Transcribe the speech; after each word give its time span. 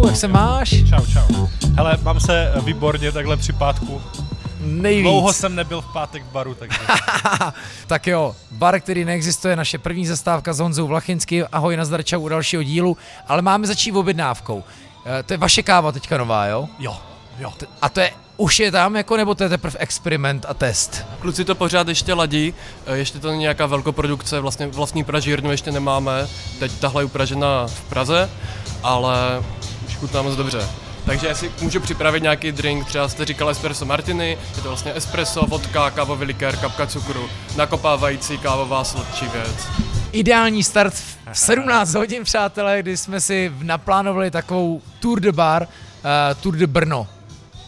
čau, 0.00 0.06
jak 0.06 0.16
se 0.16 0.28
máš? 0.28 0.68
Čau, 0.68 1.06
čau. 1.12 1.46
Hele, 1.76 1.98
mám 2.02 2.20
se 2.20 2.52
výborně 2.64 3.12
takhle 3.12 3.36
při 3.36 3.52
pátku. 3.52 4.02
Nejvíc. 4.60 5.02
Dlouho 5.02 5.32
jsem 5.32 5.54
nebyl 5.54 5.80
v 5.80 5.92
pátek 5.92 6.24
v 6.24 6.32
baru, 6.32 6.54
takže... 6.54 6.78
tak 7.86 8.06
jo, 8.06 8.36
bar, 8.50 8.80
který 8.80 9.04
neexistuje, 9.04 9.56
naše 9.56 9.78
první 9.78 10.06
zastávka 10.06 10.52
s 10.52 10.58
Honzou 10.58 10.86
Vlachinským. 10.86 11.44
Ahoj, 11.52 11.76
nazdar, 11.76 12.02
čau 12.02 12.20
u 12.20 12.28
dalšího 12.28 12.62
dílu. 12.62 12.96
Ale 13.28 13.42
máme 13.42 13.66
začít 13.66 13.92
objednávkou. 13.92 14.64
E, 15.20 15.22
to 15.22 15.32
je 15.32 15.38
vaše 15.38 15.62
káva 15.62 15.92
teďka 15.92 16.18
nová, 16.18 16.46
jo? 16.46 16.68
Jo, 16.78 16.96
jo. 17.38 17.52
A 17.82 17.88
to 17.88 18.00
je 18.00 18.10
už 18.40 18.60
je 18.60 18.72
tam, 18.72 18.96
jako, 18.96 19.16
nebo 19.16 19.34
to 19.34 19.42
je 19.42 19.48
teprve 19.48 19.78
experiment 19.78 20.46
a 20.48 20.54
test? 20.54 21.06
Kluci 21.18 21.44
to 21.44 21.54
pořád 21.54 21.88
ještě 21.88 22.14
ladí, 22.14 22.54
eh, 22.86 22.96
ještě 22.96 23.18
to 23.18 23.28
není 23.28 23.40
nějaká 23.40 23.66
velkoprodukce, 23.66 24.40
vlastně 24.40 24.66
vlastní 24.66 25.04
pražírnu 25.04 25.50
ještě 25.50 25.72
nemáme, 25.72 26.28
teď 26.58 26.72
tahle 26.72 27.02
je 27.02 27.06
upražena 27.06 27.66
v 27.66 27.80
Praze, 27.80 28.30
ale 28.82 29.42
chutná 30.00 30.22
moc 30.22 30.36
dobře. 30.36 30.68
Takže 31.06 31.26
jestli 31.26 31.50
můžu 31.60 31.80
připravit 31.80 32.22
nějaký 32.22 32.52
drink, 32.52 32.86
třeba 32.86 33.08
jste 33.08 33.24
říkal 33.24 33.50
espresso 33.50 33.84
martini, 33.84 34.38
je 34.56 34.62
to 34.62 34.68
vlastně 34.68 34.92
espresso, 34.94 35.46
vodka, 35.46 35.90
kávový 35.90 36.24
likér, 36.24 36.56
kapka 36.56 36.86
cukru, 36.86 37.28
nakopávající 37.56 38.38
kávová 38.38 38.84
sladčí 38.84 39.28
věc. 39.28 39.68
Ideální 40.12 40.64
start 40.64 40.94
v 40.94 41.18
17 41.32 41.94
hodin, 41.94 42.24
přátelé, 42.24 42.82
kdy 42.82 42.96
jsme 42.96 43.20
si 43.20 43.52
naplánovali 43.62 44.30
takovou 44.30 44.82
Tour 45.00 45.20
de 45.20 45.32
Bar, 45.32 45.62
uh, 45.62 46.40
Tour 46.40 46.56
de 46.56 46.66
Brno. 46.66 47.06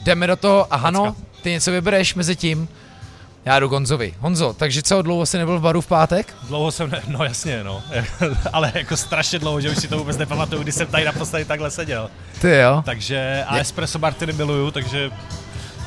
Jdeme 0.02 0.26
do 0.26 0.36
toho 0.36 0.66
a 0.74 0.76
Hano, 0.76 1.16
ty 1.42 1.50
něco 1.50 1.70
vybereš 1.70 2.14
mezi 2.14 2.36
tím? 2.36 2.68
Já 3.44 3.58
jdu 3.58 3.68
Honzovi. 3.68 4.14
Honzo, 4.18 4.52
takže 4.52 4.82
co, 4.82 5.02
dlouho 5.02 5.26
jsi 5.26 5.38
nebyl 5.38 5.58
v 5.58 5.62
baru 5.62 5.80
v 5.80 5.86
pátek? 5.86 6.34
Dlouho 6.42 6.70
jsem, 6.72 6.90
ne, 6.90 7.02
no 7.06 7.24
jasně, 7.24 7.64
no. 7.64 7.82
Ale 8.52 8.72
jako 8.74 8.96
strašně 8.96 9.38
dlouho, 9.38 9.60
že 9.60 9.70
už 9.70 9.78
si 9.78 9.88
to 9.88 9.98
vůbec 9.98 10.16
nepamatuju, 10.16 10.62
když 10.62 10.74
jsem 10.74 10.86
tady 10.86 11.04
naposledy 11.04 11.44
takhle 11.44 11.70
seděl. 11.70 12.10
Ty 12.40 12.50
jo. 12.50 12.82
Takže 12.86 13.44
a 13.46 13.58
espresso 13.58 13.98
martiny 13.98 14.32
miluju, 14.32 14.70
takže 14.70 15.10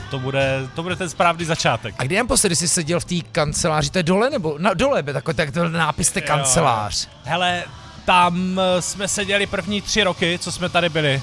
to 0.10 0.20
bude, 0.20 0.68
to 0.76 0.84
bude 0.84 0.96
ten 0.96 1.10
správný 1.10 1.46
začátek. 1.46 1.96
A 1.98 2.04
kdy 2.04 2.18
naposledy 2.18 2.56
jsi 2.56 2.68
seděl 2.68 3.00
v 3.00 3.06
té 3.06 3.16
kanceláři, 3.32 3.90
to 3.90 4.00
je 4.00 4.04
dole 4.04 4.30
nebo 4.30 4.56
na 4.58 4.74
dole, 4.74 5.04
by 5.04 5.14
takový 5.14 5.38
tak 5.38 5.52
to 5.52 5.70
nápis 5.70 6.12
té 6.12 6.22
kancelář. 6.22 7.08
Hele, 7.24 7.64
tam 8.06 8.60
eh, 8.60 8.82
jsme 8.82 9.08
seděli 9.08 9.46
první 9.46 9.82
tři 9.82 10.04
roky, 10.04 10.40
co 10.42 10.52
jsme 10.52 10.70
tady 10.70 10.90
byli. 10.90 11.22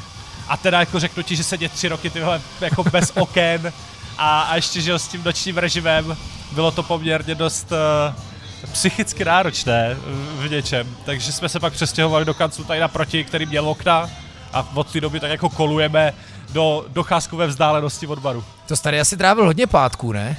A 0.49 0.57
teda 0.57 0.81
jako 0.81 1.01
řeknu 1.01 1.23
ti, 1.23 1.37
že 1.37 1.45
sedět 1.45 1.73
tři 1.73 1.89
roky 1.89 2.11
tyhle 2.11 2.41
jako 2.61 2.85
bez 2.85 3.11
oken 3.17 3.73
a, 4.19 4.41
a 4.41 4.57
ještě 4.57 4.81
žil 4.81 4.99
s 4.99 5.09
tím 5.09 5.25
nočním 5.25 5.59
režimem, 5.59 6.17
bylo 6.53 6.71
to 6.71 6.83
poměrně 6.83 7.35
dost 7.35 7.73
uh, 7.73 8.69
psychicky 8.73 9.25
náročné 9.25 9.97
v 10.39 10.51
něčem. 10.51 10.97
Takže 11.05 11.33
jsme 11.33 11.49
se 11.49 11.61
pak 11.61 11.73
přestěhovali 11.73 12.25
do 12.25 12.35
kanclu 12.35 12.65
tady 12.65 12.81
naproti, 12.81 13.25
který 13.25 13.47
měl 13.47 13.69
okna 13.69 14.11
a 14.53 14.67
od 14.75 14.93
té 14.93 15.01
doby 15.01 15.21
tak 15.21 15.31
jako 15.31 15.49
kolujeme 15.49 16.15
do 16.53 16.85
docházkové 16.89 17.47
vzdálenosti 17.47 18.07
od 18.07 18.19
baru. 18.19 18.45
To 18.69 18.77
tady 18.77 19.01
asi 19.01 19.17
trávil 19.17 19.45
hodně 19.45 19.67
pátků, 19.67 20.13
ne? 20.13 20.37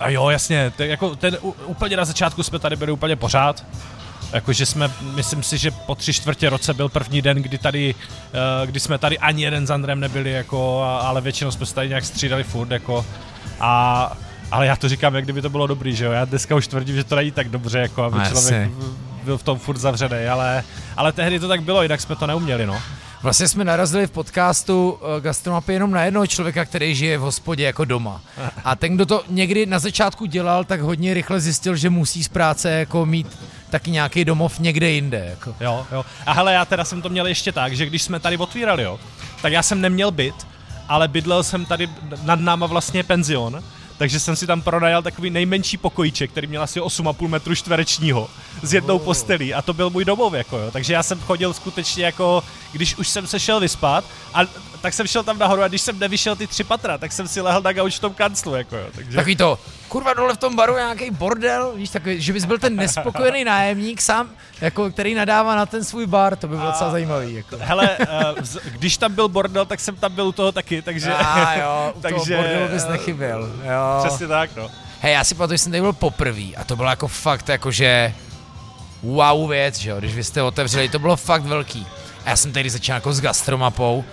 A 0.00 0.08
jo, 0.08 0.28
jasně, 0.28 0.72
ten, 0.76 0.90
jako 0.90 1.16
ten 1.16 1.38
úplně 1.66 1.96
na 1.96 2.04
začátku 2.04 2.42
jsme 2.42 2.58
tady 2.58 2.76
byli 2.76 2.92
úplně 2.92 3.16
pořád. 3.16 3.64
Jakože 4.32 4.66
jsme, 4.66 4.90
myslím 5.14 5.42
si, 5.42 5.58
že 5.58 5.70
po 5.70 5.94
tři 5.94 6.12
čtvrtě 6.12 6.50
roce 6.50 6.74
byl 6.74 6.88
první 6.88 7.22
den, 7.22 7.36
kdy 7.36 7.58
tady, 7.58 7.94
uh, 7.94 8.66
kdy 8.66 8.80
jsme 8.80 8.98
tady 8.98 9.18
ani 9.18 9.42
jeden 9.42 9.66
s 9.66 9.70
Andrem 9.70 10.00
nebyli, 10.00 10.32
jako, 10.32 10.82
ale 10.82 11.20
většinou 11.20 11.50
jsme 11.50 11.66
se 11.66 11.74
tady 11.74 11.88
nějak 11.88 12.04
střídali 12.04 12.44
furt, 12.44 12.70
jako, 12.70 13.06
a 13.60 14.12
ale 14.50 14.66
já 14.66 14.76
to 14.76 14.88
říkám, 14.88 15.14
jak 15.14 15.24
kdyby 15.24 15.42
to 15.42 15.50
bylo 15.50 15.66
dobrý, 15.66 15.96
že 15.96 16.04
jo? 16.04 16.12
Já 16.12 16.24
dneska 16.24 16.56
už 16.56 16.66
tvrdím, 16.66 16.96
že 16.96 17.04
to 17.04 17.16
není 17.16 17.30
tak 17.30 17.48
dobře, 17.48 17.78
jako 17.78 18.02
aby 18.02 18.18
no, 18.18 18.24
člověk 18.26 18.70
byl 19.24 19.38
v 19.38 19.42
tom 19.42 19.58
furt 19.58 19.78
zavřený, 19.78 20.26
ale, 20.26 20.64
ale 20.96 21.12
tehdy 21.12 21.40
to 21.40 21.48
tak 21.48 21.62
bylo, 21.62 21.82
jinak 21.82 22.00
jsme 22.00 22.16
to 22.16 22.26
neuměli, 22.26 22.66
no. 22.66 22.82
Vlastně 23.22 23.48
jsme 23.48 23.64
narazili 23.64 24.06
v 24.06 24.10
podcastu 24.10 24.90
uh, 24.90 25.20
Gastromapy 25.20 25.72
jenom 25.72 25.90
na 25.90 26.04
jednoho 26.04 26.26
člověka, 26.26 26.64
který 26.64 26.94
žije 26.94 27.18
v 27.18 27.20
hospodě 27.20 27.64
jako 27.64 27.84
doma. 27.84 28.20
A 28.64 28.76
ten, 28.76 28.94
kdo 28.94 29.06
to 29.06 29.24
někdy 29.28 29.66
na 29.66 29.78
začátku 29.78 30.26
dělal, 30.26 30.64
tak 30.64 30.80
hodně 30.80 31.14
rychle 31.14 31.40
zjistil, 31.40 31.76
že 31.76 31.90
musí 31.90 32.24
z 32.24 32.28
práce 32.28 32.70
jako 32.70 33.06
mít 33.06 33.38
taky 33.70 33.90
nějaký 33.90 34.24
domov 34.24 34.58
někde 34.58 34.90
jinde. 34.90 35.26
Jako. 35.30 35.54
Jo, 35.60 35.86
jo. 35.92 36.04
A 36.26 36.32
hele, 36.32 36.52
já 36.52 36.64
teda 36.64 36.84
jsem 36.84 37.02
to 37.02 37.08
měl 37.08 37.26
ještě 37.26 37.52
tak, 37.52 37.76
že 37.76 37.86
když 37.86 38.02
jsme 38.02 38.20
tady 38.20 38.36
otvírali, 38.36 38.82
jo, 38.82 39.00
tak 39.42 39.52
já 39.52 39.62
jsem 39.62 39.80
neměl 39.80 40.10
byt, 40.10 40.46
ale 40.88 41.08
bydlel 41.08 41.42
jsem 41.42 41.64
tady 41.64 41.88
nad 42.22 42.40
náma 42.40 42.66
vlastně 42.66 43.02
penzion, 43.02 43.62
takže 44.00 44.20
jsem 44.20 44.36
si 44.36 44.46
tam 44.46 44.62
pronajal 44.62 45.02
takový 45.02 45.30
nejmenší 45.30 45.76
pokojíček, 45.76 46.30
který 46.30 46.46
měl 46.46 46.62
asi 46.62 46.80
8,5 46.80 47.28
metru 47.28 47.54
čtverečního 47.54 48.30
s 48.62 48.74
jednou 48.74 48.96
oh. 48.96 49.02
postelí 49.02 49.54
a 49.54 49.62
to 49.62 49.72
byl 49.72 49.90
můj 49.90 50.04
domov, 50.04 50.32
jako 50.32 50.58
jo. 50.58 50.70
Takže 50.70 50.92
já 50.92 51.02
jsem 51.02 51.20
chodil 51.20 51.52
skutečně 51.52 52.04
jako, 52.04 52.44
když 52.72 52.96
už 52.96 53.08
jsem 53.08 53.26
se 53.26 53.40
šel 53.40 53.60
vyspat 53.60 54.04
a 54.34 54.40
tak 54.80 54.94
jsem 54.94 55.06
šel 55.06 55.22
tam 55.22 55.38
nahoru 55.38 55.62
a 55.62 55.68
když 55.68 55.80
jsem 55.80 55.98
nevyšel 55.98 56.36
ty 56.36 56.46
tři 56.46 56.64
patra, 56.64 56.98
tak 56.98 57.12
jsem 57.12 57.28
si 57.28 57.40
lehl 57.40 57.60
na 57.60 57.72
gauč 57.72 57.96
v 57.96 58.00
tom 58.00 58.14
kanclu, 58.14 58.54
jako 58.54 58.76
jo. 58.76 58.86
Takže... 58.94 59.16
Takový 59.16 59.36
to, 59.36 59.58
kurva 59.88 60.14
dole 60.14 60.34
v 60.34 60.38
tom 60.38 60.56
baru 60.56 60.76
je 60.76 60.82
nějaký 60.82 61.10
bordel, 61.10 61.72
víš, 61.76 61.90
takový, 61.90 62.20
že 62.20 62.32
bys 62.32 62.44
byl 62.44 62.58
ten 62.58 62.76
nespokojený 62.76 63.44
nájemník 63.44 64.00
sám, 64.00 64.30
jako, 64.60 64.90
který 64.90 65.14
nadává 65.14 65.56
na 65.56 65.66
ten 65.66 65.84
svůj 65.84 66.06
bar, 66.06 66.36
to 66.36 66.48
by 66.48 66.56
bylo 66.56 66.68
docela 66.68 66.90
zajímavý. 66.90 67.34
Jako. 67.34 67.56
Hele, 67.60 67.96
uh, 67.98 68.58
když 68.70 68.96
tam 68.96 69.14
byl 69.14 69.28
bordel, 69.28 69.66
tak 69.66 69.80
jsem 69.80 69.96
tam 69.96 70.14
byl 70.14 70.26
u 70.26 70.32
toho 70.32 70.52
taky, 70.52 70.82
takže... 70.82 71.14
A 71.14 71.54
jo, 71.54 71.92
u 71.96 72.00
takže, 72.02 72.36
toho 72.36 72.42
bordelu 72.42 72.68
bys 72.68 72.88
nechyběl, 72.88 73.52
jo. 73.62 74.04
Přesně 74.04 74.26
tak, 74.26 74.56
no. 74.56 74.70
Hej, 75.00 75.12
já 75.12 75.24
si 75.24 75.34
pamatuju, 75.34 75.54
že 75.54 75.58
jsem 75.58 75.72
tady 75.72 75.80
byl 75.80 75.92
poprvé 75.92 76.54
a 76.56 76.64
to 76.64 76.76
bylo 76.76 76.90
jako 76.90 77.08
fakt 77.08 77.48
jakože 77.48 78.14
wow 79.02 79.50
věc, 79.50 79.78
že 79.78 79.90
jo, 79.90 79.96
když 79.98 80.14
vy 80.14 80.24
jste 80.24 80.42
otevřeli, 80.42 80.88
to 80.88 80.98
bylo 80.98 81.16
fakt 81.16 81.42
velký. 81.42 81.86
A 82.24 82.30
já 82.30 82.36
jsem 82.36 82.52
tady 82.52 82.70
začal 82.70 82.94
jako 82.94 83.12
s 83.12 83.20
gastromapou 83.20 84.04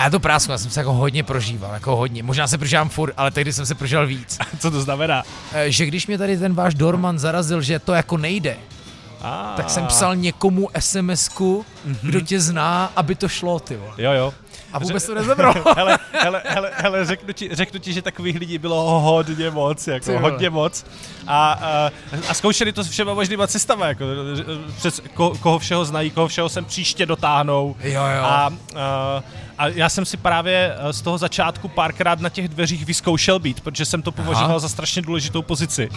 a 0.00 0.04
já 0.04 0.10
to 0.10 0.20
prásku, 0.20 0.52
já 0.52 0.58
jsem 0.58 0.70
se 0.70 0.80
jako 0.80 0.92
hodně 0.92 1.22
prožíval, 1.22 1.74
jako 1.74 1.96
hodně. 1.96 2.22
Možná 2.22 2.46
se 2.46 2.58
prožívám 2.58 2.88
furt, 2.88 3.14
ale 3.16 3.30
tehdy 3.30 3.52
jsem 3.52 3.66
se 3.66 3.74
prožíval 3.74 4.06
víc. 4.06 4.38
Co 4.58 4.70
to 4.70 4.82
znamená? 4.82 5.22
Eh, 5.52 5.70
že 5.70 5.86
když 5.86 6.06
mě 6.06 6.18
tady 6.18 6.38
ten 6.38 6.54
váš 6.54 6.74
Dorman 6.74 7.18
zarazil, 7.18 7.62
že 7.62 7.78
to 7.78 7.92
jako 7.92 8.16
nejde, 8.16 8.56
ah. 9.22 9.56
tak 9.56 9.70
jsem 9.70 9.86
psal 9.86 10.16
někomu 10.16 10.68
SMS-ku, 10.78 11.64
mm-hmm. 11.88 11.96
kdo 12.02 12.20
tě 12.20 12.40
zná, 12.40 12.92
aby 12.96 13.14
to 13.14 13.28
šlo, 13.28 13.60
ty 13.60 13.78
Jo, 13.98 14.12
jo. 14.12 14.34
A 14.72 14.78
vůbec 14.78 15.06
to 15.06 15.14
nezabral. 15.14 15.54
hele, 15.76 15.98
hele, 16.12 16.42
hele, 16.44 16.70
hele 16.74 17.04
řeknu, 17.04 17.32
ti, 17.32 17.48
řeknu 17.52 17.80
ti, 17.80 17.92
že 17.92 18.02
takových 18.02 18.38
lidí 18.38 18.58
bylo 18.58 19.00
hodně 19.00 19.50
moc, 19.50 19.88
jako 19.88 20.18
hodně 20.18 20.50
moc. 20.50 20.86
A, 21.26 21.52
a, 21.52 21.90
a 22.28 22.34
zkoušeli 22.34 22.72
to 22.72 22.82
s 22.82 22.88
všema 22.88 23.14
možnýma 23.14 23.46
cestama, 23.46 23.86
jako 23.86 24.04
přes 24.76 25.00
ko, 25.14 25.32
koho 25.40 25.58
všeho 25.58 25.84
znají, 25.84 26.10
koho 26.10 26.28
všeho 26.28 26.48
sem 26.48 26.64
příště 26.64 27.06
dotáhnou. 27.06 27.76
Jo, 27.80 27.92
jo. 27.92 28.22
A, 28.22 28.50
a, 28.76 29.22
a 29.58 29.66
já 29.68 29.88
jsem 29.88 30.04
si 30.04 30.16
právě 30.16 30.76
z 30.90 31.02
toho 31.02 31.18
začátku 31.18 31.68
párkrát 31.68 32.20
na 32.20 32.28
těch 32.28 32.48
dveřích 32.48 32.84
vyzkoušel 32.84 33.38
být, 33.38 33.60
protože 33.60 33.84
jsem 33.84 34.02
to 34.02 34.12
považoval 34.12 34.50
Aha. 34.50 34.58
za 34.58 34.68
strašně 34.68 35.02
důležitou 35.02 35.42
pozici. 35.42 35.88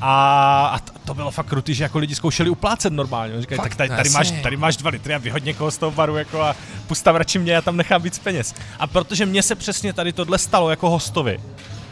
A, 0.00 0.66
a 0.74 0.78
to 1.04 1.14
bylo 1.14 1.30
fakt 1.30 1.46
krutý, 1.46 1.74
že 1.74 1.84
jako 1.84 1.98
lidi 1.98 2.14
zkoušeli 2.14 2.50
uplácet 2.50 2.92
normálně. 2.92 3.40
Říkají, 3.40 3.60
tak 3.60 3.74
tady, 3.74 3.88
tady, 3.88 4.10
máš, 4.10 4.30
tady 4.42 4.56
máš 4.56 4.76
dva 4.76 4.90
litry 4.90 5.14
a 5.14 5.18
vyhodně 5.18 5.48
někoho 5.48 5.70
z 5.70 5.78
toho 5.78 5.92
baru 5.92 6.16
jako 6.16 6.42
a 6.42 6.56
pustav 6.86 7.16
radši 7.16 7.38
mě, 7.38 7.52
já 7.52 7.62
tam 7.62 7.76
nechám 7.76 8.02
víc 8.02 8.18
peněz. 8.18 8.54
A 8.78 8.86
protože 8.86 9.26
mně 9.26 9.42
se 9.42 9.54
přesně 9.54 9.92
tady 9.92 10.12
tohle 10.12 10.38
stalo 10.38 10.70
jako 10.70 10.90
hostovi, 10.90 11.40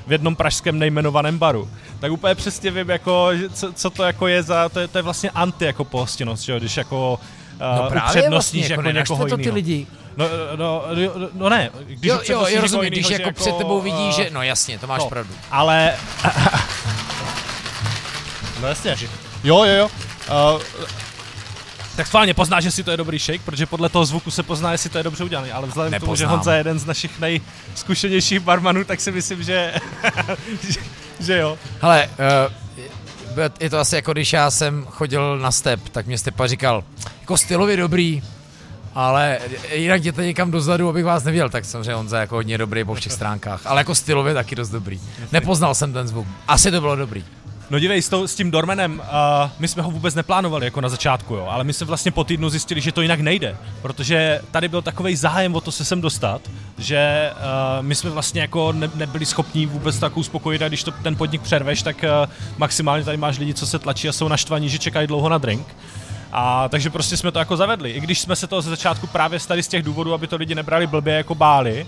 v 0.07 0.13
jednom 0.13 0.37
pražském 0.37 0.79
nejmenovaném 0.79 1.39
baru, 1.39 1.69
tak 2.01 2.13
úplně 2.13 2.35
přesně 2.35 2.71
vím, 2.71 2.91
jako, 2.91 3.31
co, 3.53 3.73
co 3.73 3.91
to 3.91 4.03
jako 4.03 4.27
je 4.27 4.43
za, 4.43 4.69
to 4.69 4.81
je, 4.81 4.89
to 4.89 4.99
je 4.99 5.03
vlastně 5.03 5.31
anti 5.31 5.65
jako 5.65 5.85
pohostinnost, 5.85 6.43
že 6.43 6.53
jo, 6.53 6.59
když 6.59 6.77
jako 6.77 7.21
uh, 7.55 7.85
no 7.85 7.91
právě 7.91 8.31
vlastně, 8.31 8.61
jako, 8.61 8.73
jako 8.73 8.91
někoho 8.91 9.27
to 9.27 9.37
ty 9.37 9.51
lidi. 9.51 9.87
No, 10.17 10.25
no, 10.57 10.83
no, 10.95 11.29
no 11.35 11.49
ne, 11.49 11.71
když 11.87 12.11
jo, 12.11 12.21
jo, 12.29 12.47
jo 12.49 12.61
rozumím, 12.61 12.91
když 12.91 13.11
jako, 13.11 13.23
jako 13.23 13.41
před 13.41 13.57
tebou 13.57 13.81
vidí, 13.81 14.13
že, 14.13 14.31
no 14.33 14.43
jasně, 14.43 14.79
to 14.79 14.87
máš 14.87 15.03
no, 15.03 15.09
pravdu. 15.09 15.35
Ale 15.51 15.95
No 18.61 18.69
jasně. 18.69 18.97
Jo, 19.45 19.65
jo, 19.65 19.75
jo. 19.75 19.91
Uh, 20.55 20.63
tak 21.97 22.07
schválně 22.07 22.35
pozná, 22.35 22.61
že 22.61 22.71
si 22.71 22.85
to 22.85 22.91
je 22.91 22.97
dobrý 22.97 23.19
shake, 23.19 23.43
protože 23.43 23.67
podle 23.67 23.89
toho 23.89 24.05
zvuku 24.05 24.31
se 24.31 24.43
pozná, 24.43 24.73
jestli 24.73 24.91
to 24.91 24.99
je 24.99 25.05
dobře 25.05 25.25
udělané. 25.25 25.53
Ale 25.53 25.67
vzhledem 25.67 25.93
k 25.93 26.01
tomu, 26.01 26.17
že 26.17 26.27
Honza 26.27 26.53
je 26.53 26.61
jeden 26.61 26.79
z 26.79 26.87
našich 26.87 27.21
nejzkušenějších 27.21 28.41
barmanů, 28.41 28.85
tak 28.85 29.01
si 29.01 29.13
myslím, 29.13 29.43
že, 29.43 29.75
že, 30.71 30.81
že 31.21 31.39
jo. 31.39 31.59
Hele, 31.81 32.11
uh, 33.37 33.47
je 33.61 33.71
to 33.71 33.79
asi 33.79 33.95
jako 33.95 34.13
když 34.13 34.33
já 34.33 34.51
jsem 34.51 34.85
chodil 34.91 35.39
na 35.39 35.51
step, 35.51 35.89
tak 35.89 36.07
mě 36.07 36.19
Stepa 36.19 36.47
říkal, 36.47 36.85
jako 37.21 37.37
stylově 37.37 37.77
dobrý, 37.77 38.23
ale 38.95 39.39
jinak 39.73 40.01
jděte 40.01 40.25
někam 40.25 40.51
dozadu, 40.51 40.89
abych 40.89 41.05
vás 41.05 41.25
nevěděl, 41.25 41.49
tak 41.51 41.65
samozřejmě 41.65 41.95
Honza 41.95 42.21
jako 42.21 42.35
hodně 42.35 42.59
dobrý 42.59 42.85
po 42.85 42.95
všech 42.95 43.13
stránkách, 43.13 43.67
ale 43.67 43.81
jako 43.81 43.95
stylově 43.95 44.35
taky 44.35 44.55
dost 44.55 44.71
dobrý. 44.71 45.01
Nepoznal 45.33 45.75
jsem 45.75 45.93
ten 45.93 46.09
zvuk, 46.09 46.27
asi 46.49 46.71
to 46.71 46.81
bylo 46.81 46.97
dobrý. 46.97 47.25
No 47.71 47.79
dívej, 47.79 48.03
s, 48.03 48.09
to, 48.09 48.29
s 48.29 48.35
tím 48.35 48.51
Dormanem, 48.51 48.99
uh, 48.99 49.51
my 49.59 49.69
jsme 49.69 49.83
ho 49.83 49.91
vůbec 49.91 50.15
neplánovali 50.15 50.67
jako 50.67 50.81
na 50.81 50.89
začátku, 50.89 51.35
jo, 51.35 51.47
ale 51.51 51.65
my 51.65 51.73
jsme 51.73 51.87
vlastně 51.87 52.11
po 52.11 52.25
týdnu 52.25 52.49
zjistili, 52.49 52.81
že 52.81 52.93
to 52.93 53.03
jinak 53.03 53.21
nejde, 53.21 53.57
protože 53.83 54.41
tady 54.51 54.69
byl 54.69 54.83
takový 54.83 55.17
zájem 55.17 55.55
o 55.55 55.61
to 55.61 55.73
se 55.73 55.85
sem 55.85 56.01
dostat, 56.01 56.41
že 56.79 57.31
uh, 57.33 57.87
my 57.87 57.95
jsme 57.95 58.11
vlastně 58.11 58.41
jako 58.41 58.73
ne, 58.73 58.91
nebyli 58.95 59.27
schopni 59.27 59.67
vůbec 59.67 59.99
tak 59.99 60.17
uspokojit 60.17 60.63
a 60.63 60.69
když 60.69 60.83
to 60.83 60.91
ten 60.91 61.17
podnik 61.17 61.43
přerveš, 61.43 61.83
tak 61.83 61.97
uh, 62.03 62.33
maximálně 62.59 63.05
tady 63.05 63.17
máš 63.17 63.39
lidi, 63.39 63.55
co 63.55 63.67
se 63.67 63.79
tlačí 63.79 64.09
a 64.09 64.13
jsou 64.13 64.29
naštvaní, 64.29 64.69
že 64.69 64.79
čekají 64.79 65.07
dlouho 65.07 65.29
na 65.29 65.39
drink. 65.39 65.67
A 66.33 66.69
takže 66.69 66.91
prostě 66.91 67.17
jsme 67.17 67.33
to 67.33 67.39
jako 67.39 67.57
zavedli. 67.57 67.91
I 67.91 68.01
když 68.01 68.21
jsme 68.21 68.37
se 68.37 68.47
to 68.47 68.63
ze 68.63 68.71
začátku 68.71 69.07
právě 69.07 69.41
stali 69.41 69.63
z 69.63 69.69
těch 69.69 69.83
důvodů, 69.83 70.15
aby 70.15 70.27
to 70.27 70.37
lidi 70.37 70.55
nebrali 70.55 70.87
blbě 70.87 71.15
jako 71.15 71.35
báli, 71.35 71.87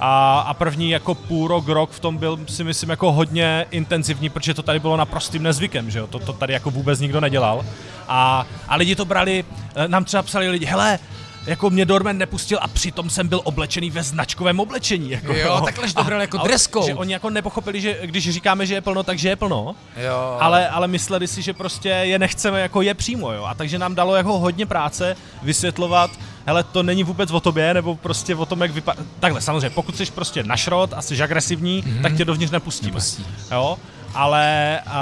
a, 0.00 0.40
a 0.40 0.54
první 0.54 0.90
jako 0.90 1.14
půl 1.14 1.48
rok, 1.48 1.68
rok 1.68 1.90
v 1.90 2.00
tom 2.00 2.16
byl 2.16 2.38
si 2.48 2.64
myslím 2.64 2.90
jako 2.90 3.12
hodně 3.12 3.66
intenzivní, 3.70 4.28
protože 4.28 4.54
to 4.54 4.62
tady 4.62 4.78
bylo 4.78 4.96
naprostým 4.96 5.42
nezvykem, 5.42 5.90
že 5.90 5.98
jo, 5.98 6.06
to, 6.06 6.18
to 6.18 6.32
tady 6.32 6.52
jako 6.52 6.70
vůbec 6.70 7.00
nikdo 7.00 7.20
nedělal. 7.20 7.64
A, 8.08 8.46
a 8.68 8.76
lidi 8.76 8.96
to 8.96 9.04
brali, 9.04 9.44
eh, 9.74 9.88
nám 9.88 10.04
třeba 10.04 10.22
psali 10.22 10.48
lidi, 10.48 10.66
hele, 10.66 10.98
jako 11.46 11.70
mě 11.70 11.84
Dorman 11.84 12.18
nepustil 12.18 12.58
a 12.62 12.68
přitom 12.68 13.10
jsem 13.10 13.28
byl 13.28 13.40
oblečený 13.44 13.90
ve 13.90 14.02
značkovém 14.02 14.60
oblečení. 14.60 15.10
Jako, 15.10 15.34
jo, 15.34 15.60
takhle, 15.64 15.88
že 15.88 15.94
to 15.94 16.04
bral 16.04 16.20
jako 16.20 16.38
dress 16.38 16.68
code. 16.68 16.86
Že 16.86 16.94
oni 16.94 17.12
jako 17.12 17.30
nepochopili, 17.30 17.80
že 17.80 17.98
když 18.02 18.30
říkáme, 18.30 18.66
že 18.66 18.74
je 18.74 18.80
plno, 18.80 19.02
takže 19.02 19.28
je 19.28 19.36
plno. 19.36 19.76
Jo. 19.96 20.36
Ale, 20.40 20.68
ale 20.68 20.88
mysleli 20.88 21.28
si, 21.28 21.42
že 21.42 21.52
prostě 21.52 21.88
je 21.88 22.18
nechceme 22.18 22.60
jako 22.60 22.82
je 22.82 22.94
přímo, 22.94 23.32
jo. 23.32 23.44
A 23.44 23.54
takže 23.54 23.78
nám 23.78 23.94
dalo 23.94 24.16
jako 24.16 24.38
hodně 24.38 24.66
práce 24.66 25.16
vysvětlovat, 25.42 26.10
hele, 26.46 26.62
to 26.62 26.82
není 26.82 27.04
vůbec 27.04 27.30
o 27.30 27.40
tobě, 27.40 27.74
nebo 27.74 27.96
prostě 27.96 28.34
o 28.34 28.46
tom, 28.46 28.62
jak 28.62 28.70
vypadá. 28.70 29.02
Takhle, 29.20 29.40
samozřejmě, 29.40 29.70
pokud 29.70 29.96
jsi 29.96 30.06
prostě 30.06 30.42
našrot 30.42 30.92
a 30.92 31.02
jsi 31.02 31.22
agresivní, 31.22 31.82
mm-hmm. 31.82 32.02
tak 32.02 32.16
tě 32.16 32.24
dovnitř 32.24 32.52
nepustíme. 32.52 32.90
Nepustí. 32.90 33.26
Jo? 33.50 33.78
ale 34.16 34.80
uh, 34.86 34.92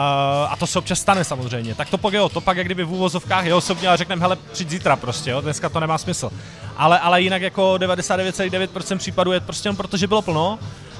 a 0.52 0.56
to 0.58 0.66
se 0.66 0.78
občas 0.78 1.00
stane 1.00 1.24
samozřejmě. 1.24 1.74
Tak 1.74 1.90
to 1.90 1.98
pak 1.98 2.14
jo, 2.14 2.28
to 2.28 2.40
pak 2.40 2.56
jak 2.56 2.66
kdyby 2.66 2.84
v 2.84 2.92
úvozovkách 2.92 3.44
je 3.44 3.54
osobně 3.54 3.88
a 3.88 3.96
řekneme, 3.96 4.22
hele, 4.22 4.36
přijď 4.52 4.70
zítra 4.70 4.96
prostě, 4.96 5.30
jo, 5.30 5.40
dneska 5.40 5.68
to 5.68 5.80
nemá 5.80 5.98
smysl. 5.98 6.30
Ale, 6.76 6.98
ale 6.98 7.22
jinak 7.22 7.42
jako 7.42 7.74
99,9% 7.74 8.98
případů 8.98 9.32
je 9.32 9.40
prostě 9.40 9.68
jen 9.68 9.76
proto, 9.76 9.96
že 9.96 10.06
bylo 10.06 10.22
plno, 10.22 10.58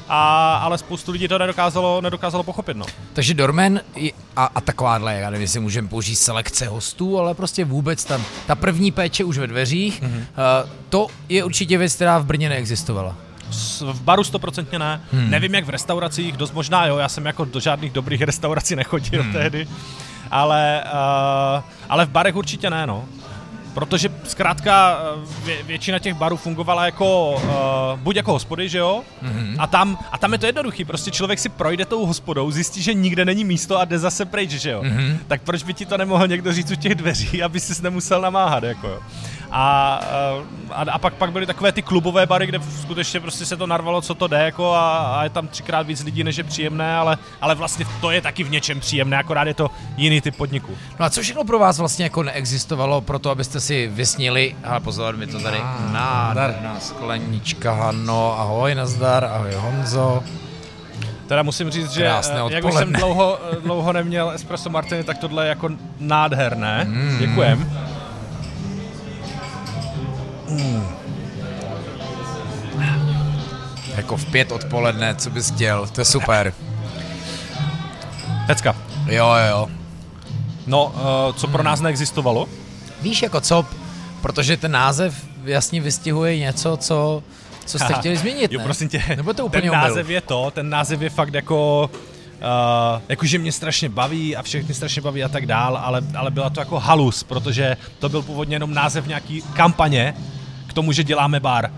a, 0.09 0.57
ale 0.57 0.79
spoustu 0.79 1.13
lidí 1.13 1.29
to 1.29 1.39
nedokázalo, 1.39 2.01
nedokázalo 2.01 2.43
pochopit. 2.43 2.77
No. 2.77 2.87
Takže 3.13 3.35
Dormen 3.35 3.81
a, 4.37 4.45
a 4.55 4.61
takováhle, 4.61 5.15
já 5.15 5.31
nevím, 5.31 5.43
jestli 5.43 5.61
můžeme 5.61 5.89
použít 5.89 6.17
selekce 6.17 6.67
hostů, 6.67 7.19
ale 7.19 7.35
prostě 7.35 7.65
vůbec 7.65 8.05
tam, 8.05 8.25
ta 8.47 8.55
první 8.55 8.93
péče 8.93 9.25
už 9.25 9.39
ve 9.39 9.47
dveřích, 9.47 10.03
mm-hmm. 10.03 10.19
uh, 10.19 10.71
to 10.89 11.07
je 11.29 11.45
určitě 11.45 11.79
věc, 11.79 11.95
která 11.95 12.19
v 12.19 12.27
Brně 12.27 12.49
neexistovala 12.49 13.17
v 13.93 14.03
baru 14.03 14.25
stoprocentně 14.25 14.79
ne. 14.79 15.01
Hmm. 15.13 15.31
Nevím, 15.31 15.55
jak 15.55 15.65
v 15.65 15.71
restauracích, 15.71 16.37
dost 16.37 16.53
možná 16.53 16.87
jo, 16.87 16.97
já 16.97 17.09
jsem 17.09 17.27
jako 17.27 17.45
do 17.45 17.61
žádných 17.61 17.93
dobrých 17.93 18.23
restaurací 18.23 18.77
nechodil 18.77 19.23
hmm. 19.23 19.33
tehdy, 19.33 19.69
ale, 20.31 20.85
uh, 20.85 21.63
ale 21.89 22.07
v 22.07 22.09
barech 22.09 22.37
určitě 22.37 22.71
ne, 22.71 22.87
no. 22.87 23.05
Protože 23.75 24.09
zkrátka 24.25 24.99
eh, 25.01 25.45
vě, 25.45 25.63
většina 25.63 25.99
těch 25.99 26.15
barů 26.15 26.37
fungovala 26.37 26.85
jako, 26.85 27.33
uh, 27.33 28.01
buď 28.01 28.17
jako 28.17 28.33
hospody, 28.33 28.69
že 28.69 28.79
jo? 28.79 29.03
Mm-hmm. 29.23 29.57
A, 29.59 29.67
tam, 29.67 29.99
a 30.13 30.19
tam 30.19 30.33
je 30.33 30.39
to 30.39 30.47
jednoduchý, 30.47 30.85
prostě 30.85 31.11
člověk 31.11 31.39
si 31.39 31.49
projde 31.49 31.85
tou 31.85 32.07
hospodou, 32.07 32.51
zjistí, 32.51 32.83
že 32.83 32.95
nikde 32.95 33.25
není 33.25 33.45
místo 33.45 33.79
a 33.79 33.85
jde 33.85 33.99
zase 33.99 34.25
pryč, 34.25 34.51
že 34.51 34.71
jo? 34.71 34.83
Mm-hmm. 34.83 35.19
Tak 35.27 35.43
proč 35.43 35.63
by 35.63 35.75
ti 35.75 35.87
to 35.87 35.99
nemohl 35.99 36.29
někdo 36.29 36.53
říct 36.53 36.71
u 36.71 36.75
těch 36.75 36.95
dveří, 36.95 37.43
aby 37.43 37.61
si 37.61 37.83
nemusel 37.83 38.21
namáhat, 38.21 38.63
jako 38.63 38.89
jo? 38.89 38.99
A, 39.57 40.01
a, 40.71 40.83
a 40.93 40.99
pak, 40.99 41.15
pak 41.15 41.33
byly 41.33 41.47
takové 41.47 41.73
ty 41.73 41.83
klubové 41.83 42.27
bary, 42.27 42.47
kde 42.47 42.61
skutečně 42.81 43.21
prostě 43.21 43.47
se 43.47 43.57
to 43.57 43.67
narvalo, 43.67 44.03
co 44.03 44.15
to 44.15 44.27
jde, 44.27 44.37
jako 44.45 44.73
a, 44.73 44.99
a 44.99 45.25
je 45.25 45.31
tam 45.31 45.49
třikrát 45.49 45.87
víc 45.87 46.05
lidí, 46.05 46.25
než 46.25 46.37
je 46.37 46.45
příjemné, 46.45 46.97
ale, 46.97 47.19
ale 47.41 47.55
vlastně 47.55 47.87
to 48.01 48.11
je 48.11 48.21
taky 48.21 48.45
v 48.45 48.51
něčem 48.51 48.81
příjemné, 48.81 49.17
akorát 49.19 49.47
je 49.47 49.55
to 49.55 49.71
jiný 49.97 50.21
typ 50.21 50.37
podniku. 50.37 50.73
No 51.01 51.07
a 51.07 51.11
co 51.11 51.23
všechno 51.23 51.45
pro 51.45 51.59
vás 51.59 51.79
vlastně 51.79 52.05
jako 52.05 52.23
neexistovalo 52.23 53.01
pro 53.01 53.19
to, 53.19 53.31
abyste 53.31 53.61
si 53.61 53.87
vysnili, 53.87 54.57
ale 54.65 54.81
pozor, 54.81 55.17
mi 55.17 55.27
to 55.27 55.41
tady 55.41 55.59
nádherná 55.93 56.81
sklenička, 56.81 57.93
no 57.93 58.41
ahoj, 58.41 58.75
nazdar, 58.75 59.25
ahoj 59.25 59.55
Honzo. 59.55 60.23
Teda 61.27 61.43
musím 61.43 61.71
říct, 61.71 61.91
že 61.91 62.03
Krásné 62.03 62.41
eh, 62.51 62.55
jak 62.55 62.65
už 62.65 62.75
jsem 62.75 62.93
dlouho, 62.93 63.39
eh, 63.53 63.57
dlouho 63.61 63.93
neměl 63.93 64.31
espresso 64.31 64.71
martini, 64.71 65.05
tak 65.05 65.19
tohle 65.19 65.45
je 65.45 65.49
jako 65.49 65.71
nádherné. 66.01 66.85
Mm. 66.85 67.19
Děkujem. 67.19 67.71
Mm. 70.55 70.87
Jako 73.97 74.17
v 74.17 74.25
pět 74.25 74.53
odpoledne, 74.53 75.15
co 75.15 75.31
bys 75.31 75.51
chtěl, 75.51 75.87
to 75.87 76.01
je 76.01 76.05
super. 76.05 76.55
Pecka. 78.47 78.77
Jo, 79.07 79.35
jo. 79.51 79.69
No, 80.67 80.87
uh, 80.87 81.37
co 81.37 81.49
pro 81.49 81.63
nás 81.63 81.81
neexistovalo? 81.81 82.49
Víš, 83.03 83.23
jako 83.23 83.41
co, 83.41 83.67
protože 84.23 84.57
ten 84.57 84.73
název 84.73 85.15
jasně 85.45 85.81
vystihuje 85.81 86.39
něco, 86.39 86.77
co, 86.77 87.23
co 87.67 87.79
jste 87.79 87.95
chtěli 87.95 88.17
změnit, 88.17 88.51
ne? 88.51 88.57
Jo, 88.57 88.61
prosím 88.65 88.89
tě, 88.89 89.03
Nebo 89.17 89.35
to 89.35 89.47
úplně 89.47 89.63
ten 89.63 89.73
název 89.73 90.09
je 90.09 90.21
to, 90.21 90.51
ten 90.51 90.71
název 90.71 91.01
je 91.01 91.11
fakt 91.11 91.35
jako... 91.35 91.91
Uh, 92.35 93.03
jakože 93.09 93.39
mě 93.39 93.53
strašně 93.53 93.89
baví 93.89 94.37
a 94.37 94.43
všechny 94.43 94.75
strašně 94.75 95.03
baví 95.03 95.25
a 95.25 95.29
tak 95.29 95.47
dál, 95.47 95.77
ale, 95.77 96.03
ale 96.17 96.31
byla 96.31 96.51
to 96.51 96.61
jako 96.61 96.79
halus, 96.79 97.23
protože 97.23 97.77
to 97.99 98.09
byl 98.09 98.23
původně 98.23 98.55
jenom 98.55 98.75
název 98.75 99.07
nějaký 99.07 99.43
kampaně 99.43 100.15
tomu, 100.75 100.93
že 100.93 101.05
děláme 101.05 101.41
bar. 101.41 101.71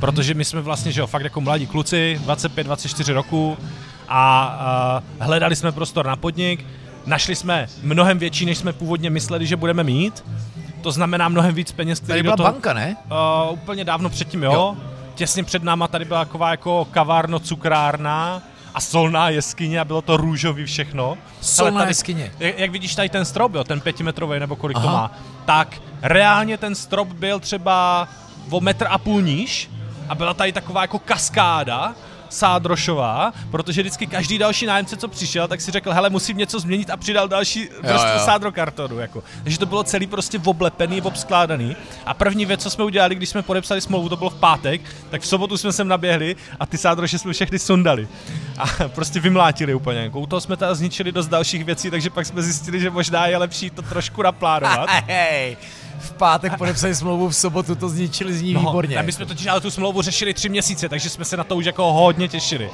Protože 0.00 0.34
my 0.34 0.44
jsme 0.44 0.60
vlastně, 0.60 0.92
že 0.92 1.00
jo, 1.00 1.06
fakt 1.06 1.24
jako 1.24 1.40
mladí 1.40 1.66
kluci, 1.66 2.20
25-24 2.26 3.12
roku 3.12 3.56
a 4.08 5.02
uh, 5.18 5.26
hledali 5.26 5.56
jsme 5.56 5.72
prostor 5.72 6.06
na 6.06 6.16
podnik, 6.16 6.66
našli 7.06 7.36
jsme 7.36 7.66
mnohem 7.82 8.18
větší, 8.18 8.46
než 8.46 8.58
jsme 8.58 8.72
původně 8.72 9.10
mysleli, 9.10 9.46
že 9.46 9.56
budeme 9.56 9.84
mít. 9.84 10.24
To 10.80 10.92
znamená 10.92 11.28
mnohem 11.28 11.54
víc 11.54 11.72
peněz, 11.72 12.00
který 12.00 12.08
Tady 12.08 12.22
byla 12.22 12.36
do 12.36 12.42
toho, 12.42 12.52
banka, 12.52 12.72
ne? 12.72 12.96
Uh, 13.46 13.52
úplně 13.52 13.84
dávno 13.84 14.10
předtím, 14.10 14.42
jo. 14.42 14.52
jo. 14.52 14.76
Těsně 15.14 15.44
před 15.44 15.62
náma 15.62 15.88
tady 15.88 16.04
byla 16.04 16.24
taková 16.24 16.50
jako 16.50 16.84
kavárno, 16.90 17.38
cukrárna 17.38 18.42
a 18.74 18.80
solná 18.80 19.28
jeskyně 19.28 19.80
a 19.80 19.84
bylo 19.84 20.02
to 20.02 20.16
růžový 20.16 20.64
všechno. 20.64 21.18
Solná 21.40 21.78
tady, 21.78 21.90
jeskyně. 21.90 22.32
Jak, 22.38 22.58
jak 22.58 22.70
vidíš 22.70 22.94
tady 22.94 23.08
ten 23.08 23.24
strop, 23.24 23.54
jo, 23.54 23.64
ten 23.64 23.80
pětimetrový 23.80 24.40
nebo 24.40 24.56
kolik 24.56 24.76
Aha. 24.76 24.86
to 24.86 24.92
má, 24.92 25.12
tak 25.44 25.80
reálně 26.02 26.58
ten 26.58 26.74
strop 26.74 27.08
byl 27.08 27.40
třeba 27.40 28.08
o 28.50 28.60
metr 28.60 28.86
a 28.90 28.98
půl 28.98 29.22
níž 29.22 29.70
a 30.08 30.14
byla 30.14 30.34
tady 30.34 30.52
taková 30.52 30.80
jako 30.82 30.98
kaskáda 30.98 31.94
Sádrošová, 32.34 33.32
protože 33.50 33.82
vždycky 33.82 34.06
každý 34.06 34.38
další 34.38 34.66
nájemce, 34.66 34.96
co 34.96 35.08
přišel, 35.08 35.48
tak 35.48 35.60
si 35.60 35.70
řekl, 35.70 35.92
hele, 35.92 36.10
musím 36.10 36.38
něco 36.38 36.60
změnit 36.60 36.90
a 36.90 36.96
přidal 36.96 37.28
další 37.28 37.68
vrstvu 37.82 38.18
sádrokartonu. 38.24 38.98
Jako. 38.98 39.22
Takže 39.42 39.58
to 39.58 39.66
bylo 39.66 39.82
celý 39.84 40.06
prostě 40.06 40.40
oblepený, 40.44 41.02
obskládaný. 41.02 41.76
A 42.06 42.14
první 42.14 42.46
věc, 42.46 42.62
co 42.62 42.70
jsme 42.70 42.84
udělali, 42.84 43.14
když 43.14 43.28
jsme 43.28 43.42
podepsali 43.42 43.80
smlouvu, 43.80 44.08
to 44.08 44.16
bylo 44.16 44.30
v 44.30 44.40
pátek, 44.40 44.80
tak 45.10 45.22
v 45.22 45.26
sobotu 45.26 45.56
jsme 45.56 45.72
sem 45.72 45.88
naběhli 45.88 46.36
a 46.60 46.66
ty 46.66 46.78
sádroše 46.78 47.18
jsme 47.18 47.32
všechny 47.32 47.58
sundali. 47.58 48.08
A 48.58 48.88
prostě 48.88 49.20
vymlátili 49.20 49.74
úplně. 49.74 49.98
Jako. 49.98 50.20
U 50.20 50.26
toho 50.26 50.40
jsme 50.40 50.56
teda 50.56 50.74
zničili 50.74 51.12
dost 51.12 51.28
dalších 51.28 51.64
věcí, 51.64 51.90
takže 51.90 52.10
pak 52.10 52.26
jsme 52.26 52.42
zjistili, 52.42 52.80
že 52.80 52.90
možná 52.90 53.26
je 53.26 53.36
lepší 53.36 53.70
to 53.70 53.82
trošku 53.82 54.22
naplánovat. 54.22 54.88
V 55.98 56.12
pátek 56.12 56.58
podepsali 56.58 56.94
smlouvu, 56.94 57.28
v 57.28 57.36
sobotu 57.36 57.74
to 57.74 57.88
zničili 57.88 58.34
z 58.34 58.42
ní 58.42 58.52
no, 58.52 58.60
výborně. 58.60 58.96
A 58.96 59.02
my 59.02 59.12
jsme 59.12 59.26
totiž 59.26 59.46
ale 59.46 59.60
tu 59.60 59.70
smlouvu 59.70 60.02
řešili 60.02 60.34
tři 60.34 60.48
měsíce, 60.48 60.88
takže 60.88 61.10
jsme 61.10 61.24
se 61.24 61.36
na 61.36 61.44
to 61.44 61.56
už 61.56 61.64
jako 61.64 61.92
hodně 61.92 62.28
těšili. 62.28 62.70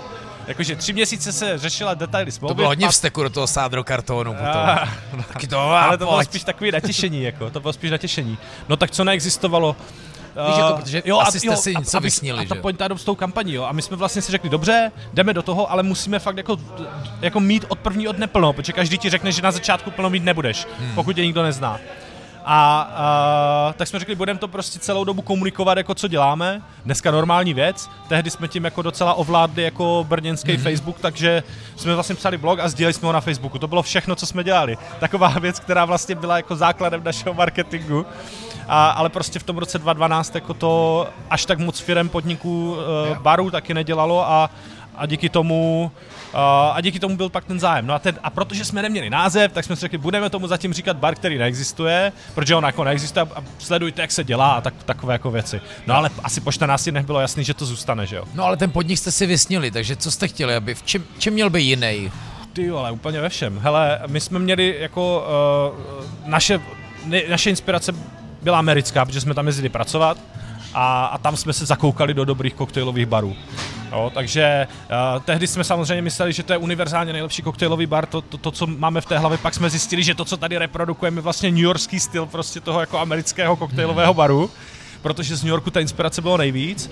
Jakože 0.47 0.77
tři 0.77 0.93
měsíce 0.93 1.33
se 1.33 1.59
řešila 1.59 1.95
detaily 1.95 2.33
smlouvy. 2.33 2.51
To 2.51 2.55
bylo 2.55 2.69
hodně 2.69 2.89
vsteku 2.89 3.23
do 3.23 3.31
toho 3.31 3.47
sádro 3.47 3.85
kartonu 3.85 4.35
potom. 4.35 4.87
No, 5.17 5.23
Taky 5.23 5.47
to, 5.47 5.61
ale 5.61 5.99
to 5.99 6.05
bylo 6.05 6.25
spíš 6.25 6.45
takový 6.45 6.71
natěšení, 6.71 7.23
jako, 7.23 7.51
to 7.51 7.61
bylo 7.61 7.73
spíš 7.73 7.91
natěšení. 7.91 8.39
No 8.69 8.77
tak 8.77 8.91
co 8.91 9.05
neexistovalo, 9.05 9.77
Víš, 10.49 10.59
jako, 10.59 10.77
protože 10.77 11.03
jo, 11.05 11.19
asi 11.19 11.39
jste 11.39 11.47
jo, 11.47 11.57
si 11.57 11.75
něco 11.75 11.97
a, 11.97 12.01
vysnili, 12.01 12.39
a, 12.39 12.43
a 12.43 12.45
ta 12.45 12.55
pointa 12.55 12.89
s 12.97 13.05
tou 13.05 13.15
kampaní, 13.15 13.55
jo. 13.55 13.65
A 13.65 13.73
my 13.73 13.83
jsme 13.83 13.97
vlastně 13.97 14.23
si 14.23 14.33
řekli, 14.33 14.49
dobře, 14.51 14.93
jdeme 15.15 15.35
do 15.35 15.43
toho, 15.43 15.71
ale 15.71 15.83
musíme 15.83 16.19
fakt 16.19 16.37
jako, 16.37 16.57
jako 17.21 17.41
mít 17.41 17.65
od 17.69 17.79
prvního 17.79 18.13
dne 18.13 18.27
plno, 18.27 18.53
protože 18.53 18.73
každý 18.73 18.99
ti 18.99 19.11
řekne, 19.11 19.33
že 19.33 19.43
na 19.43 19.51
začátku 19.51 19.91
plno 19.91 20.11
mít 20.11 20.25
nebudeš, 20.25 20.67
hmm. 20.79 20.95
pokud 20.95 21.13
tě 21.13 21.25
nikdo 21.25 21.43
nezná. 21.43 21.79
A, 22.53 22.81
a 22.81 23.75
tak 23.77 23.89
jsme 23.89 23.99
řekli, 23.99 24.15
budeme 24.15 24.39
to 24.39 24.49
prostě 24.49 24.79
celou 24.79 25.05
dobu 25.05 25.23
komunikovat, 25.23 25.79
jako 25.79 25.95
co 25.95 26.09
děláme. 26.09 26.63
Dneska 26.85 27.11
normální 27.11 27.55
věc. 27.55 27.91
Tehdy 28.09 28.31
jsme 28.31 28.49
tím 28.49 28.65
jako 28.65 28.83
docela 28.83 29.15
ovládli 29.15 29.63
jako 29.63 30.07
brněnský 30.09 30.53
mm-hmm. 30.53 30.63
Facebook, 30.63 31.01
takže 31.01 31.43
jsme 31.77 31.95
vlastně 31.95 32.15
psali 32.15 32.39
blog 32.39 32.59
a 32.59 32.69
sdíleli 32.69 32.93
jsme 32.93 33.07
ho 33.07 33.13
na 33.13 33.21
Facebooku. 33.21 33.59
To 33.59 33.69
bylo 33.69 33.83
všechno, 33.83 34.17
co 34.17 34.27
jsme 34.27 34.45
dělali. 34.45 34.79
Taková 35.01 35.29
věc, 35.41 35.61
která 35.61 35.85
vlastně 35.85 36.15
byla 36.15 36.37
jako 36.37 36.57
základem 36.57 37.05
našeho 37.05 37.35
marketingu. 37.35 38.07
A, 38.69 38.91
ale 38.91 39.09
prostě 39.09 39.39
v 39.39 39.43
tom 39.43 39.59
roce 39.59 39.79
2012 39.79 40.35
jako 40.35 40.55
to 40.55 41.07
až 41.31 41.47
tak 41.47 41.59
moc 41.59 41.81
firem 41.81 42.09
podniků 42.09 42.73
uh, 42.73 43.19
barů 43.19 43.51
taky 43.51 43.75
nedělalo 43.75 44.31
a, 44.31 44.51
a 45.01 45.07
díky 45.07 45.29
tomu 45.29 45.91
Uh, 46.35 46.39
a 46.77 46.81
díky 46.81 47.01
tomu 47.01 47.17
byl 47.17 47.29
pak 47.29 47.45
ten 47.45 47.61
zájem. 47.61 47.87
No 47.87 47.95
a, 47.95 47.99
ten, 47.99 48.19
a 48.23 48.31
protože 48.31 48.65
jsme 48.65 48.83
neměli 48.83 49.11
název, 49.11 49.53
tak 49.53 49.65
jsme 49.65 49.77
si 49.77 49.81
řekli, 49.81 49.99
budeme 49.99 50.31
tomu 50.31 50.47
zatím 50.47 50.73
říkat 50.73 50.97
bar, 50.97 51.15
který 51.15 51.39
neexistuje, 51.39 52.13
protože 52.35 52.55
on 52.55 52.65
jako 52.65 52.85
neexistuje 52.85 53.27
a 53.35 53.45
sledujte, 53.59 54.03
jak 54.03 54.11
se 54.11 54.25
dělá 54.25 54.53
a 54.53 54.61
tak, 54.61 54.75
takové 54.85 55.15
jako 55.15 55.31
věci. 55.31 55.61
No 55.87 55.95
ale 55.95 56.11
asi 56.25 56.41
po 56.41 56.53
14 56.53 56.89
dnech 56.89 57.07
bylo 57.07 57.21
jasný, 57.21 57.45
že 57.45 57.55
to 57.55 57.67
zůstane, 57.67 58.07
že 58.07 58.17
jo. 58.17 58.25
No 58.35 58.45
ale 58.45 58.57
ten 58.57 58.71
podnik 58.71 58.99
jste 58.99 59.13
si 59.13 59.27
vysnili, 59.27 59.71
takže 59.71 59.97
co 59.97 60.11
jste 60.11 60.29
chtěli, 60.29 60.55
aby 60.55 60.75
v 60.75 60.83
čem, 60.83 61.05
čem 61.19 61.35
měl 61.35 61.51
by 61.51 61.63
jiný? 61.63 62.13
Ty 62.53 62.71
ale 62.71 62.93
úplně 62.93 63.21
ve 63.21 63.29
všem. 63.29 63.59
Hele, 63.59 64.01
my 64.07 64.21
jsme 64.21 64.39
měli 64.39 64.77
jako 64.79 65.27
uh, 65.99 66.31
naše, 66.31 66.61
ne, 67.05 67.23
naše 67.31 67.51
inspirace 67.51 67.93
byla 68.43 68.59
americká, 68.59 69.05
protože 69.05 69.21
jsme 69.21 69.35
tam 69.35 69.47
jezdili 69.47 69.69
pracovat 69.69 70.19
a, 70.75 71.07
a 71.07 71.19
tam 71.19 71.37
jsme 71.37 71.53
se 71.53 71.67
zakoukali 71.67 72.15
do 72.15 72.25
dobrých 72.25 72.55
koktejlových 72.55 73.07
barů. 73.07 73.37
Jo, 73.93 74.11
takže 74.15 74.67
uh, 75.17 75.23
tehdy 75.23 75.47
jsme 75.47 75.65
samozřejmě 75.65 76.03
mysleli, 76.03 76.33
že 76.33 76.43
to 76.43 76.53
je 76.53 76.59
univerzálně 76.59 77.13
nejlepší 77.13 77.43
koktejlový 77.43 77.87
bar, 77.87 78.07
to, 78.07 78.21
to, 78.21 78.39
to, 78.39 78.51
co 78.51 78.67
máme 78.67 79.01
v 79.01 79.07
té 79.07 79.19
hlavě, 79.19 79.39
pak 79.39 79.55
jsme 79.55 79.71
zjistili, 79.71 80.03
že 80.03 80.15
to, 80.15 80.25
co 80.25 80.37
tady 80.37 80.59
reprodukujeme, 80.59 81.19
je 81.19 81.23
vlastně 81.23 81.51
New 81.51 81.63
Yorkský 81.63 82.01
styl 82.01 82.27
prostě 82.27 82.61
toho 82.61 82.81
jako 82.81 82.99
amerického 82.99 83.57
koktejlového 83.57 84.15
baru 84.15 84.51
protože 85.03 85.37
z 85.37 85.43
New 85.43 85.51
Yorku 85.51 85.71
ta 85.71 85.81
inspirace 85.81 86.23
bylo 86.23 86.37
nejvíc. 86.37 86.91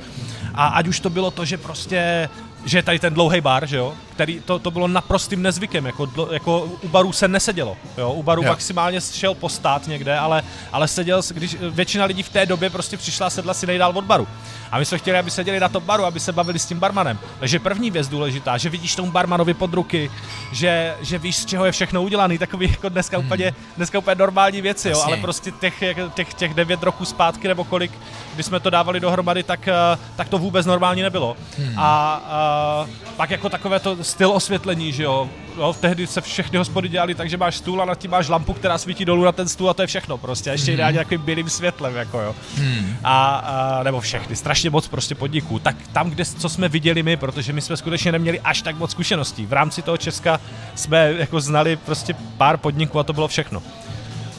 A 0.55 0.67
ať 0.67 0.89
už 0.89 1.01
to 1.01 1.11
bylo 1.11 1.31
to, 1.31 1.45
že 1.45 1.59
prostě 1.59 2.29
že 2.69 2.79
je 2.79 2.83
tady 2.83 2.99
ten 2.99 3.15
dlouhý 3.15 3.41
bar, 3.41 3.67
že 3.67 3.77
jo, 3.77 3.95
který 4.13 4.41
to, 4.41 4.59
to 4.59 4.71
bylo 4.71 4.89
naprostým 4.89 5.43
nezvykem, 5.43 5.87
jako, 5.87 6.29
jako 6.33 6.61
u 6.83 6.89
barů 6.89 7.13
se 7.13 7.29
nesedělo, 7.29 7.77
jo, 7.99 8.13
u 8.13 8.23
barů 8.23 8.43
jo. 8.43 8.49
maximálně 8.49 9.01
šel 9.01 9.35
postát 9.35 9.87
někde, 9.87 10.19
ale, 10.19 10.43
ale 10.73 10.89
seděl, 10.89 11.23
když 11.31 11.57
většina 11.71 12.05
lidí 12.05 12.23
v 12.23 12.29
té 12.29 12.47
době 12.47 12.71
prostě 12.71 12.97
přišla 12.97 13.27
a 13.27 13.31
sedla 13.31 13.55
si 13.55 13.67
nejdál 13.67 13.93
od 13.95 14.05
baru. 14.05 14.29
A 14.73 14.79
my 14.79 14.85
jsme 14.85 14.99
chtěli, 14.99 15.19
aby 15.19 15.31
seděli 15.31 15.61
na 15.61 15.69
tom 15.69 15.83
baru, 15.83 16.05
aby 16.05 16.21
se 16.21 16.33
bavili 16.33 16.59
s 16.59 16.67
tím 16.67 16.79
barmanem. 16.79 17.19
Takže 17.41 17.59
první 17.59 17.91
věc 17.91 18.09
důležitá, 18.09 18.59
že 18.59 18.69
vidíš 18.69 18.95
tomu 18.95 19.11
barmanovi 19.11 19.55
pod 19.55 19.75
ruky, 19.75 20.11
že, 20.53 20.95
že 21.01 21.19
víš, 21.19 21.37
z 21.37 21.47
čeho 21.47 21.65
je 21.65 21.73
všechno 21.73 22.03
udělaný, 22.03 22.39
takový 22.39 22.71
jako 22.71 22.89
dneska 22.89 23.17
hmm. 23.17 23.27
úplně, 23.27 23.55
dneska 23.77 23.99
úplně 23.99 24.15
normální 24.15 24.61
věci, 24.61 24.89
jo, 24.89 25.03
ale 25.05 25.17
prostě 25.17 25.51
těch, 25.51 25.85
těch, 26.15 26.35
těch 26.35 26.55
devět 26.55 26.83
roků 26.83 27.05
zpátky 27.05 27.49
nebo 27.49 27.65
kolik, 27.65 27.93
když 28.35 28.47
jsme 28.47 28.61
to 28.61 28.71
dávali 28.71 29.01
dohromady, 29.01 29.43
tak, 29.43 29.69
eh, 29.69 29.99
tak 30.17 30.29
to 30.29 30.39
vůbec 30.39 30.67
normální 30.67 31.03
nebylo. 31.03 31.37
Hmm. 31.59 31.79
A, 31.79 32.23
a 32.29 32.87
pak 33.17 33.31
jako 33.31 33.49
takové 33.49 33.81
to 33.81 34.05
styl 34.05 34.31
osvětlení, 34.31 34.93
že 34.93 35.03
jo, 35.03 35.29
jo, 35.57 35.77
tehdy 35.81 36.07
se 36.07 36.21
všechny 36.21 36.59
hospody 36.59 36.89
dělali 36.89 37.15
tak, 37.15 37.31
že 37.31 37.37
máš 37.37 37.57
stůl 37.57 37.83
a 37.83 37.85
nad 37.85 37.99
tím 37.99 38.11
máš 38.11 38.29
lampu, 38.29 38.53
která 38.53 38.79
svítí 38.79 39.05
dolů 39.05 39.25
na 39.25 39.33
ten 39.33 39.49
stůl 39.49 39.71
a 39.71 39.75
to 39.75 39.83
je 39.83 39.87
všechno 39.87 40.19
prostě. 40.19 40.51
A 40.51 40.53
ještě 40.53 40.71
hmm. 40.71 40.75
ideálně 40.75 40.99
takovým 40.99 41.23
bílým 41.23 41.51
světlem, 41.51 41.97
jako 41.97 42.21
jo. 42.21 42.35
Hmm. 42.57 42.97
A, 43.05 43.35
a, 43.37 43.83
nebo 43.83 44.01
všechny, 44.01 44.37
strašně 44.37 44.58
moc 44.65 44.89
prostě 44.89 45.15
podniků. 45.15 45.59
Tak 45.59 45.77
tam, 45.93 46.11
kde, 46.11 46.25
co 46.25 46.49
jsme 46.49 46.69
viděli 46.69 47.03
my, 47.03 47.17
protože 47.17 47.53
my 47.53 47.61
jsme 47.61 47.77
skutečně 47.77 48.13
neměli 48.13 48.41
až 48.41 48.63
tak 48.63 48.77
moc 48.79 48.91
zkušeností. 48.91 49.47
V 49.47 49.53
rámci 49.53 49.83
toho 49.83 49.97
Česka 49.97 50.41
jsme 50.75 51.13
jako 51.19 51.41
znali 51.41 51.77
prostě 51.77 52.15
pár 52.37 52.57
podniků 52.57 52.99
a 52.99 53.03
to 53.03 53.13
bylo 53.13 53.29
všechno. 53.29 53.63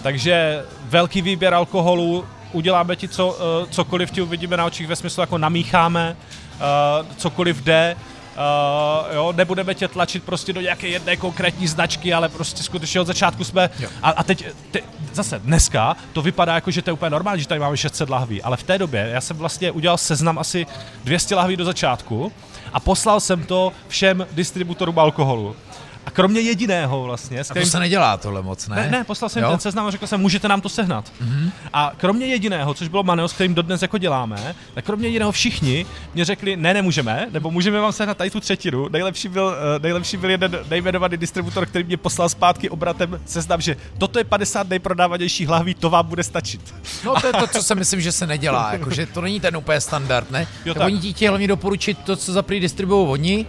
Takže 0.01 0.63
velký 0.83 1.21
výběr 1.21 1.53
alkoholu, 1.53 2.25
uděláme 2.51 2.95
ti 2.95 3.07
co, 3.07 3.27
uh, 3.27 3.69
cokoliv 3.69 4.11
ti 4.11 4.21
uvidíme 4.21 4.57
na 4.57 4.65
očích 4.65 4.87
ve 4.87 4.95
smyslu 4.95 5.21
jako 5.21 5.37
namícháme, 5.37 6.15
uh, 7.01 7.07
cokoliv 7.17 7.63
jde, 7.63 7.95
Uh, 8.39 9.15
jo, 9.15 9.33
nebudeme 9.37 9.75
tě 9.75 9.87
tlačit 9.87 10.23
prostě 10.23 10.53
do 10.53 10.61
nějaké 10.61 10.87
jedné 10.87 11.17
konkrétní 11.17 11.67
značky, 11.67 12.13
ale 12.13 12.29
prostě 12.29 12.63
skutečně 12.63 13.01
od 13.01 13.07
začátku 13.07 13.43
jsme... 13.43 13.69
A, 14.03 14.09
a 14.09 14.23
teď, 14.23 14.45
te, 14.71 14.79
zase 15.13 15.39
dneska 15.39 15.97
to 16.13 16.21
vypadá 16.21 16.55
jako, 16.55 16.71
že 16.71 16.81
to 16.81 16.89
je 16.89 16.93
úplně 16.93 17.09
normální, 17.09 17.41
že 17.41 17.47
tady 17.47 17.59
máme 17.59 17.77
600 17.77 18.09
lahví, 18.09 18.41
ale 18.41 18.57
v 18.57 18.63
té 18.63 18.77
době 18.77 19.09
já 19.13 19.21
jsem 19.21 19.37
vlastně 19.37 19.71
udělal 19.71 19.97
seznam 19.97 20.39
asi 20.39 20.65
200 21.03 21.35
lahví 21.35 21.55
do 21.57 21.65
začátku 21.65 22.31
a 22.73 22.79
poslal 22.79 23.19
jsem 23.19 23.43
to 23.43 23.71
všem 23.87 24.27
distributorům 24.31 24.99
alkoholu. 24.99 25.55
A 26.09 26.11
kromě 26.11 26.39
jediného 26.39 27.03
vlastně. 27.03 27.39
A 27.39 27.53
to 27.53 27.65
se 27.65 27.79
nedělá 27.79 28.17
tohle 28.17 28.41
moc, 28.41 28.67
ne? 28.67 28.75
Ne, 28.75 28.89
ne 28.91 29.03
poslal 29.03 29.29
jsem 29.29 29.43
jo? 29.43 29.49
ten 29.49 29.59
seznam 29.59 29.87
a 29.87 29.91
řekl 29.91 30.07
jsem, 30.07 30.21
můžete 30.21 30.47
nám 30.47 30.61
to 30.61 30.69
sehnat. 30.69 31.11
Mm-hmm. 31.21 31.51
A 31.73 31.91
kromě 31.97 32.25
jediného, 32.25 32.73
což 32.73 32.87
bylo 32.87 33.03
Maneo, 33.03 33.27
s 33.27 33.33
kterým 33.33 33.53
dodnes 33.53 33.81
jako 33.81 33.97
děláme, 33.97 34.55
tak 34.73 34.85
kromě 34.85 35.07
jediného 35.07 35.31
všichni 35.31 35.85
mě 36.13 36.25
řekli, 36.25 36.57
ne, 36.57 36.73
nemůžeme, 36.73 37.27
nebo 37.31 37.51
můžeme 37.51 37.79
vám 37.79 37.91
sehnat 37.91 38.17
tady 38.17 38.29
tu 38.29 38.39
třetinu. 38.39 38.87
Nejlepší 38.89 39.27
byl, 39.27 39.45
uh, 39.45 39.83
nejlepší 39.83 40.17
byl 40.17 40.29
jeden 40.29 40.59
nejmenovaný 40.69 41.17
distributor, 41.17 41.65
který 41.65 41.83
mě 41.83 41.97
poslal 41.97 42.29
zpátky 42.29 42.69
obratem 42.69 43.19
seznam, 43.25 43.61
že 43.61 43.77
toto 43.97 44.19
je 44.19 44.23
50 44.23 44.69
nejprodávanějších 44.69 45.49
lahví, 45.49 45.73
to 45.73 45.89
vám 45.89 46.07
bude 46.07 46.23
stačit. 46.23 46.73
No 47.05 47.15
to 47.21 47.27
je 47.27 47.33
to, 47.33 47.47
co 47.53 47.63
si 47.63 47.75
myslím, 47.75 48.01
že 48.01 48.11
se 48.11 48.27
nedělá, 48.27 48.71
jakože 48.71 49.05
to 49.05 49.21
není 49.21 49.39
ten 49.39 49.57
úplně 49.57 49.81
standard, 49.81 50.31
ne? 50.31 50.47
Jo, 50.65 50.73
tak. 50.73 50.85
Oni 50.85 51.13
ti 51.13 51.27
hlavně 51.27 51.47
doporučit 51.47 51.97
to, 51.97 52.15
co 52.15 52.33
za 52.33 52.41
prý 52.41 52.59
distribuují 52.59 53.07
oni, 53.09 53.45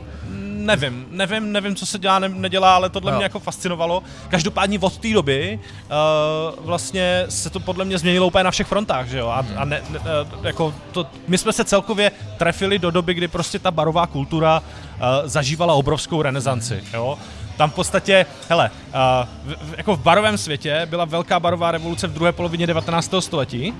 nevím, 0.66 1.06
nevím, 1.10 1.52
nevím, 1.52 1.76
co 1.76 1.86
se 1.86 1.98
dělá, 1.98 2.18
ne, 2.18 2.28
nedělá, 2.28 2.74
ale 2.74 2.90
tohle 2.90 3.12
no. 3.12 3.16
mě 3.16 3.24
jako 3.24 3.38
fascinovalo. 3.38 4.02
Každopádně 4.28 4.78
od 4.78 4.98
té 4.98 5.12
doby 5.12 5.58
uh, 5.58 6.66
vlastně 6.66 7.24
se 7.28 7.50
to 7.50 7.60
podle 7.60 7.84
mě 7.84 7.98
změnilo 7.98 8.26
úplně 8.26 8.44
na 8.44 8.50
všech 8.50 8.66
frontách, 8.66 9.08
že 9.08 9.18
jo? 9.18 9.28
A, 9.28 9.46
a 9.56 9.64
ne, 9.64 9.82
ne, 9.90 9.98
uh, 9.98 10.46
jako 10.46 10.74
to, 10.92 11.06
my 11.28 11.38
jsme 11.38 11.52
se 11.52 11.64
celkově 11.64 12.12
trefili 12.38 12.78
do 12.78 12.90
doby, 12.90 13.14
kdy 13.14 13.28
prostě 13.28 13.58
ta 13.58 13.70
barová 13.70 14.06
kultura 14.06 14.62
uh, 14.62 15.28
zažívala 15.28 15.74
obrovskou 15.74 16.22
renesanci, 16.22 16.84
jo? 16.94 17.18
Tam 17.56 17.70
v 17.70 17.74
podstatě, 17.74 18.26
hele, 18.48 18.70
uh, 18.88 19.54
v, 19.54 19.74
jako 19.76 19.96
v 19.96 20.02
barovém 20.02 20.38
světě 20.38 20.86
byla 20.90 21.04
velká 21.04 21.40
barová 21.40 21.70
revoluce 21.70 22.06
v 22.06 22.12
druhé 22.12 22.32
polovině 22.32 22.66
19. 22.66 23.14
století, 23.20 23.74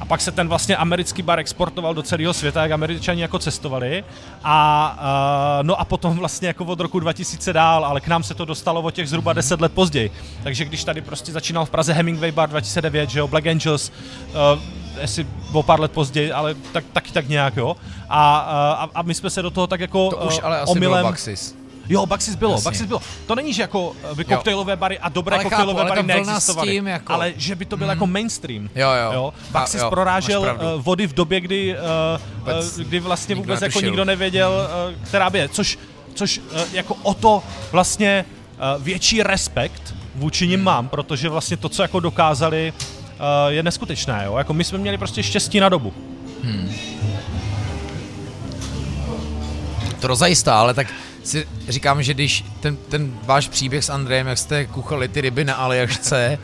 a 0.00 0.04
pak 0.04 0.20
se 0.20 0.32
ten 0.32 0.48
vlastně 0.48 0.76
americký 0.76 1.22
bar 1.22 1.38
exportoval 1.38 1.94
do 1.94 2.02
celého 2.02 2.34
světa, 2.34 2.62
jak 2.62 2.72
američani 2.72 3.22
jako 3.22 3.38
cestovali. 3.38 4.04
A 4.44 5.58
uh, 5.60 5.66
no 5.66 5.80
a 5.80 5.84
potom 5.84 6.16
vlastně 6.16 6.48
jako 6.48 6.64
od 6.64 6.80
roku 6.80 7.00
2000 7.00 7.52
dál, 7.52 7.84
ale 7.84 8.00
k 8.00 8.08
nám 8.08 8.22
se 8.22 8.34
to 8.34 8.44
dostalo 8.44 8.82
o 8.82 8.90
těch 8.90 9.08
zhruba 9.08 9.32
10 9.32 9.60
let 9.60 9.72
později. 9.72 10.10
Takže 10.42 10.64
když 10.64 10.84
tady 10.84 11.00
prostě 11.00 11.32
začínal 11.32 11.66
v 11.66 11.70
Praze 11.70 11.92
Hemingway 11.92 12.32
Bar 12.32 12.48
2009, 12.48 13.10
že 13.10 13.18
jo, 13.18 13.28
Black 13.28 13.46
Angels, 13.46 13.92
uh, 14.28 14.62
jestli 15.00 15.26
o 15.52 15.62
pár 15.62 15.80
let 15.80 15.92
později, 15.92 16.32
ale 16.32 16.54
tak, 16.72 16.84
taky 16.92 17.12
tak 17.12 17.28
nějak, 17.28 17.56
jo. 17.56 17.76
A, 18.08 18.38
a, 18.38 18.88
a 18.94 19.02
my 19.02 19.14
jsme 19.14 19.30
se 19.30 19.42
do 19.42 19.50
toho 19.50 19.66
tak 19.66 19.80
jako 19.80 20.10
to 20.10 20.16
už 20.16 20.40
ale 20.42 20.60
asi 20.60 20.72
omylem... 20.72 20.98
Bylo 20.98 21.10
Baxis. 21.10 21.65
Jo, 21.88 22.06
Baxis 22.06 22.34
bylo, 22.34 22.52
Jasně. 22.52 22.64
Baxis 22.64 22.86
bylo. 22.86 23.00
To 23.26 23.34
není, 23.34 23.52
že 23.52 23.62
jako 23.62 23.96
by 24.14 24.24
koktejlové 24.24 24.76
bary 24.76 24.98
a 24.98 25.08
dobré 25.08 25.36
ale 25.36 25.44
koktejlové 25.44 25.84
bary 25.84 26.02
neexistovaly, 26.02 26.72
tím 26.72 26.86
jako... 26.86 27.12
ale 27.12 27.32
že 27.36 27.54
by 27.54 27.64
to 27.64 27.76
byl 27.76 27.86
mm. 27.86 27.90
jako 27.90 28.06
mainstream. 28.06 28.68
Jo, 28.74 28.88
jo. 28.90 29.12
jo? 29.12 29.34
Baxis 29.50 29.80
jo, 29.80 29.90
prorážel 29.90 30.40
uh, 30.40 30.82
vody 30.82 31.06
v 31.06 31.12
době, 31.12 31.40
kdy, 31.40 31.76
uh, 32.46 32.84
kdy 32.84 33.00
vlastně 33.00 33.34
vůbec 33.34 33.62
jako 33.62 33.80
nikdo 33.80 34.04
nevěděl, 34.04 34.68
uh, 34.88 35.08
která 35.08 35.30
by 35.30 35.38
je, 35.38 35.48
což, 35.48 35.78
což 36.14 36.38
uh, 36.38 36.60
jako 36.72 36.96
o 37.02 37.14
to 37.14 37.42
vlastně 37.72 38.24
uh, 38.76 38.82
větší 38.82 39.22
respekt 39.22 39.94
vůči 40.14 40.46
nim 40.48 40.62
mám, 40.62 40.88
protože 40.88 41.28
vlastně 41.28 41.56
to, 41.56 41.68
co 41.68 41.82
jako 41.82 42.00
dokázali, 42.00 42.72
uh, 42.76 43.52
je 43.52 43.62
neskutečné, 43.62 44.22
jo. 44.24 44.36
Jako 44.36 44.54
my 44.54 44.64
jsme 44.64 44.78
měli 44.78 44.98
prostě 44.98 45.22
štěstí 45.22 45.60
na 45.60 45.68
dobu. 45.68 45.92
Hmm. 46.42 46.72
To 50.00 50.06
rozajistá, 50.06 50.60
ale 50.60 50.74
tak 50.74 50.86
si 51.26 51.48
říkám, 51.68 52.02
že 52.02 52.14
když 52.14 52.44
ten, 52.60 52.76
ten 52.76 53.18
váš 53.22 53.48
příběh 53.48 53.84
s 53.84 53.90
Andrejem, 53.90 54.26
jak 54.26 54.38
jste 54.38 54.66
kuchali 54.66 55.08
ty 55.08 55.20
ryby 55.20 55.44
na 55.44 55.54
Aljašce, 55.54 56.38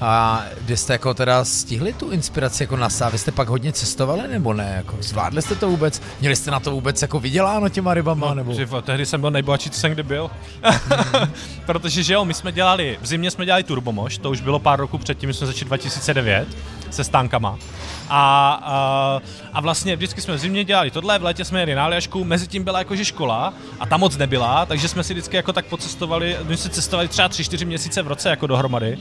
a 0.00 0.44
kde 0.60 0.76
jste 0.76 0.92
jako 0.92 1.14
teda 1.14 1.44
stihli 1.44 1.92
tu 1.92 2.10
inspiraci 2.10 2.62
jako 2.62 2.76
na 2.76 2.88
Vy 3.12 3.18
jste 3.18 3.32
pak 3.32 3.48
hodně 3.48 3.72
cestovali 3.72 4.28
nebo 4.28 4.52
ne? 4.52 4.72
Jako 4.76 4.96
zvládli 5.00 5.42
jste 5.42 5.54
to 5.54 5.68
vůbec? 5.68 6.02
Měli 6.20 6.36
jste 6.36 6.50
na 6.50 6.60
to 6.60 6.70
vůbec 6.70 7.02
jako 7.02 7.20
vyděláno 7.20 7.68
těma 7.68 7.94
rybama? 7.94 8.28
No, 8.28 8.34
nebo? 8.34 8.54
Že, 8.54 8.68
tehdy 8.82 9.06
jsem 9.06 9.20
byl 9.20 9.30
nejbohatší, 9.30 9.70
co 9.70 9.80
jsem 9.80 9.92
kdy 9.92 10.02
byl. 10.02 10.30
Mm. 10.64 11.32
Protože 11.66 12.02
že 12.02 12.14
jo, 12.14 12.24
my 12.24 12.34
jsme 12.34 12.52
dělali, 12.52 12.98
v 13.02 13.06
zimě 13.06 13.30
jsme 13.30 13.44
dělali 13.46 13.64
Turbomož, 13.64 14.18
to 14.18 14.30
už 14.30 14.40
bylo 14.40 14.58
pár 14.58 14.80
roků 14.80 14.98
předtím, 14.98 15.26
my 15.26 15.34
jsme 15.34 15.46
začali 15.46 15.64
2009 15.64 16.48
se 16.90 17.04
stánkama. 17.04 17.58
A, 18.08 18.52
a, 18.62 19.20
a 19.52 19.60
vlastně 19.60 19.96
vždycky 19.96 20.20
jsme 20.20 20.34
v 20.34 20.38
zimě 20.38 20.64
dělali 20.64 20.90
tohle, 20.90 21.18
v 21.18 21.24
létě 21.24 21.44
jsme 21.44 21.60
jeli 21.60 21.74
na 21.74 21.84
Aljašku, 21.84 22.24
mezi 22.24 22.46
tím 22.46 22.64
byla 22.64 22.78
jakože 22.78 23.04
škola 23.04 23.54
a 23.80 23.86
ta 23.86 23.96
moc 23.96 24.16
nebyla, 24.16 24.66
takže 24.66 24.88
jsme 24.88 25.04
si 25.04 25.14
vždycky 25.14 25.36
jako 25.36 25.52
tak 25.52 25.66
pocestovali, 25.66 26.36
my 26.42 26.56
jsme 26.56 26.70
cestovali 26.70 27.08
třeba 27.08 27.28
3-4 27.28 27.66
měsíce 27.66 28.02
v 28.02 28.08
roce 28.08 28.30
jako 28.30 28.46
dohromady. 28.46 28.98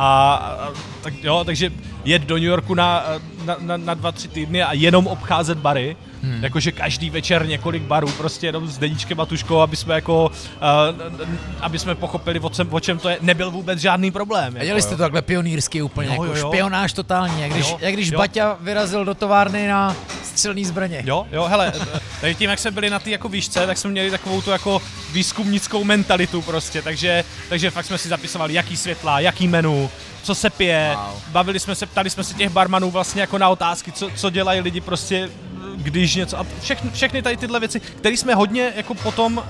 A, 0.00 0.34
a 0.34 0.68
tak 1.02 1.14
jo, 1.22 1.42
takže 1.44 1.70
jet 2.04 2.22
do 2.22 2.34
New 2.34 2.44
Yorku 2.44 2.74
na, 2.74 3.04
na, 3.44 3.56
na, 3.60 3.76
na 3.76 3.94
dva, 3.94 4.12
tři 4.12 4.28
týdny 4.28 4.62
a 4.62 4.72
jenom 4.72 5.06
obcházet 5.06 5.58
bary, 5.58 5.96
Hmm. 6.22 6.44
Jakože 6.44 6.72
každý 6.72 7.10
večer 7.10 7.46
několik 7.46 7.82
barů, 7.82 8.08
prostě 8.08 8.46
jenom 8.46 8.68
s 8.68 8.78
Deníčkem 8.78 9.20
a 9.20 9.26
Tuškou, 9.26 9.60
aby 9.60 9.76
jsme 9.76 9.94
jako, 9.94 10.26
uh, 10.26 11.12
aby 11.60 11.78
jsme 11.78 11.94
pochopili, 11.94 12.40
o 12.40 12.50
čem, 12.50 12.68
o 12.70 12.80
čem 12.80 12.98
to 12.98 13.08
je, 13.08 13.18
nebyl 13.20 13.50
vůbec 13.50 13.78
žádný 13.78 14.10
problém. 14.10 14.54
Jako, 14.54 14.64
dělali 14.64 14.82
jste 14.82 14.96
to 14.96 15.02
takhle 15.02 15.22
pionýrsky 15.22 15.82
úplně, 15.82 16.06
jo, 16.06 16.12
jako 16.12 16.24
jo, 16.24 16.34
jo. 16.36 16.48
špionáž 16.48 16.92
totální, 16.92 17.42
jak 17.42 17.52
když, 17.52 17.70
jo, 17.70 17.78
jak 17.80 17.94
když 17.94 18.10
jo. 18.10 18.18
Baťa 18.18 18.56
vyrazil 18.60 19.04
do 19.04 19.14
továrny 19.14 19.68
na 19.68 19.96
střelný 20.38 20.64
zbraně. 20.64 21.02
Jo, 21.06 21.26
jo, 21.32 21.44
hele, 21.44 21.72
tady 22.20 22.34
tím, 22.34 22.50
jak 22.50 22.58
jsme 22.58 22.70
byli 22.70 22.90
na 22.90 22.98
té 22.98 23.10
jako 23.10 23.28
výšce, 23.28 23.66
tak 23.66 23.78
jsme 23.78 23.90
měli 23.90 24.10
takovou 24.10 24.42
tu 24.42 24.50
jako 24.50 24.82
výzkumnickou 25.12 25.84
mentalitu 25.84 26.42
prostě, 26.42 26.82
takže, 26.82 27.24
takže 27.48 27.70
fakt 27.70 27.86
jsme 27.86 27.98
si 27.98 28.08
zapisovali, 28.08 28.54
jaký 28.54 28.76
světla, 28.76 29.20
jaký 29.20 29.48
menu, 29.48 29.90
co 30.22 30.34
se 30.34 30.50
pije, 30.50 30.96
wow. 30.96 31.20
bavili 31.32 31.60
jsme 31.60 31.74
se, 31.74 31.86
ptali 31.86 32.10
jsme 32.10 32.24
se 32.24 32.34
těch 32.34 32.50
barmanů 32.50 32.90
vlastně 32.90 33.20
jako 33.20 33.38
na 33.38 33.48
otázky, 33.48 33.92
co, 33.92 34.10
co 34.16 34.30
dělají 34.30 34.60
lidi 34.60 34.80
prostě 34.80 35.30
když 35.76 36.14
něco, 36.14 36.38
a 36.38 36.46
všechny, 36.60 36.90
všechny 36.90 37.22
tady 37.22 37.36
tyhle 37.36 37.60
věci, 37.60 37.80
které 37.80 38.16
jsme 38.16 38.34
hodně 38.34 38.72
jako 38.76 38.94
potom 38.94 39.36
uh, 39.36 39.44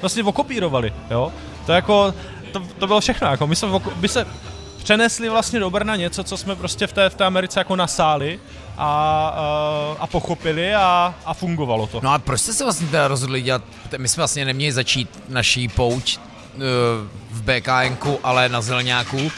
vlastně 0.00 0.22
okopírovali, 0.22 0.92
jo, 1.10 1.32
to 1.66 1.72
jako, 1.72 2.14
to, 2.52 2.62
to 2.78 2.86
bylo 2.86 3.00
všechno, 3.00 3.28
jako 3.30 3.46
my 3.46 3.56
jsme, 3.56 3.68
my 4.00 4.08
se 4.08 4.26
přenesli 4.84 5.28
vlastně 5.28 5.60
do 5.60 5.70
Brna 5.70 5.96
něco, 5.96 6.24
co 6.24 6.36
jsme 6.36 6.56
prostě 6.56 6.86
v 6.86 6.92
té, 6.92 7.10
v 7.10 7.14
té 7.14 7.24
Americe 7.24 7.60
jako 7.60 7.76
nasáli 7.76 8.40
a, 8.76 8.84
a, 8.86 9.96
a 9.98 10.06
pochopili 10.06 10.74
a, 10.74 11.14
a 11.24 11.34
fungovalo 11.34 11.86
to. 11.86 12.00
No 12.02 12.12
a 12.12 12.18
proč 12.18 12.40
jste 12.40 12.52
se 12.52 12.64
vlastně 12.64 12.86
teda 12.86 13.08
rozhodli 13.08 13.42
dělat, 13.42 13.62
my 13.96 14.08
jsme 14.08 14.20
vlastně 14.20 14.44
neměli 14.44 14.72
začít 14.72 15.22
naší 15.28 15.68
pouč 15.68 16.16
uh, 16.16 16.62
v 17.30 17.42
BKNku, 17.42 18.18
ale 18.22 18.48
na 18.48 18.60
Zelňáku, 18.60 19.32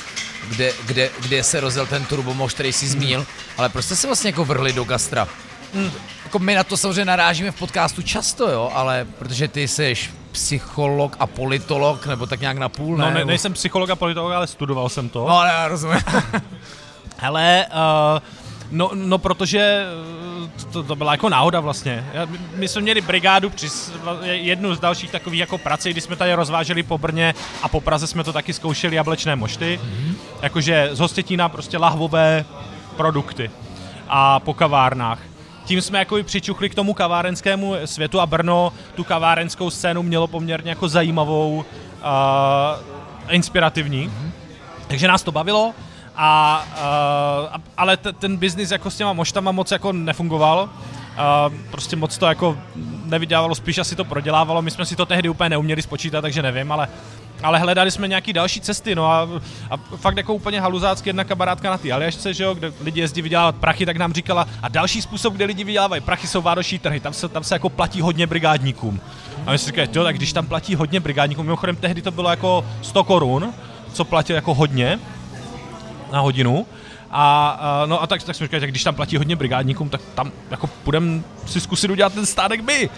kde, 0.48 0.72
kde, 0.86 1.10
kde 1.20 1.42
se 1.42 1.60
rozjel 1.60 1.86
ten 1.86 2.04
turbomož, 2.04 2.54
který 2.54 2.72
si 2.72 2.88
zmínil, 2.88 3.26
ale 3.56 3.68
proč 3.68 3.84
jste 3.84 3.96
se 3.96 4.06
vlastně 4.06 4.28
jako 4.28 4.44
vrhli 4.44 4.72
do 4.72 4.84
gastra? 4.84 5.28
Hmm. 5.74 5.90
jako 6.24 6.38
my 6.38 6.54
na 6.54 6.64
to 6.64 6.76
samozřejmě 6.76 7.04
narážíme 7.04 7.50
v 7.50 7.58
podcastu 7.58 8.02
často, 8.02 8.50
jo, 8.50 8.70
ale 8.74 9.06
protože 9.18 9.48
ty 9.48 9.68
jsi 9.68 9.94
psycholog 10.32 11.16
a 11.20 11.26
politolog, 11.26 12.06
nebo 12.06 12.26
tak 12.26 12.40
nějak 12.40 12.58
na 12.58 12.68
půl, 12.68 12.96
ne? 12.96 13.04
No, 13.04 13.10
ne, 13.10 13.24
nejsem 13.24 13.52
psycholog 13.52 13.90
a 13.90 13.96
politolog, 13.96 14.32
ale 14.32 14.46
studoval 14.46 14.88
jsem 14.88 15.08
to. 15.08 15.28
No, 15.28 15.44
ne, 15.44 15.68
rozumím. 15.68 16.00
Hele, 17.16 17.66
uh, 17.70 18.22
no, 18.70 18.90
no 18.94 19.18
protože 19.18 19.86
to, 20.72 20.82
to 20.82 20.96
byla 20.96 21.12
jako 21.12 21.28
náhoda 21.28 21.60
vlastně. 21.60 22.06
My 22.54 22.68
jsme 22.68 22.82
měli 22.82 23.00
brigádu 23.00 23.50
při 23.50 23.68
jednu 24.22 24.74
z 24.74 24.80
dalších 24.80 25.10
takových 25.10 25.40
jako 25.40 25.58
prací, 25.58 25.90
kdy 25.90 26.00
jsme 26.00 26.16
tady 26.16 26.34
rozváželi 26.34 26.82
po 26.82 26.98
Brně 26.98 27.34
a 27.62 27.68
po 27.68 27.80
Praze 27.80 28.06
jsme 28.06 28.24
to 28.24 28.32
taky 28.32 28.52
zkoušeli 28.52 28.96
jablečné 28.96 29.36
mošty. 29.36 29.80
Mm-hmm. 29.82 30.14
Jakože 30.42 30.88
z 30.92 30.98
Hostětína 30.98 31.48
prostě 31.48 31.78
lahvové 31.78 32.44
produkty 32.96 33.50
a 34.08 34.40
po 34.40 34.54
kavárnách. 34.54 35.18
Tím 35.64 35.80
jsme 35.80 35.98
jako 35.98 36.22
přičuchli 36.22 36.68
k 36.70 36.74
tomu 36.74 36.94
kavárenskému 36.94 37.74
světu 37.84 38.20
a 38.20 38.26
Brno 38.26 38.72
tu 38.94 39.04
kavárenskou 39.04 39.70
scénu 39.70 40.02
mělo 40.02 40.26
poměrně 40.26 40.70
jako 40.70 40.88
zajímavou 40.88 41.64
a 42.02 42.76
inspirativní. 43.28 44.08
Mm-hmm. 44.08 44.30
Takže 44.86 45.08
nás 45.08 45.22
to 45.22 45.32
bavilo 45.32 45.74
a, 46.16 46.64
uh, 47.54 47.60
ale 47.76 47.96
t- 47.96 48.12
ten 48.12 48.36
biznis 48.36 48.70
jako 48.70 48.90
s 48.90 48.96
těma 48.96 49.12
moštama 49.12 49.52
moc 49.52 49.70
jako 49.70 49.92
nefungoval. 49.92 50.68
Uh, 50.68 51.54
prostě 51.70 51.96
moc 51.96 52.18
to 52.18 52.26
jako 52.26 52.58
nevydělávalo, 53.04 53.54
spíš 53.54 53.78
asi 53.78 53.96
to 53.96 54.04
prodělávalo. 54.04 54.62
My 54.62 54.70
jsme 54.70 54.86
si 54.86 54.96
to 54.96 55.06
tehdy 55.06 55.28
úplně 55.28 55.50
neuměli 55.50 55.82
spočítat, 55.82 56.20
takže 56.20 56.42
nevím, 56.42 56.72
ale 56.72 56.88
ale 57.42 57.58
hledali 57.58 57.90
jsme 57.90 58.08
nějaký 58.08 58.32
další 58.32 58.60
cesty, 58.60 58.94
no 58.94 59.06
a, 59.06 59.28
a 59.70 59.76
fakt 59.76 60.16
jako 60.16 60.34
úplně 60.34 60.60
haluzácky 60.60 61.08
jedna 61.08 61.24
kamarádka 61.24 61.70
na 61.70 61.78
ty 61.78 61.92
Aljašce, 61.92 62.34
že 62.34 62.44
jo, 62.44 62.54
kde 62.54 62.72
lidi 62.80 63.00
jezdí 63.00 63.22
vydělávat 63.22 63.56
prachy, 63.56 63.86
tak 63.86 63.96
nám 63.96 64.12
říkala, 64.12 64.48
a 64.62 64.68
další 64.68 65.02
způsob, 65.02 65.34
kde 65.34 65.44
lidi 65.44 65.64
vydělávají 65.64 66.02
prachy, 66.02 66.26
jsou 66.26 66.42
vánoční 66.42 66.78
trhy, 66.78 67.00
tam 67.00 67.12
se, 67.12 67.28
tam 67.28 67.44
se 67.44 67.54
jako 67.54 67.68
platí 67.68 68.00
hodně 68.00 68.26
brigádníkům. 68.26 69.00
A 69.46 69.52
my 69.52 69.58
si 69.58 69.66
říkali, 69.66 69.88
jo, 69.94 70.04
tak 70.04 70.16
když 70.16 70.32
tam 70.32 70.46
platí 70.46 70.74
hodně 70.74 71.00
brigádníkům, 71.00 71.46
mimochodem 71.46 71.76
tehdy 71.76 72.02
to 72.02 72.10
bylo 72.10 72.30
jako 72.30 72.64
100 72.82 73.04
korun, 73.04 73.54
co 73.92 74.04
platil 74.04 74.36
jako 74.36 74.54
hodně, 74.54 74.98
na 76.12 76.20
hodinu. 76.20 76.66
A, 77.10 77.48
a 77.48 77.86
no 77.86 78.02
a 78.02 78.06
tak, 78.06 78.22
tak 78.22 78.36
jsme 78.36 78.46
říkali, 78.46 78.60
tak 78.60 78.70
když 78.70 78.84
tam 78.84 78.94
platí 78.94 79.16
hodně 79.16 79.36
brigádníkům, 79.36 79.88
tak 79.88 80.00
tam 80.14 80.32
jako 80.50 80.66
půjdeme 80.66 81.22
si 81.46 81.60
zkusit 81.60 81.90
udělat 81.90 82.14
ten 82.14 82.26
stánek 82.26 82.60
my. 82.60 82.90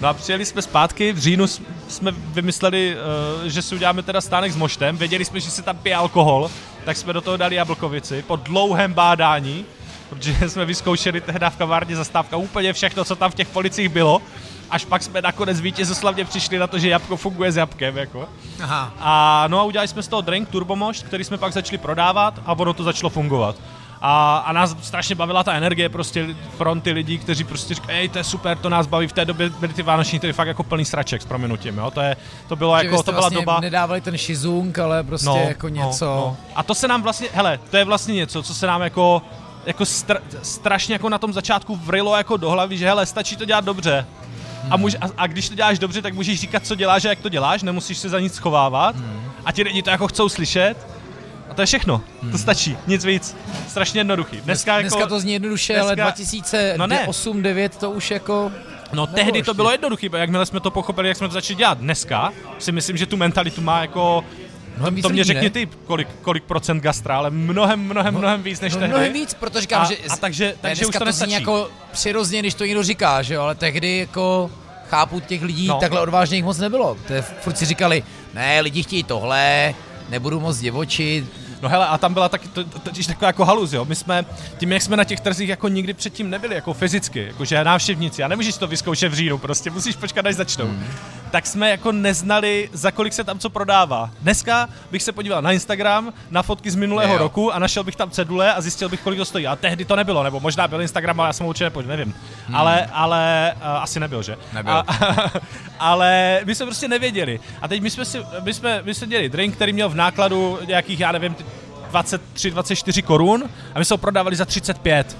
No 0.00 0.08
a 0.08 0.14
přijeli 0.14 0.44
jsme 0.44 0.62
zpátky, 0.62 1.12
v 1.12 1.18
říjnu 1.18 1.46
jsme 1.88 2.10
vymysleli, 2.12 2.96
uh, 3.40 3.44
že 3.44 3.62
si 3.62 3.74
uděláme 3.74 4.02
teda 4.02 4.20
stánek 4.20 4.52
s 4.52 4.56
moštem, 4.56 4.96
věděli 4.96 5.24
jsme, 5.24 5.40
že 5.40 5.50
se 5.50 5.62
tam 5.62 5.76
pije 5.76 5.96
alkohol, 5.96 6.50
tak 6.84 6.96
jsme 6.96 7.12
do 7.12 7.20
toho 7.20 7.36
dali 7.36 7.54
jablkovici 7.54 8.22
po 8.22 8.36
dlouhém 8.36 8.92
bádání, 8.92 9.64
protože 10.08 10.36
jsme 10.48 10.64
vyzkoušeli 10.64 11.20
tehdy 11.20 11.46
v 11.50 11.56
kavárně 11.56 11.96
zastávka 11.96 12.36
úplně 12.36 12.72
všechno, 12.72 13.04
co 13.04 13.16
tam 13.16 13.30
v 13.30 13.34
těch 13.34 13.48
policích 13.48 13.88
bylo 13.88 14.22
až 14.70 14.84
pak 14.84 15.02
jsme 15.02 15.22
nakonec 15.22 15.60
vítězoslavně 15.60 16.24
přišli 16.24 16.58
na 16.58 16.66
to, 16.66 16.78
že 16.78 16.88
jabko 16.88 17.16
funguje 17.16 17.52
s 17.52 17.56
jabkem. 17.56 17.96
Jako. 17.96 18.28
Aha. 18.62 18.92
A 18.98 19.44
no 19.48 19.60
a 19.60 19.64
udělali 19.64 19.88
jsme 19.88 20.02
z 20.02 20.08
toho 20.08 20.22
drink 20.22 20.48
Turbomošt, 20.48 21.06
který 21.06 21.24
jsme 21.24 21.38
pak 21.38 21.52
začali 21.52 21.78
prodávat 21.78 22.40
a 22.46 22.52
ono 22.52 22.72
to 22.72 22.82
začalo 22.82 23.10
fungovat. 23.10 23.56
A, 24.00 24.38
a 24.38 24.52
nás 24.52 24.76
strašně 24.82 25.14
bavila 25.14 25.44
ta 25.44 25.52
energie, 25.52 25.88
prostě 25.88 26.26
fronty 26.56 26.92
lidí, 26.92 27.18
kteří 27.18 27.44
prostě 27.44 27.74
říkají, 27.74 27.98
ej, 27.98 28.08
to 28.08 28.18
je 28.18 28.24
super, 28.24 28.58
to 28.58 28.68
nás 28.68 28.86
baví. 28.86 29.06
V 29.06 29.12
té 29.12 29.24
době 29.24 29.50
byly 29.50 29.72
ty 29.72 29.82
vánoční 29.82 30.18
tedy 30.18 30.32
fakt 30.32 30.48
jako 30.48 30.62
plný 30.62 30.84
sraček 30.84 31.22
s 31.22 31.24
proměnutím, 31.24 31.78
jo. 31.78 31.90
To, 31.90 32.00
je, 32.00 32.16
to 32.48 32.56
bylo 32.56 32.78
že 32.78 32.84
jako, 32.84 33.02
to 33.02 33.12
byla 33.12 33.20
vlastně 33.20 33.40
doba... 33.40 33.60
nedávali 33.60 34.00
ten 34.00 34.18
šizung, 34.18 34.78
ale 34.78 35.02
prostě 35.02 35.28
no, 35.28 35.36
jako 35.36 35.68
no, 35.68 35.74
něco. 35.74 36.04
No, 36.04 36.16
no. 36.16 36.36
A 36.54 36.62
to 36.62 36.74
se 36.74 36.88
nám 36.88 37.02
vlastně, 37.02 37.28
hele, 37.32 37.58
to 37.70 37.76
je 37.76 37.84
vlastně 37.84 38.14
něco, 38.14 38.42
co 38.42 38.54
se 38.54 38.66
nám 38.66 38.82
jako 38.82 39.22
jako 39.66 39.84
str- 39.84 40.20
strašně 40.42 40.94
jako 40.94 41.08
na 41.08 41.18
tom 41.18 41.32
začátku 41.32 41.76
vrilo 41.76 42.16
jako 42.16 42.36
do 42.36 42.50
hlavy, 42.50 42.78
že 42.78 42.86
hele, 42.86 43.06
stačí 43.06 43.36
to 43.36 43.44
dělat 43.44 43.64
dobře. 43.64 44.06
A, 44.70 44.76
můž, 44.76 44.96
a, 45.00 45.06
a 45.16 45.26
když 45.26 45.48
to 45.48 45.54
děláš 45.54 45.78
dobře, 45.78 46.02
tak 46.02 46.14
můžeš 46.14 46.40
říkat, 46.40 46.66
co 46.66 46.74
děláš 46.74 47.04
a 47.04 47.08
jak 47.08 47.20
to 47.20 47.28
děláš, 47.28 47.62
nemusíš 47.62 47.98
se 47.98 48.08
za 48.08 48.20
nic 48.20 48.34
schovávat. 48.34 48.96
Hmm. 48.96 49.20
A 49.44 49.52
ti 49.52 49.62
lidi 49.62 49.82
to 49.82 49.90
jako 49.90 50.08
chcou 50.08 50.28
slyšet. 50.28 50.97
To 51.58 51.62
je 51.62 51.66
všechno. 51.66 52.02
Hmm. 52.22 52.32
To 52.32 52.38
stačí. 52.38 52.76
Nic 52.86 53.04
víc. 53.04 53.36
Strašně 53.68 54.00
jednoduchý. 54.00 54.40
Dneska, 54.40 54.74
Dnes, 54.74 54.84
jako, 54.84 54.96
dneska 54.96 55.08
to 55.08 55.20
zní 55.20 55.32
jednoduše, 55.32 55.72
dneska, 55.72 55.86
ale 55.86 55.96
2008 55.96 57.36
no 57.36 57.42
9 57.42 57.76
to 57.76 57.90
už 57.90 58.10
jako... 58.10 58.52
No 58.92 59.06
tehdy 59.06 59.42
to 59.42 59.54
bylo 59.54 59.72
jednoduché, 59.72 60.08
jakmile 60.16 60.46
jsme 60.46 60.60
to 60.60 60.70
pochopili, 60.70 61.08
jak 61.08 61.16
jsme 61.16 61.28
to 61.28 61.34
začali 61.34 61.56
dělat. 61.56 61.78
Dneska 61.78 62.32
si 62.58 62.72
myslím, 62.72 62.96
že 62.96 63.06
tu 63.06 63.16
mentalitu 63.16 63.60
má 63.60 63.80
jako 63.80 64.24
Mnohem 64.76 64.94
víc 64.94 65.02
to 65.02 65.08
mě 65.08 65.24
řekni 65.24 65.50
ty, 65.50 65.68
kolik, 65.86 66.08
kolik 66.22 66.44
procent 66.44 66.80
gastra, 66.80 67.18
ale 67.18 67.30
mnohem, 67.30 67.80
mnohem, 67.80 68.14
no, 68.14 68.20
mnohem 68.20 68.42
víc 68.42 68.60
než 68.60 68.72
no, 68.72 68.78
tehdy. 68.78 68.94
Mnohem 68.94 69.12
víc, 69.12 69.34
protože 69.34 69.60
říkám, 69.60 69.82
a, 69.82 69.84
že... 69.84 69.96
A 70.10 70.16
takže, 70.16 70.54
takže 70.60 70.86
už 70.86 70.96
to, 70.98 71.04
to 71.04 71.12
zní 71.12 71.32
jako 71.32 71.70
přirozeně, 71.92 72.40
když 72.42 72.54
to 72.54 72.64
někdo 72.64 72.82
říká, 72.82 73.22
že 73.22 73.34
jo, 73.34 73.42
ale 73.42 73.54
tehdy 73.54 73.98
jako 73.98 74.50
chápu 74.88 75.20
těch 75.20 75.42
lidí, 75.42 75.66
no. 75.66 75.78
takhle 75.78 76.00
odvážných 76.00 76.44
moc 76.44 76.58
nebylo. 76.58 76.96
To 77.06 77.12
je, 77.12 77.22
furt 77.22 77.58
si 77.58 77.64
říkali, 77.64 78.02
ne, 78.34 78.60
lidi 78.60 78.82
chtějí 78.82 79.02
tohle, 79.02 79.74
nebudu 80.08 80.40
moc 80.40 80.58
divočit, 80.58 81.24
No 81.62 81.68
hele, 81.68 81.86
a 81.86 81.98
tam 81.98 82.14
byla 82.14 82.28
taky 82.28 82.48
to, 82.48 82.64
to, 82.64 82.78
to, 82.78 82.90
taková 83.06 83.26
jako 83.26 83.44
haluz, 83.44 83.72
jo. 83.72 83.84
My 83.84 83.94
jsme, 83.94 84.24
tím 84.58 84.72
jak 84.72 84.82
jsme 84.82 84.96
na 84.96 85.04
těch 85.04 85.20
trzích 85.20 85.48
jako 85.48 85.68
nikdy 85.68 85.94
předtím 85.94 86.30
nebyli, 86.30 86.54
jako 86.54 86.72
fyzicky, 86.72 87.24
jakože 87.26 87.64
návštěvníci, 87.64 88.22
a 88.22 88.28
nemůžeš 88.28 88.56
to 88.56 88.66
vyzkoušet 88.66 89.12
v 89.12 89.14
říjnu, 89.14 89.38
prostě 89.38 89.70
musíš 89.70 89.96
počkat, 89.96 90.26
až 90.26 90.34
začnou. 90.34 90.66
Hmm. 90.66 90.86
Tak 91.30 91.46
jsme 91.46 91.70
jako 91.70 91.92
neznali, 91.92 92.70
za 92.72 92.90
kolik 92.90 93.12
se 93.12 93.24
tam 93.24 93.38
co 93.38 93.50
prodává. 93.50 94.10
Dneska 94.20 94.68
bych 94.90 95.02
se 95.02 95.12
podíval 95.12 95.42
na 95.42 95.52
Instagram, 95.52 96.12
na 96.30 96.42
fotky 96.42 96.70
z 96.70 96.74
minulého 96.74 97.12
jo. 97.12 97.18
roku 97.18 97.54
a 97.54 97.58
našel 97.58 97.84
bych 97.84 97.96
tam 97.96 98.10
cedule 98.10 98.54
a 98.54 98.60
zjistil 98.60 98.88
bych, 98.88 99.00
kolik 99.00 99.18
to 99.18 99.24
stojí. 99.24 99.46
A 99.46 99.56
tehdy 99.56 99.84
to 99.84 99.96
nebylo, 99.96 100.22
nebo 100.22 100.40
možná 100.40 100.68
byl 100.68 100.82
Instagram, 100.82 101.20
ale 101.20 101.28
já 101.28 101.32
jsem 101.32 101.46
určitě 101.46 101.64
nepočil, 101.64 101.88
nevím. 101.88 102.14
Hmm. 102.46 102.56
Ale, 102.56 102.86
ale 102.92 103.52
uh, 103.56 103.62
asi 103.62 104.00
nebyl, 104.00 104.22
že? 104.22 104.36
Nebyl. 104.52 104.72
A, 104.72 104.84
ale 105.78 106.40
my 106.44 106.54
jsme 106.54 106.66
prostě 106.66 106.88
nevěděli. 106.88 107.40
A 107.62 107.68
teď 107.68 107.82
my 107.82 107.90
jsme 107.90 108.04
si, 108.04 108.18
my 108.42 108.54
jsme, 108.54 108.82
my 108.82 108.94
jsme 108.94 109.06
dělali 109.06 109.28
drink, 109.28 109.54
který 109.54 109.72
měl 109.72 109.88
v 109.88 109.94
nákladu 109.94 110.58
nějakých, 110.66 111.00
já 111.00 111.12
nevím, 111.12 111.36
23-24 111.92 113.02
korun 113.02 113.44
a 113.74 113.78
my 113.78 113.84
jsme 113.84 113.94
ho 113.94 113.98
prodávali 113.98 114.36
za 114.36 114.44
35. 114.44 115.16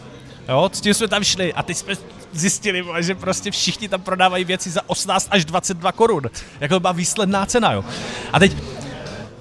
Jo, 0.48 0.70
s 0.72 0.80
tím 0.80 0.94
jsme 0.94 1.08
tam 1.08 1.24
šli 1.24 1.54
a 1.54 1.62
teď 1.62 1.76
jsme 1.76 1.94
zjistili, 2.32 2.84
že 2.98 3.14
prostě 3.14 3.50
všichni 3.50 3.88
tam 3.88 4.00
prodávají 4.00 4.44
věci 4.44 4.70
za 4.70 4.80
18 4.86 5.28
až 5.30 5.44
22 5.44 5.92
korun. 5.92 6.22
Jako 6.60 6.74
to 6.74 6.80
byla 6.80 6.92
výsledná 6.92 7.46
cena, 7.46 7.72
jo. 7.72 7.84
A 8.32 8.38
teď 8.38 8.56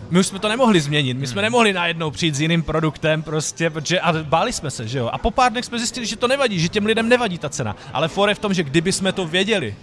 my 0.10 0.20
už 0.20 0.28
jsme 0.28 0.40
to 0.40 0.48
nemohli 0.48 0.82
změnit, 0.82 1.18
my 1.18 1.28
jsme 1.28 1.42
nemohli 1.42 1.74
najednou 1.74 2.12
přijít 2.12 2.36
s 2.36 2.42
jiným 2.42 2.64
produktem 2.64 3.24
prostě, 3.24 3.70
protože 3.70 4.00
a 4.00 4.24
báli 4.24 4.54
jsme 4.54 4.72
se, 4.72 4.88
že 4.88 4.98
jo. 4.98 5.10
A 5.14 5.18
po 5.18 5.32
pár 5.32 5.52
dnech 5.52 5.66
jsme 5.66 5.78
zjistili, 5.78 6.06
že 6.06 6.16
to 6.16 6.28
nevadí, 6.28 6.60
že 6.60 6.70
těm 6.70 6.86
lidem 6.86 7.10
nevadí 7.10 7.38
ta 7.38 7.50
cena. 7.50 7.76
Ale 7.94 8.08
for 8.08 8.30
je 8.30 8.36
v 8.36 8.40
tom, 8.40 8.54
že 8.54 8.64
kdyby 8.64 8.92
jsme 8.92 9.12
to 9.12 9.28
věděli, 9.28 9.76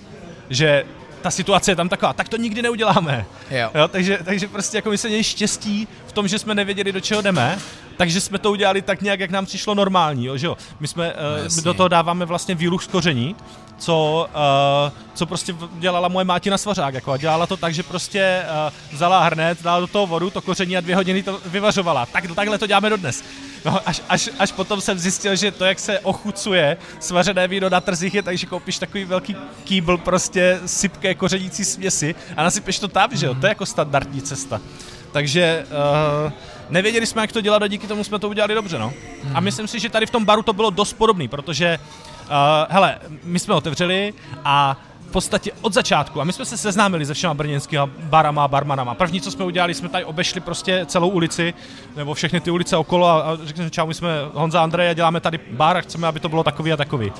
že 0.50 0.84
ta 1.22 1.30
situace 1.30 1.70
je 1.70 1.76
tam 1.76 1.88
taková, 1.88 2.12
tak 2.12 2.28
to 2.28 2.36
nikdy 2.36 2.62
neuděláme. 2.62 3.26
Jo. 3.50 3.70
Jo, 3.74 3.88
takže, 3.88 4.18
takže 4.24 4.48
prostě 4.48 4.78
jako 4.78 4.90
my 4.90 4.98
jsme 4.98 5.08
měli 5.08 5.24
štěstí 5.24 5.88
v 6.06 6.12
tom, 6.12 6.28
že 6.28 6.38
jsme 6.38 6.54
nevěděli, 6.54 6.92
do 6.92 7.00
čeho 7.00 7.22
jdeme, 7.22 7.58
takže 7.96 8.20
jsme 8.20 8.38
to 8.38 8.50
udělali 8.50 8.83
tak 8.83 9.02
nějak, 9.02 9.20
jak 9.20 9.30
nám 9.30 9.46
přišlo 9.46 9.74
normální, 9.74 10.24
jo, 10.24 10.37
že 10.37 10.46
jo. 10.46 10.57
My 10.80 10.88
jsme, 10.88 11.12
uh, 11.12 11.57
my 11.57 11.62
do 11.62 11.74
toho 11.74 11.88
dáváme 11.88 12.24
vlastně 12.24 12.54
výluch 12.54 12.85
z 12.85 12.87
koření, 12.87 13.37
co, 13.78 14.28
uh, 14.87 14.92
co 15.14 15.26
prostě 15.26 15.54
dělala 15.78 16.09
moje 16.09 16.24
mátina 16.24 16.59
svařák, 16.59 16.94
jako 16.94 17.12
a 17.12 17.16
dělala 17.16 17.46
to 17.46 17.57
tak, 17.57 17.74
že 17.74 17.83
prostě 17.83 18.42
uh, 18.66 18.94
vzala 18.94 19.24
hrnet, 19.24 19.62
dala 19.62 19.80
do 19.80 19.87
toho 19.87 20.07
vodu, 20.07 20.30
to 20.30 20.40
koření 20.40 20.76
a 20.76 20.80
dvě 20.80 20.96
hodiny 20.96 21.22
to 21.22 21.40
vyvařovala. 21.46 22.07
Tak, 22.07 22.24
takhle 22.35 22.59
to 22.59 22.66
děláme 22.66 22.90
dodnes. 22.90 23.24
No, 23.64 23.80
až, 23.87 24.02
až, 24.09 24.30
až 24.38 24.52
potom 24.52 24.80
jsem 24.80 24.98
zjistil, 24.98 25.37
že 25.37 25.50
to, 25.50 25.64
jak 25.64 25.78
se 25.78 25.98
ochucuje 25.98 26.76
svařené 27.00 27.48
víno 27.48 27.70
na 27.70 27.80
trzích, 27.80 28.14
je 28.14 28.22
tak, 28.22 28.38
že 28.38 28.46
koupíš 28.46 28.78
takový 28.78 29.04
velký 29.04 29.37
kýbl 29.64 29.98
prostě 29.98 30.61
sypké 30.66 31.14
kořenící 31.14 31.64
směsi 31.64 32.14
a 32.37 32.42
nasypeš 32.42 32.78
to 32.78 32.88
tam, 32.88 33.11
že 33.12 33.26
jo? 33.26 33.35
To 33.35 33.46
je 33.46 33.48
jako 33.48 33.66
standardní 33.66 34.22
cesta. 34.22 34.61
Takže 35.12 35.66
uh, 36.26 36.33
nevěděli 36.70 37.07
jsme, 37.07 37.22
jak 37.22 37.33
to 37.33 37.40
dělat 37.40 37.62
a 37.62 37.66
díky 37.66 37.87
tomu 37.87 38.05
jsme 38.05 38.18
to 38.18 38.29
udělali 38.29 38.55
dobře, 38.55 38.79
no. 38.79 38.92
A 39.35 39.40
myslím 39.40 39.68
si, 39.68 39.81
že 39.81 39.88
tady 39.88 40.07
v 40.07 40.11
tom 40.11 40.24
baru 40.24 40.42
to 40.42 40.53
bylo 40.53 40.70
dost 40.70 40.92
podobný, 40.92 41.29
protože, 41.29 41.79
uh, 41.79 42.29
hele, 42.68 42.98
my 43.22 43.38
jsme 43.38 43.55
otevřeli 43.55 44.14
a 44.44 44.77
podstatě 45.14 45.53
od 45.62 45.72
začátku. 45.72 46.20
A 46.20 46.24
my 46.24 46.33
jsme 46.33 46.44
se 46.44 46.57
seznámili 46.57 47.07
se 47.07 47.14
všema 47.14 47.35
brněnskými 47.35 47.83
barama 47.87 48.44
a 48.44 48.48
barmanama. 48.48 48.94
První, 48.94 49.20
co 49.20 49.31
jsme 49.31 49.44
udělali, 49.44 49.74
jsme 49.74 49.88
tady 49.88 50.05
obešli 50.05 50.40
prostě 50.40 50.87
celou 50.87 51.09
ulici, 51.09 51.55
nebo 51.96 52.14
všechny 52.14 52.40
ty 52.40 52.50
ulice 52.50 52.77
okolo 52.77 53.07
a, 53.07 53.20
a 53.20 53.37
řekli 53.37 53.62
jsme, 53.62 53.70
čau, 53.70 53.87
my 53.87 53.94
jsme 53.94 54.09
Honza 54.33 54.62
Andrej 54.62 54.90
a 54.90 54.92
děláme 54.92 55.20
tady 55.20 55.38
bar 55.50 55.77
a 55.77 55.81
chceme, 55.81 56.07
aby 56.07 56.20
to 56.20 56.29
bylo 56.29 56.42
takový 56.42 56.72
a 56.72 56.77
takový. 56.77 57.12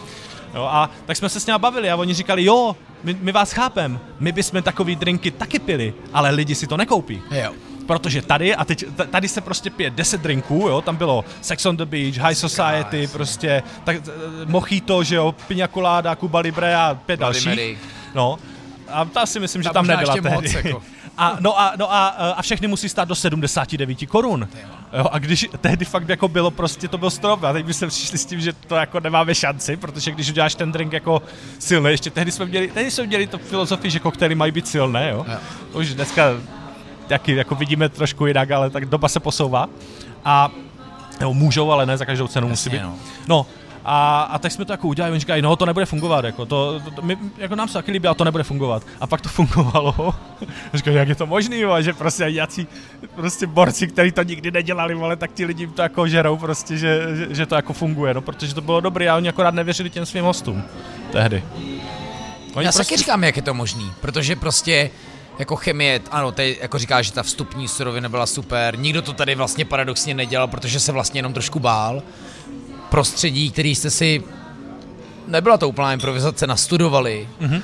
Jo, 0.55 0.63
a 0.63 0.91
tak 1.07 1.17
jsme 1.17 1.29
se 1.29 1.41
s 1.41 1.47
ním 1.47 1.59
bavili 1.59 1.91
a 1.91 1.97
oni 1.97 2.15
říkali, 2.15 2.45
jo, 2.45 2.77
my, 3.03 3.17
my 3.21 3.33
vás 3.33 3.53
chápem, 3.53 4.01
my 4.21 4.33
bychom 4.33 4.63
takový 4.63 4.97
drinky 4.97 5.31
taky 5.31 5.59
pili, 5.59 5.95
ale 6.13 6.31
lidi 6.31 6.55
si 6.55 6.67
to 6.67 6.77
nekoupí. 6.77 7.23
Jo. 7.31 7.53
Protože 7.87 8.23
tady, 8.23 8.55
a 8.55 8.65
teď, 8.65 8.85
tady 9.11 9.29
se 9.29 9.41
prostě 9.41 9.71
pije 9.71 9.91
10 9.91 10.21
drinků, 10.21 10.67
jo, 10.69 10.81
tam 10.81 10.97
bylo 10.97 11.25
Sex 11.41 11.67
on 11.67 11.77
the 11.77 11.85
Beach, 11.85 12.17
High 12.17 12.35
Society, 12.35 13.07
prostě, 13.07 13.63
tak, 13.85 13.97
mojito, 14.47 15.05
že 15.05 15.17
jo, 15.17 15.35
Pina 15.49 15.69
Colada, 15.69 16.17
Cuba 16.17 16.41
Libre 16.41 16.77
a 16.77 16.99
pět 17.07 17.21
dalších. 17.21 17.79
No, 18.15 18.39
a 18.89 19.05
to 19.05 19.27
si 19.27 19.41
myslím, 19.41 19.63
že 19.63 19.71
tam 19.71 19.87
nebyla 19.87 20.15
tehdy. 20.15 20.31
Moc, 20.31 20.53
jako. 20.53 20.83
A, 21.19 21.37
no 21.41 21.61
a, 21.61 21.73
no 21.79 21.93
a, 21.93 22.07
a 22.09 22.43
všechny 22.43 22.69
musí 22.69 22.89
stát 22.89 23.09
do 23.09 23.15
79 23.15 24.07
korun. 24.07 24.49
Jo, 24.99 25.09
a 25.13 25.19
když 25.19 25.49
tehdy 25.61 25.85
fakt 25.85 26.09
jako 26.09 26.29
bylo 26.29 26.51
prostě, 26.51 26.89
to 26.89 26.99
byl 26.99 27.11
strop 27.11 27.45
a 27.45 27.53
teď 27.53 27.69
jsme 27.69 27.87
přišli 27.89 28.19
s 28.19 28.27
tím, 28.27 28.41
že 28.41 28.53
to 28.53 28.75
jako 28.75 29.01
nemáme 29.01 29.35
šanci, 29.35 29.77
protože 29.77 30.11
když 30.11 30.31
uděláš 30.31 30.55
ten 30.55 30.73
drink 30.73 30.93
jako 30.93 31.23
silný, 31.59 31.91
ještě 31.91 32.11
tehdy 32.11 32.33
jsme 32.33 32.47
měli, 32.47 32.69
tehdy 32.69 32.91
jsme 32.91 33.07
měli 33.07 33.27
to 33.27 33.39
filozofii, 33.39 33.91
že 33.91 33.99
koktejly 33.99 34.35
mají 34.35 34.53
být 34.53 34.69
silné, 34.69 35.11
jo. 35.11 35.25
jo. 35.29 35.39
To 35.73 35.79
už 35.79 35.95
dneska 35.95 36.23
taky 37.07 37.37
jako 37.37 37.55
vidíme 37.55 37.89
trošku 37.89 38.27
jinak, 38.27 38.51
ale 38.51 38.71
tak 38.71 38.87
doba 38.87 39.09
se 39.09 39.21
posouvá. 39.21 39.69
A 40.25 40.51
nebo 41.21 41.35
můžou, 41.35 41.71
ale 41.71 41.87
ne 41.87 41.97
za 41.97 42.05
každou 42.05 42.27
cenu 42.27 42.49
Jasně, 42.49 42.71
musí 42.71 42.71
být. 42.71 42.83
No. 42.83 42.97
no 43.29 43.47
a, 43.85 44.23
a 44.23 44.39
tak 44.39 44.53
jsme 44.53 44.65
to 44.65 44.73
jako 44.73 44.89
udělali, 44.89 45.13
oni 45.13 45.21
říkají, 45.21 45.43
no 45.43 45.57
to 45.57 45.67
nebude 45.67 45.87
fungovat, 45.87 46.25
jako, 46.25 46.47
to, 46.47 46.81
to, 46.81 46.91
to 46.91 47.03
my, 47.03 47.17
jako 47.39 47.55
nám 47.55 47.69
se 47.69 47.75
taky 47.75 47.93
líbí, 47.93 48.09
ale 48.09 48.15
to 48.15 48.25
nebude 48.25 48.45
fungovat. 48.45 48.83
A 49.01 49.07
pak 49.07 49.21
to 49.21 49.29
fungovalo. 49.29 50.15
říkají, 50.75 50.97
jak 50.97 51.09
je 51.09 51.15
to 51.15 51.27
možný, 51.27 51.61
jo, 51.61 51.83
že 51.83 51.93
prostě 51.93 52.25
jací 52.27 52.67
prostě 53.15 53.47
borci, 53.47 53.89
kteří 53.89 54.13
to 54.13 54.23
nikdy 54.23 54.51
nedělali, 54.51 54.95
ale 54.95 55.17
tak 55.17 55.33
ti 55.33 55.45
lidi 55.45 55.67
to 55.67 55.83
jako 55.83 56.09
žerou 56.09 56.37
prostě, 56.37 56.79
že, 56.79 57.17
že, 57.17 57.35
že, 57.35 57.47
to 57.47 57.55
jako 57.55 57.73
funguje, 57.73 58.15
no, 58.15 58.21
protože 58.21 58.55
to 58.55 58.61
bylo 58.61 58.81
dobré 58.81 59.09
a 59.09 59.17
oni 59.17 59.29
akorát 59.29 59.55
nevěřili 59.55 59.91
těm 59.91 60.07
svým 60.07 60.25
hostům 60.25 60.63
tehdy. 61.13 61.45
Oni 62.55 62.67
Já 62.67 62.73
prostě... 62.73 62.85
taky 62.85 62.97
říkám, 62.97 63.25
jak 63.25 63.37
je 63.37 63.43
to 63.43 63.55
možný, 63.55 63.93
protože 64.01 64.37
prostě 64.37 64.91
jako 65.39 65.57
chemie, 65.57 66.01
ano, 66.11 66.33
tady 66.33 66.59
jako 66.63 66.79
říká, 66.79 67.03
že 67.03 67.13
ta 67.13 67.23
vstupní 67.23 67.69
surovina 67.69 68.09
byla 68.09 68.27
super, 68.27 68.79
nikdo 68.79 69.03
to 69.03 69.13
tady 69.13 69.35
vlastně 69.35 69.65
paradoxně 69.65 70.15
nedělal, 70.15 70.49
protože 70.49 70.81
se 70.81 70.93
vlastně 70.93 71.19
jenom 71.19 71.33
trošku 71.33 71.59
bál. 71.59 72.03
Prostředí, 72.91 73.51
který 73.51 73.75
jste 73.75 73.91
si, 73.91 74.23
nebyla 75.27 75.57
to 75.57 75.69
úplná 75.69 75.93
improvizace, 75.93 76.47
nastudovali. 76.47 77.29
Mm-hmm. 77.41 77.63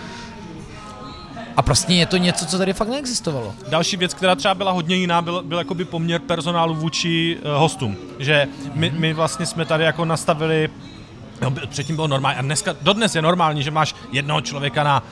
A 1.57 1.63
prostě 1.63 1.93
je 1.95 2.07
to 2.07 2.17
něco, 2.17 2.47
co 2.47 2.59
tady 2.59 2.73
fakt 2.73 2.89
neexistovalo. 2.89 3.55
Další 3.69 3.97
věc, 3.97 4.15
která 4.15 4.35
třeba 4.35 4.55
byla 4.55 4.73
hodně 4.73 4.97
jiná, 4.97 5.23
byl, 5.23 5.43
byl 5.43 5.59
jakoby 5.59 5.85
poměr 5.85 6.21
personálu 6.21 6.75
vůči 6.75 7.39
uh, 7.43 7.51
hostům. 7.51 7.97
Že 8.19 8.49
my, 8.75 8.93
my 8.97 9.13
vlastně 9.13 9.47
jsme 9.47 9.65
tady 9.65 9.85
jako 9.85 10.05
nastavili 10.05 10.71
No, 11.41 11.51
předtím 11.67 11.97
bylo 11.97 12.09
normální 12.09 12.39
a 12.39 12.43
dneska, 12.43 12.77
dodnes 12.83 13.15
je 13.15 13.23
normální, 13.23 13.63
že 13.63 13.71
máš 13.71 13.95
jednoho 14.13 14.41
člověka 14.41 14.85
na 14.85 15.03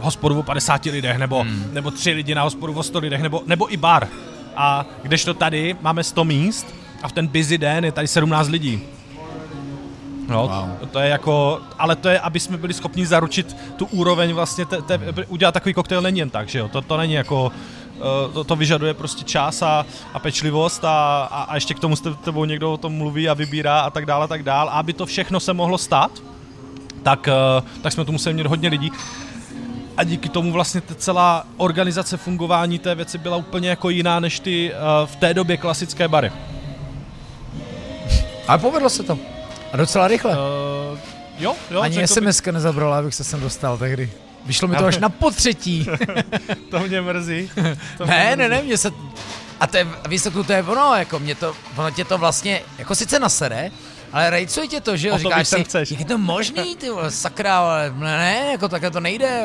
hospodu 0.00 0.38
o 0.38 0.42
50 0.42 0.84
lidech, 0.84 1.18
nebo, 1.18 1.42
hmm. 1.42 1.70
nebo 1.72 1.90
tři 1.90 2.10
lidi 2.10 2.34
na 2.34 2.42
hospodu 2.42 2.72
o 2.72 2.82
100 2.82 2.98
lidech, 2.98 3.22
nebo, 3.22 3.42
nebo 3.46 3.72
i 3.72 3.76
bar. 3.76 4.08
A 4.56 4.86
kdežto 5.02 5.34
tady 5.34 5.76
máme 5.80 6.04
100 6.04 6.24
míst 6.24 6.74
a 7.02 7.08
v 7.08 7.12
ten 7.12 7.26
busy 7.26 7.58
den 7.58 7.84
je 7.84 7.92
tady 7.92 8.06
17 8.06 8.48
lidí. 8.48 8.82
No, 10.28 10.42
wow. 10.42 10.88
to 10.88 10.98
je 10.98 11.08
jako, 11.08 11.60
ale 11.78 11.96
to 11.96 12.08
je, 12.08 12.20
aby 12.20 12.40
jsme 12.40 12.56
byli 12.56 12.74
schopni 12.74 13.06
zaručit 13.06 13.56
tu 13.76 13.86
úroveň 13.86 14.32
vlastně, 14.32 14.66
te, 14.66 14.82
te, 14.82 15.00
udělat 15.28 15.52
takový 15.52 15.74
koktejl 15.74 16.02
není 16.02 16.18
jen 16.18 16.30
tak, 16.30 16.48
že 16.48 16.58
jo, 16.58 16.68
to, 16.68 16.82
to 16.82 16.96
není 16.96 17.12
jako, 17.12 17.52
eh, 17.96 18.32
to, 18.32 18.44
to 18.44 18.56
vyžaduje 18.56 18.94
prostě 18.94 19.24
čas 19.24 19.62
a, 19.62 19.86
a 20.14 20.18
pečlivost 20.18 20.84
a, 20.84 21.28
a, 21.30 21.42
a 21.42 21.54
ještě 21.54 21.74
k 21.74 21.80
tomu 21.80 21.96
s 21.96 22.16
tebou 22.24 22.44
někdo 22.44 22.72
o 22.72 22.76
tom 22.76 22.92
mluví 22.92 23.28
a 23.28 23.34
vybírá 23.34 23.80
a 23.80 23.90
tak 23.90 24.06
dále 24.06 24.24
a 24.24 24.28
tak 24.28 24.42
dále. 24.42 24.70
A 24.70 24.74
aby 24.74 24.92
to 24.92 25.06
všechno 25.06 25.40
se 25.40 25.52
mohlo 25.52 25.78
stát, 25.78 26.10
tak, 27.02 27.28
eh, 27.28 27.62
tak 27.82 27.92
jsme 27.92 28.04
tu 28.04 28.12
museli 28.12 28.34
mít 28.34 28.46
hodně 28.46 28.68
lidí 28.68 28.92
a 29.96 30.04
díky 30.04 30.28
tomu 30.28 30.52
vlastně 30.52 30.80
ta 30.80 30.94
celá 30.94 31.46
organizace 31.56 32.16
fungování 32.16 32.78
té 32.78 32.94
věci 32.94 33.18
byla 33.18 33.36
úplně 33.36 33.68
jako 33.68 33.90
jiná 33.90 34.20
než 34.20 34.40
ty 34.40 34.72
uh, 34.72 34.78
v 35.06 35.16
té 35.16 35.34
době 35.34 35.56
klasické 35.56 36.08
bary. 36.08 36.32
Ale 38.48 38.58
povedlo 38.58 38.90
se 38.90 39.02
to. 39.02 39.18
A 39.72 39.76
docela 39.76 40.08
rychle. 40.08 40.32
Uh, 40.32 40.38
jo, 41.38 41.54
jo. 41.70 41.80
Ani 41.80 42.06
SMS 42.06 42.40
by... 42.40 42.52
nezabrala, 42.52 42.98
abych 42.98 43.14
se 43.14 43.24
sem 43.24 43.40
dostal 43.40 43.78
tehdy. 43.78 44.10
Vyšlo 44.46 44.68
mi 44.68 44.76
to 44.76 44.84
až 44.84 44.98
na 44.98 45.08
potřetí. 45.08 45.86
to 46.70 46.78
mě 46.78 47.00
mrzí. 47.00 47.50
To 47.98 48.06
ne, 48.06 48.26
mě 48.26 48.36
ne, 48.36 48.48
ne, 48.48 48.62
mě 48.62 48.78
se... 48.78 48.90
A 49.60 49.66
to 49.66 49.76
je, 49.76 49.86
výsledku 50.08 50.42
to 50.42 50.52
je 50.52 50.62
ono, 50.62 50.94
jako 50.94 51.18
mě 51.18 51.34
to, 51.34 51.54
ono 51.76 51.90
tě 51.90 52.04
to 52.04 52.18
vlastně, 52.18 52.60
jako 52.78 52.94
sice 52.94 53.18
nasere, 53.18 53.70
ale 54.12 54.30
rejcuje 54.30 54.68
tě 54.68 54.80
to, 54.80 54.96
že 54.96 55.08
jo, 55.08 55.18
říkáš 55.18 55.48
si, 55.48 55.64
chceš. 55.64 55.90
jak 55.90 56.00
je 56.00 56.06
to 56.06 56.18
možný, 56.18 56.76
ty 56.76 56.90
vole, 56.90 57.10
sakra, 57.10 57.58
ale 57.58 57.94
ne, 57.96 58.48
jako 58.52 58.68
takhle 58.68 58.90
to 58.90 59.00
nejde, 59.00 59.44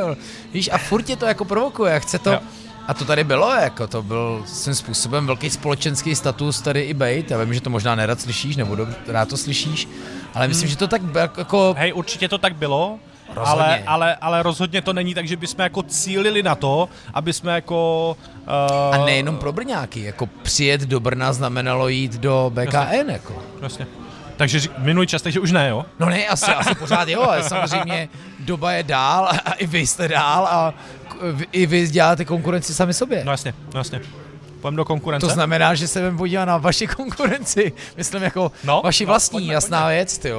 víš, 0.54 0.70
a 0.74 0.78
furt 0.78 1.04
tě 1.04 1.16
to 1.16 1.26
jako 1.26 1.46
provokuje, 1.46 2.00
chce 2.00 2.20
to, 2.20 2.32
jo. 2.32 2.40
A 2.88 2.94
to 2.94 3.06
tady 3.06 3.24
bylo, 3.24 3.54
jako 3.56 3.88
to 3.88 4.02
byl 4.04 4.44
svým 4.46 4.76
způsobem 4.76 5.28
velký 5.28 5.50
společenský 5.50 6.16
status 6.16 6.62
tady 6.62 6.82
i 6.82 6.94
bejt. 6.94 7.32
Já 7.32 7.44
vím, 7.44 7.54
že 7.54 7.62
to 7.62 7.70
možná 7.70 7.96
nerad 7.96 8.22
slyšíš, 8.22 8.56
nebo 8.56 8.76
dobře, 8.76 8.96
rád 9.08 9.30
to 9.30 9.38
slyšíš, 9.38 9.88
ale 10.34 10.48
myslím, 10.48 10.68
hmm. 10.68 10.72
že 10.72 10.78
to 10.78 10.88
tak 10.88 11.02
jako... 11.38 11.76
Hej, 11.78 11.94
určitě 11.94 12.28
to 12.28 12.38
tak 12.38 12.56
bylo, 12.56 13.00
Ale, 13.36 13.84
ale, 13.88 14.16
ale 14.16 14.44
rozhodně 14.44 14.82
to 14.82 14.94
není 14.94 15.14
tak, 15.14 15.28
že 15.28 15.38
bychom 15.38 15.64
jako 15.64 15.84
cílili 15.84 16.44
na 16.44 16.56
to, 16.56 16.90
aby 17.14 17.34
jsme 17.34 17.56
jako... 17.56 18.18
Uh... 18.48 18.96
A 18.96 19.06
nejenom 19.06 19.38
pro 19.38 19.54
Brňáky, 19.54 20.04
jako 20.04 20.26
přijet 20.28 20.82
do 20.82 21.00
Brna 21.00 21.34
znamenalo 21.34 21.88
jít 21.88 22.14
do 22.14 22.52
BKN, 22.54 22.76
Jasně. 22.76 23.14
jako. 23.14 23.44
Jasně. 23.62 23.88
Takže 24.42 24.60
minulý 24.78 25.08
čas, 25.08 25.22
takže 25.22 25.40
už 25.40 25.52
ne, 25.52 25.70
jo? 25.70 25.86
No 26.00 26.10
ne, 26.10 26.28
asi, 26.28 26.52
asi 26.52 26.76
pořád 26.76 27.08
jo, 27.08 27.22
ale 27.22 27.44
samozřejmě 27.44 28.10
doba 28.40 28.72
je 28.72 28.84
dál 28.84 29.26
a, 29.26 29.30
a 29.30 29.52
i 29.52 29.68
vy 29.68 29.80
jste 29.80 30.08
dál 30.08 30.48
a 30.52 30.74
i 31.52 31.66
vy 31.66 31.88
děláte 31.88 32.26
konkurenci 32.26 32.74
sami 32.74 32.94
sobě. 32.94 33.22
No 33.26 33.32
jasně, 33.32 33.54
no 33.74 33.80
jasně. 33.80 34.02
Pojďme 34.62 34.78
do 34.78 34.86
konkurence. 34.86 35.28
To 35.28 35.34
znamená, 35.34 35.76
že 35.76 35.88
se 35.88 36.00
budeme 36.00 36.18
podívat 36.18 36.46
na 36.46 36.58
vaši 36.58 36.88
konkurenci. 36.88 37.74
Myslím 37.98 38.24
jako 38.24 38.52
no, 38.64 38.82
vaši 38.84 39.06
no, 39.06 39.08
vlastní, 39.08 39.36
pojďme, 39.40 39.54
jasná 39.54 39.80
pojďme. 39.80 39.96
věc, 39.96 40.18
ty 40.18 40.32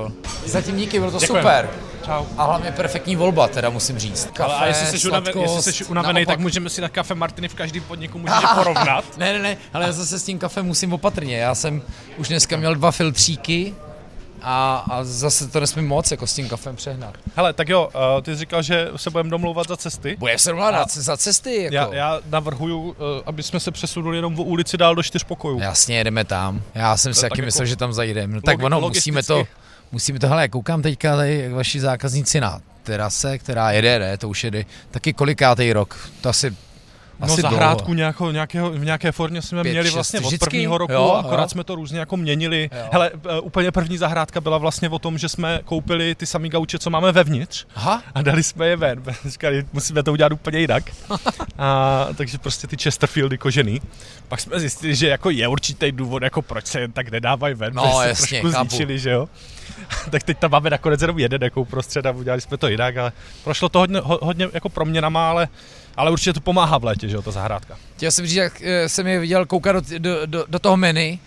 Zatím 0.46 0.76
díky, 0.76 0.98
bylo 0.98 1.10
to 1.10 1.18
Děkujeme. 1.18 1.50
super. 1.50 1.70
Čau. 2.06 2.24
A 2.36 2.44
hlavně 2.44 2.72
perfektní 2.72 3.16
volba, 3.16 3.48
teda 3.48 3.70
musím 3.70 3.98
říct. 3.98 4.28
Kafe, 4.32 4.54
ale 4.54 4.68
jestli 4.68 4.98
jsi, 4.98 5.08
unavený, 5.08 5.42
jestli 5.42 5.72
jsi 5.72 5.84
unavený, 5.84 6.26
tak 6.26 6.38
můžeme 6.38 6.70
si 6.70 6.80
na 6.80 6.88
kafe 6.88 7.14
Martiny 7.14 7.48
v 7.48 7.54
každém 7.54 7.82
podniku 7.82 8.18
můžeme 8.18 8.40
porovnat. 8.54 9.04
ne, 9.18 9.32
ne, 9.32 9.38
ne, 9.38 9.56
ale 9.72 9.86
já 9.86 9.92
zase 9.92 10.18
s 10.18 10.24
tím 10.24 10.38
kafem 10.38 10.66
musím 10.66 10.92
opatrně. 10.92 11.36
Já 11.36 11.54
jsem 11.54 11.82
už 12.16 12.28
dneska 12.28 12.56
měl 12.56 12.74
dva 12.74 12.90
filtříky, 12.90 13.74
a, 14.42 14.84
a 14.90 15.04
zase 15.04 15.48
to 15.48 15.60
nesmím 15.60 15.88
moc 15.88 16.10
jako 16.10 16.26
s 16.26 16.34
tím 16.34 16.48
kafem 16.48 16.76
přehnat. 16.76 17.14
Hele, 17.36 17.52
tak 17.52 17.68
jo, 17.68 17.90
uh, 17.94 18.22
ty 18.22 18.32
jsi 18.32 18.38
říkal, 18.38 18.62
že 18.62 18.88
se 18.96 19.10
budeme 19.10 19.30
domlouvat 19.30 19.68
za 19.68 19.76
cesty. 19.76 20.16
Budeme 20.18 20.38
se 20.38 20.50
domlouvat 20.50 20.90
za 20.94 21.16
cesty. 21.16 21.68
Jako. 21.70 21.74
Já, 21.74 21.94
já 21.94 22.20
navrhuju, 22.30 22.80
uh, 22.80 22.94
aby 23.26 23.42
jsme 23.42 23.60
se 23.60 23.70
přesunuli 23.70 24.18
jenom 24.18 24.34
v 24.34 24.40
ulici 24.40 24.76
dál 24.76 24.94
do 24.94 25.02
čtyř 25.02 25.24
pokojů. 25.24 25.58
Jasně, 25.58 25.98
jedeme 25.98 26.24
tam. 26.24 26.62
Já 26.74 26.96
jsem 26.96 27.14
si 27.14 27.20
taky 27.20 27.40
jako 27.40 27.46
myslel, 27.46 27.66
že 27.66 27.76
tam 27.76 27.92
zajdeme. 27.92 28.34
No, 28.34 28.40
tak 28.40 28.62
ono, 28.62 28.80
musíme 28.80 29.22
to, 29.22 29.44
musíme 29.92 30.18
to, 30.18 30.28
hele, 30.28 30.48
koukám 30.48 30.82
teďka 30.82 31.16
tady, 31.16 31.38
jak 31.38 31.52
vaši 31.52 31.80
zákazníci 31.80 32.40
na 32.40 32.60
terase, 32.82 33.38
která 33.38 33.70
jede, 33.70 33.98
ne, 33.98 34.18
to 34.18 34.28
už 34.28 34.44
jede 34.44 34.64
taky 34.90 35.12
kolikátý 35.12 35.72
rok, 35.72 36.10
to 36.20 36.28
asi 36.28 36.56
no 37.20 37.36
zahrádku 37.36 37.94
nějakou, 37.94 38.30
nějakého, 38.30 38.70
v 38.70 38.84
nějaké 38.84 39.12
formě 39.12 39.42
jsme 39.42 39.62
Pět, 39.62 39.72
měli 39.72 39.90
vlastně 39.90 40.20
od 40.20 40.38
prvního 40.38 40.78
roku, 40.78 40.92
jo, 40.92 41.10
akorát 41.10 41.42
jo. 41.42 41.48
jsme 41.48 41.64
to 41.64 41.74
různě 41.74 41.98
jako 41.98 42.16
měnili. 42.16 42.70
Jo. 42.72 42.88
Hele, 42.92 43.10
e, 43.28 43.40
úplně 43.40 43.70
první 43.70 43.98
zahrádka 43.98 44.40
byla 44.40 44.58
vlastně 44.58 44.88
o 44.88 44.98
tom, 44.98 45.18
že 45.18 45.28
jsme 45.28 45.60
koupili 45.64 46.14
ty 46.14 46.26
samý 46.26 46.48
gauče, 46.48 46.78
co 46.78 46.90
máme 46.90 47.12
vevnitř 47.12 47.66
Aha. 47.74 48.02
a 48.14 48.22
dali 48.22 48.42
jsme 48.42 48.66
je 48.68 48.76
ven. 48.76 49.02
Říkali, 49.26 49.64
musíme 49.72 50.02
to 50.02 50.12
udělat 50.12 50.32
úplně 50.32 50.58
jinak. 50.58 50.84
a, 51.58 52.08
takže 52.16 52.38
prostě 52.38 52.66
ty 52.66 52.76
Chesterfieldy 52.76 53.38
kožený. 53.38 53.80
Pak 54.28 54.40
jsme 54.40 54.60
zjistili, 54.60 54.94
že 54.94 55.08
jako 55.08 55.30
je 55.30 55.48
určitý 55.48 55.92
důvod, 55.92 56.22
jako 56.22 56.42
proč 56.42 56.66
se 56.66 56.80
jen 56.80 56.92
tak 56.92 57.10
nedávají 57.10 57.54
ven, 57.54 57.74
no, 57.74 58.00
se 58.00 58.08
jasně, 58.08 58.40
trošku 58.40 58.60
zničili, 58.60 58.98
že 58.98 59.10
jo. 59.10 59.28
tak 60.10 60.22
teď 60.22 60.38
tam 60.38 60.50
máme 60.50 60.70
nakonec 60.70 61.00
jenom 61.00 61.18
jeden 61.18 61.42
jako 61.42 61.60
uprostřed 61.60 62.06
a 62.06 62.10
udělali 62.10 62.40
jsme 62.40 62.56
to 62.56 62.68
jinak, 62.68 62.96
ale 62.96 63.12
prošlo 63.44 63.68
to 63.68 63.78
hodně, 63.78 64.00
hodně 64.04 64.48
jako 64.52 64.68
proměnama, 64.68 65.30
ale 65.30 65.48
ale 65.96 66.10
určitě 66.10 66.32
to 66.32 66.40
pomáhá 66.40 66.78
v 66.78 66.84
létě, 66.84 67.08
že 67.08 67.16
jo, 67.16 67.22
ta 67.22 67.30
zahrádka. 67.30 67.76
Chtěl 67.96 68.10
jsem 68.10 68.26
říct, 68.26 68.36
jak 68.36 68.62
eh, 68.62 68.88
jsem 68.88 69.06
je 69.06 69.18
viděl 69.18 69.46
koukat 69.46 69.76
do, 69.76 69.98
do, 69.98 70.26
do, 70.26 70.44
do 70.48 70.58
toho 70.58 70.76
menu, 70.76 71.18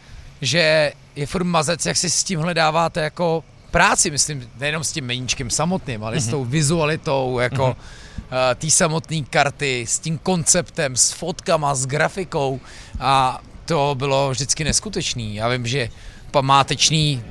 že 0.41 0.91
je 1.15 1.25
furt 1.25 1.43
mazec, 1.43 1.86
jak 1.86 1.97
si 1.97 2.10
s 2.10 2.23
tím 2.23 2.39
hledáváte 2.39 3.01
jako 3.01 3.43
práci, 3.71 4.12
myslím, 4.12 4.49
nejenom 4.60 4.84
s 4.84 4.91
tím 4.91 5.06
meníčkem 5.06 5.49
samotným, 5.49 6.04
ale 6.04 6.15
mm-hmm. 6.15 6.19
s 6.19 6.25
mhm. 6.25 6.32
tou 6.32 6.45
vizualitou, 6.45 7.39
jako 7.39 7.67
mm-hmm. 7.67 8.49
uh, 8.49 8.56
té 8.56 8.69
samotné 8.69 9.17
karty, 9.30 9.86
s 9.88 9.99
tím 9.99 10.17
konceptem, 10.17 10.95
s 10.95 11.12
fotkama, 11.12 11.75
s 11.75 11.86
grafikou 11.86 12.60
a 12.99 13.41
to 13.65 13.95
bylo 13.97 14.30
vždycky 14.30 14.63
neskutečný. 14.63 15.36
Já 15.36 15.49
vím, 15.49 15.67
že 15.67 15.89
památečný, 16.32 17.23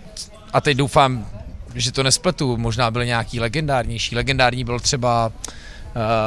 a 0.52 0.60
teď 0.60 0.76
doufám, 0.76 1.26
že 1.74 1.92
to 1.92 2.02
nespletu, 2.02 2.56
možná 2.56 2.90
byl 2.90 3.04
nějaký 3.04 3.40
legendárnější. 3.40 4.16
Legendární 4.16 4.64
byl 4.64 4.80
třeba 4.80 5.32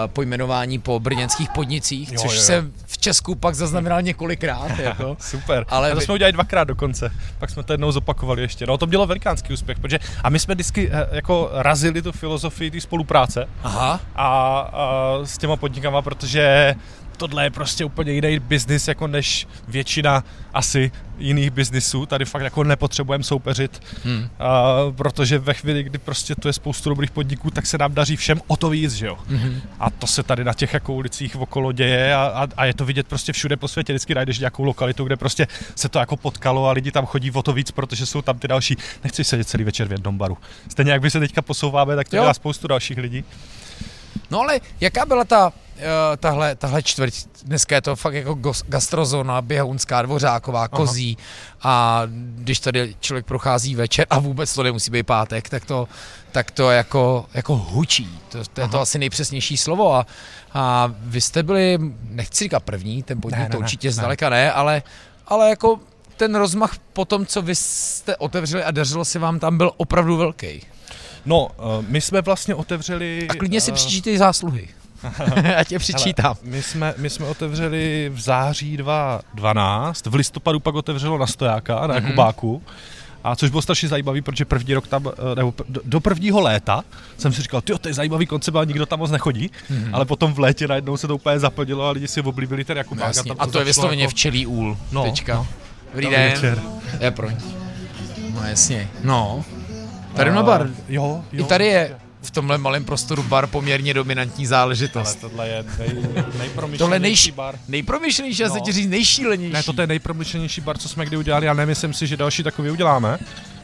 pojmenování 0.07 0.79
po 0.79 0.99
brněnských 0.99 1.49
podnicích, 1.49 2.11
jo, 2.11 2.21
což 2.21 2.31
jo, 2.31 2.37
jo. 2.37 2.43
jsem 2.43 2.73
v 2.85 2.97
Česku 2.97 3.35
pak 3.35 3.55
zaznamenal 3.55 4.01
několikrát. 4.01 4.79
jako. 4.79 5.17
Super. 5.19 5.65
Ale 5.69 5.93
to 5.93 6.01
jsme 6.01 6.13
udělali 6.13 6.33
dvakrát 6.33 6.63
dokonce. 6.63 7.11
Pak 7.39 7.49
jsme 7.49 7.63
to 7.63 7.73
jednou 7.73 7.91
zopakovali 7.91 8.41
ještě. 8.41 8.65
No 8.65 8.77
to 8.77 8.87
bylo 8.87 9.07
velikánský 9.07 9.53
úspěch, 9.53 9.79
protože 9.79 9.99
a 10.23 10.29
my 10.29 10.39
jsme 10.39 10.53
vždycky 10.53 10.87
uh, 10.87 10.95
jako 11.11 11.49
razili 11.53 12.01
tu 12.01 12.11
filozofii 12.11 12.71
té 12.71 12.81
spolupráce 12.81 13.47
Aha. 13.63 13.99
A, 14.15 14.27
a 14.73 15.19
s 15.23 15.37
těma 15.37 15.55
podnikama, 15.55 16.01
protože 16.01 16.75
tohle 17.17 17.43
je 17.43 17.49
prostě 17.49 17.85
úplně 17.85 18.11
jiný 18.11 18.39
biznis, 18.39 18.87
jako 18.87 19.07
než 19.07 19.47
většina 19.67 20.23
asi 20.53 20.91
jiných 21.17 21.51
biznisů. 21.51 22.05
Tady 22.05 22.25
fakt 22.25 22.41
jako 22.41 22.63
nepotřebujeme 22.63 23.23
soupeřit, 23.23 23.81
hmm. 24.03 24.17
uh, 24.17 24.95
protože 24.95 25.39
ve 25.39 25.53
chvíli, 25.53 25.83
kdy 25.83 25.97
prostě 25.97 26.35
to 26.35 26.49
je 26.49 26.53
spoustu 26.53 26.89
dobrých 26.89 27.11
podniků, 27.11 27.51
tak 27.51 27.65
se 27.65 27.77
nám 27.77 27.93
daří 27.93 28.15
všem 28.15 28.41
o 28.47 28.57
to 28.57 28.69
víc, 28.69 28.93
že 28.93 29.07
jo. 29.07 29.17
Hmm. 29.27 29.61
A 29.79 29.89
to 29.89 30.07
se 30.07 30.23
tady 30.23 30.43
na 30.43 30.53
těch 30.53 30.73
jako 30.73 30.93
ulicích 30.93 31.35
okolo 31.35 31.71
děje 31.71 32.15
a, 32.15 32.23
a, 32.23 32.47
a 32.57 32.65
je 32.65 32.73
to 32.73 32.85
vidět 32.85 33.07
prostě 33.07 33.33
všude 33.33 33.57
po 33.57 33.67
světě. 33.67 33.93
Vždycky 33.93 34.15
najdeš 34.15 34.39
nějakou 34.39 34.63
lokalitu, 34.63 35.03
kde 35.03 35.15
prostě 35.15 35.47
se 35.75 35.89
to 35.89 35.99
jako 35.99 36.17
potkalo 36.17 36.67
a 36.67 36.71
lidi 36.71 36.91
tam 36.91 37.05
chodí 37.05 37.31
o 37.31 37.43
to 37.43 37.53
víc, 37.53 37.71
protože 37.71 38.05
jsou 38.05 38.21
tam 38.21 38.39
ty 38.39 38.47
další. 38.47 38.77
Nechci 39.03 39.23
sedět 39.23 39.49
celý 39.49 39.63
večer 39.63 39.87
v 39.87 39.91
jednom 39.91 40.17
baru. 40.17 40.37
Stejně 40.69 40.91
jak 40.91 41.01
by 41.01 41.11
se 41.11 41.19
teďka 41.19 41.41
posouváme, 41.41 41.95
tak 41.95 42.09
to 42.09 42.15
dělá 42.15 42.33
spoustu 42.33 42.67
dalších 42.67 42.97
lidí. 42.97 43.23
No 44.31 44.39
ale 44.39 44.59
jaká 44.81 45.05
byla 45.05 45.23
ta, 45.23 45.53
tahle, 46.17 46.55
tahle 46.55 46.83
čtvrť? 46.83 47.13
Dneska 47.43 47.75
je 47.75 47.81
to 47.81 47.95
fakt 47.95 48.13
jako 48.13 48.53
gastrozona, 48.67 49.41
běhounská, 49.41 50.01
dvořáková, 50.01 50.67
kozí 50.67 51.17
Aha. 51.61 52.01
a 52.01 52.03
když 52.35 52.59
tady 52.59 52.95
člověk 52.99 53.25
prochází 53.25 53.75
večer 53.75 54.07
a 54.09 54.19
vůbec 54.19 54.53
to 54.53 54.63
nemusí 54.63 54.91
být 54.91 55.03
pátek, 55.03 55.49
tak 55.49 55.65
to, 55.65 55.87
tak 56.31 56.51
to 56.51 56.71
jako, 56.71 57.25
jako 57.33 57.55
hučí. 57.55 58.19
To, 58.29 58.43
to 58.53 58.61
je 58.61 58.67
to 58.67 58.81
asi 58.81 58.99
nejpřesnější 58.99 59.57
slovo 59.57 59.95
a, 59.95 60.05
a 60.53 60.91
vy 60.99 61.21
jste 61.21 61.43
byli, 61.43 61.77
nechci 62.09 62.43
říkat 62.43 62.63
první, 62.63 63.03
ten 63.03 63.21
podnik 63.21 63.39
ne, 63.39 63.49
to 63.49 63.57
ne, 63.57 63.59
určitě 63.59 63.87
ne, 63.87 63.91
zdaleka 63.91 64.29
ne, 64.29 64.51
ale, 64.51 64.83
ale 65.27 65.49
jako 65.49 65.79
ten 66.17 66.35
rozmach 66.35 66.77
po 66.93 67.05
tom, 67.05 67.25
co 67.25 67.41
vy 67.41 67.55
jste 67.55 68.15
otevřeli 68.15 68.63
a 68.63 68.71
dařilo 68.71 69.05
se 69.05 69.19
vám 69.19 69.39
tam, 69.39 69.57
byl 69.57 69.71
opravdu 69.77 70.17
velký. 70.17 70.61
No, 71.25 71.47
eh, 71.57 71.85
my 71.87 72.01
jsme 72.01 72.21
vlastně 72.21 72.55
otevřeli... 72.55 73.27
A 73.29 73.33
klidně 73.33 73.61
si 73.61 73.71
uh... 73.71 73.75
přečítej 73.75 74.17
zásluhy. 74.17 74.67
Já 75.43 75.63
tě 75.63 75.79
přičítám. 75.79 76.35
Hele, 76.43 76.55
my, 76.55 76.63
jsme, 76.63 76.93
my 76.97 77.09
jsme 77.09 77.25
otevřeli 77.25 78.11
v 78.13 78.19
září 78.19 78.77
2012, 78.77 80.05
v 80.05 80.15
listopadu 80.15 80.59
pak 80.59 80.75
otevřelo 80.75 81.17
na 81.17 81.27
Stojáka, 81.27 81.75
na 81.75 81.87
mm-hmm. 81.87 81.95
Jakubáku. 81.95 82.63
A 83.23 83.35
což 83.35 83.49
bylo 83.49 83.61
strašně 83.61 83.89
zajímavý, 83.89 84.21
protože 84.21 84.45
první 84.45 84.73
rok 84.73 84.87
tam, 84.87 85.07
eh, 85.07 85.35
nebo 85.35 85.53
do 85.83 85.99
prvního 85.99 86.41
léta 86.41 86.83
jsem 87.17 87.33
si 87.33 87.41
říkal, 87.41 87.61
ty 87.61 87.73
to 87.79 87.87
je 87.87 87.93
zajímavý 87.93 88.25
koncept, 88.25 88.55
ale 88.55 88.65
nikdo 88.65 88.85
tam 88.85 88.99
moc 88.99 89.11
nechodí. 89.11 89.51
Mm-hmm. 89.71 89.89
Ale 89.93 90.05
potom 90.05 90.33
v 90.33 90.39
létě 90.39 90.67
najednou 90.67 90.97
se 90.97 91.07
to 91.07 91.15
úplně 91.15 91.39
zaplnilo 91.39 91.85
a 91.85 91.91
lidi 91.91 92.07
si 92.07 92.21
oblíbili 92.21 92.63
ten 92.63 92.77
Jakubák. 92.77 93.25
No, 93.25 93.35
a, 93.39 93.43
a 93.43 93.47
to, 93.47 93.59
je 93.59 93.65
vysloveně 93.65 94.03
jako... 94.03 94.11
včelí 94.11 94.45
úl. 94.45 94.77
No, 94.91 95.03
teďka. 95.03 95.35
No. 95.35 95.47
Dobrý 95.91 96.09
den. 96.09 96.31
Večer. 96.31 96.61
Je 96.99 97.11
proň. 97.11 97.35
No 98.33 98.43
jasně. 98.47 98.89
No. 99.03 99.45
Tady 100.15 100.31
na 100.31 100.43
bar. 100.43 100.69
Jo, 100.89 101.23
jo. 101.31 101.45
I 101.45 101.47
tady 101.47 101.65
je 101.65 101.95
v 102.27 102.31
tomhle 102.31 102.57
malém 102.57 102.85
prostoru 102.85 103.23
bar 103.23 103.47
poměrně 103.47 103.93
dominantní 103.93 104.45
záležitost. 104.45 105.17
Ale 105.21 105.21
tohle 105.21 105.47
je 105.47 105.65
nej, 105.79 106.03
nejpromyšlenější 106.37 106.77
tohle 106.77 106.99
nejš, 106.99 107.29
bar. 107.29 107.59
Nejpromyšlenější, 107.67 108.41
no. 108.41 108.47
já 108.47 108.53
se 108.53 108.59
ti 108.59 108.71
říct 108.71 108.87
nejšílenější. 108.89 109.53
Ne, 109.53 109.63
to 109.63 109.81
je 109.81 109.87
nejpromyšlenější 109.87 110.61
bar, 110.61 110.77
co 110.77 110.89
jsme 110.89 111.05
kdy 111.05 111.17
udělali 111.17 111.49
a 111.49 111.53
nemyslím 111.53 111.93
si, 111.93 112.07
že 112.07 112.17
další 112.17 112.43
takový 112.43 112.71
uděláme, 112.71 113.17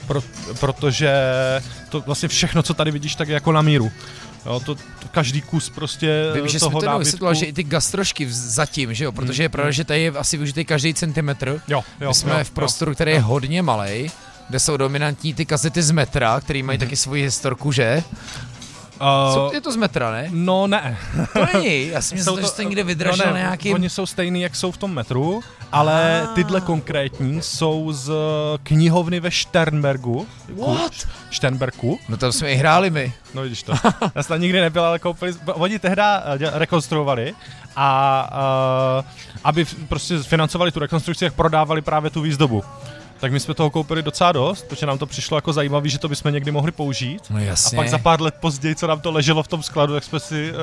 pro, 0.08 0.21
protože 0.60 1.12
to 1.89 2.02
vlastně 2.02 2.30
všechno, 2.30 2.63
co 2.63 2.73
tady 2.73 2.91
vidíš, 2.91 3.15
tak 3.15 3.28
je 3.28 3.34
jako 3.34 3.52
na 3.52 3.62
míru. 3.62 3.91
Jo, 4.45 4.60
to, 4.60 4.76
to 4.76 5.08
každý 5.12 5.41
kus 5.41 5.69
prostě 5.69 6.32
Vím, 6.34 6.47
že 6.47 6.60
toho 6.60 6.82
jsme 7.04 7.19
to 7.19 7.34
že 7.34 7.45
i 7.45 7.54
ty 7.54 7.63
gastrošky 7.63 8.28
zatím, 8.30 8.93
že 8.93 9.04
jo, 9.04 9.12
protože 9.12 9.41
hmm. 9.41 9.45
je 9.45 9.49
pravda, 9.49 9.71
že 9.71 9.84
tady 9.84 10.02
je 10.02 10.12
asi 10.12 10.38
využitý 10.38 10.65
každý 10.65 10.93
centimetr. 10.93 11.62
Jo, 11.67 11.84
jo, 12.02 12.10
My 12.10 12.13
jsme 12.13 12.38
jo, 12.38 12.43
v 12.43 12.52
prostoru, 12.52 12.93
který 12.93 13.12
je 13.12 13.19
hodně 13.19 13.62
malý 13.62 14.12
kde 14.49 14.60
jsou 14.60 14.78
dominantní 14.78 15.34
ty 15.34 15.45
kazety 15.45 15.84
z 15.84 15.91
metra, 15.91 16.41
který 16.41 16.63
mají 16.63 16.78
mm-hmm. 16.78 16.82
taky 16.82 16.95
svoji 16.95 17.23
historku, 17.23 17.71
že? 17.71 18.04
Uh, 19.04 19.34
jsou, 19.34 19.54
je 19.54 19.62
to 19.62 19.72
z 19.72 19.76
metra, 19.76 20.12
ne? 20.12 20.30
No 20.32 20.68
ne. 20.68 20.98
To 21.34 21.46
není, 21.54 21.88
já 21.88 22.02
si 22.02 22.16
myslím, 22.16 22.42
že 22.42 22.48
jste 22.48 22.63
někde 22.63 22.84
vydražil 22.84 23.26
no 23.26 23.34
ne, 23.34 23.39
nějaký... 23.39 23.74
Oni 23.74 23.89
jsou 23.89 24.06
stejný, 24.06 24.42
jak 24.42 24.56
jsou 24.56 24.72
v 24.72 24.78
tom 24.78 24.94
metru, 24.94 25.42
ale 25.72 26.22
ah. 26.22 26.36
tyhle 26.36 26.62
konkrétní 26.62 27.42
jsou 27.42 27.92
z 27.92 28.12
knihovny 28.63 29.20
ve 29.20 29.32
Sternbergu. 29.32 30.28
What? 30.68 30.94
Sternbergu. 31.32 32.00
No 32.10 32.18
tam 32.18 32.32
jsme 32.32 32.52
i 32.52 32.56
hráli 32.56 32.89
my. 32.89 33.13
No 33.34 33.42
vidíš 33.42 33.63
to. 33.63 33.74
Já 34.16 34.24
jsem 34.24 34.34
tam 34.34 34.42
nikdy 34.42 34.62
nebyl, 34.62 34.84
ale 34.84 35.00
koupili, 35.00 35.34
oni 35.54 35.80
tehda 35.80 36.24
eh, 36.26 36.60
rekonstruovali 36.60 37.34
a 37.76 38.30
uh, 39.00 39.06
aby 39.44 39.66
prostě 39.66 40.18
financovali 40.18 40.72
tu 40.72 40.80
rekonstrukci, 40.80 41.24
jak 41.24 41.34
prodávali 41.34 41.82
právě 41.82 42.10
tu 42.10 42.22
výzdobu 42.22 42.63
tak 43.24 43.32
my 43.32 43.40
jsme 43.40 43.54
toho 43.54 43.70
koupili 43.70 44.02
docela 44.02 44.32
dost, 44.32 44.68
protože 44.68 44.86
nám 44.86 44.98
to 44.98 45.06
přišlo 45.06 45.38
jako 45.38 45.54
zajímavé, 45.54 45.90
že 45.90 46.00
to 46.00 46.10
bychom 46.10 46.34
někdy 46.34 46.52
mohli 46.52 46.72
použít. 46.72 47.24
No 47.30 47.40
jasně. 47.40 47.78
A 47.78 47.82
pak 47.82 47.90
za 47.90 47.98
pár 47.98 48.22
let 48.22 48.36
později, 48.40 48.76
co 48.76 48.88
nám 48.88 49.02
to 49.02 49.12
leželo 49.12 49.44
v 49.44 49.48
tom 49.48 49.64
skladu, 49.64 49.94
tak 49.94 50.04
jsme 50.04 50.20
si 50.20 50.52
uh, 50.52 50.58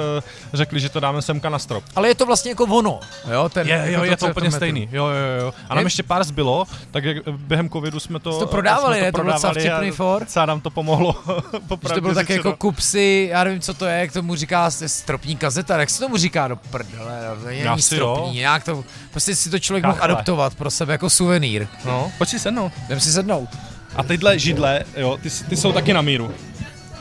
řekli, 0.52 0.80
že 0.80 0.88
to 0.88 1.00
dáme 1.00 1.22
semka 1.22 1.48
na 1.48 1.58
strop. 1.58 1.84
Ale 1.96 2.08
je 2.08 2.14
to 2.14 2.26
vlastně 2.26 2.50
jako 2.50 2.64
ono, 2.64 3.00
jo? 3.32 3.48
Ten, 3.48 3.68
je, 3.68 3.74
jako 3.74 3.90
jo, 3.90 3.98
to, 3.98 4.04
je 4.04 4.16
to 4.16 4.26
úplně 4.26 4.50
stejný. 4.50 4.88
Jo, 4.92 5.06
jo, 5.06 5.42
jo. 5.44 5.54
A 5.68 5.74
nám 5.74 5.82
je... 5.82 5.86
ještě 5.86 6.02
pár 6.02 6.24
zbylo, 6.24 6.66
tak 6.90 7.04
během 7.30 7.70
covidu 7.70 8.00
jsme 8.00 8.20
to, 8.20 8.38
to 8.38 8.46
prodávali, 8.46 8.98
jsme 8.98 9.12
to, 9.12 9.18
to 9.18 9.22
prodávali 9.22 9.54
to 9.54 9.60
vtipný 9.60 9.90
for. 9.90 10.20
Docela 10.20 10.46
nám 10.46 10.60
to 10.60 10.70
pomohlo. 10.70 11.12
to 11.94 12.00
bylo 12.00 12.14
tak 12.14 12.30
jako 12.30 12.56
kupsy, 12.56 13.28
já 13.30 13.44
nevím, 13.44 13.60
co 13.60 13.74
to 13.74 13.86
je, 13.86 13.98
jak 13.98 14.12
tomu 14.12 14.34
říká 14.34 14.70
stropní 14.70 15.36
kazeta, 15.36 15.80
jak 15.80 15.90
se 15.90 16.00
tomu 16.00 16.16
říká 16.16 16.48
do 16.48 16.56
prdele, 16.56 17.20
to 17.40 17.46
není 17.46 17.82
stropní, 17.82 18.34
nějak 18.34 18.64
to, 18.64 18.84
prostě 19.10 19.36
si 19.36 19.50
to 19.50 19.58
člověk 19.58 19.84
mohl 19.84 19.98
adoptovat 20.00 20.54
pro 20.54 20.70
sebe 20.70 20.92
jako 20.92 21.10
suvenýr. 21.10 21.66
No, 21.84 22.12
si 22.24 22.49
sednout. 22.50 22.72
Jdem 22.86 23.00
si 23.00 23.12
sednout. 23.12 23.48
A 23.96 24.02
tyhle 24.02 24.38
židle, 24.38 24.84
jo, 24.96 25.18
ty, 25.22 25.30
ty 25.30 25.56
jsou 25.56 25.72
taky 25.72 25.94
na 25.94 26.02
míru. 26.02 26.34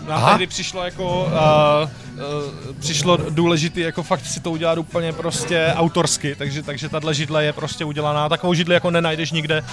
A 0.10 0.32
tady 0.32 0.48
přišlo 0.48 0.86
jako, 0.86 1.26
uh, 1.26 1.90
uh, 2.16 2.76
přišlo 2.80 3.18
důležitý 3.18 3.80
jako 3.80 4.04
fakt 4.04 4.26
si 4.26 4.40
to 4.40 4.52
udělat 4.52 4.78
úplně 4.78 5.14
prostě 5.14 5.74
autorsky, 5.76 6.36
takže, 6.36 6.64
takže 6.64 6.90
tahle 6.90 7.14
židle 7.14 7.46
je 7.46 7.54
prostě 7.54 7.86
udělaná, 7.86 8.30
takovou 8.30 8.54
židli 8.54 8.74
jako 8.74 8.92
nenajdeš 8.92 9.32
nikde, 9.32 9.64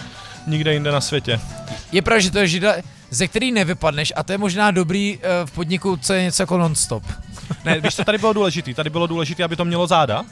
nikde 0.47 0.73
jinde 0.73 0.93
na 0.93 1.01
světě. 1.01 1.41
Je 1.93 2.03
pravda, 2.03 2.21
že 2.21 2.31
to 2.31 2.39
je 2.39 2.49
židle, 2.49 2.83
ze 3.11 3.29
který 3.29 3.53
nevypadneš 3.53 4.13
a 4.17 4.23
to 4.23 4.33
je 4.33 4.39
možná 4.39 4.71
dobrý 4.71 5.17
uh, 5.17 5.23
v 5.45 5.51
podniku, 5.51 5.97
co 5.97 6.13
je 6.13 6.23
něco 6.23 6.43
jako 6.43 6.59
non-stop. 6.59 7.03
Ne, 7.65 7.81
víš, 7.81 7.97
co 7.97 8.05
tady 8.05 8.19
bylo 8.19 8.33
důležité? 8.33 8.75
Tady 8.75 8.91
bylo 8.91 9.07
důležité, 9.07 9.45
aby 9.45 9.57
to 9.57 9.65
mělo 9.65 9.87
záda, 9.87 10.21
uh, 10.21 10.27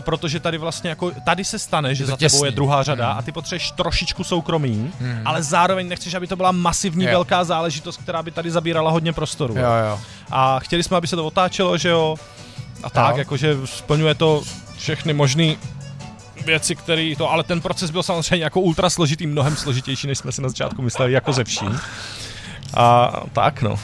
protože 0.00 0.40
tady 0.40 0.58
vlastně 0.58 0.90
jako, 0.90 1.10
tady 1.24 1.44
se 1.44 1.58
stane, 1.58 1.94
že 1.94 2.06
za 2.06 2.16
těsný. 2.16 2.36
tebou 2.36 2.44
je 2.44 2.50
druhá 2.50 2.82
řada 2.82 3.10
hmm. 3.10 3.18
a 3.18 3.22
ty 3.22 3.32
potřebuješ 3.32 3.70
trošičku 3.70 4.24
soukromí, 4.24 4.92
hmm. 5.00 5.22
ale 5.24 5.42
zároveň 5.42 5.88
nechceš, 5.88 6.14
aby 6.14 6.26
to 6.26 6.36
byla 6.36 6.52
masivní 6.52 7.04
jo. 7.04 7.10
velká 7.10 7.44
záležitost, 7.44 7.96
která 7.96 8.22
by 8.22 8.30
tady 8.30 8.50
zabírala 8.50 8.90
hodně 8.90 9.12
prostoru. 9.12 9.54
Jo, 9.58 9.70
jo. 9.88 10.00
A 10.30 10.58
chtěli 10.58 10.82
jsme, 10.82 10.96
aby 10.96 11.06
se 11.06 11.16
to 11.16 11.26
otáčelo, 11.26 11.78
že 11.78 11.88
jo, 11.88 12.16
a 12.82 12.90
tak, 12.90 13.14
jo. 13.14 13.18
jakože 13.18 13.56
splňuje 13.64 14.14
to 14.14 14.42
všechny 14.76 15.12
možné 15.12 15.54
věci, 16.44 16.76
které 16.76 17.12
to, 17.18 17.32
ale 17.32 17.42
ten 17.42 17.60
proces 17.60 17.90
byl 17.90 18.02
samozřejmě 18.02 18.44
jako 18.44 18.60
ultra 18.60 18.90
složitý, 18.90 19.26
mnohem 19.26 19.56
složitější, 19.56 20.06
než 20.06 20.18
jsme 20.18 20.32
si 20.32 20.42
na 20.42 20.48
začátku 20.48 20.82
mysleli, 20.82 21.12
jako 21.12 21.32
ze 21.32 21.44
vším. 21.44 21.80
A 22.74 23.12
tak, 23.32 23.62
no. 23.62 23.78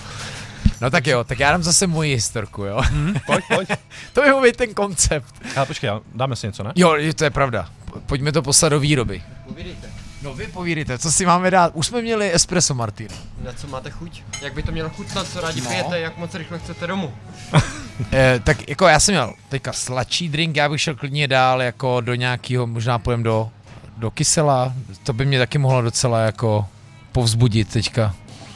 No 0.82 0.90
tak 0.90 1.06
jo, 1.06 1.24
tak 1.24 1.40
já 1.40 1.50
dám 1.50 1.62
zase 1.62 1.86
moji 1.86 2.14
historku, 2.14 2.64
jo. 2.64 2.82
Hmm, 2.84 3.14
pojď, 3.26 3.44
pojď. 3.54 3.68
to 4.12 4.22
by 4.22 4.30
mohl 4.30 4.42
být 4.42 4.56
ten 4.56 4.74
koncept. 4.74 5.34
Já 5.56 5.64
počkej, 5.64 5.90
dáme 6.14 6.36
si 6.36 6.46
něco, 6.46 6.62
ne? 6.62 6.72
Jo, 6.74 6.96
to 7.16 7.24
je 7.24 7.30
pravda. 7.30 7.68
Pojďme 8.06 8.32
to 8.32 8.42
poslat 8.42 8.68
do 8.68 8.80
výroby. 8.80 9.22
Povídejte. 9.46 9.90
No 10.22 10.34
vy 10.34 10.46
povídejte, 10.46 10.98
co 10.98 11.12
si 11.12 11.26
máme 11.26 11.50
dát? 11.50 11.72
Už 11.74 11.86
jsme 11.86 12.02
měli 12.02 12.34
espresso 12.34 12.74
martini. 12.74 13.14
Na 13.44 13.52
co 13.52 13.66
máte 13.66 13.90
chuť? 13.90 14.22
Jak 14.42 14.54
by 14.54 14.62
to 14.62 14.72
mělo 14.72 14.90
chutnat, 14.90 15.26
co 15.28 15.40
rádi 15.40 15.60
no. 15.60 15.70
pijete, 15.70 16.00
jak 16.00 16.18
moc 16.18 16.34
rychle 16.34 16.58
chcete 16.58 16.86
domů? 16.86 17.14
eh, 18.12 18.40
tak 18.44 18.68
jako 18.68 18.86
já 18.86 19.00
jsem 19.00 19.12
měl 19.12 19.34
teďka 19.48 19.72
sladší 19.72 20.28
drink, 20.28 20.56
já 20.56 20.68
bych 20.68 20.80
šel 20.80 20.94
klidně 20.94 21.28
dál 21.28 21.62
jako 21.62 22.00
do 22.00 22.14
nějakého, 22.14 22.66
možná 22.66 22.98
půjdem 22.98 23.22
do, 23.22 23.50
do 23.96 24.10
kysela, 24.10 24.74
to 25.02 25.12
by 25.12 25.26
mě 25.26 25.38
taky 25.38 25.58
mohlo 25.58 25.82
docela 25.82 26.20
jako 26.20 26.66
povzbudit 27.12 27.68
teďka. 27.68 28.14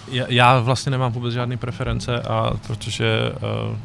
Já, 0.09 0.25
já 0.29 0.61
vlastně 0.61 0.91
nemám 0.91 1.13
vůbec 1.13 1.35
žádné 1.35 1.57
preference, 1.57 2.21
a 2.21 2.53
protože 2.67 3.33
uh, 3.71 3.77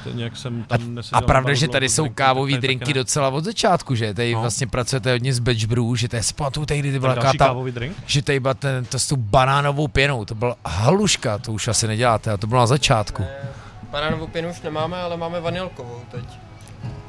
stejně 0.00 0.24
jak 0.24 0.36
jsem 0.36 0.62
tam 0.62 0.98
A, 1.12 1.18
a 1.18 1.20
pravda, 1.20 1.54
že 1.54 1.68
tady 1.68 1.88
jsou 1.88 2.08
kávové 2.08 2.58
drinky 2.58 2.94
docela 2.94 3.28
od 3.28 3.44
začátku, 3.44 3.94
že? 3.94 4.14
Tady 4.14 4.34
no. 4.34 4.40
vlastně 4.40 4.66
pracujete 4.66 5.12
hodně 5.12 5.34
s 5.34 5.38
batch 5.38 5.64
brew, 5.64 5.94
že 5.94 6.08
to 6.08 6.16
je 6.16 6.22
spamatuju 6.22 6.66
tady, 6.66 6.80
kdy 6.80 6.98
byla 6.98 7.14
ta, 7.14 7.32
kávový 7.38 7.72
drink? 7.72 7.96
že 8.06 8.22
tady 8.22 8.40
byla 8.40 8.54
ten, 8.54 8.84
to 8.84 8.98
s 8.98 9.08
tou 9.08 9.16
banánovou 9.16 9.88
pěnou, 9.88 10.24
to 10.24 10.34
byla 10.34 10.56
haluška, 10.66 11.38
to 11.38 11.52
už 11.52 11.68
asi 11.68 11.86
neděláte, 11.86 12.32
a 12.32 12.36
to 12.36 12.46
bylo 12.46 12.60
na 12.60 12.66
začátku. 12.66 13.22
Ne, 13.22 13.48
banánovou 13.90 14.26
pěnu 14.26 14.50
už 14.50 14.62
nemáme, 14.62 15.02
ale 15.02 15.16
máme 15.16 15.40
vanilkovou 15.40 16.00
teď. 16.10 16.47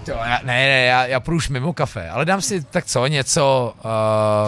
To, 0.05 0.11
já, 0.11 0.39
ne, 0.43 0.53
ne, 0.53 0.85
já, 0.85 1.05
já 1.05 1.19
půjdu 1.19 1.37
už 1.37 1.49
mimo 1.49 1.73
kafe, 1.73 2.09
ale 2.09 2.25
dám 2.25 2.41
si 2.41 2.63
tak 2.63 2.85
co, 2.85 3.07
něco, 3.07 3.73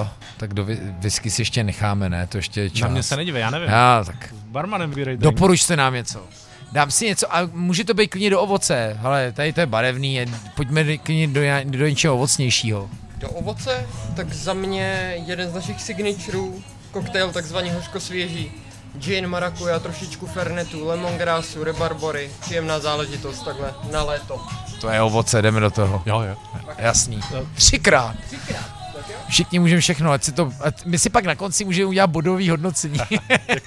uh, 0.02 0.08
tak 0.38 0.54
do 0.54 0.66
whisky 1.00 1.30
si 1.30 1.42
ještě 1.42 1.64
necháme, 1.64 2.10
ne, 2.10 2.28
to 2.28 2.38
ještě 2.38 2.62
je 2.62 2.70
čas. 2.70 2.82
Na 2.82 2.88
mě 2.88 3.04
se 3.04 3.16
nedívej, 3.16 3.42
já 3.42 3.50
nevím. 3.50 3.70
Já, 3.70 4.04
tak. 4.06 4.34
Barmanem 4.34 4.92
vyrej 4.92 5.18
Doporučte 5.18 5.76
nám 5.76 5.94
něco. 5.94 6.24
Dám 6.72 6.92
si 6.92 7.06
něco 7.06 7.36
a 7.36 7.50
může 7.54 7.84
to 7.84 7.94
být 7.94 8.08
klidně 8.08 8.30
do 8.30 8.42
ovoce, 8.42 9.00
ale 9.04 9.32
tady 9.32 9.54
to 9.54 9.60
je 9.60 9.66
barevný, 9.66 10.16
je, 10.16 10.26
pojďme 10.56 10.98
klidně 10.98 11.28
do, 11.28 11.42
do 11.78 11.88
něčeho 11.88 12.16
ovocnějšího. 12.16 12.90
Do 13.18 13.30
ovoce? 13.30 13.88
Tak 14.16 14.34
za 14.34 14.54
mě 14.54 15.16
jeden 15.26 15.50
z 15.50 15.54
našich 15.54 15.82
signaturů, 15.82 16.64
koktejl 16.92 17.32
takzvaný 17.32 17.70
hořko 17.70 18.00
svěží. 18.00 18.52
Gin, 19.00 19.28
marakuja, 19.28 19.80
trošičku 19.80 20.28
fernetu, 20.28 20.88
lemongrassu, 20.88 21.64
rebarbory, 21.64 22.32
příjemná 22.42 22.80
záležitost 22.80 23.44
takhle 23.46 23.74
na 23.92 24.04
léto. 24.04 24.42
To 24.82 24.90
je 24.90 25.02
ovoce, 25.02 25.42
jdeme 25.42 25.60
do 25.60 25.72
toho. 25.72 26.04
Jo, 26.06 26.22
jo. 26.22 26.36
Jasný. 26.78 27.20
Třikrát. 27.56 28.16
Všichni 29.30 29.60
můžeme 29.60 29.82
všechno, 29.82 30.12
ať 30.12 30.24
si 30.24 30.32
to, 30.32 30.52
ať 30.62 30.86
my 30.86 31.00
si 31.00 31.10
pak 31.10 31.26
na 31.26 31.36
konci 31.36 31.66
můžeme 31.66 31.86
udělat 31.86 32.08
bodový 32.10 32.50
hodnocení. 32.50 33.00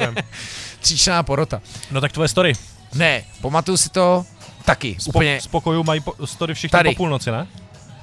Tříčná 0.80 1.22
porota. 1.22 1.60
No 1.90 2.00
tak 2.00 2.12
tvoje 2.12 2.28
story. 2.28 2.52
Ne, 2.94 3.24
pamatuju 3.40 3.76
si 3.76 3.88
to 3.88 4.24
taky, 4.64 4.96
Spo- 5.00 5.08
úplně. 5.08 5.40
Spokoju 5.40 5.84
mají 5.84 6.00
po- 6.00 6.26
story 6.26 6.54
všichni 6.54 6.72
Tady. 6.72 6.88
po 6.90 6.96
půlnoci, 6.96 7.30
ne? 7.30 7.46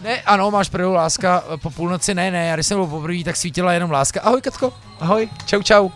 Ne, 0.02 0.22
ano, 0.22 0.52
máš 0.52 0.70
prvou 0.70 0.94
láska, 0.94 1.44
po 1.62 1.70
půlnoci 1.70 2.16
ne, 2.16 2.32
ne, 2.32 2.46
já 2.48 2.56
když 2.56 2.68
jsem 2.68 2.78
byl 2.78 2.88
poprvé, 2.88 3.24
tak 3.24 3.36
svítila 3.38 3.74
jenom 3.74 3.92
láska. 3.92 4.22
Ahoj 4.22 4.42
Katko, 4.42 4.74
ahoj, 5.00 5.30
čau 5.46 5.62
čau. 5.62 5.90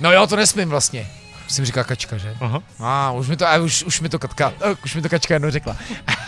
No 0.00 0.12
jo, 0.12 0.26
to 0.26 0.36
nesmím 0.36 0.68
vlastně. 0.68 1.10
Jsem 1.48 1.64
říkal 1.64 1.84
kačka, 1.84 2.16
že? 2.18 2.36
Aha. 2.40 2.62
A 2.80 3.10
už 3.12 3.28
mi 3.28 3.36
to, 3.36 3.46
a 3.48 3.56
už, 3.56 3.82
už 3.82 4.00
mi 4.00 4.08
to 4.08 4.18
katka, 4.18 4.48
uh, 4.48 4.76
už 4.84 4.94
mi 4.94 5.02
to 5.02 5.08
kačka 5.08 5.34
jednou 5.34 5.50
řekla. 5.50 5.76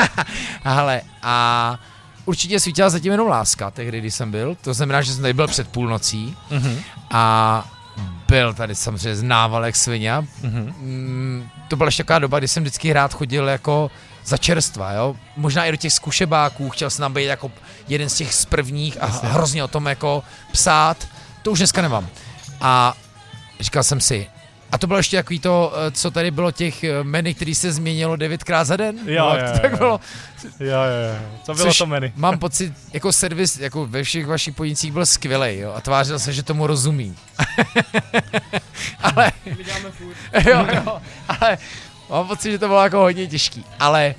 Ale 0.64 1.00
a 1.22 1.78
určitě 2.24 2.60
svítila 2.60 2.90
zatím 2.90 3.12
jenom 3.12 3.28
láska, 3.28 3.70
tehdy, 3.70 3.98
když 3.98 4.14
jsem 4.14 4.30
byl. 4.30 4.56
To 4.60 4.74
znamená, 4.74 5.02
že 5.02 5.12
jsem 5.12 5.22
tady 5.22 5.32
byl 5.34 5.46
před 5.48 5.68
půlnocí 5.68 6.36
Mhm. 6.50 6.80
a 7.10 7.64
byl 8.28 8.54
tady 8.54 8.74
samozřejmě 8.74 9.16
z 9.16 9.22
návalek 9.22 9.76
svině. 9.76 10.12
Mhm. 10.42 10.74
Mm, 10.80 11.48
to 11.68 11.76
byla 11.76 11.88
ještě 11.88 12.04
taková 12.04 12.18
doba, 12.18 12.38
kdy 12.38 12.48
jsem 12.48 12.62
vždycky 12.62 12.92
rád 12.92 13.14
chodil 13.14 13.48
jako 13.48 13.90
za 14.24 14.36
čerstva, 14.36 14.92
jo. 14.92 15.16
Možná 15.36 15.64
i 15.64 15.70
do 15.70 15.76
těch 15.76 15.92
zkušebáků, 15.92 16.70
chtěl 16.70 16.90
jsem 16.90 17.02
tam 17.02 17.12
být 17.12 17.24
jako 17.24 17.50
jeden 17.88 18.08
z 18.08 18.14
těch 18.14 18.34
z 18.34 18.44
prvních 18.44 19.02
a 19.02 19.06
hrozně 19.06 19.64
o 19.64 19.68
tom 19.68 19.86
jako 19.86 20.22
psát. 20.52 21.08
To 21.42 21.50
už 21.50 21.58
dneska 21.58 21.82
nemám. 21.82 22.08
A 22.60 22.94
říkal 23.60 23.82
jsem 23.82 24.00
si, 24.00 24.26
a 24.72 24.78
to 24.78 24.86
bylo 24.86 24.98
ještě 24.98 25.16
takový 25.16 25.38
to, 25.38 25.72
eh, 25.76 25.90
co 25.90 26.10
tady 26.10 26.30
bylo 26.30 26.52
těch 26.52 26.84
eh, 26.84 27.04
meny, 27.04 27.34
který 27.34 27.54
se 27.54 27.72
změnilo 27.72 28.16
devětkrát 28.16 28.66
za 28.66 28.76
den. 28.76 28.98
Jo, 29.06 29.28
No, 29.28 29.36
jo, 29.36 29.52
to 29.52 29.58
tak 29.58 29.78
bylo. 29.78 30.00
Jo, 30.60 30.66
jo, 30.66 31.14
jo. 31.14 31.20
To 31.46 31.54
bylo 31.54 31.66
Což 31.66 31.78
to 31.78 31.86
menu. 31.86 32.12
Mám 32.16 32.38
pocit, 32.38 32.72
jako 32.92 33.12
servis, 33.12 33.58
jako 33.58 33.86
ve 33.86 34.02
všech 34.02 34.26
vašich 34.26 34.54
podnicích 34.54 34.92
byl 34.92 35.06
skvělej, 35.06 35.58
jo, 35.58 35.72
a 35.76 35.80
tvářil 35.80 36.18
se, 36.18 36.32
že 36.32 36.42
tomu 36.42 36.66
rozumí. 36.66 37.16
ale, 39.02 39.32
jo, 40.46 40.66
jo, 40.74 41.00
ale 41.28 41.58
mám 42.10 42.28
pocit, 42.28 42.50
že 42.50 42.58
to 42.58 42.68
bylo 42.68 42.82
jako 42.82 42.98
hodně 42.98 43.26
těžký. 43.26 43.64
Ale 43.80 44.14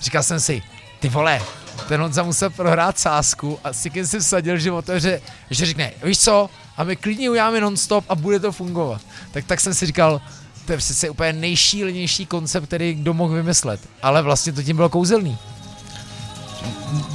říkal 0.00 0.22
jsem 0.22 0.40
si, 0.40 0.62
ty 1.00 1.08
vole, 1.08 1.42
ten 1.88 2.00
Honza 2.00 2.22
musel 2.22 2.50
prohrát 2.50 2.98
sásku 2.98 3.58
a 3.64 3.72
si 3.72 3.90
kým 3.90 4.06
si 4.06 4.18
vsadil, 4.18 4.58
že 4.58 4.72
otevře, 4.72 5.20
že 5.50 5.66
řekne, 5.66 5.92
víš 6.02 6.18
co, 6.18 6.50
a 6.76 6.84
my 6.84 6.96
klidně 6.96 7.30
uděláme 7.30 7.60
non-stop 7.60 8.04
a 8.08 8.14
bude 8.14 8.40
to 8.40 8.52
fungovat. 8.52 9.00
Tak, 9.32 9.44
tak 9.44 9.60
jsem 9.60 9.74
si 9.74 9.86
říkal, 9.86 10.20
to 10.66 10.72
je 10.72 10.78
přece 10.78 11.10
úplně 11.10 11.32
nejšílenější 11.32 12.26
koncept, 12.26 12.66
který 12.66 12.94
kdo 12.94 13.14
mohl 13.14 13.34
vymyslet. 13.34 13.80
Ale 14.02 14.22
vlastně 14.22 14.52
to 14.52 14.62
tím 14.62 14.76
bylo 14.76 14.88
kouzelný. 14.88 15.38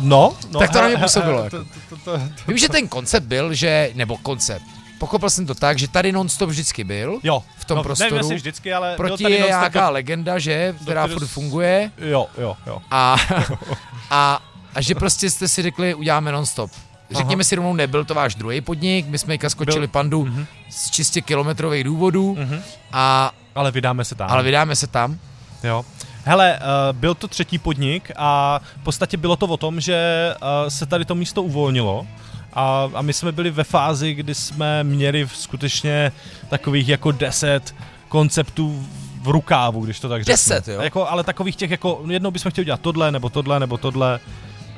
No, 0.01 0.33
no 0.51 0.59
Tak 0.59 0.71
to 0.71 0.77
na 0.81 0.87
mě 0.87 0.95
he- 0.95 0.99
he- 1.01 1.05
působilo, 1.05 1.37
he- 1.37 1.43
jako. 1.43 1.57
To, 1.57 1.63
to, 1.63 1.95
to, 2.05 2.17
to, 2.17 2.21
Vím, 2.47 2.57
že 2.57 2.69
ten 2.69 2.87
koncept 2.87 3.23
byl, 3.23 3.53
že, 3.53 3.91
nebo 3.95 4.17
koncept, 4.17 4.65
pochopil 4.99 5.29
jsem 5.29 5.45
to 5.45 5.55
tak, 5.55 5.79
že 5.79 5.87
tady 5.87 6.11
non-stop 6.11 6.49
vždycky 6.49 6.83
byl, 6.83 7.19
jo. 7.23 7.43
v 7.57 7.65
tom 7.65 7.77
no, 7.77 7.83
prostoru. 7.83 8.15
Nevím, 8.15 8.35
vždycky, 8.35 8.73
ale 8.73 8.95
proti 8.95 9.23
je 9.23 9.29
nějaká 9.47 9.89
legenda, 9.89 10.39
že, 10.39 10.75
která 10.81 11.03
kterou 11.03 11.19
furt 11.19 11.27
funguje 11.27 11.91
Jo, 11.97 12.27
jo, 12.37 12.57
jo. 12.67 12.81
a, 12.91 13.15
a, 14.09 14.41
a 14.75 14.81
že 14.81 14.95
prostě 14.95 15.29
jste 15.29 15.47
si 15.47 15.61
řekli, 15.61 15.93
uděláme 15.93 16.31
non-stop. 16.31 16.71
Řekněme 17.11 17.43
si 17.43 17.55
rovnou, 17.55 17.73
nebyl 17.73 18.05
to 18.05 18.13
váš 18.13 18.35
druhý 18.35 18.61
podnik, 18.61 19.07
my 19.07 19.17
jsme 19.17 19.33
jika 19.33 19.49
skočili 19.49 19.79
Byl- 19.87 19.91
pandu 19.91 20.25
Mhm. 20.25 20.45
z 20.69 20.89
čistě 20.89 21.21
kilometrových 21.21 21.83
důvodů, 21.83 22.35
Mhm. 22.39 22.61
a, 22.91 23.31
Ale 23.55 23.71
vydáme 23.71 24.05
se 24.05 24.15
tam. 24.15 24.29
ale 24.31 24.43
vydáme 24.43 24.75
se 24.75 24.87
tam. 24.87 25.17
Jo. 25.63 25.85
Hele, 26.25 26.59
uh, 26.59 26.97
byl 26.97 27.15
to 27.15 27.27
třetí 27.27 27.57
podnik 27.57 28.11
a 28.17 28.59
v 28.81 28.83
podstatě 28.83 29.17
bylo 29.17 29.35
to 29.35 29.45
o 29.47 29.57
tom, 29.57 29.79
že 29.79 30.29
uh, 30.41 30.69
se 30.69 30.85
tady 30.85 31.05
to 31.05 31.15
místo 31.15 31.43
uvolnilo 31.43 32.07
a, 32.53 32.89
a 32.93 33.01
my 33.01 33.13
jsme 33.13 33.31
byli 33.31 33.51
ve 33.51 33.63
fázi, 33.63 34.13
kdy 34.13 34.35
jsme 34.35 34.83
měli 34.83 35.25
v- 35.25 35.35
skutečně 35.37 36.11
takových 36.49 36.87
jako 36.87 37.11
deset 37.11 37.75
konceptů 38.09 38.85
v 39.21 39.27
rukávu, 39.27 39.85
když 39.85 39.99
to 39.99 40.09
tak 40.09 40.21
řeknu. 40.23 40.33
Deset, 40.33 40.67
jo? 40.67 40.81
Jako, 40.81 41.09
ale 41.09 41.23
takových 41.23 41.55
těch 41.55 41.71
jako, 41.71 42.01
jednou 42.09 42.31
bychom 42.31 42.51
chtěli 42.51 42.65
dělat 42.65 42.81
tohle, 42.81 43.11
nebo 43.11 43.29
tohle, 43.29 43.59
nebo 43.59 43.77
tohle 43.77 44.19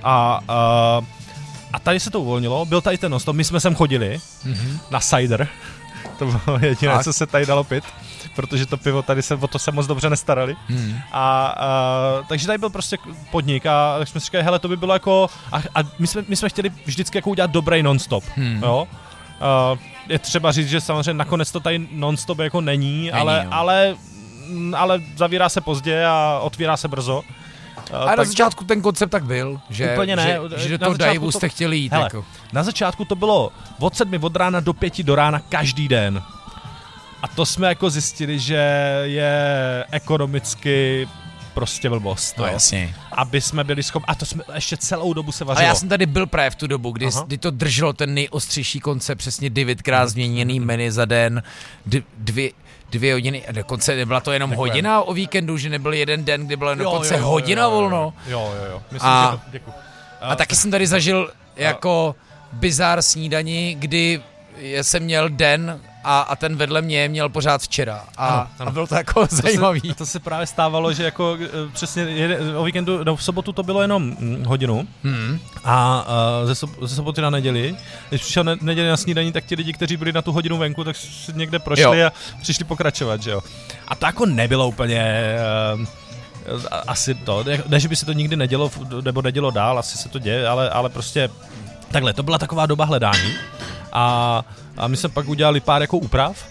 a, 0.03 0.39
uh, 0.39 0.45
a 0.49 1.01
tady 1.83 1.99
se 1.99 2.09
to 2.11 2.21
uvolnilo, 2.21 2.65
byl 2.65 2.81
tady 2.81 2.97
ten 2.97 3.11
nostop, 3.11 3.35
my 3.35 3.43
jsme 3.43 3.59
sem 3.59 3.75
chodili 3.75 4.19
Mhm. 4.45 4.79
na 4.91 4.99
cider, 4.99 5.47
to 6.19 6.25
bylo 6.25 6.59
jediné, 6.61 6.93
Tak. 6.93 7.03
co 7.03 7.13
se 7.13 7.25
tady 7.27 7.45
dalo 7.45 7.63
pit, 7.63 7.83
protože 8.35 8.65
to 8.65 8.77
pivo 8.77 9.01
tady 9.01 9.21
se 9.21 9.35
o 9.35 9.47
to 9.47 9.59
se 9.59 9.71
moc 9.71 9.87
dobře 9.87 10.09
nestarali. 10.09 10.55
Hmm. 10.67 10.95
A, 11.11 11.45
a 11.47 11.67
takže 12.27 12.47
tady 12.47 12.57
byl 12.57 12.69
prostě 12.69 12.97
podnik 13.31 13.65
a 13.65 13.95
tak 13.99 14.07
jsme 14.07 14.19
si 14.19 14.25
říkali, 14.25 14.43
hele, 14.43 14.59
to 14.59 14.67
by 14.67 14.77
bylo 14.77 14.93
jako, 14.93 15.29
a, 15.51 15.57
a 15.75 15.79
my, 15.99 16.07
jsme, 16.07 16.23
my 16.27 16.35
jsme 16.35 16.49
chtěli 16.49 16.69
vždycky 16.85 17.17
jako 17.17 17.29
udělat 17.29 17.51
dobrý 17.51 17.83
non-stop, 17.83 18.23
Hmm. 18.35 18.59
jo. 18.63 18.87
A 19.41 19.75
je 20.09 20.19
třeba 20.19 20.51
říct, 20.51 20.69
že 20.69 20.81
samozřejmě 20.81 21.13
nakonec 21.13 21.51
to 21.51 21.59
tady 21.59 21.87
non-stop 21.91 22.39
jako 22.39 22.61
není, 22.61 22.91
není 22.97 23.11
ale, 23.11 23.41
jo. 23.45 23.49
ale, 23.53 23.95
ale 24.77 24.99
zavírá 25.15 25.49
se 25.49 25.61
pozdě 25.61 26.05
a 26.05 26.39
otvírá 26.43 26.77
se 26.77 26.87
brzo. 26.87 27.23
A 27.93 28.05
na 28.05 28.15
tak 28.15 28.27
začátku 28.27 28.63
ten 28.63 28.81
koncept 28.81 29.09
tak 29.09 29.23
byl, 29.25 29.61
že, 29.69 29.93
Úplně 29.93 30.15
ne, 30.15 30.37
že, 30.57 30.63
že 30.69 30.77
do 30.77 30.85
na 30.89 30.95
toho 30.95 31.11
divu 31.11 31.31
to- 31.31 31.37
jste 31.37 31.49
chtěli 31.49 31.77
jít. 31.77 31.91
Hele, 31.91 32.03
jako. 32.03 32.25
na 32.53 32.63
začátku 32.63 33.05
to 33.05 33.15
bylo 33.15 33.51
od 33.79 33.95
sedmi 33.95 34.17
od 34.17 34.35
rána 34.35 34.59
do 34.59 34.73
pěti 34.73 35.03
do 35.03 35.15
rána 35.15 35.39
každý 35.39 35.87
den. 35.87 36.23
A 37.21 37.27
to 37.27 37.45
jsme 37.45 37.67
jako 37.67 37.89
zjistili, 37.89 38.39
že 38.39 38.55
je 39.03 39.85
ekonomicky 39.91 41.07
prostě 41.53 41.89
blbost. 41.89 42.37
No 42.37 42.45
jo. 42.45 42.53
jasně. 42.53 42.95
aby 43.11 43.41
jsme 43.41 43.63
byli 43.63 43.83
schopni, 43.83 44.05
a 44.07 44.15
to 44.15 44.25
jsme 44.25 44.43
ještě 44.55 44.77
celou 44.77 45.13
dobu 45.13 45.31
se 45.31 45.45
vařilo. 45.45 45.67
já 45.67 45.75
jsem 45.75 45.89
tady 45.89 46.05
byl 46.05 46.25
právě 46.27 46.49
v 46.49 46.55
tu 46.55 46.67
dobu, 46.67 46.91
kdy, 46.91 47.05
Aha. 47.05 47.23
kdy 47.27 47.37
to 47.37 47.51
drželo 47.51 47.93
ten 47.93 48.13
nejostřejší 48.13 48.79
koncept, 48.79 49.17
přesně 49.17 49.49
devětkrát 49.49 50.09
změněný 50.09 50.59
menu 50.59 50.91
za 50.91 51.05
den, 51.05 51.43
dvě, 52.17 52.51
dvě 52.91 53.13
hodiny, 53.13 53.47
a 53.47 53.51
dokonce 53.51 53.95
nebyla 53.95 54.19
to 54.19 54.31
jenom 54.31 54.49
Takhle. 54.49 54.67
hodina 54.69 55.01
o 55.01 55.13
víkendu, 55.13 55.57
že 55.57 55.69
nebyl 55.69 55.93
jeden 55.93 56.25
den, 56.25 56.45
kdy 56.45 56.55
bylo 56.55 56.75
dokonce 56.75 57.13
Jo, 57.13 57.19
jo, 57.19 57.25
jo, 57.25 57.29
hodina 57.31 57.61
jo, 57.63 57.69
jo, 57.69 57.75
volno. 57.75 58.13
Jo, 58.27 58.53
jo, 58.57 58.65
jo. 58.71 58.81
Myslím, 58.91 59.11
A- 59.11 59.31
že 59.31 59.37
to, 59.37 59.51
děkuji. 59.51 59.73
A 60.21 60.35
taky 60.35 60.55
jsem 60.55 60.71
tady 60.71 60.87
zažil 60.87 61.31
jako 61.55 62.15
bizár 62.53 63.01
snídani, 63.01 63.75
kdy 63.79 64.21
jsem 64.81 65.03
měl 65.03 65.29
den 65.29 65.81
a, 66.03 66.21
a 66.21 66.35
ten 66.35 66.55
vedle 66.55 66.81
mě 66.81 67.07
měl 67.09 67.29
pořád 67.29 67.61
včera. 67.61 68.03
A, 68.17 68.27
Ano, 68.27 68.47
ano. 68.59 68.69
a 68.69 68.71
bylo 68.71 68.87
to 68.87 68.95
jako 68.95 69.27
zajímavý. 69.29 69.81
To 69.81 69.87
se, 69.87 69.95
to 69.95 70.05
se 70.05 70.19
právě 70.19 70.47
stávalo, 70.47 70.93
že 70.93 71.03
jako 71.03 71.37
eh, 71.41 71.47
přesně 71.73 72.03
jede, 72.03 72.55
o 72.57 72.63
víkendu, 72.63 73.03
no 73.03 73.15
v 73.15 73.23
sobotu 73.23 73.51
to 73.53 73.63
bylo 73.63 73.81
jenom 73.81 74.03
mm, 74.03 74.43
hodinu 74.47 74.87
Hmm. 75.03 75.39
a 75.63 76.05
uh, 76.41 76.47
ze, 76.47 76.55
sob, 76.55 76.69
ze 76.81 76.95
soboty 76.95 77.21
na 77.21 77.29
neděli, 77.29 77.75
když 78.09 78.21
přišel 78.21 78.43
ne, 78.43 78.55
neděli 78.61 78.87
na 78.89 78.97
snídaní, 78.97 79.31
tak 79.31 79.45
ti 79.45 79.55
lidi, 79.55 79.73
kteří 79.73 79.97
byli 79.97 80.11
na 80.13 80.21
tu 80.21 80.31
hodinu 80.31 80.57
venku, 80.57 80.83
tak 80.83 80.95
si 80.95 81.33
někde 81.35 81.59
prošli 81.59 81.99
Jo. 81.99 82.07
a 82.07 82.11
přišli 82.41 82.65
pokračovat, 82.65 83.21
že 83.23 83.31
jo. 83.31 83.41
A 83.87 83.95
to 83.95 84.05
jako 84.05 84.25
nebylo 84.25 84.67
úplně... 84.67 85.35
Uh, 85.75 85.85
asi 86.87 87.15
to, 87.15 87.43
ne, 87.67 87.79
že 87.79 87.87
by 87.87 87.95
se 87.95 88.05
to 88.05 88.11
nikdy 88.13 88.35
nedělo, 88.35 88.71
nebo 89.03 89.21
nedělo 89.21 89.51
dál, 89.51 89.79
asi 89.79 89.97
se 89.97 90.09
to 90.09 90.19
děje, 90.19 90.47
ale, 90.47 90.69
ale 90.69 90.89
prostě 90.89 91.29
takhle, 91.91 92.13
to 92.13 92.23
byla 92.23 92.37
taková 92.37 92.65
doba 92.65 92.85
hledání 92.85 93.33
a, 93.91 94.45
a 94.77 94.87
my 94.87 94.97
jsme 94.97 95.09
pak 95.09 95.27
udělali 95.27 95.59
pár 95.59 95.81
jako 95.81 95.97
úprav, 95.97 96.45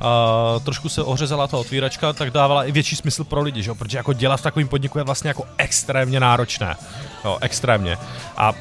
a 0.00 0.58
trošku 0.64 0.88
se 0.88 1.02
ořezala 1.02 1.46
ta 1.46 1.56
otvíračka, 1.56 2.12
tak 2.12 2.30
dávala 2.30 2.64
i 2.64 2.72
větší 2.72 2.96
smysl 2.96 3.24
pro 3.24 3.42
lidi, 3.42 3.62
že? 3.62 3.74
protože 3.74 3.96
jako 3.96 4.12
dělat 4.12 4.36
v 4.36 4.42
takovém 4.42 4.68
podniku 4.68 4.98
je 4.98 5.04
vlastně 5.04 5.28
jako 5.28 5.44
extrémně 5.58 6.20
náročné, 6.20 6.76
jo, 7.24 7.38
extrémně. 7.40 7.98
A 8.36 8.52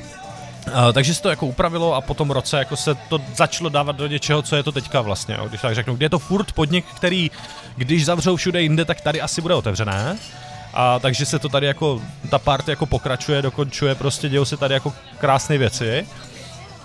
Uh, 0.67 0.93
takže 0.93 1.15
se 1.15 1.21
to 1.21 1.29
jako 1.29 1.45
upravilo 1.45 1.95
a 1.95 2.01
po 2.01 2.13
tom 2.13 2.31
roce 2.31 2.57
jako 2.57 2.75
se 2.75 2.95
to 2.95 3.19
začalo 3.35 3.69
dávat 3.69 3.95
do 3.95 4.07
něčeho, 4.07 4.41
co 4.41 4.55
je 4.55 4.63
to 4.63 4.71
teďka 4.71 5.01
vlastně, 5.01 5.35
jo, 5.39 5.47
když 5.49 5.61
tak 5.61 5.75
řeknu. 5.75 5.95
Kde 5.95 6.05
je 6.05 6.09
to 6.09 6.19
furt 6.19 6.51
podnik, 6.51 6.85
který, 6.95 7.31
když 7.75 8.05
zavřou 8.05 8.35
všude 8.35 8.61
jinde, 8.61 8.85
tak 8.85 9.01
tady 9.01 9.21
asi 9.21 9.41
bude 9.41 9.53
otevřené. 9.53 10.17
A 10.73 10.99
takže 10.99 11.25
se 11.25 11.39
to 11.39 11.49
tady 11.49 11.67
jako, 11.67 12.01
ta 12.29 12.39
party 12.39 12.71
jako 12.71 12.85
pokračuje, 12.85 13.41
dokončuje, 13.41 13.95
prostě 13.95 14.29
dějou 14.29 14.45
se 14.45 14.57
tady 14.57 14.73
jako 14.73 14.93
krásné 15.17 15.57
věci. 15.57 16.07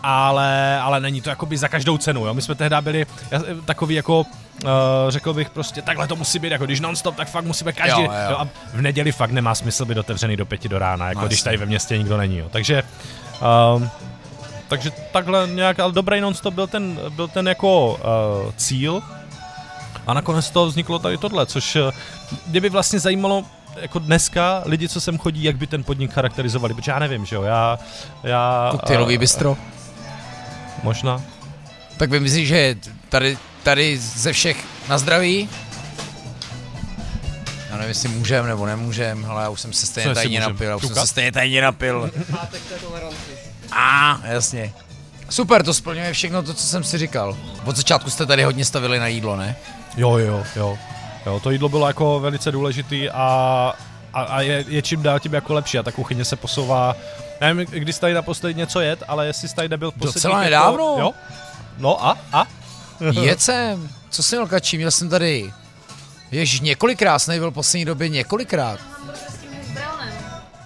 Ale, 0.07 0.81
ale 0.81 1.01
není 1.01 1.21
to 1.21 1.31
jakoby 1.31 1.57
za 1.57 1.69
každou 1.69 1.99
cenu, 1.99 2.27
jo. 2.27 2.35
My 2.35 2.43
jsme 2.43 2.55
tehdy 2.55 2.77
byli 2.81 3.07
takový 3.65 3.95
jako, 3.95 4.21
uh, 4.21 4.71
řekl 5.09 5.35
bych 5.35 5.51
prostě, 5.51 5.83
takhle 5.83 6.07
to 6.07 6.17
musí 6.17 6.39
být, 6.39 6.53
jako 6.53 6.65
když 6.65 6.81
non-stop, 6.81 7.17
tak 7.17 7.29
fakt 7.29 7.45
musíme 7.45 7.73
každý, 7.73 8.03
Jo, 8.03 8.11
jo. 8.31 8.37
a 8.39 8.49
v 8.75 8.81
neděli 8.81 9.13
fakt 9.13 9.31
nemá 9.31 9.55
smysl 9.55 9.85
být 9.85 9.99
otevřený 9.99 10.37
do 10.37 10.47
pěti 10.47 10.69
do 10.69 10.79
rána, 10.79 11.09
jako 11.09 11.21
No, 11.21 11.27
když 11.27 11.43
tady 11.43 11.57
ve 11.57 11.67
městě 11.67 11.99
nikdo 11.99 12.17
není, 12.17 12.39
jo. 12.39 12.49
Takže, 12.51 12.83
um, 13.77 13.91
takže 14.69 14.91
takhle 15.13 15.49
nějak, 15.49 15.81
ale 15.81 15.93
dobrý 15.93 16.21
non-stop 16.21 16.55
byl 16.55 16.67
ten, 16.67 17.01
byl 17.17 17.29
ten 17.29 17.49
jako 17.49 17.95
uh, 17.95 18.53
cíl 18.57 19.03
a 20.07 20.15
nakonec 20.15 20.51
to 20.51 20.67
vzniklo 20.67 20.99
tady 20.99 21.19
tohle, 21.19 21.47
což 21.47 21.77
eh, 21.77 21.91
mě 22.47 22.61
by 22.61 22.69
vlastně 22.69 23.01
zajímalo, 23.01 23.45
jako 23.77 23.99
dneska 23.99 24.63
lidi, 24.67 24.89
co 24.89 25.01
sem 25.01 25.19
chodí, 25.19 25.45
jak 25.45 25.57
by 25.57 25.67
ten 25.67 25.85
podnik 25.85 26.13
charakterizovali, 26.13 26.75
protože 26.75 26.91
já 26.91 26.99
nevím, 26.99 27.25
že 27.27 27.37
jo, 27.37 27.43
já... 27.43 27.79
já 28.23 28.69
Koktejlový 28.71 29.15
eh, 29.15 29.19
bistro. 29.19 29.57
Možná. 30.85 31.23
Tak 31.97 32.11
vy 32.11 32.21
myslíš, 32.21 32.49
že 32.49 32.77
tady, 33.09 33.39
tady 33.63 33.99
ze 33.99 34.33
všech 34.33 34.65
na 34.89 34.99
zdraví? 34.99 35.49
Já 37.71 37.77
nevím, 37.77 37.89
jestli 37.89 38.09
můžem 38.09 38.47
nebo 38.47 38.67
nemůžem, 38.67 39.27
ale 39.29 39.43
já 39.43 39.49
už 39.49 39.61
jsem 39.61 39.73
se 39.73 39.87
stejně 39.87 40.15
tajně 40.15 40.41
napil, 40.41 40.69
já 40.69 40.77
už 40.77 40.87
jsem 40.87 40.95
se 40.95 41.07
stejně 41.07 41.33
tajně 41.33 41.63
napil. 41.63 42.11
A, 43.73 44.21
jasně. 44.25 44.73
Super, 45.31 45.63
to 45.65 45.75
splňuje 45.75 46.13
všechno 46.13 46.43
to, 46.43 46.55
co 46.55 46.67
jsem 46.67 46.85
si 46.85 46.99
říkal. 46.99 47.37
Od 47.65 47.77
začátku 47.77 48.11
jste 48.11 48.27
tady 48.27 48.43
hodně 48.45 48.65
stavili 48.65 48.99
na 48.99 49.07
jídlo, 49.07 49.37
ne? 49.37 49.57
Jo, 49.97 50.17
jo, 50.17 50.45
jo. 50.57 50.79
Jo, 51.27 51.41
to 51.41 51.51
jídlo 51.51 51.69
bylo 51.69 51.87
jako 51.87 52.21
velice 52.21 52.53
důležitý 52.53 53.11
a, 53.11 53.73
a, 54.13 54.23
a 54.23 54.41
je, 54.41 54.65
je, 54.69 54.83
čím 54.83 55.03
dál 55.03 55.21
tím 55.21 55.35
jako 55.35 55.55
lepší 55.55 55.79
a 55.79 55.83
ta 55.83 55.93
kuchyně 55.93 56.25
se 56.25 56.37
posouvá. 56.37 56.97
Nevím, 57.41 57.67
kdy 57.71 57.93
jsi 57.93 58.01
tady 58.01 58.15
naposledy 58.15 58.55
něco 58.55 58.81
jet, 58.81 59.03
ale 59.09 59.27
jestli 59.27 59.49
jsi 59.49 59.55
tady 59.55 59.69
nebyl 59.69 59.91
v 59.91 59.95
posledních... 59.95 60.15
Docela 60.15 60.35
jako- 60.43 60.45
nedávno. 60.45 60.97
Jo? 60.99 61.13
No 61.79 62.07
a? 62.07 62.19
A? 62.33 62.47
Jet 63.23 63.43
jsem. 63.43 63.89
Co 64.11 64.23
jsem 64.23 64.39
měl 64.39 64.49
kačí? 64.49 64.77
Měl 64.77 64.91
jsem 64.91 65.09
tady... 65.09 65.53
Ježíš, 66.31 66.61
několikrát 66.61 67.19
jsem 67.19 67.39
byl 67.39 67.51
v 67.51 67.55
poslední 67.55 67.85
době, 67.85 68.09
několikrát. 68.09 68.81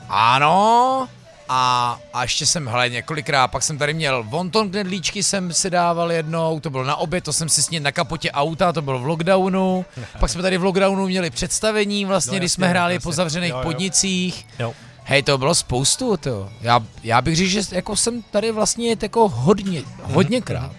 Ano. 0.08 1.08
A, 1.50 1.98
a 2.14 2.22
ještě 2.22 2.46
jsem, 2.46 2.68
hele, 2.68 2.88
několikrát, 2.90 3.48
pak 3.48 3.62
jsem 3.62 3.78
tady 3.78 3.94
měl 3.94 4.22
wonton 4.22 4.70
knedlíčky 4.70 5.22
jsem 5.22 5.52
si 5.52 5.70
dával 5.70 6.12
jednou, 6.12 6.60
to 6.60 6.70
bylo 6.70 6.84
na 6.84 6.96
oběd, 6.96 7.24
to 7.24 7.32
jsem 7.32 7.48
si 7.48 7.62
sněd 7.62 7.80
na 7.82 7.92
kapotě 7.92 8.30
auta, 8.30 8.72
to 8.72 8.82
bylo 8.82 8.98
v 8.98 9.06
lockdownu. 9.06 9.84
Pak 10.20 10.30
jsme 10.30 10.42
tady 10.42 10.58
v 10.58 10.64
lockdownu 10.64 11.06
měli 11.06 11.30
představení 11.30 12.04
vlastně, 12.04 12.36
Jo, 12.36 12.38
když 12.38 12.52
jsme 12.52 12.68
hráli 12.68 12.94
jasně. 12.94 13.02
po 13.04 13.12
zavřených 13.12 13.50
Jo, 13.50 13.56
jo. 13.56 13.62
podnicích. 13.62 14.46
Jo. 14.58 14.74
Hej, 15.08 15.22
to 15.22 15.38
bylo 15.38 15.54
spoustu, 15.54 16.16
to. 16.16 16.48
Já, 16.60 16.80
já 17.02 17.22
bych 17.22 17.36
řekl, 17.36 17.50
že 17.50 17.60
jako 17.72 17.96
jsem 17.96 18.22
tady 18.22 18.52
vlastně 18.52 18.96
jako 19.02 19.28
hodně, 19.28 19.82
hodněkrát. 20.02 20.72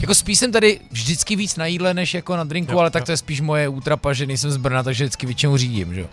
Jako 0.00 0.14
spíš 0.14 0.38
jsem 0.38 0.52
tady 0.52 0.80
vždycky 0.90 1.36
víc 1.36 1.56
na 1.56 1.66
jídle, 1.66 1.94
než 1.94 2.14
jako 2.14 2.36
na 2.36 2.44
drinku, 2.44 2.72
Jo, 2.72 2.78
ale 2.78 2.90
tak 2.90 3.00
jo. 3.00 3.06
to 3.06 3.12
je 3.12 3.16
spíš 3.16 3.40
moje 3.40 3.68
útrapa, 3.68 4.12
že 4.12 4.26
nejsem 4.26 4.50
z 4.50 4.56
Brna, 4.56 4.82
takže 4.82 5.04
vždycky 5.04 5.26
většinou 5.26 5.56
řídím, 5.56 5.94
že 5.94 6.00
jo. 6.00 6.06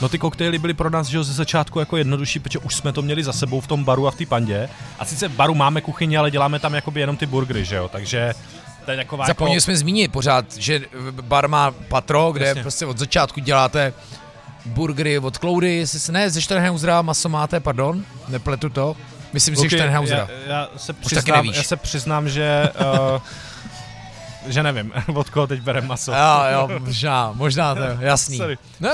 No 0.00 0.08
ty 0.08 0.18
koktejly 0.18 0.58
byly 0.58 0.74
pro 0.74 0.90
nás 0.90 1.06
že 1.06 1.24
ze 1.24 1.32
začátku 1.32 1.78
jako 1.78 1.96
jednodušší, 1.96 2.38
protože 2.38 2.58
už 2.58 2.74
jsme 2.74 2.92
to 2.92 3.02
měli 3.02 3.24
za 3.24 3.32
sebou 3.32 3.60
v 3.60 3.66
tom 3.66 3.84
baru 3.84 4.06
a 4.06 4.10
v 4.10 4.14
té 4.14 4.26
pandě. 4.26 4.68
A 4.98 5.04
sice 5.04 5.28
v 5.28 5.32
baru 5.32 5.54
máme 5.54 5.80
kuchyni, 5.80 6.16
ale 6.16 6.30
děláme 6.30 6.58
tam 6.58 6.74
jakoby 6.74 7.00
jenom 7.00 7.16
ty 7.16 7.26
burgery, 7.26 7.64
že 7.64 7.76
jo, 7.76 7.88
takže 7.88 8.34
to 8.84 8.90
je 8.90 8.96
taková 8.96 9.26
Zapomněli 9.26 9.56
jako... 9.56 9.64
jsme 9.64 9.76
zmínit 9.76 10.12
pořád, 10.12 10.56
že 10.56 10.80
bar 11.10 11.48
má 11.48 11.70
patro, 11.70 12.32
kde 12.32 12.46
Jasně. 12.46 12.62
prostě 12.62 12.86
od 12.86 12.98
začátku 12.98 13.40
děláte 13.40 13.92
burgery 14.68 15.18
od 15.18 15.38
Cloudy, 15.38 15.74
jestli 15.74 16.00
se 16.00 16.12
ne, 16.12 16.30
ze 16.30 16.42
Sternhausera 16.42 17.02
maso 17.02 17.28
máte, 17.28 17.60
pardon, 17.60 18.04
nepletu 18.28 18.68
to. 18.68 18.96
Myslím 19.32 19.56
si, 19.56 19.62
že 19.62 19.68
Kluky, 19.68 19.76
Sternhausera. 19.76 20.28
Já, 20.46 20.52
já, 20.52 20.68
se 20.76 20.92
přiznám, 20.92 21.44
já 21.44 21.62
se 21.62 21.76
přiznám, 21.76 22.28
že... 22.28 22.70
Uh, 23.14 23.20
že 24.46 24.62
nevím, 24.62 24.92
od 25.14 25.30
koho 25.30 25.46
teď 25.46 25.60
bereme 25.60 25.86
maso. 25.86 26.12
Jo, 26.12 26.42
jo, 26.52 26.68
možná, 26.78 27.32
možná 27.34 27.74
to 27.74 27.82
je 27.82 27.96
jasný. 28.00 28.36
Sorry. 28.36 28.58
No, 28.80 28.90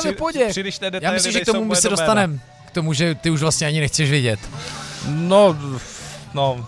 příliš 0.49 0.79
té 0.79 0.91
Já 1.01 1.13
myslím, 1.13 1.33
že 1.33 1.41
k 1.41 1.47
tomu 1.47 1.65
my 1.65 1.77
se 1.77 1.89
dostaneme. 1.89 2.39
K 2.67 2.71
tomu, 2.71 2.93
že 2.93 3.15
ty 3.15 3.31
už 3.31 3.41
vlastně 3.41 3.67
ani 3.67 3.81
nechceš 3.81 4.11
vidět. 4.11 4.41
No, 5.07 5.57
no. 6.35 6.67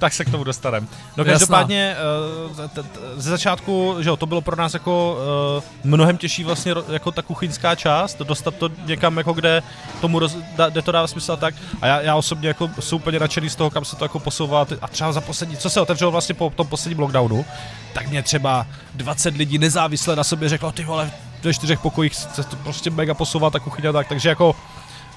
Tak 0.00 0.12
se 0.12 0.24
k 0.24 0.30
tomu 0.30 0.44
dostaneme. 0.44 0.86
No 1.16 1.24
každopádně 1.24 1.96
eh, 1.96 2.82
ze 3.16 3.30
začátku, 3.30 3.96
že 4.00 4.08
jo, 4.08 4.16
to 4.16 4.26
bylo 4.26 4.40
pro 4.40 4.56
nás 4.56 4.74
jako 4.74 5.18
eh, 5.58 5.62
mnohem 5.84 6.16
těžší 6.16 6.44
vlastně 6.44 6.74
jako 6.92 7.10
ta 7.10 7.22
kuchyňská 7.22 7.74
část, 7.74 8.18
dostat 8.18 8.54
to 8.54 8.70
někam 8.86 9.16
jako 9.16 9.32
kde 9.32 9.62
tomu 10.00 10.18
roz, 10.18 10.36
da, 10.56 10.68
kde 10.68 10.82
to 10.82 10.92
dává 10.92 11.06
smysl 11.06 11.32
a 11.32 11.36
tak. 11.36 11.54
A 11.80 11.86
já, 11.86 12.00
já 12.00 12.16
osobně 12.16 12.48
jako 12.48 12.70
jsem 12.80 12.96
úplně 12.96 13.18
nadšený 13.18 13.50
z 13.50 13.56
toho, 13.56 13.70
kam 13.70 13.84
se 13.84 13.96
to 13.96 14.04
jako 14.04 14.18
posouvá. 14.18 14.66
A 14.82 14.88
třeba 14.88 15.12
za 15.12 15.20
poslední, 15.20 15.56
co 15.56 15.70
se 15.70 15.80
otevřelo 15.80 16.10
vlastně 16.10 16.34
po 16.34 16.52
tom 16.56 16.66
posledním 16.66 16.98
lockdownu, 16.98 17.44
tak 17.92 18.08
mě 18.08 18.22
třeba 18.22 18.66
20 18.94 19.36
lidí 19.36 19.58
nezávisle 19.58 20.16
na 20.16 20.24
sobě 20.24 20.48
řeklo, 20.48 20.72
ty 20.72 20.84
vole, 20.84 21.10
ve 21.42 21.54
čtyřech 21.54 21.80
pokojích 21.80 22.14
se 22.14 22.44
to 22.44 22.56
prostě 22.56 22.90
mega 22.90 23.14
posouvá 23.14 23.50
ta 23.50 23.58
kuchyně 23.58 23.88
a 23.88 23.92
tak, 23.92 24.08
takže 24.08 24.28
jako 24.28 24.56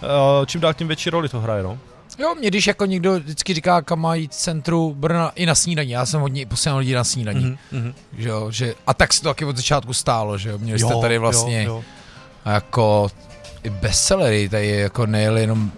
eh, 0.03 0.45
čím 0.45 0.61
dál 0.61 0.73
tím 0.73 0.87
větší 0.87 1.09
roli 1.09 1.29
to 1.29 1.39
hraje, 1.39 1.63
no. 1.63 1.77
Jo, 2.19 2.35
mě 2.35 2.47
když 2.47 2.67
jako 2.67 2.85
někdo 2.85 3.19
vždycky 3.19 3.53
říká, 3.53 3.81
kam 3.81 3.99
má 3.99 4.15
jít 4.15 4.33
centru 4.33 4.93
Brna 4.97 5.29
i 5.35 5.45
na 5.45 5.55
snídaní, 5.55 5.91
já 5.91 6.05
jsem 6.05 6.21
hodně 6.21 6.45
posílal 6.45 6.77
lidí 6.77 6.93
na 6.93 7.03
snídaní, 7.03 7.43
Mhm, 7.45 7.57
mhm. 7.71 7.93
že 8.17 8.29
jo, 8.29 8.51
že, 8.51 8.73
a 8.87 8.93
tak 8.93 9.13
se 9.13 9.21
to 9.21 9.27
taky 9.29 9.45
od 9.45 9.57
začátku 9.57 9.93
stálo, 9.93 10.37
že 10.37 10.49
jo, 10.49 10.57
měli 10.57 10.79
jste 10.79 10.95
tady 11.01 11.17
vlastně 11.17 11.63
Jo, 11.63 11.73
jo. 11.75 11.83
jako 12.45 13.07
i 13.63 13.69
bestsellery, 13.69 14.49
tady 14.49 14.67
jako 14.67 15.05
nejeli 15.05 15.41
jenom, 15.41 15.71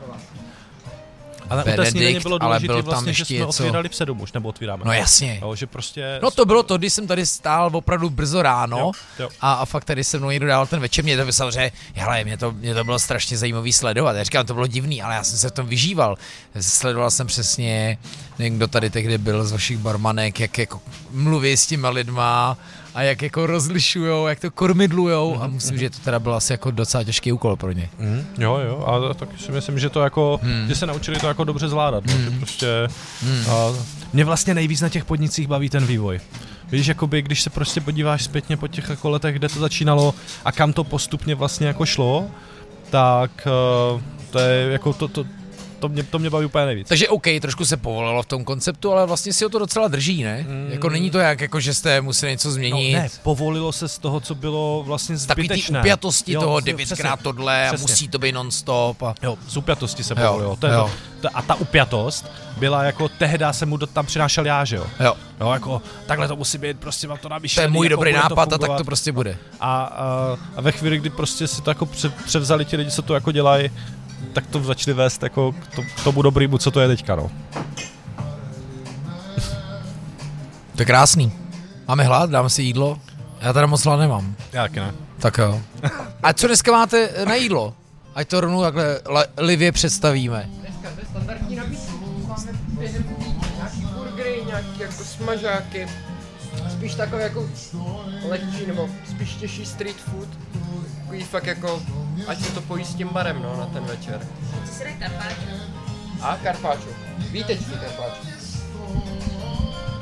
Ale 1.49 1.61
u 1.61 1.65
té 1.65 1.71
Benedikt, 1.71 1.91
snídaně 1.91 2.19
bylo 2.19 2.37
důležité 2.37 2.73
byl 2.73 2.83
tam 2.83 2.91
vlastně, 2.91 3.13
že 3.13 3.25
jsme 3.25 3.35
něco- 3.35 3.47
otvírali 3.47 3.89
v 3.89 3.95
sedm 3.95 4.21
už, 4.21 4.33
nebo 4.33 4.49
otvíráme. 4.49 4.83
no 4.85 4.93
jasně. 4.93 5.39
Jo, 5.41 5.55
že 5.55 5.67
prostě... 5.67 6.19
No 6.23 6.31
to 6.31 6.45
bylo 6.45 6.63
to, 6.63 6.77
když 6.77 6.93
jsem 6.93 7.07
tady 7.07 7.25
stál 7.25 7.69
opravdu 7.73 8.09
brzo 8.09 8.41
ráno 8.41 8.77
Jo, 8.77 8.91
jo. 9.19 9.29
A, 9.41 9.53
a 9.53 9.65
fakt 9.65 9.85
tady 9.85 10.03
se 10.03 10.17
mnou 10.17 10.29
někdo 10.29 10.47
dál 10.47 10.67
ten 10.67 10.79
večer, 10.79 11.03
mě 11.03 11.17
to 11.25 11.33
samozřejmě, 11.33 11.71
hele, 11.95 12.23
mě 12.23 12.37
to, 12.37 12.51
mě 12.51 12.73
to 12.73 12.83
bylo 12.83 12.99
strašně 12.99 13.37
zajímavý 13.37 13.73
sledovat, 13.73 14.15
já 14.15 14.23
říkám, 14.23 14.45
to 14.45 14.53
bylo 14.53 14.67
divný, 14.67 15.01
ale 15.01 15.15
já 15.15 15.23
jsem 15.23 15.37
se 15.37 15.49
v 15.49 15.51
tom 15.51 15.67
vyžíval. 15.67 16.17
Sledoval 16.59 17.11
jsem 17.11 17.27
přesně, 17.27 17.97
nevím, 18.39 18.57
kdo 18.57 18.67
tady 18.67 18.89
tehdy 18.89 19.17
byl 19.17 19.45
z 19.45 19.51
vašich 19.51 19.77
barmanek, 19.77 20.39
jak 20.39 20.57
jako 20.57 20.81
mluví 21.11 21.57
s 21.57 21.67
těma 21.67 21.89
lidma 21.89 22.57
a 22.95 23.01
jak 23.01 23.21
jako 23.21 23.47
rozlišujou, 23.47 24.27
jak 24.27 24.39
to 24.39 24.51
kormidlujou 24.51 25.41
a 25.41 25.47
musím, 25.47 25.77
že 25.77 25.89
to 25.89 25.99
teda 25.99 26.19
byl 26.19 26.35
asi 26.35 26.53
jako 26.53 26.71
docela 26.71 27.03
těžký 27.03 27.31
úkol 27.31 27.55
pro 27.55 27.71
ně. 27.71 27.89
Mm, 27.99 28.25
jo, 28.37 28.59
jo, 28.67 28.83
a 29.09 29.13
taky 29.13 29.37
si 29.37 29.51
myslím, 29.51 29.79
že 29.79 29.89
to 29.89 30.01
jako, 30.01 30.39
Hmm. 30.43 30.67
že 30.67 30.75
se 30.75 30.85
naučili 30.85 31.19
to 31.19 31.27
jako 31.27 31.43
dobře 31.43 31.67
zvládat, 31.69 32.03
no, 32.05 32.13
že 32.17 32.31
prostě, 32.39 32.67
Hmm. 33.21 33.43
a, 33.49 33.73
mě 34.13 34.25
vlastně 34.25 34.53
nejvíc 34.53 34.81
na 34.81 34.89
těch 34.89 35.05
podnicích 35.05 35.47
baví 35.47 35.69
ten 35.69 35.85
vývoj. 35.85 36.19
Víš, 36.71 36.87
jakoby, 36.87 37.21
když 37.21 37.41
se 37.41 37.49
prostě 37.49 37.81
podíváš 37.81 38.23
zpětně 38.23 38.57
po 38.57 38.67
těch 38.67 38.89
jako 38.89 39.09
letech, 39.09 39.35
kde 39.35 39.49
to 39.49 39.59
začínalo 39.59 40.13
a 40.45 40.51
kam 40.51 40.73
to 40.73 40.83
postupně 40.83 41.35
vlastně 41.35 41.67
jako 41.67 41.85
šlo, 41.85 42.27
tak 42.89 43.47
uh, 43.95 44.01
to 44.29 44.39
je 44.39 44.71
jako 44.71 44.93
to, 44.93 45.07
to, 45.07 45.25
to, 45.87 45.93
mě, 45.93 46.03
to 46.03 46.19
mě 46.19 46.29
baví 46.29 46.45
úplně 46.45 46.65
nejvíc. 46.65 46.87
Takže 46.87 47.09
OK, 47.09 47.23
trošku 47.41 47.65
se 47.65 47.77
povolilo 47.77 48.23
v 48.23 48.25
tom 48.25 48.43
konceptu, 48.43 48.91
ale 48.91 49.05
vlastně 49.05 49.33
si 49.33 49.43
ho 49.43 49.49
to 49.49 49.59
docela 49.59 49.87
drží, 49.87 50.23
ne? 50.23 50.45
Mm. 50.49 50.67
Jako 50.71 50.89
není 50.89 51.09
to 51.11 51.19
jak, 51.19 51.41
jako 51.41 51.59
že 51.59 51.73
jste 51.73 52.01
museli 52.01 52.31
něco 52.31 52.47
No, 52.47 52.53
změnit. 52.53 52.93
ne, 52.93 53.09
povolilo 53.23 53.71
se 53.71 53.87
z 53.87 53.97
toho, 53.97 54.19
co 54.19 54.35
bylo 54.35 54.83
vlastně 54.85 55.17
Takový 55.27 55.47
ty 55.47 55.53
zbytečné. 55.53 55.79
upjatosti 55.79 56.31
Jo, 56.33 56.41
toho 56.41 56.59
devětkrát 56.59 57.19
tohle 57.21 57.67
a 57.69 57.73
přesně. 57.73 57.83
musí 57.91 58.07
to 58.07 58.19
být 58.19 58.31
non-stop 58.31 59.03
a... 59.03 59.15
Jo, 59.23 59.37
z 59.47 59.57
upjatosti 59.57 60.03
se 60.03 60.13
Jo, 60.17 60.27
povolilo. 60.27 60.55
To 60.55 60.67
je 60.67 60.73
jo. 60.73 60.91
to, 61.21 61.27
to, 61.29 61.37
a 61.37 61.41
ta 61.41 61.55
upjatost 61.55 62.25
byla 62.57 62.83
jako, 62.83 63.09
tehdy 63.09 63.45
jsem 63.51 63.69
mu 63.69 63.77
to 63.77 63.87
tam 63.87 64.05
přinášel 64.05 64.45
já, 64.45 64.65
že 64.65 64.75
jo. 64.75 64.85
Jo, 64.99 65.13
Jo, 65.41 65.51
jako, 65.51 65.81
takhle 66.05 66.27
to 66.27 66.35
musí 66.35 66.57
být, 66.57 66.79
prostě 66.79 67.07
mám 67.07 67.17
to 67.17 67.21
to 67.23 67.29
namyšlený. 67.29 67.63
je 67.65 67.69
můj 67.69 67.85
jako 67.85 67.95
dobrý 67.95 68.13
nápad 68.13 68.53
a 68.53 68.57
tak 68.57 68.71
to 68.77 68.83
prostě 68.83 69.11
bude. 69.11 69.37
A, 69.59 69.83
a, 69.83 70.37
a 70.55 70.61
ve 70.61 70.71
chvíli, 70.71 70.97
kdy 70.97 71.09
prostě 71.09 71.47
si 71.47 71.61
to 71.61 71.71
jako 71.71 71.85
pře, 71.85 72.09
převzali 72.09 72.65
ti 72.65 72.77
lidi, 72.77 72.91
co 72.91 73.01
to 73.01 73.13
jako 73.13 73.31
dělají, 73.31 73.69
tak 74.33 74.47
to 74.47 74.63
začali 74.63 74.93
vést 74.93 75.23
jako 75.23 75.51
k 75.51 75.75
to, 75.75 75.81
k 75.81 76.03
tomu 76.03 76.21
dobrýmu, 76.21 76.57
co 76.57 76.71
to 76.71 76.79
je 76.79 76.87
teďka, 76.87 77.15
no. 77.15 77.31
To 80.75 80.81
je 80.81 80.85
krásný. 80.85 81.31
Máme 81.87 82.03
hlad, 82.03 82.29
dáme 82.29 82.49
si 82.49 82.61
jídlo. 82.63 82.99
Já 83.41 83.53
teda 83.53 83.65
moc 83.67 83.83
hlad 83.83 83.97
nemám. 83.99 84.35
Já 84.53 84.61
taky 84.63 84.79
ne. 84.79 84.93
Tak 85.19 85.37
jo. 85.37 85.61
A 86.23 86.33
co 86.33 86.47
dneska 86.47 86.71
máte 86.71 87.09
na 87.27 87.35
jídlo? 87.35 87.73
Ať 88.15 88.27
to 88.27 88.41
rovnou 88.41 88.61
takhle 88.61 88.99
le- 89.05 89.27
livě 89.37 89.71
představíme. 89.71 90.49
Dneska 90.59 90.89
to 90.95 90.99
je 90.99 91.05
standardní 91.05 91.55
nabídku. 91.55 92.25
Máme 92.27 92.51
nějaký 93.57 93.81
burgery, 93.97 94.43
nějaký 94.47 94.79
jako 94.79 95.03
smažáky. 95.03 95.87
Spíš 96.77 96.95
takové 96.95 97.23
jako 97.23 97.49
lehčí 98.29 98.65
nebo 98.67 98.89
spíš 99.09 99.35
těžší 99.35 99.65
street 99.65 99.95
food. 99.97 100.27
Takový 100.99 101.23
fakt 101.23 101.45
jako, 101.45 101.81
ať 102.27 102.39
se 102.39 102.51
to 102.51 102.61
pojí 102.61 102.85
s 102.85 102.93
tím 102.95 103.07
barem 103.11 103.41
no, 103.41 103.57
na 103.59 103.65
ten 103.65 103.83
večer. 103.83 104.19
Co 104.65 104.73
si 104.73 104.83
dají 104.83 104.95
karpáčo? 104.95 105.35
A 106.21 106.37
karpáčo. 106.43 106.87
Vítečky 107.31 107.71
karpáčo. 107.71 108.21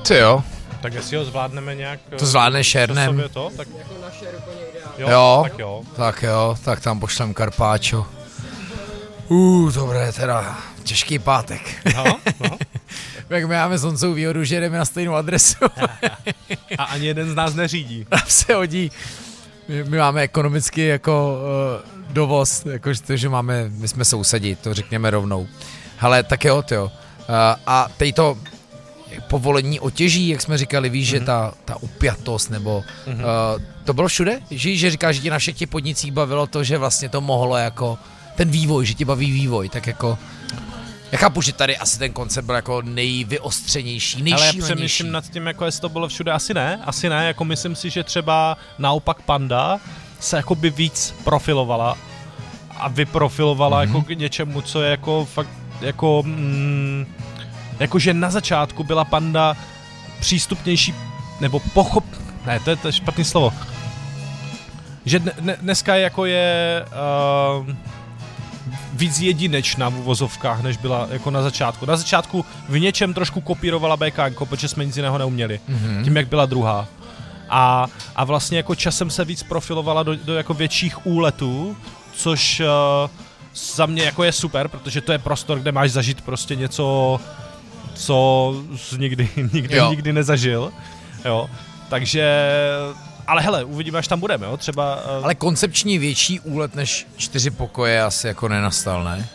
Ty 0.07 0.15
jo. 0.17 0.43
Tak 0.81 0.93
jestli 0.93 1.17
ho 1.17 1.25
zvládneme 1.25 1.75
nějak... 1.75 1.99
To 2.19 2.25
zvládne 2.25 2.63
šernem. 2.63 3.09
sobě 3.09 3.29
to, 3.29 3.49
tak 3.57 3.67
Jako 3.77 3.93
naše 4.01 4.25
je 4.25 4.31
úplně 4.31 4.57
ideální. 4.71 5.01
jo, 5.01 5.09
Jo. 5.09 5.39
tak 5.43 5.59
jo. 5.59 5.81
Tak 5.95 6.23
jo, 6.23 6.55
tak 6.65 6.79
tam 6.81 6.99
pošlem 6.99 7.33
karpáčo. 7.33 8.05
Uh, 9.27 9.71
dobré 9.71 10.11
teda. 10.11 10.57
Těžký 10.83 11.19
pátek. 11.19 11.61
No, 11.95 12.03
no. 12.39 12.57
Jak 13.29 13.43
my 13.43 13.55
máme 13.55 13.77
s 13.77 13.83
Honcou 13.83 14.13
výhodu, 14.13 14.43
že 14.43 14.59
jdeme 14.59 14.77
na 14.77 14.85
stejnou 14.85 15.13
adresu. 15.13 15.57
A 16.77 16.83
ani 16.83 17.05
jeden 17.05 17.29
z 17.29 17.35
nás 17.35 17.55
neřídí. 17.55 18.05
Nám 18.11 18.27
se 18.27 18.53
hodí. 18.53 18.91
My, 19.67 19.83
my 19.83 19.97
máme 19.97 20.21
ekonomicky 20.21 20.87
jako 20.87 21.37
uh, 21.37 22.13
dovoz, 22.13 22.65
jakože 22.65 23.01
to, 23.01 23.17
že 23.17 23.29
máme, 23.29 23.69
my 23.69 23.87
jsme 23.87 24.05
sousedí, 24.05 24.55
to 24.55 24.73
řekněme 24.73 25.09
rovnou. 25.09 25.47
Ale 25.99 26.23
tak 26.23 26.45
jo, 26.45 26.63
jo. 26.71 26.85
Uh, 26.85 26.91
a 27.67 27.87
teď 27.97 28.15
to 28.15 28.37
povolení 29.27 29.79
otěží, 29.79 30.29
jak 30.29 30.41
jsme 30.41 30.57
říkali, 30.57 30.89
víš, 30.89 31.07
mm-hmm. 31.07 31.19
že 31.19 31.19
ta, 31.19 31.53
ta 31.65 31.75
upjatost, 31.81 32.49
nebo 32.49 32.83
mm-hmm. 33.07 33.15
uh, 33.15 33.61
to 33.83 33.93
bylo 33.93 34.07
všude? 34.07 34.39
Že, 34.51 34.75
že 34.75 34.91
říkáš, 34.91 35.15
že 35.15 35.21
ti 35.21 35.29
na 35.29 35.39
všech 35.39 35.57
těch 35.57 35.69
podnicích 35.69 36.11
bavilo 36.11 36.47
to, 36.47 36.63
že 36.63 36.77
vlastně 36.77 37.09
to 37.09 37.21
mohlo 37.21 37.57
jako 37.57 37.97
ten 38.35 38.49
vývoj, 38.49 38.85
že 38.85 38.93
ti 38.93 39.05
baví 39.05 39.31
vývoj, 39.31 39.69
tak 39.69 39.87
jako 39.87 40.17
já 41.13 41.19
chápu, 41.19 41.41
že 41.41 41.53
tady 41.53 41.77
asi 41.77 41.99
ten 41.99 42.13
koncept 42.13 42.45
byl 42.45 42.55
jako 42.55 42.81
nejvyostřenější, 42.81 44.17
Ale 44.17 44.29
já 44.29 44.35
nejšílenější. 44.35 44.61
přemýšlím 44.61 45.11
nad 45.11 45.29
tím, 45.29 45.47
jako 45.47 45.65
jestli 45.65 45.81
to 45.81 45.89
bylo 45.89 46.07
všude. 46.07 46.31
Asi 46.31 46.53
ne, 46.53 46.79
asi 46.85 47.09
ne, 47.09 47.25
jako 47.25 47.45
myslím 47.45 47.75
si, 47.75 47.89
že 47.89 48.03
třeba 48.03 48.57
naopak 48.79 49.21
Panda 49.21 49.79
se 50.19 50.37
jakoby 50.37 50.69
víc 50.69 51.15
profilovala 51.23 51.97
a 52.77 52.87
vyprofilovala 52.87 53.77
mm-hmm. 53.77 53.87
jako 53.87 54.01
k 54.01 54.09
něčemu, 54.09 54.61
co 54.61 54.81
je 54.81 54.91
jako 54.91 55.25
fakt 55.25 55.49
jako 55.81 56.23
mm, 56.25 57.05
jakože 57.79 58.13
na 58.13 58.29
začátku 58.29 58.83
byla 58.83 59.05
panda 59.05 59.57
přístupnější 60.19 60.93
nebo 61.39 61.59
pochop... 61.59 62.05
Ne, 62.45 62.59
to 62.59 62.69
je, 62.69 62.75
to 62.75 62.87
je 62.87 62.91
špatný 62.91 63.23
slovo. 63.23 63.53
Že 65.05 65.19
dne, 65.19 65.57
dneska 65.61 65.95
jako 65.95 66.25
je 66.25 66.85
uh, 67.59 67.67
víc 68.93 69.19
jedinečná 69.19 69.89
v 69.89 69.97
uvozovkách, 69.97 70.63
než 70.63 70.77
byla 70.77 71.07
jako 71.11 71.31
na 71.31 71.41
začátku. 71.41 71.85
Na 71.85 71.97
začátku 71.97 72.45
v 72.69 72.79
něčem 72.79 73.13
trošku 73.13 73.41
kopírovala 73.41 73.97
BKN, 73.97 74.45
protože 74.47 74.67
jsme 74.67 74.85
nic 74.85 74.97
jiného 74.97 75.17
neuměli. 75.17 75.59
Mm-hmm. 75.69 76.03
Tím, 76.03 76.17
jak 76.17 76.27
byla 76.27 76.45
druhá. 76.45 76.87
A, 77.49 77.87
a 78.15 78.23
vlastně 78.23 78.57
jako 78.57 78.75
časem 78.75 79.09
se 79.09 79.25
víc 79.25 79.43
profilovala 79.43 80.03
do, 80.03 80.15
do 80.15 80.35
jako 80.35 80.53
větších 80.53 81.05
úletů, 81.05 81.77
což 82.13 82.59
uh, 82.59 83.09
za 83.75 83.85
mě 83.85 84.03
jako 84.03 84.23
je 84.23 84.31
super, 84.31 84.67
protože 84.67 85.01
to 85.01 85.11
je 85.11 85.17
prostor, 85.17 85.59
kde 85.59 85.71
máš 85.71 85.91
zažít 85.91 86.21
prostě 86.21 86.55
něco, 86.55 87.19
co 87.93 88.55
jsi 88.75 88.97
nikdy, 88.97 89.29
nikdy, 89.53 89.77
jo. 89.77 89.89
nikdy 89.89 90.13
nezažil. 90.13 90.71
Jo. 91.25 91.49
Takže 91.89 92.49
ale 93.27 93.41
hele, 93.41 93.63
uvidíme, 93.63 93.99
až 93.99 94.07
tam 94.07 94.19
budeme, 94.19 94.45
jo, 94.45 94.57
třeba... 94.57 94.95
Uh... 94.95 95.23
Ale 95.23 95.35
koncepční 95.35 95.97
větší 95.97 96.39
úlet 96.39 96.75
než 96.75 97.07
čtyři 97.17 97.49
pokoje 97.49 98.03
asi 98.03 98.27
jako 98.27 98.47
nenastal, 98.47 99.03
ne? 99.03 99.27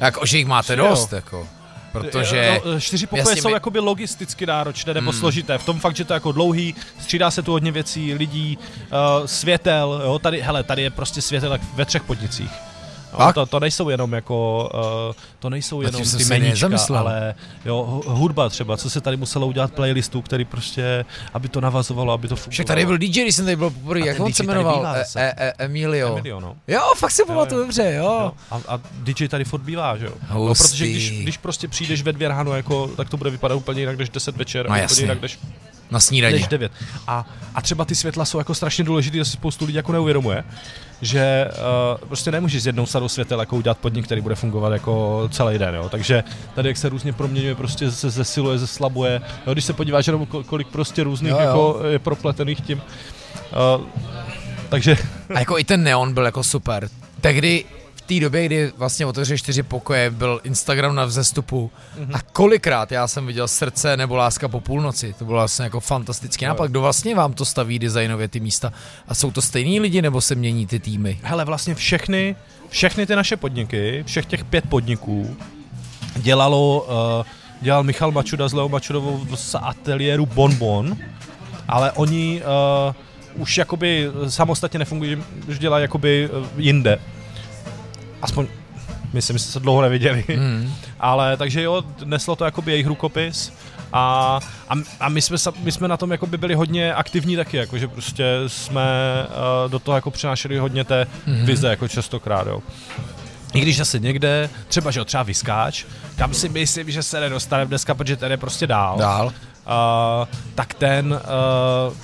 Jako, 0.00 0.26
že 0.26 0.38
jich 0.38 0.46
máte 0.46 0.76
dost, 0.76 1.12
jo. 1.12 1.16
jako. 1.16 1.48
Protože... 1.92 2.60
No, 2.64 2.80
čtyři 2.80 3.06
pokoje 3.06 3.36
jsou 3.36 3.48
my... 3.48 3.54
jakoby 3.54 3.78
logisticky 3.78 4.46
náročné 4.46 4.94
nebo 4.94 5.10
hmm. 5.10 5.20
složité. 5.20 5.58
V 5.58 5.64
tom 5.64 5.80
fakt, 5.80 5.96
že 5.96 6.04
to 6.04 6.12
je 6.12 6.14
jako 6.14 6.32
dlouhý, 6.32 6.74
střídá 7.00 7.30
se 7.30 7.42
tu 7.42 7.52
hodně 7.52 7.72
věcí, 7.72 8.14
lidí, 8.14 8.58
uh, 8.58 9.26
světel, 9.26 10.00
jo, 10.04 10.18
tady, 10.18 10.40
hele, 10.40 10.62
tady 10.62 10.82
je 10.82 10.90
prostě 10.90 11.22
světel 11.22 11.58
ve 11.74 11.84
třech 11.84 12.02
podnicích. 12.02 12.50
No, 13.18 13.32
to, 13.32 13.46
to 13.46 13.60
nejsou 13.60 13.88
jenom 13.88 14.12
jako, 14.12 14.70
uh, 15.08 15.14
to 15.38 15.50
nejsou 15.50 15.80
jenom 15.80 16.02
ty 16.16 16.24
meníčka, 16.24 16.68
ale 16.98 17.34
jo, 17.64 18.02
hudba 18.06 18.48
třeba, 18.48 18.76
co 18.76 18.90
se 18.90 19.00
tady 19.00 19.16
muselo 19.16 19.46
udělat 19.46 19.72
playlistu, 19.72 20.22
který 20.22 20.44
prostě, 20.44 21.04
aby 21.34 21.48
to 21.48 21.60
navazovalo, 21.60 22.12
aby 22.12 22.28
to 22.28 22.36
fungovalo. 22.36 22.52
Však 22.52 22.66
tady 22.66 22.86
byl 22.86 22.98
DJ, 22.98 23.22
když 23.22 23.34
jsem 23.34 23.44
tady 23.44 23.56
byl 23.56 23.70
poprvé, 23.70 24.06
jak 24.06 24.20
on 24.20 24.32
se 24.32 24.42
jmenoval? 24.42 24.86
E, 24.86 25.04
e, 25.16 25.34
e, 25.36 25.52
Emilio. 25.58 26.12
Emilio, 26.12 26.40
no. 26.40 26.56
Jo, 26.68 26.80
fakt 26.96 27.10
si 27.10 27.24
pamatuju 27.24 27.60
dobře, 27.60 27.92
jo. 27.96 28.04
jo. 28.04 28.32
A, 28.50 28.60
a 28.68 28.80
DJ 28.92 29.28
tady 29.28 29.44
furt 29.44 29.62
bývá, 29.62 29.96
že 29.96 30.06
jo. 30.06 30.12
No, 30.34 30.54
protože 30.54 30.86
když, 30.86 31.10
když 31.22 31.38
prostě 31.38 31.68
přijdeš 31.68 32.02
ve 32.02 32.12
dvě 32.12 32.28
ráno, 32.28 32.56
jako, 32.56 32.90
tak 32.96 33.08
to 33.08 33.16
bude 33.16 33.30
vypadat 33.30 33.54
úplně 33.54 33.80
jinak, 33.80 33.98
než 33.98 34.08
10 34.08 34.36
večer, 34.36 34.68
no, 34.68 34.76
úplně 34.76 35.02
jinak, 35.02 35.22
než 35.22 35.38
na 35.90 36.00
snídaní. 36.00 36.34
Než 36.34 36.48
9. 36.48 36.72
A, 37.06 37.26
a 37.54 37.62
třeba 37.62 37.84
ty 37.84 37.94
světla 37.94 38.24
jsou 38.24 38.38
jako 38.38 38.54
strašně 38.54 38.84
důležité, 38.84 39.18
to 39.18 39.24
si 39.24 39.30
spoustu 39.30 39.64
lidí 39.64 39.76
jako 39.76 39.92
neuvědomuje, 39.92 40.44
že 41.02 41.48
uh, 41.50 42.08
prostě 42.08 42.30
nemůžeš 42.30 42.62
z 42.62 42.66
jednou 42.66 42.86
sadou 42.86 43.08
světel 43.08 43.40
jako 43.40 43.56
udělat 43.56 43.78
podnik, 43.78 44.04
který 44.04 44.20
bude 44.20 44.34
fungovat 44.34 44.72
jako 44.72 45.28
celý 45.32 45.58
den, 45.58 45.74
jo. 45.74 45.88
Takže 45.88 46.24
tady 46.54 46.68
jak 46.68 46.76
se 46.76 46.88
různě 46.88 47.12
proměňuje, 47.12 47.54
prostě 47.54 47.90
se 47.90 48.10
zesiluje, 48.10 48.58
zeslabuje. 48.58 49.20
Jo, 49.46 49.52
když 49.52 49.64
se 49.64 49.72
podíváš 49.72 50.06
jenom 50.06 50.26
kolik 50.26 50.68
prostě 50.68 51.02
různých 51.02 51.32
jo, 51.32 51.38
jo. 51.38 51.46
jako 51.46 51.80
je 51.88 51.98
propletených 51.98 52.60
tím. 52.60 52.82
Uh, 53.78 53.86
takže... 54.68 54.96
A 55.34 55.38
jako 55.38 55.58
i 55.58 55.64
ten 55.64 55.82
neon 55.82 56.14
byl 56.14 56.24
jako 56.24 56.42
super. 56.42 56.88
Tehdy 57.20 57.64
té 58.10 58.20
době, 58.20 58.46
kdy 58.46 58.72
vlastně 58.76 59.06
otevřeli 59.06 59.38
čtyři 59.38 59.62
pokoje, 59.62 60.10
byl 60.10 60.40
Instagram 60.44 60.94
na 60.94 61.04
vzestupu 61.04 61.70
mm-hmm. 61.70 62.10
a 62.12 62.20
kolikrát 62.32 62.92
já 62.92 63.08
jsem 63.08 63.26
viděl 63.26 63.48
srdce 63.48 63.96
nebo 63.96 64.16
láska 64.16 64.48
po 64.48 64.60
půlnoci. 64.60 65.14
To 65.18 65.24
bylo 65.24 65.38
vlastně 65.38 65.64
jako 65.64 65.80
fantastický 65.80 66.44
nápad. 66.44 66.66
Kdo 66.66 66.80
vlastně 66.80 67.14
vám 67.14 67.32
to 67.32 67.44
staví 67.44 67.78
designově 67.78 68.28
ty 68.28 68.40
místa? 68.40 68.72
A 69.08 69.14
jsou 69.14 69.30
to 69.30 69.42
stejní 69.42 69.80
lidi 69.80 70.02
nebo 70.02 70.20
se 70.20 70.34
mění 70.34 70.66
ty 70.66 70.78
týmy? 70.78 71.18
Hele, 71.22 71.44
vlastně 71.44 71.74
všechny, 71.74 72.36
všechny 72.68 73.06
ty 73.06 73.16
naše 73.16 73.36
podniky, 73.36 74.04
všech 74.06 74.26
těch 74.26 74.44
pět 74.44 74.68
podniků 74.68 75.36
dělalo, 76.16 76.86
uh, 77.18 77.26
dělal 77.60 77.82
Michal 77.82 78.12
Mačuda 78.12 78.48
s 78.48 78.52
Leo 78.52 78.68
Mačudovou 78.68 79.26
z 79.34 79.56
ateliéru 79.62 80.26
Bonbon, 80.26 80.96
ale 81.68 81.92
oni 81.92 82.42
uh, 83.36 83.42
už 83.42 83.58
jakoby 83.58 84.10
samostatně 84.28 84.78
nefungují, 84.78 85.16
už 85.48 85.58
dělají 85.58 85.82
jakoby 85.82 86.28
uh, 86.32 86.46
jinde 86.56 86.98
aspoň 88.22 88.46
myslím, 89.12 89.38
že 89.38 89.44
se 89.44 89.60
dlouho 89.60 89.82
neviděli. 89.82 90.24
Mm. 90.36 90.74
Ale 91.00 91.36
takže 91.36 91.62
jo, 91.62 91.82
neslo 92.04 92.36
to 92.36 92.44
jakoby 92.44 92.72
jejich 92.72 92.86
rukopis 92.86 93.52
a, 93.92 94.38
a, 94.68 94.74
a 95.00 95.08
my, 95.08 95.22
jsme, 95.22 95.36
my 95.62 95.72
jsme 95.72 95.88
na 95.88 95.96
tom 95.96 96.10
jakoby 96.10 96.38
byli 96.38 96.54
hodně 96.54 96.94
aktivní 96.94 97.36
taky, 97.36 97.56
jakože 97.56 97.88
prostě 97.88 98.24
jsme 98.46 98.82
uh, 99.64 99.70
do 99.70 99.78
toho 99.78 99.94
jako 99.94 100.10
přinášeli 100.10 100.58
hodně 100.58 100.84
té 100.84 101.06
mm. 101.26 101.46
vize, 101.46 101.68
jako 101.68 101.88
častokrát, 101.88 102.46
jo. 102.46 102.62
I 103.54 103.60
když 103.60 103.76
zase 103.76 103.98
někde, 103.98 104.50
třeba, 104.68 104.90
že 104.90 105.00
jo, 105.00 105.04
třeba 105.04 105.22
vyskáč, 105.22 105.84
kam 106.16 106.34
si 106.34 106.48
myslím, 106.48 106.90
že 106.90 107.02
se 107.02 107.20
nedostane 107.20 107.66
dneska, 107.66 107.94
protože 107.94 108.16
ten 108.16 108.30
je 108.30 108.36
prostě 108.36 108.66
dál. 108.66 108.98
Dál. 108.98 109.26
Uh, 109.26 109.32
tak 110.54 110.74
ten 110.74 111.20
uh, 111.86 111.94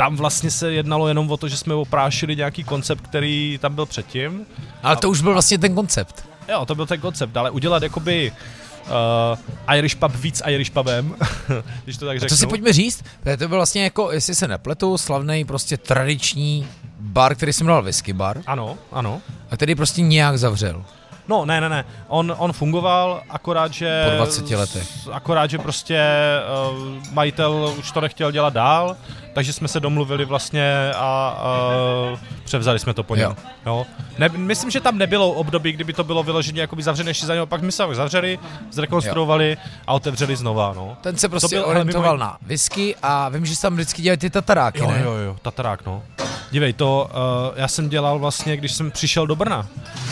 tam 0.00 0.16
vlastně 0.16 0.50
se 0.50 0.72
jednalo 0.72 1.08
jenom 1.08 1.30
o 1.30 1.36
to, 1.36 1.48
že 1.48 1.56
jsme 1.56 1.74
oprášili 1.74 2.36
nějaký 2.36 2.64
koncept, 2.64 3.00
který 3.00 3.58
tam 3.60 3.74
byl 3.74 3.86
předtím. 3.86 4.46
Ale 4.82 4.96
to 4.96 5.10
už 5.10 5.20
byl 5.20 5.32
vlastně 5.32 5.58
ten 5.58 5.74
koncept. 5.74 6.28
Jo, 6.48 6.66
to 6.66 6.74
byl 6.74 6.86
ten 6.86 7.00
koncept, 7.00 7.36
ale 7.36 7.50
udělat 7.50 7.82
jakoby 7.82 8.32
uh, 9.68 9.74
Irish 9.76 9.94
pub 9.94 10.16
víc 10.16 10.42
Irish 10.46 10.70
pubem, 10.70 11.16
když 11.84 11.96
to 11.96 12.06
tak 12.06 12.20
řeknu. 12.20 12.26
A 12.26 12.28
to 12.28 12.36
si 12.36 12.46
pojďme 12.46 12.72
říct, 12.72 13.04
to 13.38 13.48
byl 13.48 13.56
vlastně 13.56 13.82
jako, 13.82 14.12
jestli 14.12 14.34
se 14.34 14.48
nepletu, 14.48 14.98
slavný 14.98 15.44
prostě 15.44 15.76
tradiční 15.76 16.66
bar, 17.00 17.34
který 17.34 17.52
se 17.52 17.64
jmenoval 17.64 17.82
Whisky 17.82 18.12
Bar. 18.12 18.42
Ano, 18.46 18.78
ano. 18.92 19.22
A 19.50 19.56
který 19.56 19.74
prostě 19.74 20.02
nějak 20.02 20.38
zavřel. 20.38 20.84
No, 21.30 21.44
ne, 21.44 21.60
ne, 21.60 21.68
ne. 21.68 21.84
On, 22.08 22.34
on 22.38 22.52
fungoval, 22.52 23.22
akorát, 23.28 23.72
že... 23.72 24.04
Po 24.10 24.16
20 24.16 24.50
letech. 24.50 24.88
Akorát, 25.12 25.50
že 25.50 25.58
prostě 25.58 26.02
uh, 26.70 27.12
majitel 27.12 27.74
už 27.78 27.92
to 27.92 28.00
nechtěl 28.00 28.30
dělat 28.30 28.52
dál, 28.52 28.96
takže 29.32 29.52
jsme 29.52 29.68
se 29.68 29.80
domluvili 29.80 30.24
vlastně 30.24 30.92
a 30.96 31.42
uh, 32.12 32.18
převzali 32.44 32.78
jsme 32.78 32.94
to 32.94 33.02
po 33.02 33.16
něm. 33.16 33.30
Jo. 33.30 33.36
Jo. 33.66 33.86
Ne, 34.18 34.28
myslím, 34.28 34.70
že 34.70 34.80
tam 34.80 34.98
nebylo 34.98 35.32
období, 35.32 35.72
kdyby 35.72 35.92
to 35.92 36.04
bylo 36.04 36.22
vyloženě 36.22 36.60
jakoby 36.60 36.82
zavřené 36.82 37.10
ještě 37.10 37.26
za 37.26 37.34
něho, 37.34 37.46
pak 37.46 37.62
my 37.62 37.72
se 37.72 37.84
zavřeli, 37.92 38.38
zrekonstruovali 38.70 39.50
jo. 39.50 39.70
a 39.86 39.92
otevřeli 39.92 40.36
znova. 40.36 40.72
No. 40.76 40.96
Ten 41.00 41.16
se 41.16 41.28
prostě 41.28 41.56
byl, 41.56 41.64
orientoval 41.66 42.12
mimo... 42.12 42.24
na 42.24 42.38
whisky 42.42 42.96
a 43.02 43.28
vím, 43.28 43.46
že 43.46 43.60
tam 43.60 43.74
vždycky 43.74 44.02
dělají 44.02 44.18
ty 44.18 44.30
tataráky, 44.30 44.78
jo, 44.78 44.90
ne? 44.90 45.02
Jo, 45.04 45.12
jo, 45.12 45.36
tatarák, 45.42 45.86
no. 45.86 46.02
Dívej, 46.50 46.72
to 46.72 47.10
uh, 47.10 47.58
já 47.58 47.68
jsem 47.68 47.88
dělal 47.88 48.18
vlastně, 48.18 48.56
když 48.56 48.72
jsem 48.72 48.90
přišel 48.90 49.26
do 49.26 49.36
Brna, 49.36 49.66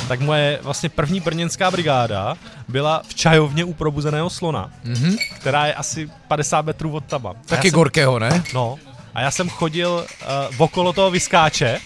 tak 0.09 0.21
moje 0.21 0.59
vlastně 0.63 0.89
první 0.89 1.08
brněnská 1.21 1.71
brigáda 1.71 2.37
byla 2.69 3.03
v 3.09 3.15
čajovně 3.15 3.65
u 3.65 3.73
probuzeného 3.73 4.31
slona, 4.31 4.71
mm-hmm. 4.85 5.17
která 5.41 5.67
je 5.67 5.75
asi 5.75 6.11
50 6.29 6.67
metrů 6.67 6.93
od 6.93 7.05
tama. 7.05 7.35
Taky 7.47 7.71
Gorkého, 7.71 8.19
ne? 8.19 8.45
No, 8.55 8.79
a 9.15 9.21
já 9.21 9.31
jsem 9.31 9.49
chodil 9.49 10.07
uh, 10.51 10.63
okolo 10.63 10.93
toho 10.93 11.11
vyskáče 11.11 11.81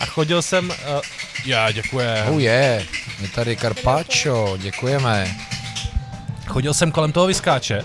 a 0.00 0.06
chodil 0.06 0.42
jsem... 0.42 0.68
Uh, 0.70 0.74
já, 1.46 1.70
děkuji. 1.70 2.06
Oh 2.28 2.38
je, 2.38 2.86
je 3.20 3.28
tady 3.28 3.56
Carpaccio, 3.56 4.56
děkujeme. 4.56 5.36
Chodil 6.46 6.74
jsem 6.74 6.92
kolem 6.92 7.12
toho 7.12 7.26
vyskáče 7.26 7.82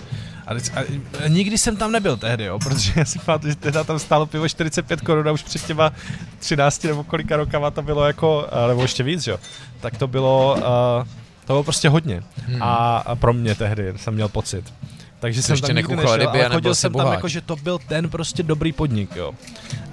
a, 0.48 0.54
a, 0.54 0.84
a 1.26 1.28
nikdy 1.28 1.58
jsem 1.58 1.78
tam 1.78 1.92
nebyl 1.92 2.18
tehdy, 2.18 2.44
jo, 2.44 2.60
protože 2.60 2.94
já 2.96 3.06
si 3.06 3.20
pamatuju, 3.20 3.52
že 3.52 3.56
teda 3.56 3.84
tam 3.84 4.00
stálo 4.00 4.26
pivo 4.26 4.50
45 4.50 5.02
korun 5.02 5.30
a 5.30 5.32
už 5.32 5.44
před 5.44 5.66
těma 5.66 5.92
13 6.40 6.84
nebo 6.84 7.04
kolika 7.04 7.38
rokama 7.38 7.72
to 7.72 7.82
bylo 7.82 8.08
jako, 8.08 8.48
eh, 8.52 8.68
nebo 8.68 8.82
ještě 8.82 9.04
víc, 9.04 9.28
jo, 9.28 9.40
tak 9.80 9.98
to 9.98 10.08
bylo, 10.08 10.56
uh, 10.56 11.08
to 11.46 11.54
bylo 11.54 11.64
prostě 11.64 11.90
hodně. 11.90 12.24
Hmm. 12.46 12.64
A, 12.64 12.98
a 12.98 13.16
pro 13.16 13.34
mě 13.34 13.56
tehdy 13.56 13.94
jsem 13.96 14.14
měl 14.14 14.30
pocit. 14.30 14.74
Takže 15.20 15.42
jsem 15.42 15.54
ještě 15.54 15.68
tam 15.68 15.76
nikdy 15.76 15.96
nešel, 15.96 16.18
ryby 16.18 16.46
ale 16.46 16.56
chodil 16.56 16.76
jsem 16.76 16.94
tam 16.94 17.12
jako, 17.12 17.28
že 17.28 17.42
to 17.42 17.56
byl 17.56 17.80
ten 17.88 18.10
prostě 18.10 18.44
dobrý 18.44 18.72
podnik, 18.72 19.16
jo. 19.16 19.34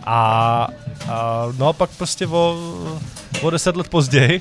A, 0.05 0.68
a 1.09 1.46
no 1.59 1.68
a 1.68 1.72
pak 1.72 1.90
prostě 1.90 2.26
o, 2.26 2.59
o 3.42 3.50
deset 3.50 3.76
let 3.76 3.88
později 3.88 4.40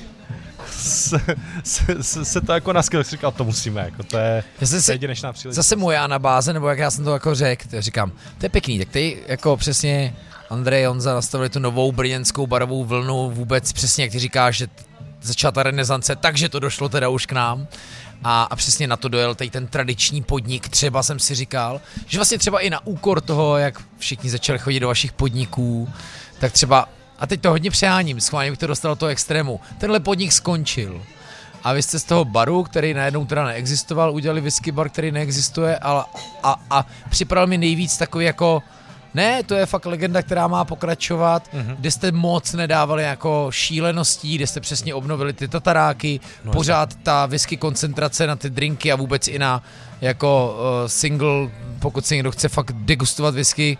se, 0.76 1.20
se, 1.64 2.02
se, 2.02 2.24
se 2.24 2.40
to 2.40 2.52
jako 2.52 2.72
naskyl, 2.72 3.02
říkal, 3.02 3.32
to 3.32 3.44
musíme, 3.44 3.80
jako 3.80 4.02
to 4.02 4.16
je, 4.18 4.44
to 4.58 4.64
je 4.74 4.94
jedinečná 4.94 5.32
příležitost. 5.32 5.56
Zase 5.56 5.76
moje 5.76 5.98
anabáze, 5.98 6.52
nebo 6.52 6.68
jak 6.68 6.78
já 6.78 6.90
jsem 6.90 7.04
to 7.04 7.12
jako 7.12 7.34
řekl, 7.34 7.68
říkám, 7.78 8.12
to 8.38 8.46
je 8.46 8.48
pěkný, 8.48 8.78
tak 8.78 8.88
ty 8.88 9.18
jako 9.26 9.56
přesně 9.56 10.14
Andrej 10.50 10.84
Honza 10.84 11.14
nastavili 11.14 11.50
tu 11.50 11.58
novou 11.58 11.92
brněnskou 11.92 12.46
barovou 12.46 12.84
vlnu, 12.84 13.30
vůbec 13.30 13.72
přesně 13.72 14.04
jak 14.04 14.12
ty 14.12 14.18
říkáš, 14.18 14.56
že 14.56 14.68
začala 15.22 15.52
ta 15.52 15.62
renesance, 15.62 16.16
takže 16.16 16.48
to 16.48 16.60
došlo 16.60 16.88
teda 16.88 17.08
už 17.08 17.26
k 17.26 17.32
nám 17.32 17.66
a, 18.24 18.42
a 18.42 18.56
přesně 18.56 18.86
na 18.86 18.96
to 18.96 19.08
dojel 19.08 19.34
tady 19.34 19.50
ten 19.50 19.66
tradiční 19.66 20.22
podnik, 20.22 20.68
třeba 20.68 21.02
jsem 21.02 21.18
si 21.18 21.34
říkal, 21.34 21.80
že 22.06 22.18
vlastně 22.18 22.38
třeba 22.38 22.60
i 22.60 22.70
na 22.70 22.86
úkor 22.86 23.20
toho, 23.20 23.56
jak 23.56 23.80
všichni 23.98 24.30
začali 24.30 24.58
chodit 24.58 24.80
do 24.80 24.88
vašich 24.88 25.12
podniků, 25.12 25.88
tak 26.38 26.52
třeba, 26.52 26.88
a 27.18 27.26
teď 27.26 27.40
to 27.40 27.50
hodně 27.50 27.70
přeháním, 27.70 28.20
schválně 28.20 28.50
bych 28.50 28.58
to 28.58 28.66
dostal 28.66 28.92
do 28.92 28.96
toho 28.96 29.08
extrému, 29.10 29.60
tenhle 29.78 30.00
podnik 30.00 30.32
skončil. 30.32 31.02
A 31.64 31.72
vy 31.72 31.82
jste 31.82 31.98
z 31.98 32.04
toho 32.04 32.24
baru, 32.24 32.62
který 32.62 32.94
najednou 32.94 33.26
teda 33.26 33.44
neexistoval, 33.44 34.12
udělali 34.12 34.40
whisky 34.40 34.72
bar, 34.72 34.88
který 34.88 35.12
neexistuje, 35.12 35.78
ale 35.78 36.04
a, 36.42 36.56
a 36.70 36.86
připadal 37.10 37.46
mi 37.46 37.58
nejvíc 37.58 37.96
takový 37.96 38.24
jako 38.24 38.62
Ne, 39.14 39.42
to 39.42 39.54
je 39.54 39.66
fakt 39.66 39.86
legenda, 39.86 40.22
která 40.22 40.48
má 40.48 40.64
pokračovat, 40.64 41.48
Mhm. 41.52 41.62
mm-hmm. 41.62 41.76
kde 41.76 41.90
jste 41.90 42.12
moc 42.12 42.52
nedávali 42.52 43.02
jako 43.02 43.46
šíleností, 43.50 44.34
kde 44.34 44.46
jste 44.46 44.60
přesně 44.60 44.94
obnovili 44.94 45.32
ty 45.32 45.48
tataráky, 45.48 46.20
no, 46.44 46.52
pořád 46.52 46.94
ta 46.94 47.26
whisky 47.26 47.56
koncentrace 47.56 48.26
na 48.26 48.36
ty 48.36 48.50
drinky 48.50 48.92
a 48.92 48.96
vůbec 48.96 49.28
i 49.28 49.38
na 49.38 49.62
jako 50.00 50.56
uh, 50.58 50.88
single, 50.88 51.50
pokud 51.78 52.06
si 52.06 52.14
někdo 52.14 52.30
chce 52.32 52.48
fakt 52.48 52.72
degustovat 52.72 53.34
whisky, 53.34 53.78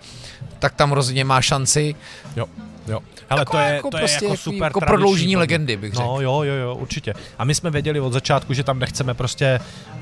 tak 0.58 0.74
tam 0.74 0.92
rozhodně 0.92 1.24
má 1.24 1.40
šanci. 1.42 1.94
Jo, 2.36 2.46
jo. 2.88 3.00
Ale 3.30 3.40
Taková 3.40 3.62
to 3.62 3.68
je, 3.68 3.74
jako 3.74 3.90
to 3.90 3.96
je 3.96 4.00
prostě 4.00 4.24
jako 4.24 4.32
jaký- 4.32 4.42
super 4.42 4.62
jako 4.62 4.80
prodloužení 4.80 5.36
legendy, 5.36 5.76
bych 5.76 5.92
No 5.92 5.96
řekl. 6.00 6.22
jo, 6.22 6.42
jo, 6.42 6.54
jo, 6.54 6.74
určitě. 6.74 7.14
A 7.38 7.44
my 7.44 7.54
jsme 7.54 7.70
věděli 7.70 8.00
od 8.00 8.12
začátku, 8.12 8.54
že 8.54 8.64
tam 8.64 8.78
nechceme 8.78 9.14
prostě 9.14 9.60
uh, 9.94 10.00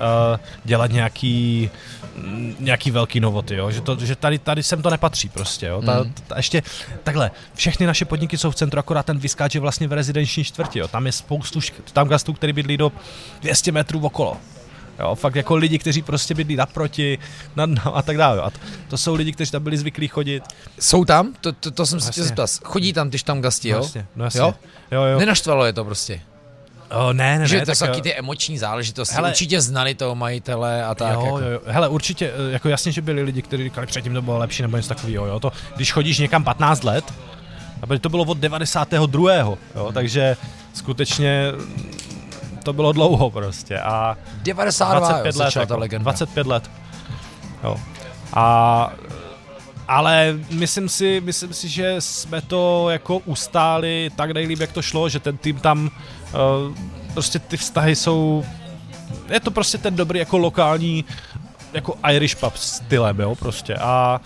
dělat 0.65 0.91
nějaký 0.93 1.71
mm, 2.17 2.57
nějaký 2.61 2.91
velký 2.91 3.21
novoty, 3.21 3.55
jo? 3.57 3.71
Že, 3.71 3.81
to, 3.81 3.97
že 4.01 4.17
tady, 4.17 4.39
tady 4.39 4.63
sem 4.63 4.83
to 4.83 4.91
nepatří 4.91 5.29
prostě. 5.29 5.67
Jo? 5.67 5.83
Ta, 5.83 6.03
Mm. 6.03 6.13
ta, 6.27 6.37
ještě 6.37 6.63
takhle, 7.03 7.31
všechny 7.55 7.87
naše 7.87 8.05
podniky 8.05 8.39
jsou 8.39 8.51
v 8.51 8.55
centru, 8.55 8.79
akorát 8.81 9.07
ten 9.07 9.19
vyskáč 9.19 9.55
je 9.55 9.61
vlastně 9.61 9.89
v 9.89 9.93
rezidenční 9.93 10.45
čtvrti. 10.45 10.79
Jo? 10.79 10.89
Tam 10.89 11.07
je 11.07 11.13
spoustu 11.13 11.61
tam 11.93 12.09
gastů, 12.09 12.33
který 12.33 12.53
bydlí 12.53 12.77
do 12.77 12.93
200 13.41 13.73
metrů 13.73 14.01
okolo. 14.01 14.37
Jo, 15.03 15.15
fakt 15.15 15.35
jako 15.35 15.57
lidi, 15.57 15.79
kteří 15.79 16.03
prostě 16.03 16.35
bydlí 16.35 16.57
naproti 16.57 17.19
nad, 17.57 17.67
no, 17.71 17.97
a 17.97 18.03
tak 18.03 18.17
dále. 18.17 18.43
A 18.43 18.51
to, 18.51 18.59
to, 18.89 18.99
jsou 18.99 19.15
lidi, 19.15 19.33
kteří 19.33 19.51
tam 19.51 19.63
byli 19.63 19.79
zvyklí 19.79 20.09
chodit. 20.09 20.45
Jsou 20.81 21.05
tam? 21.05 21.35
To, 21.41 21.53
to, 21.53 21.71
to 21.71 21.87
jsem 21.87 22.01
se 22.01 22.13
tě 22.13 22.23
zeptal. 22.23 22.47
Chodí 22.65 22.93
tam, 22.93 23.09
když 23.09 23.23
tam 23.23 23.41
gasti, 23.41 23.69
jo? 23.69 23.77
Jasně, 23.77 24.07
no, 24.17 24.25
jasně. 24.25 24.41
Jo? 24.41 24.55
Jo, 24.91 25.03
jo. 25.03 25.19
Nenaštvalo 25.19 25.65
je 25.65 25.73
to 25.73 25.85
prostě. 25.85 26.21
O, 26.91 27.13
ne, 27.13 27.39
ne, 27.39 27.47
že 27.47 27.59
ne, 27.59 27.67
to 27.67 27.75
jsou 27.75 27.79
tak, 27.87 27.91
taky 27.91 28.03
ty 28.03 28.15
emoční 28.15 28.59
záležitosti. 28.59 29.15
hele- 29.15 29.29
Určitě 29.29 29.61
znali 29.61 29.95
toho 29.95 30.15
majitele 30.15 30.85
a 30.85 30.95
tak. 30.95 31.15
jo, 31.15 31.25
jako. 31.25 31.39
jo. 31.39 31.61
Hele, 31.67 31.89
určitě, 31.89 32.27
eh, 32.49 32.53
jako 32.53 32.69
jasně, 32.69 32.93
že 32.93 33.03
byli 33.03 33.23
lidi, 33.23 33.43
kteří 33.43 33.65
říkali, 33.65 33.87
předtím 33.87 34.15
to 34.15 34.23
bylo 34.23 34.39
lepší 34.39 34.63
nebo 34.63 34.77
něco 34.77 34.89
takového, 34.89 35.27
jo. 35.27 35.41
To, 35.41 35.53
když 35.77 35.93
chodíš 35.93 36.19
někam 36.19 36.45
15 36.45 36.85
let, 36.85 37.05
a 37.83 37.99
to 37.99 38.09
bylo 38.09 38.25
od 38.25 38.39
92. 38.39 39.35
Jo, 39.35 39.59
takže 39.95 40.37
skutečně 40.75 41.53
to 42.63 42.73
bylo 42.73 42.93
dlouho 42.93 43.31
prostě 43.31 43.79
a 43.79 44.17
92 44.43 44.99
25 44.99 45.19
jo, 45.19 45.27
let, 45.27 45.33
začala 45.33 45.67
ta 45.67 45.75
jako, 45.75 45.81
legenda. 45.81 46.03
25 46.03 46.47
let. 46.47 46.71
Jo. 47.65 47.77
A 48.33 48.93
ale 49.89 50.39
myslím 50.51 50.89
si, 50.89 51.23
myslím 51.25 51.53
si, 51.53 51.69
že 51.69 51.97
jsme 51.99 52.41
to 52.41 52.91
jako 52.91 53.19
ustáli 53.19 54.11
tak 54.17 54.31
nejlíp, 54.31 54.61
jak 54.61 54.73
to 54.73 54.83
šlo, 54.83 55.09
že 55.09 55.21
ten 55.21 55.37
tým 55.37 55.59
tam 55.59 55.87
uh, 55.87 56.77
prostě 57.15 57.39
ty 57.39 57.57
vztahy 57.57 57.97
jsou 57.97 58.45
je 59.29 59.41
to 59.41 59.51
prostě 59.51 59.79
ten 59.79 59.97
dobrý 59.97 60.19
jako 60.19 60.39
lokální 60.39 61.05
jako 61.73 61.99
Irish 62.11 62.35
pub 62.35 62.57
stylem, 62.57 63.21
jo, 63.21 63.35
prostě. 63.35 63.75
A 63.75 64.21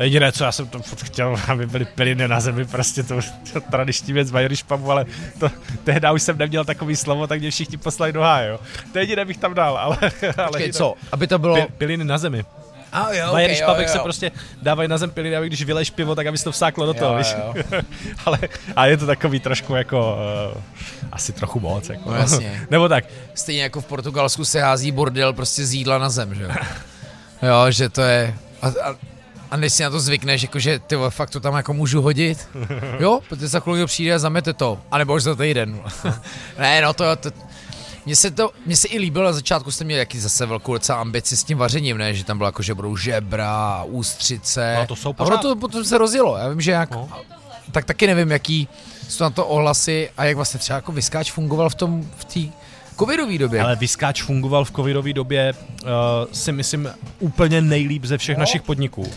jediné, 0.00 0.32
co 0.32 0.44
já 0.44 0.52
jsem 0.52 0.68
to 0.68 0.82
furt 0.82 1.02
chtěl, 1.02 1.36
aby 1.48 1.66
byly 1.66 1.84
piliny 1.84 2.28
na 2.28 2.40
zemi, 2.40 2.64
prostě 2.64 3.02
to, 3.02 3.20
to 3.52 3.60
tradiční 3.60 4.12
věc 4.12 4.30
v 4.30 4.40
Irish 4.40 4.62
pubu, 4.62 4.90
ale 4.90 5.06
to, 5.40 5.50
tehdy 5.84 6.08
už 6.14 6.22
jsem 6.22 6.38
neměl 6.38 6.64
takový 6.64 6.96
slovo, 6.96 7.26
tak 7.26 7.40
mě 7.40 7.50
všichni 7.50 7.76
poslali 7.76 8.12
do 8.12 8.20
háje, 8.20 8.48
jo. 8.48 8.60
To 8.92 8.98
jediné 8.98 9.24
bych 9.24 9.36
tam 9.36 9.54
dal, 9.54 9.78
ale... 9.78 9.96
ale 10.36 10.48
Počkej, 10.48 10.66
jinak- 10.66 10.76
co? 10.76 10.94
Aby 11.12 11.26
to 11.26 11.38
bylo... 11.38 11.54
Pi, 11.54 11.66
piliny 11.78 12.04
na 12.04 12.18
zemi. 12.18 12.44
A 12.92 13.12
jo, 13.12 13.30
okay, 13.30 13.58
jo, 13.58 13.74
jo. 13.80 13.88
se 13.88 13.98
prostě 13.98 14.30
dávají 14.62 14.88
na 14.88 14.98
zem 14.98 15.10
piliny, 15.10 15.36
aby 15.36 15.46
když 15.46 15.62
vyleješ 15.64 15.90
pivo, 15.90 16.14
tak 16.14 16.26
aby 16.26 16.38
se 16.38 16.44
to 16.44 16.52
vsáklo 16.52 16.86
do 16.86 16.92
Jo, 16.92 16.98
toho, 16.98 17.18
víš. 17.18 17.36
jo. 17.38 17.54
ale 18.26 18.38
a 18.76 18.86
je 18.86 18.96
to 18.96 19.06
takový 19.06 19.40
trošku 19.40 19.74
jako... 19.74 20.18
Uh, 20.54 20.62
asi 21.12 21.32
trochu 21.32 21.60
moc, 21.60 21.88
jako. 21.88 22.10
No 22.10 22.16
jasně. 22.16 22.66
Nebo 22.70 22.88
tak. 22.88 23.04
Stejně 23.34 23.62
jako 23.62 23.80
v 23.80 23.84
Portugalsku 23.86 24.44
se 24.44 24.60
hází 24.60 24.92
bordel 24.92 25.32
prostě 25.32 25.66
z 25.66 25.74
jídla 25.74 25.98
na 25.98 26.10
zem, 26.10 26.34
že 26.34 26.42
jo? 26.42 26.50
jo, 27.42 27.70
že 27.70 27.88
to 27.88 28.02
je... 28.02 28.34
A, 28.62 28.66
a, 28.66 28.94
a 29.50 29.56
než 29.56 29.72
si 29.72 29.82
na 29.82 29.90
to 29.90 30.00
zvykneš, 30.00 30.42
jako 30.42 30.58
že 30.58 30.78
ty 30.78 30.96
fakt 31.08 31.30
to 31.30 31.40
tam 31.40 31.54
jako 31.54 31.74
můžu 31.74 32.02
hodit. 32.02 32.48
Jo, 33.00 33.20
protože 33.28 33.48
za 33.48 33.60
chvíli 33.60 33.86
přijde 33.86 34.14
a 34.14 34.18
zamete 34.18 34.52
to. 34.52 34.78
A 34.90 34.98
nebo 34.98 35.14
už 35.14 35.22
za 35.22 35.34
týden. 35.34 35.80
ne, 36.58 36.80
no 36.82 36.92
to, 36.92 37.16
to 37.16 37.30
mně 38.08 38.16
se 38.16 38.30
to, 38.30 38.50
mně 38.66 38.76
se 38.76 38.88
i 38.88 38.98
líbilo, 38.98 39.24
na 39.24 39.32
začátku 39.32 39.70
jste 39.70 39.84
měli 39.84 39.98
jaký 39.98 40.18
zase 40.18 40.46
velkou 40.46 40.72
docela 40.72 41.00
ambici 41.00 41.36
s 41.36 41.44
tím 41.44 41.58
vařením, 41.58 41.98
ne? 41.98 42.14
Že 42.14 42.24
tam 42.24 42.38
bylo 42.38 42.48
jako, 42.48 42.62
že 42.62 42.74
budou 42.74 42.96
žebra, 42.96 43.82
ústřice. 43.84 44.76
No, 44.80 44.86
to 44.86 44.96
jsou 44.96 45.10
a 45.10 45.12
pořád. 45.12 45.30
ono 45.44 45.54
to 45.54 45.56
potom 45.60 45.84
se 45.84 45.98
rozjelo. 45.98 46.36
Já 46.36 46.48
vím, 46.48 46.60
že 46.60 46.70
jak, 46.70 46.90
No. 46.90 47.08
tak 47.72 47.84
taky 47.84 48.06
nevím, 48.06 48.30
jaký 48.30 48.68
jsou 49.08 49.24
na 49.24 49.30
to 49.30 49.46
ohlasy 49.46 50.10
a 50.16 50.24
jak 50.24 50.36
vlastně 50.36 50.60
třeba 50.60 50.76
jako 50.76 50.92
vyskáč 50.92 51.32
fungoval 51.32 51.70
v 51.70 51.74
tom, 51.74 52.10
v 52.16 52.24
té 52.24 52.40
covidové 52.98 53.38
době. 53.38 53.62
Ale 53.62 53.76
Vyskáč 53.76 54.22
fungoval 54.22 54.64
v 54.64 54.70
covidové 54.70 55.12
době 55.12 55.54
uh, 55.82 55.88
si 56.32 56.52
myslím 56.52 56.88
úplně 57.18 57.60
nejlíp 57.62 58.04
ze 58.04 58.18
všech 58.18 58.36
No. 58.36 58.40
našich 58.40 58.62
podniků. 58.62 59.10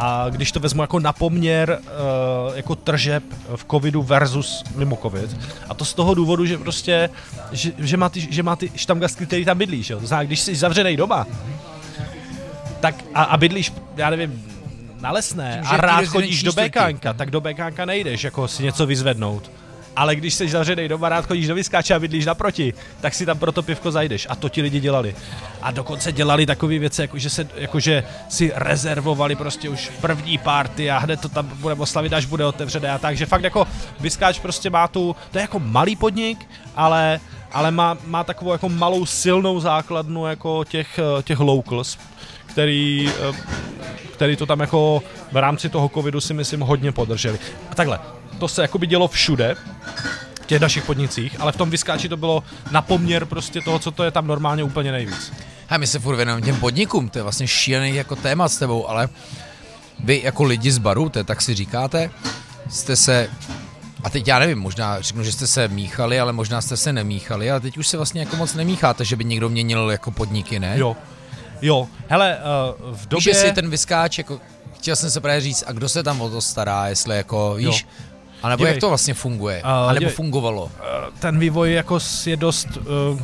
A 0.00 0.26
když 0.30 0.52
to 0.52 0.60
vezmu 0.60 0.82
jako 0.82 1.00
na 1.00 1.12
poměr 1.12 1.78
uh, 1.80 2.56
jako 2.56 2.74
tržeb 2.74 3.22
v 3.56 3.64
covidu 3.70 4.02
versus 4.02 4.64
mimo 4.76 4.98
covid, 5.02 5.36
a 5.68 5.74
to 5.74 5.84
z 5.84 5.94
toho 5.94 6.14
důvodu, 6.14 6.46
že 6.46 6.58
prostě, 6.58 7.10
že, 7.52 7.72
že 7.78 7.96
má 7.96 8.08
ty, 8.08 8.20
že 8.30 8.42
má 8.42 8.56
ty 8.56 8.70
štamgastky, 8.76 9.26
který 9.26 9.44
tam 9.44 9.58
bydlíš, 9.58 9.90
jo. 9.90 10.00
To 10.00 10.06
znamená, 10.06 10.26
když 10.26 10.40
jsi 10.40 10.56
zavřenej 10.56 10.96
doma, 10.96 11.26
tak 12.80 12.94
a, 13.14 13.22
a 13.22 13.36
bydlíš, 13.36 13.72
já 13.96 14.10
nevím, 14.10 14.44
na 15.00 15.10
lesné 15.10 15.60
Tím, 15.62 15.74
a 15.74 15.76
rád 15.76 16.04
chodíš 16.04 16.42
do. 16.42 16.52
BKNka, 16.52 17.12
tak 17.12 17.30
do 17.30 17.40
BKNka 17.40 17.84
nejdeš, 17.84 18.24
jako 18.24 18.48
si 18.48 18.62
něco 18.62 18.86
vyzvednout. 18.86 19.50
Ale 19.98 20.16
když 20.16 20.34
jsi 20.34 20.48
zavřený 20.48 20.88
doma, 20.88 21.08
rád 21.08 21.26
chodíš 21.26 21.46
do 21.46 21.54
vyskáče 21.54 21.94
a 21.94 21.98
bydlíš 21.98 22.26
naproti, 22.26 22.74
tak 23.00 23.14
si 23.14 23.26
tam 23.26 23.38
pro 23.38 23.52
to 23.52 23.62
pivko 23.62 23.90
zajdeš. 23.90 24.26
A 24.30 24.34
to 24.34 24.48
ti 24.48 24.62
lidi 24.62 24.80
dělali. 24.80 25.14
A 25.62 25.70
dokonce 25.70 26.12
dělali 26.12 26.46
takové 26.46 26.78
věci, 26.78 27.02
jako 27.02 27.18
že, 27.18 27.30
se, 27.30 27.48
jako 27.54 27.80
že 27.80 28.04
si 28.28 28.52
rezervovali 28.54 29.36
prostě 29.36 29.68
už 29.68 29.90
první 30.00 30.38
party 30.38 30.90
a 30.90 30.98
hned 30.98 31.20
to 31.20 31.28
tam 31.28 31.48
budeme 31.54 31.82
oslavit, 31.82 32.12
až 32.12 32.24
bude 32.24 32.44
otevřené. 32.44 32.90
A 32.90 32.98
takže 32.98 33.26
fakt 33.26 33.42
jako 33.42 33.66
vyskáč 34.00 34.38
prostě 34.38 34.70
má 34.70 34.88
tu, 34.88 35.16
to 35.30 35.38
je 35.38 35.42
jako 35.42 35.58
malý 35.58 35.96
podnik, 35.96 36.50
ale, 36.76 37.20
ale 37.52 37.70
má, 37.70 37.98
má 38.06 38.24
takovou 38.24 38.52
jako 38.52 38.68
malou 38.68 39.06
silnou 39.06 39.60
základnu 39.60 40.26
jako 40.26 40.64
těch, 40.64 40.98
eh, 40.98 41.22
těch 41.22 41.40
locals, 41.40 41.98
který, 42.46 43.10
eh, 43.30 43.36
který 44.12 44.36
to 44.36 44.46
tam 44.46 44.60
jako 44.60 45.02
v 45.32 45.36
rámci 45.36 45.68
toho 45.68 45.88
covidu 45.88 46.20
si 46.20 46.34
myslím 46.34 46.60
hodně 46.60 46.92
podrželi. 46.92 47.38
A 47.70 47.74
takhle, 47.74 47.98
to 48.38 48.48
se 48.48 48.62
jakoby 48.62 48.86
dělo 48.86 49.08
všude, 49.08 49.56
v 50.42 50.46
těch 50.46 50.60
našich 50.60 50.84
podnicích, 50.84 51.40
ale 51.40 51.52
v 51.52 51.56
tom 51.56 51.70
vyskáči 51.70 52.08
to 52.08 52.16
bylo 52.16 52.42
na 52.70 52.82
poměr 52.82 53.24
prostě 53.24 53.60
toho, 53.60 53.78
co 53.78 53.90
to 53.90 54.04
je 54.04 54.10
tam 54.10 54.26
normálně 54.26 54.62
úplně 54.62 54.92
nejvíc. 54.92 55.32
A 55.68 55.78
my 55.78 55.86
se 55.86 55.98
furt 55.98 56.16
věnujeme 56.16 56.42
těm 56.42 56.56
podnikům, 56.56 57.08
to 57.08 57.18
je 57.18 57.22
vlastně 57.22 57.48
šílený 57.48 57.94
jako 57.94 58.16
téma 58.16 58.48
s 58.48 58.56
tebou, 58.56 58.88
ale 58.88 59.08
vy 60.04 60.20
jako 60.24 60.42
lidi 60.44 60.70
z 60.70 60.78
baru, 60.78 61.08
to 61.08 61.18
je, 61.18 61.24
tak 61.24 61.42
si 61.42 61.54
říkáte, 61.54 62.10
jste 62.68 62.96
se, 62.96 63.30
a 64.04 64.10
teď 64.10 64.28
já 64.28 64.38
nevím, 64.38 64.58
možná 64.58 65.00
řeknu, 65.00 65.24
že 65.24 65.32
jste 65.32 65.46
se 65.46 65.68
míchali, 65.68 66.20
ale 66.20 66.32
možná 66.32 66.60
jste 66.60 66.76
se 66.76 66.92
nemíchali, 66.92 67.50
ale 67.50 67.60
teď 67.60 67.78
už 67.78 67.88
se 67.88 67.96
vlastně 67.96 68.20
jako 68.20 68.36
moc 68.36 68.54
nemícháte, 68.54 69.04
že 69.04 69.16
by 69.16 69.24
někdo 69.24 69.48
měnil 69.48 69.90
jako 69.90 70.10
podniky, 70.10 70.60
ne? 70.60 70.74
Jo, 70.76 70.96
jo, 71.62 71.88
hele, 72.08 72.38
uh, 72.80 72.94
v 72.94 73.00
Víš, 73.00 73.06
době... 73.08 73.30
jestli 73.30 73.52
ten 73.52 73.70
vyskáč, 73.70 74.18
jako, 74.18 74.40
chtěl 74.76 74.96
jsem 74.96 75.10
se 75.10 75.20
právě 75.20 75.40
říct, 75.40 75.64
a 75.66 75.72
kdo 75.72 75.88
se 75.88 76.02
tam 76.02 76.20
o 76.20 76.30
to 76.30 76.40
stará, 76.40 76.88
jestli 76.88 77.16
jako, 77.16 77.54
víš, 77.54 77.86
a 78.42 78.48
nebo 78.48 78.58
Dívej. 78.60 78.72
jak 78.72 78.80
to 78.80 78.88
vlastně 78.88 79.14
funguje, 79.14 79.62
A, 79.62 79.84
a 79.84 79.88
nebo 79.88 79.98
dívej. 79.98 80.14
fungovalo. 80.14 80.70
ten 81.18 81.38
vývoj 81.38 81.72
jako 81.72 81.98
je 82.26 82.36
dost 82.36 82.68
uh, 82.76 83.20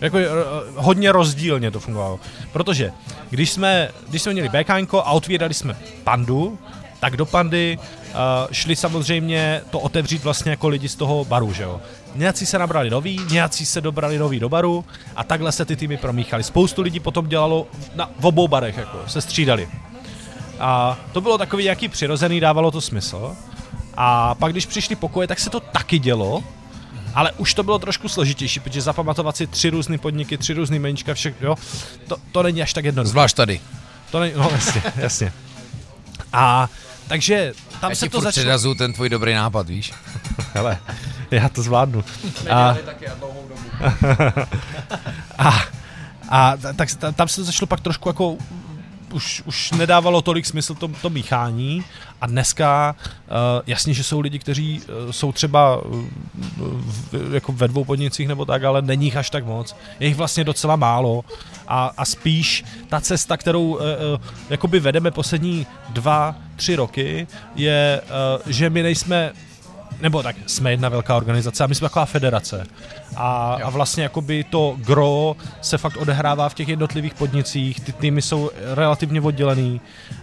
jako 0.00 0.18
je, 0.18 0.28
uh, 0.30 0.36
hodně 0.76 1.12
rozdílně 1.12 1.70
to 1.70 1.80
fungovalo. 1.80 2.20
Protože 2.52 2.92
když 3.30 3.50
jsme, 3.50 3.88
když 4.08 4.22
jsme 4.22 4.32
měli 4.32 4.48
BKNko 4.48 4.98
a 5.00 5.10
otvírali 5.10 5.54
jsme 5.54 5.76
pandu, 6.04 6.58
tak 7.00 7.16
do 7.16 7.26
pandy 7.26 7.78
uh, 7.78 8.18
šli 8.52 8.76
samozřejmě 8.76 9.60
to 9.70 9.80
otevřít 9.80 10.24
vlastně 10.24 10.50
jako 10.50 10.68
lidi 10.68 10.88
z 10.88 10.94
toho 10.96 11.24
baru, 11.24 11.52
že 11.52 11.62
jo. 11.62 11.80
Nějací 12.14 12.46
se 12.46 12.58
nabrali 12.58 12.90
noví, 12.90 13.20
nějací 13.30 13.66
se 13.66 13.80
dobrali 13.80 14.18
noví 14.18 14.40
do 14.40 14.48
baru 14.48 14.84
a 15.16 15.24
takhle 15.24 15.52
se 15.52 15.64
ty 15.64 15.76
týmy 15.76 15.96
promíchaly. 15.96 16.42
Spoustu 16.42 16.82
lidí 16.82 17.00
potom 17.00 17.26
dělalo 17.28 17.66
na, 17.94 18.10
v 18.18 18.26
obou 18.26 18.48
barech, 18.48 18.76
jako 18.76 18.98
se 19.06 19.20
střídali. 19.20 19.68
A 20.60 20.98
to 21.12 21.20
bylo 21.20 21.38
takový 21.38 21.64
nějaký 21.64 21.88
přirozený, 21.88 22.40
dávalo 22.40 22.70
to 22.70 22.80
smysl. 22.80 23.36
A 23.96 24.34
pak, 24.34 24.52
když 24.52 24.66
přišli 24.66 24.96
pokoje, 24.96 25.28
tak 25.28 25.40
se 25.40 25.50
to 25.50 25.60
taky 25.60 25.98
dělo, 25.98 26.44
ale 27.14 27.32
už 27.32 27.54
to 27.54 27.62
bylo 27.62 27.78
trošku 27.78 28.08
složitější, 28.08 28.60
protože 28.60 28.80
zapamatovat 28.80 29.36
si 29.36 29.46
tři 29.46 29.70
různé 29.70 29.98
podniky, 29.98 30.38
tři 30.38 30.52
různé 30.52 30.78
menička, 30.78 31.14
všech, 31.14 31.34
jo, 31.40 31.54
to, 32.08 32.16
to 32.32 32.42
není 32.42 32.62
až 32.62 32.72
tak 32.72 32.84
jednoduché. 32.84 33.10
Zvlášť 33.10 33.36
tady. 33.36 33.60
To 34.10 34.20
není, 34.20 34.34
no 34.36 34.50
jasně, 34.52 34.82
jasně. 34.96 35.32
A 36.32 36.68
takže 37.08 37.52
tam 37.80 37.90
Já 37.90 37.96
se 37.96 38.06
ti 38.06 38.10
to 38.10 38.16
furt 38.18 38.24
začalo... 38.24 38.42
předazu 38.44 38.74
ten 38.74 38.92
tvůj 38.92 39.08
dobrý 39.08 39.34
nápad, 39.34 39.68
víš? 39.68 39.92
Hele, 40.54 40.78
já 41.30 41.48
to 41.48 41.62
zvládnu. 41.62 42.04
A, 42.50 42.70
a 42.70 42.76
dlouhou 43.18 43.48
dobu. 43.48 43.60
a, 45.38 45.62
a 46.28 46.56
ta- 46.56 46.72
tak 46.72 46.94
ta- 46.94 47.12
tam 47.12 47.28
se 47.28 47.36
to 47.36 47.44
začalo 47.44 47.66
pak 47.66 47.80
trošku 47.80 48.08
jako 48.08 48.36
už, 49.12 49.42
už 49.46 49.70
nedávalo 49.70 50.22
tolik 50.22 50.46
smysl 50.46 50.74
to, 50.74 50.88
to 50.88 51.10
míchání 51.10 51.84
a 52.20 52.26
dneska 52.26 52.94
uh, 52.96 53.36
jasně, 53.66 53.94
že 53.94 54.04
jsou 54.04 54.20
lidi, 54.20 54.38
kteří 54.38 54.80
uh, 54.80 55.10
jsou 55.10 55.32
třeba 55.32 55.76
uh, 55.76 56.04
v, 57.12 57.34
jako 57.34 57.52
ve 57.52 57.68
dvou 57.68 57.84
podnicích 57.84 58.28
nebo 58.28 58.44
tak, 58.44 58.64
ale 58.64 58.82
není 58.82 59.04
jich 59.04 59.16
až 59.16 59.30
tak 59.30 59.44
moc. 59.44 59.76
Je 60.00 60.06
jich 60.06 60.16
vlastně 60.16 60.44
docela 60.44 60.76
málo 60.76 61.24
a, 61.68 61.92
a 61.96 62.04
spíš 62.04 62.64
ta 62.88 63.00
cesta, 63.00 63.36
kterou 63.36 63.66
uh, 63.66 63.80
uh, 64.64 64.80
vedeme 64.80 65.10
poslední 65.10 65.66
dva, 65.88 66.34
tři 66.56 66.76
roky, 66.76 67.26
je, 67.54 68.00
uh, 68.04 68.52
že 68.52 68.70
my 68.70 68.82
nejsme 68.82 69.32
nebo 70.02 70.22
tak 70.22 70.36
jsme 70.46 70.70
jedna 70.70 70.88
velká 70.88 71.16
organizace 71.16 71.64
a 71.64 71.66
my 71.66 71.74
jsme 71.74 71.88
taková 71.88 72.04
federace. 72.04 72.66
A, 73.16 73.58
a 73.64 73.70
vlastně 73.70 74.02
jakoby 74.02 74.44
to 74.44 74.76
gro 74.78 75.36
se 75.60 75.78
fakt 75.78 75.96
odehrává 75.96 76.48
v 76.48 76.54
těch 76.54 76.68
jednotlivých 76.68 77.14
podnicích, 77.14 77.80
ty 77.80 77.92
týmy 77.92 78.22
jsou 78.22 78.50
relativně 78.74 79.20
oddělený 79.20 79.80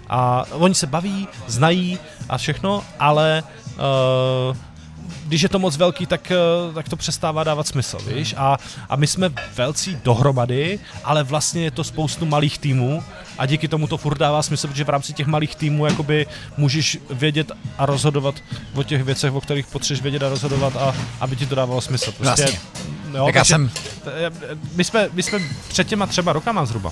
a 0.09 0.45
oni 0.51 0.75
se 0.75 0.87
baví, 0.87 1.27
znají 1.47 1.99
a 2.29 2.37
všechno, 2.37 2.83
ale 2.99 3.43
uh, 4.51 4.57
když 5.25 5.41
je 5.41 5.49
to 5.49 5.59
moc 5.59 5.77
velký, 5.77 6.05
tak, 6.05 6.31
eh, 6.31 6.73
tak 6.73 6.89
to 6.89 6.95
přestává 6.95 7.43
dávat 7.43 7.67
smysl, 7.67 7.97
víš? 8.07 8.35
A, 8.37 8.57
a 8.89 8.95
my 8.95 9.07
jsme 9.07 9.29
velcí 9.55 9.97
dohromady, 10.03 10.79
ale 11.03 11.23
vlastně 11.23 11.63
je 11.63 11.71
to 11.71 11.83
spoustu 11.83 12.25
malých 12.25 12.59
týmů 12.59 13.03
a 13.39 13.45
díky 13.45 13.67
tomu 13.67 13.87
to 13.87 13.97
furt 13.97 14.17
dává 14.17 14.43
smysl, 14.43 14.67
protože 14.67 14.83
v 14.83 14.89
rámci 14.89 15.13
těch 15.13 15.27
malých 15.27 15.55
týmů 15.55 15.85
jakoby 15.85 16.27
můžeš 16.57 16.97
vědět 17.09 17.51
a 17.77 17.85
rozhodovat 17.85 18.35
o 18.75 18.83
těch 18.83 19.03
věcech, 19.03 19.33
o 19.33 19.41
kterých 19.41 19.67
potřebuješ 19.67 20.01
vědět 20.01 20.23
a 20.23 20.29
rozhodovat 20.29 20.75
a 20.75 20.95
aby 21.19 21.35
ti 21.35 21.45
to 21.45 21.55
dávalo 21.55 21.81
smysl. 21.81 22.11
Prostě, 22.11 22.43
vlastně. 22.43 22.59
Jo, 23.17 23.25
tak 23.25 23.35
já 23.35 23.43
jsem... 23.43 23.71
My 24.75 24.83
jsme, 24.83 25.09
my 25.13 25.23
jsme 25.23 25.39
před 25.67 25.87
těma 25.87 26.05
třeba 26.05 26.33
rokama 26.33 26.65
zhruba 26.65 26.91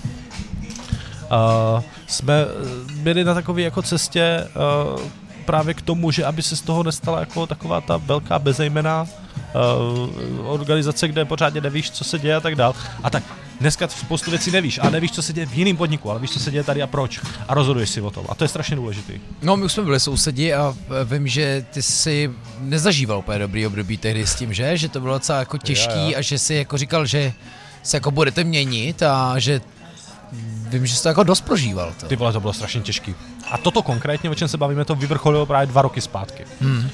uh, 1.32 1.84
jsme 2.08 2.45
byli 2.91 3.24
na 3.24 3.34
takové 3.34 3.62
jako 3.62 3.82
cestě 3.82 4.48
uh, 4.95 5.02
právě 5.45 5.74
k 5.74 5.82
tomu, 5.82 6.12
že 6.12 6.26
aby 6.26 6.41
se 6.43 6.56
z 6.56 6.62
toho 6.62 6.84
nestala 6.84 7.20
jako 7.20 7.48
taková 7.48 7.82
ta 7.82 7.98
velká 7.98 8.39
bezejmená 8.39 9.08
uh, 9.08 10.52
organizace, 10.52 11.08
kde 11.08 11.26
pořádně 11.26 11.62
nevíš, 11.62 11.91
co 11.91 12.04
se 12.04 12.20
děje 12.20 12.36
a 12.36 12.39
tak 12.39 12.56
dál. 12.56 12.76
A 13.04 13.10
tak 13.10 13.24
dneska 13.60 13.88
spoustu 13.88 14.32
věcí 14.32 14.51
nevíš 14.51 14.80
a 14.80 14.89
nevíš, 14.89 15.12
co 15.12 15.22
se 15.22 15.34
děje 15.34 15.45
v 15.45 15.53
jiném 15.53 15.78
podniku, 15.78 16.12
ale 16.12 16.20
víš, 16.20 16.32
co 16.32 16.39
se 16.39 16.51
děje 16.51 16.64
tady 16.64 16.82
a 16.82 16.88
proč. 16.88 17.20
A 17.47 17.53
rozhoduješ 17.53 17.89
si 17.89 18.01
o 18.01 18.12
tom. 18.12 18.26
A 18.30 18.36
to 18.36 18.43
je 18.43 18.47
strašně 18.47 18.76
důležité. 18.76 19.14
No, 19.41 19.58
my 19.58 19.66
už 19.66 19.74
jsme 19.74 19.84
byli 19.84 19.99
sousedi 19.99 20.53
a 20.53 20.76
vím, 21.05 21.28
že 21.28 21.66
ty 21.72 21.82
si 21.82 22.32
nezažíval 22.60 23.20
úplně 23.20 23.39
dobrý 23.39 23.68
období 23.68 23.97
tehdy 23.97 24.28
s 24.28 24.36
tím, 24.36 24.53
že? 24.53 24.78
Že 24.78 24.89
to 24.89 24.99
bylo 24.99 25.14
docela 25.14 25.39
jako 25.39 25.58
těžký 25.58 25.93
já, 25.95 26.10
já. 26.10 26.18
a 26.18 26.22
že 26.22 26.39
si 26.39 26.53
jako 26.53 26.78
říkal, 26.78 27.05
že 27.05 27.34
se 27.84 27.97
jako 27.97 28.12
budete 28.12 28.43
měnit 28.43 29.03
a 29.03 29.39
že 29.39 29.62
vím, 30.70 30.86
že 30.86 30.95
jsi 30.95 31.03
to 31.03 31.08
jako 31.08 31.24
dost 31.24 31.41
prožíval. 31.41 31.93
To. 31.99 32.08
Ty 32.08 32.16
vole, 32.16 32.34
to 32.34 32.39
bylo 32.39 32.53
strašně 32.53 32.82
těžký. 32.82 33.16
A 33.51 33.58
toto 33.58 33.82
konkrétně, 33.82 34.30
o 34.30 34.36
čem 34.36 34.47
se 34.47 34.58
bavíme, 34.58 34.86
to 34.86 34.95
vyvrcholilo 34.95 35.45
právě 35.45 35.68
dva 35.68 35.82
roky 35.82 36.01
zpátky. 36.01 36.45
Hmm. 36.62 36.89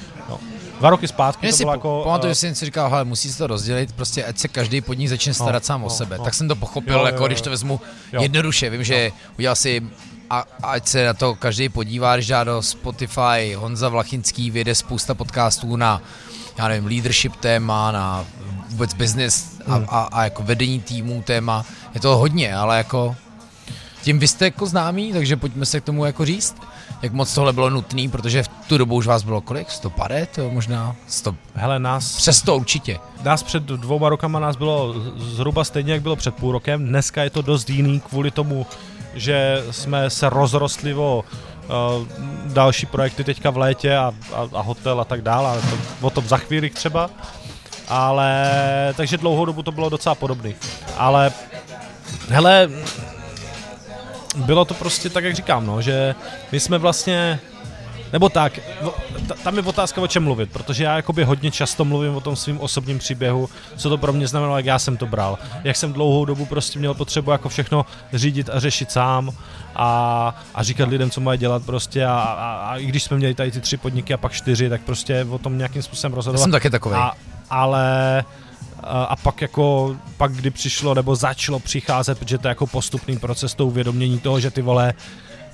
No. 0.74 0.80
Dva 0.80 0.90
roky 0.90 1.08
zpátky 1.08 1.50
to 1.50 1.56
bylo 1.56 1.72
jako... 1.72 2.00
Pamatuju, 2.04 2.30
uh, 2.30 2.30
že 2.30 2.34
jsem 2.34 2.54
si 2.54 2.64
říkal, 2.64 2.90
hele, 2.90 3.04
musí 3.04 3.32
se 3.32 3.38
to 3.38 3.46
rozdělit, 3.46 3.92
prostě 3.92 4.24
ať 4.24 4.38
se 4.38 4.48
každý 4.48 4.80
podnik 4.80 5.08
začne 5.08 5.34
starat 5.34 5.62
no, 5.62 5.66
sám 5.66 5.80
no, 5.80 5.86
o 5.86 5.90
sebe. 5.90 6.18
No. 6.18 6.24
Tak 6.24 6.34
jsem 6.34 6.48
to 6.48 6.56
pochopil, 6.56 6.98
jo, 6.98 7.06
jako 7.06 7.22
jo, 7.22 7.26
když 7.26 7.40
to 7.40 7.50
vezmu 7.50 7.80
jo. 8.12 8.22
jednoduše. 8.22 8.70
Vím, 8.70 8.84
že 8.84 9.10
udělal 9.38 9.56
si 9.56 9.82
a 10.30 10.44
ať 10.62 10.86
se 10.86 11.06
na 11.06 11.14
to 11.14 11.34
každý 11.34 11.68
podívá, 11.68 12.16
když 12.16 12.26
dá 12.26 12.44
do 12.44 12.62
Spotify 12.62 13.54
Honza 13.56 13.88
Vlachinský, 13.88 14.50
vyjde 14.50 14.74
spousta 14.74 15.14
podcastů 15.14 15.76
na 15.76 16.02
já 16.58 16.68
nevím, 16.68 16.86
leadership 16.86 17.36
téma, 17.36 17.92
na 17.92 18.24
vůbec 18.68 18.94
business 18.94 19.58
a, 19.66 19.74
hmm. 19.74 19.86
a, 19.88 20.02
a 20.02 20.24
jako 20.24 20.42
vedení 20.42 20.80
týmů 20.80 21.22
téma. 21.22 21.64
Je 21.94 22.00
to 22.00 22.16
hodně, 22.16 22.56
ale 22.56 22.76
jako 22.76 23.16
tím 24.02 24.18
vy 24.18 24.28
jste 24.28 24.44
jako 24.44 24.66
známý, 24.66 25.12
takže 25.12 25.36
pojďme 25.36 25.66
se 25.66 25.80
k 25.80 25.84
tomu 25.84 26.04
jako 26.04 26.24
říct, 26.24 26.56
jak 27.02 27.12
moc 27.12 27.34
tohle 27.34 27.52
bylo 27.52 27.70
nutné, 27.70 28.08
protože 28.08 28.42
v 28.42 28.48
tu 28.48 28.78
dobu 28.78 28.94
už 28.94 29.06
vás 29.06 29.22
bylo 29.22 29.40
kolik? 29.40 29.70
150? 29.70 30.38
Možná 30.50 30.96
100? 31.06 31.34
Hele, 31.54 31.78
nás... 31.78 32.16
Přes 32.16 32.42
to 32.42 32.56
určitě. 32.56 32.98
Nás 33.22 33.42
před 33.42 33.62
dvouma 33.62 34.08
rokama 34.08 34.38
nás 34.38 34.56
bylo 34.56 34.94
zhruba 35.16 35.64
stejně, 35.64 35.92
jak 35.92 36.02
bylo 36.02 36.16
před 36.16 36.34
půl 36.34 36.52
rokem. 36.52 36.86
Dneska 36.86 37.22
je 37.22 37.30
to 37.30 37.42
dost 37.42 37.70
jiný 37.70 38.00
kvůli 38.00 38.30
tomu, 38.30 38.66
že 39.14 39.64
jsme 39.70 40.10
se 40.10 40.30
rozrostli 40.30 40.94
o 40.94 41.24
uh, 41.24 42.06
další 42.52 42.86
projekty 42.86 43.24
teďka 43.24 43.50
v 43.50 43.56
létě 43.56 43.96
a, 43.96 44.12
a, 44.32 44.48
a 44.52 44.60
hotel 44.60 45.00
a 45.00 45.04
tak 45.04 45.22
dále, 45.22 45.50
ale 45.50 45.60
to, 45.60 46.06
o 46.06 46.10
tom 46.10 46.28
za 46.28 46.36
chvíli 46.36 46.70
třeba. 46.70 47.10
Ale, 47.88 48.50
takže 48.96 49.18
dlouhou 49.18 49.44
dobu 49.44 49.62
to 49.62 49.72
bylo 49.72 49.88
docela 49.88 50.14
podobný. 50.14 50.54
Ale, 50.96 51.32
hele, 52.28 52.70
bylo 54.34 54.64
to 54.64 54.74
prostě 54.74 55.10
tak, 55.10 55.24
jak 55.24 55.34
říkám, 55.34 55.66
no, 55.66 55.82
že 55.82 56.14
my 56.52 56.60
jsme 56.60 56.78
vlastně 56.78 57.40
nebo 58.14 58.28
tak, 58.28 58.58
tam 59.42 59.56
je 59.56 59.62
otázka, 59.62 60.00
o 60.00 60.06
čem 60.06 60.24
mluvit, 60.24 60.52
protože 60.52 60.84
já 60.84 60.96
jakoby 60.96 61.24
hodně 61.24 61.50
často 61.50 61.84
mluvím 61.84 62.14
o 62.14 62.20
tom 62.20 62.36
svým 62.36 62.60
osobním 62.60 62.98
příběhu, 62.98 63.48
co 63.76 63.88
to 63.88 63.98
pro 63.98 64.12
mě 64.12 64.26
znamenalo, 64.26 64.56
jak 64.56 64.66
já 64.66 64.78
jsem 64.78 64.96
to 64.96 65.06
bral. 65.06 65.38
Jak 65.64 65.76
jsem 65.76 65.92
dlouhou 65.92 66.24
dobu 66.24 66.46
prostě 66.46 66.78
měl 66.78 66.94
potřebu 66.94 67.30
jako 67.30 67.48
všechno 67.48 67.86
řídit 68.12 68.50
a 68.50 68.60
řešit 68.60 68.90
sám 68.90 69.30
a, 69.76 70.42
a 70.54 70.62
říkat 70.62 70.88
lidem, 70.88 71.10
co 71.10 71.20
mají 71.20 71.38
dělat 71.38 71.62
prostě 71.66 72.06
a, 72.06 72.12
a, 72.18 72.70
a 72.70 72.76
i 72.76 72.86
když 72.86 73.02
jsme 73.02 73.16
měli 73.16 73.34
tady 73.34 73.50
ty 73.50 73.60
tři 73.60 73.76
podniky 73.76 74.14
a 74.14 74.16
pak 74.16 74.32
čtyři, 74.32 74.68
tak 74.68 74.80
prostě 74.80 75.26
o 75.30 75.38
tom 75.38 75.58
nějakým 75.58 75.82
způsobem 75.82 76.14
rozhodovat. 76.14 76.40
Já 76.40 76.44
jsem 76.44 76.52
taky 76.52 76.70
takový. 76.70 76.96
A, 76.96 77.12
ale 77.50 78.24
a 78.84 79.16
pak 79.16 79.42
jako, 79.42 79.96
pak 80.16 80.32
kdy 80.32 80.50
přišlo 80.50 80.94
nebo 80.94 81.16
začalo 81.16 81.58
přicházet, 81.58 82.18
protože 82.18 82.38
to 82.38 82.48
je 82.48 82.50
jako 82.50 82.66
postupný 82.66 83.18
proces 83.18 83.54
to 83.54 83.66
uvědomění 83.66 84.18
toho, 84.18 84.40
že 84.40 84.50
ty 84.50 84.62
vole, 84.62 84.94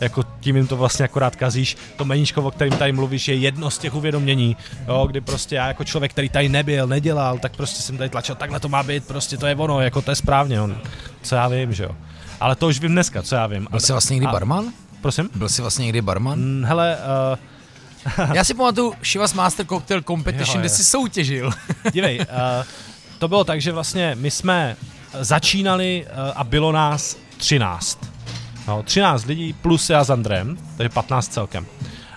jako 0.00 0.22
tím 0.40 0.56
jim 0.56 0.66
to 0.66 0.76
vlastně 0.76 1.04
akorát 1.04 1.36
kazíš. 1.36 1.76
To 1.96 2.04
meníčko, 2.04 2.42
o 2.42 2.50
kterým 2.50 2.76
tady 2.78 2.92
mluvíš, 2.92 3.28
je 3.28 3.34
jedno 3.34 3.70
z 3.70 3.78
těch 3.78 3.94
uvědomění, 3.94 4.56
jo, 4.88 5.06
kdy 5.06 5.20
prostě 5.20 5.54
já 5.56 5.68
jako 5.68 5.84
člověk, 5.84 6.12
který 6.12 6.28
tady 6.28 6.48
nebyl, 6.48 6.86
nedělal, 6.86 7.38
tak 7.38 7.56
prostě 7.56 7.82
jsem 7.82 7.98
tady 7.98 8.10
tlačil, 8.10 8.34
takhle 8.34 8.60
to 8.60 8.68
má 8.68 8.82
být, 8.82 9.04
prostě 9.04 9.36
to 9.36 9.46
je 9.46 9.56
ono, 9.56 9.80
jako 9.80 10.02
to 10.02 10.10
je 10.10 10.16
správně, 10.16 10.60
on, 10.60 10.78
co 11.22 11.34
já 11.34 11.48
vím, 11.48 11.74
že 11.74 11.84
jo. 11.84 11.96
Ale 12.40 12.56
to 12.56 12.68
už 12.68 12.80
vím 12.80 12.92
dneska, 12.92 13.22
co 13.22 13.34
já 13.34 13.46
vím. 13.46 13.66
Byl 13.70 13.80
jsi 13.80 13.92
vlastně 13.92 14.14
někdy 14.14 14.26
a, 14.26 14.32
barman? 14.32 14.72
Prosím? 15.00 15.30
Byl 15.34 15.48
jsi 15.48 15.62
vlastně 15.62 15.84
někdy 15.84 16.02
barman? 16.02 16.38
Mm, 16.38 16.64
hele, 16.64 16.98
uh, 17.30 17.38
Já 18.34 18.44
si 18.44 18.54
pamatuju 18.54 18.94
Shivas 19.04 19.34
Master 19.34 19.66
Cocktail 19.66 20.02
Competition, 20.02 20.56
jo, 20.56 20.60
kde 20.60 20.68
jsi 20.68 20.84
soutěžil. 20.84 21.50
Dívej, 21.92 22.18
uh, 22.18 22.26
to 23.20 23.28
bylo 23.28 23.44
tak, 23.44 23.60
že 23.60 23.72
vlastně 23.72 24.16
my 24.20 24.30
jsme 24.30 24.76
začínali 25.20 26.06
uh, 26.06 26.32
a 26.34 26.44
bylo 26.44 26.72
nás 26.72 27.16
13. 27.36 27.98
No, 28.68 28.82
13 28.82 29.24
lidí 29.24 29.52
plus 29.52 29.90
já 29.90 30.04
s 30.04 30.10
Andrem, 30.10 30.58
takže 30.76 30.88
15 30.88 31.28
celkem. 31.28 31.66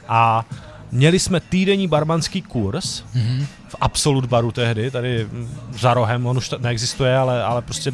A 0.08 0.46
měli 0.92 1.20
jsme 1.20 1.40
týdenní 1.40 1.88
barmanský 1.88 2.42
kurz 2.42 3.04
mm-hmm. 3.16 3.46
v 3.68 3.76
Absolut 3.82 4.26
baru 4.26 4.52
tehdy, 4.52 4.92
tady 4.92 5.28
za 5.72 5.94
rohem, 5.94 6.26
on 6.26 6.38
už 6.38 6.54
neexistuje, 6.58 7.18
ale, 7.18 7.44
ale 7.44 7.62
prostě 7.62 7.92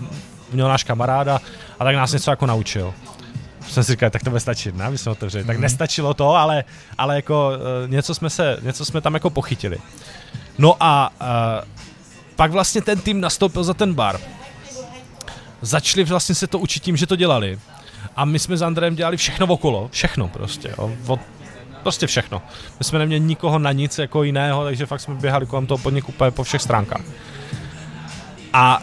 měl 0.52 0.68
náš 0.68 0.84
kamaráda 0.84 1.42
a 1.80 1.84
tak 1.84 1.96
nás 1.96 2.12
něco 2.12 2.32
jako 2.32 2.46
naučil 2.46 2.94
jsem 3.70 3.84
si 3.84 3.92
říkal, 3.92 4.10
tak 4.10 4.24
to 4.24 4.30
bude 4.30 4.40
stačit, 4.40 4.76
ne, 4.76 4.86
aby 4.86 4.98
jsme 4.98 5.12
otevřeli. 5.12 5.44
Mm. 5.44 5.48
Tak 5.48 5.58
mhm. 5.58 5.62
nestačilo 5.62 6.14
to, 6.14 6.36
ale, 6.36 6.64
ale 6.98 7.16
jako 7.16 7.52
uh, 7.84 7.92
něco, 7.92 8.16
jsme 8.16 8.30
se, 8.30 8.58
něco 8.62 8.86
jsme 8.86 9.02
tam 9.02 9.14
jako 9.14 9.30
pochytili. 9.30 9.78
No 10.58 10.76
a 10.80 11.12
uh, 11.22 11.79
pak 12.40 12.52
vlastně 12.52 12.82
ten 12.82 13.00
tým 13.00 13.22
nastoupil 13.22 13.64
za 13.64 13.74
ten 13.74 13.94
bar. 13.94 14.20
Začali 15.62 16.04
vlastně 16.04 16.36
se 16.36 16.48
to 16.48 16.60
učit 16.60 16.84
tím, 16.84 16.98
že 16.98 17.08
to 17.08 17.16
dělali. 17.16 17.60
A 18.16 18.26
my 18.26 18.40
jsme 18.40 18.58
s 18.58 18.62
Andrejem 18.62 18.96
dělali 18.96 19.18
všechno 19.18 19.48
okolo, 19.48 19.90
všechno 19.92 20.28
prostě, 20.28 20.74
jo. 20.78 20.92
Od, 21.08 21.20
prostě 21.84 22.08
všechno. 22.08 22.42
My 22.80 22.86
jsme 22.86 23.00
neměli 23.00 23.22
nikoho 23.22 23.60
na 23.60 23.72
nic 23.72 23.98
jako 23.98 24.24
jiného, 24.24 24.64
takže 24.64 24.86
fakt 24.86 25.02
jsme 25.02 25.16
běhali 25.16 25.46
kolem 25.46 25.68
toho 25.68 25.78
podniku 25.78 26.14
po 26.30 26.44
všech 26.44 26.62
stránkách. 26.62 27.02
A 28.54 28.82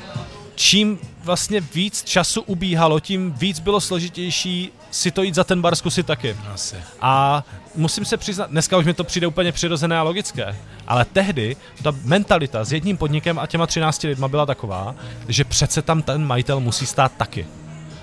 čím 0.54 0.98
vlastně 1.24 1.60
víc 1.60 2.02
času 2.02 2.40
ubíhalo, 2.40 3.00
tím 3.00 3.32
víc 3.32 3.60
bylo 3.60 3.80
složitější 3.80 4.72
si 4.90 5.10
to 5.10 5.22
jít 5.22 5.34
za 5.34 5.44
ten 5.44 5.60
bar 5.60 5.76
zkusit 5.76 6.06
taky. 6.06 6.36
Asi. 6.54 6.76
A 7.00 7.44
musím 7.76 8.04
se 8.04 8.16
přiznat, 8.16 8.50
dneska 8.50 8.76
už 8.76 8.84
mi 8.84 8.94
to 8.94 9.04
přijde 9.04 9.26
úplně 9.26 9.52
přirozené 9.52 9.98
a 9.98 10.02
logické, 10.02 10.56
ale 10.86 11.04
tehdy 11.04 11.56
ta 11.82 11.94
mentalita 12.04 12.64
s 12.64 12.72
jedním 12.72 12.96
podnikem 12.96 13.38
a 13.38 13.46
těma 13.46 13.66
13 13.66 14.02
lidma 14.02 14.28
byla 14.28 14.46
taková, 14.46 14.94
že 15.28 15.44
přece 15.44 15.82
tam 15.82 16.02
ten 16.02 16.24
majitel 16.24 16.60
musí 16.60 16.86
stát 16.86 17.12
taky. 17.16 17.46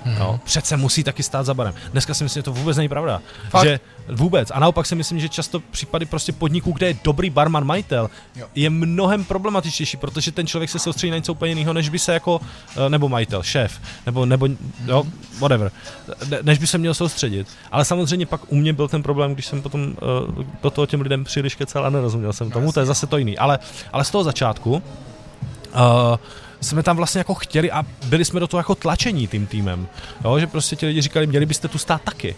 Hmm. 0.05 0.19
No, 0.19 0.39
přece 0.43 0.77
musí 0.77 1.03
taky 1.03 1.23
stát 1.23 1.45
za 1.45 1.53
barem. 1.53 1.73
Dneska 1.91 2.13
si 2.13 2.23
myslím, 2.23 2.39
že 2.39 2.43
to 2.43 2.53
vůbec 2.53 2.77
není 2.77 2.89
pravda. 2.89 3.21
Fakt? 3.49 3.63
Že 3.63 3.79
vůbec. 4.07 4.51
A 4.51 4.59
naopak 4.59 4.85
si 4.85 4.95
myslím, 4.95 5.19
že 5.19 5.29
často 5.29 5.59
případy 5.59 6.05
prostě 6.05 6.31
podniků, 6.31 6.71
kde 6.71 6.87
je 6.87 6.97
dobrý 7.03 7.29
barman 7.29 7.65
majitel, 7.65 8.09
jo. 8.35 8.47
je 8.55 8.69
mnohem 8.69 9.23
problematičtější, 9.23 9.97
protože 9.97 10.31
ten 10.31 10.47
člověk 10.47 10.69
se 10.69 10.79
soustředí 10.79 11.11
na 11.11 11.17
něco 11.17 11.31
úplně 11.31 11.51
jiného, 11.51 11.73
než 11.73 11.89
by 11.89 11.99
se 11.99 12.13
jako, 12.13 12.41
eh, 12.77 12.89
nebo 12.89 13.09
majitel, 13.09 13.43
šéf, 13.43 13.81
nebo, 14.05 14.25
nebo 14.25 14.47
jo, 14.85 15.03
whatever, 15.39 15.71
než 16.41 16.57
by 16.57 16.67
se 16.67 16.77
měl 16.77 16.93
soustředit. 16.93 17.47
Ale 17.71 17.85
samozřejmě 17.85 18.25
pak 18.25 18.51
u 18.51 18.55
mě 18.55 18.73
byl 18.73 18.87
ten 18.87 19.03
problém, 19.03 19.33
když 19.33 19.45
jsem 19.45 19.61
potom 19.61 19.81
uh, 19.81 20.43
do 20.63 20.69
toho 20.69 20.85
těm 20.85 21.01
lidem 21.01 21.23
příliš 21.23 21.55
kecal 21.55 21.85
a 21.85 21.89
nerozuměl 21.89 22.33
jsem 22.33 22.51
tomu, 22.51 22.71
to 22.71 22.79
je 22.79 22.85
zase 22.85 23.07
to 23.07 23.17
jiný. 23.17 23.37
Ale, 23.37 23.59
ale 23.93 24.03
z 24.03 24.11
toho 24.11 24.23
začátku 24.23 24.73
uh, 24.73 26.17
jsme 26.63 26.83
tam 26.83 26.97
vlastně 26.97 27.19
jako 27.19 27.33
chtěli 27.33 27.71
a 27.71 27.83
byli 28.05 28.25
jsme 28.25 28.39
do 28.39 28.47
toho 28.47 28.59
jako 28.59 28.75
tlačení 28.75 29.27
tím 29.27 29.47
týmem. 29.47 29.87
Jo, 30.23 30.39
že 30.39 30.47
prostě 30.47 30.75
ti 30.75 30.85
lidi 30.85 31.01
říkali, 31.01 31.27
měli 31.27 31.45
byste 31.45 31.67
tu 31.67 31.77
stát 31.77 32.01
taky. 32.01 32.35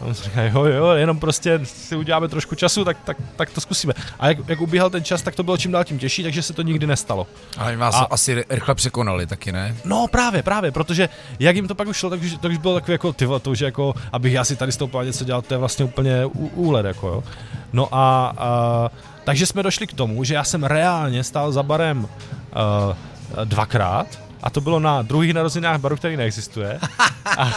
A 0.00 0.04
on 0.04 0.14
říká, 0.14 0.42
jo, 0.42 0.64
jo, 0.64 0.86
jenom 0.90 1.20
prostě 1.20 1.60
si 1.64 1.96
uděláme 1.96 2.28
trošku 2.28 2.54
času, 2.54 2.84
tak, 2.84 2.96
tak, 3.04 3.16
tak 3.36 3.50
to 3.50 3.60
zkusíme. 3.60 3.92
A 4.18 4.28
jak, 4.28 4.38
jak 4.48 4.60
ubíhal 4.60 4.90
ten 4.90 5.04
čas, 5.04 5.22
tak 5.22 5.34
to 5.34 5.42
bylo 5.42 5.56
čím 5.56 5.72
dál 5.72 5.84
tím 5.84 5.98
těžší, 5.98 6.22
takže 6.22 6.42
se 6.42 6.52
to 6.52 6.62
nikdy 6.62 6.86
nestalo. 6.86 7.26
Ale 7.58 7.76
vás 7.76 7.94
A- 7.94 7.98
asi 8.10 8.44
rychle 8.50 8.74
překonali 8.74 9.26
taky, 9.26 9.52
ne? 9.52 9.76
No 9.84 10.06
právě, 10.10 10.42
právě, 10.42 10.72
protože 10.72 11.08
jak 11.38 11.56
jim 11.56 11.68
to 11.68 11.74
pak 11.74 11.88
už 11.88 11.96
šlo, 11.96 12.10
tak 12.10 12.20
už, 12.22 12.32
tak 12.40 12.50
už 12.50 12.58
bylo 12.58 12.74
takový 12.74 12.92
jako 12.92 13.12
ty 13.12 13.26
to 13.42 13.50
už 13.50 13.60
jako, 13.60 13.94
abych 14.12 14.32
já 14.32 14.44
si 14.44 14.56
tady 14.56 14.72
z 14.72 14.76
toho 14.76 15.02
něco 15.02 15.24
dělal, 15.24 15.42
to 15.42 15.54
je 15.54 15.58
vlastně 15.58 15.84
úplně 15.84 16.24
ú- 16.26 16.50
úlet, 16.54 16.86
jako 16.86 17.08
jo. 17.08 17.24
No 17.72 17.88
a, 17.94 18.34
a 18.38 18.90
takže 19.24 19.46
jsme 19.46 19.62
došli 19.62 19.86
k 19.86 19.92
tomu, 19.92 20.24
že 20.24 20.34
já 20.34 20.44
jsem 20.44 20.64
reálně 20.64 21.24
stál 21.24 21.52
za 21.52 21.62
barem 21.62 22.04
uh, 22.04 22.96
dvakrát, 23.44 24.06
a 24.42 24.50
to 24.50 24.60
bylo 24.60 24.80
na 24.80 25.02
druhých 25.02 25.34
narozeninách 25.34 25.80
baru, 25.80 25.96
který 25.96 26.16
neexistuje. 26.16 26.78
A, 27.38 27.52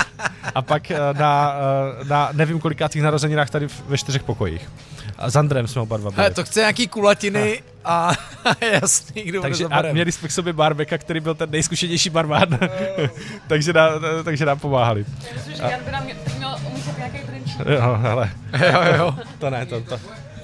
a 0.56 0.62
pak 0.62 0.92
eh, 0.92 0.98
na, 1.14 1.56
eh, 2.02 2.06
na 2.06 2.30
nevím 2.34 2.60
kolikátých 2.60 3.02
narozeninách 3.02 3.50
tady 3.50 3.68
v- 3.68 3.84
ve 3.88 3.98
čtyřech 3.98 4.24
pokojích. 4.24 4.70
A 5.18 5.30
s 5.30 5.36
Andrem 5.36 5.68
jsme 5.68 5.82
oba 5.82 5.98
dva 5.98 6.12
byli. 6.12 6.22
Hele, 6.24 6.34
to 6.36 6.44
chce 6.44 6.60
nějaký 6.60 6.88
kulatiny 6.88 7.62
a 7.86 8.12
jasný, 8.72 9.22
kdo 9.24 9.40
bude 9.40 9.50
Takže 9.50 9.66
a 9.66 9.82
měli 9.92 10.12
jsme 10.12 10.28
k 10.28 10.32
sobě 10.32 10.54
barbeka, 10.54 10.98
který 10.98 11.20
byl 11.20 11.36
ten 11.36 11.50
nejzkušenější 11.52 12.10
barman, 12.10 12.48
takže, 13.48 13.74
nám, 13.74 13.92
takže 14.24 14.46
nám 14.46 14.60
pomáhali. 14.60 15.06
Já 15.28 15.34
myslím, 15.36 15.56
že 15.56 15.64
Jan 15.64 15.80
by 15.86 15.92
nám 15.92 16.04
mě- 16.04 16.16
měl 16.38 16.56
umístit 16.72 16.98
nějaký 16.98 17.18
drinčí. 17.28 17.54
Jo, 17.66 17.98
hele, 18.02 18.30
Jo, 18.74 18.82
jo. 18.98 19.16
to 19.40 19.50
ne, 19.50 19.66
to, 19.66 19.82
to, 19.82 20.00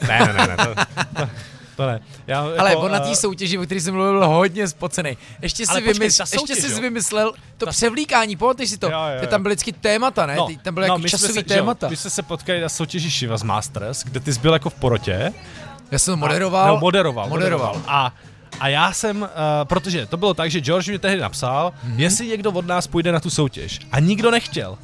ne, 0.08 0.20
ne, 0.20 0.34
ne, 0.34 0.48
ne 0.48 0.58
to, 0.58 0.76
to, 1.16 1.30
to 1.76 1.88
ne. 1.88 2.00
Já, 2.28 2.40
Ale 2.58 2.70
jako, 2.70 2.82
on 2.82 2.92
na 2.92 2.98
eh, 2.98 3.10
té 3.10 3.16
soutěži, 3.16 3.58
o 3.58 3.62
který 3.64 3.82
jsem 3.82 3.94
mluvil, 3.94 4.14
byl 4.20 4.28
hodně 4.28 4.68
spocený. 4.68 5.18
Ještě 5.42 5.66
si, 5.68 5.82
vymysl, 5.82 6.24
ta 6.24 6.30
ještě 6.34 6.56
si 6.56 6.82
vymyslel 6.82 7.34
to 7.58 7.66
převlíkání, 7.66 8.36
pamatuješ 8.36 8.70
si 8.70 8.78
to? 8.78 8.86
Jo, 8.90 8.92
jo, 9.16 9.22
jo. 9.22 9.28
tam 9.28 9.44
byly 9.44 9.56
vždycky 9.56 9.72
témata, 9.72 10.26
ne? 10.26 10.36
No, 10.36 10.48
Ty- 10.48 10.58
tam 10.58 10.74
byly 10.74 10.88
no, 10.88 10.96
jako 10.96 11.08
časový 11.08 11.34
se, 11.34 11.44
témata. 11.44 11.88
Jo, 11.88 11.90
my 11.92 11.98
jsme 11.98 12.10
se 12.10 12.24
potkali 12.24 12.62
na 12.62 12.70
soutěži 12.70 13.10
Shivas 13.10 13.44
Masters, 13.44 14.04
kde 14.04 14.20
ty 14.20 14.34
jsi 14.34 14.40
byl 14.40 14.54
jako 14.54 14.70
v 14.70 14.74
porotě. 14.74 15.34
Já 15.92 16.00
jsem 16.00 16.12
to 16.12 16.26
A- 16.26 16.28
moderoval. 16.28 16.68
No, 16.68 16.80
moderoval. 16.80 17.30
Moderoval. 17.30 17.82
A, 17.88 18.14
a 18.60 18.68
já 18.68 18.94
jsem, 18.94 19.22
uh, 19.22 19.28
protože 19.64 20.06
to 20.06 20.18
bylo 20.18 20.34
tak, 20.34 20.52
že 20.52 20.60
George 20.62 20.88
mi 20.90 21.00
tehdy 21.00 21.22
napsal, 21.22 21.74
Mhm. 21.84 21.94
mm-hmm. 21.94 22.00
jestli 22.00 22.28
někdo 22.28 22.52
od 22.52 22.66
nás 22.68 22.88
půjde 22.88 23.12
na 23.12 23.20
tu 23.20 23.30
soutěž. 23.30 23.80
A 23.92 24.00
nikdo 24.00 24.32
nechtěl. 24.32 24.78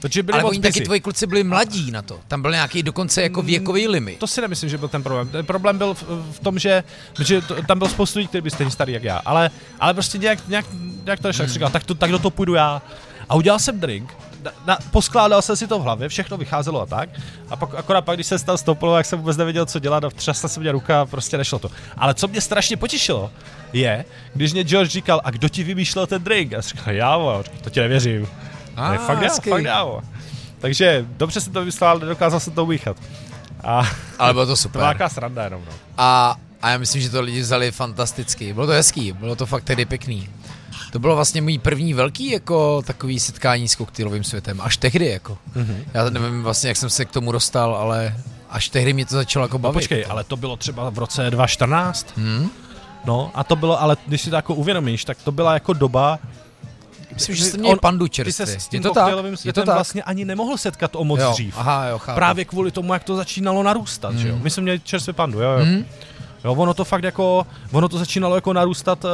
Protože 0.00 0.22
byli 0.22 0.40
Ale 0.40 0.50
oni 0.50 0.60
taky 0.60 0.80
tvoji 0.80 1.00
kluci 1.00 1.26
byli 1.26 1.44
mladí 1.44 1.90
na 1.90 2.02
to. 2.02 2.20
Tam 2.28 2.42
byl 2.42 2.50
nějaký 2.50 2.82
dokonce 2.82 3.22
jako 3.22 3.42
věkový 3.42 3.88
limit. 3.88 4.18
To 4.18 4.26
si 4.26 4.40
nemyslím, 4.40 4.70
že 4.70 4.78
byl 4.78 4.88
ten 4.88 5.02
problém. 5.02 5.28
Ten 5.28 5.46
problém 5.46 5.78
byl 5.78 5.94
v, 5.94 6.02
v 6.32 6.38
tom, 6.38 6.58
že, 6.58 6.84
že 7.20 7.40
to, 7.40 7.62
tam 7.62 7.78
byl 7.78 7.88
spoustu 7.88 8.18
lidí, 8.18 8.28
kteří 8.28 8.42
byli 8.42 8.50
stejně 8.50 8.70
starý 8.70 8.92
jak 8.92 9.02
já. 9.02 9.16
Ale, 9.16 9.50
ale 9.80 9.94
prostě 9.94 10.18
nějak, 10.18 10.48
nějak, 10.48 10.66
nějak 11.04 11.20
to 11.20 11.28
nešlo. 11.28 11.44
Hmm. 11.44 11.52
říkal, 11.52 11.70
tak, 11.70 11.84
to, 11.84 11.94
tak 11.94 12.10
do 12.10 12.18
toho 12.18 12.30
půjdu 12.30 12.54
já. 12.54 12.82
A 13.28 13.34
udělal 13.34 13.58
jsem 13.58 13.80
drink, 13.80 14.14
na, 14.42 14.52
na, 14.66 14.78
poskládal 14.90 15.42
jsem 15.42 15.56
si 15.56 15.66
to 15.66 15.78
v 15.78 15.82
hlavě, 15.82 16.08
všechno 16.08 16.36
vycházelo 16.36 16.80
a 16.80 16.86
tak. 16.86 17.08
A 17.48 17.56
pak, 17.56 17.74
akorát 17.74 18.00
pak, 18.00 18.16
když 18.16 18.26
jsem 18.26 18.38
stal 18.38 18.58
stoupil, 18.58 18.88
jak 18.90 19.06
jsem 19.06 19.18
vůbec 19.18 19.36
nevěděl, 19.36 19.66
co 19.66 19.78
dělat 19.78 20.04
a 20.04 20.10
třasla 20.10 20.48
se 20.48 20.60
mě 20.60 20.72
ruka 20.72 21.00
a 21.00 21.06
prostě 21.06 21.38
nešlo 21.38 21.58
to. 21.58 21.70
Ale 21.96 22.14
co 22.14 22.28
mě 22.28 22.40
strašně 22.40 22.76
potěšilo, 22.76 23.30
je, 23.72 24.04
když 24.34 24.52
mě 24.52 24.64
George 24.64 24.90
říkal, 24.90 25.20
a 25.24 25.30
kdo 25.30 25.48
ti 25.48 25.64
vymýšlel 25.64 26.06
ten 26.06 26.22
drink? 26.22 26.52
A 26.52 26.56
já 26.56 26.60
říkal, 26.60 26.94
já, 26.94 27.42
to 27.64 27.70
ti 27.70 27.80
nevěřím. 27.80 28.28
A, 28.76 28.90
ne, 28.92 28.98
fakt 28.98 29.18
hezký. 29.18 29.50
fakt 29.50 29.62
vole. 29.84 30.02
Takže 30.58 31.06
dobře 31.16 31.40
jsem 31.40 31.52
to 31.52 31.58
vymyslel, 31.60 31.90
ale 31.90 32.00
nedokázal 32.00 32.40
jsem 32.40 32.52
to 32.52 32.64
umíchat. 32.64 32.96
A 33.64 33.88
Ale 34.18 34.32
bylo 34.32 34.46
to 34.46 34.52
to 34.52 34.56
super. 34.56 34.78
byla 34.78 34.86
nějaká 34.92 35.08
sranda 35.08 35.44
jenom, 35.44 35.62
no. 35.66 35.72
A, 35.98 36.36
a 36.62 36.70
já 36.70 36.78
myslím, 36.78 37.02
že 37.02 37.10
to 37.10 37.20
lidi 37.20 37.40
vzali 37.40 37.72
fantasticky. 37.72 38.52
Bylo 38.52 38.66
to 38.66 38.72
hezký, 38.72 39.12
bylo 39.12 39.36
to 39.36 39.46
fakt 39.46 39.64
tedy 39.64 39.84
pěkný. 39.84 40.28
To 40.92 40.98
bylo 40.98 41.14
vlastně 41.16 41.42
můj 41.42 41.58
první 41.58 41.94
velký 41.94 42.30
jako 42.30 42.82
takový 42.82 43.20
setkání 43.20 43.68
s 43.68 43.74
koktejlovým 43.74 44.24
světem. 44.24 44.60
Až 44.60 44.76
tehdy 44.76 45.06
jako. 45.06 45.38
Mhm. 45.54 45.64
Mm-hmm. 45.66 45.84
Já 45.94 46.10
nevím 46.10 46.42
vlastně, 46.42 46.68
jak 46.68 46.76
jsem 46.76 46.90
se 46.90 47.04
k 47.04 47.10
tomu 47.10 47.32
dostal, 47.32 47.74
ale 47.76 48.14
až 48.50 48.68
tehdy 48.68 48.92
mě 48.92 49.06
to 49.06 49.14
začalo 49.14 49.44
jako 49.44 49.56
No 49.58 49.62
bavit. 49.62 49.74
počkej, 49.74 50.04
ale 50.08 50.24
to 50.24 50.36
bylo 50.36 50.56
třeba 50.56 50.90
v 50.90 50.98
roce 50.98 51.30
2014. 51.30 52.06
Hmm? 52.16 52.50
No 53.04 53.30
a 53.34 53.44
to 53.44 53.56
bylo, 53.56 53.82
ale 53.82 53.96
když 54.06 54.20
si 54.20 54.30
to 54.30 54.36
jako 54.36 54.54
uvědomíš, 54.54 55.04
tak 55.04 55.18
to 55.24 55.32
byla 55.32 55.54
jako 55.54 55.72
doba, 55.72 56.18
Myslím, 57.16 57.34
že 57.36 57.44
jste 57.44 57.58
měli 57.58 57.72
On- 57.72 57.78
pandu 57.78 58.06
kdy 58.06 58.32
se 58.32 58.46
čerstvě. 58.46 58.60
s 58.60 58.68
tím 58.68 58.78
Je 58.78 58.82
to 58.82 58.94
tak? 58.94 59.14
Je 59.44 59.52
to 59.52 59.62
tak? 59.62 59.74
vlastně 59.74 60.02
ani 60.02 60.24
nemohl 60.24 60.56
setkat 60.56 60.96
o 60.96 61.04
moc 61.04 61.20
jo. 61.20 61.30
dřív. 61.32 61.54
Aha, 61.58 61.86
jo, 61.86 61.98
chápu. 61.98 62.16
Právě 62.16 62.44
kvůli 62.44 62.70
tomu, 62.70 62.92
jak 62.92 63.04
to 63.04 63.16
začínalo 63.16 63.62
narůstat, 63.62 64.14
že 64.18 64.28
jo. 64.28 64.38
My 64.42 64.50
jsme 64.50 64.62
měli 64.62 64.80
čerstvě 64.80 65.12
pandu, 65.12 65.40
jo, 65.40 65.50
jo. 65.50 65.64
Mhm. 65.64 65.84
Jo, 66.44 66.54
ono 66.54 66.74
to 66.74 66.84
fakt 66.84 67.04
jako, 67.04 67.46
ono 67.72 67.88
to 67.88 67.98
začínalo 67.98 68.34
jako 68.34 68.52
narůstat 68.52 69.04
uh, 69.04 69.10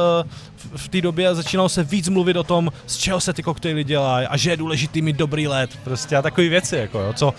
v, 0.55 0.85
v 0.85 0.87
té 0.87 1.01
době 1.01 1.27
a 1.27 1.33
začínalo 1.33 1.69
se 1.69 1.83
víc 1.83 2.09
mluvit 2.09 2.37
o 2.37 2.43
tom, 2.43 2.71
z 2.85 2.97
čeho 2.97 3.19
se 3.19 3.33
ty 3.33 3.43
koktejly 3.43 3.83
dělají 3.83 4.27
a 4.27 4.37
že 4.37 4.49
je 4.49 4.57
důležitý 4.57 5.01
mít 5.01 5.15
dobrý 5.15 5.47
led, 5.47 5.69
prostě 5.83 6.15
a 6.15 6.21
takové 6.21 6.49
věci, 6.49 6.75
jako 6.75 6.99
jo, 6.99 7.13
co, 7.13 7.27
uh, 7.27 7.33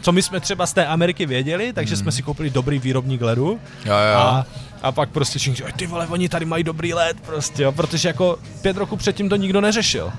co 0.00 0.12
my 0.12 0.22
jsme 0.22 0.40
třeba 0.40 0.66
z 0.66 0.72
té 0.72 0.86
Ameriky 0.86 1.26
věděli, 1.26 1.72
takže 1.72 1.96
jsme 1.96 2.12
si 2.12 2.22
koupili 2.22 2.50
dobrý 2.50 2.78
výrobník 2.78 3.20
ledu. 3.22 3.60
Jo, 3.84 3.92
jo. 4.12 4.18
a, 4.18 4.46
a 4.82 4.92
pak 4.92 5.10
prostě 5.10 5.38
všichni 5.38 5.56
říkají, 5.56 5.72
ty 5.76 5.86
vole, 5.86 6.06
oni 6.06 6.28
tady 6.28 6.44
mají 6.44 6.64
dobrý 6.64 6.94
led, 6.94 7.20
prostě, 7.20 7.62
jo, 7.62 7.72
protože 7.72 8.08
jako 8.08 8.38
pět 8.62 8.76
roku 8.76 8.96
předtím 8.96 9.28
to 9.28 9.36
nikdo 9.36 9.60
neřešil. 9.60 10.12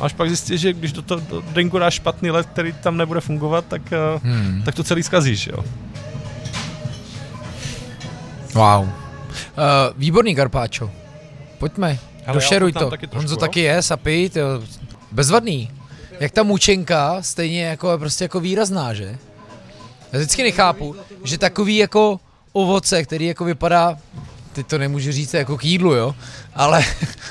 Až 0.00 0.12
pak 0.12 0.28
zjistíš, 0.28 0.60
že 0.60 0.72
když 0.72 0.92
do 0.92 1.02
toho 1.02 1.20
do 1.28 1.40
drinku 1.40 1.78
dáš 1.78 1.94
špatný 1.94 2.30
led, 2.30 2.46
který 2.46 2.72
tam 2.72 2.96
nebude 2.96 3.20
fungovat, 3.20 3.64
tak, 3.68 3.82
uh, 4.16 4.22
Hmm. 4.22 4.62
tak 4.64 4.74
to 4.74 4.84
celý 4.84 5.02
zkazíš, 5.02 5.46
jo. 5.46 5.64
Wow. 8.54 8.82
Uh, 8.82 8.88
výborný 9.96 10.34
Karpáčo. 10.34 10.90
Pojďme, 11.58 11.98
já 12.26 12.32
došeruj 12.32 12.72
to. 12.72 12.90
taky 12.90 13.06
trošku, 13.06 13.16
Honzo 13.18 13.34
jo. 13.34 13.38
taky 13.38 13.60
je, 13.60 13.82
sapí, 13.82 14.30
jo. 14.34 14.46
Bezvadný. 15.12 15.70
Jak 16.20 16.32
ta 16.32 16.42
mučenka, 16.42 17.16
stejně 17.20 17.64
jako 17.64 17.98
prostě 17.98 18.24
jako 18.24 18.40
výrazná, 18.40 18.94
že? 18.94 19.18
Já 20.12 20.18
vždycky 20.18 20.42
nechápu, 20.42 20.96
že 21.24 21.38
takový 21.38 21.76
jako 21.76 22.20
ovoce, 22.52 23.02
který 23.02 23.26
jako 23.26 23.44
vypadá, 23.44 23.98
teď 24.52 24.66
to 24.66 24.78
nemůžu 24.78 25.12
říct 25.12 25.34
jako 25.34 25.58
k 25.58 25.64
jídlu, 25.64 25.94
jo, 25.94 26.14
ale 26.54 26.84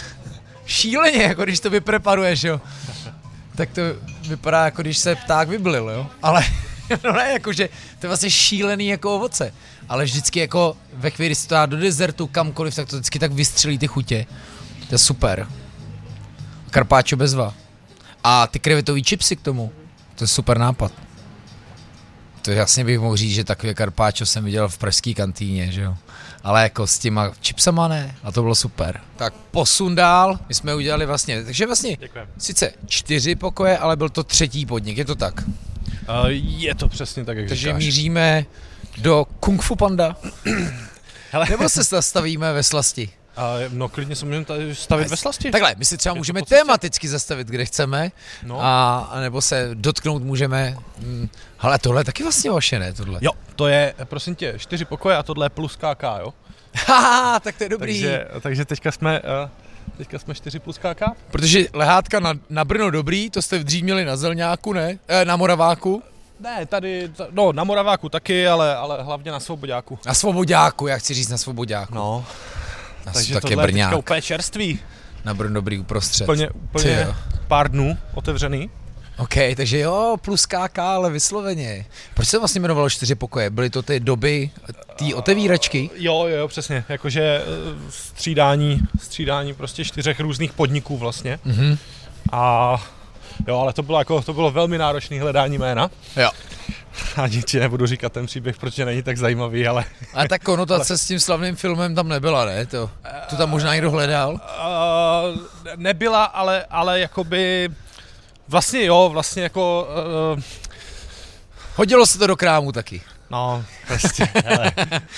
šíleně, 0.66 1.24
jako 1.24 1.44
když 1.44 1.60
to 1.60 1.70
vypreparuješ, 1.70 2.44
jo, 2.44 2.62
tak 3.56 3.70
to 3.70 3.82
vypadá 4.28 4.66
jako 4.66 4.82
když 4.82 4.98
se 4.98 5.16
pták 5.16 5.50
vyblil, 5.50 5.90
jo, 5.90 6.08
ale 6.24 6.44
no 7.04 7.12
ne, 7.12 7.32
jakože 7.32 7.70
to 8.00 8.06
je 8.06 8.08
vlastně 8.08 8.30
šílený 8.30 8.88
jako 8.88 9.16
ovoce, 9.16 9.54
ale 9.90 10.04
vždycky 10.04 10.40
jako 10.40 10.78
ve 10.94 11.10
chvíli, 11.10 11.28
kdy 11.30 11.36
se 11.36 11.48
to 11.48 11.56
dá 11.56 11.66
do 11.66 11.78
dezertu, 11.78 12.28
kamkoliv, 12.28 12.76
tak 12.76 12.90
to 12.90 12.96
vždycky 12.96 13.20
tak 13.20 13.32
vystřelí 13.32 13.78
ty 13.78 13.88
chutě. 13.88 14.26
To 14.90 14.96
je 14.96 15.00
super. 15.00 15.48
Karpáčo 16.70 17.18
bezva. 17.18 17.54
A 18.24 18.48
ty 18.48 18.60
krevetový 18.60 19.04
chipsy 19.04 19.36
k 19.36 19.42
tomu. 19.42 19.72
To 20.16 20.24
je 20.24 20.28
super 20.28 20.58
nápad. 20.58 20.92
To 22.42 22.52
jasně 22.52 22.84
bych 22.84 23.00
mohl 23.00 23.18
říct, 23.18 23.34
že 23.34 23.44
takové 23.44 23.74
karpáčo 23.74 24.26
jsem 24.26 24.44
viděl 24.46 24.70
v 24.70 24.78
pražské 24.78 25.14
kantýně, 25.14 25.72
že 25.72 25.82
jo. 25.82 25.98
Ale 26.44 26.64
jako 26.64 26.88
s 26.88 27.00
těma 27.00 27.32
chipsama 27.44 27.88
ne, 27.88 28.16
a 28.24 28.32
to 28.32 28.42
bylo 28.42 28.56
super. 28.56 29.02
Tak 29.16 29.34
posun 29.34 29.96
dál, 29.96 30.40
my 30.50 30.56
jsme 30.56 30.76
udělali 30.76 31.06
vlastně, 31.06 31.44
takže 31.44 31.66
vlastně 31.66 31.98
Děkujeme. 32.00 32.32
sice 32.38 32.72
čtyři 32.86 33.36
pokoje, 33.36 33.78
ale 33.78 33.96
byl 33.96 34.10
to 34.10 34.24
třetí 34.24 34.66
podnik, 34.66 34.98
je 34.98 35.06
to 35.06 35.16
tak. 35.16 35.44
Uh, 35.48 36.28
je 36.30 36.76
to 36.76 36.90
přesně 36.90 37.26
tak, 37.26 37.38
jak 37.38 37.48
Takže 37.50 37.68
říkáš. 37.68 37.84
míříme 37.86 38.46
do 38.98 39.26
Kung 39.40 39.62
Fu 39.62 39.76
Panda. 39.76 40.16
Hele. 41.32 41.46
Nebo 41.50 41.70
se 41.70 41.84
zastavíme 41.84 42.54
ve 42.54 42.64
slasti? 42.64 43.10
Uh, 43.38 43.74
no 43.74 43.90
klidně 43.90 44.16
se 44.16 44.26
můžeme 44.26 44.46
tady 44.46 44.76
stavit 44.76 45.08
ve 45.10 45.18
slasti. 45.18 45.52
Takhle, 45.52 45.76
my 45.78 45.86
si 45.86 45.98
třeba 45.98 46.16
Je 46.16 46.18
můžeme 46.18 46.42
tematicky 46.42 47.08
zastavit, 47.08 47.48
kde 47.48 47.66
chceme, 47.66 48.12
No. 48.44 48.62
a, 48.62 48.98
a 49.12 49.20
nebo 49.20 49.42
se 49.42 49.70
dotknout 49.74 50.24
můžeme, 50.24 50.76
hm, 50.98 51.30
hele, 51.58 51.80
tohle 51.80 52.02
je 52.02 52.06
taky 52.06 52.24
vlastně 52.24 52.52
vaše, 52.52 52.80
ne, 52.80 52.94
tohle? 52.94 53.20
Jo, 53.22 53.32
to 53.56 53.68
je, 53.68 53.94
prosím 54.04 54.36
tě, 54.36 54.54
čtyři 54.58 54.86
pokoje 54.86 55.18
a 55.18 55.24
tohle 55.24 55.46
je 55.46 55.50
plus 55.50 55.76
KK, 55.76 56.04
jo? 56.20 56.34
Haha, 56.88 57.40
tak 57.40 57.58
to 57.58 57.64
je 57.64 57.70
dobrý. 57.70 57.94
Takže, 58.02 58.28
takže 58.42 58.66
teďka 58.66 58.92
jsme, 58.92 59.20
uh, 59.20 59.50
teďka 59.98 60.20
jsme 60.20 60.36
čtyři 60.36 60.60
plus 60.60 60.78
KK. 60.78 61.02
Protože 61.32 61.66
lehátka 61.74 62.20
na, 62.20 62.34
na 62.50 62.66
Brno 62.66 62.92
dobrý, 62.92 63.30
to 63.30 63.42
jste 63.42 63.60
dřív 63.60 63.84
měli 63.84 64.06
na 64.06 64.16
Zelňáku, 64.18 64.74
ne? 64.74 65.00
E, 65.08 65.26
na 65.26 65.36
Moraváku. 65.36 66.04
Ne, 66.40 66.66
tady, 66.66 67.10
ta, 67.10 67.28
no 67.32 67.52
na 67.52 67.64
Moraváku 67.64 68.10
taky, 68.10 68.48
ale, 68.48 68.76
ale 68.76 69.04
hlavně 69.04 69.32
na 69.32 69.40
Svobodáku. 69.40 70.00
Na 70.06 70.14
Svobodáku, 70.14 70.88
já 70.88 70.98
chci 70.98 71.14
říct 71.14 71.30
na 71.30 71.38
Svobodáku. 71.38 71.96
No, 71.96 72.26
takže 73.14 73.34
taky 73.34 73.42
tohle 73.42 73.64
je 73.64 73.68
Brňák. 73.68 73.98
úplně 73.98 74.22
čerstvý. 74.22 74.80
Na 75.26 75.34
Brno 75.34 75.54
dobrý 75.54 75.80
uprostřed. 75.80 76.24
Úplně, 76.24 76.50
úplně 76.50 77.08
pár 77.48 77.72
dnů 77.72 77.98
otevřený. 78.14 78.70
OK, 79.18 79.34
takže 79.56 79.80
jo, 79.80 80.18
plus 80.22 80.46
KK, 80.46 80.80
ale 80.80 81.10
vysloveně. 81.10 81.86
Proč 82.14 82.28
se 82.28 82.40
vlastně 82.40 82.60
jmenovalo 82.60 82.90
čtyři 82.90 83.16
pokoje? 83.16 83.50
Byly 83.50 83.70
to 83.70 83.82
ty 83.82 84.00
doby, 84.00 84.50
ty 84.96 85.14
otevíračky? 85.14 85.90
Jo, 85.96 86.26
jo, 86.28 86.48
přesně, 86.48 86.84
jakože 86.90 87.22
eh, 87.22 87.46
střídání, 87.90 88.82
střídání 89.00 89.54
prostě 89.54 89.86
čtyřech 89.86 90.20
různých 90.20 90.54
podniků 90.54 90.98
vlastně. 90.98 91.40
Mhm. 91.46 91.78
A 92.32 92.76
jo, 93.48 93.60
ale 93.60 93.74
to 93.74 93.84
bylo 93.84 94.00
jako, 94.00 94.22
to 94.22 94.34
bylo 94.34 94.52
velmi 94.52 94.78
náročné 94.78 95.22
hledání 95.22 95.58
jména. 95.58 95.92
Jo. 96.18 96.30
Ani 97.16 97.44
ti 97.44 97.60
nebudu 97.60 97.86
říkat 97.86 98.14
ten 98.14 98.26
příběh, 98.26 98.58
protože 98.58 98.86
není 98.86 99.04
tak 99.04 99.18
zajímavý, 99.18 99.68
ale... 99.68 99.86
A 100.14 100.28
ta 100.28 100.40
konotace 100.40 100.98
s 100.98 101.06
tím 101.06 101.20
slavným 101.20 101.56
filmem 101.56 101.96
tam 101.96 102.08
nebyla, 102.08 102.46
ne? 102.46 102.66
To, 102.66 102.90
to 103.30 103.36
tam 103.36 103.50
možná 103.50 103.74
někdo 103.74 103.92
hledal? 103.92 104.34
Uh, 104.34 104.40
nebyla, 105.76 106.24
ale, 106.24 106.66
ale 106.70 107.00
jakoby... 107.00 107.70
Vlastně 108.48 108.86
jo, 108.86 109.10
vlastně 109.14 109.44
jako... 109.44 109.88
Uh, 110.36 110.42
Hodilo 111.76 112.06
se 112.06 112.18
to 112.18 112.28
do 112.28 112.36
krámu 112.36 112.72
taky. 112.72 113.02
No, 113.30 113.64
prostě, 113.88 114.30
hele. 114.46 114.72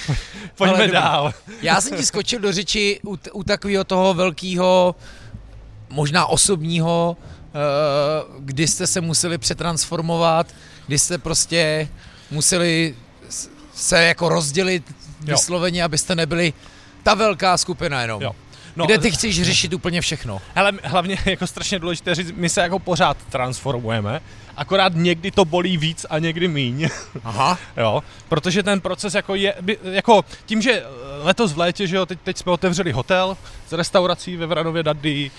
Pojďme 0.56 0.78
Ale 0.78 0.88
dál. 0.88 1.34
Já 1.62 1.82
jsem 1.82 1.98
ti 1.98 2.06
skočil 2.06 2.40
do 2.40 2.52
řeči 2.52 3.00
u, 3.04 3.18
t- 3.18 3.32
u 3.32 3.44
takového 3.44 3.84
toho 3.84 4.14
velkého, 4.14 4.96
možná 5.90 6.26
osobního, 6.26 7.18
kdy 8.40 8.68
jste 8.68 8.88
se 8.88 9.02
museli 9.02 9.38
přetransformovat, 9.38 10.48
kdy 10.88 11.00
jste 11.00 11.18
prostě 11.18 11.88
museli 12.32 12.96
se 13.76 14.04
jako 14.04 14.30
rozdělit 14.30 14.84
Jo. 15.26 15.36
vysloveně, 15.36 15.84
abyste 15.84 16.16
nebyli 16.16 16.54
ta 17.04 17.14
velká 17.14 17.58
skupina 17.58 18.02
jenom. 18.02 18.22
Jo. 18.22 18.36
No, 18.76 18.86
kde 18.86 18.98
ty 18.98 19.12
chceš 19.12 19.42
řešit 19.42 19.74
úplně 19.74 20.02
všechno. 20.02 20.42
Hele, 20.56 20.72
hlavně 20.84 21.18
jako 21.26 21.48
strašně 21.48 21.80
důležité 21.80 22.16
říct, 22.16 22.32
my 22.36 22.50
se 22.50 22.62
jako 22.62 22.80
pořád 22.80 23.18
transformujeme, 23.30 24.22
akorát 24.58 24.94
někdy 24.96 25.32
to 25.32 25.46
bolí 25.46 25.78
víc 25.78 26.06
a 26.10 26.20
někdy 26.20 26.48
míň. 26.48 26.90
Aha. 27.24 27.58
Jo, 27.78 28.04
protože 28.30 28.64
ten 28.64 28.82
proces 28.82 29.14
jako 29.14 29.36
je, 29.36 29.54
jako 29.84 30.26
tím, 30.46 30.62
že 30.62 30.72
eh, 30.72 30.84
letos 31.24 31.54
v 31.54 31.58
létě, 31.58 31.88
že 31.88 31.96
jo, 31.96 32.06
teď, 32.06 32.20
teď 32.24 32.38
jsme 32.38 32.52
otevřeli 32.52 32.92
hotel 32.92 33.38
s 33.70 33.74
restaurací 33.74 34.36
ve 34.36 34.46
Vranově 34.46 34.84
Daddy, 34.84 35.32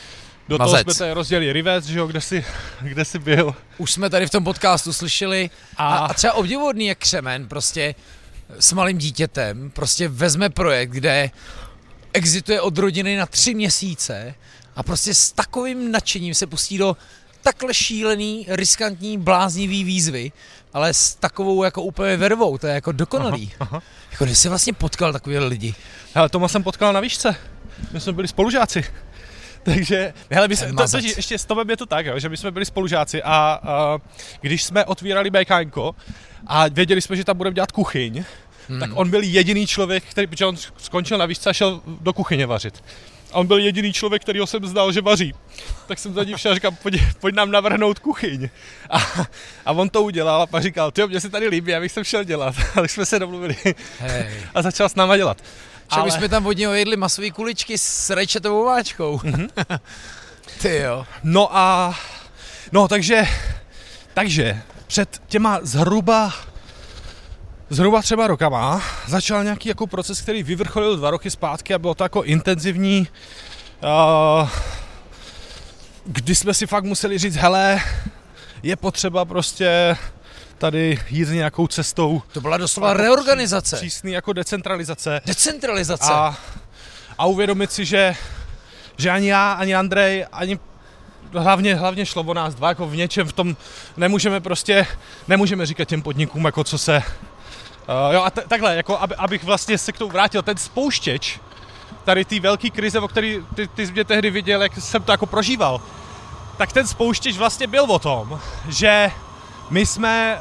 do 0.49 0.59
toho 0.59 0.71
Mazec. 0.73 0.85
jsme 0.85 0.95
tady 0.95 1.13
rozdělili 1.13 1.53
Rivec, 1.53 1.85
že 1.87 1.99
jo, 1.99 2.07
kde 2.07 2.21
jsi, 2.21 2.45
kde 2.81 3.05
jsi 3.05 3.19
byl. 3.19 3.55
Už 3.79 3.93
jsme 3.93 4.11
tady 4.11 4.27
v 4.27 4.31
tom 4.31 4.45
podcastu 4.45 4.93
slyšeli 4.93 5.51
a, 5.77 5.97
A- 5.97 6.15
třeba 6.15 6.33
obdivodný 6.33 6.87
jak 6.87 6.99
Křemen 6.99 7.49
prostě 7.49 7.95
s 8.59 8.73
malým 8.73 8.99
dítětem 8.99 9.71
prostě 9.71 10.09
vezme 10.09 10.51
projekt, 10.51 10.91
kde 10.91 11.31
exituje 12.13 12.61
od 12.61 12.79
rodiny 12.79 13.17
na 13.17 13.27
tři 13.27 13.55
měsíce 13.55 14.35
a 14.77 14.83
prostě 14.83 15.15
s 15.15 15.33
takovým 15.33 15.93
nadšením 15.93 16.35
se 16.35 16.47
pustí 16.47 16.79
do 16.79 16.97
takhle 17.43 17.75
šílený, 17.75 18.47
riskantní, 18.49 19.19
bláznivý 19.19 19.85
výzvy, 19.85 20.33
ale 20.73 20.95
s 20.95 21.15
takovou 21.15 21.65
jako 21.65 21.83
úplně 21.83 22.17
vervou, 22.17 22.59
to 22.59 22.67
je 22.67 22.75
jako 22.75 22.93
dokonalý. 22.93 23.53
Aha, 23.61 23.69
aha. 23.73 23.83
Jako 24.13 24.25
kdy 24.25 24.35
jsi 24.37 24.49
vlastně 24.49 24.73
potkal 24.73 25.13
takové 25.13 25.39
lidi? 25.39 25.75
Hele, 26.15 26.29
Toma 26.29 26.49
jsem 26.49 26.63
potkal 26.63 26.93
na 26.93 27.01
výšce, 27.01 27.37
my 27.93 28.01
jsme 28.01 28.13
byli 28.13 28.29
spolužáci. 28.29 28.85
Takže, 29.75 30.13
hele, 30.31 30.49
my 30.49 30.57
jsme, 30.57 30.73
to, 30.73 30.89
to, 30.89 30.97
ještě 30.99 31.39
s 31.39 31.45
Tomem 31.45 31.71
je 31.71 31.77
to 31.77 31.87
tak, 31.87 32.07
jo, 32.07 32.19
že 32.19 32.29
my 32.29 32.37
jsme 32.37 32.51
byli 32.51 32.65
spolužáci 32.65 33.23
a, 33.23 33.61
a 33.63 33.99
když 34.41 34.65
jsme 34.65 34.85
otvírali 34.85 35.31
BKNko 35.31 35.95
a 36.47 36.69
věděli 36.69 37.01
jsme, 37.01 37.17
že 37.17 37.25
tam 37.25 37.37
budeme 37.37 37.55
dělat 37.55 37.73
kuchyň, 37.73 38.25
hmm. 38.69 38.81
tak 38.81 38.91
on 38.95 39.11
byl 39.11 39.23
jediný 39.23 39.67
člověk, 39.67 40.05
který, 40.05 40.27
protože 40.27 40.47
on 40.47 40.57
skončil 40.77 41.19
na 41.19 41.27
výšce 41.27 41.51
a 41.51 41.53
šel 41.53 41.81
do 41.87 42.13
kuchyně 42.13 42.47
vařit. 42.47 42.83
A 43.33 43.37
on 43.37 43.47
byl 43.47 43.59
jediný 43.59 43.93
člověk, 43.93 44.23
kterýho 44.23 44.47
jsem 44.47 44.67
znal, 44.67 44.93
že 44.93 45.01
vaří. 45.01 45.35
Tak 45.87 45.99
jsem 45.99 46.15
za 46.15 46.25
ním 46.25 46.37
šel 46.37 46.53
a 46.53 46.55
říkal, 46.55 46.71
pojď, 46.83 47.01
pojď 47.21 47.35
nám 47.35 47.51
navrhnout 47.51 47.99
kuchyň. 47.99 48.49
A, 48.91 48.99
a 49.67 49.73
on 49.73 49.89
to 49.89 50.03
udělal 50.03 50.43
a 50.43 50.47
pak 50.47 50.63
říkal, 50.63 50.91
ty 50.91 51.07
mně 51.07 51.21
se 51.21 51.29
tady 51.29 51.49
líbí, 51.49 51.73
já 51.73 51.81
bych 51.81 51.93
sem 51.93 52.05
šel 52.05 52.25
dělat. 52.25 52.55
A 52.77 52.81
tak 52.81 52.91
jsme 52.91 53.07
se 53.07 53.19
domluvili 53.19 53.57
Hej. 53.99 54.27
a 54.55 54.63
začal 54.63 54.89
s 54.89 54.95
náma 54.95 55.17
dělat. 55.17 55.43
Ale... 55.97 56.05
My 56.05 56.11
jsme 56.11 56.29
tam 56.29 56.47
od 56.47 56.57
něho 56.57 56.75
jedli 56.75 56.97
masové 56.97 57.31
kuličky 57.31 57.79
s 57.79 58.11
rajčatovou 58.11 58.65
váčkou. 58.65 59.21
Mhm. 59.25 59.49
Ty 60.63 60.77
jo. 60.77 61.07
No 61.23 61.57
a, 61.57 61.95
no 62.73 62.89
takže, 62.89 63.25
takže 64.15 64.63
před 64.87 65.23
těma 65.29 65.59
zhruba, 65.63 66.33
zhruba 67.71 68.03
třeba 68.03 68.27
rokama 68.27 68.83
začal 69.07 69.45
nějaký 69.45 69.69
jako 69.69 69.87
proces, 69.87 70.21
který 70.21 70.43
vyvrcholil 70.43 70.97
dva 70.97 71.11
roky 71.11 71.31
zpátky 71.31 71.75
a 71.75 71.79
bylo 71.79 71.95
to 71.95 72.05
jako 72.05 72.23
intenzivní, 72.23 73.09
uh, 73.83 74.49
kdy 76.05 76.35
jsme 76.35 76.55
si 76.55 76.67
fakt 76.67 76.85
museli 76.85 77.19
říct, 77.19 77.37
hele, 77.37 77.81
je 78.63 78.77
potřeba 78.77 79.25
prostě 79.25 79.97
tady 80.65 80.99
jít 81.11 81.29
nějakou 81.29 81.67
cestou 81.67 82.23
To 82.33 82.41
byla 82.41 82.57
doslova 82.57 82.95
reorganizace. 82.95 83.77
přísný 83.77 84.13
jako 84.13 84.33
decentralizace 84.33 85.21
Decentralizace. 85.27 86.13
a, 86.13 86.37
a 87.19 87.27
uvědomit 87.27 87.73
si, 87.73 87.85
že, 87.85 88.15
že 88.97 89.11
ani 89.11 89.29
já, 89.29 89.53
ani 89.53 89.75
Andrej, 89.75 90.27
ani 90.33 90.59
hlavně, 91.33 91.75
hlavně 91.75 92.07
šlo 92.07 92.23
o 92.23 92.35
nás 92.35 92.55
dva, 92.55 92.69
jako 92.69 92.87
v 92.87 92.97
něčem 92.97 93.29
v 93.29 93.33
tom 93.33 93.57
nemůžeme 93.97 94.41
prostě, 94.41 94.87
nemůžeme 95.29 95.67
říkat 95.67 95.85
těm 95.89 96.03
podnikům, 96.03 96.45
jako 96.45 96.65
co 96.65 96.79
se, 96.79 96.97
uh, 98.09 98.15
jo 98.15 98.23
a 98.23 98.31
t- 98.31 98.45
takhle, 98.49 98.77
jako 98.77 98.99
aby, 98.99 99.15
abych 99.15 99.45
vlastně 99.45 99.79
se 99.79 99.93
k 99.93 99.99
tomu 99.99 100.11
vrátil, 100.11 100.43
ten 100.43 100.57
spouštěč, 100.57 101.41
tady 102.05 102.25
té 102.25 102.41
velké 102.41 102.71
krize, 102.71 103.01
o 103.01 103.09
který 103.09 103.39
ty, 103.55 103.69
ty 103.69 103.87
jsi 103.87 103.93
mě 103.93 104.05
tehdy 104.05 104.31
viděl, 104.31 104.63
jak 104.63 104.77
jsem 104.79 105.03
to 105.03 105.13
jako 105.13 105.27
prožíval, 105.27 105.81
tak 106.57 106.73
ten 106.73 106.87
spouštěč 106.87 107.37
vlastně 107.37 107.67
byl 107.67 107.85
o 107.85 107.99
tom, 107.99 108.41
že 108.69 109.11
my 109.71 109.87
jsme, 109.87 110.41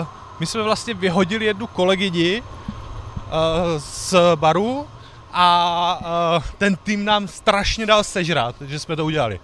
uh, 0.00 0.06
my 0.40 0.46
jsme 0.46 0.62
vlastně 0.62 0.94
vyhodili 0.94 1.44
jednu 1.44 1.66
kolegyni 1.66 2.42
uh, 2.42 2.46
z 3.78 4.14
baru 4.34 4.86
a 5.32 5.98
uh, 6.36 6.44
ten 6.58 6.76
tým 6.76 7.04
nám 7.04 7.28
strašně 7.28 7.86
dal 7.86 8.04
sežrat, 8.04 8.54
že 8.60 8.78
jsme 8.78 8.96
to 8.96 9.04
udělali. 9.04 9.40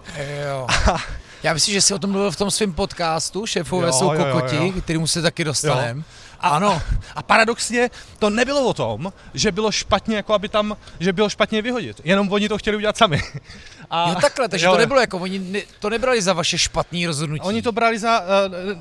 Jo. 0.49 0.67
Já 1.43 1.53
myslím, 1.53 1.73
že 1.73 1.81
jsi 1.81 1.95
o 1.95 1.99
tom 1.99 2.11
mluvil 2.11 2.31
v 2.31 2.37
tom 2.37 2.51
svém 2.51 2.73
podcastu, 2.73 3.47
šéfové 3.47 3.87
Jo, 3.87 3.93
jsou 3.93 4.13
jo, 4.13 4.25
kokoti, 4.25 4.57
jo. 4.57 4.73
kterýmu 4.81 5.07
se 5.07 5.23
taky 5.23 5.45
dostaneme. 5.45 6.03
A, 6.41 6.49
Ano. 6.49 6.83
A 7.15 7.23
paradoxně 7.23 7.91
to 8.19 8.31
nebylo 8.31 8.65
o 8.67 8.75
tom, 8.75 9.13
že 9.35 9.53
bylo 9.53 9.73
špatně, 9.73 10.17
jako 10.17 10.35
aby 10.35 10.49
tam, 10.49 10.77
že 11.01 11.13
bylo 11.13 11.29
špatně 11.29 11.63
vyhodit. 11.63 12.01
Jenom 12.05 12.33
oni 12.33 12.49
to 12.49 12.59
chtěli 12.59 12.77
udělat 12.77 12.97
sami. 12.97 13.23
A, 13.91 14.09
Jo, 14.09 14.15
takhle, 14.21 14.49
takže 14.49 14.67
jo, 14.67 14.73
to 14.73 14.79
nebylo 14.79 15.01
jako, 15.01 15.19
oni 15.19 15.39
ne, 15.39 15.61
to 15.79 15.91
nebrali 15.91 16.23
za 16.23 16.33
vaše 16.33 16.59
špatné 16.59 17.07
rozhodnutí. 17.07 17.41
Oni 17.41 17.63
to 17.63 17.73
brali 17.73 17.99
za 17.99 18.21
uh, 18.21 18.27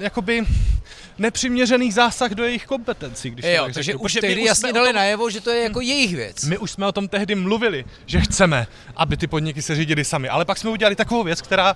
jakoby 0.02 0.46
nepřiměřený 1.18 1.92
zásah 1.92 2.32
do 2.32 2.44
jejich 2.44 2.66
kompetencí, 2.66 3.30
když 3.30 3.46
to 3.46 3.52
Jo, 3.52 3.64
tak 3.66 3.74
takže 3.74 3.92
řeknu. 3.92 4.02
už 4.02 4.12
Protože 4.14 4.22
tehdy 4.22 4.46
jasně 4.46 4.74
dali 4.74 4.88
tom- 4.88 4.96
najevo, 4.96 5.30
že 5.30 5.42
to 5.42 5.50
je 5.50 5.64
jako 5.64 5.82
jejich 5.82 6.16
věc. 6.16 6.44
My 6.46 6.58
už 6.58 6.72
jsme 6.72 6.88
o 6.88 6.92
tom 6.92 7.08
tehdy 7.08 7.36
mluvili, 7.36 7.86
že 8.06 8.22
chceme, 8.22 8.68
aby 8.96 9.18
ty 9.18 9.28
podniky 9.28 9.62
se 9.62 9.76
řídily 9.76 10.06
sami, 10.06 10.30
ale 10.30 10.46
pak 10.46 10.58
jsme 10.58 10.70
udělali 10.70 10.96
takovou 10.96 11.24
věc, 11.24 11.42
která 11.42 11.76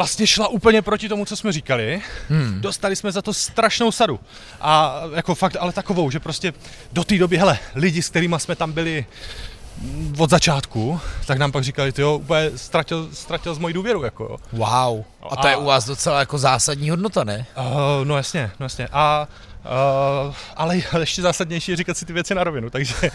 vlastně 0.00 0.26
šla 0.26 0.48
úplně 0.48 0.82
proti 0.82 1.08
tomu, 1.08 1.24
co 1.24 1.36
jsme 1.36 1.52
říkali. 1.52 2.02
Hmm. 2.28 2.60
Dostali 2.60 2.96
jsme 2.96 3.12
za 3.12 3.22
to 3.22 3.34
strašnou 3.34 3.92
sadu. 3.92 4.20
A 4.60 5.02
jako 5.14 5.34
fakt, 5.34 5.56
ale 5.60 5.72
takovou, 5.72 6.10
že 6.10 6.20
prostě 6.20 6.52
do 6.92 7.04
té 7.04 7.18
doby, 7.18 7.36
hele, 7.36 7.58
lidi, 7.74 8.02
s 8.02 8.08
kterými 8.08 8.36
jsme 8.38 8.56
tam 8.56 8.72
byli 8.72 9.06
od 10.18 10.30
začátku, 10.30 11.00
tak 11.26 11.38
nám 11.38 11.52
pak 11.52 11.64
říkali, 11.64 11.92
ty 11.92 12.02
jo, 12.02 12.16
úplně 12.16 12.50
ztratil, 12.56 13.08
ztratil 13.12 13.54
z 13.54 13.58
mojí 13.58 13.74
důvěru, 13.74 14.02
jako 14.02 14.24
jo. 14.24 14.36
Wow. 14.52 15.04
A 15.30 15.36
to 15.36 15.48
je 15.48 15.54
A- 15.54 15.58
u 15.58 15.64
vás 15.64 15.84
docela 15.84 16.18
jako 16.18 16.38
zásadní 16.38 16.90
hodnota, 16.90 17.24
ne? 17.24 17.46
Uh, 17.56 17.64
no 18.04 18.16
jasně, 18.16 18.50
no 18.60 18.64
jasně. 18.64 18.88
A 18.92 19.28
Uh, 19.64 20.34
ale 20.56 20.76
ještě 21.00 21.22
zásadnější 21.22 21.72
je 21.72 21.76
říkat 21.76 21.96
si 21.96 22.06
ty 22.06 22.12
věci 22.12 22.34
na 22.34 22.44
rovinu, 22.44 22.70
takže, 22.70 22.94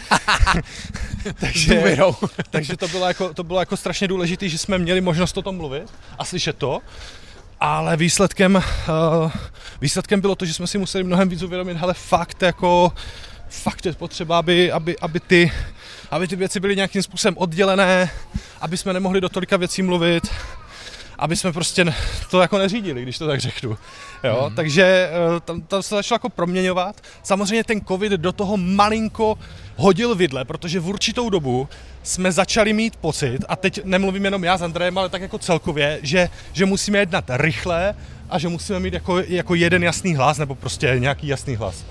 takže, 1.39 1.97
takže 2.49 2.77
to, 2.77 2.87
bylo 2.87 3.07
jako, 3.07 3.33
to 3.33 3.43
bylo 3.43 3.59
jako 3.59 3.77
strašně 3.77 4.07
důležité, 4.07 4.49
že 4.49 4.57
jsme 4.57 4.77
měli 4.77 5.01
možnost 5.01 5.37
o 5.37 5.41
tom 5.41 5.57
mluvit 5.57 5.93
a 6.19 6.25
slyšet 6.25 6.57
to, 6.57 6.81
ale 7.59 7.97
výsledkem, 7.97 8.55
uh, 8.55 9.31
výsledkem 9.81 10.21
bylo 10.21 10.35
to, 10.35 10.45
že 10.45 10.53
jsme 10.53 10.67
si 10.67 10.77
museli 10.77 11.03
mnohem 11.03 11.29
víc 11.29 11.41
uvědomit, 11.41 11.77
hele 11.77 11.93
fakt 11.93 12.41
jako, 12.41 12.93
fakt 13.49 13.85
je 13.85 13.93
potřeba, 13.93 14.39
aby, 14.39 14.71
aby, 14.71 14.99
aby, 14.99 15.19
ty, 15.19 15.51
aby 16.11 16.27
ty 16.27 16.35
věci 16.35 16.59
byly 16.59 16.75
nějakým 16.75 17.03
způsobem 17.03 17.37
oddělené, 17.37 18.11
aby 18.61 18.77
jsme 18.77 18.93
nemohli 18.93 19.21
do 19.21 19.29
tolika 19.29 19.57
věcí 19.57 19.81
mluvit, 19.81 20.27
aby 21.17 21.35
jsme 21.35 21.51
prostě 21.51 21.85
to 22.31 22.41
jako 22.41 22.57
neřídili, 22.57 23.01
když 23.01 23.17
to 23.17 23.27
tak 23.27 23.39
řeknu. 23.39 23.77
Jo, 24.23 24.43
hmm. 24.45 24.55
takže 24.55 24.83
eh, 24.83 25.39
tam, 25.39 25.61
tam 25.61 25.83
se 25.83 25.95
začalo 25.95 26.15
jako 26.15 26.29
proměňovat. 26.29 27.01
Samozřejmě 27.23 27.63
ten 27.63 27.81
covid 27.81 28.11
do 28.11 28.31
toho 28.31 28.57
malinko 28.57 29.37
hodil 29.75 30.15
vidle, 30.15 30.45
protože 30.45 30.79
v 30.79 30.87
určitou 30.87 31.29
dobu 31.29 31.69
jsme 32.03 32.31
začali 32.31 32.73
mít 32.73 32.95
pocit, 32.95 33.39
a 33.47 33.55
teď 33.55 33.79
nemluvím 33.83 34.25
jenom 34.25 34.43
já 34.43 34.57
s 34.57 34.61
Andrejem, 34.61 34.97
ale 34.97 35.09
tak 35.09 35.21
jako 35.21 35.37
celkově, 35.37 35.99
že, 36.03 36.29
že 36.53 36.65
musíme 36.65 36.97
jednat 36.97 37.25
rychle 37.29 37.95
a 38.29 38.39
že 38.39 38.47
musíme 38.47 38.79
mít 38.79 38.93
jako, 38.93 39.19
jako 39.19 39.55
jeden 39.55 39.83
jasný 39.83 40.15
hlas, 40.15 40.37
nebo 40.37 40.55
prostě 40.55 40.95
nějaký 40.97 41.27
jasný 41.27 41.55
hlas. 41.55 41.83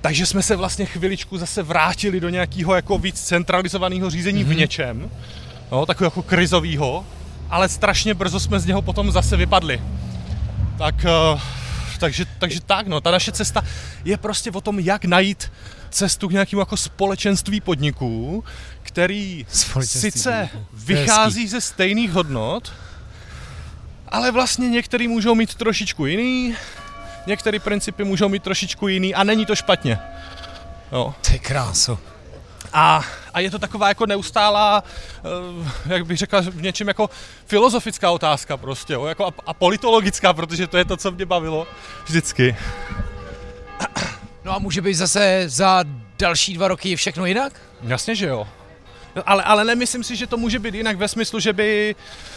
Takže 0.00 0.26
jsme 0.26 0.42
se 0.42 0.56
vlastně 0.56 0.86
chviličku 0.86 1.38
zase 1.38 1.62
vrátili 1.62 2.20
do 2.20 2.28
nějakého 2.28 2.74
jako 2.74 2.98
víc 2.98 3.20
centralizovaného 3.20 4.10
řízení 4.10 4.44
mm-hmm. 4.44 4.48
v 4.48 4.56
něčem, 4.56 5.10
no, 5.72 5.86
takového 5.86 6.08
jako 6.08 6.22
krizového, 6.22 7.04
ale 7.54 7.68
strašně 7.68 8.14
brzo 8.14 8.40
jsme 8.40 8.60
z 8.60 8.66
něho 8.66 8.82
potom 8.82 9.12
zase 9.12 9.36
vypadli. 9.36 9.82
Tak, 10.78 10.94
uh, 11.34 11.40
takže, 11.98 12.24
takže 12.38 12.60
tak, 12.60 12.86
no, 12.86 13.00
ta 13.00 13.10
naše 13.10 13.32
cesta 13.32 13.62
je 14.04 14.16
prostě 14.16 14.50
o 14.50 14.60
tom, 14.60 14.78
jak 14.78 15.04
najít 15.04 15.52
cestu 15.90 16.28
k 16.28 16.32
nějakému 16.32 16.60
jako 16.60 16.76
společenství 16.76 17.60
podniků, 17.60 18.44
který 18.82 19.46
Společenství 19.48 20.10
sice 20.10 20.48
podniků. 20.52 20.66
To 20.86 20.92
je 20.92 20.98
vychází 20.98 21.48
ze 21.48 21.60
stejných 21.60 22.10
hodnot, 22.10 22.72
ale 24.08 24.30
vlastně 24.30 24.68
některý 24.68 25.08
můžou 25.08 25.34
mít 25.34 25.54
trošičku 25.54 26.06
jiný, 26.06 26.56
některé 27.26 27.58
principy 27.58 28.04
můžou 28.04 28.28
mít 28.28 28.42
trošičku 28.42 28.88
jiný 28.88 29.14
a 29.14 29.24
není 29.24 29.46
to 29.46 29.56
špatně. 29.56 29.98
Jo. 30.92 31.14
Ty 31.20 31.38
krásu. 31.38 31.98
A, 32.76 33.04
a 33.34 33.40
je 33.40 33.50
to 33.50 33.58
taková 33.58 33.88
jako 33.88 34.06
neustálá, 34.06 34.84
uh, 35.58 35.68
jak 35.86 36.06
bych 36.06 36.18
řekl, 36.18 36.42
v 36.42 36.62
něčem 36.62 36.88
jako 36.88 37.10
filozofická 37.46 38.10
otázka 38.10 38.56
prostě, 38.56 38.92
jo, 38.92 39.04
jako 39.04 39.26
a, 39.26 39.30
a 39.46 39.54
politologická, 39.54 40.32
protože 40.32 40.66
to 40.66 40.78
je 40.78 40.84
to, 40.84 40.96
co 40.96 41.10
mě 41.10 41.26
bavilo 41.26 41.66
vždycky. 42.04 42.56
No 44.44 44.54
a 44.54 44.58
může 44.58 44.80
být 44.80 44.94
zase 44.94 45.44
za 45.46 45.84
další 46.18 46.54
dva 46.54 46.68
roky 46.68 46.96
všechno 46.96 47.26
jinak? 47.26 47.52
Jasně, 47.82 48.14
že 48.14 48.26
jo. 48.26 48.48
Ale, 49.26 49.42
ale 49.42 49.64
nemyslím 49.64 50.04
si, 50.04 50.16
že 50.16 50.26
to 50.26 50.36
může 50.36 50.58
být 50.58 50.74
jinak 50.74 50.96
ve 50.96 51.08
smyslu, 51.08 51.40
že 51.40 51.52
by 51.52 51.94
Uh, 51.94 52.33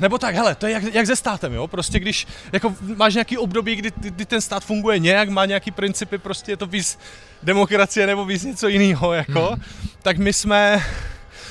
nebo 0.00 0.18
tak, 0.18 0.34
hele, 0.34 0.54
to 0.54 0.66
je 0.66 0.72
jak, 0.72 0.94
jak 0.94 1.06
se 1.06 1.16
státem, 1.16 1.52
jo, 1.52 1.68
prostě 1.68 1.98
když 1.98 2.26
jako 2.52 2.74
máš 2.96 3.14
nějaký 3.14 3.38
období, 3.38 3.76
kdy, 3.76 3.92
kdy 3.96 4.26
ten 4.26 4.40
stát 4.40 4.64
funguje 4.64 4.98
nějak, 4.98 5.28
má 5.28 5.46
nějaký 5.46 5.70
principy, 5.70 6.18
prostě 6.18 6.52
je 6.52 6.56
to 6.56 6.66
víc 6.66 6.98
demokracie 7.42 8.06
nebo 8.06 8.24
víc 8.24 8.44
něco 8.44 8.68
jiného, 8.68 9.12
jako, 9.12 9.46
hmm. 9.46 9.62
tak 10.02 10.18
my 10.18 10.32
jsme, 10.32 10.84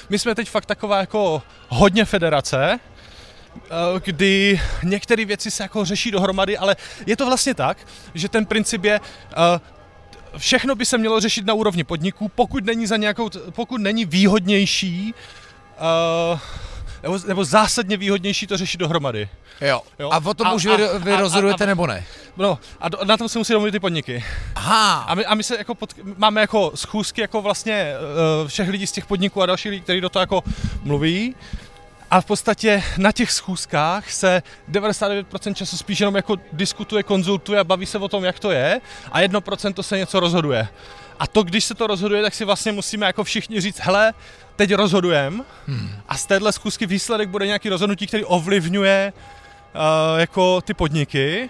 my 0.09 0.19
jsme 0.19 0.35
teď 0.35 0.49
fakt 0.49 0.65
taková 0.65 0.99
jako 0.99 1.41
hodně 1.67 2.05
federace, 2.05 2.79
eh, 3.55 3.69
kdy 4.03 4.61
některé 4.83 5.25
věci 5.25 5.51
se 5.51 5.63
jako 5.63 5.85
řeší 5.85 6.11
dohromady, 6.11 6.57
ale 6.57 6.75
je 7.05 7.17
to 7.17 7.25
vlastně 7.25 7.53
tak, 7.53 7.77
že 8.13 8.29
ten 8.29 8.45
princip 8.45 8.83
je, 8.83 8.99
uh, 8.99 10.37
všechno 10.37 10.75
by 10.75 10.85
se 10.85 10.97
mělo 10.97 11.19
řešit 11.19 11.45
na 11.45 11.53
úrovni 11.53 11.83
podniků, 11.83 12.29
pokud 12.29 12.65
není, 12.65 12.87
za 12.87 12.97
nějakou, 12.97 13.29
pokud 13.51 13.81
není 13.81 14.05
výhodnější 14.05 15.13
uh, 16.33 16.39
nebo, 17.03 17.19
nebo 17.27 17.45
zásadně 17.45 17.97
výhodnější 17.97 18.47
to 18.47 18.57
řešit 18.57 18.77
dohromady. 18.77 19.29
Jo. 19.61 19.81
jo. 19.99 20.09
A 20.11 20.21
o 20.25 20.33
tom 20.33 20.47
a, 20.47 20.53
už 20.53 20.65
vy, 20.65 20.71
vy 20.99 21.13
a, 21.13 21.19
rozhodujete 21.19 21.63
a, 21.63 21.67
a, 21.67 21.67
nebo 21.67 21.87
ne? 21.87 22.05
No, 22.37 22.59
a 22.79 22.89
do, 22.89 22.97
na 23.03 23.17
tom 23.17 23.29
se 23.29 23.37
musí 23.37 23.53
domluvit 23.53 23.71
ty 23.71 23.79
podniky. 23.79 24.23
Aha. 24.55 25.05
A 25.07 25.15
my, 25.15 25.25
a 25.25 25.35
my 25.35 25.43
se 25.43 25.57
jako 25.57 25.75
pod, 25.75 25.93
máme 26.17 26.41
jako 26.41 26.71
schůzky 26.75 27.21
jako 27.21 27.41
vlastně 27.41 27.93
uh, 28.41 28.47
všech 28.47 28.69
lidí 28.69 28.87
z 28.87 28.91
těch 28.91 29.05
podniků 29.05 29.41
a 29.41 29.45
dalších 29.45 29.69
lidí, 29.69 29.81
kteří 29.81 30.01
do 30.01 30.09
toho 30.09 30.21
jako 30.21 30.43
mluví. 30.83 31.35
A 32.11 32.21
v 32.21 32.25
podstatě 32.25 32.83
na 32.97 33.11
těch 33.11 33.31
schůzkách 33.31 34.11
se 34.11 34.43
99% 34.71 35.53
času 35.53 35.77
spíš 35.77 35.99
jenom 35.99 36.15
jako 36.15 36.35
diskutuje, 36.53 37.03
konzultuje 37.03 37.59
a 37.59 37.63
baví 37.63 37.85
se 37.85 37.97
o 37.97 38.07
tom, 38.07 38.23
jak 38.23 38.39
to 38.39 38.51
je 38.51 38.81
a 39.11 39.21
1% 39.21 39.81
se 39.81 39.97
něco 39.97 40.19
rozhoduje. 40.19 40.67
A 41.19 41.27
to, 41.27 41.43
když 41.43 41.65
se 41.65 41.75
to 41.75 41.87
rozhoduje, 41.87 42.21
tak 42.21 42.33
si 42.33 42.45
vlastně 42.45 42.71
musíme 42.71 43.05
jako 43.05 43.23
všichni 43.23 43.61
říct, 43.61 43.79
hele, 43.79 44.13
teď 44.55 44.73
rozhodujem 44.73 45.45
hmm. 45.67 45.89
a 46.07 46.17
z 46.17 46.25
téhle 46.25 46.51
zkusky 46.51 46.85
výsledek 46.85 47.29
bude 47.29 47.47
nějaký 47.47 47.69
rozhodnutí, 47.69 48.07
který 48.07 48.25
ovlivňuje 48.25 49.13
uh, 49.13 50.19
jako 50.19 50.61
ty 50.61 50.73
podniky 50.73 51.49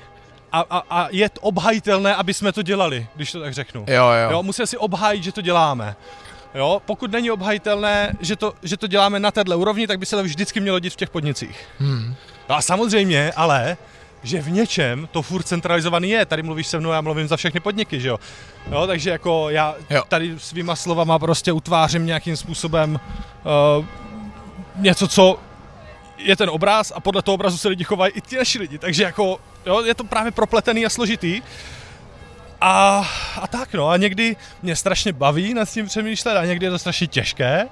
a, 0.52 0.60
a, 0.70 0.84
a 0.90 1.08
je 1.12 1.30
obhajitelné, 1.42 2.16
aby 2.16 2.34
jsme 2.34 2.52
to 2.52 2.62
dělali, 2.62 3.08
když 3.16 3.32
to 3.32 3.42
tak 3.42 3.54
řeknu. 3.54 3.86
Jo, 3.88 4.06
jo. 4.06 4.32
jo 4.32 4.44
musíme 4.44 4.68
si 4.68 4.78
obhájit, 4.78 5.24
že 5.24 5.32
to 5.32 5.42
děláme. 5.42 5.96
Jo, 6.56 6.82
pokud 6.86 7.12
není 7.12 7.32
obhajitelné, 7.32 8.14
že 8.20 8.36
to, 8.36 8.54
že 8.64 8.78
to 8.78 8.88
děláme 8.88 9.20
na 9.20 9.32
této 9.32 9.60
úrovni, 9.60 9.88
tak 9.88 10.00
by 10.00 10.06
se 10.06 10.16
to 10.16 10.24
vždycky 10.24 10.60
mělo 10.60 10.80
dít 10.80 10.94
v 10.94 10.96
těch 10.96 11.10
podnicích. 11.10 11.68
Hmm. 11.80 12.16
No 12.50 12.56
a 12.56 12.62
samozřejmě, 12.62 13.32
ale 13.36 13.78
že 14.24 14.42
v 14.42 14.52
něčem 14.52 15.08
to 15.12 15.22
furt 15.22 15.44
centralizovaný 15.44 16.10
je. 16.10 16.26
Tady 16.26 16.44
mluvíš 16.44 16.68
se 16.68 16.80
mnou, 16.80 16.92
já 16.92 17.02
mluvím 17.02 17.28
za 17.28 17.38
všechny 17.38 17.60
podniky, 17.60 18.00
že 18.00 18.08
jo. 18.08 18.20
jo 18.72 18.88
takže 18.88 19.10
jako 19.10 19.50
já 19.50 19.76
jo. 19.90 20.04
tady 20.08 20.40
svýma 20.40 20.76
slovama 20.76 21.20
prostě 21.20 21.52
utvářím 21.52 22.06
nějakým 22.06 22.38
způsobem 22.38 23.00
uh, 23.80 23.86
něco, 24.76 25.08
co 25.08 25.40
je 26.18 26.36
ten 26.36 26.50
obraz 26.50 26.92
a 26.96 27.00
podle 27.00 27.22
toho 27.22 27.36
obrazu 27.36 27.58
se 27.58 27.70
lidi 27.70 27.84
chovají 27.84 28.14
i 28.16 28.22
ti 28.22 28.38
naši 28.38 28.60
lidi. 28.60 28.78
Takže 28.78 29.04
jako, 29.04 29.40
jo, 29.66 29.82
je 29.82 29.94
to 29.96 30.04
právě 30.04 30.32
propletený 30.32 30.86
a 30.86 30.90
složitý. 30.90 31.42
A, 32.62 33.08
a 33.42 33.48
tak 33.48 33.74
no, 33.74 33.90
a 33.90 33.98
někdy 33.98 34.36
mě 34.64 34.76
strašně 34.76 35.14
baví 35.14 35.54
nad 35.54 35.70
tím 35.70 35.86
přemýšlet 35.86 36.38
a 36.38 36.46
někdy 36.46 36.66
je 36.66 36.70
to 36.70 36.80
strašně 36.80 37.08
těžké 37.08 37.68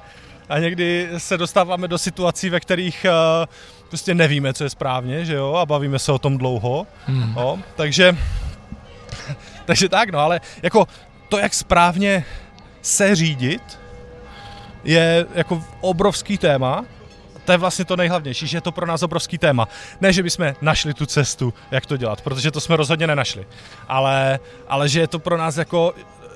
a 0.50 0.60
někdy 0.60 1.10
se 1.18 1.38
dostáváme 1.38 1.88
do 1.88 1.98
situací, 1.98 2.50
ve 2.50 2.60
kterých 2.60 3.06
uh, 3.06 3.46
prostě 3.88 4.14
nevíme, 4.14 4.54
co 4.54 4.64
je 4.64 4.70
správně, 4.70 5.26
že 5.26 5.34
jo, 5.34 5.54
a 5.54 5.66
bavíme 5.66 6.00
se 6.00 6.12
o 6.12 6.20
tom 6.20 6.38
dlouho, 6.38 6.88
hmm. 7.06 7.34
jo, 7.38 7.60
takže, 7.76 8.18
takže 9.66 9.90
tak, 9.90 10.10
no, 10.10 10.20
ale 10.20 10.42
jako 10.64 10.88
to, 11.30 11.38
jak 11.38 11.54
správně 11.54 12.26
se 12.82 13.16
řídit, 13.16 13.80
je 14.84 15.26
jako 15.36 15.64
obrovský 15.82 16.38
téma, 16.38 16.86
to 17.46 17.52
je 17.52 17.58
vlastně 17.58 17.86
to 17.86 17.96
nejhlavnější, 17.96 18.48
že 18.48 18.58
je 18.58 18.62
to 18.62 18.72
pro 18.72 18.86
nás 18.86 19.04
obrovský 19.04 19.38
téma. 19.38 19.68
Ne, 20.02 20.14
že 20.14 20.24
bychom 20.24 20.54
našli 20.62 20.94
tu 20.94 21.06
cestu, 21.06 21.54
jak 21.72 21.86
to 21.86 21.98
dělat, 21.98 22.22
protože 22.22 22.52
to 22.52 22.62
jsme 22.62 22.76
rozhodně 22.76 23.08
nenašli, 23.08 23.48
ale, 23.88 24.40
ale 24.68 24.90
že 24.90 25.00
je 25.00 25.08
to 25.08 25.20
pro 25.20 25.38
nás 25.38 25.58
jako 25.58 25.94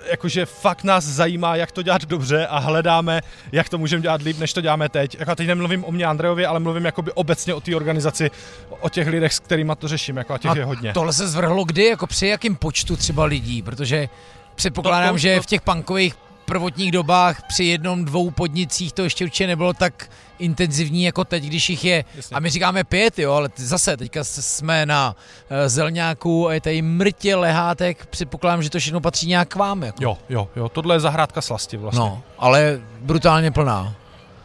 jakože 0.10 0.46
fakt 0.46 0.84
nás 0.84 1.06
zajímá, 1.06 1.56
jak 1.56 1.72
to 1.72 1.82
dělat 1.82 2.06
dobře 2.06 2.48
a 2.48 2.60
hledáme, 2.60 3.22
jak 3.52 3.70
to 3.70 3.78
můžeme 3.78 4.02
dělat 4.02 4.22
líp, 4.22 4.40
než 4.40 4.54
to 4.54 4.62
děláme 4.62 4.90
teď. 4.90 5.20
Jako 5.20 5.36
teď 5.36 5.48
nemluvím 5.48 5.86
o 5.86 5.92
mě 5.92 6.06
Andrejovi, 6.06 6.46
ale 6.46 6.60
mluvím 6.60 6.86
jakoby 6.86 7.12
obecně 7.12 7.54
o 7.54 7.62
té 7.62 7.76
organizaci, 7.76 8.32
o 8.80 8.90
těch 8.90 9.08
lidech, 9.08 9.34
s 9.34 9.40
kterými 9.40 9.72
to 9.78 9.88
řeším, 9.88 10.18
jako 10.18 10.34
a 10.34 10.38
těch 10.38 10.52
a 10.52 10.56
je 10.56 10.66
hodně. 10.66 10.94
tohle 10.94 11.14
se 11.14 11.28
zvrhlo 11.28 11.64
kdy, 11.64 11.86
jako 11.86 12.08
při 12.08 12.28
jakém 12.28 12.56
počtu 12.56 12.96
třeba 12.96 13.26
lidí, 13.26 13.62
protože 13.62 14.10
předpokládám, 14.56 15.10
to, 15.10 15.14
to, 15.14 15.18
že 15.18 15.42
v 15.42 15.46
těch 15.46 15.62
punkových 15.62 16.16
prvotních 16.46 16.92
dobách 16.92 17.42
při 17.48 17.64
jednom, 17.64 18.06
dvou 18.06 18.32
podnicích 18.32 18.94
to 18.94 19.04
ještě 19.04 19.26
určitě 19.26 19.48
nebylo 19.48 19.74
tak 19.74 20.10
intenzivní 20.40 21.04
jako 21.04 21.26
teď, 21.26 21.44
když 21.44 21.70
jich 21.70 21.86
je, 21.86 22.06
Jasně. 22.16 22.36
a 22.36 22.40
my 22.40 22.50
říkáme 22.50 22.84
pět, 22.84 23.20
jo, 23.20 23.34
ale 23.34 23.50
zase 23.56 23.98
teďka 23.98 24.24
jsme 24.24 24.86
na 24.86 25.16
uh, 25.16 25.58
zelňáku 25.68 26.48
a 26.48 26.54
je 26.54 26.62
tady 26.62 26.82
mrtě 26.82 27.36
lehátek, 27.36 28.06
předpokládám, 28.06 28.64
že 28.64 28.70
to 28.70 28.80
všechno 28.80 29.02
patří 29.02 29.28
nějak 29.28 29.50
k 29.50 29.56
vám. 29.56 29.84
Jako. 29.84 30.04
Jo, 30.04 30.18
jo, 30.30 30.48
jo, 30.56 30.70
tohle 30.70 30.96
je 30.96 31.00
zahrádka 31.00 31.42
slasti 31.42 31.78
vlastně. 31.78 32.00
No, 32.00 32.22
ale 32.38 32.80
brutálně 33.02 33.52
plná 33.52 33.96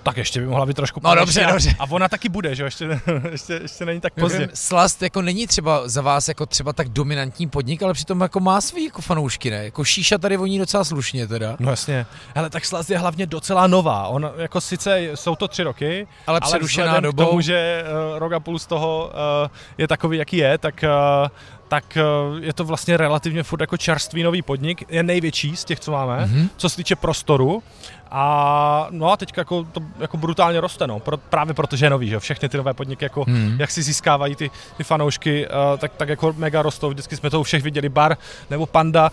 tak 0.06 0.16
ještě 0.16 0.40
by 0.40 0.46
mohla 0.46 0.66
být 0.66 0.76
trošku 0.76 1.00
No 1.04 1.14
dobře, 1.14 1.44
a, 1.44 1.50
dobře. 1.50 1.74
A 1.78 1.84
ona 1.90 2.08
taky 2.08 2.28
bude, 2.28 2.54
že 2.54 2.62
jo, 2.62 2.64
ještě, 2.64 3.00
ještě, 3.30 3.52
ještě 3.62 3.84
není 3.84 4.00
tak 4.00 4.14
pozdě. 4.14 4.48
Slast 4.54 5.02
jako 5.02 5.22
není 5.22 5.46
třeba 5.46 5.88
za 5.88 6.02
vás 6.02 6.28
jako 6.28 6.46
třeba 6.46 6.72
tak 6.72 6.88
dominantní 6.88 7.48
podnik, 7.48 7.82
ale 7.82 7.92
přitom 7.92 8.20
jako 8.20 8.40
má 8.40 8.60
svý 8.60 8.84
jako 8.84 9.02
fanoušky, 9.02 9.50
ne? 9.50 9.64
Jako 9.64 9.84
šíša 9.84 10.18
tady 10.18 10.36
voní 10.36 10.58
docela 10.58 10.84
slušně 10.84 11.26
teda. 11.26 11.56
No 11.60 11.70
jasně. 11.70 12.06
Hele, 12.34 12.50
tak 12.50 12.64
Slast 12.64 12.90
je 12.90 12.98
hlavně 12.98 13.26
docela 13.26 13.66
nová. 13.66 14.06
On 14.06 14.30
jako 14.36 14.60
sice 14.60 15.00
jsou 15.14 15.36
to 15.36 15.48
tři 15.48 15.62
roky, 15.62 16.06
ale 16.26 16.40
přerušená 16.40 17.00
dobou. 17.00 17.24
K 17.24 17.28
tomu, 17.28 17.40
že 17.40 17.84
uh, 18.12 18.18
rok 18.18 18.32
a 18.32 18.40
půl 18.40 18.58
z 18.58 18.66
toho 18.66 19.10
uh, 19.42 19.50
je 19.78 19.88
takový, 19.88 20.18
jaký 20.18 20.36
je, 20.36 20.58
tak 20.58 20.84
uh, 21.22 21.28
tak 21.68 21.98
je 22.40 22.52
to 22.52 22.64
vlastně 22.64 22.96
relativně 22.96 23.42
furt 23.42 23.60
jako 23.60 23.76
čerstvý 23.76 24.22
nový 24.22 24.42
podnik, 24.42 24.84
je 24.88 25.02
největší 25.02 25.56
z 25.56 25.64
těch, 25.64 25.80
co 25.80 25.92
máme, 25.92 26.18
mm-hmm. 26.18 26.48
co 26.56 26.68
se 26.68 26.76
týče 26.76 26.96
prostoru 26.96 27.62
a 28.10 28.86
no 28.90 29.12
a 29.12 29.16
teď 29.16 29.32
jako 29.36 29.64
to 29.72 29.80
jako 29.98 30.16
brutálně 30.16 30.60
roste, 30.60 30.86
no, 30.86 31.00
Pro, 31.00 31.16
právě 31.16 31.54
protože 31.54 31.86
je 31.86 31.90
nový, 31.90 32.08
že 32.08 32.20
všechny 32.20 32.48
ty 32.48 32.56
nové 32.56 32.74
podniky, 32.74 33.04
jako 33.04 33.24
hmm. 33.24 33.56
jak 33.58 33.70
si 33.70 33.82
získávají 33.82 34.36
ty, 34.36 34.50
ty 34.76 34.84
fanoušky, 34.84 35.48
uh, 35.48 35.78
tak, 35.78 35.92
tak 35.96 36.08
jako 36.08 36.34
mega 36.36 36.62
rostou, 36.62 36.88
vždycky 36.88 37.16
jsme 37.16 37.30
to 37.30 37.40
u 37.40 37.42
všech 37.42 37.62
viděli, 37.62 37.88
Bar 37.88 38.16
nebo 38.50 38.66
Panda, 38.66 39.10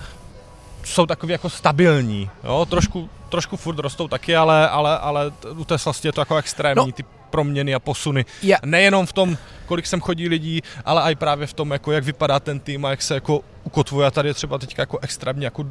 jsou 0.84 1.06
takový 1.06 1.32
jako 1.32 1.50
stabilní, 1.50 2.30
jo, 2.44 2.66
trošku, 2.70 3.10
trošku 3.30 3.58
furt 3.58 3.80
rostou 3.80 4.08
taky, 4.08 4.36
ale, 4.36 4.70
ale, 4.70 4.98
ale 4.98 5.32
u 5.56 5.66
té 5.66 5.78
slasti 5.78 6.08
je 6.08 6.12
to 6.12 6.22
jako 6.22 6.36
extrémní, 6.36 6.86
no. 6.86 6.92
ty 6.92 7.06
proměny 7.34 7.74
a 7.74 7.80
posuny. 7.80 8.26
Yeah. 8.42 8.62
Nejenom 8.66 9.06
v 9.06 9.14
tom, 9.14 9.38
kolik 9.66 9.88
sem 9.88 10.02
chodí 10.02 10.30
lidí, 10.30 10.62
ale 10.86 11.02
i 11.12 11.16
právě 11.16 11.48
v 11.48 11.54
tom, 11.54 11.72
jako 11.72 11.92
jak 11.92 12.04
vypadá 12.04 12.40
ten 12.40 12.60
tým 12.60 12.86
a 12.86 12.90
jak 12.90 13.02
se 13.02 13.14
jako 13.14 13.42
ukotvuje. 13.64 14.08
A 14.08 14.12
tady 14.12 14.30
je 14.30 14.34
třeba 14.34 14.58
teďka 14.58 14.82
jako 14.82 15.00
extrémně 15.02 15.48
jako 15.48 15.66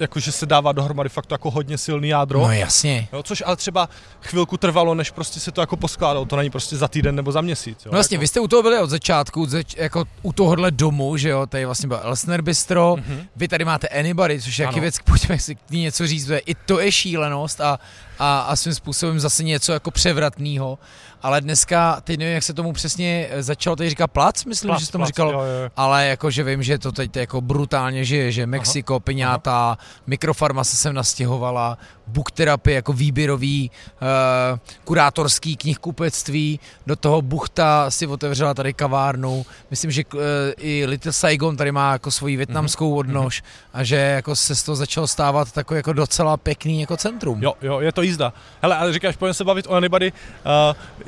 jakože 0.00 0.32
se 0.32 0.46
dává 0.46 0.72
dohromady 0.72 1.08
fakt 1.08 1.30
jako 1.30 1.50
hodně 1.50 1.78
silný 1.78 2.08
jádro. 2.08 2.40
No 2.40 2.52
jasně. 2.52 3.08
Jo, 3.12 3.22
což 3.22 3.42
ale 3.46 3.56
třeba 3.56 3.88
chvilku 4.22 4.56
trvalo, 4.56 4.94
než 4.94 5.10
prostě 5.10 5.40
se 5.40 5.52
to 5.52 5.60
jako 5.60 5.76
poskládalo. 5.76 6.24
To 6.26 6.36
není 6.36 6.50
prostě 6.50 6.76
za 6.76 6.88
týden 6.88 7.14
nebo 7.14 7.32
za 7.32 7.40
měsíc. 7.40 7.78
Jo, 7.84 7.90
no 7.92 7.96
vlastně, 7.96 8.14
jako... 8.14 8.20
vy 8.20 8.28
jste 8.28 8.40
u 8.40 8.48
toho 8.48 8.62
byli 8.62 8.78
od 8.78 8.90
začátku, 8.90 9.46
zač, 9.46 9.74
jako 9.76 10.04
u 10.22 10.32
tohohle 10.32 10.70
domu, 10.70 11.16
že 11.16 11.28
jo, 11.28 11.46
tady 11.46 11.64
vlastně 11.64 11.88
byl 11.88 12.00
Elsner 12.02 12.42
Bistro, 12.42 12.94
mm-hmm. 12.94 13.26
vy 13.36 13.48
tady 13.48 13.64
máte 13.64 13.88
Anybody, 13.88 14.40
což 14.40 14.58
je 14.58 14.66
jaký 14.66 14.80
věc, 14.80 14.98
pojďme 15.04 15.38
si 15.38 15.54
k 15.54 15.70
ní 15.70 15.82
něco 15.82 16.06
říct, 16.06 16.30
i 16.46 16.54
to 16.54 16.80
je 16.80 16.92
šílenost 16.92 17.60
a, 17.60 17.78
a, 18.18 18.40
a 18.40 18.56
svým 18.56 18.74
způsobem 18.74 19.20
zase 19.20 19.44
něco 19.44 19.72
jako 19.72 19.90
převratného 19.90 20.78
ale 21.22 21.40
dneska, 21.40 22.00
teď 22.04 22.18
nevím, 22.18 22.34
jak 22.34 22.42
se 22.42 22.54
tomu 22.54 22.72
přesně 22.72 23.28
eh, 23.30 23.42
začalo, 23.42 23.76
teď 23.76 23.88
říká 23.88 24.06
plac, 24.06 24.44
myslím, 24.44 24.68
plac, 24.68 24.80
že 24.80 24.86
se 24.86 24.92
tomu 24.92 25.02
plac, 25.02 25.08
říkalo, 25.08 25.32
jo, 25.32 25.38
jo. 25.38 25.70
ale 25.76 26.06
jakože 26.06 26.44
vím, 26.44 26.62
že 26.62 26.78
to 26.78 26.92
teď 26.92 27.16
jako 27.16 27.40
brutálně 27.40 28.04
žije, 28.04 28.32
že 28.32 28.46
Mexiko, 28.46 28.94
aha, 28.94 29.00
Piňáta, 29.00 29.66
aha. 29.66 29.78
mikrofarma 30.06 30.64
se 30.64 30.76
sem 30.76 30.94
nastěhovala, 30.94 31.78
book 32.06 32.30
therapy 32.30 32.72
jako 32.72 32.92
výběrový 32.92 33.70
uh, 33.70 34.58
kurátorský 34.84 35.56
knihkupectví, 35.56 36.60
do 36.86 36.96
toho 36.96 37.22
Buchta 37.22 37.90
si 37.90 38.06
otevřela 38.06 38.54
tady 38.54 38.74
kavárnu, 38.74 39.46
myslím, 39.70 39.90
že 39.90 40.02
uh, 40.14 40.20
i 40.56 40.86
Little 40.86 41.12
Saigon 41.12 41.56
tady 41.56 41.72
má 41.72 41.92
jako 41.92 42.10
svoji 42.10 42.36
větnamskou 42.36 42.88
mhm, 42.90 42.98
odnož 42.98 43.42
mm-hmm. 43.42 43.70
a 43.72 43.84
že 43.84 43.96
jako 43.96 44.36
se 44.36 44.54
z 44.54 44.62
toho 44.62 44.76
začalo 44.76 45.06
stávat 45.06 45.52
takový 45.52 45.78
jako 45.78 45.92
docela 45.92 46.36
pěkný 46.36 46.80
jako 46.80 46.96
centrum. 46.96 47.42
Jo, 47.42 47.54
jo, 47.62 47.80
je 47.80 47.92
to 47.92 48.02
jízda. 48.02 48.32
Hele, 48.62 48.76
ale 48.76 48.92
říkáš, 48.92 49.16
pojďme 49.16 49.34
se 49.34 49.44
bavit 49.44 49.66
o 49.66 49.72
Anybody. 49.72 50.12
Uh, 50.12 51.05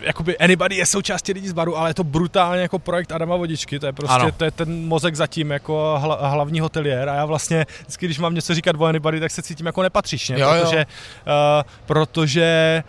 jakoby 0.00 0.38
Anybody 0.38 0.76
je 0.76 0.86
součástí 0.86 1.32
lidí 1.32 1.48
z 1.48 1.52
baru, 1.52 1.76
ale 1.78 1.90
je 1.90 1.94
to 1.94 2.04
brutálně 2.04 2.62
jako 2.62 2.78
projekt 2.78 3.12
Adama 3.12 3.36
Vodičky, 3.36 3.78
to 3.78 3.86
je 3.86 3.92
prostě, 3.92 4.14
Ano. 4.14 4.32
to 4.32 4.44
je 4.44 4.50
ten 4.50 4.86
mozek 4.88 5.14
zatím 5.14 5.50
jako 5.50 5.96
hla, 5.98 6.28
hlavní 6.28 6.60
hoteliér 6.60 7.08
a 7.08 7.14
já 7.14 7.24
vlastně 7.24 7.66
vždycky, 7.80 8.06
když 8.06 8.18
mám 8.18 8.34
něco 8.34 8.54
říkat 8.54 8.76
o 8.78 8.84
Anybody, 8.84 9.20
tak 9.20 9.30
se 9.30 9.42
cítím 9.42 9.66
jako 9.66 9.82
nepatřičně, 9.82 10.36
Jo, 10.38 10.48
jo. 10.54 10.62
protože, 10.64 10.86
Uh, 10.86 11.62
protože 11.86 12.82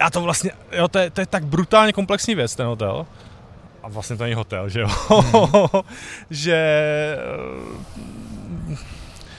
já 0.00 0.10
to 0.10 0.20
vlastně, 0.20 0.50
jo, 0.72 0.88
to 0.88 0.98
je, 0.98 1.10
to 1.10 1.20
je 1.20 1.26
tak 1.26 1.44
brutálně 1.44 1.92
komplexní 1.92 2.34
věc, 2.34 2.54
ten 2.54 2.66
hotel. 2.66 3.06
A 3.82 3.88
vlastně 3.88 4.16
to 4.16 4.22
není 4.22 4.34
hotel, 4.34 4.68
že 4.68 4.80
jo? 4.80 4.88
Hmm. 5.08 5.82
že... 6.30 6.56
eh, 8.70 8.76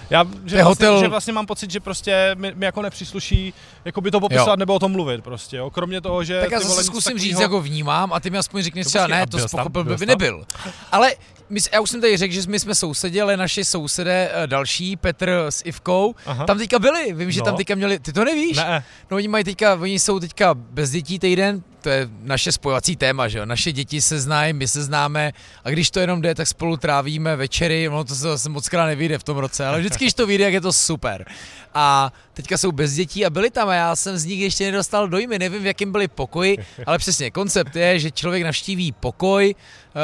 Já, 0.09 0.23
že, 0.23 0.29
vlastně, 0.63 0.63
hotel- 0.63 0.99
že 0.99 1.07
vlastně 1.07 1.33
mám 1.33 1.45
pocit, 1.45 1.71
že 1.71 1.79
prostě 1.79 2.31
mi, 2.35 2.53
mi 2.55 2.65
jako 2.65 2.81
nepřísluší 2.81 3.53
jako 3.85 4.01
by 4.01 4.11
to 4.11 4.19
popisovat 4.19 4.51
Jo. 4.51 4.55
nebo 4.55 4.73
o 4.73 4.79
tom 4.79 4.91
mluvit 4.91 5.23
prostě, 5.23 5.57
jo? 5.57 5.69
Kromě 5.69 6.01
toho, 6.01 6.23
že... 6.23 6.41
Tak 6.41 6.51
já 6.51 6.59
zase 6.59 6.83
zkusím 6.83 7.11
takovýho- 7.11 7.19
říct, 7.19 7.39
jak 7.39 7.51
ho 7.51 7.61
vnímám 7.61 8.13
a 8.13 8.19
ty 8.19 8.29
mi 8.29 8.37
aspoň 8.37 8.61
řekneš 8.63 8.85
No 8.85 8.89
třeba 8.89 9.07
ne, 9.07 9.27
to 9.27 9.37
pochopil 9.51 9.83
by 9.83 9.97
tam? 9.97 10.07
nebyl. 10.07 10.45
Ale 10.91 11.11
my, 11.49 11.59
já 11.73 11.79
už 11.81 11.89
jsem 11.89 12.01
tady 12.01 12.17
řekl, 12.17 12.33
že 12.33 12.41
my 12.47 12.59
jsme 12.59 12.75
sousedili, 12.75 13.37
naši 13.37 13.65
sousedé 13.65 14.29
eh, 14.33 14.47
další, 14.47 14.95
Petr 14.95 15.29
s 15.49 15.61
Ivkou, 15.65 16.15
Aha. 16.25 16.45
tam 16.45 16.57
teďka 16.57 16.79
byli, 16.79 17.13
vím, 17.13 17.31
že 17.31 17.39
No. 17.39 17.45
tam 17.45 17.55
teďka 17.57 17.75
měli, 17.75 17.99
ty 17.99 18.13
to 18.13 18.25
nevíš? 18.25 18.57
Ne, 18.57 18.83
No 19.11 19.17
oni 19.17 19.27
mají 19.27 19.43
teďka, 19.43 19.73
oni 19.73 19.99
jsou 19.99 20.19
teďka 20.19 20.53
bez 20.53 20.91
dětí 20.91 21.19
týden, 21.19 21.63
to 21.81 21.89
je 21.89 22.07
naše 22.21 22.51
spojovací 22.51 22.95
téma, 22.95 23.27
že 23.27 23.37
jo, 23.37 23.45
naše 23.45 23.71
děti 23.71 24.01
se 24.01 24.19
znají, 24.19 24.53
my 24.53 24.67
se 24.67 24.83
známe 24.83 25.31
a 25.63 25.69
když 25.69 25.91
to 25.91 25.99
jenom 25.99 26.21
jde, 26.21 26.35
tak 26.35 26.47
spolu 26.47 26.77
trávíme 26.77 27.35
večery, 27.35 27.89
no 27.91 28.03
to 28.03 28.15
se 28.15 28.21
zase 28.21 28.49
moc 28.49 28.69
krát 28.69 28.85
nevyjde 28.85 29.17
v 29.17 29.23
tom 29.23 29.37
roce, 29.37 29.65
ale 29.65 29.81
vždycky, 29.95 30.05
když 30.05 30.13
to 30.13 30.27
vyjde, 30.27 30.43
jak 30.43 30.53
je 30.53 30.61
to 30.61 30.73
super. 30.73 31.25
A 31.73 32.13
teďka 32.33 32.57
jsou 32.57 32.71
bez 32.71 32.93
dětí 32.93 33.25
a 33.25 33.29
byli 33.29 33.49
tam 33.49 33.69
a 33.69 33.73
já 33.73 33.95
jsem 33.95 34.17
z 34.17 34.25
nich 34.25 34.39
ještě 34.39 34.65
nedostal 34.71 35.07
dojmy, 35.07 35.39
nevím 35.39 35.63
v 35.63 35.65
jakém 35.65 35.91
byli 35.91 36.07
pokoji, 36.07 36.57
ale 36.85 36.97
přesně 36.97 37.31
koncept 37.31 37.75
je, 37.75 37.99
že 37.99 38.11
člověk 38.11 38.43
navštíví 38.43 38.91
pokoj 38.91 39.55
uh, 39.55 40.01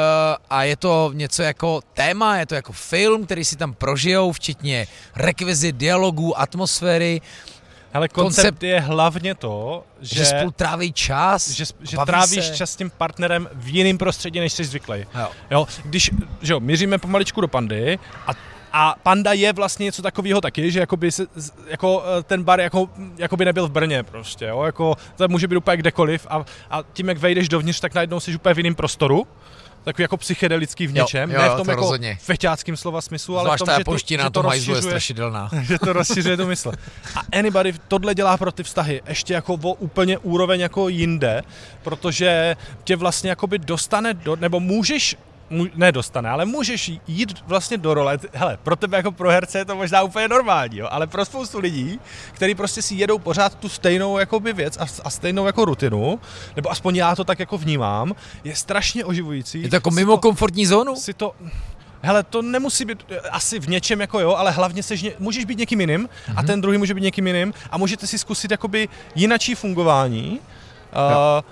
a 0.50 0.64
je 0.64 0.76
to 0.76 1.10
něco 1.14 1.42
jako 1.42 1.80
téma, 1.94 2.36
je 2.36 2.46
to 2.46 2.54
jako 2.54 2.72
film, 2.72 3.24
který 3.24 3.44
si 3.44 3.56
tam 3.56 3.74
prožijou, 3.74 4.32
včetně 4.32 4.86
rekvizit, 5.16 5.76
dialogů, 5.76 6.40
atmosféry, 6.40 7.20
ale 7.94 8.08
koncept, 8.08 8.44
koncept- 8.44 8.66
je 8.66 8.80
hlavně 8.80 9.34
to, 9.34 9.84
že, 10.00 10.14
že, 10.14 10.24
spolu 10.24 10.50
tráví 10.50 10.92
čas, 10.92 11.48
že, 11.50 11.64
že 11.80 11.96
trávíš 12.06 12.46
se. 12.46 12.56
čas 12.56 12.70
s 12.70 12.76
tím 12.76 12.90
partnerem 12.90 13.48
v 13.52 13.68
jiném 13.68 13.98
prostředí, 13.98 14.40
než 14.40 14.52
jsi 14.52 14.64
zvyklý. 14.64 15.06
Jo. 15.14 15.28
Jo, 15.50 15.66
když, 15.84 16.10
že 16.42 16.52
jo, 16.52 16.60
míříme 16.60 16.98
pomaličku 16.98 17.40
do 17.40 17.48
pandy 17.48 17.98
a 18.26 18.32
a 18.72 18.94
Panda 19.02 19.32
je 19.32 19.52
vlastně 19.52 19.84
něco 19.84 20.02
takového 20.02 20.40
taky, 20.40 20.70
že 20.70 20.80
jakoby 20.80 21.12
se, 21.12 21.26
jako 21.66 22.02
eh, 22.18 22.22
ten 22.22 22.42
bar 22.42 22.60
jako, 22.60 22.90
jakoby 23.18 23.44
nebyl 23.44 23.68
v 23.68 23.70
Brně 23.70 24.02
prostě, 24.02 24.44
jo, 24.44 24.62
jako 24.62 24.96
to 25.16 25.28
může 25.28 25.48
být 25.48 25.56
úplně 25.56 25.76
kdekoliv 25.76 26.26
a, 26.30 26.44
a 26.70 26.82
tím, 26.92 27.08
jak 27.08 27.18
vejdeš 27.18 27.48
dovnitř, 27.48 27.80
tak 27.80 27.94
najednou 27.94 28.20
jsi 28.20 28.34
úplně 28.34 28.54
v 28.54 28.58
jiném 28.58 28.74
prostoru, 28.74 29.26
takový 29.84 30.02
jako 30.02 30.16
psychedelický 30.16 30.86
v 30.86 30.92
něčem, 30.92 31.30
jo, 31.30 31.38
ne 31.38 31.46
jo, 31.46 31.52
v 31.52 31.56
tom 31.56 31.66
to 31.66 31.70
jako 31.70 31.80
rozhodně. 31.80 32.18
feťáckým 32.20 32.76
slova 32.76 33.00
smyslu, 33.00 33.38
ale 33.38 33.44
v 33.44 33.46
Zvlášť 33.46 33.58
tom, 33.58 33.66
ta 33.66 33.72
že 33.72 33.76
to, 33.76 33.80
japonština 33.80 34.24
že 34.24 34.30
to 34.30 34.42
tom 34.42 34.52
je 34.52 34.82
strašidelná. 34.82 35.50
že 35.62 35.78
to 35.78 35.92
rozšiřuje 35.92 36.36
tu 36.36 36.46
mysl. 36.46 36.72
A 37.16 37.38
Anybody 37.38 37.74
tohle 37.88 38.14
dělá 38.14 38.36
pro 38.36 38.52
ty 38.52 38.62
vztahy 38.62 39.02
ještě 39.06 39.34
jako 39.34 39.54
o 39.54 39.72
úplně 39.72 40.18
úroveň 40.18 40.60
jako 40.60 40.88
jinde, 40.88 41.42
protože 41.82 42.56
tě 42.84 42.96
vlastně 42.96 43.30
jakoby 43.30 43.58
dostane 43.58 44.14
do, 44.14 44.36
nebo 44.36 44.60
můžeš 44.60 45.16
ne 45.74 45.92
dostane, 45.92 46.28
ale 46.28 46.44
můžeš 46.44 46.92
jít 47.06 47.44
vlastně 47.46 47.78
do 47.78 47.94
role. 47.94 48.18
Hele, 48.32 48.58
pro 48.62 48.76
tebe 48.76 48.96
jako 48.96 49.12
pro 49.12 49.30
herce 49.30 49.58
je 49.58 49.64
to 49.64 49.76
možná 49.76 50.02
úplně 50.02 50.28
normální, 50.28 50.78
jo? 50.78 50.88
ale 50.90 51.06
pro 51.06 51.24
spoustu 51.24 51.58
lidí, 51.58 52.00
kteří 52.32 52.54
prostě 52.54 52.82
si 52.82 52.94
jedou 52.94 53.18
pořád 53.18 53.54
tu 53.54 53.68
stejnou 53.68 54.18
jakoby 54.18 54.52
věc 54.52 54.76
a, 54.76 54.86
a 55.04 55.10
stejnou 55.10 55.46
jako 55.46 55.64
rutinu, 55.64 56.20
nebo 56.56 56.70
aspoň 56.70 56.96
já 56.96 57.16
to 57.16 57.24
tak 57.24 57.38
jako 57.38 57.58
vnímám, 57.58 58.14
je 58.44 58.56
strašně 58.56 59.04
oživující. 59.04 59.62
Je 59.62 59.68
to 59.68 59.76
jako 59.76 59.90
mimo 59.90 60.18
komfortní 60.18 60.66
zónu? 60.66 60.96
si 60.96 61.14
to... 61.14 61.34
Hele, 62.04 62.22
to 62.22 62.42
nemusí 62.42 62.84
být 62.84 63.04
eh, 63.10 63.18
asi 63.20 63.60
v 63.60 63.68
něčem 63.68 64.00
jako 64.00 64.20
jo, 64.20 64.34
ale 64.34 64.50
hlavně 64.50 64.82
seš, 64.82 65.02
ně, 65.02 65.12
můžeš 65.18 65.44
být 65.44 65.58
někým 65.58 65.80
jiným 65.80 66.08
Mhm. 66.28 66.38
a 66.38 66.42
ten 66.42 66.60
druhý 66.60 66.78
může 66.78 66.94
být 66.94 67.00
někým 67.00 67.26
jiným 67.26 67.54
a 67.70 67.78
můžete 67.78 68.06
si 68.06 68.18
zkusit 68.18 68.50
jakoby 68.50 68.88
jinačí 69.14 69.54
fungování. 69.54 70.40
Uh, 70.92 71.44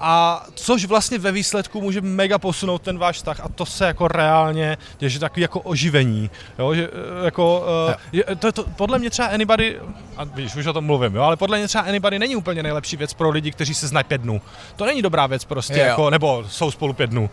a 0.00 0.44
což 0.54 0.84
vlastně 0.84 1.18
ve 1.18 1.32
výsledku 1.32 1.80
může 1.80 2.00
mega 2.00 2.38
posunout 2.38 2.82
ten 2.82 2.98
váš 2.98 3.16
vztah 3.16 3.40
a 3.40 3.48
to 3.48 3.66
se 3.66 3.86
jako 3.86 4.08
reálně 4.08 4.78
děje, 4.98 5.10
že 5.10 5.18
takový 5.18 5.42
jako 5.42 5.60
oživení, 5.60 6.30
jo, 6.58 6.74
že 6.74 6.88
eh, 6.92 7.24
jako, 7.24 7.66
uh, 7.88 7.94
je, 8.12 8.24
to, 8.38 8.52
to, 8.52 8.64
podle 8.76 8.98
mě 8.98 9.10
třeba 9.10 9.28
Anybody, 9.28 9.80
a 10.16 10.24
víš, 10.24 10.56
už 10.56 10.66
o 10.66 10.72
tom 10.72 10.84
mluvím, 10.84 11.14
jo, 11.14 11.22
ale 11.22 11.36
podle 11.36 11.58
mě 11.58 11.68
třeba 11.68 11.84
Anybody 11.84 12.18
není 12.18 12.36
úplně 12.36 12.62
nejlepší 12.62 12.96
věc 12.96 13.14
pro 13.14 13.30
lidi, 13.30 13.50
kteří 13.50 13.74
se 13.74 13.88
znají 13.88 14.04
pět 14.04 14.20
dnů. 14.20 14.40
To 14.76 14.86
není 14.86 15.02
dobrá 15.02 15.26
věc 15.26 15.44
prostě, 15.44 15.78
Jo. 15.78 15.84
jako, 15.84 16.10
nebo 16.10 16.44
jsou 16.48 16.70
spolu 16.70 16.92
pět 16.92 17.10
dnů 17.10 17.30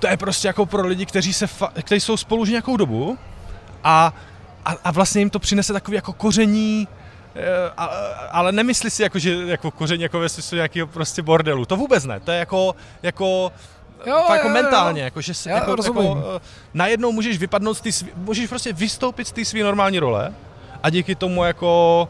to 0.00 0.06
je 0.08 0.16
prostě 0.16 0.48
jako 0.48 0.66
pro 0.66 0.86
lidi, 0.86 1.06
kteří, 1.06 1.32
se 1.32 1.46
fa- 1.46 1.70
kteří 1.82 2.00
jsou 2.00 2.16
spolu 2.16 2.42
už 2.42 2.48
nějakou 2.48 2.76
dobu 2.76 3.18
a, 3.84 4.14
a, 4.64 4.74
a 4.84 4.90
vlastně 4.90 5.20
jim 5.20 5.30
to 5.30 5.38
přinese 5.38 5.72
takový 5.72 5.94
jako 5.94 6.12
koření, 6.12 6.88
eh, 6.90 6.99
a, 7.76 7.84
ale 8.32 8.52
nemyslí 8.52 8.90
si 8.90 9.02
jako, 9.02 9.18
že 9.18 9.34
jako 9.46 9.70
koření 9.70 10.02
jako 10.02 10.18
ve 10.18 10.28
smyslu 10.28 10.56
nějakého 10.56 10.86
prostě 10.86 11.22
bordelu. 11.22 11.64
To 11.64 11.76
vůbec 11.76 12.04
ne. 12.04 12.20
To 12.20 12.30
je 12.30 12.38
jako, 12.38 12.74
jako 13.02 13.52
Jo, 14.06 14.16
jako 14.16 14.32
jo, 14.34 14.40
jo. 14.44 14.48
mentálně, 14.48 15.02
jako, 15.02 15.20
že 15.20 15.34
se, 15.34 15.50
jako, 15.50 15.76
rozumím. 15.76 16.06
jako, 16.08 16.24
eh, 16.36 16.40
najednou 16.74 17.12
můžeš 17.12 17.38
vypadnout 17.38 17.74
z 17.76 17.82
svý- 17.82 18.08
můžeš 18.16 18.46
prostě 18.48 18.72
vystoupit 18.72 19.28
z 19.28 19.32
té 19.32 19.44
své 19.44 19.60
normální 19.62 19.98
role 19.98 20.32
a 20.82 20.90
díky 20.90 21.14
tomu 21.14 21.44
jako 21.44 22.08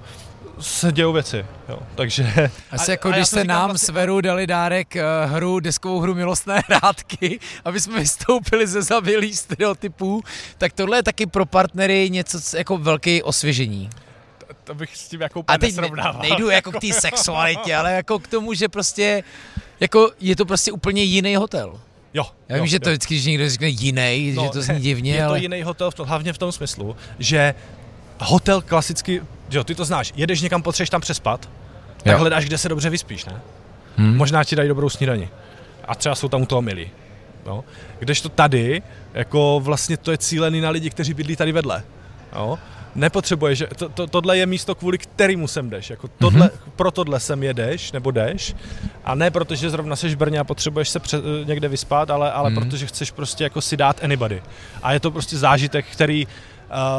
se 0.61 0.93
dějou 0.93 1.13
věci. 1.13 1.47
Jo. 1.69 1.79
Takže... 1.95 2.51
Asi 2.71 2.91
a- 2.91 2.95
jako 2.95 3.09
a 3.09 3.13
když 3.13 3.27
jste 3.27 3.45
nám 3.45 3.71
vlastně- 3.71 3.87
s 3.87 3.89
Verou 3.89 4.21
dali 4.21 4.47
dárek 4.47 4.97
eh, 4.97 5.03
hru, 5.27 5.61
deskovou 5.61 6.01
hru 6.01 6.15
Milostné 6.15 6.63
hrádky, 6.69 7.41
aby 7.65 7.81
jsme 7.81 7.99
vystoupili 8.01 8.67
ze 8.67 8.83
zavilých 8.83 9.39
stereotypů, 9.39 10.23
tak 10.59 10.73
tohle 10.73 10.99
je 10.99 11.03
taky 11.03 11.27
pro 11.27 11.47
partnery 11.47 12.11
něco 12.11 12.39
jako 12.57 12.79
velké 12.79 13.23
osvěžení. 13.23 13.91
To 14.65 14.75
bych 14.75 14.97
s 14.97 15.09
tím 15.09 15.21
jako 15.21 15.41
úplně 15.41 15.55
A 15.55 15.59
teď 15.59 15.77
ne, 15.77 15.83
nesrovnával. 15.83 16.23
nejdu 16.23 16.51
jako 16.51 16.73
k 16.73 16.81
té 16.81 16.93
sexualitě, 16.93 17.77
ale 17.77 17.93
jako 17.93 18.19
k 18.19 18.29
tomu, 18.29 18.55
že 18.55 18.69
prostě 18.69 19.23
jako 19.81 20.11
je 20.21 20.37
to 20.37 20.47
prostě 20.47 20.73
úplně 20.73 21.03
jiný 21.03 21.37
hotel. 21.37 21.81
Jo. 22.15 22.27
Já 22.49 22.57
vím, 22.57 22.65
jo, 22.65 22.67
že 22.67 22.81
to 22.81 22.89
jo. 22.89 22.93
vždycky, 22.93 23.15
když 23.15 23.25
někdo 23.27 23.51
řekne 23.51 23.69
jiný, 23.69 24.37
že 24.43 24.49
to 24.53 24.63
zní 24.63 24.81
divně, 24.81 25.13
je 25.15 25.23
to 25.23 25.29
ale... 25.29 25.41
jiný 25.41 25.63
hotel, 25.63 25.91
v 25.91 25.95
tom, 25.95 26.09
hlavně 26.09 26.33
v 26.33 26.39
tom 26.39 26.53
smyslu, 26.53 26.97
že 27.19 27.55
hotel 28.19 28.61
klasicky, 28.63 29.23
jo, 29.51 29.65
ty 29.65 29.75
to 29.75 29.85
znáš, 29.85 30.13
jedeš 30.17 30.41
někam, 30.41 30.63
potřebuješ 30.63 30.91
tam 30.91 31.01
přespat, 31.01 31.49
tak 31.97 32.13
Jo. 32.13 32.19
hledáš, 32.19 32.45
kde 32.45 32.59
se 32.59 32.69
dobře 32.69 32.91
vyspíš, 32.91 33.25
ne? 33.25 33.41
Hmm. 33.97 34.17
Možná 34.17 34.45
ti 34.45 34.57
dají 34.57 34.69
dobrou 34.69 34.89
snídani. 34.89 35.29
A 35.85 35.95
třeba 35.95 36.15
jsou 36.15 36.29
tam 36.29 36.43
u 36.43 36.47
toho 36.47 36.63
milí. 36.63 36.91
No. 37.47 37.65
Kdežto 37.99 38.29
tady, 38.29 38.83
jako 39.15 39.61
vlastně 39.65 39.97
to 39.97 40.11
je 40.11 40.19
cílený 40.19 40.61
na 40.61 40.71
lidi, 40.71 40.91
kteří 40.91 41.15
bydlí 41.15 41.37
tady 41.37 41.53
vedle. 41.53 41.83
Jo? 42.37 42.59
Nepotřebuješ, 42.95 43.59
že 43.59 43.67
to, 43.77 43.89
to, 43.89 44.07
tohle 44.07 44.37
je 44.39 44.47
místo, 44.47 44.75
kvůli 44.75 44.99
kterému 44.99 45.49
sem 45.49 45.71
jdeš. 45.71 45.91
Jako 45.91 46.09
tohle, 46.19 46.47
mm-hmm. 46.47 46.71
Pro 46.77 46.91
tohle 46.91 47.21
sem 47.21 47.43
jedeš, 47.43 47.93
nebo 47.93 48.11
jdeš. 48.11 48.57
A 49.05 49.15
ne 49.15 49.31
protože 49.31 49.71
zrovna 49.71 49.97
seš 49.97 50.15
v 50.15 50.19
Brně 50.19 50.39
a 50.39 50.45
potřebuješ 50.45 50.89
se 50.89 50.99
pře- 51.01 51.23
někde 51.45 51.69
vyspat, 51.69 52.11
ale, 52.11 52.33
ale 52.33 52.51
Mhm. 52.51 52.59
mm-hmm. 52.59 52.65
protože 52.71 52.87
chceš 52.87 53.11
prostě 53.11 53.45
jako 53.45 53.61
si 53.61 53.77
dát 53.77 54.05
anybody. 54.05 54.43
A 54.83 54.93
je 54.93 55.01
to 55.01 55.11
prostě 55.11 55.39
zážitek, 55.39 55.87
který 55.93 56.27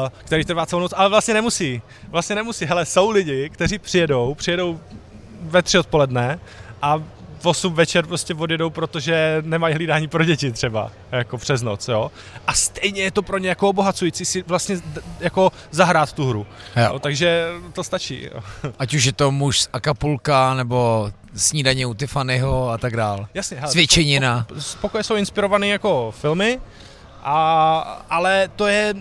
Uh, 0.04 0.10
který 0.26 0.46
trvá 0.46 0.66
celou 0.66 0.82
noc, 0.82 0.94
ale 0.98 1.10
vlastně 1.10 1.34
nemusí. 1.34 1.82
Vlastně 2.10 2.36
nemusí. 2.36 2.66
Hele, 2.66 2.86
jsou 2.86 3.10
lidi, 3.10 3.50
kteří 3.50 3.80
přijedou, 3.80 4.34
přijedou 4.36 4.80
ve 5.42 5.62
tři 5.62 5.80
odpoledne 5.80 6.40
a 6.82 7.04
v 7.42 7.46
8 7.46 7.74
večer 7.74 8.06
prostě 8.08 8.34
odjedou, 8.34 8.70
protože 8.70 9.38
nemají 9.46 9.76
hlídání 9.76 10.08
pro 10.08 10.26
děti 10.26 10.52
třeba, 10.52 10.92
jako 11.12 11.38
přes 11.38 11.62
noc, 11.62 11.88
jo. 11.88 12.12
A 12.48 12.54
stejně 12.54 13.02
je 13.02 13.12
to 13.12 13.22
pro 13.22 13.38
ně 13.38 13.50
jako 13.50 13.70
obohacující 13.70 14.26
si 14.26 14.44
vlastně 14.48 14.78
jako 15.20 15.52
zahrát 15.72 16.14
tu 16.14 16.30
hru. 16.30 16.48
Jo. 16.76 16.84
Jo, 16.94 17.00
takže 17.00 17.48
to 17.74 17.84
stačí. 17.84 18.30
Jo. 18.34 18.42
Ať 18.80 18.94
už 18.94 19.04
je 19.04 19.14
to 19.14 19.32
muž 19.32 19.62
z 19.62 19.70
Acapulka, 19.74 20.54
nebo 20.54 21.12
snídaně 21.36 21.86
u 21.86 21.94
Tiffanyho 21.94 22.70
a 22.70 22.78
tak 22.78 22.98
dál. 22.98 23.28
Jasně, 23.34 23.58
hele, 23.58 23.72
Cvičenina. 23.72 24.48
Spokoje 24.60 25.04
jsou 25.04 25.16
inspirované 25.16 25.68
jako 25.68 26.12
filmy, 26.12 26.60
a, 27.24 27.80
ale 28.10 28.50
to 28.56 28.68
je, 28.68 28.94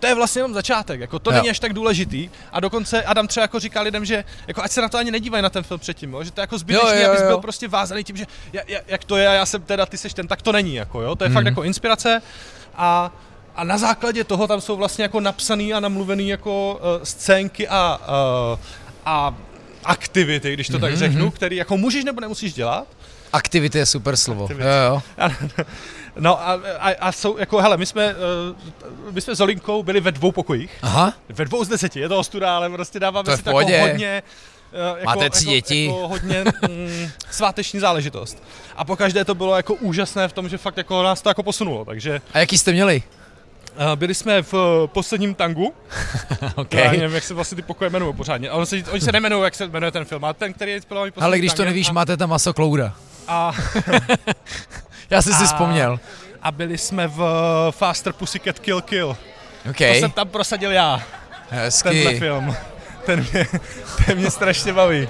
to 0.00 0.06
je 0.06 0.14
vlastně 0.14 0.38
jenom 0.38 0.54
začátek, 0.54 1.00
jako 1.00 1.18
to 1.18 1.30
Jo. 1.30 1.36
není 1.36 1.50
až 1.50 1.58
tak 1.58 1.72
důležitý 1.72 2.30
a 2.52 2.60
dokonce 2.60 3.02
Adam 3.02 3.28
třeba 3.28 3.44
jako 3.44 3.58
říká 3.60 3.80
lidem, 3.80 4.04
že 4.04 4.24
jako 4.46 4.62
ať 4.62 4.70
se 4.70 4.82
na 4.82 4.88
to 4.88 4.98
ani 4.98 5.10
nedívají 5.10 5.42
na 5.42 5.50
ten 5.50 5.62
film 5.62 5.80
předtím, 5.80 6.12
jo? 6.12 6.24
že 6.24 6.30
to 6.30 6.40
je 6.40 6.42
jako 6.42 6.58
zbytečný, 6.58 6.88
Jo, 6.90 6.96
jo, 7.02 7.08
abys 7.10 7.20
jo. 7.20 7.26
byl 7.26 7.38
prostě 7.38 7.68
vázaný 7.68 8.04
tím, 8.04 8.16
že 8.16 8.26
ja- 8.52 8.62
ja- 8.68 8.80
jak 8.86 9.04
to 9.04 9.16
je 9.16 9.28
a 9.28 9.32
já 9.32 9.46
jsem 9.46 9.62
teda, 9.62 9.86
ty 9.86 9.96
seš 9.98 10.14
ten, 10.14 10.28
tak 10.28 10.42
to 10.42 10.52
není, 10.52 10.74
jako 10.74 11.02
jo, 11.02 11.16
to 11.16 11.24
je 11.24 11.28
Mhm. 11.28 11.34
fakt 11.34 11.46
jako 11.46 11.62
inspirace 11.62 12.22
a 12.76 13.10
a 13.56 13.64
na 13.64 13.78
základě 13.78 14.24
toho 14.24 14.46
tam 14.46 14.60
jsou 14.60 14.76
vlastně 14.76 15.02
jako 15.02 15.20
napsaný 15.20 15.74
a 15.74 15.80
namluvený 15.80 16.28
jako 16.28 16.74
uh, 16.74 17.04
scénky 17.04 17.68
a, 17.68 18.00
uh, 18.52 18.58
a 19.06 19.34
aktivity, 19.84 20.52
když 20.54 20.66
to 20.68 20.78
tak 20.78 20.90
Mhm, 20.90 20.98
řeknu, 20.98 21.22
mhm. 21.22 21.30
který 21.30 21.56
jako 21.56 21.76
můžeš 21.76 22.04
nebo 22.04 22.20
nemusíš 22.20 22.54
dělat, 22.54 22.86
Aktivity 23.32 23.78
je 23.78 23.86
super 23.86 24.16
slovo. 24.16 24.44
Aktivity. 24.44 24.68
Jo, 24.68 25.02
jo. 25.18 25.64
No 26.20 26.48
a, 26.48 26.60
a, 26.78 26.90
a 27.00 27.12
jsou, 27.12 27.38
jako, 27.38 27.58
hele, 27.58 27.76
my 27.76 27.86
jsme, 27.86 28.14
uh, 28.14 29.12
my 29.12 29.20
jsme 29.20 29.36
s 29.36 29.40
Olinkou 29.40 29.82
byli 29.82 30.00
ve 30.00 30.12
dvou 30.12 30.32
pokojích, 30.32 30.70
Aha, 30.82 31.12
ve 31.28 31.44
dvou 31.44 31.64
z 31.64 31.68
deseti, 31.68 32.00
je 32.00 32.08
to 32.08 32.18
ostuda, 32.18 32.56
ale 32.56 32.70
prostě 32.70 33.00
dáváme 33.00 33.24
To 33.24 33.36
si 33.36 33.42
takovou 33.42 33.80
hodně, 33.80 34.22
jako, 34.72 35.04
Máte 35.04 35.30
tři 35.30 35.44
jako, 35.44 35.54
děti? 35.54 35.84
Jako 35.84 36.08
hodně 36.08 36.44
mm, 36.68 37.08
sváteční 37.30 37.80
záležitost. 37.80 38.42
A 38.76 38.84
po 38.84 38.96
každé 38.96 39.24
to 39.24 39.34
bylo 39.34 39.56
jako 39.56 39.74
úžasné 39.74 40.28
v 40.28 40.32
tom, 40.32 40.48
že 40.48 40.58
fakt 40.58 40.76
jako 40.76 41.02
nás 41.02 41.22
to 41.22 41.28
jako 41.30 41.42
posunulo. 41.42 41.84
Takže 41.84 42.20
A 42.34 42.38
jaký 42.38 42.58
jste 42.58 42.72
měli? 42.72 43.02
uh, 43.76 43.96
byli 43.96 44.14
jsme 44.14 44.42
v 44.42 44.54
uh, 44.54 44.60
posledním 44.86 45.34
tangu. 45.34 45.74
OK. 46.54 46.74
Já 46.74 46.92
nevím, 46.92 47.14
jak 47.14 47.24
se 47.24 47.34
vlastně 47.34 47.56
ty 47.56 47.62
pokoje 47.62 47.90
jmenují 47.90 48.14
pořádně. 48.14 48.50
Ale 48.50 48.58
oni 48.58 48.66
se, 48.66 48.90
oni 48.90 49.00
se 49.00 49.12
nemenují, 49.12 49.44
jak 49.44 49.54
se 49.54 49.68
jmenuje 49.68 49.92
ten 49.92 50.04
film. 50.04 50.24
A 50.24 50.32
ten, 50.32 50.52
který 50.52 50.72
je 50.72 50.80
Ale 51.20 51.38
když 51.38 51.52
to 51.52 51.56
tangem 51.56 51.72
nevíš, 51.72 51.88
a, 51.88 51.92
máte 51.92 52.16
tam 52.16 52.30
maso 52.30 52.52
klouda. 52.52 52.94
a, 53.28 53.52
Já 55.10 55.22
jsem 55.22 55.34
si 55.34 55.44
vzpomněl. 55.44 56.00
a 56.42 56.52
byli 56.52 56.78
jsme 56.78 57.06
v 57.08 57.18
uh, 57.18 57.26
Faster 57.70 58.12
Pussycat 58.12 58.58
Kill 58.58 58.80
Kill. 58.82 59.16
OK, 59.70 59.76
To 59.76 59.84
jsem 59.84 60.10
tam 60.10 60.28
prosadil 60.28 60.72
já, 60.72 61.02
tenhle 61.48 61.64
hezky. 61.64 62.18
film. 62.18 62.56
Ten 63.06 63.26
mě, 63.32 63.46
ten 64.06 64.18
mě 64.18 64.30
strašně 64.30 64.72
baví. 64.72 65.08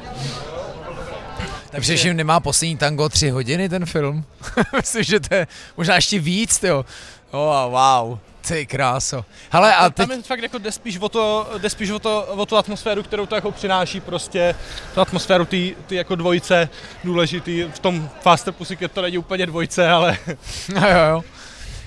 Především 1.80 2.16
nemá 2.16 2.40
poslední 2.40 2.76
tango 2.76 3.08
tři 3.08 3.30
hodiny 3.30 3.68
ten 3.68 3.86
film. 3.86 4.24
Myslím, 4.76 5.02
že 5.02 5.20
to 5.20 5.34
je 5.34 5.46
možná 5.76 5.94
ještě 5.94 6.18
víc, 6.18 6.62
jo. 6.62 6.84
Oh, 7.30 7.70
wow, 7.70 8.18
ty 8.48 8.66
kráso. 8.66 9.24
Hele, 9.50 9.74
a 9.74 9.90
teď, 9.90 10.08
Tam 10.08 10.16
je 10.16 10.22
fakt 10.22 10.42
jako 10.42 10.58
jde 10.58 10.72
spíš 10.72 10.98
o, 10.98 11.08
to, 11.08 11.50
jde 11.58 11.70
spíš 11.70 11.90
o, 11.90 11.98
to, 11.98 12.22
o 12.22 12.46
tu 12.46 12.56
atmosféru, 12.56 13.02
kterou 13.02 13.26
to 13.26 13.34
jako 13.34 13.52
přináší 13.52 14.00
prostě, 14.00 14.54
tu 14.94 15.00
atmosféru 15.00 15.44
ty, 15.44 15.76
ty 15.86 15.94
jako 15.94 16.14
dvojice 16.14 16.68
důležitý. 17.04 17.62
V 17.74 17.78
tom 17.78 18.10
Faster 18.20 18.54
Pussycat 18.54 18.92
to 18.92 19.02
není 19.02 19.18
úplně 19.18 19.46
dvojice, 19.46 19.88
ale 19.88 20.18
no 20.74 20.88
jo, 20.88 20.98
jo. 21.10 21.24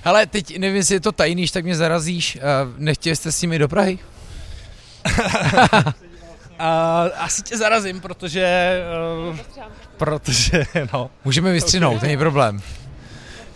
Hele, 0.04 0.26
teď 0.26 0.58
nevím, 0.58 0.76
jestli 0.76 0.96
je 0.96 1.00
to 1.00 1.12
tajný, 1.12 1.48
tak 1.48 1.64
mě 1.64 1.76
zarazíš. 1.76 2.36
Uh, 2.36 2.42
nechtěli 2.78 3.16
jste 3.16 3.32
s 3.32 3.42
nimi 3.42 3.60
do 3.60 3.68
Prahy? 3.68 4.00
a, 6.60 7.02
asi 7.18 7.42
tě 7.42 7.58
zarazím, 7.58 8.02
protože, 8.02 8.78
uh, 9.30 9.38
protože 9.98 10.66
no. 10.94 11.10
Můžeme 11.26 11.52
vystřihnout, 11.52 12.02
není 12.02 12.18
problém. 12.18 12.62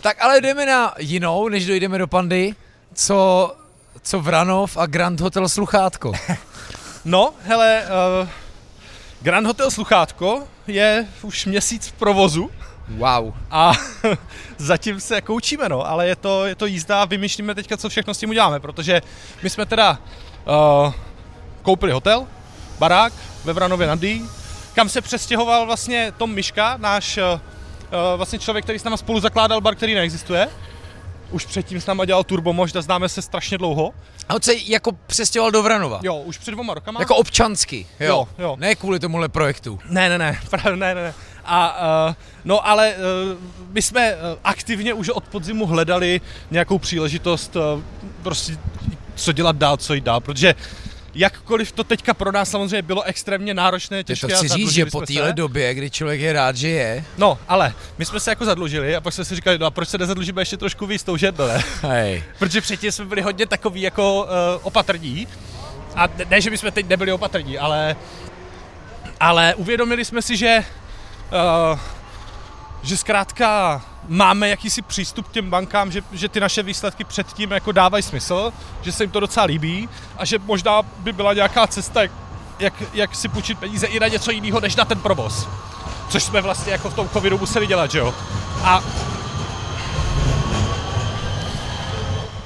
Tak 0.01 0.21
ale 0.21 0.41
jdeme 0.41 0.65
na 0.65 0.93
jinou, 0.99 1.49
než 1.49 1.65
dojdeme 1.65 1.97
do 1.97 2.07
Pandy. 2.07 2.55
Co, 2.97 3.55
co 4.01 4.21
Vranov 4.21 4.77
a 4.77 4.85
Grand 4.85 5.19
Hotel 5.19 5.49
Sluchátko. 5.49 6.13
No, 7.05 7.33
hele, 7.43 7.83
uh, 8.21 8.27
Grand 9.21 9.47
Hotel 9.47 9.71
Sluchátko 9.71 10.43
je 10.67 11.07
už 11.21 11.45
měsíc 11.45 11.87
v 11.87 11.91
provozu 11.91 12.51
Wow. 12.97 13.33
a 13.51 13.71
zatím 14.57 14.99
se 14.99 15.15
jako 15.15 15.33
učíme, 15.33 15.69
no, 15.69 15.87
ale 15.89 16.07
je 16.07 16.15
to, 16.15 16.45
je 16.45 16.55
to 16.55 16.65
jízda 16.65 17.01
a 17.01 17.05
vymýšlíme 17.05 17.55
teďka, 17.55 17.77
co 17.77 17.89
všechno 17.89 18.13
s 18.13 18.17
tím 18.17 18.29
uděláme, 18.29 18.59
protože 18.59 19.01
my 19.43 19.49
jsme 19.49 19.65
teda 19.65 19.99
uh, 20.45 20.93
koupili 21.61 21.91
hotel, 21.91 22.27
barák 22.79 23.13
ve 23.43 23.53
Vranově 23.53 23.87
nad 23.87 23.99
Dý, 23.99 24.25
kam 24.75 24.89
se 24.89 25.01
přestěhoval 25.01 25.65
vlastně 25.65 26.13
Tom 26.17 26.33
Miška, 26.33 26.77
náš 26.77 27.17
uh, 27.17 27.39
vlastně 28.15 28.39
člověk, 28.39 28.65
který 28.65 28.79
s 28.79 28.83
náma 28.83 28.97
spolu 28.97 29.19
zakládal 29.19 29.61
bar, 29.61 29.75
který 29.75 29.93
neexistuje. 29.93 30.49
Už 31.31 31.45
předtím 31.45 31.81
s 31.81 31.85
náma 31.85 32.05
dělal 32.05 32.23
Turbo 32.23 32.53
Možda, 32.53 32.81
známe 32.81 33.09
se 33.09 33.21
strašně 33.21 33.57
dlouho. 33.57 33.93
A 34.29 34.35
on 34.35 34.41
se 34.41 34.53
jako 34.65 34.91
přestěhoval 34.91 35.51
do 35.51 35.63
Vranova. 35.63 35.99
Jo, 36.03 36.15
už 36.15 36.37
před 36.37 36.51
dvoma 36.51 36.73
rokama. 36.73 36.99
Jako 36.99 37.15
občansky, 37.15 37.87
jo. 37.99 38.07
Jo, 38.07 38.27
jo. 38.37 38.55
Ne 38.59 38.75
kvůli 38.75 38.99
tomuhle 38.99 39.29
projektu. 39.29 39.79
Ne, 39.89 40.09
ne, 40.09 40.17
ne, 40.17 40.39
právě 40.49 40.77
ne, 40.77 40.95
ne, 40.95 41.01
ne. 41.03 41.13
A, 41.45 41.77
uh, 42.07 42.15
no 42.45 42.67
ale 42.67 42.95
uh, 42.95 43.41
my 43.71 43.81
jsme 43.81 44.15
uh, 44.15 44.19
aktivně 44.43 44.93
už 44.93 45.09
od 45.09 45.23
podzimu 45.27 45.65
hledali 45.65 46.21
nějakou 46.51 46.77
příležitost 46.77 47.55
uh, 47.55 47.81
prostě 48.23 48.57
co 49.15 49.31
dělat 49.31 49.55
dál, 49.55 49.77
co 49.77 49.93
jít 49.93 50.03
dál, 50.03 50.19
protože 50.19 50.55
jakkoliv 51.17 51.71
to 51.71 51.83
teďka 51.83 52.13
pro 52.13 52.31
nás 52.31 52.49
samozřejmě 52.49 52.81
bylo 52.81 53.03
extrémně 53.03 53.53
náročné, 53.53 54.03
těžké 54.03 54.27
to 54.27 54.33
a 54.33 54.37
chci 54.37 54.47
říct, 54.47 54.71
že 54.71 54.85
po 54.85 55.01
téhle 55.01 55.33
době, 55.33 55.73
kdy 55.73 55.89
člověk 55.89 56.21
je 56.21 56.33
rád, 56.33 56.55
že 56.55 56.69
je, 56.69 57.05
No, 57.17 57.39
ale 57.47 57.73
my 57.97 58.05
jsme 58.05 58.19
se 58.19 58.31
jako 58.31 58.45
zadlužili 58.45 58.95
a 58.95 59.01
pak 59.01 59.13
jsme 59.13 59.25
si 59.25 59.35
říkali, 59.35 59.57
no 59.57 59.65
a 59.65 59.71
proč 59.71 59.89
se 59.89 59.97
nezadlužíme 59.97 60.41
ještě 60.41 60.57
trošku 60.57 60.85
víc, 60.85 61.03
to 61.03 61.13
už 61.13 61.21
jedno, 61.21 61.47
ne? 61.47 61.63
hej, 61.81 62.23
Protože 62.39 62.61
předtím 62.61 62.91
jsme 62.91 63.05
byli 63.05 63.21
hodně 63.21 63.45
takový 63.45 63.81
jako 63.81 64.23
uh, 64.23 64.29
opatrní. 64.61 65.27
A 65.95 66.07
ne, 66.07 66.25
ne, 66.29 66.41
že 66.41 66.49
bychom 66.49 66.71
teď 66.71 66.87
nebyli 66.87 67.11
opatrní, 67.11 67.57
ale, 67.57 67.95
ale 69.19 69.55
uvědomili 69.55 70.05
jsme 70.05 70.21
si, 70.21 70.37
že, 70.37 70.63
uh, 71.71 71.79
že 72.83 72.97
zkrátka 72.97 73.81
máme 74.07 74.49
jakýsi 74.49 74.81
přístup 74.81 75.27
k 75.27 75.31
těm 75.31 75.49
bankám, 75.49 75.91
že, 75.91 76.01
že 76.11 76.29
ty 76.29 76.39
naše 76.39 76.63
výsledky 76.63 77.03
předtím 77.03 77.51
jako 77.51 77.71
dávají 77.71 78.03
smysl, 78.03 78.53
že 78.81 78.91
se 78.91 79.03
jim 79.03 79.11
to 79.11 79.19
docela 79.19 79.45
líbí 79.45 79.89
a 80.17 80.25
že 80.25 80.39
možná 80.39 80.81
by 80.81 81.13
byla 81.13 81.33
nějaká 81.33 81.67
cesta, 81.67 82.01
jak, 82.01 82.11
jak, 82.59 82.73
jak 82.93 83.15
si 83.15 83.27
půjčit 83.27 83.59
peníze 83.59 83.87
i 83.87 83.99
na 83.99 84.07
něco 84.07 84.31
jiného, 84.31 84.59
než 84.59 84.75
na 84.75 84.85
ten 84.85 84.99
provoz. 84.99 85.47
Což 86.09 86.23
jsme 86.23 86.41
vlastně 86.41 86.71
jako 86.71 86.89
v 86.89 86.93
tom 86.93 87.09
covidu 87.09 87.37
museli 87.37 87.67
dělat, 87.67 87.91
že 87.91 87.99
jo? 87.99 88.13
A 88.63 88.83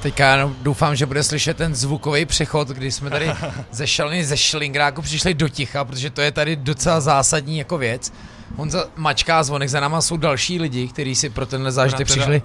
Teďka 0.02 0.30
jenom 0.30 0.56
doufám, 0.62 0.96
že 0.96 1.06
bude 1.06 1.22
slyšet 1.22 1.56
ten 1.56 1.74
zvukový 1.74 2.26
přechod, 2.26 2.68
kdy 2.68 2.92
jsme 2.92 3.10
tady 3.10 3.30
ze 3.70 3.86
šaliny, 3.86 4.24
ze 4.24 4.36
šlingráku 4.36 5.02
přišli 5.02 5.34
do 5.34 5.48
ticha, 5.48 5.84
protože 5.84 6.10
to 6.10 6.20
je 6.20 6.32
tady 6.32 6.56
docela 6.56 7.00
zásadní 7.00 7.58
jako 7.58 7.78
věc. 7.78 8.12
Honza 8.56 8.84
mačká 8.96 9.42
zvonek, 9.42 9.68
za 9.68 9.80
náma 9.80 10.00
jsou 10.00 10.16
další 10.16 10.58
lidi, 10.60 10.88
kteří 10.88 11.14
si 11.14 11.30
pro 11.30 11.46
tenhle 11.46 11.72
zážitek 11.72 12.08
Teda, 12.08 12.20
přišli. 12.20 12.42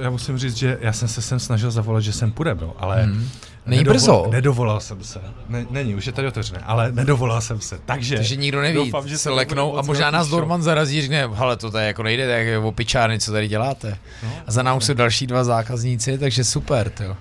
eh, 0.00 0.04
Já 0.04 0.10
musím 0.10 0.38
říct, 0.38 0.56
že 0.56 0.78
já 0.80 0.92
jsem 0.92 1.08
se 1.08 1.22
sem 1.22 1.40
snažil 1.40 1.70
zavolat, 1.70 2.02
že 2.02 2.12
sem 2.12 2.32
půjde, 2.32 2.54
bro, 2.54 2.74
ale... 2.78 3.02
Hmm. 3.02 3.28
Není 3.66 3.84
brzo. 3.84 4.26
Nedovolal 4.30 4.80
jsem 4.80 5.04
se. 5.04 5.20
Ne, 5.48 5.66
není, 5.70 5.94
už 5.94 6.06
je 6.06 6.12
tady 6.12 6.28
otevřené, 6.28 6.60
ale 6.66 6.92
nedovolal 6.92 7.40
jsem 7.40 7.60
se. 7.60 7.78
Takže, 7.84 8.16
Takže 8.16 8.36
nikdo 8.36 8.60
neví, 8.60 8.74
doufám, 8.74 9.08
že 9.08 9.18
se 9.18 9.30
leknou 9.30 9.78
a 9.78 9.82
možná 9.82 10.10
nás. 10.10 10.28
Dorman 10.28 10.62
zarazí, 10.62 11.00
řekne, 11.02 11.28
hele, 11.32 11.56
to 11.56 11.70
tady 11.70 11.86
jako 11.86 12.02
nejde, 12.02 12.28
tak 12.28 12.46
je 12.46 12.58
opičárny, 12.58 13.18
co 13.20 13.32
tady 13.32 13.48
děláte. 13.48 13.98
No, 14.22 14.28
A 14.46 14.52
za 14.52 14.62
námi 14.62 14.80
jsou 14.80 14.94
další 14.94 15.26
dva 15.26 15.44
zákazníci, 15.44 16.18
takže 16.18 16.44
super, 16.44 16.90
to. 16.90 17.16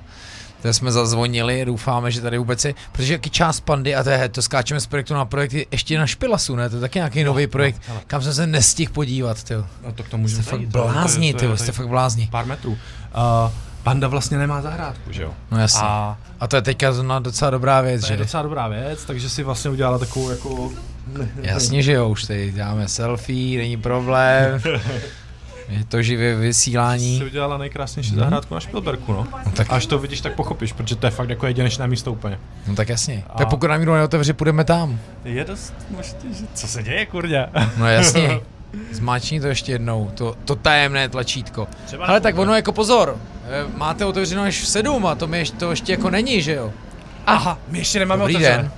To 0.61 0.73
jsme 0.73 0.91
zazvonili, 0.91 1.65
doufáme, 1.65 2.11
že 2.11 2.21
tady 2.21 2.37
vůbec 2.37 2.65
je, 2.65 2.73
protože 2.91 3.13
jaký 3.13 3.29
část 3.29 3.59
pandy, 3.59 3.95
a 3.95 4.03
to, 4.03 4.09
je, 4.09 4.29
to 4.29 4.41
skáčeme 4.41 4.79
z 4.79 4.85
projektu 4.87 5.13
na 5.13 5.25
projekt, 5.25 5.53
je 5.53 5.65
ještě 5.71 5.97
na 5.99 6.07
Špilasu, 6.07 6.55
ne? 6.55 6.69
To 6.69 6.75
je 6.75 6.81
taky 6.81 6.99
nějaký 6.99 7.23
nový 7.23 7.47
projekt, 7.47 7.81
hele. 7.87 7.99
kam 8.07 8.21
jsem 8.21 8.33
se 8.33 8.47
nestihl 8.47 8.91
podívat, 8.93 9.43
ty. 9.43 9.53
No 9.53 9.65
to 9.95 10.03
k 10.03 10.09
tomu 10.09 10.21
můžeme 10.21 10.43
Jste 10.43 10.51
fakt 10.51 10.59
to 10.59 10.65
je- 10.65 10.71
to 10.71 10.77
je- 10.87 10.91
blázni, 10.93 11.33
to 11.33 11.45
je 11.45 11.51
ty, 11.51 11.57
jste 11.57 11.71
fakt 11.71 11.87
blázni. 11.87 12.27
Pár 12.31 12.45
metrů. 12.45 12.71
Uh, 12.71 12.77
Panda 13.83 14.07
vlastně 14.07 14.37
nemá 14.37 14.61
zahrádku, 14.61 15.11
že 15.11 15.23
jo? 15.23 15.33
No 15.51 15.59
jasně. 15.59 15.81
A 15.83 16.17
A 16.39 16.47
to 16.47 16.55
je 16.55 16.61
teďka 16.61 16.91
docela 17.19 17.51
dobrá 17.51 17.81
věc, 17.81 18.01
to 18.01 18.07
je 18.13 18.17
že? 18.17 18.23
docela 18.23 18.43
dobrá 18.43 18.67
věc, 18.67 19.05
takže 19.05 19.29
si 19.29 19.43
vlastně 19.43 19.71
udělala 19.71 19.97
takovou 19.99 20.29
jako... 20.29 20.71
Jasně, 21.41 21.83
že 21.83 21.91
jo, 21.93 22.09
už 22.09 22.23
tady 22.23 22.51
dáme 22.51 22.87
selfie, 22.87 23.57
není 23.57 23.77
problém. 23.77 24.61
Je 25.71 25.83
to 25.85 26.01
živé 26.01 26.35
vysílání. 26.35 27.17
Si 27.17 27.25
udělala 27.25 27.57
nejkrásnější 27.57 28.11
Mhm. 28.11 28.19
zahrádku 28.19 28.53
na 28.53 28.59
Špilberku, 28.59 29.13
no. 29.13 29.27
No 29.45 29.51
tak, 29.51 29.67
Až 29.69 29.85
to 29.85 29.99
vidíš, 29.99 30.21
tak 30.21 30.33
pochopíš, 30.35 30.73
protože 30.73 30.95
to 30.95 31.07
je 31.07 31.11
fakt 31.11 31.29
jako 31.29 31.47
jedinečné 31.47 31.87
místo 31.87 32.11
úplně. 32.11 32.39
no 32.67 32.75
tak 32.75 32.89
jasně. 32.89 33.23
A- 33.29 33.37
Tak 33.37 33.49
pokud 33.49 33.67
nám 33.67 33.79
nikdo 33.79 33.95
neotevře, 33.95 34.33
půjdeme 34.33 34.63
tam. 34.63 34.99
Je 35.25 35.43
dost 35.45 35.73
možný, 35.89 36.33
že... 36.39 36.45
Co 36.53 36.67
se 36.67 36.83
děje, 36.83 37.05
kurňa? 37.05 37.47
No 37.77 37.87
jasně. 37.87 38.39
Zmáčni 38.91 39.41
to 39.41 39.47
ještě 39.47 39.71
jednou, 39.71 40.11
to, 40.15 40.35
to 40.45 40.55
tajemné 40.55 41.09
tlačítko. 41.09 41.67
Třeba 41.85 42.05
Ale 42.05 42.19
tak 42.21 42.37
ono 42.37 42.55
jako 42.55 42.71
pozor, 42.71 43.17
eh, 43.45 43.77
máte 43.77 44.05
otevřeno 44.05 44.41
až 44.41 44.61
v 44.61 44.67
sedm 44.67 45.05
a 45.05 45.15
to, 45.15 45.27
mi 45.27 45.37
ještě, 45.37 45.57
to 45.57 45.71
ještě 45.71 45.91
jako 45.91 46.09
není, 46.09 46.41
že 46.41 46.53
jo? 46.53 46.71
aha, 47.27 47.57
my 47.67 47.77
ještě 47.77 47.99
nemáme 47.99 48.19
Dobrý 48.19 48.35
otevřené. 48.35 48.57
den. 48.57 48.71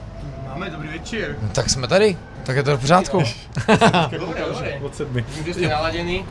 Máme 0.50 0.70
dobrý 0.70 0.88
večer. 0.88 1.36
No, 1.42 1.50
tak 1.50 1.70
jsme 1.70 1.88
tady, 1.88 2.18
tak 2.46 2.56
je 2.56 2.64
to 2.64 2.78
v 2.78 2.82
pořádku. 2.82 3.24
Od 4.82 4.96
sedmi. 4.96 5.26
Jste 5.54 5.68
naladěný? 5.68 6.26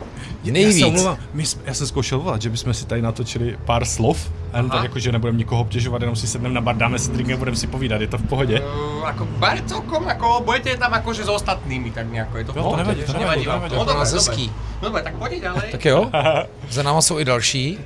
Já 0.45 0.47
se 0.47 0.53
Nejvíc. 0.53 0.87
omlouvám, 0.87 1.17
my 1.33 1.47
jsme, 1.47 1.63
já 1.67 1.75
jsem 1.75 1.87
zkoušel 1.87 2.19
volat, 2.19 2.43
že 2.43 2.51
bychom 2.51 2.75
si 2.75 2.87
tady 2.87 3.03
natočili 3.03 3.59
pár 3.65 3.85
slov, 3.85 4.31
a 4.53 4.57
jenom 4.57 4.71
tak 4.71 4.83
jako, 4.83 4.99
že 4.99 5.13
nebudeme 5.13 5.39
nikoho 5.39 5.61
obtěžovat, 5.61 6.03
jenom 6.03 6.17
si 6.17 6.27
sedneme 6.27 6.55
na 6.55 6.61
bar, 6.61 6.77
dáme 6.77 6.99
si 6.99 7.11
drink 7.11 7.31
a 7.31 7.37
budeme 7.37 7.57
si 7.57 7.67
povídat, 7.67 8.01
je 8.01 8.07
to 8.07 8.19
v 8.19 8.23
pohodě? 8.29 8.61
Uh, 8.61 9.09
ako 9.09 9.25
bar 9.25 9.59
celkom, 9.67 10.09
ako 10.09 10.43
budete 10.45 10.77
tam 10.77 10.95
akože 10.95 11.25
s 11.25 11.29
ostatnými, 11.29 11.91
tak 11.91 12.11
nejako 12.13 12.39
je 12.39 12.45
to 12.45 12.53
v 12.53 12.57
Jo, 12.57 12.63
to 12.63 12.69
pohode, 12.69 12.83
nevadí, 12.83 13.03
to 13.05 13.13
nevadí, 13.13 13.45
to 13.45 13.51
nevadí. 13.53 13.75
No 13.77 13.85
To 13.85 13.91
je 13.91 13.97
dobre, 13.97 14.11
hezký. 14.11 14.47
dobre. 14.47 14.81
Dobre, 14.83 15.01
tak 15.03 15.15
poďte 15.15 15.39
ďalej. 15.41 15.69
Tak 15.73 15.85
jo, 15.85 16.11
za 16.71 16.83
náma 16.83 17.03
jsou 17.03 17.19
i 17.19 17.25
další. 17.25 17.79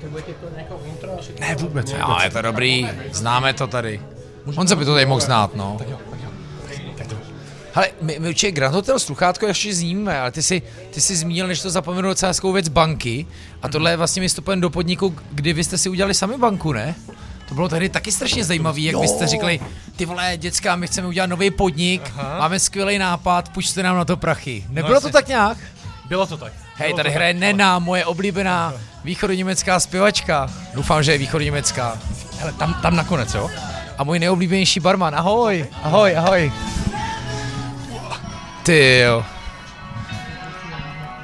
Ne, 1.41 1.55
vůbec. 1.55 1.93
No, 1.93 2.19
je 2.25 2.31
to 2.31 2.43
dobrý, 2.43 2.89
známe 3.13 3.53
to 3.53 3.67
tady. 3.67 4.01
On 4.57 4.67
se 4.69 4.77
by 4.77 4.85
to 4.85 4.95
tady 4.95 5.07
mohl 5.07 5.21
znát, 5.21 5.55
no. 5.55 5.77
Hele, 7.77 7.89
my, 8.01 8.17
my 8.19 8.29
určitě 8.29 8.53
Grand 8.53 8.75
Hotel 8.75 8.99
Sluchátko 8.99 9.47
ještě 9.47 9.75
zmíníme, 9.75 10.21
ale 10.21 10.31
ty 10.31 10.43
si, 10.43 10.63
ty 10.91 11.01
si 11.01 11.17
zmínil, 11.17 11.47
než 11.47 11.61
to 11.61 11.71
zapomenu 11.71 12.09
docela 12.09 12.31
hezkou 12.31 12.53
věc, 12.53 12.69
banky. 12.69 13.27
A 13.63 13.69
tohle 13.69 13.91
je 13.91 13.97
vlastně 13.97 14.21
vystupem 14.21 14.61
do 14.61 14.71
podniku, 14.71 15.15
kdy 15.33 15.53
vy 15.53 15.65
jste 15.65 15.79
si 15.79 15.89
udělali 15.89 16.15
sami 16.15 16.37
banku, 16.39 16.73
ne? 16.73 16.95
To 17.49 17.55
bylo 17.55 17.69
tady 17.69 17.89
taky 17.89 18.13
strašně 18.13 18.45
zajímavé, 18.45 18.81
jak 18.81 18.97
vy 18.97 19.09
jste 19.09 19.27
říkali, 19.27 19.61
ty 19.97 20.05
vole, 20.05 20.33
děcka, 20.37 20.77
my 20.77 20.87
chceme 20.87 21.09
udělat 21.09 21.27
nový 21.27 21.51
podnik, 21.51 22.13
Aha. 22.17 22.39
máme 22.39 22.59
skvělý 22.59 22.99
nápad, 22.99 23.49
půjčte 23.49 23.83
nám 23.83 23.97
na 23.97 24.05
to 24.05 24.17
prachy. 24.17 24.65
Nebylo 24.69 25.01
to 25.01 25.11
tak 25.11 25.29
nějak? 25.29 25.59
Bylo 26.09 26.27
to 26.27 26.37
tak. 26.37 26.53
Hej, 26.75 26.95
tady 26.95 27.11
hraje 27.11 27.35
Nena, 27.35 27.79
moje 27.79 28.05
oblíbená 28.05 28.75
východoněmecká 29.05 29.81
zpěvačka. 29.81 30.51
Doufám, 30.75 31.03
že 31.03 31.13
je 31.13 31.19
východoněmecká. 31.19 31.99
Hele, 32.39 32.53
tam, 32.53 32.75
tam 32.83 32.97
nakonec, 32.97 33.35
jo? 33.35 33.51
A 33.99 34.05
můj 34.05 34.19
nejoblíbenější 34.19 34.81
barman, 34.81 35.15
ahoj, 35.15 35.67
ahoj, 35.83 36.17
ahoj. 36.17 36.53
Ty 38.67 38.99
jo. 38.99 39.25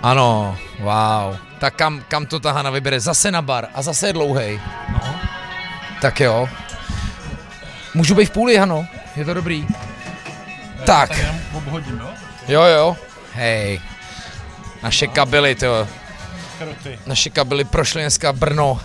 Ano, 0.02 0.58
wow. 0.78 1.36
Tak 1.58 1.74
kam, 1.74 2.04
kam 2.08 2.26
to 2.26 2.40
ta 2.40 2.52
Hana 2.52 2.70
vybere? 2.70 3.00
Zase 3.00 3.30
na 3.30 3.42
bar 3.42 3.68
a 3.74 3.82
zase 3.82 4.06
je 4.06 4.12
dlouhej. 4.12 4.60
No. 4.92 5.00
Tak 6.00 6.20
jo. 6.20 6.48
Můžu 7.94 8.14
být 8.14 8.26
v 8.26 8.30
půli, 8.30 8.56
Hano? 8.56 8.86
Je 9.16 9.24
to 9.24 9.34
dobrý. 9.34 9.66
Tak. 10.86 11.08
Tak 11.08 11.18
jenom 11.18 11.36
obhodím, 11.52 11.98
jo? 11.98 12.08
Jo, 12.48 12.62
jo. 12.62 12.96
Hej. 13.34 13.80
Naše 14.82 15.06
kabely, 15.06 15.54
to. 15.54 15.88
Naše 17.06 17.30
kabely 17.30 17.64
prošly 17.64 18.02
dneska 18.02 18.32
Brno. 18.32 18.80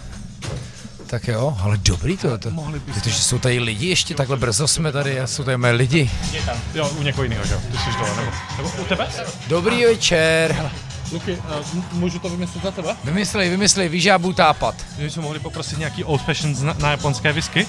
Tak 1.08 1.28
jo, 1.28 1.58
ale 1.62 1.78
dobrý 1.78 2.18
to. 2.18 2.38
to. 2.38 2.50
Mohli 2.52 2.80
byste. 2.80 3.02
Protože 3.02 3.22
jsou 3.22 3.40
tady 3.40 3.60
lidi 3.60 3.88
ještě, 3.88 4.16
takhle 4.16 4.38
brzo 4.38 4.68
jsme 4.68 4.92
tady 4.92 5.20
a 5.20 5.28
jsou 5.28 5.44
tady 5.44 5.58
mé 5.58 5.72
lidi. 5.72 6.12
Je 6.32 6.42
tam. 6.42 6.58
Jo, 6.76 6.90
u 6.90 7.04
někoho 7.04 7.24
jiného, 7.24 7.46
že 7.46 7.54
jo? 7.54 7.62
Ty 7.72 7.78
jsi 7.78 7.90
dole, 8.00 8.16
nebo, 8.16 8.32
nebo 8.58 8.70
u 8.82 8.86
tebe? 8.86 9.08
Dobrý 9.48 9.86
večer. 9.86 10.72
Luky, 11.12 11.32
uh, 11.32 11.84
můžu 11.92 12.20
to 12.20 12.30
vymyslet 12.30 12.64
za 12.64 12.72
tebe? 12.72 12.96
Vymyslej, 13.04 13.50
vymyslej, 13.50 13.90
víš, 13.90 14.04
já 14.04 14.20
budu 14.20 14.34
tápat. 14.34 14.76
Že 14.98 15.04
bychom 15.04 15.24
mohli 15.24 15.40
poprosit 15.40 15.80
nějaký 15.80 16.04
old 16.04 16.22
fashion 16.22 16.66
na, 16.66 16.76
na 16.80 16.92
japonské 16.92 17.34
whisky? 17.34 17.68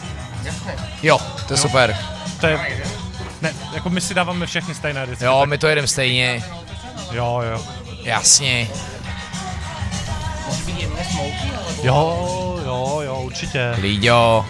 Jo, 1.02 1.18
to 1.48 1.54
je 1.54 1.58
super. 1.58 1.96
To 2.40 2.46
je... 2.46 2.82
Ne, 3.42 3.52
jako 3.74 3.90
my 3.90 4.00
si 4.00 4.14
dáváme 4.14 4.46
všechny 4.46 4.74
stejné 4.74 5.04
vždycky. 5.06 5.24
Jo, 5.24 5.36
tak, 5.40 5.48
my 5.48 5.58
to 5.58 5.66
jedeme 5.66 5.88
stejně. 5.88 6.44
jo, 7.12 7.42
jo. 7.52 7.64
Jasně. 8.02 8.68
Jo, 11.82 12.58
jo, 12.64 13.00
jo, 13.04 13.20
určitě. 13.20 13.74
Líďo. 13.80 14.46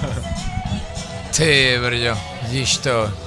Ty 1.36 1.78
brďo, 1.80 2.18
vidíš 2.42 2.78
to. 2.78 3.25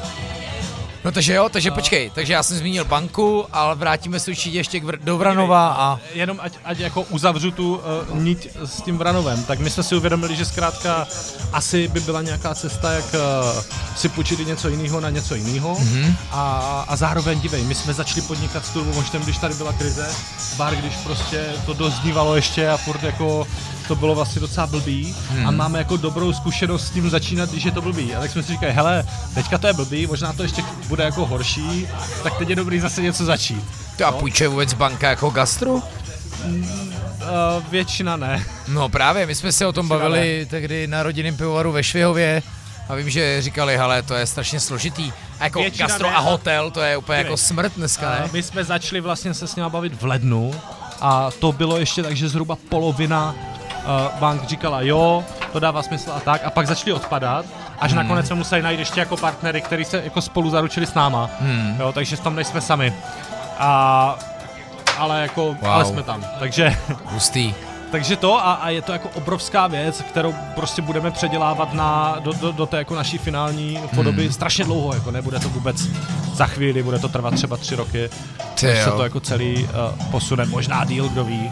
No 1.05 1.11
takže 1.11 1.33
jo, 1.33 1.49
takže 1.49 1.71
počkej, 1.71 2.11
takže 2.15 2.33
já 2.33 2.43
jsem 2.43 2.57
zmínil 2.57 2.85
banku, 2.85 3.45
ale 3.51 3.75
vrátíme 3.75 4.19
se 4.19 4.31
určitě 4.31 4.57
ještě 4.57 4.79
k 4.79 4.83
Vr- 4.83 4.99
do 5.03 5.17
Vranova 5.17 5.67
a... 5.67 5.99
Jenom 6.13 6.39
ať, 6.41 6.53
ať 6.65 6.79
jako 6.79 7.01
uzavřu 7.01 7.51
tu 7.51 7.75
uh, 8.11 8.19
niť 8.19 8.49
s 8.65 8.81
tím 8.81 8.97
Vranovem, 8.97 9.43
tak 9.43 9.59
my 9.59 9.69
jsme 9.69 9.83
si 9.83 9.95
uvědomili, 9.95 10.35
že 10.35 10.45
zkrátka 10.45 11.07
asi 11.53 11.87
by 11.87 11.99
byla 11.99 12.21
nějaká 12.21 12.55
cesta, 12.55 12.91
jak 12.91 13.05
uh, 13.05 13.61
si 13.95 14.09
půjčit 14.09 14.47
něco 14.47 14.69
jiného 14.69 14.99
na 14.99 15.09
něco 15.09 15.35
jiného. 15.35 15.75
Mm-hmm. 15.75 16.13
A, 16.31 16.85
a 16.87 16.95
zároveň, 16.95 17.39
dívej, 17.39 17.63
my 17.63 17.75
jsme 17.75 17.93
začali 17.93 18.21
podnikat 18.21 18.65
s 18.65 18.69
Turbou 18.69 18.93
možtem, 18.93 19.21
když 19.21 19.37
tady 19.37 19.55
byla 19.55 19.73
krize, 19.73 20.07
bar, 20.57 20.75
když 20.75 20.95
prostě 20.95 21.45
to 21.65 21.73
doznívalo 21.73 22.35
ještě 22.35 22.69
a 22.69 22.77
furt 22.77 23.03
jako 23.03 23.47
to 23.89 23.95
bylo 23.95 24.15
vlastně 24.15 24.41
docela 24.41 24.67
blbý 24.67 25.15
hmm. 25.29 25.47
a 25.47 25.51
máme 25.51 25.79
jako 25.79 25.97
dobrou 25.97 26.33
zkušenost 26.33 26.87
s 26.87 26.89
tím 26.89 27.09
začínat, 27.09 27.49
když 27.49 27.63
je 27.63 27.71
to 27.71 27.81
blbý. 27.81 28.15
A 28.15 28.19
tak 28.19 28.31
jsme 28.31 28.43
si 28.43 28.51
říkali, 28.51 28.71
hele, 28.71 29.03
teďka 29.33 29.57
to 29.57 29.67
je 29.67 29.73
blbý, 29.73 30.07
možná 30.07 30.33
to 30.33 30.43
ještě 30.43 30.63
bude 30.87 31.03
jako 31.03 31.25
horší, 31.25 31.87
tak 32.23 32.37
teď 32.37 32.49
je 32.49 32.55
dobrý 32.55 32.79
zase 32.79 33.01
něco 33.01 33.25
začít. 33.25 33.63
To 33.97 34.05
a 34.05 34.11
půjčuje 34.11 34.49
vůbec 34.49 34.73
banka 34.73 35.09
jako 35.09 35.29
gastru? 35.29 35.73
Uh, 35.73 35.81
většina 37.71 38.17
ne. 38.17 38.45
No 38.67 38.89
právě, 38.89 39.25
my 39.25 39.35
jsme 39.35 39.51
se 39.51 39.65
o 39.65 39.73
tom 39.73 39.87
bavili 39.87 40.47
tehdy 40.49 40.87
na 40.87 41.03
rodinném 41.03 41.37
pivovaru 41.37 41.71
ve 41.71 41.83
Švihově 41.83 42.43
a 42.89 42.95
vím, 42.95 43.09
že 43.09 43.41
říkali, 43.41 43.77
hele, 43.77 44.01
to 44.01 44.13
je 44.13 44.25
strašně 44.25 44.59
složitý. 44.59 45.11
A 45.39 45.43
jako 45.43 45.59
Většina 45.59 45.87
gastro 45.87 46.07
ne, 46.07 46.15
a 46.15 46.17
a- 46.17 46.21
hotel, 46.21 46.71
to 46.71 46.81
je 46.81 46.97
úplně 46.97 47.17
Dívej. 47.17 47.25
jako 47.29 47.37
smrt 47.37 47.73
dneska, 47.77 48.09
ne? 48.09 48.21
Uh, 48.25 48.33
my 48.33 48.43
jsme 48.43 48.63
začali 48.63 49.01
vlastně 49.01 49.33
se 49.33 49.47
s 49.47 49.55
nimi 49.55 49.69
bavit 49.69 50.01
v 50.01 50.05
lednu 50.05 50.53
a 51.01 51.31
to 51.39 51.51
bylo 51.51 51.77
ještě 51.77 52.03
tak, 52.03 52.15
že 52.15 52.29
zhruba 52.29 52.57
polovina 52.69 53.35
uh, 53.85 54.19
bank 54.19 54.43
říkala 54.43 54.81
jo, 54.81 55.23
to 55.53 55.59
dává 55.59 55.83
smysl 55.83 56.11
a 56.11 56.19
tak 56.19 56.41
a 56.45 56.49
pak 56.49 56.67
začali 56.67 56.93
odpadat 56.93 57.45
až 57.79 57.91
hmm. 57.91 57.97
nakonec 57.97 58.27
jsme 58.27 58.35
museli 58.35 58.61
najít 58.61 58.79
ještě 58.79 58.99
jako 58.99 59.17
partnery, 59.17 59.61
kteří 59.61 59.85
se 59.85 60.01
jako 60.03 60.21
spolu 60.21 60.49
zaručili 60.49 60.85
s 60.85 60.93
náma, 60.93 61.29
hmm. 61.39 61.75
jo, 61.79 61.91
takže 61.91 62.17
tam 62.17 62.35
nejsme 62.35 62.61
sami. 62.61 62.93
A 63.59 64.19
ale 64.97 65.21
jako, 65.21 65.45
wow. 65.45 65.67
ale 65.67 65.85
jsme 65.85 66.03
tam. 66.03 66.25
Takže, 66.39 66.77
Hustý. 67.05 67.53
takže 67.91 68.15
to 68.15 68.37
a, 68.37 68.53
a, 68.53 68.69
je 68.69 68.81
to 68.81 68.91
jako 68.91 69.09
obrovská 69.09 69.67
věc, 69.67 70.01
kterou 70.01 70.35
prostě 70.55 70.81
budeme 70.81 71.11
předělávat 71.11 71.73
na, 71.73 72.17
do, 72.19 72.33
do, 72.33 72.51
do 72.51 72.65
té 72.65 72.77
jako 72.77 72.95
naší 72.95 73.17
finální 73.17 73.79
podoby 73.95 74.23
hmm. 74.23 74.33
strašně 74.33 74.65
dlouho, 74.65 74.93
jako 74.93 75.11
nebude 75.11 75.39
to 75.39 75.49
vůbec 75.49 75.87
za 76.33 76.45
chvíli, 76.45 76.83
bude 76.83 76.99
to 76.99 77.09
trvat 77.09 77.33
třeba 77.33 77.57
tři 77.57 77.75
roky, 77.75 78.09
Ty 78.55 78.75
se 78.75 78.91
to 78.91 79.03
jako 79.03 79.19
celý 79.19 79.63
uh, 79.63 80.11
posune, 80.11 80.45
možná 80.45 80.85
díl, 80.85 81.09
kdo 81.09 81.23
ví. 81.23 81.51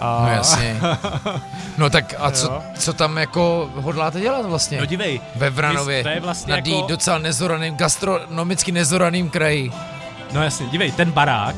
A, 0.00 0.22
No 0.22 0.32
jasně. 0.32 0.76
No 1.78 1.90
tak 1.90 2.14
a 2.18 2.30
co, 2.30 2.62
co 2.78 2.92
tam 2.92 3.16
jako 3.16 3.70
hodláte 3.74 4.20
dělat 4.20 4.46
vlastně? 4.46 4.78
No 4.80 4.86
dívej, 4.86 5.20
Ve 5.36 5.50
Vranově, 5.50 6.02
to 6.02 6.08
je 6.08 6.20
vlastně 6.20 6.50
na 6.50 6.56
jako- 6.56 6.86
docela 6.88 7.18
nezoraným, 7.18 7.74
gastronomicky 7.76 8.72
nezoraným 8.72 9.30
kraji. 9.30 9.72
No 10.32 10.42
jasně, 10.42 10.66
dívej, 10.66 10.92
ten 10.92 11.12
barák 11.12 11.56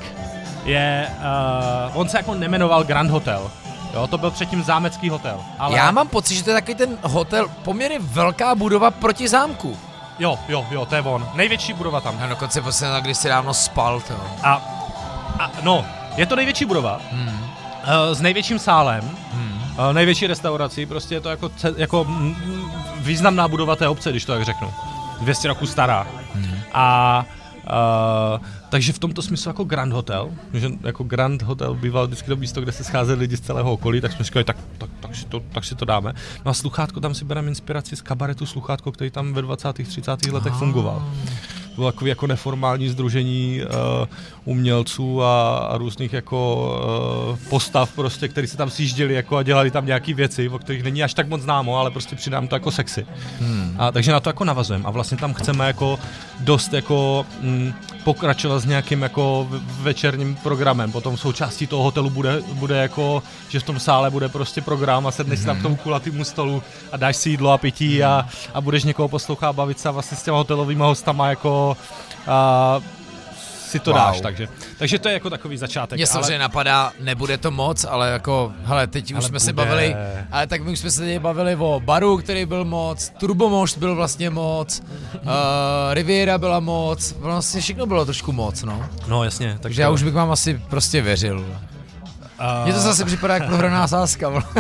je, 0.65 1.09
uh, 1.91 2.01
on 2.01 2.09
se 2.09 2.17
jako 2.17 2.35
nemenoval 2.35 2.85
Grand 2.85 3.11
Hotel, 3.11 3.51
jo, 3.95 4.07
to 4.07 4.19
byl 4.19 4.31
předtím 4.31 4.63
zámecký 4.63 5.09
hotel. 5.09 5.41
Ale... 5.59 5.77
Já 5.77 5.91
mám 5.91 6.09
pocit, 6.09 6.35
že 6.35 6.45
to 6.45 6.51
je 6.51 6.55
takový 6.57 6.75
ten 6.75 6.99
hotel, 7.03 7.49
poměrně 7.65 7.99
velká 8.01 8.55
budova 8.55 8.91
proti 8.91 9.29
zámku. 9.29 9.77
Jo, 10.19 10.39
jo, 10.49 10.67
jo, 10.71 10.87
to 10.87 10.95
je 10.95 11.03
on. 11.03 11.29
Největší 11.35 11.73
budova 11.73 12.01
tam. 12.01 12.19
Já 12.21 12.27
dokonce 12.27 12.63
posledně, 12.63 13.01
když 13.01 13.19
si 13.19 13.29
dávno 13.29 13.55
spal, 13.55 14.01
to. 14.01 14.15
A, 14.43 14.53
a 15.41 15.51
no, 15.63 15.85
je 16.17 16.27
to 16.27 16.37
největší 16.37 16.65
budova, 16.65 17.01
hmm. 17.13 17.51
Uh, 17.89 18.15
s 18.15 18.21
největším 18.21 18.59
sálem, 18.59 19.11
hmm. 19.33 19.61
uh, 19.79 19.93
největší 19.93 20.27
restaurací, 20.27 20.87
prostě 20.87 21.15
je 21.15 21.21
to 21.21 21.29
jako, 21.29 21.51
jako 21.77 22.05
mm, 22.05 22.37
mm, 22.47 22.71
významná 23.01 23.49
budova 23.49 23.77
té 23.77 23.89
obce, 23.89 24.11
když 24.11 24.25
to 24.25 24.33
tak 24.33 24.45
řeknu. 24.45 24.73
200 25.21 25.49
roků 25.49 25.67
stará. 25.67 26.07
Hmm. 26.35 26.61
A 26.73 27.27
Uh, 27.69 28.41
takže 28.69 28.93
v 28.93 28.99
tomto 28.99 29.23
smyslu 29.23 29.49
jako 29.49 29.65
Grand 29.65 29.93
Hotel, 29.93 30.31
že 30.55 30.71
jako 30.83 31.05
Grand 31.05 31.43
Hotel 31.43 31.75
býval 31.75 32.07
vždycky 32.07 32.29
to 32.29 32.37
místo, 32.37 32.61
kde 32.61 32.73
se 32.73 32.85
scházeli 32.85 33.19
lidi 33.19 33.37
z 33.37 33.41
celého 33.41 33.73
okolí, 33.73 34.01
tak 34.01 34.13
jsme 34.13 34.25
říkali, 34.25 34.45
tak, 34.45 34.57
tak, 34.79 34.91
tak, 35.01 35.17
si 35.17 35.27
to, 35.27 35.41
tak 35.41 35.65
si 35.65 35.75
to 35.75 35.85
dáme. 35.85 36.13
No 36.45 36.51
a 36.51 36.55
sluchátko, 36.55 37.01
tam 37.01 37.15
si 37.15 37.25
bereme 37.25 37.49
inspiraci 37.49 37.97
z 37.97 38.03
kabaretu 38.03 38.47
sluchátko, 38.47 38.93
který 38.93 39.11
tam 39.11 39.33
ve 39.33 39.43
20. 39.43 39.73
30. 39.73 40.27
letech 40.33 40.53
fungoval. 40.53 41.13
To 41.79 41.81
bylo 41.81 41.93
takový 41.93 42.09
jako 42.09 42.27
neformální 42.27 42.89
združení 42.89 43.61
uh, 43.63 44.07
umělců 44.45 45.23
a, 45.23 45.59
a 45.59 45.79
různých 45.79 46.13
jako 46.13 46.71
uh, 47.31 47.39
postav 47.49 47.93
prostě, 47.93 48.29
který 48.29 48.47
se 48.47 48.57
tam 48.57 48.71
sjížděli 48.71 49.15
jako 49.15 49.37
a 49.37 49.43
dělali 49.43 49.71
tam 49.71 49.87
nějaké 49.87 50.15
věci, 50.15 50.49
o 50.49 50.59
kterých 50.59 50.83
není 50.83 51.03
až 51.03 51.15
tak 51.15 51.29
moc 51.29 51.43
známo, 51.43 51.79
ale 51.79 51.91
prostě 51.91 52.17
přidám 52.17 52.49
to 52.49 52.57
jako 52.57 52.71
sexy. 52.71 53.07
Hmm. 53.41 53.77
A, 53.79 53.93
takže 53.93 54.13
na 54.13 54.21
to 54.21 54.29
jako 54.29 54.45
navazujeme 54.45 54.85
a 54.85 54.91
vlastně 54.91 55.17
tam 55.17 55.35
chceme 55.35 55.67
jako 55.67 55.99
dost 56.41 56.73
jako 56.73 57.27
mm, 57.41 57.73
pokračovat 58.05 58.59
s 58.59 58.65
nějakým 58.65 59.03
jako 59.03 59.49
večerním 59.81 60.37
programem. 60.37 60.93
Potom 60.93 61.17
součástí 61.17 61.67
toho 61.67 61.83
hotelu 61.83 62.11
bude, 62.11 62.43
bude 62.53 62.77
jako, 62.77 63.23
že 63.49 63.61
v 63.61 63.63
tom 63.63 63.81
sále 63.81 64.11
bude 64.11 64.29
prostě 64.29 64.61
program 64.61 65.07
a 65.07 65.11
sedneš 65.11 65.39
si 65.39 65.47
tam 65.47 65.59
k 65.59 65.63
tomu 65.63 65.77
kulatýmu 65.77 66.25
stolu 66.25 66.63
a 66.93 66.97
dáš 66.97 67.17
si 67.17 67.31
jídlo 67.31 67.51
a 67.51 67.59
pití 67.59 68.05
a, 68.05 68.27
a 68.55 68.61
budeš 68.61 68.85
někoho 68.85 69.09
poslouchat 69.09 69.49
a 69.49 69.53
bavit 69.53 69.81
se 69.81 69.89
a 69.89 69.93
vlastně 69.93 70.17
s 70.17 70.23
těma 70.23 70.37
hotelovými 70.37 70.83
hostama 70.83 71.29
jako 71.29 71.68
a, 72.27 72.81
si 73.69 73.79
to 73.79 73.91
Wow. 73.91 73.99
dáš, 74.01 74.21
takže, 74.21 74.49
takže 74.79 74.99
to 74.99 75.09
je 75.09 75.13
jako 75.15 75.31
takový 75.31 75.57
začátek. 75.57 75.97
Mě 75.99 76.07
samozřejmě 76.07 76.39
napadá, 76.39 76.93
nebude 77.01 77.39
to 77.39 77.51
moc, 77.51 77.85
ale 77.89 78.11
jako, 78.11 78.53
hele, 78.65 78.87
teď 78.87 79.05
už 79.13 79.17
Ale 79.19 79.29
jsme 79.29 79.41
se 79.41 79.53
bude. 79.53 79.65
bavili, 79.67 79.97
ale 80.33 80.47
tak 80.47 80.63
my 80.63 80.71
už 80.73 80.79
jsme 80.79 80.91
se 80.91 81.01
teď 81.01 81.19
bavili 81.19 81.57
o 81.57 81.81
baru, 81.85 82.17
který 82.17 82.47
byl 82.47 82.65
moc, 82.65 83.13
Turbomost 83.19 83.79
byl 83.79 83.95
vlastně 83.95 84.31
moc, 84.31 84.83
uh, 85.15 85.21
Riviera 85.93 86.39
byla 86.39 86.61
moc, 86.61 87.13
vlastně 87.13 87.61
všechno 87.61 87.87
bylo 87.87 88.05
trošku 88.05 88.33
moc, 88.33 88.63
no. 88.63 88.87
No 89.09 89.25
jasně, 89.25 89.47
takže 89.49 89.61
Takže 89.63 89.83
já 89.83 89.91
už 89.91 90.03
bych 90.03 90.15
vám 90.15 90.31
asi 90.31 90.61
prostě 90.71 91.03
věřil. 91.03 91.45
a, 92.39 92.65
Mně 92.65 92.73
to 92.73 92.81
zase 92.81 93.05
připadá 93.05 93.35
jak 93.35 93.47
prohraná 93.47 93.89
sázka. 93.89 94.45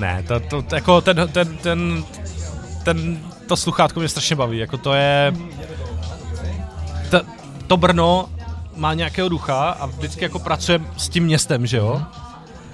Ne, 0.00 0.24
to, 0.28 0.40
to, 0.40 0.62
to 0.62 0.74
jako 0.74 1.00
ten, 1.00 1.28
ten, 1.32 1.56
ten, 1.56 2.04
ten, 2.84 3.18
to 3.48 3.56
sluchátko 3.56 4.00
mě 4.00 4.08
strašně 4.08 4.36
baví, 4.36 4.58
jako 4.58 4.78
to 4.78 4.94
je, 4.94 5.32
to, 7.10 7.20
to 7.66 7.76
Brno 7.76 8.28
má 8.76 8.94
nějakého 8.94 9.28
ducha 9.28 9.70
a 9.70 9.86
vždycky 9.86 10.24
jako 10.24 10.38
pracujeme 10.38 10.86
s 10.96 11.08
tím 11.08 11.24
městem, 11.24 11.66
že 11.66 11.76
jo? 11.76 12.02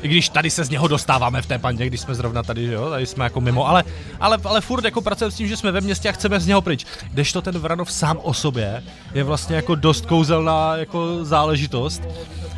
I 0.03 0.09
když 0.09 0.29
tady 0.29 0.51
se 0.51 0.65
z 0.65 0.71
něho 0.71 0.89
dostáváme 0.89 1.43
v 1.43 1.47
té 1.47 1.59
pandě, 1.59 1.87
když 1.87 2.01
jsme 2.01 2.15
zrovna 2.15 2.43
tady, 2.43 2.67
že 2.67 2.73
jo, 2.73 2.91
tady 2.91 3.07
jsme 3.07 3.25
jako 3.25 3.41
mimo, 3.41 3.69
ale, 3.69 3.85
ale, 4.21 4.39
ale 4.45 4.61
furt 4.61 4.85
jako 4.85 5.01
pracujeme 5.01 5.33
s 5.33 5.35
tím, 5.35 5.49
že 5.49 5.57
jsme 5.57 5.73
ve 5.73 5.81
městě 5.81 6.09
a 6.09 6.13
chceme 6.13 6.41
z 6.41 6.47
něho 6.47 6.63
pryč. 6.63 6.87
Kdežto 7.11 7.43
ten 7.43 7.59
Vranov 7.59 7.93
sám 7.93 8.19
o 8.23 8.35
sobě 8.35 8.83
je 9.15 9.25
vlastně 9.25 9.57
jako 9.57 9.75
dost 9.75 10.07
kouzelná 10.07 10.77
jako 10.77 11.25
záležitost 11.25 12.03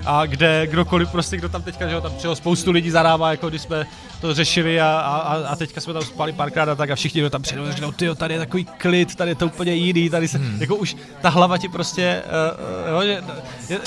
a 0.07 0.27
kde 0.27 0.67
kdokoliv 0.67 1.11
prostě, 1.11 1.37
kdo 1.37 1.49
tam 1.49 1.63
teďka, 1.63 1.89
že 1.89 1.95
jo, 1.95 2.01
tam 2.01 2.13
přijelo 2.13 2.37
spoustu 2.37 2.71
lidí 2.71 2.91
zadává, 2.91 3.31
jako 3.31 3.49
když 3.49 3.63
jsme 3.63 3.87
to 4.21 4.35
řešili 4.35 4.81
a, 4.81 4.87
a, 4.87 5.17
a- 5.17 5.47
a 5.49 5.57
teďka 5.57 5.81
jsme 5.81 5.93
tam 5.93 6.03
spali 6.03 6.33
párkrát 6.33 6.69
a 6.69 6.75
tak 6.75 6.91
a 6.91 6.95
všichni, 6.95 7.21
kdo 7.21 7.31
tam 7.31 7.43
přijdou, 7.43 7.67
řeknou, 7.71 7.93
ty 7.93 8.15
tady 8.15 8.35
je 8.35 8.41
takový 8.41 8.65
klid, 8.65 9.15
tady 9.15 9.31
je 9.31 9.35
to 9.35 9.47
úplně 9.47 9.75
jiný, 9.75 10.11
tady 10.11 10.29
se, 10.29 10.39
hmm. 10.39 10.61
jako 10.61 10.77
už 10.77 10.97
ta 11.21 11.29
hlava 11.29 11.59
ti 11.59 11.69
prostě, 11.69 12.23
uh, 12.87 12.91
jo, 12.93 13.01
je, 13.01 13.23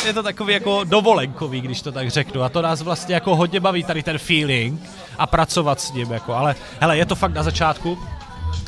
je, 0.05 0.13
to 0.13 0.23
takový 0.23 0.53
jako 0.53 0.83
dovolenkový, 0.83 1.61
když 1.61 1.81
to 1.81 1.91
tak 1.91 2.09
řeknu 2.11 2.43
a 2.43 2.49
to 2.49 2.61
nás 2.61 2.81
vlastně 2.81 3.15
jako 3.15 3.35
hodně 3.35 3.59
baví 3.59 3.83
tady 3.83 4.03
ten 4.03 4.17
feeling 4.17 4.81
a 5.17 5.27
pracovat 5.27 5.81
s 5.81 5.93
ním, 5.93 6.11
jako, 6.11 6.33
ale 6.33 6.55
hele, 6.79 6.97
je 6.97 7.05
to 7.05 7.15
fakt 7.15 7.33
na 7.33 7.43
začátku, 7.43 7.97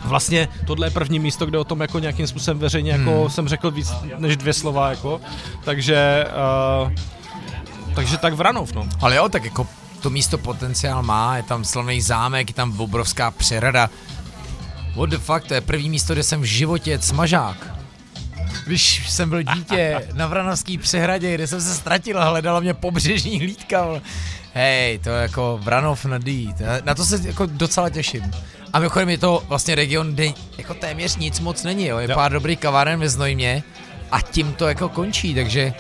Vlastně 0.06 0.48
tohle 0.68 0.88
je 0.88 0.92
první 0.92 1.20
místo, 1.20 1.46
kde 1.46 1.58
o 1.58 1.64
tom 1.64 1.82
jako 1.82 2.00
nějakým 2.00 2.28
způsobem 2.28 2.60
veřejně 2.60 2.92
jako 2.92 3.20
Hmm. 3.22 3.30
jsem 3.30 3.48
řekl 3.48 3.72
víc 3.72 3.92
než 4.18 4.38
dvě 4.38 4.54
slova 4.54 4.90
jako, 4.90 5.22
takže 5.64 6.26
uh, 6.84 6.92
takže 7.96 8.18
tak 8.18 8.34
Vranov, 8.34 8.74
no. 8.74 8.88
Ale 9.02 9.16
jo, 9.16 9.30
tak 9.30 9.44
jako 9.46 9.68
to 10.02 10.10
místo 10.10 10.38
potenciál 10.38 11.04
má, 11.04 11.38
je 11.38 11.44
tam 11.44 11.66
slavný 11.66 12.02
zámek, 12.02 12.50
je 12.50 12.54
tam 12.54 12.80
obrovská 12.82 13.32
přehrada. 13.32 13.90
What 14.96 15.10
the 15.10 15.18
fuck, 15.18 15.44
to 15.48 15.54
je 15.54 15.62
první 15.62 15.90
místo, 15.90 16.14
kde 16.14 16.24
jsem 16.24 16.42
v 16.42 16.46
životě 16.46 17.00
smažák. 17.02 17.68
Když 18.66 19.10
jsem 19.10 19.30
byl 19.30 19.44
dítě 19.44 20.08
na 20.14 20.28
Vranovský 20.28 20.78
přehradě, 20.78 21.36
kde 21.36 21.48
jsem 21.48 21.62
se 21.62 21.74
ztratil 21.76 22.20
a 22.22 22.30
hledala 22.30 22.60
mě 22.60 22.74
pobřežní 22.74 23.40
hlídka. 23.40 23.86
Hej, 24.54 25.00
to 25.00 25.10
je 25.10 25.22
jako 25.22 25.60
Vranov 25.64 26.06
Dý. 26.18 26.54
To- 26.54 26.64
Na 26.86 26.96
to 26.96 27.06
se 27.06 27.20
jako 27.28 27.46
docela 27.46 27.90
těším. 27.90 28.32
A 28.74 28.80
mimochodem 28.80 29.10
je 29.10 29.18
to 29.18 29.44
vlastně 29.48 29.76
region, 29.76 30.14
kde 30.14 30.26
jako 30.58 30.74
téměř 30.74 31.16
nic 31.18 31.40
moc 31.40 31.64
není, 31.64 31.86
jo. 31.88 31.98
Je 31.98 32.10
Jo. 32.10 32.16
pár 32.16 32.32
dobrých 32.32 32.60
kaváren 32.60 33.00
ve 33.00 33.10
Znojmě 33.10 33.64
a 34.12 34.22
tím 34.22 34.54
to 34.54 34.68
jako 34.68 34.90
končí, 34.90 35.36
takže 35.36 35.74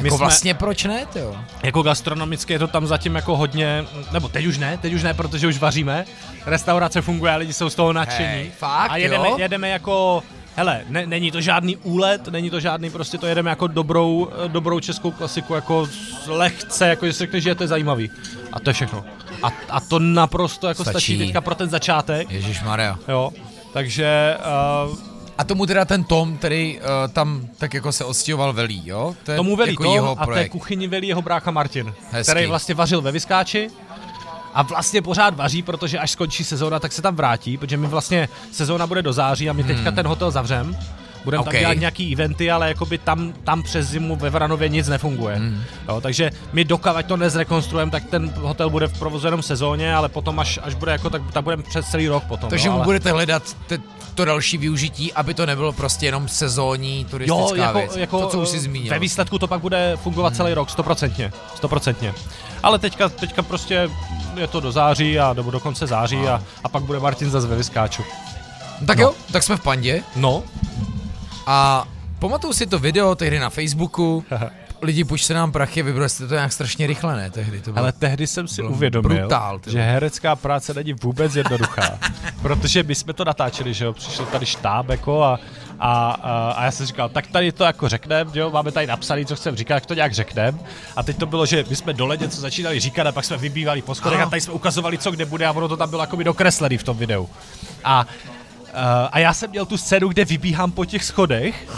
My 0.00 0.06
jako 0.06 0.16
jsme- 0.16 0.24
vlastně 0.24 0.54
proč 0.54 0.84
ne, 0.84 1.06
jo? 1.14 1.36
Jako 1.62 1.82
gastronomicky 1.82 2.52
je 2.52 2.58
to 2.58 2.66
tam 2.66 2.86
zatím 2.86 3.14
jako 3.14 3.36
hodně, 3.36 3.84
nebo 4.12 4.28
teď 4.28 4.46
už 4.46 4.58
ne, 4.58 4.78
teď 4.82 4.92
už 4.94 5.02
ne, 5.02 5.14
protože 5.14 5.46
už 5.48 5.58
vaříme. 5.58 6.04
Restaurace 6.46 7.02
funguje, 7.02 7.36
lidi 7.36 7.52
jsou 7.52 7.70
z 7.70 7.74
toho 7.74 7.92
nadšení. 7.92 8.28
Hej, 8.28 8.50
fakt, 8.58 8.90
a 8.90 8.96
jedeme, 8.96 9.28
jo? 9.28 9.36
jedeme 9.38 9.68
jako, 9.68 10.22
hele, 10.56 10.80
ne, 10.88 11.06
není 11.06 11.30
to 11.30 11.40
žádný 11.40 11.76
úlet, 11.76 12.28
není 12.28 12.50
to 12.50 12.60
žádný, 12.60 12.90
prostě 12.90 13.18
to 13.18 13.26
jedeme 13.26 13.50
jako 13.50 13.66
dobrou, 13.66 14.28
eh, 14.44 14.48
dobrou 14.48 14.80
českou 14.80 15.10
klasiku, 15.10 15.54
jako 15.54 15.88
lehce, 16.26 16.88
jako 16.88 17.06
že 17.06 17.12
si 17.12 17.18
řekneš, 17.18 17.42
že 17.44 17.50
je 17.50 17.54
to 17.54 17.66
zajímavý. 17.66 18.10
A 18.52 18.60
to 18.60 18.70
je 18.70 18.74
všechno. 18.74 19.04
A, 19.42 19.52
a 19.70 19.80
to 19.80 19.98
naprosto 19.98 20.68
jako 20.68 20.82
stačí. 20.84 20.92
Stačí. 20.92 21.14
stačí 21.14 21.26
teďka 21.26 21.40
pro 21.40 21.54
ten 21.54 21.70
začátek, 21.70 22.30
Ježíš 22.30 22.62
Maria. 22.62 22.98
jo. 23.08 23.30
Takže 23.72 24.36
uh, 24.90 24.98
A 25.38 25.44
tomu 25.44 25.66
teda 25.66 25.84
ten 25.84 26.04
Tom, 26.04 26.36
který 26.36 26.78
uh, 26.78 26.84
tam 27.12 27.48
tak 27.58 27.74
jako 27.74 27.92
se 27.92 28.04
odstěhoval 28.04 28.52
velí, 28.52 28.82
jo? 28.84 29.14
To 29.24 29.30
je 29.30 29.36
Tomu 29.36 29.56
velí 29.56 29.70
jako 29.72 29.82
to 29.84 29.94
jeho 29.94 30.10
a 30.12 30.14
té 30.16 30.24
projekt. 30.24 30.50
kuchyni 30.52 30.88
velí 30.88 31.08
jeho 31.08 31.22
brácha 31.22 31.50
Martin, 31.50 31.94
Hezký. 32.10 32.30
který 32.32 32.46
vlastně 32.46 32.74
vařil 32.74 33.00
ve 33.00 33.12
Vyskáči 33.12 33.70
a 34.54 34.62
vlastně 34.62 35.02
pořád 35.02 35.36
vaří, 35.36 35.62
protože 35.62 35.98
až 35.98 36.10
skončí 36.10 36.44
sezóna, 36.44 36.78
tak 36.80 36.92
se 36.92 37.02
tam 37.02 37.16
vrátí, 37.16 37.56
protože 37.56 37.76
my 37.76 37.86
vlastně 37.86 38.28
sezóna 38.52 38.86
bude 38.86 39.02
do 39.02 39.12
září 39.12 39.50
a 39.50 39.52
my 39.52 39.64
teďka 39.64 39.90
ten 39.90 40.06
hotel 40.06 40.30
zavřem. 40.30 40.76
Budeme 41.24 41.40
OK. 41.40 41.46
tam 41.46 41.60
dělat 41.60 41.74
nějaký 41.74 42.12
eventy, 42.12 42.50
ale 42.50 42.68
jakoby 42.68 42.98
tam, 42.98 43.32
tam 43.44 43.62
přes 43.62 43.88
zimu 43.88 44.16
ve 44.16 44.30
Vranově 44.30 44.68
nic 44.68 44.88
nefunguje. 44.88 45.40
Jo, 45.88 46.00
takže 46.00 46.30
my 46.52 46.64
dokavať 46.64 47.06
to 47.06 47.16
nezrekonstruujeme, 47.16 47.90
tak 47.90 48.04
ten 48.04 48.32
hotel 48.36 48.70
bude 48.70 48.88
v 48.88 48.98
provozu 48.98 49.26
jenom 49.26 49.42
sezóně, 49.42 49.94
ale 49.94 50.08
potom 50.08 50.40
až, 50.40 50.58
až 50.62 50.74
bude 50.74 50.92
jako, 50.92 51.10
tak, 51.10 51.22
tak 51.32 51.44
budeme 51.44 51.62
přes 51.62 51.86
celý 51.90 52.08
rok 52.08 52.24
potom. 52.24 52.50
Takže 52.50 52.68
jo, 52.68 52.72
mu 52.72 52.78
ale... 52.78 52.84
budete 52.84 53.12
hledat 53.12 53.42
te, 53.66 53.78
to 54.14 54.24
další 54.24 54.58
využití, 54.58 55.12
aby 55.12 55.34
to 55.34 55.46
nebylo 55.46 55.72
prostě 55.72 56.06
jenom 56.06 56.28
sezónní 56.28 57.04
turistická 57.04 57.56
Jo, 57.56 57.64
jako, 57.64 57.78
věc. 57.78 57.96
jako 57.96 58.20
to, 58.20 58.28
co 58.28 58.40
už 58.40 58.48
jsi 58.48 58.58
zmínil. 58.60 58.90
Ve 58.90 58.98
výsledku 58.98 59.38
to 59.38 59.46
pak 59.46 59.60
bude 59.60 59.96
fungovat 59.96 60.36
celý 60.36 60.54
rok, 60.54 60.70
stoprocentně. 60.70 61.32
Stoprocentně. 61.54 62.14
Ale 62.62 62.78
teďka, 62.78 63.08
teďka 63.08 63.42
prostě 63.42 63.90
je 64.36 64.46
to 64.46 64.60
do 64.60 64.72
září, 64.72 65.18
a, 65.18 65.32
nebo 65.32 65.50
do 65.50 65.60
konce 65.60 65.86
září 65.86 66.18
a, 66.28 66.42
a 66.64 66.68
pak 66.68 66.82
bude 66.82 67.00
Martin 67.00 67.30
zase 67.30 67.46
ve 67.46 67.56
Vyskáču. 67.56 68.02
Tak 68.86 68.98
no. 68.98 69.04
jo, 69.04 69.14
tak 69.32 69.42
jsme 69.42 69.56
v 69.56 69.60
Pandě 69.60 70.02
No, 70.16 70.42
a 71.48 71.88
pamatuju 72.18 72.52
si 72.52 72.66
to 72.66 72.78
video 72.78 73.14
tehdy 73.14 73.38
na 73.38 73.50
Facebooku. 73.50 74.24
Lidi, 74.82 75.04
půjčte 75.04 75.34
nám 75.34 75.52
prachy, 75.52 75.82
vybrali 75.82 76.08
jste 76.08 76.26
to 76.26 76.34
nějak 76.34 76.52
strašně 76.52 76.86
rychle, 76.86 77.16
ne? 77.16 77.30
Tehdy 77.30 77.60
to 77.60 77.72
bylo. 77.72 77.82
ale 77.82 77.92
tehdy 77.92 78.26
jsem 78.26 78.48
si 78.48 78.62
uvědomil, 78.62 79.18
brutál, 79.18 79.60
že 79.66 79.82
herecká 79.82 80.36
práce 80.36 80.74
není 80.74 80.92
vůbec 80.92 81.36
jednoduchá. 81.36 81.98
protože 82.42 82.82
my 82.82 82.94
jsme 82.94 83.12
to 83.12 83.24
natáčeli, 83.24 83.74
že 83.74 83.84
jo, 83.84 83.92
přišel 83.92 84.26
tady 84.26 84.46
štáb 84.46 84.88
jako 84.88 85.22
a, 85.22 85.40
a, 85.78 86.10
a, 86.10 86.50
a 86.50 86.64
já 86.64 86.70
jsem 86.70 86.86
říkal, 86.86 87.08
tak 87.08 87.26
tady 87.26 87.52
to 87.52 87.64
jako 87.64 87.88
řekneme, 87.88 88.30
jo, 88.34 88.50
máme 88.50 88.72
tady 88.72 88.86
napsaný, 88.86 89.26
co 89.26 89.36
chcem 89.36 89.56
říkat, 89.56 89.74
jak 89.74 89.86
to 89.86 89.94
nějak 89.94 90.12
řekneme. 90.12 90.58
A 90.96 91.02
teď 91.02 91.16
to 91.16 91.26
bylo, 91.26 91.46
že 91.46 91.64
my 91.70 91.76
jsme 91.76 91.92
dole 91.92 92.16
něco 92.16 92.40
začínali 92.40 92.80
říkat 92.80 93.06
a 93.06 93.12
pak 93.12 93.24
jsme 93.24 93.36
vybývali 93.36 93.82
po 93.82 93.94
schodech 93.94 94.20
a 94.20 94.26
tady 94.30 94.40
jsme 94.40 94.52
ukazovali, 94.52 94.98
co 94.98 95.10
kde 95.10 95.24
bude 95.24 95.46
a 95.46 95.52
ono 95.52 95.68
to 95.68 95.76
tam 95.76 95.90
bylo 95.90 96.02
jako 96.02 96.22
dokreslený 96.22 96.78
v 96.78 96.82
tom 96.82 96.96
videu. 96.96 97.28
A 97.84 98.06
a 99.12 99.18
já 99.18 99.34
jsem 99.34 99.50
měl 99.50 99.66
tu 99.66 99.76
scénu, 99.76 100.08
kde 100.08 100.24
vybíhám 100.24 100.70
po 100.70 100.84
těch 100.84 101.04
schodech 101.04 101.68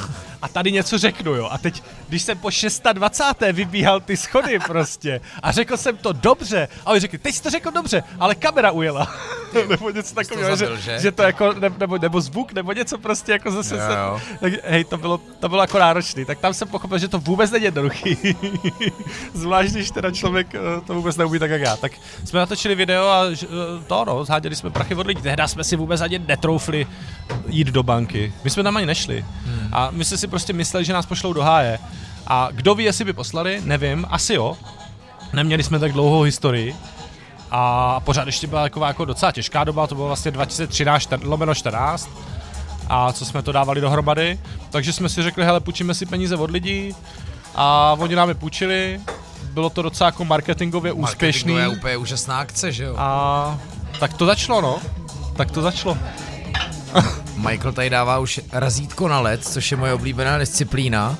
a 0.42 0.48
tady 0.48 0.72
něco 0.72 0.98
řeknu, 0.98 1.34
jo. 1.34 1.48
A 1.50 1.58
teď, 1.58 1.82
když 2.08 2.22
jsem 2.22 2.38
po 2.38 2.50
620. 2.50 3.24
vybíhal 3.52 4.00
ty 4.00 4.16
schody 4.16 4.58
prostě 4.58 5.20
a 5.42 5.52
řekl 5.52 5.76
jsem 5.76 5.96
to 5.96 6.12
dobře, 6.12 6.68
a 6.86 6.90
oni 6.90 7.00
řekli, 7.00 7.18
teď 7.18 7.34
jsi 7.34 7.42
to 7.42 7.50
řekl 7.50 7.70
dobře, 7.70 8.02
ale 8.18 8.34
kamera 8.34 8.70
ujela. 8.70 9.14
nebo 9.68 9.90
něco 9.90 10.14
takového, 10.14 10.56
že, 10.56 10.68
že? 10.76 10.98
že, 10.98 11.12
to 11.12 11.22
jako, 11.22 11.52
ne, 11.52 11.70
nebo, 11.78 11.98
nebo 11.98 12.20
zvuk, 12.20 12.52
nebo 12.52 12.72
něco 12.72 12.98
prostě 12.98 13.32
jako 13.32 13.50
zase 13.50 13.74
Jo, 13.74 13.80
se, 13.80 13.92
jo. 13.98 14.20
tak, 14.40 14.52
hej, 14.64 14.84
to 14.84 14.98
bylo, 14.98 15.20
to 15.40 15.48
bylo 15.48 15.60
jako 15.62 15.78
náročný, 15.78 16.24
tak 16.24 16.38
tam 16.38 16.54
jsem 16.54 16.68
pochopil, 16.68 16.98
že 16.98 17.08
to 17.08 17.18
vůbec 17.18 17.50
není 17.50 17.64
jednoduchý. 17.64 18.16
Zvlášť, 19.34 19.72
když 19.72 19.90
teda 19.90 20.10
člověk 20.10 20.54
eh, 20.54 20.80
to 20.86 20.94
vůbec 20.94 21.16
neumí 21.16 21.38
tak 21.38 21.50
jak 21.50 21.60
já. 21.60 21.76
Tak 21.76 21.92
jsme 22.24 22.40
natočili 22.40 22.74
video 22.74 23.08
a 23.08 23.24
eh, 23.42 23.46
to 23.86 24.04
no, 24.04 24.24
zháděli 24.24 24.56
jsme 24.56 24.70
prachy 24.70 24.94
od 24.94 25.06
lidí. 25.06 25.22
Tehdy 25.22 25.42
jsme 25.46 25.64
si 25.64 25.76
vůbec 25.76 26.00
ani 26.00 26.18
netroufli 26.18 26.86
jít 27.46 27.66
do 27.66 27.82
banky. 27.82 28.32
My 28.44 28.50
jsme 28.50 28.62
tam 28.62 28.76
ani 28.76 28.86
nešli. 28.86 29.24
Hmm. 29.44 29.68
A 29.72 29.90
my 29.90 30.04
jsme 30.04 30.18
si 30.18 30.28
prostě 30.30 30.52
mysleli, 30.52 30.84
že 30.84 30.92
nás 30.92 31.06
pošlou 31.06 31.32
do 31.32 31.42
háje. 31.42 31.78
A 32.26 32.48
kdo 32.52 32.74
ví, 32.74 32.84
jestli 32.84 33.04
by 33.04 33.12
poslali, 33.12 33.60
nevím, 33.64 34.06
asi 34.10 34.34
jo. 34.34 34.56
Neměli 35.32 35.62
jsme 35.62 35.78
tak 35.78 35.92
dlouhou 35.92 36.22
historii. 36.22 36.76
A 37.50 38.00
pořád 38.00 38.26
ještě 38.26 38.46
byla 38.46 38.62
taková 38.62 38.86
jako 38.88 39.04
docela 39.04 39.32
těžká 39.32 39.64
doba, 39.64 39.86
to 39.86 39.94
bylo 39.94 40.06
vlastně 40.06 40.30
2013 40.30 41.02
čtyř- 41.02 41.28
lomeno 41.28 41.54
14 41.54 42.10
a 42.88 43.12
co 43.12 43.24
jsme 43.24 43.42
to 43.42 43.52
dávali 43.52 43.80
dohromady. 43.80 44.38
Takže 44.70 44.92
jsme 44.92 45.08
si 45.08 45.22
řekli, 45.22 45.44
hele, 45.44 45.60
půjčíme 45.60 45.94
si 45.94 46.06
peníze 46.06 46.36
od 46.36 46.50
lidí 46.50 46.94
a 47.54 47.96
oni 47.98 48.14
nám 48.14 48.28
je 48.28 48.34
půjčili. 48.34 49.00
Bylo 49.52 49.70
to 49.70 49.82
docela 49.82 50.08
jako 50.08 50.24
marketingově 50.24 50.92
úspěšný. 50.92 51.52
To 51.52 51.58
je 51.58 51.68
úplně 51.68 51.96
úžasná 51.96 52.38
akce, 52.38 52.72
že 52.72 52.84
jo? 52.84 52.94
A 52.98 53.58
tak 54.00 54.12
to 54.14 54.26
začalo, 54.26 54.60
no. 54.60 54.78
Tak 55.36 55.50
to 55.50 55.62
začalo. 55.62 55.98
Michael 57.36 57.72
tady 57.72 57.90
dává 57.90 58.18
už 58.18 58.40
razítko 58.52 59.08
na 59.08 59.20
led, 59.20 59.44
což 59.44 59.70
je 59.70 59.76
moje 59.76 59.92
oblíbená 59.94 60.38
disciplína. 60.38 61.18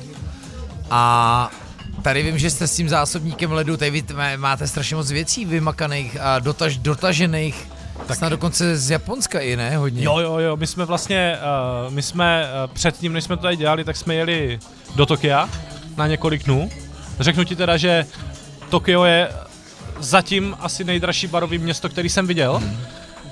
A 0.90 1.50
tady 2.02 2.22
vím, 2.22 2.38
že 2.38 2.50
jste 2.50 2.66
s 2.66 2.76
tím 2.76 2.88
zásobníkem 2.88 3.52
ledu, 3.52 3.76
tady 3.76 3.90
vy 3.90 4.04
máte 4.36 4.66
strašně 4.66 4.96
moc 4.96 5.10
věcí 5.10 5.44
vymakaných 5.44 6.16
a 6.20 6.38
dotaž, 6.38 6.76
dotažených. 6.76 7.68
Tak 8.06 8.16
snad 8.16 8.28
dokonce 8.28 8.76
z 8.76 8.90
Japonska 8.90 9.40
i 9.40 9.56
ne, 9.56 9.76
hodně. 9.76 10.04
Jo, 10.04 10.18
jo, 10.18 10.38
jo, 10.38 10.56
my 10.56 10.66
jsme 10.66 10.84
vlastně, 10.84 11.38
uh, 11.86 11.92
my 11.92 12.02
jsme 12.02 12.44
uh, 12.44 12.74
předtím, 12.74 13.12
než 13.12 13.24
jsme 13.24 13.36
to 13.36 13.42
tady 13.42 13.56
dělali, 13.56 13.84
tak 13.84 13.96
jsme 13.96 14.14
jeli 14.14 14.58
do 14.96 15.06
Tokia 15.06 15.48
na 15.96 16.06
několik 16.06 16.44
dnů. 16.44 16.70
Řeknu 17.20 17.44
ti 17.44 17.56
teda, 17.56 17.76
že 17.76 18.06
Tokio 18.68 19.04
je 19.04 19.28
zatím 19.98 20.56
asi 20.60 20.84
nejdražší 20.84 21.26
barový 21.26 21.58
město, 21.58 21.88
který 21.88 22.08
jsem 22.08 22.26
viděl, 22.26 22.58
hmm. 22.58 22.76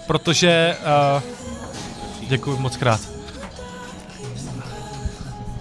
protože, 0.06 0.76
uh, 1.16 1.22
děkuji 2.28 2.56
moc 2.58 2.76
krát. 2.76 3.00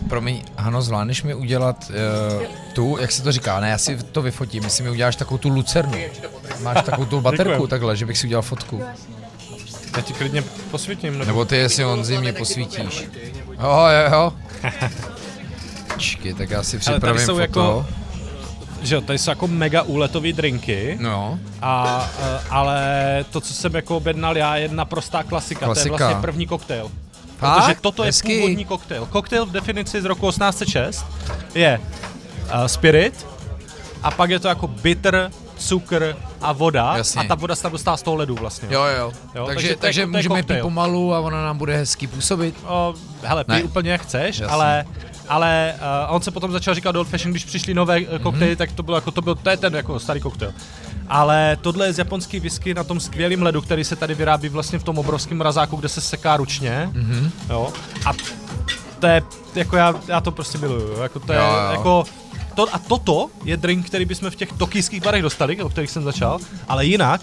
Promiň, 0.10 0.42
Hano, 0.58 0.82
zvládneš 0.82 1.24
mi 1.24 1.34
udělat 1.36 1.92
uh, 2.40 2.44
tu, 2.74 2.98
jak 3.02 3.12
se 3.12 3.22
to 3.24 3.32
říká, 3.32 3.60
ne, 3.60 3.70
já 3.70 3.78
si 3.78 3.98
to 3.98 4.22
vyfotím, 4.22 4.64
jestli 4.64 4.84
mi 4.84 4.90
uděláš 4.90 5.16
takovou 5.16 5.38
tu 5.38 5.50
lucernu. 5.50 5.98
Máš 6.62 6.86
takovou 6.86 7.06
tu 7.06 7.22
baterku 7.22 7.68
takhle, 7.68 7.96
že 7.96 8.06
bych 8.06 8.18
si 8.18 8.28
udělal 8.28 8.42
fotku. 8.42 8.84
Já 9.96 10.02
ti 10.02 10.14
klidně 10.14 10.44
posvítím. 10.72 11.14
Nebo... 11.14 11.26
Nebo 11.26 11.46
ty, 11.46 11.56
jestli 11.58 11.84
Honzi 11.84 12.18
mě 12.18 12.34
posvítíš. 12.34 13.08
Jo, 13.60 13.70
jo, 13.88 14.12
jo. 14.12 14.34
Čekej, 15.98 16.34
tak 16.34 16.50
já 16.50 16.64
si 16.64 16.76
Ale 16.78 16.84
tady 16.84 16.96
připravím 16.96 17.26
jsou 17.26 17.34
foto. 17.34 17.42
jako- 17.42 17.86
Že 18.82 18.96
jo, 18.96 19.02
tady 19.02 19.20
jsou 19.20 19.32
jako 19.32 19.48
mega 19.48 19.82
úletový 19.82 20.34
drinky, 20.34 20.98
No, 21.02 21.40
a, 21.62 22.08
uh, 22.20 22.26
ale 22.56 22.80
to, 23.32 23.42
co 23.42 23.54
jsem 23.54 23.76
jako 23.76 23.98
objednal 23.98 24.38
já, 24.38 24.56
je 24.58 24.68
naprostá 24.68 25.24
klasika. 25.24 25.60
To 25.60 25.66
Klasika. 25.66 25.86
je 25.86 25.98
vlastně 25.98 26.22
první 26.22 26.48
koktejl. 26.48 26.92
Fakt? 27.38 27.62
Protože 27.62 27.76
toto 27.82 28.04
Hezký. 28.04 28.32
je 28.32 28.40
původní 28.40 28.66
koktejl. 28.66 29.06
Koktejl 29.06 29.46
v 29.46 29.52
definici 29.52 30.02
z 30.02 30.06
roku 30.06 30.30
1806 30.30 31.06
je 31.56 31.80
uh, 31.80 32.66
spirit 32.66 33.26
a 34.04 34.12
pak 34.12 34.30
je 34.30 34.40
to 34.40 34.48
jako 34.48 34.68
bitter, 34.68 35.32
cukr 35.58 36.16
a 36.42 36.52
voda 36.52 36.94
Jasně. 36.98 37.22
a 37.22 37.24
ta 37.28 37.36
voda 37.36 37.56
se 37.56 37.62
tam 37.64 37.72
dostává 37.72 37.98
z 37.98 38.02
toho 38.02 38.16
ledu 38.16 38.36
vlastně. 38.36 38.68
jo, 38.72 38.84
jo. 38.84 39.12
Jo, 39.36 39.46
takže, 39.46 39.68
takže 39.68 39.76
takže, 39.76 40.00
to 40.02 40.06
je- 40.06 40.12
to 40.12 40.18
je 40.18 40.18
můžeme 40.24 40.44
pít 40.44 40.62
pomalu 40.62 41.14
a 41.14 41.20
ona 41.20 41.46
nám 41.46 41.58
bude 41.58 41.78
hezky 41.78 42.08
působit. 42.08 42.56
O, 42.68 42.94
hele, 43.24 43.44
pij 43.44 43.56
Ne. 43.56 43.64
úplně 43.64 43.92
jak 43.92 44.02
chceš, 44.02 44.40
Jasně. 44.40 44.46
ale 44.54 44.86
ale 45.30 45.74
uh, 46.10 46.16
on 46.16 46.22
se 46.22 46.32
potom 46.32 46.52
začal 46.52 46.74
říkat 46.76 46.92
do 46.92 47.00
Old 47.00 47.08
Fashion, 47.08 47.32
když 47.32 47.46
přišli 47.46 47.74
nové 47.74 48.00
uh, 48.02 48.18
koktejly, 48.18 48.52
Mhm. 48.52 48.58
tak 48.58 48.72
to 48.72 48.84
bylo 48.84 48.98
jako, 48.98 49.12
to 49.12 49.22
byl, 49.22 49.36
to 49.36 49.50
je 49.50 49.58
ten 49.58 49.76
jako 49.76 50.00
starý 50.00 50.20
koktejl. 50.22 50.54
Ale 51.10 51.58
tohle 51.62 51.86
je 51.88 51.94
z 51.94 51.98
japonský 51.98 52.40
whisky 52.40 52.74
na 52.74 52.84
tom 52.84 53.00
skvělém 53.00 53.42
ledu, 53.44 53.62
který 53.62 53.84
se 53.84 53.96
tady 53.96 54.16
vyrábí 54.16 54.50
vlastně 54.50 54.80
v 54.80 54.84
tom 54.84 54.98
obrovském 54.98 55.38
mrazáku, 55.38 55.76
kde 55.76 55.90
se 55.90 56.02
seká 56.02 56.38
ručně. 56.38 56.90
Mhm. 56.94 57.12
Mm-hmm. 57.14 57.32
Jo. 57.50 57.74
A 58.06 58.12
to 59.00 59.08
je, 59.08 59.22
jako 59.56 59.78
já, 59.78 59.94
já 60.08 60.22
to 60.22 60.32
prostě 60.32 60.58
miluju, 60.58 61.02
jako 61.02 61.20
to 61.20 61.34
je, 61.34 61.40
Jo, 61.40 61.46
jo. 61.46 61.72
jako, 61.72 62.04
to, 62.58 62.76
a 62.76 62.80
toto 62.80 63.30
je 63.46 63.58
drink, 63.58 63.86
který 63.86 64.06
bychom 64.06 64.30
v 64.30 64.36
těch 64.36 64.52
tokijských 64.52 65.04
barech 65.04 65.22
dostali, 65.22 65.62
o 65.62 65.70
kterých 65.70 65.92
jsem 65.92 66.04
začal, 66.04 66.40
ale 66.68 66.86
jinak, 66.86 67.22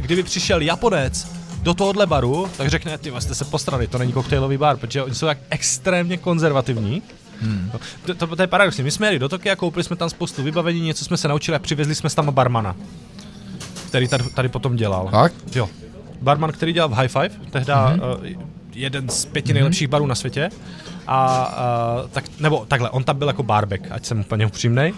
kdyby 0.00 0.22
přišel 0.22 0.60
Japonec 0.60 1.28
do 1.62 1.74
tohohle 1.74 2.06
baru, 2.06 2.48
tak 2.56 2.68
řekne, 2.68 2.98
ty 2.98 3.12
jste 3.18 3.34
se 3.34 3.44
postrali, 3.44 3.86
to 3.86 3.98
není 3.98 4.12
koktejlový 4.12 4.56
bar, 4.56 4.76
protože 4.76 5.02
oni 5.02 5.14
jsou 5.14 5.26
tak 5.26 5.38
extrémně 5.50 6.16
konzervativní. 6.16 7.02
Hmm. 7.40 7.70
To, 8.06 8.14
to, 8.14 8.36
to, 8.36 8.42
je 8.42 8.46
paradoxní. 8.46 8.84
My 8.84 8.90
jsme 8.90 9.06
jeli 9.06 9.18
do 9.18 9.28
Tokia, 9.28 9.56
koupili 9.56 9.84
jsme 9.84 9.96
tam 9.96 10.10
spoustu 10.10 10.42
vybavení, 10.42 10.80
něco 10.80 11.04
jsme 11.04 11.16
se 11.16 11.28
naučili 11.28 11.56
a 11.56 11.58
přivezli 11.58 11.94
jsme 11.94 12.10
tam 12.10 12.32
barmana, 12.34 12.76
který 13.86 14.08
tady, 14.08 14.24
tady 14.30 14.48
potom 14.48 14.76
dělal. 14.76 15.08
Tak? 15.10 15.32
Jo. 15.54 15.68
Barman, 16.22 16.52
který 16.52 16.72
dělal 16.72 16.88
v 16.88 16.92
High 16.92 17.08
Five, 17.08 17.30
tehdy 17.50 17.72
mm-hmm. 17.72 18.18
uh, 18.18 18.42
jeden 18.72 19.08
z 19.08 19.24
pěti 19.24 19.52
nejlepších 19.52 19.88
barů 19.88 20.06
na 20.06 20.14
světě. 20.14 20.50
A 21.10 21.48
uh, 22.02 22.08
tak, 22.10 22.24
nebo 22.40 22.64
takhle, 22.68 22.90
on 22.90 23.04
tam 23.04 23.18
byl 23.18 23.28
jako 23.28 23.42
barbek, 23.42 23.88
ať 23.90 24.06
jsem 24.06 24.20
úplně 24.20 24.46
upřímnej, 24.46 24.92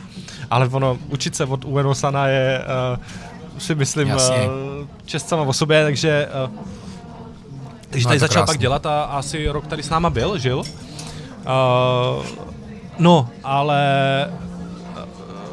ale 0.50 0.68
ono, 0.68 0.98
učit 1.08 1.36
se 1.36 1.44
od 1.44 1.64
Ueno 1.64 1.94
Sana 1.94 2.26
je, 2.26 2.64
uh, 2.96 3.58
si 3.58 3.74
myslím, 3.74 4.08
uh, 4.08 4.18
čest 5.04 5.28
sama 5.28 5.42
o 5.42 5.52
sobě, 5.52 5.84
takže 5.84 6.28
uh, 6.44 6.50
takže 7.90 8.04
no, 8.04 8.08
tady 8.08 8.18
začal 8.18 8.42
krásný. 8.42 8.52
pak 8.52 8.60
dělat 8.60 8.86
a 8.86 9.02
asi 9.02 9.48
rok 9.48 9.66
tady 9.66 9.82
s 9.82 9.90
náma 9.90 10.10
byl, 10.10 10.38
žil. 10.38 10.58
Uh, 10.58 10.64
no, 12.98 13.28
ale 13.44 13.80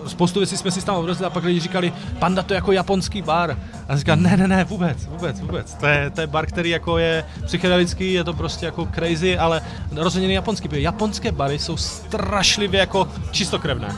spoustu 0.07 0.39
věcí 0.39 0.57
jsme 0.57 0.71
si 0.71 0.85
tam 0.85 0.95
odvezli 0.95 1.25
a 1.25 1.29
pak 1.29 1.43
lidi 1.43 1.59
říkali, 1.59 1.93
panda 2.19 2.43
to 2.43 2.53
je 2.53 2.55
jako 2.55 2.71
japonský 2.71 3.21
bar. 3.21 3.57
A 3.87 3.91
já 3.91 3.97
říkám, 3.97 4.23
ne, 4.23 4.37
ne, 4.37 4.47
ne, 4.47 4.63
vůbec, 4.63 5.05
vůbec, 5.05 5.39
vůbec. 5.39 5.73
To 5.73 5.87
je, 5.87 6.09
to 6.09 6.21
je 6.21 6.27
bar, 6.27 6.45
který 6.45 6.69
jako 6.69 6.97
je 6.97 7.25
psychedelický, 7.45 8.13
je 8.13 8.23
to 8.23 8.33
prostě 8.33 8.65
jako 8.65 8.87
crazy, 8.95 9.37
ale 9.37 9.61
rozhodně 9.95 10.35
japonský. 10.35 10.69
Japonské 10.71 11.31
bary 11.31 11.59
jsou 11.59 11.77
strašlivě 11.77 12.79
jako 12.79 13.07
čistokrevné 13.31 13.95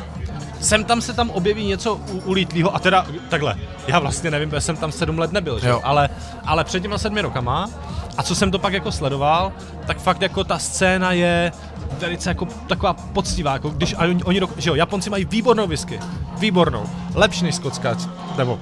sem 0.60 0.84
tam 0.84 1.02
se 1.02 1.14
tam 1.14 1.30
objeví 1.30 1.66
něco 1.66 1.96
u, 1.96 2.20
ulítlýho 2.26 2.76
a 2.76 2.80
teda 2.80 3.06
takhle, 3.30 3.56
já 3.88 4.00
vlastně 4.00 4.32
nevím, 4.32 4.50
protože 4.50 4.62
jsem 4.62 4.78
tam 4.78 4.92
sedm 4.92 5.20
let 5.20 5.32
nebyl, 5.32 5.60
že? 5.60 5.72
Ale, 5.72 6.10
ale 6.46 6.64
před 6.64 6.80
těma 6.80 6.98
sedmi 6.98 7.22
rokama 7.22 7.70
a 8.18 8.24
co 8.24 8.36
jsem 8.36 8.52
to 8.52 8.60
pak 8.60 8.74
jako 8.74 8.92
sledoval, 8.92 9.52
tak 9.88 10.00
fakt 10.00 10.22
jako 10.22 10.44
ta 10.44 10.60
scéna 10.60 11.12
je 11.12 11.52
velice 12.00 12.30
jako 12.30 12.46
taková 12.46 12.94
poctivá, 12.94 13.54
jako 13.54 13.70
když 13.70 13.94
a 13.94 14.00
oni, 14.00 14.24
oni 14.24 14.42
že 14.58 14.70
jo, 14.70 14.76
Japonci 14.76 15.10
mají 15.10 15.26
výbornou 15.26 15.68
whisky, 15.68 16.00
výbornou, 16.38 16.84
lepší 17.16 17.44
než 17.44 17.56
skotská, 17.56 17.98
nebo 18.38 18.60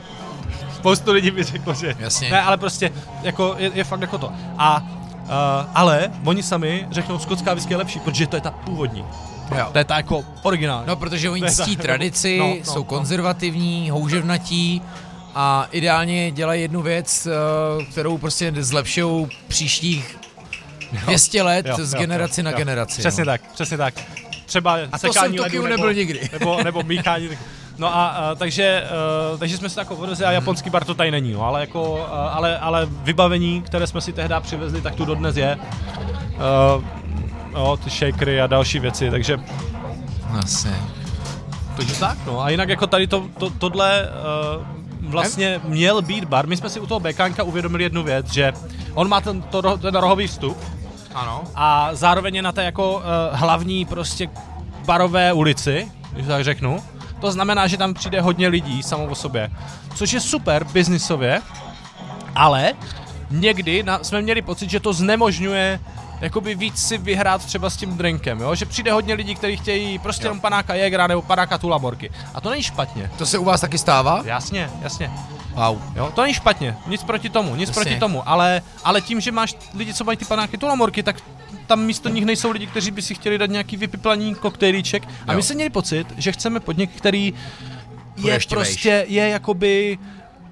spoustu 0.77 1.11
lidí 1.11 1.31
by 1.31 1.43
řeklo, 1.43 1.73
že 1.73 1.95
Jasně. 1.99 2.29
ne, 2.29 2.41
ale 2.41 2.57
prostě 2.57 2.91
jako 3.23 3.55
je, 3.57 3.71
je 3.73 3.83
fakt 3.83 4.01
jako 4.01 4.17
to. 4.17 4.31
A 4.57 4.83
Uh, 5.27 5.33
ale 5.75 6.11
oni 6.25 6.43
sami 6.43 6.87
řeknou, 6.91 7.19
skotská 7.19 7.53
whisky 7.53 7.73
je 7.73 7.77
lepší, 7.77 7.99
protože 7.99 8.27
to 8.27 8.35
je 8.35 8.41
ta 8.41 8.51
původní. 8.51 9.05
Jo. 9.57 9.69
To 9.71 9.77
je 9.77 9.83
ta 9.83 9.97
jako 9.97 10.25
originální. 10.43 10.87
No, 10.87 10.95
protože 10.95 11.29
oni 11.29 11.51
ctí 11.51 11.77
ta, 11.77 11.83
tradici, 11.83 12.37
no, 12.39 12.47
no, 12.47 12.55
jsou 12.63 12.79
no. 12.79 12.83
konzervativní, 12.83 13.89
houževnatí 13.89 14.81
a 15.35 15.67
ideálně 15.71 16.31
dělají 16.31 16.61
jednu 16.61 16.81
věc, 16.81 17.27
uh, 17.77 17.83
kterou 17.83 18.17
prostě 18.17 18.53
zlepšují 18.59 19.27
příštích 19.47 20.17
200 20.91 21.41
let 21.41 21.65
jo, 21.65 21.75
z 21.79 21.93
generaci 21.95 22.41
jo, 22.41 22.45
na 22.45 22.51
jo. 22.51 22.57
generaci. 22.57 22.99
Přesně 22.99 23.25
no. 23.25 23.31
tak, 23.31 23.41
přesně 23.53 23.77
tak. 23.77 23.93
Třeba 24.45 24.79
a 24.91 24.99
to 24.99 25.13
jsem 25.13 25.35
Tokiu 25.35 25.67
nebyl 25.67 25.93
nikdy. 25.93 26.29
Nebo, 26.31 26.63
nebo 26.63 26.83
míchání. 26.83 27.29
No 27.77 27.95
a, 27.95 28.07
a 28.07 28.35
takže, 28.35 28.83
uh, 29.33 29.39
takže 29.39 29.57
jsme 29.57 29.69
si 29.69 29.79
jako 29.79 29.95
odvezli 29.95 30.25
a 30.25 30.31
japonský 30.31 30.69
bar 30.69 30.83
to 30.83 30.93
tady 30.93 31.11
není, 31.11 31.33
no, 31.33 31.41
ale, 31.41 31.61
jako, 31.61 31.91
uh, 31.91 31.99
ale, 32.11 32.59
ale 32.59 32.85
vybavení, 32.85 33.61
které 33.61 33.87
jsme 33.87 34.01
si 34.01 34.13
tehdy 34.13 34.35
přivezli, 34.41 34.81
tak 34.81 34.95
tu 34.95 35.05
dodnes 35.05 35.37
je. 35.37 35.57
Uh, 36.77 36.83
jo, 37.53 37.77
ty 37.83 37.89
shakery 37.89 38.41
a 38.41 38.47
další 38.47 38.79
věci, 38.79 39.11
takže... 39.11 39.39
Asi. 40.43 40.69
Takže 41.75 41.99
tak, 41.99 42.17
no. 42.25 42.41
A 42.41 42.49
jinak 42.49 42.69
jako 42.69 42.87
tady 42.87 43.07
to, 43.07 43.25
to, 43.37 43.49
tohle 43.49 44.09
uh, 44.57 45.11
vlastně 45.11 45.61
měl 45.63 46.01
být 46.01 46.23
bar. 46.23 46.47
My 46.47 46.57
jsme 46.57 46.69
si 46.69 46.79
u 46.79 46.87
toho 46.87 46.99
Bekánka 46.99 47.43
uvědomili 47.43 47.83
jednu 47.83 48.03
věc, 48.03 48.31
že 48.31 48.53
on 48.93 49.09
má 49.09 49.21
ten, 49.21 49.41
to, 49.41 49.77
ten 49.77 49.95
rohový 49.95 50.27
vstup, 50.27 50.57
ano. 51.15 51.43
A 51.55 51.89
zároveň 51.93 52.35
je 52.35 52.41
na 52.41 52.51
té 52.51 52.63
jako 52.63 52.95
uh, 52.95 53.01
hlavní 53.31 53.85
prostě 53.85 54.29
barové 54.85 55.33
ulici, 55.33 55.91
když 56.13 56.27
tak 56.27 56.43
řeknu. 56.43 56.83
To 57.21 57.31
znamená, 57.31 57.67
že 57.67 57.77
tam 57.77 57.93
přijde 57.93 58.21
hodně 58.21 58.47
lidí 58.47 58.83
samo 58.83 59.05
o 59.05 59.15
sobě, 59.15 59.51
což 59.95 60.11
je 60.11 60.19
super 60.19 60.63
biznisově, 60.63 61.41
ale 62.35 62.73
někdy 63.31 63.83
na, 63.83 64.03
jsme 64.03 64.21
měli 64.21 64.41
pocit, 64.41 64.69
že 64.69 64.79
to 64.79 64.93
znemožňuje 64.93 65.79
jakoby 66.21 66.55
víc 66.55 66.77
si 66.87 66.97
vyhrát 66.97 67.45
třeba 67.45 67.69
s 67.69 67.77
tím 67.77 67.97
drinkem, 67.97 68.41
jo? 68.41 68.55
že 68.55 68.65
přijde 68.65 68.91
hodně 68.91 69.13
lidí, 69.13 69.35
kteří 69.35 69.57
chtějí 69.57 69.99
prostě 69.99 70.25
jenom 70.25 70.39
panáka 70.39 70.73
Jägera 70.73 71.07
nebo 71.07 71.21
panáka 71.21 71.57
Tulamorky. 71.57 72.11
A 72.33 72.41
to 72.41 72.49
není 72.49 72.63
špatně. 72.63 73.11
To 73.17 73.25
se 73.25 73.37
u 73.37 73.43
vás 73.43 73.61
taky 73.61 73.77
stává? 73.77 74.21
Jasně, 74.25 74.69
jasně. 74.81 75.11
Wow. 75.53 75.81
Jo, 75.95 76.11
to 76.15 76.21
není 76.21 76.33
špatně, 76.33 76.77
nic 76.87 77.03
proti 77.03 77.29
tomu, 77.29 77.55
nic 77.55 77.69
jasně. 77.69 77.83
proti 77.83 77.99
tomu, 77.99 78.29
ale, 78.29 78.61
ale 78.83 79.01
tím, 79.01 79.21
že 79.21 79.31
máš 79.31 79.55
lidi, 79.73 79.93
co 79.93 80.03
mají 80.03 80.17
ty 80.17 80.25
panáky 80.25 80.57
Tulamorky, 80.57 81.03
tak 81.03 81.15
tam 81.67 81.79
místo 81.79 82.09
nich 82.09 82.25
nejsou 82.25 82.51
lidi, 82.51 82.67
kteří 82.67 82.91
by 82.91 83.01
si 83.01 83.15
chtěli 83.15 83.37
dát 83.37 83.49
nějaký 83.49 83.77
vypiplaný 83.77 84.35
koktejlíček. 84.35 85.07
A 85.27 85.33
my 85.33 85.43
jsme 85.43 85.55
měli 85.55 85.69
pocit, 85.69 86.07
že 86.17 86.31
chceme 86.31 86.59
podnik, 86.59 86.89
který 86.97 87.33
je 88.17 88.39
prostě, 88.49 89.05
je 89.07 89.29
jakoby 89.29 89.97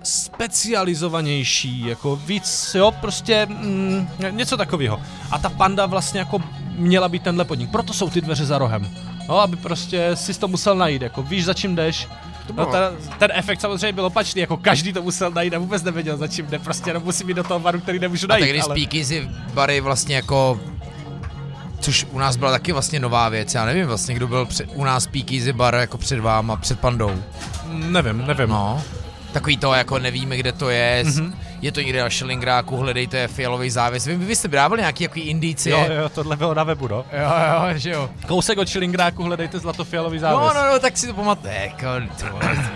specializovanější, 0.04 1.86
jako 1.88 2.16
víc, 2.16 2.76
jo, 2.76 2.92
prostě 3.02 3.46
mm, 3.46 4.08
něco 4.30 4.58
takového. 4.58 5.02
A 5.32 5.40
ta 5.40 5.50
panda 5.50 5.86
vlastně 5.86 6.20
jako 6.20 6.42
měla 6.78 7.10
být 7.10 7.24
tenhle 7.24 7.46
podnik, 7.46 7.72
proto 7.72 7.94
jsou 7.94 8.10
ty 8.10 8.22
dveře 8.22 8.46
za 8.46 8.58
rohem. 8.58 8.90
No, 9.30 9.40
aby 9.40 9.56
prostě 9.56 10.12
si 10.14 10.34
to 10.34 10.48
musel 10.48 10.76
najít, 10.76 11.02
jako 11.02 11.24
víš, 11.24 11.46
za 11.46 11.54
čím 11.54 11.76
jdeš. 11.76 12.08
No, 12.54 12.66
ten, 12.66 12.82
ten 13.20 13.32
efekt 13.34 13.62
samozřejmě 13.62 13.92
byl 13.92 14.06
opačný, 14.06 14.42
jako 14.42 14.58
každý 14.58 14.94
to 14.94 15.02
musel 15.02 15.32
najít 15.32 15.54
a 15.54 15.60
vůbec 15.60 15.84
nevěděl, 15.84 16.18
za 16.18 16.28
čím 16.28 16.46
jde, 16.46 16.60
prostě 16.60 16.90
jenom 16.90 17.04
musí 17.04 17.24
být 17.24 17.34
do 17.34 17.44
toho 17.44 17.60
baru, 17.60 17.80
který 17.80 18.00
nemůžu 18.00 18.28
najít. 18.28 18.44
A 18.44 18.46
tak 18.46 18.50
když 18.50 18.64
ale... 18.64 18.76
speakeasy 18.76 19.30
bary 19.54 19.82
vlastně 19.82 20.16
jako 20.16 20.60
což 21.86 22.06
u 22.12 22.20
nás 22.20 22.36
byla 22.36 22.52
taky 22.52 22.72
vlastně 22.72 23.00
nová 23.00 23.30
věc. 23.30 23.54
Já 23.54 23.66
nevím 23.66 23.86
vlastně, 23.86 24.16
kdo 24.16 24.28
byl 24.28 24.46
před, 24.46 24.70
u 24.74 24.84
nás 24.84 25.04
Speakeasy 25.04 25.54
bar 25.54 25.76
jako 25.76 25.98
před 25.98 26.20
váma, 26.20 26.56
před 26.56 26.80
pandou. 26.80 27.24
Nevím, 27.68 28.28
nevím. 28.28 28.50
No. 28.50 28.84
Takový 29.32 29.58
to, 29.58 29.74
jako 29.74 30.00
nevíme, 30.00 30.38
kde 30.38 30.52
to 30.52 30.70
je, 30.70 31.04
mm-hmm. 31.06 31.34
je 31.62 31.72
to 31.72 31.82
někde 31.82 32.02
na 32.02 32.10
Šelingráku, 32.10 32.78
hledejte 32.78 33.28
fialový 33.28 33.70
závěs. 33.70 34.06
Vy, 34.06 34.16
vy 34.16 34.36
jste 34.36 34.48
dávali 34.48 34.82
nějaký 34.82 35.04
jaký 35.04 35.20
indicie? 35.20 35.76
Jo, 35.76 36.02
jo, 36.02 36.10
tohle 36.10 36.36
bylo 36.36 36.54
na 36.54 36.64
webu, 36.64 36.88
no. 36.88 36.96
Jo, 36.96 37.32
jo, 37.54 37.78
že 37.78 37.90
jo. 37.90 38.10
Kousek 38.28 38.58
od 38.58 38.68
Šelingráku, 38.68 39.24
hledejte 39.24 39.60
zlatofialový 39.60 40.20
závěs. 40.20 40.54
No, 40.56 40.62
no, 40.62 40.74
no, 40.74 40.80
tak 40.80 40.98
si 40.98 41.08
to 41.08 41.14
pamatujte, 41.14 41.56
jako, 41.56 41.88
to, 42.20 42.26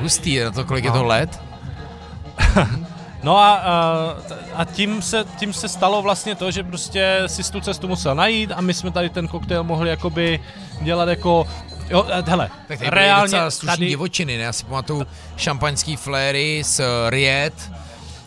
hustý, 0.02 0.40
na 0.40 0.52
to, 0.52 0.66
kolik 0.66 0.86
no. 0.86 0.90
je 0.90 1.00
to 1.00 1.06
let. 1.06 1.40
No 3.24 3.38
a, 3.38 3.54
a, 3.54 4.16
a 4.56 4.66
tím, 4.66 5.02
se, 5.02 5.26
tím 5.38 5.54
se 5.54 5.70
stalo 5.70 6.02
vlastně 6.02 6.36
to, 6.36 6.52
že 6.52 6.64
prostě 6.64 7.24
si 7.28 7.52
tu 7.52 7.62
cestu 7.62 7.88
musel 7.88 8.16
najít 8.16 8.52
a 8.56 8.62
my 8.62 8.74
jsme 8.74 8.92
tady 8.92 9.10
ten 9.10 9.28
koktejl 9.28 9.64
mohli 9.64 9.90
jakoby 9.90 10.40
dělat 10.82 11.10
jako 11.10 11.48
Jo, 11.90 12.06
hele, 12.26 12.50
tak 12.68 12.80
tady 12.80 12.90
reálně 12.90 13.40
tady... 13.66 13.88
divočiny, 13.88 14.38
ne? 14.38 14.44
Já 14.44 14.54
si 14.54 14.66
pamatuju 14.66 15.06
šampaňský 15.38 15.96
fléry 15.96 16.62
s 16.66 16.82
Riet, 17.10 17.72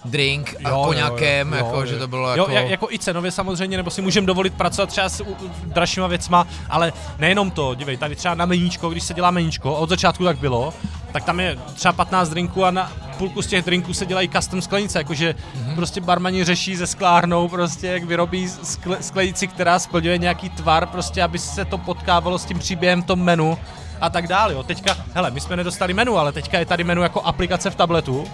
drink 0.04 0.54
a 0.64 0.68
jo, 0.68 0.82
koněkem, 0.84 1.52
jo, 1.52 1.58
jo, 1.58 1.64
jako, 1.64 1.80
jo, 1.80 1.86
že 1.86 1.98
to 1.98 2.08
bylo 2.08 2.30
jako... 2.30 2.50
Jo, 2.52 2.58
jako 2.66 2.88
i 2.90 2.98
cenově 2.98 3.30
samozřejmě, 3.30 3.76
nebo 3.76 3.90
si 3.90 4.02
můžeme 4.02 4.26
dovolit 4.26 4.54
pracovat 4.54 4.88
třeba 4.88 5.08
s 5.08 5.22
dražšíma 5.66 6.06
věcma, 6.06 6.46
ale 6.70 6.92
nejenom 7.18 7.50
to, 7.50 7.74
dívej, 7.74 7.96
tady 7.96 8.16
třeba 8.16 8.34
na 8.34 8.46
meníčko, 8.46 8.90
když 8.90 9.02
se 9.02 9.14
dělá 9.14 9.30
meníčko, 9.30 9.74
od 9.74 9.88
začátku 9.88 10.24
tak 10.24 10.38
bylo, 10.38 10.74
tak 11.12 11.24
tam 11.24 11.40
je 11.40 11.58
třeba 11.74 11.92
15 11.92 12.28
drinků 12.28 12.64
a 12.64 12.70
na 12.70 12.92
půlku 13.18 13.42
z 13.42 13.46
těch 13.46 13.64
drinků 13.64 13.94
se 13.94 14.06
dělají 14.06 14.28
custom 14.28 14.62
sklenice, 14.62 14.98
jakože 14.98 15.34
mm-hmm. 15.34 15.74
prostě 15.74 16.00
barmani 16.00 16.44
řeší 16.44 16.76
ze 16.76 16.86
sklárnou 16.86 17.48
prostě, 17.48 17.86
jak 17.86 18.04
vyrobí 18.04 18.48
skle, 18.48 19.02
sklenici, 19.02 19.46
která 19.46 19.78
splňuje 19.78 20.18
nějaký 20.18 20.50
tvar, 20.50 20.86
prostě, 20.86 21.22
aby 21.22 21.38
se 21.38 21.64
to 21.64 21.78
potkávalo 21.78 22.38
s 22.38 22.44
tím 22.44 22.58
příběhem 22.58 23.02
tom 23.02 23.20
menu 23.20 23.58
a 24.00 24.10
tak 24.10 24.26
dále. 24.26 24.52
Jo. 24.52 24.62
Teďka, 24.62 24.96
hele, 25.14 25.30
my 25.30 25.40
jsme 25.40 25.56
nedostali 25.56 25.94
menu, 25.94 26.18
ale 26.18 26.32
teďka 26.32 26.58
je 26.58 26.66
tady 26.66 26.84
menu 26.84 27.02
jako 27.02 27.20
aplikace 27.20 27.70
v 27.70 27.74
tabletu, 27.74 28.24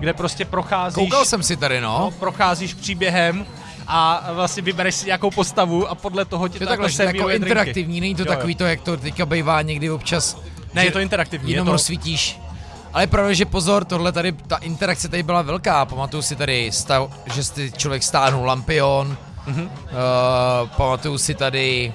kde 0.00 0.12
prostě 0.12 0.44
procházíš... 0.44 0.94
Koukal 0.94 1.24
jsem 1.24 1.42
si 1.42 1.56
tady, 1.56 1.80
no. 1.80 1.98
no 1.98 2.10
procházíš 2.10 2.74
příběhem 2.74 3.46
a 3.86 4.28
vlastně 4.32 4.62
vybereš 4.62 4.94
si 4.94 5.06
nějakou 5.06 5.30
postavu 5.30 5.88
a 5.88 5.94
podle 5.94 6.24
toho 6.24 6.48
ti 6.48 6.58
to 6.58 6.66
takhle 6.66 6.90
se 6.90 7.04
jako 7.04 7.28
interaktivní, 7.28 8.00
není 8.00 8.14
to 8.14 8.22
jo, 8.22 8.26
takový 8.26 8.52
jo. 8.52 8.58
to, 8.58 8.64
jak 8.64 8.80
to 8.80 8.96
teďka 8.96 9.26
bývá 9.26 9.62
někdy 9.62 9.90
občas. 9.90 10.36
Ne, 10.74 10.84
je 10.84 10.90
to 10.90 11.00
interaktivní. 11.00 11.52
Jenom 11.52 11.66
je 11.66 11.68
to... 11.68 11.72
rozsvítíš. 11.72 12.40
Ale 12.92 13.06
pravda, 13.06 13.32
že 13.32 13.44
pozor, 13.44 13.84
tohle 13.84 14.12
tady, 14.12 14.32
ta 14.32 14.56
interakce 14.56 15.08
tady 15.08 15.22
byla 15.22 15.42
velká. 15.42 15.84
Pamatuju 15.86 16.22
si 16.22 16.36
tady, 16.36 16.72
stav, 16.72 17.10
že 17.34 17.44
si 17.44 17.72
člověk 17.76 18.02
stáhnul 18.02 18.46
lampion. 18.46 19.16
Mm-hmm. 19.46 19.62
Uh, 19.62 20.68
pamatuju 20.68 21.18
si 21.18 21.34
tady 21.34 21.92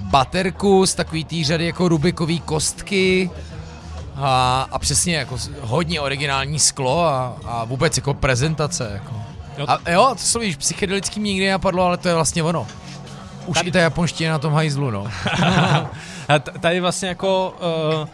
baterku 0.00 0.86
z 0.86 0.94
takový 0.94 1.24
té 1.24 1.36
řady 1.44 1.66
jako 1.66 1.88
Rubikový 1.88 2.40
kostky. 2.40 3.30
A, 4.16 4.66
a 4.70 4.78
přesně 4.78 5.16
jako 5.16 5.38
hodně 5.60 6.00
originální 6.00 6.58
sklo 6.58 7.04
a, 7.04 7.36
a 7.44 7.64
vůbec 7.64 7.96
jako 7.96 8.14
prezentace. 8.14 8.90
Jako. 8.92 9.22
Jo. 9.58 9.66
A 9.68 9.90
jo, 9.90 10.08
to 10.12 10.22
slovíš, 10.22 10.46
víš, 10.46 10.56
psychedelický 10.56 11.20
mě 11.20 11.32
nikdy 11.32 11.50
napadlo, 11.50 11.84
ale 11.84 11.96
to 11.96 12.08
je 12.08 12.14
vlastně 12.14 12.42
ono. 12.42 12.66
Už 13.46 13.54
tady... 13.54 13.68
i 13.68 13.72
ta 13.72 13.78
japonština 13.78 14.32
na 14.32 14.38
tom 14.38 14.52
hajzlu, 14.52 14.90
no. 14.90 15.06
tady 16.60 16.80
vlastně 16.80 17.08
jako 17.08 17.54
uh, 18.00 18.08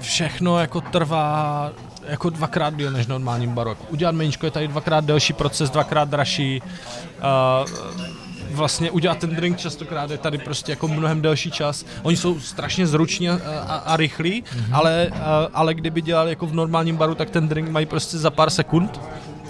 všechno 0.00 0.58
jako 0.58 0.80
trvá 0.80 1.70
jako 2.08 2.30
dvakrát 2.30 2.74
díl 2.74 2.90
než 2.90 3.06
normálním 3.06 3.54
baru. 3.54 3.70
Jako 3.70 3.84
udělat 3.88 4.14
meníčko 4.14 4.46
je 4.46 4.50
tady 4.50 4.68
dvakrát 4.68 5.04
delší 5.04 5.32
proces, 5.32 5.70
dvakrát 5.70 6.08
dražší. 6.08 6.62
Uh, 6.62 8.18
vlastně 8.58 8.90
udělat 8.90 9.18
ten 9.18 9.36
drink 9.36 9.58
častokrát 9.58 10.10
je 10.10 10.18
tady 10.18 10.38
prostě 10.38 10.72
jako 10.72 10.88
mnohem 10.88 11.22
delší 11.22 11.50
čas. 11.50 11.84
Oni 12.02 12.16
jsou 12.16 12.40
strašně 12.40 12.86
zruční 12.86 13.30
a, 13.30 13.40
a, 13.66 13.76
a 13.76 13.96
rychlí, 13.96 14.42
mm-hmm. 14.42 14.64
ale, 14.72 15.06
a, 15.06 15.48
ale 15.54 15.74
kdyby 15.74 16.02
dělali 16.02 16.30
jako 16.30 16.46
v 16.46 16.54
normálním 16.54 16.96
baru, 16.96 17.14
tak 17.14 17.30
ten 17.30 17.48
drink 17.48 17.68
mají 17.68 17.86
prostě 17.86 18.18
za 18.18 18.30
pár 18.30 18.50
sekund. 18.50 19.00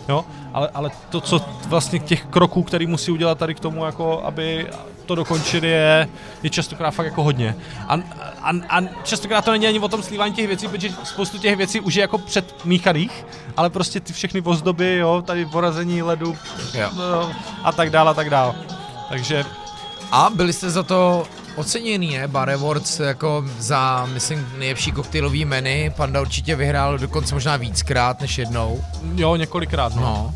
Jo? 0.09 0.25
Ale, 0.53 0.69
ale 0.75 0.91
to, 1.11 1.21
co 1.21 1.45
vlastně 1.67 1.99
těch 1.99 2.25
kroků, 2.25 2.63
který 2.63 2.87
musí 2.87 3.11
udělat 3.11 3.39
tady 3.39 3.55
k 3.55 3.61
tomu, 3.61 3.85
jako 3.85 4.23
aby 4.25 4.67
to 5.07 5.15
dokončili, 5.15 5.69
je, 5.69 6.09
je 6.43 6.51
častokrát 6.51 6.95
fakt 6.95 7.07
jako 7.07 7.23
hodně. 7.23 7.57
A, 7.89 7.95
a, 8.43 8.53
a 8.69 8.81
častokrát 9.03 9.45
to 9.45 9.51
není 9.51 9.67
ani 9.67 9.79
o 9.79 9.89
tom 9.89 10.03
slívání 10.03 10.35
těch 10.35 10.47
věcí, 10.47 10.69
protože 10.69 10.91
spoustu 11.05 11.39
těch 11.39 11.57
věcí 11.57 11.81
už 11.81 11.95
je 11.95 12.01
jako 12.01 12.19
předmíchaných, 12.19 13.27
ale 13.57 13.71
prostě 13.71 14.01
ty 14.01 14.13
všechny 14.13 14.41
ozdoby, 14.41 14.97
jo, 14.97 15.23
tady 15.27 15.47
porazení 15.47 16.03
ledu 16.03 16.37
Jo. 16.75 16.91
no, 16.97 17.33
a 17.65 17.73
tak 17.73 17.91
dále, 17.91 18.11
a 18.11 18.15
tak 18.15 18.31
dále. 18.31 18.78
Takže 19.09 19.45
A 20.13 20.31
byli 20.35 20.53
jste 20.53 20.71
za 20.71 20.83
to 20.83 21.25
oceněný, 21.57 22.17
ne? 22.17 22.29
Bar 22.29 22.51
Awards 22.51 23.01
jako 23.01 23.45
za, 23.59 24.07
myslím, 24.13 24.49
nejlepší 24.59 24.93
koktejlový 24.93 25.45
menu. 25.45 25.91
Panda 25.97 26.21
určitě 26.21 26.57
vyhrál 26.57 26.99
dokonce 26.99 27.35
možná 27.35 27.57
víckrát 27.57 28.21
než 28.21 28.39
jednou. 28.39 28.85
jo, 29.15 29.37
několikrát, 29.37 29.95
no. 29.95 30.01
No. 30.01 30.35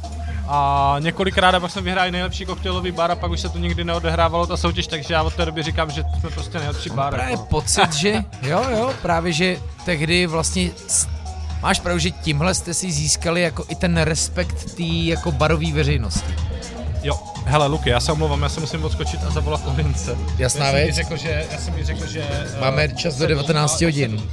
A 0.49 0.97
několikrát 1.01 1.55
a 1.55 1.61
pak 1.61 1.71
jsme 1.71 1.83
vyhráli 1.83 2.11
nejlepší 2.11 2.47
koktejlový 2.47 2.91
bar 2.93 3.11
a 3.11 3.15
pak 3.17 3.31
už 3.31 3.41
se 3.41 3.49
to 3.49 3.59
nikdy 3.59 3.85
neodehrávalo 3.85 4.47
ta 4.47 4.57
soutěž, 4.57 4.87
takže 4.87 5.15
já 5.15 5.23
od 5.23 5.35
té 5.35 5.45
doby 5.45 5.63
říkám, 5.63 5.91
že 5.91 6.05
jsme 6.21 6.31
prostě 6.31 6.59
nejlepší 6.59 6.91
bar. 6.91 7.15
Právě 7.15 7.33
Jako. 7.33 7.45
pocit, 7.45 7.93
že 7.93 8.15
jo, 8.43 8.65
jo, 8.71 8.93
právě, 9.03 9.33
že 9.33 9.57
tehdy 9.85 10.27
vlastně 10.27 10.71
máš 11.63 11.81
pravdu, 11.81 11.99
že 11.99 12.11
tímhle 12.11 12.55
jste 12.55 12.75
si 12.75 12.93
získali 12.93 13.43
jako 13.43 13.65
i 13.69 13.75
ten 13.75 13.97
respekt 13.99 14.75
té 14.77 14.83
jako 14.83 15.33
barové 15.33 15.73
veřejnosti. 15.73 16.35
Jo, 17.03 17.19
hele 17.45 17.67
Luky, 17.67 17.91
já 17.91 18.01
se 18.01 18.13
omlouvám, 18.13 18.43
já 18.43 18.49
se 18.49 18.61
musím 18.61 18.85
odskočit 18.85 19.21
a 19.27 19.31
zavolat 19.31 19.61
Olince. 19.67 20.17
Jasná 20.39 20.67
já 20.67 20.73
věc. 20.73 20.95
řekl, 20.95 21.17
že, 21.17 21.47
já 21.53 21.59
jsem 21.59 21.79
jí 21.79 21.85
řekl, 21.85 22.07
že... 22.07 22.23
eh, 22.31 22.61
Máme 22.61 22.89
čas 22.89 23.15
do 23.15 23.19
jsem 23.19 23.29
19 23.29 23.73
omlouval, 23.73 23.87
hodin. 23.87 24.31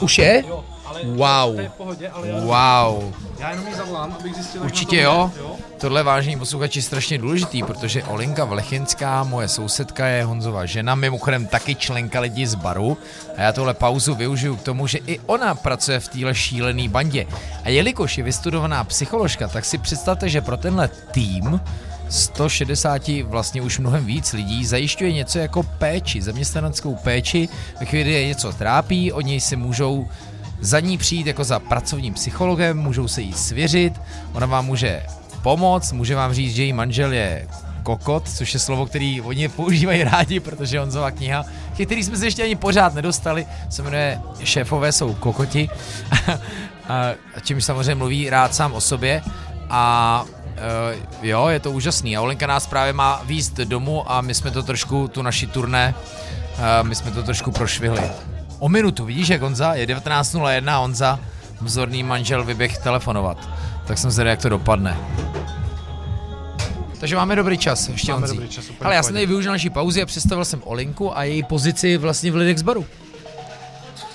Už 0.00 0.18
je? 0.18 0.44
Jo, 0.48 0.64
ale 0.84 1.00
Wow. 1.04 1.54
to 1.54 1.60
je 1.60 1.68
v 1.68 1.72
pohodě, 1.72 2.08
ale 2.08 2.28
já, 2.28 2.34
Wow. 2.40 3.12
já 3.38 3.50
jenom 3.50 3.66
jí 3.66 3.74
zavolám, 3.74 4.16
abych 4.20 4.34
zjistil, 4.34 4.62
Určitě 4.62 5.00
jo. 5.00 5.30
je, 5.36 5.42
jo. 5.42 5.50
Tohle 5.78 6.02
vážení 6.02 6.38
posluchači 6.38 6.78
je 6.78 6.82
strašně 6.82 7.18
důležitý, 7.18 7.62
protože 7.62 8.02
Olinka 8.02 8.44
Vlechinská, 8.44 9.24
moje 9.24 9.48
sousedka, 9.48 10.06
je 10.06 10.24
Honzová 10.24 10.66
žena, 10.66 10.94
mimochodem 10.94 11.46
taky 11.46 11.74
členka 11.74 12.20
lidí 12.20 12.46
z 12.46 12.54
baru. 12.54 12.98
A 13.36 13.42
já 13.42 13.52
tohle 13.52 13.74
pauzu 13.74 14.14
využiju 14.14 14.56
k 14.56 14.62
tomu, 14.62 14.86
že 14.86 14.98
i 15.06 15.18
ona 15.26 15.54
pracuje 15.54 16.00
v 16.00 16.08
téhle 16.08 16.34
šílený 16.34 16.88
bandě. 16.88 17.26
A 17.64 17.68
jelikož 17.68 18.18
je 18.18 18.24
vystudovaná 18.24 18.84
psycholožka, 18.84 19.48
tak 19.48 19.64
si 19.64 19.78
představte, 19.78 20.28
že 20.28 20.40
pro 20.40 20.56
tenhle 20.56 20.88
tým 20.88 21.60
160 22.08 23.08
vlastně 23.22 23.62
už 23.62 23.78
mnohem 23.78 24.04
víc 24.04 24.32
lidí 24.32 24.66
zajišťuje 24.66 25.12
něco 25.12 25.38
jako 25.38 25.62
péči, 25.62 26.22
zaměstnaneckou 26.22 26.94
péči. 26.94 27.48
Ve 27.80 27.86
chvíli, 27.86 28.04
kdy 28.04 28.12
je 28.12 28.26
něco 28.26 28.52
trápí, 28.52 29.12
oni 29.12 29.40
si 29.40 29.56
můžou 29.56 30.08
za 30.60 30.80
ní 30.80 30.98
přijít 30.98 31.26
jako 31.26 31.44
za 31.44 31.58
pracovním 31.58 32.14
psychologem, 32.14 32.78
můžou 32.78 33.08
se 33.08 33.22
jí 33.22 33.32
svěřit, 33.32 33.92
ona 34.32 34.46
vám 34.46 34.66
může 34.66 35.02
pomoct, 35.42 35.92
může 35.92 36.14
vám 36.14 36.32
říct, 36.32 36.54
že 36.54 36.62
její 36.62 36.72
manžel 36.72 37.12
je 37.12 37.48
kokot, 37.82 38.28
což 38.28 38.54
je 38.54 38.60
slovo, 38.60 38.86
který 38.86 39.20
oni 39.20 39.48
používají 39.48 40.04
rádi, 40.04 40.40
protože 40.40 40.78
Honzová 40.78 41.10
kniha, 41.10 41.44
který 41.84 42.04
jsme 42.04 42.16
se 42.16 42.26
ještě 42.26 42.42
ani 42.42 42.56
pořád 42.56 42.94
nedostali, 42.94 43.46
se 43.70 43.82
jmenuje 43.82 44.20
Šéfové 44.44 44.92
jsou 44.92 45.14
kokoti, 45.14 45.68
a 46.88 47.40
čímž 47.42 47.64
samozřejmě 47.64 47.94
mluví 47.94 48.30
rád 48.30 48.54
sám 48.54 48.72
o 48.72 48.80
sobě 48.80 49.22
a 49.70 50.24
Uh, 50.56 51.02
jo, 51.22 51.46
je 51.48 51.60
to 51.60 51.72
úžasný. 51.72 52.16
A 52.16 52.20
Olenka 52.20 52.46
nás 52.46 52.66
právě 52.66 52.92
má 52.92 53.22
výst 53.24 53.54
domů 53.56 54.12
a 54.12 54.20
my 54.20 54.34
jsme 54.34 54.50
to 54.50 54.62
trošku, 54.62 55.08
tu 55.08 55.22
naši 55.22 55.46
turné, 55.46 55.94
uh, 56.58 56.88
my 56.88 56.94
jsme 56.94 57.10
to 57.10 57.22
trošku 57.22 57.50
prošvihli. 57.50 58.02
O 58.58 58.68
minutu, 58.68 59.04
vidíš, 59.04 59.28
jak 59.28 59.42
Honza? 59.42 59.74
Je 59.74 59.86
19.01 59.86 60.70
a 60.70 60.76
Honza, 60.76 61.20
vzorný 61.60 62.02
manžel, 62.02 62.44
vyběh 62.44 62.78
telefonovat. 62.78 63.48
Tak 63.86 63.98
jsem 63.98 64.10
zvědavý, 64.10 64.30
jak 64.32 64.42
to 64.42 64.48
dopadne. 64.48 64.96
Takže 67.00 67.16
máme 67.16 67.36
dobrý 67.36 67.58
čas, 67.58 67.88
ještě 67.88 68.12
Máme 68.12 68.20
Honzí. 68.20 68.36
dobrý 68.36 68.48
čas, 68.48 68.64
úplně 68.64 68.86
Ale 68.86 68.94
já 68.94 69.02
v 69.02 69.04
jsem 69.04 69.14
tady 69.14 69.26
využil 69.26 69.52
naší 69.52 69.70
pauzy 69.70 70.02
a 70.02 70.06
představil 70.06 70.44
jsem 70.44 70.62
Olinku 70.64 71.18
a 71.18 71.24
její 71.24 71.42
pozici 71.42 71.96
vlastně 71.96 72.32
v 72.32 72.36
Lidex 72.36 72.62
baru. 72.62 72.86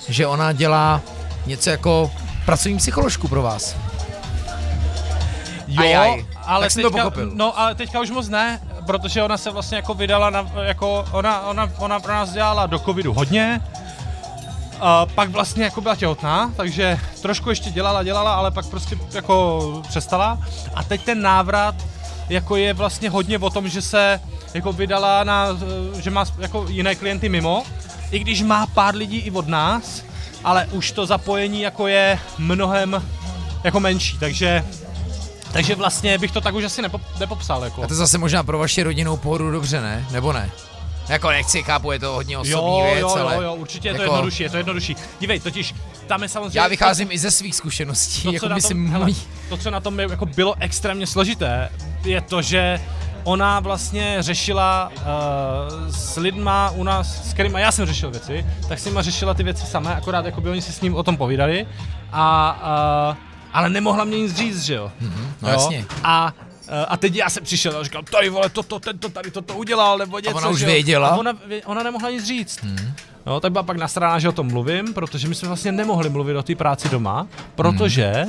Že 0.08 0.26
ona 0.26 0.52
dělá 0.52 1.00
něco 1.46 1.70
jako 1.70 2.10
pracovní 2.44 2.78
psycholožku 2.78 3.28
pro 3.28 3.42
vás. 3.42 3.76
Jo, 5.68 5.82
Ajaj. 5.82 6.24
Ale 6.46 6.66
Tak 6.66 6.72
jsem 6.72 6.82
to 6.82 6.90
teďka, 6.90 7.04
pochopil. 7.10 7.30
no 7.34 7.58
ale 7.58 7.74
teďka 7.74 8.00
už 8.00 8.10
moc 8.10 8.28
ne, 8.28 8.60
protože 8.86 9.22
ona 9.22 9.36
se 9.38 9.50
vlastně 9.50 9.76
jako 9.76 9.94
vydala 9.94 10.30
na, 10.30 10.50
jako 10.62 11.04
ona, 11.12 11.40
ona, 11.40 11.70
ona 11.78 12.00
pro 12.00 12.12
nás 12.12 12.32
dělala 12.32 12.66
do 12.66 12.78
covidu 12.78 13.12
hodně, 13.12 13.60
a 14.80 15.06
pak 15.06 15.30
vlastně 15.30 15.64
jako 15.64 15.80
byla 15.80 15.96
těhotná, 15.96 16.52
takže 16.56 16.98
trošku 17.22 17.50
ještě 17.50 17.70
dělala, 17.70 18.02
dělala, 18.02 18.34
ale 18.34 18.50
pak 18.50 18.66
prostě 18.66 18.98
jako 19.14 19.62
přestala. 19.88 20.38
A 20.74 20.84
teď 20.84 21.04
ten 21.04 21.22
návrat 21.22 21.74
jako 22.28 22.56
je 22.56 22.74
vlastně 22.74 23.10
hodně 23.10 23.38
o 23.38 23.50
tom, 23.50 23.68
že 23.68 23.82
se 23.82 24.20
jako 24.54 24.72
vydala 24.72 25.24
na, 25.24 25.46
že 26.00 26.10
má 26.10 26.24
jako 26.38 26.66
jiné 26.68 26.94
klienty 26.94 27.28
mimo, 27.28 27.62
i 28.10 28.18
když 28.18 28.42
má 28.42 28.66
pár 28.66 28.94
lidí 28.94 29.18
i 29.18 29.30
od 29.30 29.48
nás, 29.48 30.02
ale 30.44 30.66
už 30.66 30.92
to 30.92 31.06
zapojení 31.06 31.60
jako 31.60 31.86
je 31.86 32.18
mnohem 32.38 33.02
jako 33.64 33.80
menší, 33.80 34.18
takže 34.18 34.64
takže 35.52 35.74
vlastně 35.74 36.18
bych 36.18 36.30
to 36.30 36.40
tak 36.40 36.54
už 36.54 36.64
asi 36.64 36.82
nepop, 36.82 37.02
nepopsal. 37.20 37.64
Jako. 37.64 37.82
A 37.82 37.86
to 37.86 37.94
zase 37.94 38.18
možná 38.18 38.42
pro 38.42 38.58
vaši 38.58 38.82
rodinnou 38.82 39.16
pohodu 39.16 39.50
dobře, 39.50 39.80
ne? 39.80 40.06
Nebo 40.10 40.32
ne? 40.32 40.50
Jako 41.08 41.30
nechci, 41.30 41.62
chápu, 41.62 41.92
je 41.92 41.98
to 41.98 42.12
hodně 42.12 42.38
osobní 42.38 42.78
jo, 42.78 42.84
věc, 42.84 43.00
jo, 43.00 43.08
ale... 43.08 43.34
jo, 43.34 43.40
jo, 43.40 43.54
určitě 43.54 43.88
je 43.88 43.94
to 43.94 44.02
jako- 44.02 44.14
jednodušší, 44.14 44.42
je 44.42 44.50
to 44.50 44.56
jednodušší. 44.56 44.96
Dívej, 45.20 45.40
totiž 45.40 45.74
tam 46.06 46.22
je 46.22 46.28
samozřejmě... 46.28 46.60
Já 46.60 46.68
vycházím 46.68 47.08
i 47.10 47.18
ze 47.18 47.30
svých 47.30 47.54
zkušeností, 47.54 48.22
to, 48.22 48.32
jako 48.32 48.46
co 48.46 48.48
na 48.48 48.54
myslím, 48.54 48.84
tom, 48.84 48.92
hele, 48.92 49.10
to, 49.48 49.56
co 49.56 49.70
na 49.70 49.80
tom 49.80 50.00
je, 50.00 50.06
jako 50.10 50.26
bylo 50.26 50.54
extrémně 50.58 51.06
složité, 51.06 51.68
je 52.04 52.20
to, 52.20 52.42
že 52.42 52.80
ona 53.24 53.60
vlastně 53.60 54.16
řešila 54.20 54.92
uh, 54.94 55.02
s 55.90 56.16
lidma 56.16 56.70
u 56.70 56.84
nás, 56.84 57.30
s 57.30 57.32
kterýma 57.32 57.58
já 57.58 57.72
jsem 57.72 57.86
řešil 57.86 58.10
věci, 58.10 58.46
tak 58.68 58.78
s 58.78 58.84
nima 58.84 59.02
řešila 59.02 59.34
ty 59.34 59.42
věci 59.42 59.66
samé, 59.66 59.94
akorát 59.94 60.26
jako 60.26 60.40
by 60.40 60.50
oni 60.50 60.62
si 60.62 60.72
s 60.72 60.80
ním 60.80 60.94
o 60.94 61.02
tom 61.02 61.16
povídali, 61.16 61.66
a, 62.12 63.10
uh, 63.10 63.31
ale 63.52 63.70
nemohla 63.70 64.04
mě 64.04 64.18
nic 64.18 64.36
říct, 64.36 64.62
že 64.62 64.74
jo? 64.74 64.92
no 65.42 65.48
jo? 65.48 65.54
jasně. 65.54 65.84
A 66.04 66.34
eh, 66.68 66.86
a 66.88 66.96
teď 66.96 67.16
já 67.16 67.30
jsem 67.30 67.44
přišel 67.44 67.78
a 67.78 67.84
říkal, 67.84 68.02
tady 68.02 68.28
vole, 68.28 68.48
toto, 68.50 68.80
tento 68.80 69.08
tady 69.08 69.30
toto 69.30 69.54
udělal, 69.54 69.98
nebo 69.98 70.18
něco, 70.18 70.36
ona 70.36 70.48
už 70.48 70.60
že 70.60 70.66
věděla? 70.66 71.08
A 71.08 71.16
ona, 71.16 71.32
ona 71.64 71.82
nemohla 71.82 72.10
nic 72.10 72.24
říct. 72.24 72.62
Hmm. 72.62 72.92
No, 73.26 73.40
tak 73.40 73.52
byla 73.52 73.62
pak 73.62 73.76
nasrána, 73.76 74.18
že 74.18 74.28
o 74.28 74.32
tom 74.32 74.46
mluvím, 74.46 74.94
protože 74.94 75.28
my 75.28 75.34
jsme 75.34 75.48
vlastně 75.48 75.72
nemohli 75.72 76.10
mluvit 76.10 76.36
o 76.36 76.42
té 76.42 76.54
práci 76.54 76.88
doma, 76.88 77.26
protože 77.54 78.26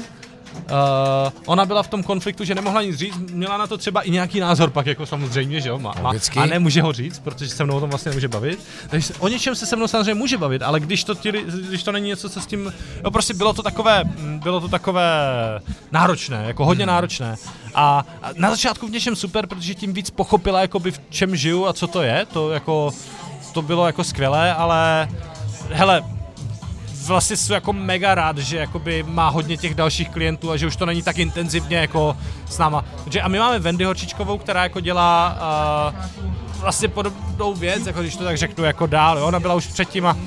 Uh, 0.54 1.32
ona 1.46 1.66
byla 1.66 1.84
v 1.84 1.88
tom 1.88 2.04
konfliktu, 2.04 2.44
že 2.44 2.56
nemohla 2.56 2.82
nic 2.82 2.96
říct, 2.98 3.18
měla 3.18 3.58
na 3.58 3.68
to 3.68 3.78
třeba 3.78 4.02
i 4.02 4.12
nějaký 4.12 4.40
názor 4.40 4.70
pak, 4.70 4.86
jako 4.86 5.06
samozřejmě, 5.06 5.62
že 5.62 5.70
jo, 5.70 5.80
má, 5.80 5.94
má, 6.02 6.12
a 6.42 6.46
nemůže 6.46 6.82
ho 6.82 6.94
říct, 6.94 7.20
protože 7.20 7.50
se 7.50 7.64
mnou 7.64 7.76
o 7.78 7.80
tom 7.80 7.90
vlastně 7.90 8.10
nemůže 8.10 8.28
bavit. 8.28 8.60
Takže 8.90 9.08
se- 9.08 9.14
o 9.20 9.28
něčem 9.28 9.56
se 9.56 9.66
se 9.66 9.76
mnou 9.76 9.88
samozřejmě 9.88 10.14
může 10.14 10.38
bavit, 10.38 10.62
ale 10.62 10.80
když 10.80 11.04
to, 11.04 11.14
li- 11.32 11.44
když 11.68 11.84
to 11.84 11.92
není 11.92 12.08
něco, 12.08 12.30
co 12.30 12.42
s 12.42 12.46
tím, 12.46 12.74
no 13.04 13.12
prostě 13.12 13.34
bylo 13.34 13.54
to 13.54 13.64
takové, 13.64 14.04
bylo 14.20 14.60
to 14.62 14.68
takové 14.68 15.04
náročné, 15.92 16.44
jako 16.48 16.66
hodně 16.66 16.86
náročné. 16.86 17.36
A, 17.76 18.06
a 18.24 18.30
na 18.36 18.50
začátku 18.50 18.88
v 18.88 18.92
něčem 18.92 19.16
super, 19.16 19.48
protože 19.48 19.76
tím 19.76 19.94
víc 19.94 20.10
pochopila, 20.10 20.62
jakoby 20.62 20.92
v 20.92 21.02
čem 21.10 21.36
žiju 21.36 21.68
a 21.68 21.74
co 21.74 21.88
to 21.88 22.02
je, 22.02 22.26
to 22.34 22.52
jako, 22.52 22.92
to 23.54 23.62
bylo 23.62 23.86
jako 23.86 24.04
skvělé, 24.04 24.54
ale 24.54 25.10
hele, 25.72 26.04
vlastně 27.08 27.38
jsem 27.38 27.54
jako 27.54 27.74
mega 27.74 28.16
rád, 28.16 28.38
že 28.38 28.58
jakoby 28.58 29.04
má 29.04 29.30
hodně 29.30 29.58
těch 29.58 29.76
dalších 29.76 30.10
klientů 30.10 30.52
a 30.52 30.58
že 30.58 30.68
už 30.68 30.76
to 30.76 30.86
není 30.86 31.02
tak 31.02 31.18
intenzivně 31.18 31.78
jako 31.78 32.18
s 32.50 32.58
náma. 32.58 32.86
Protože 33.04 33.22
a 33.22 33.28
my 33.28 33.40
máme 33.40 33.60
Wendy 33.60 33.84
Horčičkovou, 33.84 34.38
která 34.38 34.64
jako 34.64 34.80
dělá 34.80 35.38
uh, 36.16 36.62
vlastně 36.62 36.88
podobnou 36.88 37.54
věc, 37.54 37.86
jako 37.88 38.02
když 38.02 38.16
to 38.16 38.24
tak 38.24 38.38
řeknu, 38.38 38.64
jako 38.64 38.88
dál, 38.88 39.18
jo? 39.18 39.26
ona 39.26 39.40
byla 39.40 39.54
už 39.54 39.68
předtím 39.68 40.06
a, 40.06 40.18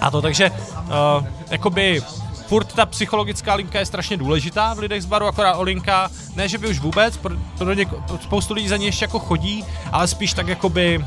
a 0.00 0.10
to, 0.10 0.22
takže 0.22 0.50
uh, 0.50 1.26
jakoby 1.50 2.02
furt 2.46 2.72
ta 2.72 2.86
psychologická 2.86 3.54
linka 3.54 3.78
je 3.78 3.86
strašně 3.86 4.16
důležitá 4.16 4.74
v 4.74 4.78
lidech 4.78 5.02
z 5.02 5.06
baru, 5.06 5.26
akorát 5.26 5.54
o 5.54 5.62
linka, 5.62 6.10
ne 6.36 6.48
že 6.48 6.58
by 6.58 6.68
už 6.68 6.78
vůbec, 6.78 7.16
pro, 7.16 7.34
pro 7.58 7.72
něko, 7.72 8.04
spoustu 8.22 8.54
lidí 8.54 8.68
za 8.68 8.76
ní 8.76 8.86
ještě 8.86 9.04
jako 9.04 9.18
chodí, 9.18 9.64
ale 9.92 10.08
spíš 10.08 10.32
tak 10.32 10.48
jakoby 10.48 11.04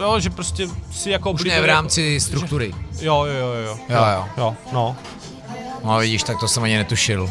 Jo, 0.00 0.20
že 0.20 0.30
prostě 0.30 0.68
si 0.92 1.10
jako 1.10 1.30
Už 1.30 1.44
ne 1.44 1.50
v 1.50 1.52
jako- 1.54 1.66
rámci 1.66 2.20
struktury. 2.20 2.74
Jo, 3.00 3.24
jo, 3.24 3.34
jo, 3.34 3.52
jo. 3.66 3.78
Jo, 3.88 4.04
jo. 4.16 4.24
Jo, 4.36 4.56
no. 4.72 4.96
No 5.84 5.98
vidíš, 5.98 6.22
tak 6.22 6.40
to 6.40 6.48
jsem 6.48 6.62
ani 6.62 6.76
netušil. 6.76 7.30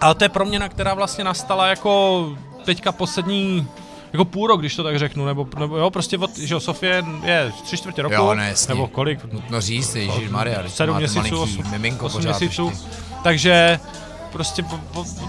Ale 0.00 0.14
to 0.14 0.24
je 0.24 0.28
proměna, 0.28 0.68
která 0.68 0.94
vlastně 0.94 1.24
nastala 1.24 1.66
jako 1.66 2.24
teďka 2.64 2.92
poslední, 2.92 3.66
jako 4.12 4.24
půl 4.24 4.46
rok, 4.46 4.60
když 4.60 4.76
to 4.76 4.82
tak 4.82 4.98
řeknu, 4.98 5.26
nebo, 5.26 5.48
nebo 5.58 5.76
jo, 5.76 5.90
prostě 5.90 6.18
od, 6.18 6.38
že 6.38 6.54
jo, 6.54 6.60
Sofie 6.60 7.04
je 7.24 7.52
tři 7.64 7.76
čtvrtě 7.76 8.02
roku, 8.02 8.14
Jo, 8.14 8.34
ne, 8.34 8.48
jasně. 8.48 8.74
nebo 8.74 8.86
kolik, 8.88 9.32
Nutno 9.32 9.60
říct, 9.60 9.94
Ježíš 9.94 10.28
Maria, 10.30 10.68
sedm 10.68 10.96
měsíců, 10.96 11.40
osm, 11.42 11.70
miminko 11.70 12.06
osm 12.06 12.16
pořád 12.20 12.38
měsíců, 12.40 12.72
takže 13.22 13.80
prostě, 14.32 14.64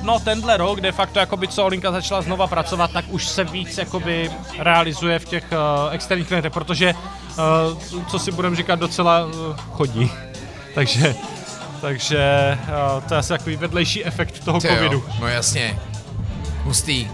no 0.02 0.20
tenhle 0.20 0.58
rok, 0.58 0.82
de 0.82 0.92
facto, 0.92 1.20
jakoby, 1.20 1.48
co 1.48 1.66
Olinka 1.66 1.92
začala 1.92 2.22
znova 2.22 2.48
pracovat, 2.48 2.92
tak 2.92 3.06
už 3.10 3.28
se 3.28 3.44
víc, 3.44 3.78
jakoby, 3.78 4.32
realizuje 4.58 5.20
v 5.20 5.26
těch 5.26 5.44
uh, 5.52 5.94
externích 5.94 6.28
klientech, 6.28 6.54
protože, 6.54 6.94
uh, 6.94 8.04
co 8.08 8.20
si 8.20 8.32
budeme 8.32 8.56
říkat, 8.56 8.80
docela 8.80 9.26
uh, 9.26 9.32
chodí, 9.72 10.12
takže, 10.76 11.16
takže 11.82 12.58
uh, 12.62 13.04
to 13.04 13.14
je 13.14 13.18
asi 13.18 13.30
takový 13.30 13.56
vedlejší 13.56 14.06
efekt 14.06 14.44
toho 14.46 14.60
Ty 14.60 14.68
jo, 14.68 14.76
covidu. 14.76 15.04
No 15.20 15.28
jasně, 15.28 15.80
hustý. 16.64 17.08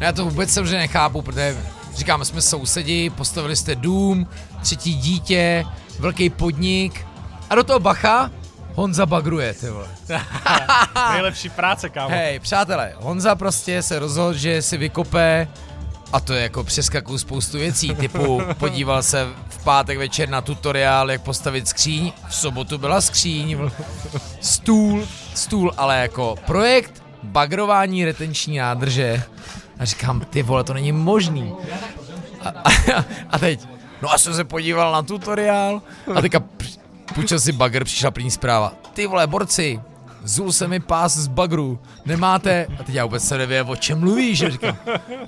No 0.00 0.06
já 0.06 0.12
to 0.12 0.24
vůbec 0.24 0.50
samozřejmě 0.50 0.78
nechápu, 0.78 1.22
protože 1.22 1.56
říkám, 1.94 2.24
jsme 2.24 2.42
sousedi, 2.42 3.10
postavili 3.10 3.56
jste 3.56 3.74
dům, 3.74 4.26
třetí 4.62 4.94
dítě, 4.94 5.64
velký 5.98 6.30
podnik 6.30 7.06
a 7.50 7.54
do 7.54 7.64
toho 7.64 7.80
bacha, 7.80 8.30
Honza 8.74 9.06
bagruje, 9.06 9.54
ty 9.54 9.70
vole. 9.70 9.86
Nejlepší 11.12 11.48
práce, 11.50 11.88
kámo. 11.88 12.10
Hej, 12.10 12.38
přátelé, 12.40 12.92
Honza 12.96 13.34
prostě 13.34 13.82
se 13.82 13.98
rozhodl, 13.98 14.38
že 14.38 14.62
si 14.62 14.76
vykope 14.76 15.48
a 16.12 16.20
to 16.20 16.32
je 16.32 16.42
jako 16.42 16.64
přeskakuju 16.64 17.18
spoustu 17.18 17.58
věcí, 17.58 17.94
typu 17.94 18.42
podíval 18.58 19.02
se 19.02 19.28
v 19.48 19.64
pátek 19.64 19.98
večer 19.98 20.28
na 20.28 20.40
tutoriál, 20.40 21.10
jak 21.10 21.22
postavit 21.22 21.68
skříň, 21.68 22.12
v 22.28 22.34
sobotu 22.34 22.78
byla 22.78 23.00
skříň, 23.00 23.70
stůl, 24.40 25.06
stůl, 25.34 25.72
ale 25.76 25.98
jako 26.00 26.34
projekt 26.46 27.02
bagrování 27.22 28.04
retenční 28.04 28.56
nádrže. 28.58 29.22
A 29.78 29.84
říkám, 29.84 30.20
ty 30.20 30.42
vole, 30.42 30.64
to 30.64 30.74
není 30.74 30.92
možný. 30.92 31.52
A, 32.40 32.48
a, 32.48 33.04
a 33.30 33.38
teď, 33.38 33.60
no 34.02 34.12
a 34.12 34.18
jsem 34.18 34.34
se 34.34 34.44
podíval 34.44 34.92
na 34.92 35.02
tutoriál 35.02 35.82
a 36.14 36.20
teďka 36.20 36.40
půjčil 37.12 37.40
si 37.40 37.52
bagr, 37.52 37.84
přišla 37.84 38.10
první 38.10 38.30
zpráva. 38.30 38.72
Ty 38.94 39.06
vole, 39.06 39.26
borci, 39.26 39.80
zul 40.24 40.52
se 40.52 40.68
mi 40.68 40.80
pás 40.80 41.16
z 41.16 41.26
bagru, 41.26 41.78
nemáte? 42.04 42.66
A 42.80 42.82
teď 42.82 42.94
já 42.94 43.04
vůbec 43.04 43.28
se 43.28 43.38
nevím, 43.38 43.68
o 43.68 43.76
čem 43.76 44.00
mluvíš, 44.00 44.38
že 44.38 44.50
říkám. 44.50 44.76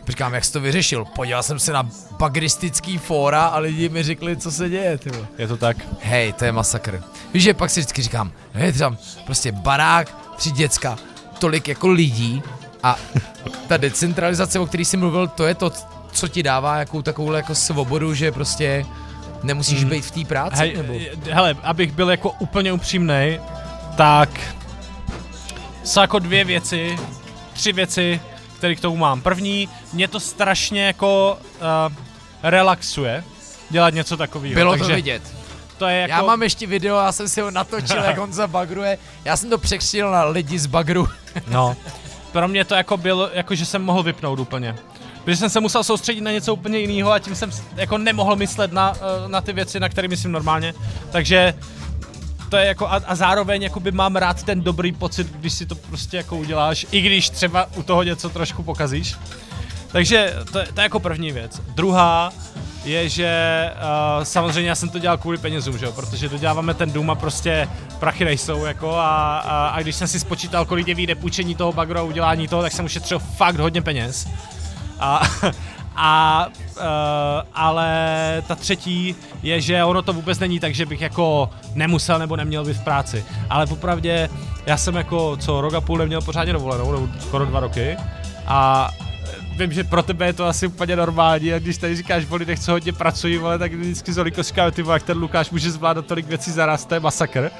Říkám, 0.08 0.34
jak 0.34 0.44
jsi 0.44 0.52
to 0.52 0.60
vyřešil? 0.60 1.04
Podíval 1.04 1.42
jsem 1.42 1.58
se 1.58 1.72
na 1.72 1.88
bagristický 2.18 2.98
fóra 2.98 3.44
a 3.44 3.58
lidi 3.58 3.88
mi 3.88 4.02
řekli, 4.02 4.36
co 4.36 4.52
se 4.52 4.68
děje, 4.68 4.98
ty 4.98 5.10
vole. 5.10 5.26
Je 5.38 5.48
to 5.48 5.56
tak. 5.56 5.76
Hej, 6.00 6.32
to 6.32 6.44
je 6.44 6.52
masakr. 6.52 7.02
Víš, 7.34 7.42
že 7.42 7.54
pak 7.54 7.70
si 7.70 7.80
vždycky 7.80 8.02
říkám, 8.02 8.32
hej, 8.52 8.72
tam 8.72 8.96
prostě 9.24 9.52
barák, 9.52 10.16
tři 10.36 10.50
děcka, 10.50 10.96
tolik 11.38 11.68
jako 11.68 11.88
lidí 11.88 12.42
a 12.82 12.96
ta 13.68 13.76
decentralizace, 13.76 14.58
o 14.58 14.66
který 14.66 14.84
jsi 14.84 14.96
mluvil, 14.96 15.28
to 15.28 15.46
je 15.46 15.54
to, 15.54 15.72
co 16.12 16.28
ti 16.28 16.42
dává 16.42 16.76
jakou 16.76 17.02
takovou 17.02 17.32
jako 17.32 17.54
svobodu, 17.54 18.14
že 18.14 18.32
prostě 18.32 18.86
nemusíš 19.44 19.84
Mm. 19.84 19.90
být 19.90 20.04
v 20.04 20.10
té 20.10 20.24
práci, 20.24 20.56
Hej, 20.56 20.76
nebo? 20.76 20.94
hele, 21.30 21.56
abych 21.62 21.92
byl 21.92 22.10
jako 22.10 22.30
úplně 22.30 22.72
upřímnej, 22.72 23.40
tak 23.96 24.28
jsou 25.84 26.00
jako 26.00 26.18
dvě 26.18 26.44
věci, 26.44 26.98
tři 27.52 27.72
věci, 27.72 28.20
které 28.58 28.74
k 28.74 28.80
tomu 28.80 28.96
mám. 28.96 29.20
První, 29.20 29.68
mě 29.92 30.08
to 30.08 30.20
strašně 30.20 30.84
jako 30.86 31.38
uh, 31.88 31.94
relaxuje 32.42 33.24
dělat 33.70 33.94
něco 33.94 34.16
takového. 34.16 34.54
Bylo 34.54 34.72
takže 34.72 34.88
to 34.88 34.94
vidět. 34.94 35.22
To 35.78 35.86
je 35.86 35.96
jako, 35.96 36.10
Já 36.10 36.22
mám 36.22 36.42
ještě 36.42 36.66
video, 36.66 36.96
já 36.96 37.12
jsem 37.12 37.28
si 37.28 37.40
ho 37.40 37.50
natočil, 37.50 37.96
jak 38.04 38.18
on 38.18 38.32
zabagruje. 38.32 38.98
Já 39.24 39.36
jsem 39.36 39.50
to 39.50 39.58
překřtil 39.58 40.10
na 40.10 40.24
lidi 40.24 40.58
z 40.58 40.66
bagru. 40.66 41.08
No, 41.48 41.76
pro 42.32 42.48
mě 42.48 42.64
to 42.64 42.74
jako 42.74 42.96
bylo, 42.96 43.30
jako 43.32 43.54
že 43.54 43.66
jsem 43.66 43.82
mohl 43.82 44.02
vypnout 44.02 44.38
úplně. 44.38 44.76
Protože 45.24 45.36
jsem 45.36 45.50
se 45.50 45.60
musel 45.60 45.84
soustředit 45.84 46.20
na 46.20 46.30
něco 46.30 46.54
úplně 46.54 46.78
jiného 46.78 47.12
a 47.12 47.18
tím 47.18 47.34
jsem 47.34 47.50
jako 47.76 47.98
nemohl 47.98 48.36
myslet 48.36 48.72
na, 48.72 48.92
eh, 48.96 49.28
na 49.28 49.40
ty 49.40 49.52
věci, 49.52 49.80
na 49.80 49.88
které 49.88 50.08
myslím 50.08 50.32
normálně. 50.32 50.74
Takže 51.12 51.54
to 52.50 52.56
je 52.56 52.66
jako 52.66 52.88
a, 52.88 53.00
a 53.06 53.14
zároveň 53.14 53.62
jakoby 53.62 53.92
mám 53.92 54.16
rád 54.16 54.42
ten 54.42 54.60
dobrý 54.62 54.92
pocit, 54.92 55.26
když 55.26 55.52
si 55.52 55.66
to 55.66 55.74
prostě 55.74 56.16
jako 56.16 56.36
uděláš, 56.36 56.86
i 56.90 57.00
když 57.00 57.30
třeba 57.30 57.66
u 57.76 57.82
toho 57.82 58.02
něco 58.02 58.28
trošku 58.28 58.62
pokazíš. 58.62 59.14
Takže 59.92 60.34
to, 60.52 60.58
je- 60.58 60.66
to 60.74 60.80
je 60.80 60.82
jako 60.82 61.00
první 61.00 61.32
věc. 61.32 61.60
Druhá 61.74 62.32
je, 62.84 63.08
že 63.08 63.70
uh, 64.18 64.24
samozřejmě 64.24 64.68
já 64.70 64.74
jsem 64.74 64.88
to 64.88 64.98
dělal 64.98 65.18
kvůli 65.18 65.38
penězům, 65.38 65.78
že 65.78 65.86
jo? 65.86 65.92
protože 65.92 66.28
doděláváme 66.28 66.74
ten 66.74 66.92
dům 66.92 67.10
a 67.10 67.14
prostě 67.14 67.68
prachy 68.00 68.24
nejsou, 68.24 68.64
jako 68.64 68.94
a, 68.96 69.38
a, 69.38 69.66
a 69.68 69.82
když 69.82 69.96
jsem 69.96 70.08
si 70.08 70.20
spočítal, 70.20 70.64
kolik 70.64 70.88
je 70.88 70.94
vyjde 70.94 71.14
půjčení 71.14 71.54
toho 71.54 71.72
bagru 71.72 71.98
a 71.98 72.02
udělání 72.02 72.48
toho, 72.48 72.62
tak 72.62 72.72
jsem 72.72 72.84
ušetřil 72.84 73.18
fakt 73.18 73.56
hodně 73.58 73.82
peněz. 73.82 74.28
A, 75.04 75.22
a 75.96 76.46
uh, 76.76 76.82
ale 77.54 78.42
ta 78.48 78.54
třetí 78.54 79.16
je, 79.42 79.60
že 79.60 79.84
ono 79.84 80.02
to 80.02 80.12
vůbec 80.12 80.38
není 80.38 80.60
tak, 80.60 80.74
že 80.74 80.86
bych 80.86 81.00
jako 81.00 81.50
nemusel 81.74 82.18
nebo 82.18 82.36
neměl 82.36 82.64
být 82.64 82.76
v 82.76 82.84
práci. 82.84 83.24
Ale 83.50 83.66
popravdě 83.66 84.28
já 84.66 84.76
jsem 84.76 84.94
jako 84.94 85.36
co 85.36 85.60
rok 85.60 85.74
a 85.74 85.80
půl 85.80 85.98
neměl 85.98 86.20
pořádně 86.20 86.52
dovolenou, 86.52 86.92
nebo 86.92 87.08
skoro 87.20 87.44
dva 87.46 87.60
roky. 87.60 87.96
A 88.46 88.90
vím, 89.56 89.72
že 89.72 89.84
pro 89.84 90.02
tebe 90.02 90.26
je 90.26 90.32
to 90.32 90.46
asi 90.46 90.66
úplně 90.66 90.96
normální, 90.96 91.52
a 91.52 91.58
když 91.58 91.78
tady 91.78 91.96
říkáš 91.96 92.26
o 92.30 92.36
lidech, 92.36 92.60
co 92.60 92.72
hodně 92.72 92.92
pracují, 92.92 93.38
vole, 93.38 93.58
tak 93.58 93.74
vždycky 93.74 94.12
Zoliko 94.12 94.42
říká, 94.42 94.70
ty 94.70 94.84
jak 94.92 95.02
ten 95.02 95.18
Lukáš 95.18 95.50
může 95.50 95.70
zvládat 95.70 96.06
tolik 96.06 96.26
věcí 96.26 96.50
zaraz, 96.50 96.86
to 96.86 96.94
je 96.94 97.00
masakr. 97.00 97.50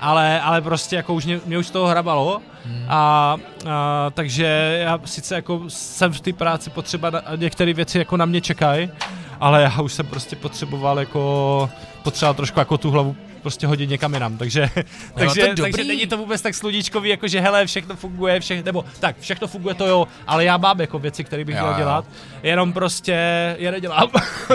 Ale, 0.00 0.40
ale 0.40 0.60
prostě 0.60 0.96
jako 0.96 1.14
už 1.14 1.24
mě, 1.26 1.40
mě 1.46 1.58
už 1.58 1.66
z 1.66 1.70
toho 1.70 1.86
hrabalo 1.86 2.42
Hmm. 2.66 2.84
a, 2.88 3.36
a, 3.70 4.10
takže 4.10 4.78
já 4.82 5.00
sice 5.04 5.34
jako 5.34 5.60
jsem 5.68 6.12
v 6.12 6.20
té 6.20 6.32
práci 6.32 6.70
potřeba, 6.70 7.10
na- 7.10 7.22
některé 7.36 7.72
věci 7.72 7.98
jako 7.98 8.16
na 8.16 8.24
mě 8.24 8.40
čekají, 8.40 8.90
ale 9.40 9.62
já 9.62 9.80
už 9.82 9.92
jsem 9.92 10.06
prostě 10.06 10.36
potřeboval 10.36 10.98
jako, 11.00 11.70
potřeboval 12.02 12.34
trošku 12.34 12.58
jako 12.58 12.78
tu 12.78 12.90
hlavu 12.90 13.16
prostě 13.42 13.66
hodit 13.66 13.86
někam 13.90 14.14
jinam, 14.14 14.36
takže, 14.38 14.70
takže, 15.14 15.46
to 15.56 15.62
takže 15.62 15.84
není 15.84 16.06
to 16.06 16.16
vůbec 16.16 16.42
tak 16.42 16.54
sluníčkový, 16.54 17.08
jako 17.10 17.28
že 17.28 17.40
hele, 17.40 17.66
všechno 17.66 17.96
funguje, 17.96 18.40
vše, 18.40 18.62
nebo 18.62 18.84
tak, 19.00 19.16
všechno 19.20 19.48
funguje 19.48 19.74
to 19.74 19.86
jo, 19.86 20.08
ale 20.26 20.44
já 20.44 20.56
mám 20.56 20.80
jako 20.80 20.98
věci, 20.98 21.24
které 21.24 21.44
bych 21.44 21.56
Jo, 21.56 21.62
měl 21.62 21.74
dělat, 21.76 22.04
jenom 22.42 22.72
prostě 22.72 23.16
je 23.58 23.70
nedělám. 23.72 24.08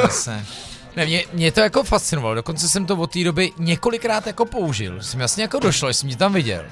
Jasně. 0.04 0.46
Ne, 0.96 1.06
mě, 1.06 1.24
mě, 1.34 1.52
to 1.52 1.60
jako 1.60 1.84
fascinovalo, 1.84 2.36
dokonce 2.36 2.70
jsem 2.70 2.86
to 2.86 2.96
od 2.96 3.12
té 3.12 3.24
doby 3.24 3.52
několikrát 3.58 4.28
jako 4.28 4.46
použil. 4.46 5.04
Jsem 5.04 5.20
jasně 5.20 5.44
jako 5.44 5.60
došlo, 5.60 5.90
že 5.90 5.94
jsem 5.94 6.10
tě 6.10 6.16
tam 6.16 6.34
viděl. 6.34 6.64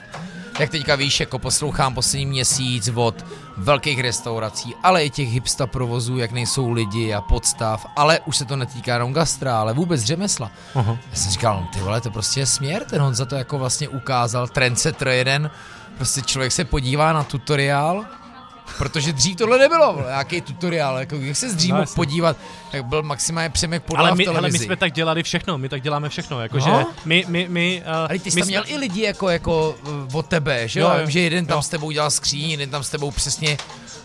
Jak 0.60 0.70
teďka 0.70 0.96
víš, 0.96 1.20
jako 1.20 1.40
poslouchám 1.40 1.96
poslední 1.96 2.26
měsíc 2.26 2.90
od 2.96 3.26
velkých 3.58 4.00
restaurací, 4.00 4.76
ale 4.84 5.06
i 5.06 5.10
těch 5.10 5.30
hipsta 5.30 5.68
provozů, 5.68 6.18
jak 6.18 6.32
nejsou 6.32 6.72
lidi 6.72 7.14
a 7.14 7.22
podstav, 7.22 7.86
ale 7.96 8.20
už 8.20 8.38
se 8.38 8.46
to 8.46 8.56
netýká 8.56 8.94
jenom 8.94 9.14
gastra, 9.14 9.60
ale 9.60 9.74
vůbec 9.74 10.02
řemesla. 10.02 10.52
Aha. 10.76 10.98
Já 11.10 11.16
jsem 11.16 11.32
říkal, 11.32 11.60
no, 11.62 11.68
ty 11.74 11.80
vole, 11.80 12.02
to 12.02 12.12
prostě 12.12 12.40
je 12.40 12.46
směr, 12.46 12.86
ten 12.90 13.02
Honza 13.02 13.26
to 13.26 13.36
jako 13.36 13.58
vlastně 13.58 13.90
ukázal, 13.90 14.48
trendsetter 14.48 15.08
jeden, 15.08 15.52
prostě 15.98 16.22
člověk 16.22 16.52
se 16.52 16.66
podívá 16.66 17.14
na 17.14 17.24
tutoriál, 17.24 18.06
protože 18.78 19.14
dřív 19.14 19.36
tohle 19.36 19.58
nebylo, 19.58 20.02
nějaký 20.08 20.42
tutoriál, 20.42 20.98
jako 20.98 21.16
jak 21.16 21.36
se 21.38 21.48
dřív 21.48 21.72
No, 21.72 21.78
mohl 21.78 21.92
podívat, 21.96 22.38
tak 22.72 22.86
byl 22.86 23.04
maximálně 23.04 23.50
Přemek 23.50 23.84
Podla 23.84 24.02
Ale 24.02 24.12
v 24.12 24.18
my, 24.18 24.24
televizi. 24.24 24.42
hele, 24.42 24.52
my 24.52 24.60
jsme 24.60 24.76
tak 24.76 24.94
dělali 24.94 25.24
všechno, 25.24 25.58
my 25.58 25.70
tak 25.70 25.82
děláme 25.82 26.10
všechno, 26.10 26.42
jakože 26.42 26.70
No. 26.70 26.88
my, 27.06 27.26
my, 27.28 27.46
my, 27.50 27.84
uh, 27.86 27.94
Ale 27.94 28.20
ty 28.20 28.32
jsi 28.32 28.36
my 28.36 28.42
tam 28.42 28.48
měl 28.48 28.64
i 28.68 28.78
lidi 28.78 29.02
jako, 29.02 29.30
jako 29.30 29.76
uh, 30.10 30.16
od 30.18 30.26
tebe, 30.26 30.68
že 30.68 30.80
jo? 30.80 30.88
Jo, 30.88 30.94
jo. 30.94 31.00
vím, 31.02 31.10
že 31.10 31.20
jeden 31.20 31.46
tam 31.46 31.58
Jo. 31.58 31.62
s 31.62 31.70
tebou 31.70 31.92
dělal 31.92 32.12
skříň, 32.12 32.50
jeden 32.52 32.70
tam 32.70 32.84
s 32.84 32.90
tebou 32.90 33.12
přesně 33.12 33.58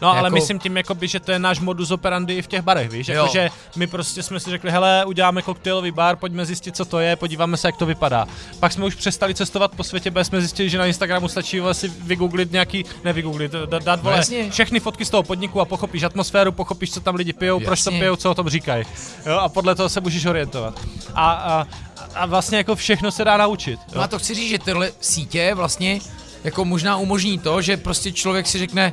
No 0.03 0.09
ale 0.11 0.27
jako- 0.27 0.35
myslím 0.35 0.59
tím, 0.59 0.77
jakoby, 0.77 1.09
že 1.09 1.21
to 1.21 1.33
je 1.33 1.39
náš 1.39 1.61
modus 1.61 1.91
operandi 1.91 2.35
i 2.35 2.43
v 2.43 2.47
těch 2.47 2.63
barech, 2.63 2.91
víš? 2.91 3.09
Jo. 3.09 3.15
Jakože 3.15 3.51
my 3.77 3.87
prostě 3.87 4.23
jsme 4.23 4.41
si 4.41 4.51
řekli, 4.51 4.71
hele, 4.71 5.05
uděláme 5.05 5.43
koktejlový 5.43 5.91
bar, 5.91 6.17
pojďme 6.17 6.47
zjistit, 6.47 6.77
co 6.77 6.85
to 6.85 6.99
je, 6.99 7.17
podíváme 7.17 7.57
se, 7.57 7.69
jak 7.69 7.77
to 7.77 7.87
vypadá. 7.87 8.27
Pak 8.61 8.73
jsme 8.73 8.85
už 8.85 8.95
přestali 8.95 9.35
cestovat 9.35 9.75
po 9.75 9.85
světě, 9.85 10.11
protože 10.11 10.25
jsme 10.25 10.41
zjistili, 10.41 10.71
že 10.71 10.79
na 10.79 10.87
Instagramu 10.87 11.29
stačí 11.29 11.61
si 11.73 11.89
vygooglit 11.89 12.53
nějaký, 12.53 12.85
ne 13.05 13.13
vygooglit, 13.13 13.53
dát 13.85 14.03
vole, 14.03 14.17
jasně. 14.17 14.51
všechny 14.51 14.81
fotky 14.81 15.05
z 15.05 15.11
toho 15.11 15.23
podniku 15.23 15.61
a 15.61 15.65
pochopíš 15.65 16.03
atmosféru, 16.03 16.53
pochopíš, 16.53 16.93
co 16.93 17.01
tam 17.01 17.15
lidi 17.15 17.33
pijou, 17.33 17.61
proč 17.61 17.85
to 17.85 17.91
Jasně. 17.91 18.01
pijou, 18.01 18.17
co 18.17 18.31
o 18.31 18.35
tom 18.35 18.49
říkají. 18.49 18.85
Jo, 19.27 19.37
a 19.39 19.49
podle 19.49 19.75
toho 19.75 19.89
se 19.89 20.01
můžeš 20.01 20.25
orientovat. 20.27 20.81
A, 21.15 21.31
a, 21.33 21.67
a 22.15 22.27
vlastně 22.27 22.59
jako 22.59 22.77
všechno 22.77 23.11
se 23.11 23.25
dá 23.25 23.37
naučit. 23.37 23.81
No 23.89 23.95
Jo. 23.95 24.01
a 24.03 24.09
to 24.09 24.19
chci 24.19 24.35
říct, 24.35 24.49
že 24.49 24.59
tyhle 24.59 24.93
sítě 25.01 25.55
vlastně 25.55 26.01
jako 26.45 26.65
možná 26.65 26.97
umožní 26.97 27.39
to, 27.39 27.63
že 27.63 27.77
prostě 27.77 28.13
člověk 28.13 28.47
si 28.47 28.59
řekne, 28.59 28.93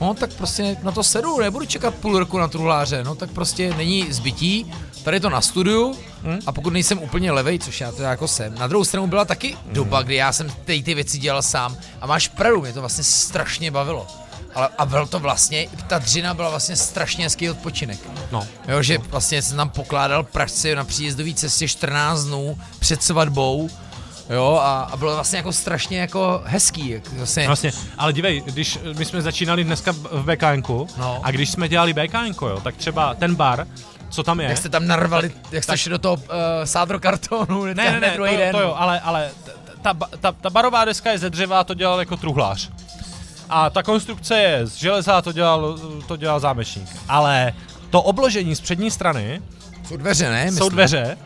no 0.00 0.14
tak 0.14 0.32
prostě 0.32 0.76
na 0.82 0.92
to 0.92 1.02
sedu, 1.02 1.40
nebudu 1.40 1.66
čekat 1.66 1.94
půl 1.94 2.18
roku 2.18 2.38
na 2.38 2.48
truhláře, 2.48 3.04
no 3.04 3.14
tak 3.14 3.30
prostě 3.30 3.74
není 3.74 4.12
zbytí, 4.12 4.72
tady 5.04 5.20
to 5.20 5.30
na 5.30 5.40
studiu 5.40 5.96
Hm? 6.22 6.38
a 6.46 6.52
pokud 6.52 6.72
nejsem 6.72 6.98
úplně 6.98 7.32
levej, 7.32 7.58
což 7.58 7.80
já 7.80 7.92
teda 7.92 8.10
jako 8.10 8.28
jsem, 8.28 8.54
na 8.54 8.66
druhou 8.66 8.84
stranu 8.84 9.06
byla 9.06 9.24
taky 9.24 9.56
doba, 9.72 10.02
kdy 10.02 10.14
já 10.14 10.32
jsem 10.32 10.50
ty, 10.64 10.82
ty 10.82 10.94
věci 10.94 11.18
dělal 11.18 11.42
sám 11.42 11.76
a 12.00 12.06
máš 12.06 12.28
pravdu, 12.28 12.60
mě 12.60 12.72
to 12.72 12.80
vlastně 12.80 13.04
strašně 13.04 13.70
bavilo. 13.70 14.06
Ale, 14.54 14.68
a 14.78 14.86
byl 14.86 15.06
to 15.06 15.18
vlastně, 15.18 15.68
ta 15.86 15.98
dřina 15.98 16.34
byla 16.34 16.50
vlastně 16.50 16.76
strašně 16.76 17.24
hezký 17.24 17.50
odpočinek. 17.50 17.98
No. 18.32 18.46
Jo, 18.68 18.82
že 18.82 18.98
vlastně 18.98 19.42
jsem 19.42 19.56
tam 19.56 19.70
pokládal 19.70 20.22
praxi 20.22 20.74
na 20.74 20.84
příjezdové 20.84 21.34
cestě 21.34 21.68
14 21.68 22.24
dnů 22.24 22.58
před 22.78 23.02
svatbou, 23.02 23.70
Jo, 24.30 24.60
a, 24.62 24.80
a 24.92 24.96
bylo 24.96 25.14
vlastně 25.14 25.36
jako 25.36 25.52
strašně 25.52 26.00
jako 26.00 26.42
hezký. 26.44 26.88
Jak 26.88 27.12
vlastně, 27.12 27.46
Vlastně, 27.46 27.72
ale 27.98 28.12
dívej, 28.12 28.40
když 28.40 28.78
my 28.98 29.04
jsme 29.04 29.22
začínali 29.22 29.64
dneska 29.64 29.92
v 29.92 30.24
BKNku 30.24 30.86
No. 30.98 31.20
a 31.22 31.30
když 31.30 31.50
jsme 31.50 31.68
dělali 31.68 31.92
BKNko, 31.92 32.48
jo, 32.48 32.60
tak 32.60 32.76
třeba 32.76 33.14
ten 33.14 33.34
bar, 33.34 33.66
co 34.10 34.22
tam 34.22 34.40
je, 34.40 34.48
jak 34.48 34.58
jste 34.58 34.68
tam 34.68 34.86
narvali, 34.86 35.32
jak 35.52 35.64
jste 35.64 35.78
šli 35.78 35.90
do 35.90 35.98
toho 35.98 36.14
uh, 36.14 36.22
sádro 36.64 37.00
kartonu, 37.00 37.64
ne, 37.64 37.74
ne, 37.74 38.00
ne, 38.00 38.10
druhý 38.14 38.30
to, 38.30 38.36
den. 38.36 38.52
to 38.52 38.60
jo, 38.60 38.74
ale, 38.78 39.00
ale 39.00 39.30
ta, 39.82 39.94
ta, 40.20 40.32
ta 40.32 40.50
barová 40.50 40.84
deska 40.84 41.10
je 41.10 41.18
ze 41.18 41.30
dřeva 41.30 41.60
a 41.60 41.64
to 41.64 41.74
dělal 41.74 41.98
jako 42.00 42.16
truhlář. 42.16 42.70
A 43.48 43.70
ta 43.70 43.82
konstrukce 43.82 44.38
je 44.38 44.66
z 44.66 44.74
železa 44.74 45.16
a 45.16 45.22
to 45.22 45.32
dělal, 45.32 45.78
to 46.06 46.16
dělal 46.16 46.40
zámečník. 46.40 46.88
Ale 47.08 47.52
to 47.90 48.02
obložení 48.02 48.54
z 48.54 48.60
přední 48.60 48.90
strany 48.90 49.42
Jsou 49.88 49.96
dveře, 49.96 50.30
ne? 50.30 50.44
jsou 50.48 50.54
Myslím. 50.54 50.70
dveře 50.72 51.18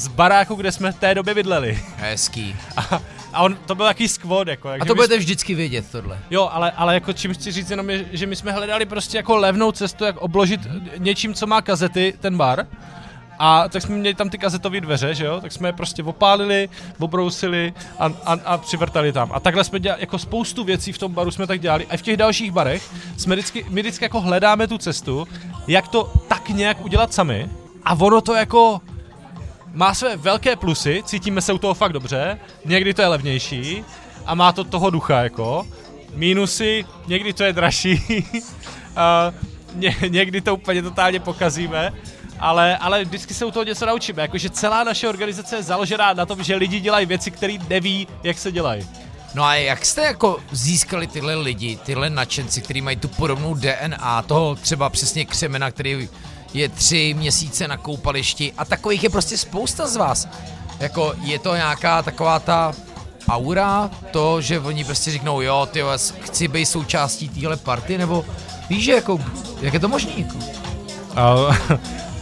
z 0.00 0.08
baráku, 0.08 0.54
kde 0.54 0.72
jsme 0.72 0.92
v 0.92 0.98
té 0.98 1.14
době 1.14 1.34
bydleli. 1.34 1.82
Hezký. 1.96 2.56
A, 2.76 3.00
a 3.32 3.42
on, 3.42 3.56
to 3.66 3.74
byl 3.74 3.86
jaký 3.86 4.08
skvod, 4.08 4.48
jako. 4.48 4.68
A 4.68 4.84
to 4.84 4.94
budete 4.94 5.18
vždycky 5.18 5.54
vědět, 5.54 5.84
tohle. 5.92 6.18
Jo, 6.30 6.48
ale, 6.52 6.70
ale 6.70 6.94
jako 6.94 7.12
čím 7.12 7.34
chci 7.34 7.52
říct 7.52 7.70
jenom 7.70 7.90
je, 7.90 8.04
že 8.12 8.26
my 8.26 8.36
jsme 8.36 8.52
hledali 8.52 8.86
prostě 8.86 9.16
jako 9.16 9.36
levnou 9.36 9.72
cestu, 9.72 10.04
jak 10.04 10.16
obložit 10.16 10.60
něčím, 10.98 11.34
co 11.34 11.46
má 11.46 11.62
kazety, 11.62 12.14
ten 12.20 12.36
bar. 12.36 12.66
A 13.38 13.68
tak 13.68 13.82
jsme 13.82 13.96
měli 13.96 14.14
tam 14.14 14.30
ty 14.30 14.38
kazetové 14.38 14.80
dveře, 14.80 15.14
že 15.14 15.24
jo? 15.24 15.40
Tak 15.40 15.52
jsme 15.52 15.68
je 15.68 15.72
prostě 15.72 16.02
opálili, 16.02 16.68
obrousili 16.98 17.72
a, 17.98 18.06
a, 18.24 18.32
a 18.44 18.58
přivrtali 18.58 19.12
tam. 19.12 19.30
A 19.32 19.40
takhle 19.40 19.64
jsme 19.64 19.80
dělali, 19.80 20.00
jako 20.00 20.18
spoustu 20.18 20.64
věcí 20.64 20.92
v 20.92 20.98
tom 20.98 21.12
baru 21.12 21.30
jsme 21.30 21.46
tak 21.46 21.60
dělali. 21.60 21.86
A 21.90 21.96
v 21.96 22.02
těch 22.02 22.16
dalších 22.16 22.52
barech 22.52 22.90
jsme 23.16 23.34
vždycky, 23.34 23.66
my 23.68 23.80
vždycky 23.80 24.04
jako 24.04 24.20
hledáme 24.20 24.66
tu 24.66 24.78
cestu, 24.78 25.28
jak 25.68 25.88
to 25.88 26.12
tak 26.28 26.48
nějak 26.48 26.84
udělat 26.84 27.14
sami. 27.14 27.48
A 27.84 27.94
ono 27.94 28.20
to 28.20 28.34
jako 28.34 28.80
má 29.72 29.94
své 29.94 30.16
velké 30.16 30.56
plusy, 30.56 31.02
cítíme 31.06 31.40
se 31.40 31.52
u 31.52 31.58
toho 31.58 31.74
fakt 31.74 31.92
dobře, 31.92 32.38
někdy 32.64 32.94
to 32.94 33.02
je 33.02 33.08
levnější 33.08 33.84
a 34.26 34.34
má 34.34 34.52
to 34.52 34.64
toho 34.64 34.90
ducha 34.90 35.22
jako. 35.22 35.66
Mínusy, 36.14 36.84
někdy 37.06 37.32
to 37.32 37.44
je 37.44 37.52
dražší, 37.52 38.26
a 38.96 39.32
ně, 39.74 39.96
někdy 40.08 40.40
to 40.40 40.54
úplně 40.54 40.82
totálně 40.82 41.20
pokazíme, 41.20 41.92
ale, 42.40 42.76
ale 42.76 43.04
vždycky 43.04 43.34
se 43.34 43.44
u 43.44 43.50
toho 43.50 43.64
něco 43.64 43.86
naučíme, 43.86 44.22
jakože 44.22 44.50
celá 44.50 44.84
naše 44.84 45.08
organizace 45.08 45.56
je 45.56 45.62
založená 45.62 46.12
na 46.12 46.26
tom, 46.26 46.42
že 46.42 46.56
lidi 46.56 46.80
dělají 46.80 47.06
věci, 47.06 47.30
které 47.30 47.56
neví, 47.68 48.08
jak 48.22 48.38
se 48.38 48.52
dělají. 48.52 48.86
No 49.34 49.44
a 49.44 49.54
jak 49.54 49.86
jste 49.86 50.02
jako 50.02 50.38
získali 50.52 51.06
tyhle 51.06 51.34
lidi, 51.34 51.78
tyhle 51.84 52.10
nadšenci, 52.10 52.60
kteří 52.60 52.80
mají 52.80 52.96
tu 52.96 53.08
podobnou 53.08 53.54
DNA, 53.54 54.22
toho 54.22 54.54
třeba 54.54 54.88
přesně 54.88 55.24
křemena, 55.24 55.70
který 55.70 56.08
je 56.54 56.68
tři 56.68 57.14
měsíce 57.18 57.68
na 57.68 57.76
koupališti 57.76 58.52
a 58.58 58.64
takových 58.64 59.02
je 59.02 59.10
prostě 59.10 59.38
spousta 59.38 59.86
z 59.86 59.96
vás. 59.96 60.28
Jako 60.80 61.14
je 61.22 61.38
to 61.38 61.54
nějaká 61.54 62.02
taková 62.02 62.38
ta 62.38 62.72
aura, 63.28 63.90
to, 64.10 64.40
že 64.40 64.60
oni 64.60 64.84
prostě 64.84 65.10
řeknou, 65.10 65.40
jo, 65.40 65.68
ty 65.72 65.82
chci 66.20 66.48
být 66.48 66.66
součástí 66.66 67.28
téhle 67.28 67.56
party, 67.56 67.98
nebo 67.98 68.24
víš, 68.68 68.84
že 68.84 68.92
jako, 68.92 69.20
jak 69.60 69.74
je 69.74 69.80
to 69.80 69.88
možný? 69.88 70.14
Jako? 70.18 70.38
Uh, 71.10 71.54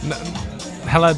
hele, 0.85 1.17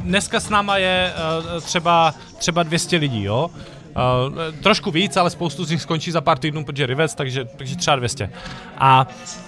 dneska 0.00 0.40
s 0.40 0.48
náma 0.48 0.76
je 0.76 1.12
uh, 1.54 1.60
třeba, 1.60 2.14
třeba 2.38 2.62
200 2.62 2.96
lidí, 2.96 3.22
jo? 3.22 3.50
Uh, 3.50 4.60
trošku 4.62 4.90
víc, 4.90 5.16
ale 5.16 5.30
spoustu 5.30 5.64
z 5.64 5.70
nich 5.70 5.82
skončí 5.82 6.10
za 6.10 6.20
pár 6.20 6.38
týdnů, 6.38 6.64
protože 6.64 6.86
Rivec, 6.86 7.14
takže, 7.14 7.44
takže 7.44 7.76
třeba 7.76 7.96
200. 7.96 8.30
A 8.78 9.06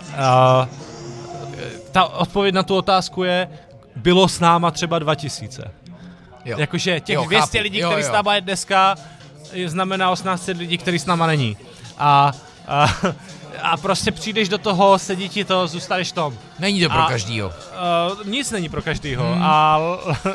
uh, 0.09 0.92
ta 1.93 2.05
odpověď 2.05 2.55
na 2.55 2.63
tu 2.63 2.77
otázku 2.77 3.25
je, 3.25 3.49
bylo 3.97 4.29
s 4.29 4.41
náma 4.41 4.71
třeba 4.71 4.99
2000. 4.99 5.71
Jo. 6.45 6.59
Jakože 6.59 7.01
těch 7.01 7.15
Jo, 7.15 7.25
200 7.25 7.59
chápu. 7.59 7.63
lidí, 7.63 7.79
Jo, 7.79 7.89
který 7.91 8.03
jo. 8.03 8.09
s 8.09 8.13
náma 8.13 8.35
je 8.35 8.41
dneska, 8.41 8.97
je 9.53 9.69
znamená 9.71 10.13
1800 10.13 10.57
lidí, 10.59 10.79
který 10.79 10.99
s 10.99 11.07
náma 11.07 11.27
není. 11.27 11.57
A, 11.99 12.33
a, 12.69 12.87
a 13.63 13.77
prostě 13.77 14.11
přijdeš 14.13 14.49
do 14.49 14.59
toho, 14.59 14.99
sedí 14.99 15.29
ti 15.29 15.45
to, 15.45 15.67
zůstaneš 15.67 16.09
v 16.09 16.13
tom. 16.15 16.35
Není 16.59 16.81
to 16.83 16.89
pro 16.89 16.99
A- 17.03 17.09
každýho. 17.09 17.49
Uh, 17.49 18.27
nic 18.27 18.51
není 18.51 18.69
pro 18.69 18.83
každýho. 18.83 19.33
Hmm. 19.35 19.43
A, 19.43 19.79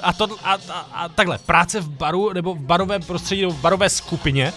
a, 0.02 0.14
to, 0.14 0.28
a, 0.44 0.54
a, 0.54 0.88
a 0.94 1.10
takhle, 1.10 1.38
práce 1.38 1.80
v 1.82 1.90
baru 1.90 2.34
nebo 2.34 2.56
v 2.56 2.60
barovém 2.60 3.02
prostředí 3.04 3.42
nebo 3.42 3.54
v 3.54 3.62
barové 3.62 3.90
skupině 3.90 4.54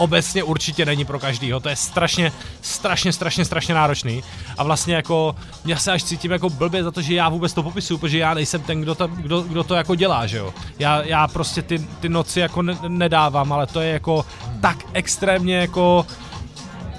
obecně 0.00 0.42
určitě 0.42 0.86
není 0.86 1.04
pro 1.04 1.18
každýho. 1.18 1.60
To 1.60 1.68
je 1.68 1.76
strašně, 1.76 2.32
strašně, 2.60 3.12
strašně, 3.12 3.44
strašně 3.44 3.74
náročný. 3.74 4.24
A 4.58 4.64
vlastně 4.64 4.94
jako, 4.94 5.36
já 5.64 5.78
se 5.78 5.92
až 5.92 6.04
cítím 6.04 6.30
jako 6.30 6.50
blbě 6.50 6.84
za 6.84 6.90
to, 6.90 7.02
že 7.02 7.14
já 7.14 7.28
vůbec 7.28 7.52
to 7.52 7.62
popisuju, 7.62 7.98
protože 7.98 8.18
já 8.18 8.34
nejsem 8.34 8.62
ten, 8.62 8.80
kdo 8.80 8.94
to, 8.94 9.08
kdo, 9.08 9.40
kdo 9.42 9.64
to 9.64 9.74
jako 9.74 9.94
dělá, 9.94 10.26
že 10.26 10.38
jo. 10.38 10.54
Já, 10.78 11.02
já 11.02 11.28
prostě 11.28 11.62
ty, 11.62 11.78
ty 12.00 12.08
noci 12.08 12.40
jako 12.40 12.62
ne, 12.62 12.78
nedávám, 12.88 13.52
ale 13.52 13.66
to 13.66 13.80
je 13.80 13.90
jako 13.92 14.26
tak 14.60 14.76
extrémně 14.92 15.56
jako 15.56 16.06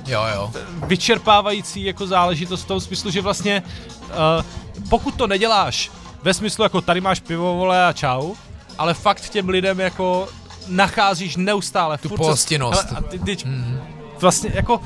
Jo, 0.08 0.24
jo. 0.36 0.52
vyčerpávající 0.88 1.84
jako 1.84 2.08
záležitost 2.08 2.64
v 2.64 2.68
tom 2.68 2.80
smyslu, 2.80 3.12
že 3.12 3.22
vlastně 3.22 3.64
uh, 4.10 4.86
pokud 4.90 5.16
to 5.16 5.28
neděláš 5.28 5.92
ve 6.24 6.34
smyslu 6.34 6.64
jako 6.64 6.82
tady 6.82 7.02
máš 7.02 7.20
pivo, 7.20 7.56
vole 7.56 7.86
a 7.86 7.94
čau, 7.94 8.34
ale 8.78 8.94
fakt 8.94 9.30
těm 9.30 9.50
lidem 9.50 9.80
jako 9.80 10.28
nacházíš 10.72 11.36
neustále 11.36 11.98
Tu. 11.98 12.10
Hele, 12.70 12.98
A 12.98 13.02
ty, 13.02 13.20
ty, 13.20 13.38
mm. 13.46 13.80
vlastně 14.20 14.52
jako 14.54 14.82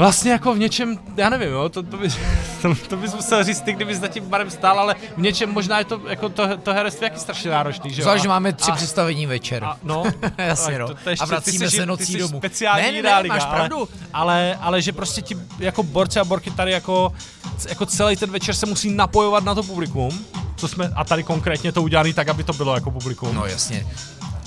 Vlastně 0.00 0.30
jako 0.32 0.54
v 0.54 0.58
něčem, 0.58 0.98
já 1.16 1.30
nevím, 1.30 1.48
jo, 1.48 1.68
to, 1.68 1.82
to, 1.82 1.96
bys, 1.96 2.18
to, 2.62 2.74
to 2.88 2.96
bys 2.96 3.14
musel 3.14 3.44
říct 3.44 3.60
ty, 3.60 3.72
kdybys 3.72 3.98
za 3.98 4.08
tím 4.08 4.24
barem 4.24 4.50
stál, 4.50 4.80
ale 4.80 4.94
v 5.16 5.20
něčem 5.20 5.52
možná 5.52 5.78
je 5.78 5.84
to, 5.84 6.00
jako 6.08 6.28
to, 6.28 6.56
to 6.56 6.72
herectví 6.72 7.04
jaký 7.04 7.20
strašně 7.20 7.50
náročný, 7.50 7.90
že 7.94 8.02
jo. 8.02 8.04
Zvlášť, 8.04 8.26
máme 8.26 8.52
tři 8.52 8.70
a- 8.70 8.74
představení 8.74 9.26
večer. 9.26 9.64
a, 9.64 9.76
no, 9.82 10.04
Jasně, 10.38 10.78
no. 10.78 10.88
To, 10.88 10.94
to 11.04 11.10
ještě, 11.10 11.22
A 11.22 11.26
vracíme 11.26 11.70
se 11.70 11.86
nocí 11.86 12.16
domů. 12.16 12.38
speciální 12.38 12.82
Ne, 12.82 13.02
ne, 13.02 13.22
ne, 13.22 13.28
máš 13.28 13.42
ale, 13.42 13.54
pravdu. 13.54 13.88
Ale, 14.12 14.58
ale, 14.60 14.82
že 14.82 14.92
prostě 14.92 15.22
ti 15.22 15.36
jako 15.58 15.82
borci 15.82 16.20
a 16.20 16.24
borky 16.24 16.50
tady 16.50 16.72
jako, 16.72 17.12
jako 17.68 17.86
celý 17.86 18.16
ten 18.16 18.30
večer 18.30 18.54
se 18.54 18.66
musí 18.66 18.90
napojovat 18.94 19.44
na 19.44 19.54
to 19.54 19.62
publikum, 19.62 20.24
co 20.56 20.68
jsme, 20.68 20.92
a 20.96 21.04
tady 21.04 21.22
konkrétně 21.22 21.72
to 21.72 21.82
udělané 21.82 22.12
tak, 22.12 22.28
aby 22.28 22.44
to 22.44 22.52
bylo 22.52 22.74
jako 22.74 22.90
publikum. 22.90 23.34
No 23.34 23.46
jasně. 23.46 23.86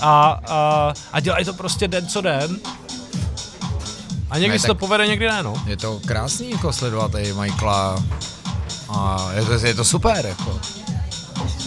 A, 0.06 0.40
a, 0.48 0.94
a 1.14 1.20
dělají 1.20 1.46
to 1.46 1.54
prostě 1.54 1.88
den 1.88 2.08
co 2.08 2.22
den. 2.22 2.58
A 4.30 4.38
někdy 4.38 4.54
Ne, 4.56 4.60
se 4.60 4.68
to 4.68 4.76
povede, 4.76 5.08
někdy 5.08 5.28
ne, 5.28 5.44
no. 5.44 5.54
Je 5.66 5.78
to 5.78 6.00
krásný 6.06 6.52
jako 6.52 6.74
sledovat 6.74 7.12
tady 7.12 7.34
Michaela 7.34 8.04
a 8.90 9.30
je 9.34 9.46
to, 9.46 9.54
je 9.54 9.74
to 9.74 9.84
super 9.84 10.26
jako. 10.26 10.60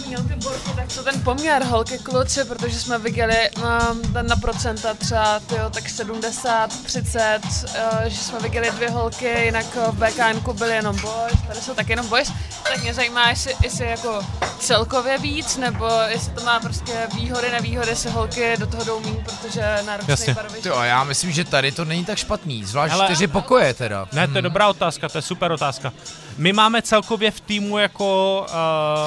Měl 0.06 0.22
ty 0.22 0.34
borky, 0.34 0.70
tak 0.76 0.88
co 0.88 1.02
ten 1.02 1.22
poměr 1.22 1.64
holky 1.64 1.98
kluci, 1.98 2.44
protože 2.44 2.80
jsme 2.80 2.98
viděli 2.98 3.50
na, 3.62 3.96
na 4.22 4.36
procenta 4.36 4.94
třeba 4.94 5.40
tyjo, 5.40 5.70
tak 5.70 5.88
70, 5.88 6.84
30, 6.84 7.40
uh, 7.44 8.04
že 8.06 8.16
jsme 8.16 8.38
viděli 8.40 8.70
dvě 8.70 8.90
holky, 8.90 9.44
jinak 9.44 9.66
eh, 9.76 9.90
v 9.90 9.94
BKNku 9.94 10.52
byly 10.52 10.74
jenom 10.74 10.96
boys, 11.00 11.42
tady 11.46 11.60
jsou 11.60 11.74
tak 11.74 11.88
jenom 11.88 12.08
boys, 12.08 12.32
tak 12.62 12.82
mě 12.82 12.94
zajímá, 12.94 13.28
jestli, 13.28 13.56
jestli 13.62 13.86
jako 13.86 14.20
celkově 14.58 15.18
víc, 15.18 15.56
nebo 15.56 15.88
jestli 16.08 16.32
to 16.32 16.44
má 16.44 16.60
prostě 16.60 16.92
výhody, 17.14 17.50
nevýhody, 17.50 17.90
jestli 17.90 18.10
holky 18.10 18.56
do 18.58 18.66
toho 18.66 18.84
jdou 18.84 19.00
míň, 19.00 19.24
protože 19.24 19.78
náročný 19.86 20.10
Jasně. 20.12 20.34
barový 20.34 20.60
Jo, 20.64 20.80
já 20.82 21.04
myslím, 21.04 21.32
že 21.32 21.44
tady 21.44 21.72
to 21.72 21.84
není 21.84 22.04
tak 22.04 22.18
špatný, 22.18 22.64
zvlášť 22.64 22.94
Hele- 22.94 23.04
čtyři 23.04 23.26
pokoje 23.26 23.74
teda. 23.74 24.08
Ne, 24.12 24.28
to 24.28 24.38
je 24.38 24.42
dobrá 24.42 24.68
otázka, 24.68 25.08
to 25.08 25.18
je 25.18 25.22
super 25.22 25.52
otázka. 25.52 25.92
My 26.36 26.52
máme 26.52 26.82
celkově 26.82 27.30
v 27.30 27.40
týmu 27.40 27.78
jako, 27.78 28.46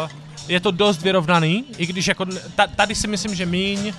uh, 0.03 0.28
je 0.49 0.59
to 0.59 0.71
dost 0.71 1.01
vyrovnaný, 1.01 1.65
i 1.77 1.85
když 1.85 2.07
jako, 2.07 2.26
ta, 2.55 2.67
tady 2.67 2.95
si 2.95 3.07
myslím, 3.07 3.35
že 3.35 3.45
míň 3.45 3.80
uh, 3.88 3.93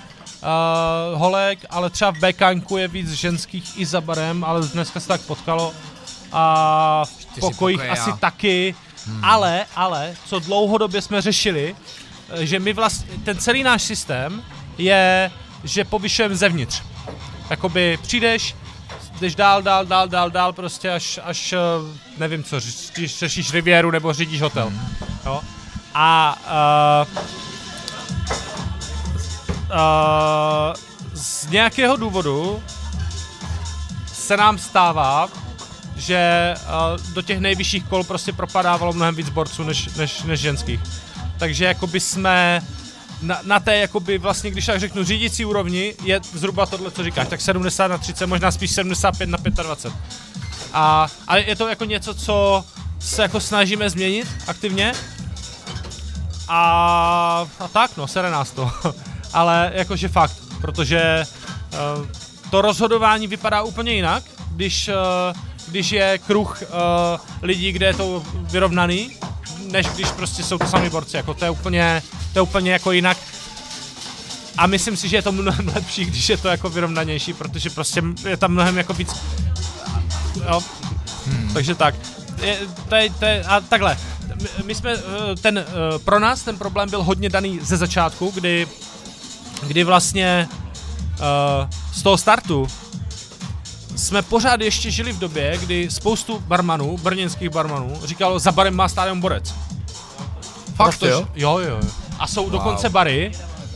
holek, 1.19 1.59
ale 1.69 1.89
třeba 1.89 2.11
v 2.11 2.19
BKNku 2.19 2.77
je 2.77 2.87
víc 2.87 3.11
ženských 3.11 3.79
i 3.79 3.85
za 3.85 4.01
barem, 4.01 4.43
ale 4.43 4.67
dneska 4.67 4.99
se 4.99 5.07
tak 5.07 5.21
potkalo 5.21 5.73
a 6.31 7.03
v 7.05 7.39
pokojích 7.39 7.77
pokoje, 7.79 7.89
asi 7.89 8.09
já. 8.09 8.15
taky, 8.15 8.75
hmm. 9.05 9.25
ale, 9.25 9.65
ale, 9.75 10.15
co 10.25 10.39
dlouhodobě 10.39 11.01
jsme 11.01 11.21
řešili, 11.21 11.75
eh, 12.29 12.45
že 12.45 12.59
my 12.59 12.73
vlastně, 12.73 13.17
ten 13.25 13.37
celý 13.37 13.63
náš 13.63 13.81
systém 13.83 14.43
je, 14.77 15.31
že 15.63 15.85
povyšujeme 15.85 16.35
zevnitř. 16.35 16.81
Jakoby 17.49 17.99
přijdeš, 18.01 18.55
jdeš 19.21 19.35
dál, 19.35 19.61
dál, 19.61 19.85
dál, 19.85 20.07
dál, 20.07 20.29
dál, 20.29 20.53
prostě 20.53 20.91
až, 20.91 21.19
až 21.23 21.53
eh, 21.53 21.57
nevím 22.17 22.43
co, 22.43 22.59
řešíš, 22.59 23.19
řešíš 23.19 23.53
riviéru 23.53 23.91
nebo 23.91 24.13
řídíš 24.13 24.41
hotel. 24.41 24.67
Hmm. 24.67 24.87
Jo? 25.25 25.41
A 25.93 26.37
uh, 27.07 27.17
uh, 29.69 30.73
z 31.13 31.47
nějakého 31.47 31.97
důvodu 31.97 32.63
se 34.13 34.37
nám 34.37 34.57
stává, 34.57 35.29
že 35.95 36.53
uh, 36.57 37.13
do 37.13 37.21
těch 37.21 37.39
nejvyšších 37.39 37.83
kol 37.83 38.03
prostě 38.03 38.33
propadávalo 38.33 38.93
mnohem 38.93 39.15
víc 39.15 39.29
borců 39.29 39.63
než, 39.63 39.95
než, 39.95 40.23
než 40.23 40.39
ženských. 40.39 40.79
Takže 41.37 41.65
jakoby 41.65 41.99
jsme 41.99 42.61
na, 43.21 43.39
na 43.43 43.59
té, 43.59 43.77
jakoby 43.77 44.17
vlastně, 44.17 44.51
když 44.51 44.65
tak 44.65 44.79
řeknu, 44.79 45.03
řídící 45.03 45.45
úrovni 45.45 45.95
je 46.03 46.19
zhruba 46.33 46.65
tohle, 46.65 46.91
co 46.91 47.03
říkáš, 47.03 47.27
tak 47.27 47.41
70 47.41 47.87
na 47.87 47.97
30, 47.97 48.25
možná 48.25 48.51
spíš 48.51 48.71
75 48.71 49.29
na 49.29 49.37
25. 49.37 49.93
A, 50.73 51.07
ale 51.27 51.41
je 51.41 51.55
to 51.55 51.67
jako 51.67 51.85
něco, 51.85 52.13
co 52.13 52.65
se 52.99 53.21
jako 53.21 53.39
snažíme 53.39 53.89
změnit 53.89 54.27
aktivně. 54.47 54.93
A, 56.53 57.47
a 57.59 57.67
tak, 57.67 57.97
no, 57.97 58.07
sere 58.07 58.31
nás 58.31 58.51
to. 58.51 58.71
ale 59.33 59.71
jakože 59.73 60.07
fakt, 60.07 60.35
protože 60.61 61.23
uh, 61.73 62.07
to 62.49 62.61
rozhodování 62.61 63.27
vypadá 63.27 63.61
úplně 63.61 63.93
jinak, 63.93 64.23
když, 64.51 64.87
uh, 64.87 65.39
když 65.67 65.91
je 65.91 66.17
kruh 66.17 66.61
uh, 66.61 66.67
lidí, 67.41 67.71
kde 67.71 67.85
je 67.85 67.93
to 67.93 68.23
vyrovnaný, 68.35 69.17
než 69.71 69.87
když 69.87 70.11
prostě 70.11 70.43
jsou 70.43 70.57
to 70.57 70.67
sami 70.67 70.89
borci, 70.89 71.17
jako 71.17 71.33
to 71.33 71.45
je 71.45 71.51
úplně, 71.51 72.03
to 72.33 72.39
je 72.39 72.43
úplně 72.43 72.71
jako 72.71 72.91
jinak. 72.91 73.17
A 74.57 74.67
myslím 74.67 74.97
si, 74.97 75.09
že 75.09 75.17
je 75.17 75.21
to 75.21 75.31
mnohem 75.31 75.67
lepší, 75.75 76.05
když 76.05 76.29
je 76.29 76.37
to 76.37 76.47
jako 76.47 76.69
vyrovnanější, 76.69 77.33
protože 77.33 77.69
prostě 77.69 78.03
je 78.29 78.37
tam 78.37 78.51
mnohem 78.51 78.77
jako 78.77 78.93
víc... 78.93 79.15
Jo. 80.49 80.61
Hmm. 81.25 81.53
Takže 81.53 81.75
tak. 81.75 81.95
Je, 82.41 82.59
to 82.89 82.95
je, 82.95 83.09
to 83.09 83.25
je, 83.25 83.43
a 83.43 83.61
takhle, 83.61 83.97
my 84.63 84.75
jsme, 84.75 84.97
ten, 85.41 85.65
pro 86.05 86.19
nás 86.19 86.43
ten 86.43 86.57
problém 86.57 86.89
byl 86.89 87.03
hodně 87.03 87.29
daný 87.29 87.59
ze 87.61 87.77
začátku, 87.77 88.31
kdy, 88.35 88.67
kdy 89.67 89.83
vlastně 89.83 90.49
uh, 90.51 91.69
z 91.93 92.03
toho 92.03 92.17
startu 92.17 92.67
jsme 93.95 94.21
pořád 94.21 94.61
ještě 94.61 94.91
žili 94.91 95.11
v 95.11 95.19
době, 95.19 95.57
kdy 95.57 95.89
spoustu 95.89 96.39
barmanů, 96.39 96.97
brněnských 96.97 97.49
barmanů, 97.49 97.99
říkalo, 98.03 98.39
za 98.39 98.51
barem 98.51 98.75
má 98.75 98.87
stále 98.87 99.15
borec. 99.15 99.53
Fakt 100.75 100.97
Protože, 100.99 101.11
jo? 101.11 101.27
Jo, 101.35 101.57
jo. 101.57 101.79
A 102.19 102.27
jsou 102.27 102.43
wow. 102.43 102.51
dokonce 102.51 102.89
bary, 102.89 103.31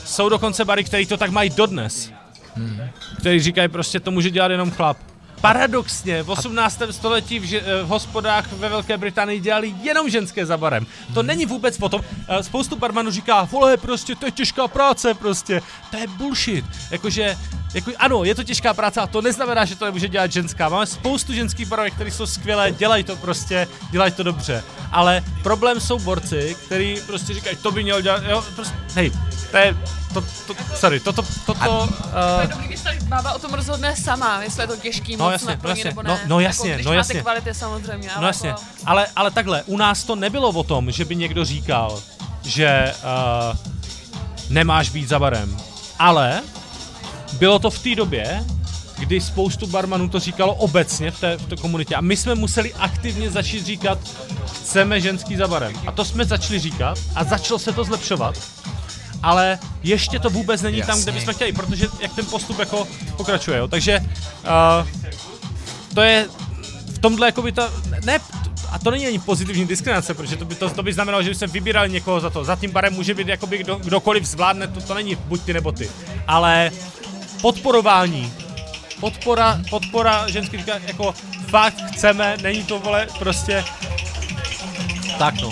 jsou 0.06 0.30
dokonce 0.30 0.65
bary, 0.65 0.84
který 0.84 1.06
to 1.06 1.18
tak 1.18 1.32
mají 1.32 1.49
dodnes. 1.49 2.11
Hmm. 2.56 2.80
Který 3.19 3.40
říkají 3.40 3.68
prostě, 3.68 3.99
to 3.99 4.11
může 4.11 4.32
dělat 4.32 4.52
jenom 4.52 4.72
chlap. 4.72 4.98
Paradoxně, 5.45 6.23
v 6.23 6.30
18. 6.30 6.81
století 6.91 7.39
v, 7.39 7.43
ži- 7.43 7.61
eh, 7.65 7.84
v 7.84 7.88
hospodách 7.88 8.51
ve 8.53 8.69
Velké 8.69 8.97
Británii 8.97 9.39
dělali 9.39 9.76
jenom 9.81 10.09
ženské 10.09 10.45
za 10.45 10.57
barem. 10.57 10.85
To 11.13 11.19
hmm. 11.19 11.27
není 11.27 11.45
vůbec 11.45 11.77
o 11.81 11.89
tom. 11.89 12.01
Eh, 12.27 12.43
spoustu 12.43 12.76
barmanů 12.76 13.11
říká, 13.11 13.43
vole, 13.43 13.77
prostě 13.77 14.15
to 14.15 14.26
je 14.26 14.31
těžká 14.31 14.67
práce, 14.67 15.13
prostě. 15.13 15.61
To 15.91 15.97
je 15.97 16.07
bullshit. 16.07 16.65
Jakože, 16.91 17.38
jako, 17.76 17.91
ano, 17.97 18.23
je 18.23 18.35
to 18.35 18.43
těžká 18.43 18.73
práce 18.73 19.02
a 19.02 19.07
to 19.07 19.22
neznamená, 19.22 19.65
že 19.65 19.76
to 19.76 19.85
nemůže 19.85 20.07
dělat 20.10 20.31
ženská. 20.31 20.69
Máme 20.69 20.85
spoustu 20.85 21.34
ženských 21.34 21.68
barovek, 21.68 21.93
které 21.93 22.11
jsou 22.11 22.26
skvělé, 22.26 22.72
dělají 22.72 23.03
to 23.03 23.15
prostě, 23.15 23.68
dělají 23.91 24.11
to 24.11 24.23
dobře. 24.23 24.64
Ale 24.91 25.23
problém 25.43 25.80
jsou 25.80 25.99
borci, 25.99 26.56
kteří 26.65 26.97
prostě 27.07 27.34
říkají, 27.34 27.57
to 27.57 27.72
by 27.72 27.84
měl 27.84 28.02
dělat, 28.02 28.23
jo, 28.30 28.43
prostě, 28.56 28.76
hej, 28.93 29.11
to 29.52 29.57
je, 29.57 29.77
to, 30.14 30.22
to, 30.22 30.56
sorry, 30.76 30.99
toto, 30.99 31.22
toto... 31.45 31.84
Uh, 31.84 31.89
to 32.35 32.41
je 32.41 32.47
dobrý, 32.47 32.68
když 32.68 32.80
se 32.80 32.89
bába 33.03 33.34
o 33.34 33.39
tom 33.39 33.53
rozhodne 33.53 33.95
sama, 33.95 34.43
jestli 34.43 34.64
je 34.64 34.68
to 34.68 34.77
těžký 34.77 35.18
no, 35.18 35.31
jasně, 35.31 35.60
no, 35.64 35.69
jasně, 35.69 35.84
nebo 35.84 36.02
ne. 36.02 36.10
No, 36.10 36.19
no 36.26 36.39
jasně, 36.39 36.69
jako, 36.69 36.77
když 36.77 36.85
no 36.85 36.93
jasně. 36.93 37.14
máte 37.14 37.22
kvality 37.22 37.53
samozřejmě, 37.53 38.11
ale 38.11 38.22
No 38.22 38.27
jasně, 38.27 38.49
jako... 38.49 38.61
ale, 38.85 39.07
ale 39.15 39.31
takhle, 39.31 39.64
u 39.64 39.77
nás 39.77 40.03
to 40.03 40.15
nebylo 40.15 40.49
o 40.49 40.64
tom, 40.64 40.91
že 40.91 41.06
by 41.06 41.15
někdo 41.15 41.45
říkal, 41.45 42.02
že 42.43 42.93
uh, 43.52 43.57
nemáš 44.49 44.89
být 44.89 45.10
za 45.10 45.19
barem, 45.19 45.57
ale 45.99 46.41
bylo 47.34 47.60
to 47.60 47.69
v 47.69 47.80
té 47.80 47.95
době, 47.95 48.43
kdy 48.99 49.22
spoustu 49.22 49.68
barmanů 49.68 50.10
to 50.10 50.19
říkalo 50.19 50.53
obecně 50.53 51.11
v 51.11 51.19
té, 51.19 51.38
v 51.38 51.45
té 51.45 51.56
komunitě 51.56 51.95
a 51.95 52.02
my 52.02 52.18
jsme 52.18 52.35
museli 52.35 52.73
aktivně 52.73 53.30
začít 53.30 53.65
říkat, 53.65 53.99
chceme 54.45 55.02
ženský 55.02 55.35
za 55.35 55.47
barem. 55.47 55.73
A 55.88 55.91
to 55.91 56.06
jsme 56.06 56.26
začali 56.26 56.60
říkat 56.60 56.99
a 57.15 57.23
začalo 57.23 57.60
se 57.60 57.72
to 57.73 57.84
zlepšovat 57.84 58.35
ale 59.26 59.60
ještě 59.84 60.19
to 60.19 60.30
vůbec 60.30 60.61
není 60.61 60.77
Jasně. 60.77 60.93
tam, 60.93 61.02
kde 61.02 61.11
bychom 61.11 61.34
chtěli, 61.34 61.53
protože 61.53 61.88
jak 61.99 62.15
ten 62.15 62.26
postup 62.26 62.60
jako 62.60 62.88
pokračuje, 63.18 63.57
jo. 63.57 63.68
Takže 63.68 63.99
uh, 63.99 64.88
to 65.95 66.02
je 66.02 66.27
v 66.93 66.99
tomhle 66.99 67.27
jako 67.27 67.41
by 67.41 67.52
to, 67.52 67.69
ne, 68.06 68.19
a 68.72 68.80
to 68.80 68.91
není 68.91 69.07
ani 69.07 69.19
pozitivní 69.19 69.68
diskriminace, 69.68 70.14
protože 70.14 70.35
to 70.35 70.45
by, 70.45 70.56
to, 70.56 70.69
to 70.69 70.84
by 70.84 70.93
znamenalo, 70.93 71.23
že 71.23 71.30
bychom 71.30 71.47
vybírali 71.47 71.89
někoho 71.89 72.19
za 72.19 72.30
to. 72.30 72.43
Za 72.43 72.56
tím 72.56 72.72
barem 72.72 72.93
může 72.93 73.14
být 73.14 73.27
jakoby 73.27 73.57
kdo, 73.57 73.76
kdokoliv 73.76 74.26
zvládne, 74.26 74.68
to, 74.68 74.81
to 74.81 74.93
není 74.93 75.15
buď 75.15 75.41
ty 75.41 75.53
nebo 75.53 75.72
ty. 75.72 75.89
Ale 76.27 76.72
podporování, 77.45 78.34
podpora, 78.99 79.61
podpora 79.69 80.30
ženských 80.30 80.67
jako 80.67 81.13
fakt 81.49 81.77
chceme, 81.91 82.38
není 82.41 82.63
to 82.63 82.80
vole 82.80 83.07
prostě 83.19 83.63
tak 85.19 85.41
no. 85.41 85.51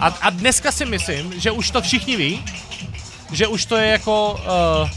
A, 0.00 0.06
a 0.06 0.30
dneska 0.30 0.72
si 0.72 0.84
myslím, 0.84 1.40
že 1.40 1.50
už 1.50 1.70
to 1.70 1.82
všichni 1.82 2.16
ví, 2.16 2.44
že 3.32 3.46
už 3.46 3.66
to 3.66 3.76
je 3.76 3.86
jako, 3.86 4.40
uh, 4.84 4.88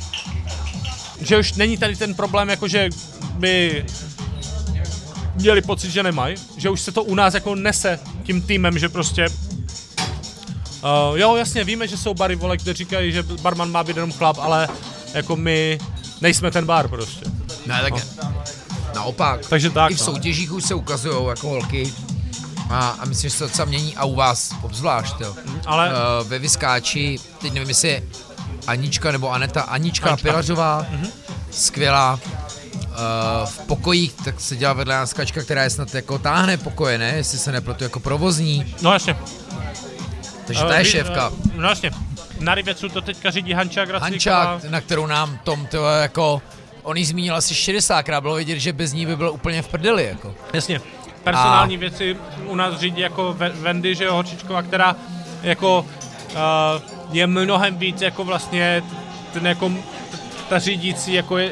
že 1.22 1.38
už 1.38 1.54
není 1.54 1.78
tady 1.78 1.96
ten 1.96 2.16
problém, 2.16 2.50
jako 2.50 2.68
že 2.68 2.90
by 3.32 3.86
měli 5.36 5.62
pocit, 5.62 5.92
že 5.92 6.04
nemají, 6.04 6.36
že 6.58 6.70
už 6.70 6.82
se 6.82 6.92
to 6.92 7.04
u 7.04 7.16
nás 7.16 7.34
jako 7.34 7.56
nese 7.56 8.00
tím 8.24 8.42
týmem, 8.42 8.80
že 8.80 8.90
prostě 8.90 9.28
uh, 9.28 11.20
jo, 11.20 11.36
jasně, 11.36 11.64
víme, 11.64 11.88
že 11.88 11.98
jsou 11.98 12.14
bary, 12.14 12.36
vole, 12.36 12.58
kde 12.58 12.74
říkají, 12.74 13.12
že 13.12 13.24
barman 13.24 13.72
má 13.72 13.84
být 13.84 13.96
jenom 13.96 14.12
chlap, 14.12 14.38
ale 14.38 14.68
jako 15.14 15.36
my 15.36 15.80
nejsme 16.22 16.52
ten 16.52 16.66
bar 16.66 16.88
prostě. 16.88 17.26
Ne, 17.66 17.82
tak 17.82 17.94
no. 17.94 18.34
naopak. 18.96 19.46
Takže 19.50 19.70
tak, 19.70 19.92
I 19.92 19.96
v 19.96 20.00
no. 20.00 20.06
soutěžích 20.06 20.52
už 20.52 20.64
se 20.64 20.76
ukazují 20.76 21.28
jako 21.28 21.50
holky 21.50 21.94
a, 22.70 22.90
a 22.90 23.06
myslím, 23.06 23.30
že 23.30 23.34
se 23.34 23.40
to 23.40 23.48
docela 23.48 23.66
mění 23.66 23.96
a 23.96 24.06
u 24.06 24.16
vás 24.16 24.52
obzvlášť, 24.62 25.16
jo. 25.22 25.36
Ale... 25.66 25.90
Uh, 25.90 26.28
ve 26.28 26.40
Vyskáči, 26.40 27.20
teď 27.42 27.54
nevím, 27.54 27.70
jestli 27.70 28.04
Anička 28.68 29.12
nebo 29.12 29.32
Aneta, 29.32 29.62
Anička, 29.62 30.10
Anička. 30.10 30.30
Pilařová, 30.30 30.86
mm-hmm. 30.92 31.10
skvělá. 31.52 32.20
Uh, 32.76 33.46
v 33.46 33.60
pokojích 33.60 34.14
tak 34.14 34.40
se 34.40 34.56
dělá 34.56 34.74
vedle 34.74 34.96
nás 34.96 35.14
kačka, 35.14 35.42
která 35.44 35.64
je 35.64 35.70
snad 35.70 35.96
jako 35.96 36.18
táhne 36.18 36.58
pokoje, 36.58 36.98
ne? 36.98 37.14
Jestli 37.16 37.38
se 37.38 37.52
nepletu 37.52 37.84
jako 37.84 38.00
provozní. 38.00 38.76
No 38.82 38.94
jasně. 38.94 39.18
Takže 40.48 40.64
uh, 40.64 40.70
ta 40.70 40.78
je 40.78 40.86
šéfka. 40.86 41.30
Uh, 41.30 41.36
no 41.56 41.70
jasně. 41.70 41.92
Na 42.40 42.56
Rybecu 42.56 42.90
to 42.90 43.02
teďka 43.02 43.32
řídí 43.32 43.54
Hančák 43.54 43.90
Raclíková. 43.90 44.44
Hančák, 44.44 44.72
na 44.72 44.82
kterou 44.82 45.06
nám 45.06 45.40
Tom 45.44 45.66
tyhle, 45.66 46.02
jako 46.02 46.42
On 46.84 46.98
jí 46.98 47.06
zmínil 47.06 47.36
asi 47.36 47.54
60krát, 47.54 48.22
bylo 48.22 48.36
vidět, 48.36 48.60
že 48.60 48.74
bez 48.74 48.94
ní 48.94 49.06
by 49.06 49.16
byl 49.16 49.30
úplně 49.30 49.62
v 49.62 49.68
prdeli. 49.68 50.06
Jako. 50.06 50.36
Jasně. 50.54 50.82
Personální 51.24 51.76
a... 51.76 51.80
věci 51.80 52.18
u 52.46 52.56
nás 52.56 52.80
řídí 52.80 53.02
jako 53.02 53.36
Wendy, 53.38 53.96
že 53.96 54.04
jo, 54.04 54.14
Horčičková, 54.14 54.62
která 54.62 54.96
jako 55.44 55.80
uh, 55.80 56.82
je 57.12 57.28
mnohem 57.28 57.78
víc 57.78 58.02
jako 58.02 58.24
vlastně 58.24 58.84
ten 59.34 59.48
jako 59.48 59.72
ta 60.50 60.60
řídící, 60.60 61.14
jako 61.14 61.38
je, 61.38 61.52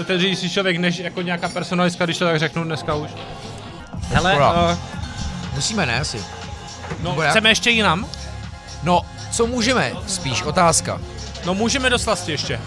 eh, 0.00 0.04
ten 0.04 0.20
řídící 0.20 0.50
člověk, 0.50 0.76
než 0.76 0.98
jako 0.98 1.22
nějaká 1.22 1.48
personalistka, 1.48 2.04
když 2.04 2.18
to 2.18 2.24
tak 2.24 2.38
řeknu 2.38 2.64
dneska 2.64 2.94
už. 2.94 3.10
Hele, 4.08 4.36
uh, 4.36 4.78
musíme 5.54 5.86
ne 5.86 6.00
asi. 6.00 6.24
No, 7.02 7.16
chceme 7.30 7.48
ještě 7.48 7.70
jinam? 7.70 8.06
No, 8.82 9.02
co 9.36 9.46
můžeme? 9.46 9.92
Spíš 10.06 10.42
otázka. 10.42 11.00
No 11.44 11.54
můžeme 11.54 11.90
do 11.90 11.98
slasti 11.98 12.32
ještě. 12.32 12.60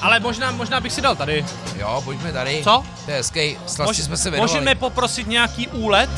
Ale 0.00 0.20
možná, 0.20 0.50
možná 0.50 0.80
bych 0.80 0.92
si 0.92 1.00
dal 1.00 1.16
tady. 1.16 1.44
Jo, 1.76 2.02
pojďme 2.04 2.32
tady. 2.32 2.60
Co? 2.64 2.84
To 3.04 3.10
je 3.10 3.16
hezký, 3.16 3.58
slasti 3.66 3.82
Mož, 3.82 4.06
jsme 4.06 4.16
se 4.16 4.30
věnovali. 4.30 4.52
Můžeme 4.52 4.74
poprosit 4.74 5.26
nějaký 5.26 5.68
úlet? 5.68 6.10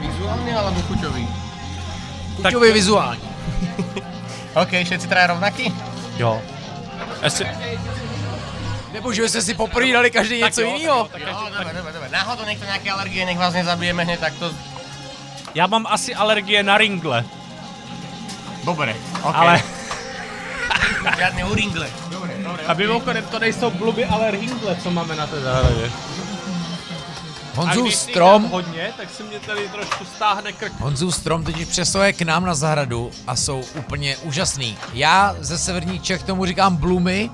Vizuální 0.00 0.52
alebo 0.52 0.82
chuťový? 0.82 1.28
Chuťový 2.36 2.68
tak... 2.68 2.74
vizuální. 2.74 3.28
OK, 4.54 4.68
všetci 4.84 5.08
teda 5.08 5.26
rovnaký? 5.26 5.74
Jo. 6.16 6.42
Asi... 7.22 7.46
Nebo 8.92 9.12
že 9.12 9.28
jste 9.28 9.42
si 9.42 9.54
poprvé 9.54 9.92
dali 9.92 10.10
každý 10.10 10.40
tak 10.40 10.48
něco 10.48 10.60
jiného. 10.60 10.96
Jo. 10.96 11.08
Náhodou 12.10 12.44
někdo 12.44 12.66
nějaké 12.66 12.90
alergie, 12.90 13.26
nech 13.26 13.38
vás 13.38 13.54
nezabijeme 13.54 14.04
hned, 14.04 14.20
tak 14.20 14.32
to... 14.34 14.50
Já 15.54 15.66
mám 15.66 15.86
asi 15.86 16.14
alergie 16.14 16.62
na 16.62 16.78
ringle. 16.78 17.24
Dobré, 18.64 18.94
OK. 19.22 19.34
Ale... 19.34 19.62
Žádný 21.18 21.44
u 21.44 21.54
ringle. 21.54 21.86
Dobré, 22.10 22.34
dobré. 22.44 22.64
A 22.66 22.74
mimochodem 22.74 23.24
to 23.24 23.38
nejsou 23.38 23.70
bluby, 23.70 24.04
ale 24.04 24.30
ringle, 24.30 24.76
co 24.82 24.90
máme 24.90 25.16
na 25.16 25.26
té 25.26 25.40
zahradě. 25.40 25.90
Honzův 27.54 27.94
strom... 27.94 28.44
hodně, 28.48 28.92
tak 28.96 29.10
se 29.10 29.22
mě 29.22 29.38
tady 29.40 29.68
trošku 29.68 30.04
stáhne 30.04 30.52
krk. 30.52 30.72
Honzův 30.80 31.14
strom 31.14 31.44
teď 31.44 31.68
přesahuje 31.68 32.12
k 32.12 32.22
nám 32.22 32.44
na 32.46 32.54
zahradu 32.54 33.10
a 33.26 33.36
jsou 33.36 33.64
úplně 33.78 34.16
úžasný. 34.16 34.76
Já 34.92 35.36
ze 35.40 35.58
severních 35.58 36.02
Čech 36.02 36.22
tomu 36.22 36.46
říkám 36.46 36.76
blumy, 36.76 37.30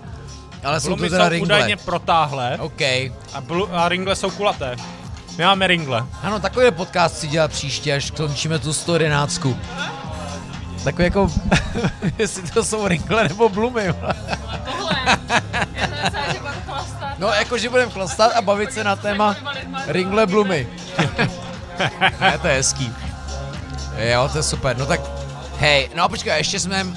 ale 0.64 0.80
Blumy 0.80 0.96
jsou 0.98 1.04
to 1.04 1.10
teda 1.10 1.24
jsou 1.24 1.30
ringle. 1.30 1.56
údajně 1.56 1.76
protáhlé. 1.76 2.56
OK. 2.60 2.80
A, 2.80 3.40
blu- 3.40 3.68
a 3.72 3.88
ringle 3.88 4.16
jsou 4.16 4.30
kulaté. 4.30 4.76
My 5.38 5.44
máme 5.44 5.66
ringle. 5.66 6.06
Ano, 6.22 6.40
takový 6.40 6.70
podcast 6.70 7.18
si 7.18 7.26
dělat 7.28 7.50
příště, 7.50 7.94
až 7.94 8.10
končíme 8.10 8.58
tu 8.58 8.72
111. 8.72 9.40
Takový 10.84 11.04
jako, 11.04 11.32
jestli 12.18 12.42
to 12.42 12.64
jsou 12.64 12.88
ringle 12.88 13.28
nebo 13.28 13.48
blumy. 13.48 13.92
Tohle, 13.92 14.96
já 15.74 15.86
jsem 15.86 15.90
myslela, 16.04 16.32
že 16.32 16.38
budu 16.38 16.52
chlastat. 16.66 17.18
No, 17.18 17.28
jako, 17.28 17.58
že 17.58 17.68
budeme 17.68 17.92
chlastat 17.92 18.32
a 18.32 18.42
bavit 18.42 18.72
se 18.72 18.84
na 18.84 18.96
téma 18.96 19.36
ringle 19.86 20.26
blumy. 20.26 20.68
ne, 22.20 22.38
to 22.42 22.46
je 22.46 22.54
hezký. 22.54 22.92
Jo, 23.98 24.28
to 24.32 24.38
je 24.38 24.42
super. 24.42 24.76
No 24.76 24.86
tak, 24.86 25.00
hej, 25.58 25.90
no 25.94 26.02
a 26.04 26.08
počkej, 26.08 26.36
ještě 26.38 26.60
jsme 26.60 26.84
uh, 26.84 26.92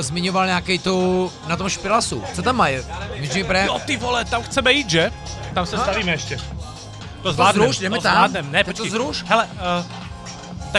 zmiňoval 0.00 0.46
nějaký 0.46 0.78
tu, 0.78 1.32
na 1.46 1.56
tom 1.56 1.68
špilasu. 1.68 2.24
Co 2.34 2.42
tam 2.42 2.56
mají? 2.56 2.76
Víš, 3.16 3.30
že 3.32 3.44
pre... 3.44 3.66
Jo 3.66 3.80
ty 3.86 3.96
vole, 3.96 4.24
tam 4.24 4.42
chceme 4.42 4.72
jít, 4.72 4.90
že? 4.90 5.12
Tam 5.54 5.66
se 5.66 5.76
No. 5.76 5.82
stavíme 5.82 6.12
ještě. 6.12 6.38
To 7.22 7.32
zvládnem, 7.32 7.64
zruš, 7.64 7.78
jdeme 7.78 7.96
to 7.96 8.02
tam. 8.02 8.12
Zvládnem. 8.12 8.52
Ne, 8.52 8.64
to 8.64 8.70
počkej. 8.70 8.90
zruš. 8.90 9.24
Hele, 9.26 9.48
uh, 9.78 9.84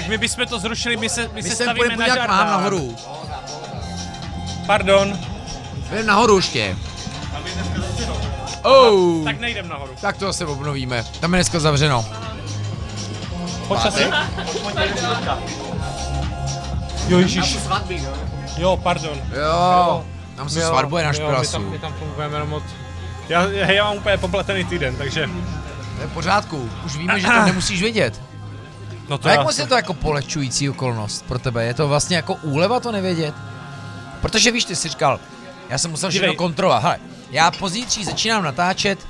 tak 0.01 0.07
my 0.07 0.17
bychom 0.17 0.45
to 0.47 0.59
zrušili, 0.59 0.97
my 0.97 1.09
se, 1.09 1.21
my 1.27 1.29
My 1.33 1.43
se 1.43 1.55
stavíme 1.55 1.75
pojďme 1.75 1.97
na 1.97 2.05
jak 2.15 2.17
mám 2.27 2.37
žardán. 2.37 2.47
nahoru. 2.47 2.95
Pardon. 4.65 5.19
Jdem 5.91 6.05
nahoru 6.05 6.35
ještě. 6.37 6.75
Oh, 8.63 9.23
Tak 9.25 9.39
nejdem 9.39 9.67
nahoru. 9.67 9.91
tak 10.01 10.17
to 10.17 10.33
se 10.33 10.45
obnovíme. 10.45 11.03
Tam 11.19 11.33
je 11.33 11.37
dneska 11.37 11.59
zavřeno. 11.59 12.05
Počasí. 13.67 14.03
Jo, 17.07 17.17
ježíš. 17.19 17.57
Jo, 18.57 18.77
pardon. 18.77 19.17
Jo, 19.41 20.05
tam 20.35 20.49
se 20.49 20.59
Jo, 20.61 20.67
svatbuje 20.67 21.03
na 21.03 21.11
jo, 21.11 21.35
my 21.39 21.47
tam, 21.47 21.65
my 21.69 21.79
tam 21.79 21.93
fungujeme 21.93 22.35
jenom 22.35 22.53
od... 22.53 22.63
Já, 23.29 23.43
já, 23.43 23.71
já 23.71 23.83
mám 23.83 23.97
úplně 23.97 24.17
popletený 24.17 24.63
týden, 24.63 24.95
takže... 24.95 25.29
To 25.95 26.01
je 26.01 26.07
v 26.07 26.13
pořádku. 26.13 26.69
Už 26.85 26.95
víme, 26.97 27.19
že 27.19 27.27
to 27.27 27.45
nemusíš 27.45 27.81
vědět. 27.81 28.21
No 29.09 29.17
to 29.17 29.27
A 29.27 29.31
jak 29.31 29.43
moc 29.43 29.59
je 29.59 29.67
to 29.67 29.75
jako 29.75 29.93
polehčující 29.93 30.69
okolnost 30.69 31.25
pro 31.25 31.39
tebe? 31.39 31.65
Je 31.65 31.73
to 31.73 31.87
vlastně 31.87 32.15
jako 32.15 32.33
úleva 32.35 32.79
to 32.79 32.91
nevědět? 32.91 33.35
Protože 34.21 34.51
víš, 34.51 34.65
ty 34.65 34.75
jsi 34.75 34.89
říkal, 34.89 35.19
já 35.69 35.77
jsem 35.77 35.91
musel 35.91 36.09
všechno 36.09 36.33
kontrolovat. 36.33 36.83
Hele, 36.83 36.99
já 37.31 37.51
pozítří 37.51 38.05
začínám 38.05 38.43
natáčet 38.43 39.07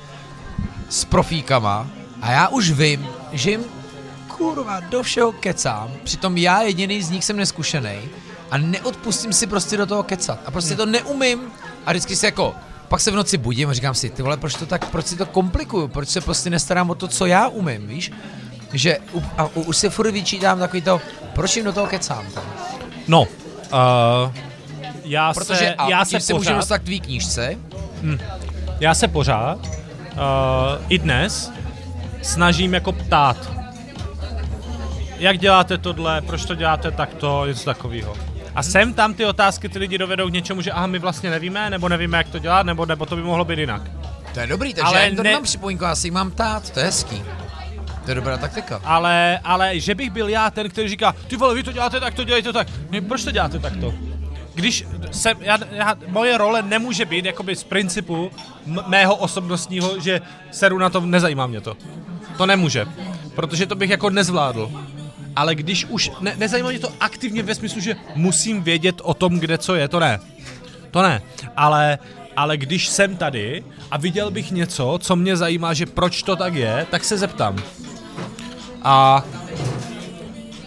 s 0.88 1.04
profíkama 1.04 1.86
a 2.22 2.30
já 2.30 2.48
už 2.48 2.70
vím, 2.70 3.08
že 3.32 3.50
jim 3.50 3.64
kurva 4.28 4.80
do 4.80 5.02
všeho 5.02 5.32
kecám, 5.32 5.90
přitom 6.04 6.36
já 6.36 6.62
jediný 6.62 7.02
z 7.02 7.10
nich 7.10 7.24
jsem 7.24 7.36
neskušený 7.36 7.98
a 8.50 8.58
neodpustím 8.58 9.32
si 9.32 9.46
prostě 9.46 9.76
do 9.76 9.86
toho 9.86 10.02
kecat 10.02 10.40
a 10.46 10.50
prostě 10.50 10.76
to 10.76 10.86
neumím 10.86 11.40
a 11.86 11.90
vždycky 11.90 12.16
si 12.16 12.26
jako 12.26 12.54
pak 12.88 13.00
se 13.00 13.10
v 13.10 13.14
noci 13.14 13.38
budím 13.38 13.68
a 13.68 13.72
říkám 13.72 13.94
si, 13.94 14.10
ty 14.10 14.22
vole, 14.22 14.36
proč 14.36 14.54
to 14.54 14.66
tak, 14.66 14.90
proč 14.90 15.06
si 15.06 15.16
to 15.16 15.26
komplikuju, 15.26 15.88
proč 15.88 16.08
se 16.08 16.20
prostě 16.20 16.50
nestarám 16.50 16.90
o 16.90 16.94
to, 16.94 17.08
co 17.08 17.26
já 17.26 17.48
umím, 17.48 17.88
víš? 17.88 18.12
Že 18.72 18.98
u, 19.12 19.22
a 19.38 19.44
u, 19.46 19.60
už 19.62 19.76
si 19.76 19.90
furt 19.90 20.10
vyčítám 20.10 20.58
takový 20.58 20.82
to, 20.82 21.00
proč 21.34 21.56
jim 21.56 21.64
do 21.64 21.72
toho 21.72 21.86
kecám 21.86 22.26
tam? 22.34 22.44
No, 23.08 23.20
uh, 23.22 24.32
já 25.04 25.32
Protože 25.34 25.56
se, 25.58 25.74
a 25.74 25.88
já 25.88 26.04
se 26.04 26.20
se 26.20 26.34
pořád, 26.34 26.56
dostat 26.56 26.78
k 26.78 26.82
tvý 26.82 27.00
knížce, 27.00 27.56
já 28.80 28.94
se 28.94 29.08
pořád, 29.08 29.58
uh, 29.66 29.72
i 30.88 30.98
dnes, 30.98 31.52
snažím 32.22 32.74
jako 32.74 32.92
ptát. 32.92 33.36
Jak 35.18 35.38
děláte 35.38 35.78
tohle, 35.78 36.20
proč 36.20 36.44
to 36.44 36.54
děláte 36.54 36.90
takto, 36.90 37.46
něco 37.46 37.64
takového. 37.64 38.16
A 38.54 38.62
sem 38.62 38.94
tam 38.94 39.14
ty 39.14 39.24
otázky 39.26 39.68
ty 39.68 39.78
lidi 39.78 39.98
dovedou 39.98 40.28
k 40.28 40.32
něčemu, 40.32 40.62
že 40.62 40.70
aha, 40.72 40.86
my 40.86 40.98
vlastně 40.98 41.30
nevíme, 41.30 41.70
nebo 41.70 41.88
nevíme, 41.88 42.18
jak 42.18 42.28
to 42.28 42.38
dělat, 42.38 42.66
nebo, 42.66 42.86
nebo 42.86 43.06
to 43.06 43.16
by 43.16 43.22
mohlo 43.22 43.44
být 43.44 43.58
jinak. 43.58 43.82
to 44.34 44.40
je 44.40 44.46
dobrý, 44.46 44.74
takže 44.74 44.86
Ale 44.86 44.98
já 44.98 45.06
jim 45.06 45.16
to 45.16 45.22
ne- 45.22 45.30
nemám 45.30 45.42
připomínku, 45.42 45.84
já 45.84 45.94
si 45.94 46.06
jim 46.06 46.14
mám 46.14 46.30
ptát, 46.30 46.70
to 46.70 46.80
je 46.80 46.86
hezký. 46.86 47.22
To 48.08 48.12
je 48.12 48.14
dobrá 48.14 48.36
taktika. 48.36 48.80
Ale, 48.84 49.38
ale 49.44 49.80
že 49.80 49.94
bych 49.94 50.10
byl 50.10 50.28
já 50.28 50.50
ten, 50.50 50.68
který 50.68 50.88
říká, 50.88 51.14
ty 51.26 51.36
vole, 51.36 51.54
vy 51.54 51.62
to 51.62 51.72
děláte 51.72 52.00
tak, 52.00 52.14
to 52.14 52.24
dělejte 52.24 52.52
tak. 52.52 52.68
Ne, 52.90 53.00
proč 53.00 53.24
to 53.24 53.30
děláte 53.30 53.58
takto? 53.58 53.94
Když 54.54 54.84
se, 55.10 55.32
já, 55.40 55.58
já, 55.70 55.94
moje 56.06 56.38
role 56.38 56.62
nemůže 56.62 57.04
být 57.04 57.24
jakoby 57.24 57.56
z 57.56 57.64
principu 57.64 58.30
m- 58.66 58.84
mého 58.86 59.16
osobnostního, 59.16 60.00
že 60.00 60.20
seru 60.50 60.78
na 60.78 60.90
to, 60.90 61.00
nezajímá 61.00 61.46
mě 61.46 61.60
to. 61.60 61.76
To 62.36 62.46
nemůže, 62.46 62.86
protože 63.34 63.66
to 63.66 63.74
bych 63.74 63.90
jako 63.90 64.10
nezvládl. 64.10 64.70
Ale 65.36 65.54
když 65.54 65.84
už, 65.84 66.10
ne, 66.20 66.34
nezajímá 66.36 66.70
mě 66.70 66.78
to 66.78 66.92
aktivně 67.00 67.42
ve 67.42 67.54
smyslu, 67.54 67.80
že 67.80 67.96
musím 68.14 68.62
vědět 68.62 69.00
o 69.04 69.14
tom, 69.14 69.38
kde 69.38 69.58
co 69.58 69.74
je, 69.74 69.88
to 69.88 70.00
ne. 70.00 70.20
To 70.90 71.02
ne, 71.02 71.22
ale, 71.56 71.98
ale 72.36 72.56
když 72.56 72.88
jsem 72.88 73.16
tady 73.16 73.64
a 73.90 73.96
viděl 73.98 74.30
bych 74.30 74.50
něco, 74.50 74.98
co 75.02 75.16
mě 75.16 75.36
zajímá, 75.36 75.74
že 75.74 75.86
proč 75.86 76.22
to 76.22 76.36
tak 76.36 76.54
je, 76.54 76.86
tak 76.90 77.04
se 77.04 77.18
zeptám. 77.18 77.56
A 78.82 79.22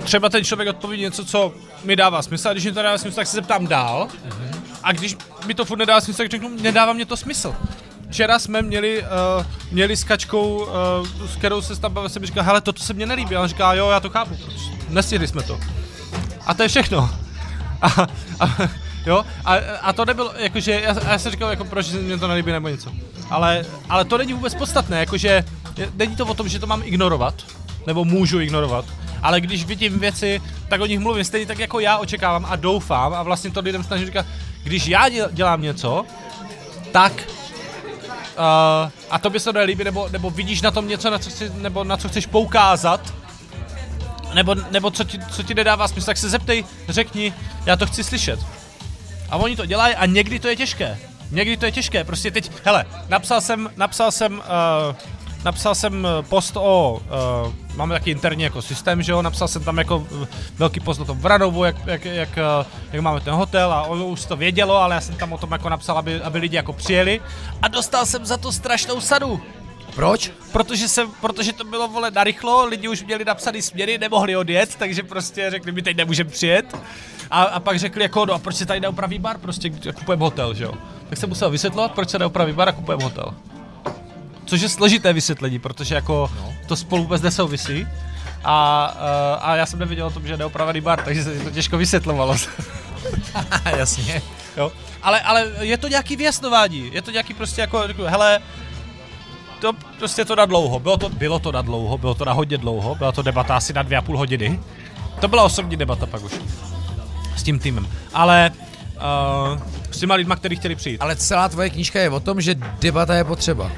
třeba 0.04 0.30
ten 0.30 0.44
člověk 0.44 0.70
odpoví 0.70 1.02
něco, 1.02 1.26
co 1.26 1.54
mi 1.84 1.96
dává 1.96 2.22
smysl, 2.22 2.50
a 2.50 2.54
když 2.54 2.66
mi 2.66 2.72
to 2.72 2.82
dává 2.82 2.98
smysl, 2.98 3.16
tak 3.16 3.28
se 3.28 3.36
zeptám 3.36 3.68
dál. 3.68 4.08
A 4.84 4.92
když 4.92 5.18
mi 5.46 5.54
to 5.54 5.66
furt 5.66 5.78
nedává 5.78 6.02
smysl, 6.02 6.18
tak 6.18 6.32
řeknu, 6.32 6.50
nedává 6.62 6.94
mě 6.94 7.06
to 7.06 7.18
smysl. 7.18 7.56
Včera 8.10 8.40
jsme 8.40 8.62
měli, 8.62 9.04
uh, 9.04 9.46
měli 9.72 9.98
s 9.98 10.04
Kačkou, 10.04 10.58
uh, 10.58 11.28
s 11.28 11.36
kterou 11.36 11.62
se 11.62 11.82
tam 11.82 12.10
jsem 12.10 12.26
říkal, 12.26 12.44
hele, 12.44 12.62
toto 12.62 12.84
se 12.84 12.94
mně 12.94 13.06
nelíbí. 13.06 13.36
A 13.36 13.42
on 13.42 13.48
říká, 13.48 13.74
jo, 13.74 13.90
já 13.90 14.00
to 14.00 14.10
chápu, 14.10 14.38
nestihli 14.90 15.28
jsme 15.28 15.44
to. 15.44 15.60
A 16.46 16.54
to 16.54 16.64
je 16.64 16.70
všechno. 16.70 17.10
A, 17.82 18.08
a, 18.40 18.70
jo, 19.06 19.26
a, 19.46 19.56
a 19.82 19.94
to 19.94 20.06
nebylo, 20.06 20.34
jakože, 20.38 20.72
já, 20.72 21.10
já 21.10 21.18
jsem 21.18 21.32
říkal, 21.32 21.50
jako, 21.50 21.66
proč 21.66 21.86
se 21.86 21.98
mě 21.98 22.18
to 22.18 22.28
nelíbí 22.28 22.52
nebo 22.52 22.68
něco. 22.68 22.92
Ale, 23.30 23.66
ale 23.90 24.06
to 24.06 24.18
není 24.18 24.34
vůbec 24.34 24.56
podstatné, 24.56 25.00
jakože, 25.00 25.44
není 25.96 26.16
to 26.16 26.26
o 26.26 26.34
tom, 26.34 26.48
že 26.48 26.60
to 26.60 26.68
mám 26.68 26.82
ignorovat, 26.86 27.36
nebo 27.88 28.06
můžu 28.06 28.40
ignorovat, 28.40 28.86
ale 29.24 29.42
když 29.42 29.66
vidím 29.66 30.00
věci, 30.00 30.42
tak 30.68 30.82
o 30.82 30.86
nich 30.86 31.00
mluvím 31.00 31.24
stejně 31.24 31.46
tak, 31.46 31.60
jako 31.60 31.80
já 31.80 31.98
očekávám 31.98 32.46
a 32.50 32.56
doufám 32.56 33.14
a 33.14 33.24
vlastně 33.24 33.52
to 33.52 33.60
lidem 33.60 33.84
snažím 33.84 34.06
říkat, 34.06 34.26
když 34.64 34.88
já 34.88 35.10
děl- 35.10 35.30
dělám 35.32 35.62
něco, 35.62 36.06
tak 36.92 37.14
uh, 37.14 38.92
a 39.10 39.20
to 39.20 39.30
by 39.30 39.40
se 39.40 39.54
nelíbí, 39.54 39.84
nebo, 39.84 40.10
nebo 40.10 40.30
vidíš 40.30 40.62
na 40.62 40.72
tom 40.72 40.88
něco, 40.88 41.10
na 41.10 41.20
co, 41.20 41.30
chci, 41.30 41.52
nebo 41.56 41.84
na 41.84 41.98
co 41.98 42.10
chceš 42.10 42.26
poukázat, 42.26 43.14
nebo, 44.34 44.56
nebo 44.56 44.92
co, 44.92 45.04
ti, 45.04 45.20
co 45.32 45.44
ti 45.44 45.54
nedává 45.54 45.88
smysl, 45.88 46.06
tak 46.06 46.18
se 46.18 46.30
zeptej, 46.30 46.66
řekni, 46.90 47.34
já 47.66 47.76
to 47.76 47.86
chci 47.86 48.04
slyšet. 48.04 48.40
A 49.30 49.38
oni 49.38 49.56
to 49.56 49.66
dělají 49.66 49.96
a 49.96 50.06
někdy 50.06 50.40
to 50.40 50.48
je 50.48 50.56
těžké. 50.56 51.00
Někdy 51.32 51.58
to 51.58 51.66
je 51.66 51.72
těžké, 51.72 52.04
prostě 52.04 52.32
teď, 52.32 52.52
hele, 52.64 52.86
napsal 53.10 53.42
jsem, 53.42 53.70
napsal 53.78 54.12
jsem, 54.12 54.34
uh, 54.38 54.96
napsal 55.46 55.76
jsem 55.76 56.06
eh, 56.06 56.24
post 56.24 56.58
o, 56.58 57.02
uh, 57.46 57.54
máme 57.76 57.96
taky 57.96 58.12
interní 58.12 58.44
jako 58.44 58.62
systém, 58.62 59.02
že 59.02 59.12
jo, 59.12 59.22
napsal 59.22 59.48
jsem 59.48 59.64
tam 59.64 59.78
jako 59.78 59.98
uh, 59.98 60.28
velký 60.58 60.80
post 60.80 61.00
o 61.00 61.06
tom 61.06 61.18
Vranovu, 61.18 61.64
jak, 61.64 61.76
jak, 61.86 62.06
jak, 62.06 62.30
uh, 62.30 62.66
jak 62.92 63.02
máme 63.02 63.20
ten 63.20 63.34
hotel 63.34 63.74
a 63.74 63.82
ono 63.82 64.08
už 64.08 64.26
to 64.26 64.36
vědělo, 64.36 64.76
ale 64.76 64.96
já 64.96 65.02
jsem 65.02 65.16
tam 65.16 65.34
o 65.34 65.38
tom 65.38 65.52
jako 65.52 65.70
napsal, 65.70 65.98
aby, 65.98 66.22
aby 66.22 66.40
lidi 66.40 66.56
jako 66.56 66.74
přijeli 66.74 67.22
a 67.62 67.68
dostal 67.68 68.06
jsem 68.06 68.26
za 68.26 68.38
to 68.38 68.52
strašnou 68.52 69.02
sadu. 69.02 69.42
Proč? 69.96 70.32
Protože, 70.52 70.88
se, 70.88 71.08
protože 71.22 71.54
to 71.54 71.64
bylo 71.64 71.88
vole 71.88 72.12
narychlo, 72.12 72.66
lidi 72.66 72.88
už 72.88 73.04
měli 73.04 73.26
napsaný 73.26 73.62
směry, 73.62 73.98
nemohli 73.98 74.36
odjet, 74.36 74.76
takže 74.76 75.04
prostě 75.04 75.50
řekli, 75.50 75.72
my 75.72 75.82
teď 75.82 75.98
nemůžeme 75.98 76.30
přijet. 76.30 76.78
A, 77.32 77.44
a 77.44 77.60
pak 77.60 77.80
řekli 77.80 78.04
jako, 78.04 78.26
no 78.26 78.34
a 78.34 78.40
proč 78.40 78.56
se 78.56 78.66
tady 78.66 78.80
neupraví 78.80 79.20
bar, 79.20 79.38
prostě 79.38 79.70
kupujeme 79.70 80.24
hotel, 80.24 80.54
že 80.54 80.64
jo. 80.64 80.74
Tak 81.10 81.18
jsem 81.18 81.30
musel 81.30 81.50
vysvětlovat, 81.50 81.92
proč 81.92 82.10
se 82.10 82.20
neupraví 82.20 82.54
bar 82.54 82.70
a 82.70 82.72
kupujeme 82.72 83.04
hotel. 83.04 83.34
Což 84.52 84.62
je 84.62 84.70
složité 84.70 85.14
vysvětlení, 85.14 85.60
protože 85.60 85.96
jako 85.96 86.32
no. 86.36 86.54
to 86.68 86.76
spolu 86.76 87.04
vůbec 87.04 87.22
nesouvisí. 87.22 87.88
A, 88.44 88.88
uh, 88.96 89.50
a 89.50 89.56
já 89.56 89.66
jsem 89.66 89.80
nevěděl 89.80 90.08
o 90.08 90.10
tom, 90.10 90.28
že 90.28 90.34
je 90.34 90.38
neopravený 90.38 90.82
bar, 90.82 91.02
takže 91.02 91.24
se 91.24 91.40
to 91.40 91.52
těžko 91.52 91.78
vysvětlovalo. 91.78 92.36
Jasně. 93.78 94.22
jo. 94.58 94.72
Ale, 95.04 95.22
ale 95.22 95.48
je 95.60 95.78
to 95.78 95.88
nějaký 95.88 96.16
vyjasnování, 96.16 96.90
je 96.94 97.02
to 97.02 97.12
nějaký 97.12 97.34
prostě 97.34 97.62
jako, 97.62 97.84
jako 97.84 98.04
hele, 98.04 98.40
to 99.60 99.74
prostě 99.98 100.26
to 100.26 100.36
na 100.36 100.46
dlouho, 100.46 100.80
bylo 100.80 100.98
to, 100.98 101.10
bylo 101.10 101.40
to 101.40 101.52
na 101.52 101.62
dlouho, 101.62 101.98
bylo 101.98 102.14
to 102.14 102.26
na 102.26 102.34
hodně 102.34 102.58
dlouho, 102.58 102.96
byla 102.96 103.12
to 103.12 103.22
debata 103.22 103.56
asi 103.56 103.74
na 103.74 103.84
dvě 103.84 103.98
a 103.98 104.02
půl 104.02 104.18
hodiny. 104.18 104.60
To 105.20 105.28
byla 105.28 105.44
osobní 105.44 105.78
debata 105.78 106.06
pak 106.06 106.24
už. 106.24 106.32
S 107.36 107.44
tím 107.44 107.60
týmem. 107.60 107.88
Ale 108.14 108.52
uh, 108.52 109.60
s 109.92 110.00
těma 110.00 110.16
lidma, 110.16 110.36
kteří 110.36 110.56
chtěli 110.56 110.76
přijít. 110.76 111.02
Ale 111.02 111.16
celá 111.16 111.50
tvoje 111.50 111.70
knížka 111.70 112.00
je 112.00 112.10
o 112.10 112.20
tom, 112.20 112.42
že 112.42 112.56
debata 112.80 113.16
je 113.16 113.24
potřeba. 113.24 113.72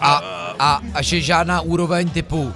A, 0.00 0.14
a, 0.58 0.80
a 0.94 1.02
že 1.02 1.20
žádná 1.20 1.60
úroveň 1.60 2.10
typu 2.10 2.52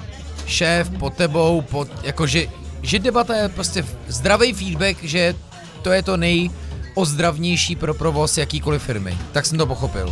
šéf 0.47 0.91
pod 0.99 1.15
tebou, 1.15 1.61
pod, 1.61 1.89
jakože, 2.03 2.47
že 2.83 2.99
debata 2.99 3.35
je 3.37 3.49
prostě 3.49 3.87
zdravý 4.09 4.53
feedback, 4.53 5.03
že 5.03 5.35
to 5.83 5.91
je 5.93 6.03
to 6.03 6.17
nejozdravnější 6.17 7.77
pro 7.77 7.95
provoz 7.95 8.39
jakýkoliv 8.39 8.83
firmy. 8.83 9.19
Tak 9.33 9.47
jsem 9.47 9.59
to 9.59 9.67
pochopil. 9.67 10.09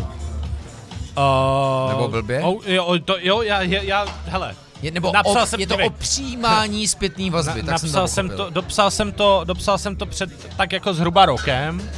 Uh, 1.19 1.91
Nebo 1.91 2.09
blbě? 2.09 2.41
Oh, 2.43 2.63
jo, 2.67 2.95
to, 3.05 3.17
jo, 3.21 3.43
já, 3.43 3.63
já, 3.63 3.83
já, 3.83 4.07
hele, 4.27 4.55
Je, 4.83 4.91
nebo 4.91 5.13
Napsal 5.13 5.43
o, 5.43 5.47
jsem- 5.47 5.61
je 5.61 5.67
to 5.67 5.77
o 5.77 5.91
přijímání 5.91 6.89
zpětný 6.95 7.31
vazby, 7.31 7.63
Na, 7.63 7.67
tak 7.73 7.79
jsem 7.81 7.93
to 7.93 7.99
napsal 7.99 8.09
jsem 8.09 8.29
to, 8.31 8.51
dopsal 8.51 8.91
jsem 8.91 9.13
to, 9.13 9.41
dopsal 9.45 9.79
jsem 9.79 9.97
to 9.97 10.07
před 10.07 10.31
tak 10.57 10.73
jako 10.73 10.95
zhruba 10.95 11.27
rokem 11.27 11.91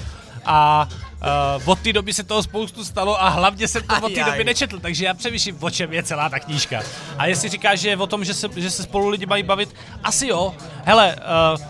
a 0.45 0.89
uh, 1.23 1.69
od 1.69 1.79
té 1.79 1.93
doby 1.93 2.13
se 2.13 2.23
toho 2.23 2.43
spoustu 2.43 2.85
stalo 2.85 3.23
a 3.23 3.29
hlavně 3.29 3.69
jsem 3.69 3.83
to 3.83 3.95
od 4.03 4.13
té 4.15 4.25
doby 4.25 4.45
nečetl, 4.45 4.81
takže 4.81 5.05
já 5.05 5.15
přemýšlím, 5.15 5.57
o 5.61 5.71
čem 5.71 5.93
je 5.93 6.03
celá 6.03 6.29
ta 6.29 6.39
knížka. 6.39 6.81
A 7.19 7.27
jestli 7.27 7.49
říkáš, 7.49 7.81
že 7.81 7.89
je 7.89 7.97
o 7.97 8.07
tom, 8.07 8.25
že 8.25 8.35
se, 8.35 8.49
že 8.57 8.71
se 8.71 8.83
spolu 8.83 9.09
lidi 9.09 9.27
mají 9.27 9.43
bavit, 9.43 9.75
asi 10.05 10.27
jo. 10.27 10.55
Hele, 10.85 11.17
uh, 11.17 11.61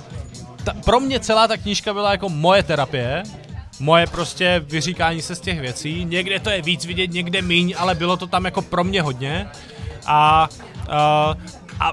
ta, 0.64 0.74
pro 0.84 1.00
mě 1.00 1.20
celá 1.20 1.48
ta 1.48 1.56
knížka 1.56 1.92
byla 1.94 2.10
jako 2.10 2.28
moje 2.28 2.62
terapie, 2.62 3.22
moje 3.80 4.06
prostě 4.06 4.62
vyříkání 4.66 5.22
se 5.22 5.34
z 5.34 5.40
těch 5.40 5.60
věcí. 5.60 6.04
Někde 6.04 6.40
to 6.40 6.50
je 6.50 6.62
víc 6.62 6.84
vidět, 6.84 7.06
někde 7.06 7.42
míň, 7.42 7.74
ale 7.78 7.94
bylo 7.94 8.16
to 8.16 8.26
tam 8.26 8.44
jako 8.44 8.62
pro 8.62 8.84
mě 8.84 9.02
hodně. 9.02 9.48
A, 10.06 10.48
a, 10.88 11.34
a, 11.80 11.92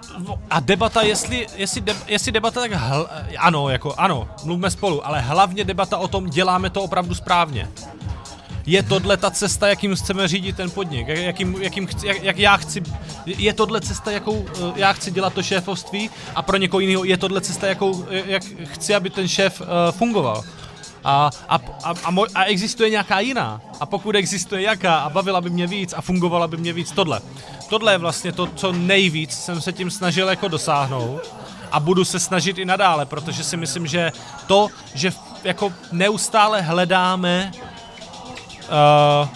a 0.49 0.59
debata, 0.59 1.01
jestli, 1.01 1.47
jestli, 1.55 1.81
de, 1.81 1.95
jestli 2.07 2.31
debata, 2.31 2.59
tak 2.59 2.71
hl, 2.71 3.09
ano, 3.37 3.69
jako 3.69 3.93
ano, 3.97 4.29
mluvme 4.43 4.71
spolu, 4.71 5.07
ale 5.07 5.21
hlavně 5.21 5.63
debata 5.63 5.97
o 5.97 6.07
tom, 6.07 6.29
děláme 6.29 6.69
to 6.69 6.81
opravdu 6.81 7.15
správně. 7.15 7.69
Je 8.65 8.83
tohle 8.83 9.17
ta 9.17 9.31
cesta, 9.31 9.67
jakým 9.67 9.95
chceme 9.95 10.27
řídit 10.27 10.55
ten 10.55 10.71
podnik? 10.71 11.07
Jak, 11.07 11.17
jakým, 11.17 11.55
jakým 11.61 11.87
chci, 11.87 12.07
jak, 12.07 12.23
jak 12.23 12.37
já 12.37 12.57
chci... 12.57 12.83
Je 13.25 13.53
tohle 13.53 13.81
cesta, 13.81 14.11
jakou 14.11 14.45
eh, 14.49 14.73
já 14.75 14.93
chci 14.93 15.11
dělat 15.11 15.33
to 15.33 15.43
šéfovství 15.43 16.09
a 16.35 16.41
pro 16.41 16.57
někoho 16.57 16.79
jiného 16.79 17.03
je 17.03 17.17
tohle 17.17 17.41
cesta, 17.41 17.67
jakou, 17.67 18.05
eh, 18.09 18.23
jak 18.25 18.43
chci, 18.63 18.95
aby 18.95 19.09
ten 19.09 19.27
šéf 19.27 19.61
uh, 19.61 19.67
fungoval? 19.91 20.43
A, 21.03 21.29
a, 21.49 21.59
a, 21.83 21.93
a, 22.03 22.11
mo, 22.11 22.25
a 22.35 22.43
existuje 22.43 22.89
nějaká 22.89 23.19
jiná. 23.19 23.61
A 23.79 23.85
pokud 23.85 24.15
existuje 24.15 24.61
jaká 24.61 24.97
a 24.97 25.09
bavila 25.09 25.41
by 25.41 25.49
mě 25.49 25.67
víc 25.67 25.93
a 25.97 26.01
fungovala 26.01 26.47
by 26.47 26.57
mě 26.57 26.73
víc 26.73 26.91
tohle. 26.91 27.21
Tohle 27.69 27.93
je 27.93 27.97
vlastně 27.97 28.31
to, 28.31 28.47
co 28.47 28.71
nejvíc 28.71 29.31
jsem 29.31 29.61
se 29.61 29.73
tím 29.73 29.91
snažil 29.91 30.29
jako 30.29 30.47
dosáhnout 30.47 31.21
a 31.71 31.79
budu 31.79 32.05
se 32.05 32.19
snažit 32.19 32.57
i 32.57 32.65
nadále, 32.65 33.05
protože 33.05 33.43
si 33.43 33.57
myslím, 33.57 33.87
že 33.87 34.11
to, 34.47 34.67
že 34.93 35.11
jako 35.43 35.73
neustále 35.91 36.61
hledáme 36.61 37.51
uh, 37.53 39.29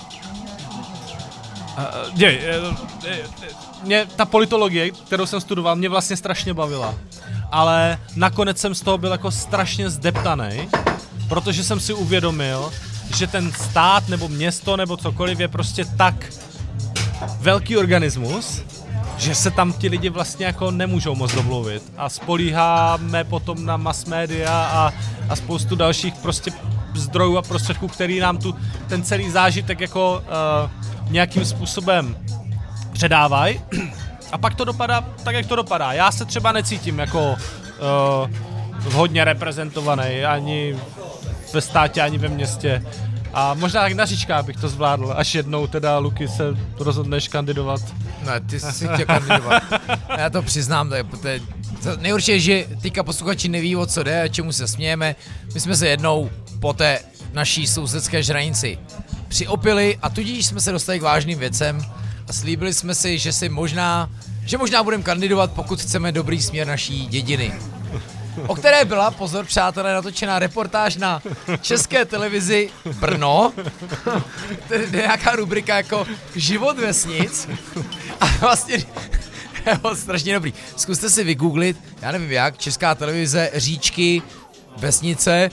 uh, 1.77 1.83
je, 2.13 2.31
je, 2.31 2.61
mě 3.83 4.07
ta 4.15 4.25
politologie, 4.25 4.91
kterou 4.91 5.25
jsem 5.25 5.41
studoval, 5.41 5.75
mě 5.75 5.89
vlastně 5.89 6.17
strašně 6.17 6.53
bavila. 6.53 6.95
Ale 7.51 7.99
nakonec 8.15 8.57
jsem 8.57 8.75
z 8.75 8.81
toho 8.81 8.97
byl 8.97 9.11
jako 9.11 9.31
strašně 9.31 9.89
zdeptaný, 9.89 10.69
protože 11.29 11.63
jsem 11.63 11.79
si 11.79 11.93
uvědomil, 11.93 12.71
že 13.15 13.27
ten 13.27 13.51
stát 13.51 14.07
nebo 14.07 14.27
město 14.27 14.77
nebo 14.77 14.97
cokoliv 14.97 15.39
je 15.39 15.47
prostě 15.47 15.85
tak 15.85 16.15
velký 17.39 17.77
organismus, 17.77 18.61
že 19.18 19.35
se 19.35 19.52
tam 19.52 19.73
ti 19.73 19.89
lidi 19.89 20.10
vlastně 20.10 20.45
jako 20.45 20.72
nemůžou 20.72 21.15
moc 21.15 21.35
domluvit 21.35 21.84
a 21.98 22.10
spolíháme 22.10 23.23
potom 23.23 23.65
na 23.65 23.77
mass 23.77 24.06
media 24.06 24.69
a, 24.73 24.93
a 25.30 25.35
spoustu 25.35 25.76
dalších 25.76 26.14
prostě 26.14 26.52
zdrojů 26.95 27.38
a 27.38 27.41
prostředků, 27.41 27.88
který 27.88 28.19
nám 28.19 28.38
tu 28.38 28.56
ten 28.88 29.03
celý 29.03 29.30
zážitek 29.30 29.80
jako 29.80 30.23
uh, 30.23 31.11
nějakým 31.11 31.45
způsobem 31.45 32.18
předávají. 32.93 33.61
A 34.31 34.38
pak 34.38 34.56
to 34.56 34.65
dopadá 34.65 35.02
tak, 35.23 35.35
jak 35.35 35.45
to 35.45 35.56
dopadá. 35.56 35.93
Já 35.93 36.11
se 36.11 36.26
třeba 36.26 36.52
necítím 36.52 36.99
jako 36.99 37.35
uh, 38.81 38.93
hodně 38.93 39.23
reprezentovaný 39.23 40.26
ani 40.26 40.76
ve 41.53 41.61
státě, 41.61 42.02
ani 42.02 42.18
ve 42.18 42.27
městě. 42.27 42.85
A 43.33 43.53
možná 43.53 43.81
tak 43.81 43.93
na 43.93 44.05
říčkách 44.05 44.45
bych 44.45 44.57
to 44.57 44.69
zvládl, 44.69 45.13
až 45.17 45.35
jednou 45.35 45.67
teda 45.67 45.97
Luky 45.97 46.27
se 46.27 46.43
rozhodneš 46.79 47.27
kandidovat. 47.27 47.81
Ne, 48.25 48.39
ty 48.39 48.59
jsi 48.59 48.87
chtěl 48.87 49.05
kandidovat. 49.05 49.63
Já 50.17 50.29
to 50.29 50.41
přiznám, 50.41 50.89
to 50.89 50.95
je, 50.95 51.03
to 51.03 51.27
je 51.27 51.41
to 51.83 51.97
nejhorší 51.97 52.31
je, 52.31 52.39
že 52.39 52.65
teďka 52.81 53.03
posluchači 53.03 53.49
neví, 53.49 53.75
o 53.75 53.85
co 53.85 54.03
jde, 54.03 54.29
čemu 54.29 54.51
se 54.51 54.67
smějeme. 54.67 55.15
My 55.53 55.59
jsme 55.59 55.75
se 55.75 55.87
jednou 55.87 56.29
po 56.59 56.73
té 56.73 56.99
naší 57.33 57.67
sousedské 57.67 58.23
žranici 58.23 58.77
přiopili 59.27 59.97
a 60.01 60.09
tudíž 60.09 60.45
jsme 60.45 60.61
se 60.61 60.71
dostali 60.71 60.99
k 60.99 61.03
vážným 61.03 61.39
věcem 61.39 61.81
a 62.27 62.33
slíbili 62.33 62.73
jsme 62.73 62.95
si, 62.95 63.17
že 63.17 63.31
si 63.33 63.49
možná, 63.49 64.09
že 64.45 64.57
možná 64.57 64.83
budeme 64.83 65.03
kandidovat, 65.03 65.51
pokud 65.51 65.81
chceme 65.81 66.11
dobrý 66.11 66.41
směr 66.41 66.67
naší 66.67 67.07
dědiny 67.07 67.53
o 68.47 68.55
které 68.55 68.85
byla, 68.85 69.11
pozor 69.11 69.45
přátelé, 69.45 69.93
natočená 69.93 70.39
reportáž 70.39 70.95
na 70.95 71.21
české 71.61 72.05
televizi 72.05 72.69
Brno, 72.99 73.53
kde 74.67 74.97
je 74.97 75.01
nějaká 75.01 75.35
rubrika 75.35 75.77
jako 75.77 76.07
Život 76.35 76.79
vesnic 76.79 77.49
a 78.19 78.25
vlastně 78.25 78.77
jo, 79.67 79.95
strašně 79.95 80.33
dobrý. 80.33 80.53
Zkuste 80.75 81.09
si 81.09 81.23
vygooglit, 81.23 81.77
já 82.01 82.11
nevím 82.11 82.31
jak, 82.31 82.57
česká 82.57 82.95
televize, 82.95 83.51
říčky, 83.53 84.21
vesnice 84.77 85.49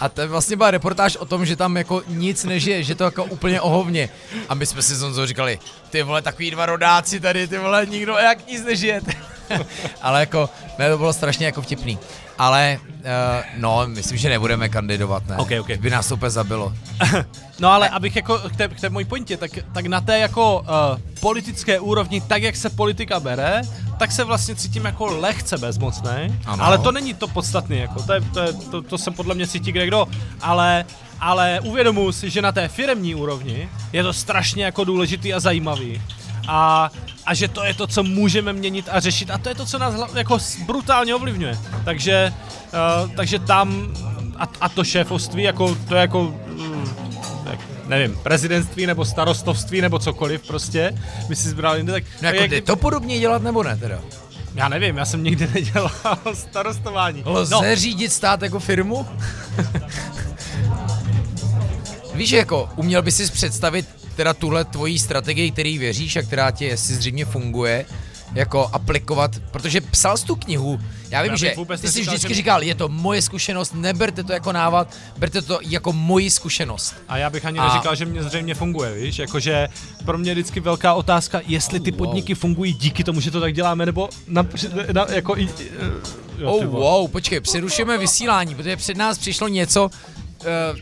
a 0.00 0.08
to 0.08 0.28
vlastně 0.28 0.56
byla 0.56 0.70
reportáž 0.70 1.16
o 1.16 1.26
tom, 1.26 1.46
že 1.46 1.56
tam 1.56 1.76
jako 1.76 2.02
nic 2.08 2.44
nežije, 2.44 2.82
že 2.82 2.94
to 2.94 3.04
jako 3.04 3.24
úplně 3.24 3.60
ohovně. 3.60 4.08
A 4.48 4.54
my 4.54 4.66
jsme 4.66 4.82
si 4.82 4.94
z 4.94 5.26
říkali, 5.26 5.58
ty 5.90 6.02
vole, 6.02 6.22
takový 6.22 6.50
dva 6.50 6.66
rodáci 6.66 7.20
tady, 7.20 7.48
ty 7.48 7.58
vole, 7.58 7.86
nikdo 7.86 8.12
jak 8.12 8.46
nic 8.46 8.64
nežije. 8.64 9.00
Ale 10.02 10.20
jako, 10.20 10.50
ne, 10.78 10.90
to 10.90 10.98
bylo 10.98 11.12
strašně 11.12 11.46
jako 11.46 11.62
vtipný. 11.62 11.98
Ale, 12.38 12.78
uh, 12.80 13.00
no, 13.56 13.82
myslím, 13.86 14.18
že 14.18 14.28
nebudeme 14.28 14.68
kandidovat, 14.68 15.26
ne. 15.28 15.36
Okay, 15.36 15.60
okay. 15.60 15.76
By 15.76 15.90
nás 15.90 16.12
úplně 16.12 16.30
zabilo. 16.30 16.72
no 17.58 17.70
ale 17.70 17.88
abych 17.88 18.16
jako 18.16 18.38
k 18.38 18.56
té, 18.56 18.68
k 18.68 18.80
té 18.80 18.88
mojí 18.90 19.04
pointě, 19.04 19.36
tak, 19.36 19.50
tak 19.72 19.86
na 19.86 20.00
té 20.00 20.18
jako 20.18 20.60
uh, 20.60 21.00
politické 21.20 21.80
úrovni, 21.80 22.20
tak 22.20 22.42
jak 22.42 22.56
se 22.56 22.70
politika 22.70 23.20
bere, 23.20 23.62
tak 23.98 24.12
se 24.12 24.24
vlastně 24.24 24.54
cítím 24.54 24.84
jako 24.84 25.06
lehce 25.06 25.58
bezmocný. 25.58 26.40
Ale 26.46 26.78
to 26.78 26.92
není 26.92 27.14
to 27.14 27.28
podstatné, 27.28 27.76
jako 27.76 28.02
to, 28.02 28.12
je, 28.12 28.20
to, 28.20 28.40
je, 28.40 28.52
to, 28.52 28.82
to 28.82 28.98
se 28.98 29.10
podle 29.10 29.34
mě 29.34 29.46
cítí 29.46 29.72
kde 29.72 29.86
kdo, 29.86 30.06
ale 30.40 30.84
ale 31.20 31.60
uvědomuji 31.60 32.12
si, 32.12 32.30
že 32.30 32.42
na 32.42 32.52
té 32.52 32.68
firemní 32.68 33.14
úrovni 33.14 33.68
je 33.92 34.02
to 34.02 34.12
strašně 34.12 34.64
jako 34.64 34.84
důležitý 34.84 35.34
a 35.34 35.40
zajímavý. 35.40 36.02
A 36.48 36.90
a 37.26 37.34
že 37.34 37.48
to 37.48 37.64
je 37.64 37.74
to, 37.74 37.86
co 37.86 38.02
můžeme 38.02 38.52
měnit 38.52 38.88
a 38.92 39.00
řešit 39.00 39.30
a 39.30 39.38
to 39.38 39.48
je 39.48 39.54
to, 39.54 39.66
co 39.66 39.78
nás 39.78 39.94
jako 40.14 40.38
brutálně 40.66 41.14
ovlivňuje. 41.14 41.58
Takže, 41.84 42.32
uh, 43.04 43.10
takže 43.10 43.38
tam 43.38 43.94
a, 44.36 44.48
a 44.60 44.68
to 44.68 44.84
šéfoství, 44.84 45.42
jako, 45.42 45.76
to 45.88 45.94
je 45.94 46.00
jako, 46.00 46.34
mm, 46.46 46.88
nevím, 47.86 48.18
prezidentství 48.22 48.86
nebo 48.86 49.04
starostovství 49.04 49.80
nebo 49.80 49.98
cokoliv 49.98 50.46
prostě, 50.46 50.98
by 51.28 51.36
si 51.36 51.48
zbral 51.48 51.76
jinde, 51.76 51.92
tak... 51.92 52.04
No 52.22 52.28
jako 52.28 52.54
jak, 52.54 52.64
to 52.64 52.76
podobně 52.76 53.18
dělat 53.18 53.42
nebo 53.42 53.62
ne 53.62 53.76
teda? 53.76 53.98
Já 54.54 54.68
nevím, 54.68 54.96
já 54.96 55.04
jsem 55.04 55.24
nikdy 55.24 55.48
nedělal 55.54 55.90
starostování. 56.34 57.22
Lze 57.26 57.54
no. 57.54 57.76
řídit 57.76 58.12
stát 58.12 58.42
jako 58.42 58.60
firmu? 58.60 59.06
Víš, 62.14 62.30
jako 62.30 62.68
uměl 62.76 63.02
by 63.02 63.12
si 63.12 63.32
představit 63.32 64.03
teda 64.14 64.34
tuhle 64.34 64.64
tvojí 64.64 64.98
strategii, 64.98 65.50
který 65.50 65.78
věříš 65.78 66.16
a 66.16 66.22
která 66.22 66.50
ti 66.50 66.64
jestli 66.64 66.94
zřejmě 66.94 67.24
funguje, 67.24 67.86
jako 68.34 68.68
aplikovat, 68.72 69.30
protože 69.50 69.80
psal 69.80 70.16
jsi 70.16 70.26
tu 70.26 70.36
knihu, 70.36 70.80
já 71.10 71.22
vím, 71.22 71.30
já 71.30 71.36
že 71.36 71.54
ty 71.80 71.88
jsi 71.88 72.00
vždycky 72.00 72.28
že... 72.28 72.34
říkal, 72.34 72.62
je 72.62 72.74
to 72.74 72.88
moje 72.88 73.22
zkušenost, 73.22 73.74
neberte 73.74 74.24
to 74.24 74.32
jako 74.32 74.52
návod, 74.52 74.88
berte 75.16 75.42
to 75.42 75.58
jako 75.62 75.92
moji 75.92 76.30
zkušenost. 76.30 76.94
A 77.08 77.16
já 77.16 77.30
bych 77.30 77.44
ani 77.44 77.58
a... 77.58 77.68
neříkal, 77.68 77.94
že 77.94 78.04
mě 78.04 78.22
zřejmě 78.22 78.54
funguje, 78.54 78.94
víš, 78.94 79.18
jakože 79.18 79.68
pro 80.04 80.18
mě 80.18 80.32
vždycky 80.32 80.60
velká 80.60 80.94
otázka, 80.94 81.40
jestli 81.46 81.80
ty 81.80 81.92
podniky 81.92 82.34
wow. 82.34 82.40
fungují 82.40 82.72
díky 82.72 83.04
tomu, 83.04 83.20
že 83.20 83.30
to 83.30 83.40
tak 83.40 83.54
děláme, 83.54 83.86
nebo 83.86 84.08
na, 84.28 84.46
na, 84.92 85.06
jako... 85.10 85.36
Jo, 86.38 86.52
oh, 86.52 86.64
wow, 86.64 87.10
počkej, 87.10 87.40
přerušíme 87.40 87.98
vysílání, 87.98 88.54
protože 88.54 88.76
před 88.76 88.96
nás 88.96 89.18
přišlo 89.18 89.48
něco, 89.48 89.90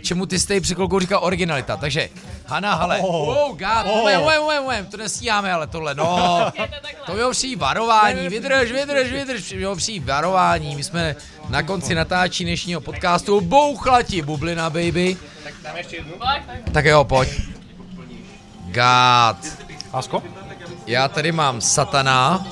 čemu 0.03 0.27
ty 0.27 0.39
jste 0.39 0.61
před 0.61 0.75
chvilkou 0.75 1.01
říkal 1.01 1.21
originalita. 1.23 1.77
Takže 1.77 2.09
Hana 2.47 2.75
Hale. 2.75 2.99
Oh, 2.99 3.29
oh 3.29 3.49
god, 3.49 3.85
oh. 3.85 4.01
Umem, 4.01 4.23
umem, 4.23 4.43
umem, 4.43 4.65
umem, 4.65 4.87
to 4.87 4.97
nestíháme, 4.97 5.53
ale 5.53 5.67
tohle, 5.67 5.95
no. 5.95 6.53
To 7.07 7.13
bylo 7.13 7.31
přijít 7.31 7.57
varování, 7.57 8.29
vydrž, 8.29 8.73
vydrž, 8.73 9.13
vydrž, 9.13 9.53
bylo 9.53 9.77
přijít 9.77 10.05
varování. 10.05 10.77
My 10.77 10.85
jsme 10.85 11.17
na 11.49 11.63
konci 11.63 11.95
natáčí 11.95 12.45
dnešního 12.45 12.81
podcastu. 12.81 13.41
Bouchla 13.41 14.03
ti 14.03 14.23
bublina, 14.23 14.71
baby. 14.71 15.17
Tak 15.45 15.55
dáme 15.63 15.79
ještě 15.79 15.97
jednu? 15.97 16.13
Tak 16.73 16.85
jo, 16.85 17.05
pojď. 17.05 17.29
God. 18.67 19.37
Lásko? 19.93 20.23
Já 20.87 21.09
tady 21.09 21.33
mám 21.33 21.61
satana. 21.61 22.47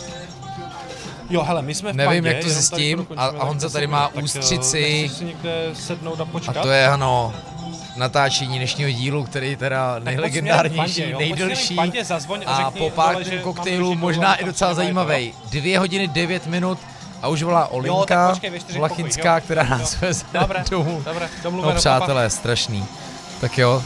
Jo, 1.30 1.42
hele, 1.42 1.62
my 1.62 1.74
jsme 1.74 1.92
v 1.92 1.96
Nevím, 1.96 2.24
pandě, 2.24 2.36
jak 2.36 2.44
to 2.44 2.50
zjistím. 2.50 3.06
A, 3.16 3.26
a 3.26 3.44
Honza 3.44 3.68
tady 3.68 3.86
má 3.86 4.08
tak, 4.14 4.24
ústřici. 4.24 5.10
Si 5.14 5.24
někde 5.24 5.70
sednout 5.74 6.20
a 6.20 6.24
počkat. 6.24 6.56
A 6.56 6.62
to 6.62 6.70
je, 6.70 6.88
ano, 6.88 7.32
natáčení 7.96 8.58
dnešního 8.58 8.90
dílu, 8.90 9.24
který 9.24 9.56
teda 9.56 9.98
nejlegendárnější, 9.98 11.02
pandě, 11.02 11.16
nejdelší 11.18 11.74
pandě, 11.74 12.04
zazvoň, 12.04 12.42
a 12.46 12.70
po 12.70 12.90
párkém 12.90 13.40
koktejlu 13.40 13.94
možná 13.94 14.34
i 14.34 14.44
docela 14.44 14.74
zajímavý. 14.74 15.34
Dvě 15.50 15.78
hodiny, 15.78 16.08
devět 16.08 16.46
minut 16.46 16.78
a 17.22 17.28
už 17.28 17.42
volá 17.42 17.66
Olinka 17.66 18.34
Vlachinská, 18.76 19.40
která 19.40 19.62
nás 19.62 20.00
veze 20.00 20.24
domů. 20.70 21.04
No 21.52 21.72
přátelé, 21.72 22.30
strašný. 22.30 22.84
Tak 23.40 23.58
jo, 23.58 23.82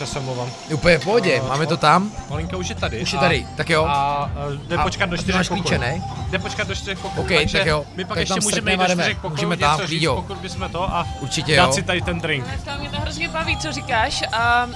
že 0.00 0.06
se 0.06 0.20
mluvám. 0.20 0.50
Úplně 0.72 0.98
v 0.98 1.04
pohodě, 1.04 1.40
uh, 1.40 1.48
máme 1.48 1.66
to 1.66 1.76
tam. 1.76 2.12
Malinka 2.30 2.56
už 2.56 2.68
je 2.68 2.74
tady. 2.74 3.00
Už 3.00 3.12
je 3.12 3.18
tady, 3.18 3.46
a, 3.52 3.56
tak 3.56 3.70
jo. 3.70 3.84
A 3.84 4.30
jde 4.66 4.78
počkat 4.78 5.10
do 5.10 5.16
čtyřech 5.16 5.48
pokojů. 5.48 5.62
klíče, 5.62 5.78
ne? 5.78 6.02
Jde 6.30 6.38
počkat 6.38 6.68
do 6.68 6.74
čtyřech 6.74 6.98
pokojů. 6.98 7.22
OK, 7.22 7.52
tak 7.52 7.66
jo. 7.66 7.84
My 7.96 8.04
pak 8.04 8.18
tak 8.18 8.18
ještě 8.18 8.40
můžeme 8.40 8.72
jít 8.72 8.76
do 8.76 8.84
čtyřech 8.86 9.16
pokojů, 9.16 9.34
můžeme 9.34 9.56
tam, 9.56 9.80
říct, 9.80 10.02
jo. 10.02 10.16
pokud 10.16 10.38
bychom 10.38 10.70
to 10.70 10.82
a 10.82 11.06
Určitě 11.20 11.56
dát 11.56 11.66
jo. 11.66 11.72
si 11.72 11.82
tady 11.82 12.02
ten 12.02 12.20
drink. 12.20 12.44
To 12.64 12.80
mě 12.80 12.90
to 12.90 13.00
hrozně 13.00 13.28
baví, 13.28 13.56
co 13.56 13.72
říkáš. 13.72 14.22
A, 14.32 14.38
a 14.38 14.68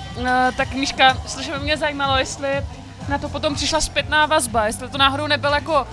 tak 0.57 0.73
Míška, 0.73 1.19
strašně 1.27 1.53
mě 1.59 1.77
zajímalo, 1.77 2.17
jestli 2.17 2.49
na 3.09 3.19
to 3.19 3.29
potom 3.29 3.55
přišla 3.55 3.81
zpětná 3.81 4.27
vazba, 4.27 4.67
jestli 4.67 4.89
to 4.89 4.99
náhodou 4.99 5.27
nebyl 5.27 5.53
jako 5.53 5.87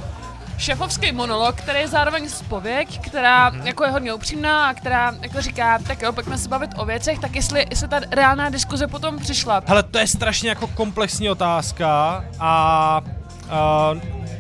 šefovský 0.58 1.12
monolog, 1.12 1.56
který 1.56 1.80
je 1.80 1.88
zároveň 1.88 2.30
zpověď, 2.30 3.00
která 3.02 3.52
mm-hmm. 3.52 3.66
jako 3.66 3.84
je 3.84 3.92
hodně 3.92 4.14
upřímná 4.14 4.68
a 4.68 4.74
která 4.74 5.16
jako 5.22 5.42
říká, 5.42 5.80
tak 5.88 6.02
jo, 6.02 6.12
pojďme 6.12 6.38
se 6.38 6.50
bavit 6.50 6.72
o 6.78 6.86
věcech, 6.86 7.20
tak 7.20 7.36
jestli, 7.36 7.66
jestli 7.70 7.88
ta 7.88 8.00
reálná 8.12 8.50
diskuze 8.50 8.88
potom 8.88 9.20
přišla. 9.20 9.64
Hele, 9.66 9.84
to 9.84 10.00
je 10.00 10.08
strašně 10.08 10.50
jako 10.50 10.68
komplexní 10.68 11.30
otázka 11.30 12.24
a, 12.40 13.02
a 13.50 13.92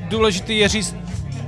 důležitý 0.09 0.57
je 0.57 0.67
říct 0.67 0.95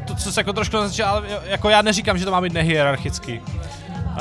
to, 0.08 0.16
co 0.16 0.32
se 0.32 0.40
jako 0.40 0.54
trošku 0.54 0.76
naznačil, 0.76 1.06
ale 1.06 1.24
jako 1.46 1.70
já 1.70 1.82
neříkám, 1.82 2.18
že 2.18 2.26
to 2.26 2.32
má 2.32 2.42
být 2.42 2.54
nehierarchický. 2.54 3.40
Uh, 3.40 4.20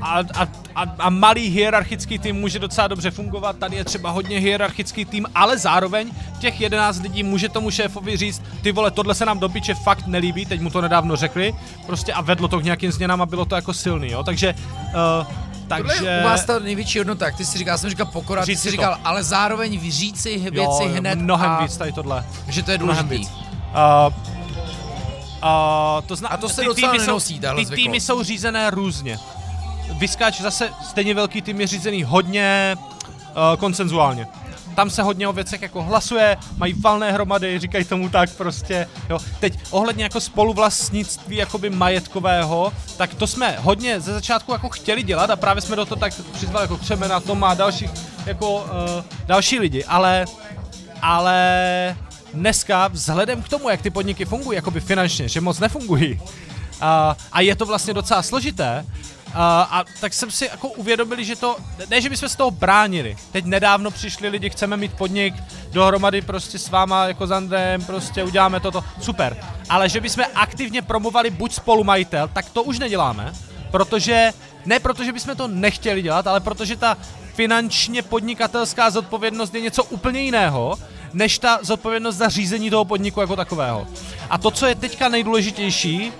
a, 0.00 0.18
a, 0.34 0.48
a, 0.74 0.82
a 0.98 1.10
malý 1.10 1.48
hierarchický 1.48 2.18
tým 2.18 2.36
může 2.36 2.58
docela 2.58 2.88
dobře 2.88 3.10
fungovat, 3.10 3.58
tady 3.58 3.76
je 3.76 3.84
třeba 3.84 4.10
hodně 4.10 4.40
hierarchický 4.40 5.04
tým, 5.04 5.26
ale 5.34 5.58
zároveň 5.58 6.10
těch 6.38 6.60
11 6.60 7.00
lidí 7.00 7.22
může 7.22 7.48
tomu 7.48 7.70
šéfovi 7.70 8.16
říct, 8.16 8.42
ty 8.62 8.72
vole, 8.72 8.90
tohle 8.90 9.14
se 9.14 9.26
nám 9.26 9.38
do 9.38 9.48
piče 9.48 9.74
fakt 9.74 10.06
nelíbí, 10.06 10.46
teď 10.46 10.60
mu 10.60 10.70
to 10.70 10.80
nedávno 10.80 11.16
řekli, 11.16 11.54
prostě 11.86 12.12
a 12.12 12.20
vedlo 12.20 12.48
to 12.48 12.58
k 12.58 12.64
nějakým 12.64 12.92
změnám 12.92 13.22
a 13.22 13.26
bylo 13.26 13.44
to 13.44 13.54
jako 13.54 13.74
silný, 13.74 14.10
jo, 14.10 14.22
takže 14.22 14.54
uh, 15.20 15.26
Takže... 15.68 15.94
Tohle 15.94 16.10
je 16.10 16.20
u 16.20 16.24
vás 16.24 16.44
ta 16.44 16.58
největší 16.58 16.98
hodnota, 16.98 17.24
jak 17.24 17.36
ty 17.36 17.44
si 17.44 17.58
říkal, 17.58 17.72
já 17.72 17.78
jsem 17.78 17.90
říkal 17.90 18.06
pokora, 18.06 18.46
ty 18.46 18.56
jsi 18.56 18.70
říkal, 18.70 18.98
ale 19.04 19.22
zároveň 19.22 19.78
vyříct 19.78 20.20
si 20.20 20.38
věci 20.38 20.82
jo, 20.82 20.88
hned 20.94 21.14
mnohem 21.14 21.50
a... 21.50 21.62
víc 21.62 21.76
tady 21.76 21.92
tohle. 21.92 22.24
Že 22.48 22.62
to 22.62 22.70
je 22.70 22.78
důležitý. 22.78 23.18
Uh, 23.18 23.26
uh, 24.06 26.02
to 26.06 26.16
zna- 26.16 26.28
a 26.28 26.36
to 26.36 26.48
se 26.48 26.60
ty 26.60 26.66
docela 26.66 26.92
týmy 26.92 27.06
nenosí, 27.06 27.40
jsou, 27.40 27.56
Ty 27.56 27.66
týmy 27.66 28.00
jsou 28.00 28.22
řízené 28.22 28.70
různě. 28.70 29.18
Vyskáč 29.98 30.40
zase 30.40 30.70
stejně 30.82 31.14
velký 31.14 31.42
tým 31.42 31.60
je 31.60 31.66
řízený 31.66 32.04
hodně 32.04 32.76
uh, 32.76 33.56
konsenzuálně 33.58 34.26
tam 34.74 34.90
se 34.90 35.02
hodně 35.02 35.28
o 35.28 35.32
věcech 35.32 35.62
jako 35.62 35.82
hlasuje, 35.82 36.36
mají 36.56 36.72
valné 36.72 37.12
hromady, 37.12 37.58
říkají 37.58 37.84
tomu 37.84 38.08
tak 38.08 38.30
prostě, 38.30 38.88
jo. 39.10 39.18
Teď 39.40 39.58
ohledně 39.70 40.04
jako 40.04 40.20
spoluvlastnictví 40.20 41.36
jakoby 41.36 41.70
majetkového, 41.70 42.72
tak 42.96 43.14
to 43.14 43.26
jsme 43.26 43.56
hodně 43.60 44.00
ze 44.00 44.12
začátku 44.12 44.52
jako 44.52 44.68
chtěli 44.68 45.02
dělat 45.02 45.30
a 45.30 45.36
právě 45.36 45.62
jsme 45.62 45.76
do 45.76 45.86
toho 45.86 46.00
tak 46.00 46.12
přizvali 46.32 46.64
jako 46.64 46.76
Křemena, 46.76 47.20
Toma 47.20 47.48
a 47.48 47.54
další, 47.54 47.90
jako 48.26 48.54
uh, 48.54 48.68
další 49.26 49.58
lidi, 49.58 49.84
ale, 49.84 50.24
ale 51.02 51.96
dneska 52.34 52.88
vzhledem 52.88 53.42
k 53.42 53.48
tomu, 53.48 53.68
jak 53.68 53.82
ty 53.82 53.90
podniky 53.90 54.24
fungují, 54.24 54.56
jakoby 54.56 54.80
finančně, 54.80 55.28
že 55.28 55.40
moc 55.40 55.58
nefungují, 55.58 56.20
a, 56.80 57.16
a 57.32 57.40
je 57.40 57.56
to 57.56 57.66
vlastně 57.66 57.94
docela 57.94 58.22
složité, 58.22 58.84
a, 59.34 59.62
a 59.62 59.84
tak 60.00 60.14
jsem 60.14 60.30
si 60.30 60.44
jako 60.44 60.68
uvědomili, 60.68 61.24
že 61.24 61.36
to, 61.36 61.56
ne, 61.90 62.00
že 62.00 62.10
bychom 62.10 62.28
z 62.28 62.36
toho 62.36 62.50
bránili. 62.50 63.16
Teď 63.32 63.44
nedávno 63.44 63.90
přišli 63.90 64.28
lidi, 64.28 64.50
chceme 64.50 64.76
mít 64.76 64.92
podnik 64.92 65.34
dohromady 65.72 66.22
prostě 66.22 66.58
s 66.58 66.68
váma 66.68 67.04
jako 67.04 67.26
s 67.26 67.32
Andrem, 67.32 67.84
prostě 67.84 68.24
uděláme 68.24 68.60
toto, 68.60 68.84
super. 69.00 69.36
Ale 69.68 69.88
že 69.88 70.00
bychom 70.00 70.24
aktivně 70.34 70.82
promovali 70.82 71.30
buď 71.30 71.52
spolumajitel, 71.52 72.28
tak 72.32 72.50
to 72.50 72.62
už 72.62 72.78
neděláme, 72.78 73.32
protože, 73.70 74.32
ne 74.66 74.80
protože 74.80 75.12
bychom 75.12 75.36
to 75.36 75.48
nechtěli 75.48 76.02
dělat, 76.02 76.26
ale 76.26 76.40
protože 76.40 76.76
ta 76.76 76.96
finančně 77.34 78.02
podnikatelská 78.02 78.90
zodpovědnost 78.90 79.54
je 79.54 79.60
něco 79.60 79.84
úplně 79.84 80.20
jiného, 80.20 80.78
než 81.12 81.38
ta 81.38 81.58
zodpovědnost 81.62 82.16
za 82.16 82.28
řízení 82.28 82.70
toho 82.70 82.84
podniku 82.84 83.20
jako 83.20 83.36
takového. 83.36 83.86
A 84.30 84.38
to, 84.38 84.50
co 84.50 84.66
je 84.66 84.74
teďka 84.74 85.08
nejdůležitější, 85.08 86.12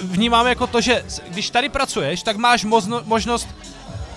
vnímám 0.00 0.46
jako 0.46 0.66
to, 0.66 0.80
že 0.80 1.04
když 1.28 1.50
tady 1.50 1.68
pracuješ, 1.68 2.22
tak 2.22 2.36
máš 2.36 2.64
možno, 2.64 3.02
možnost 3.04 3.48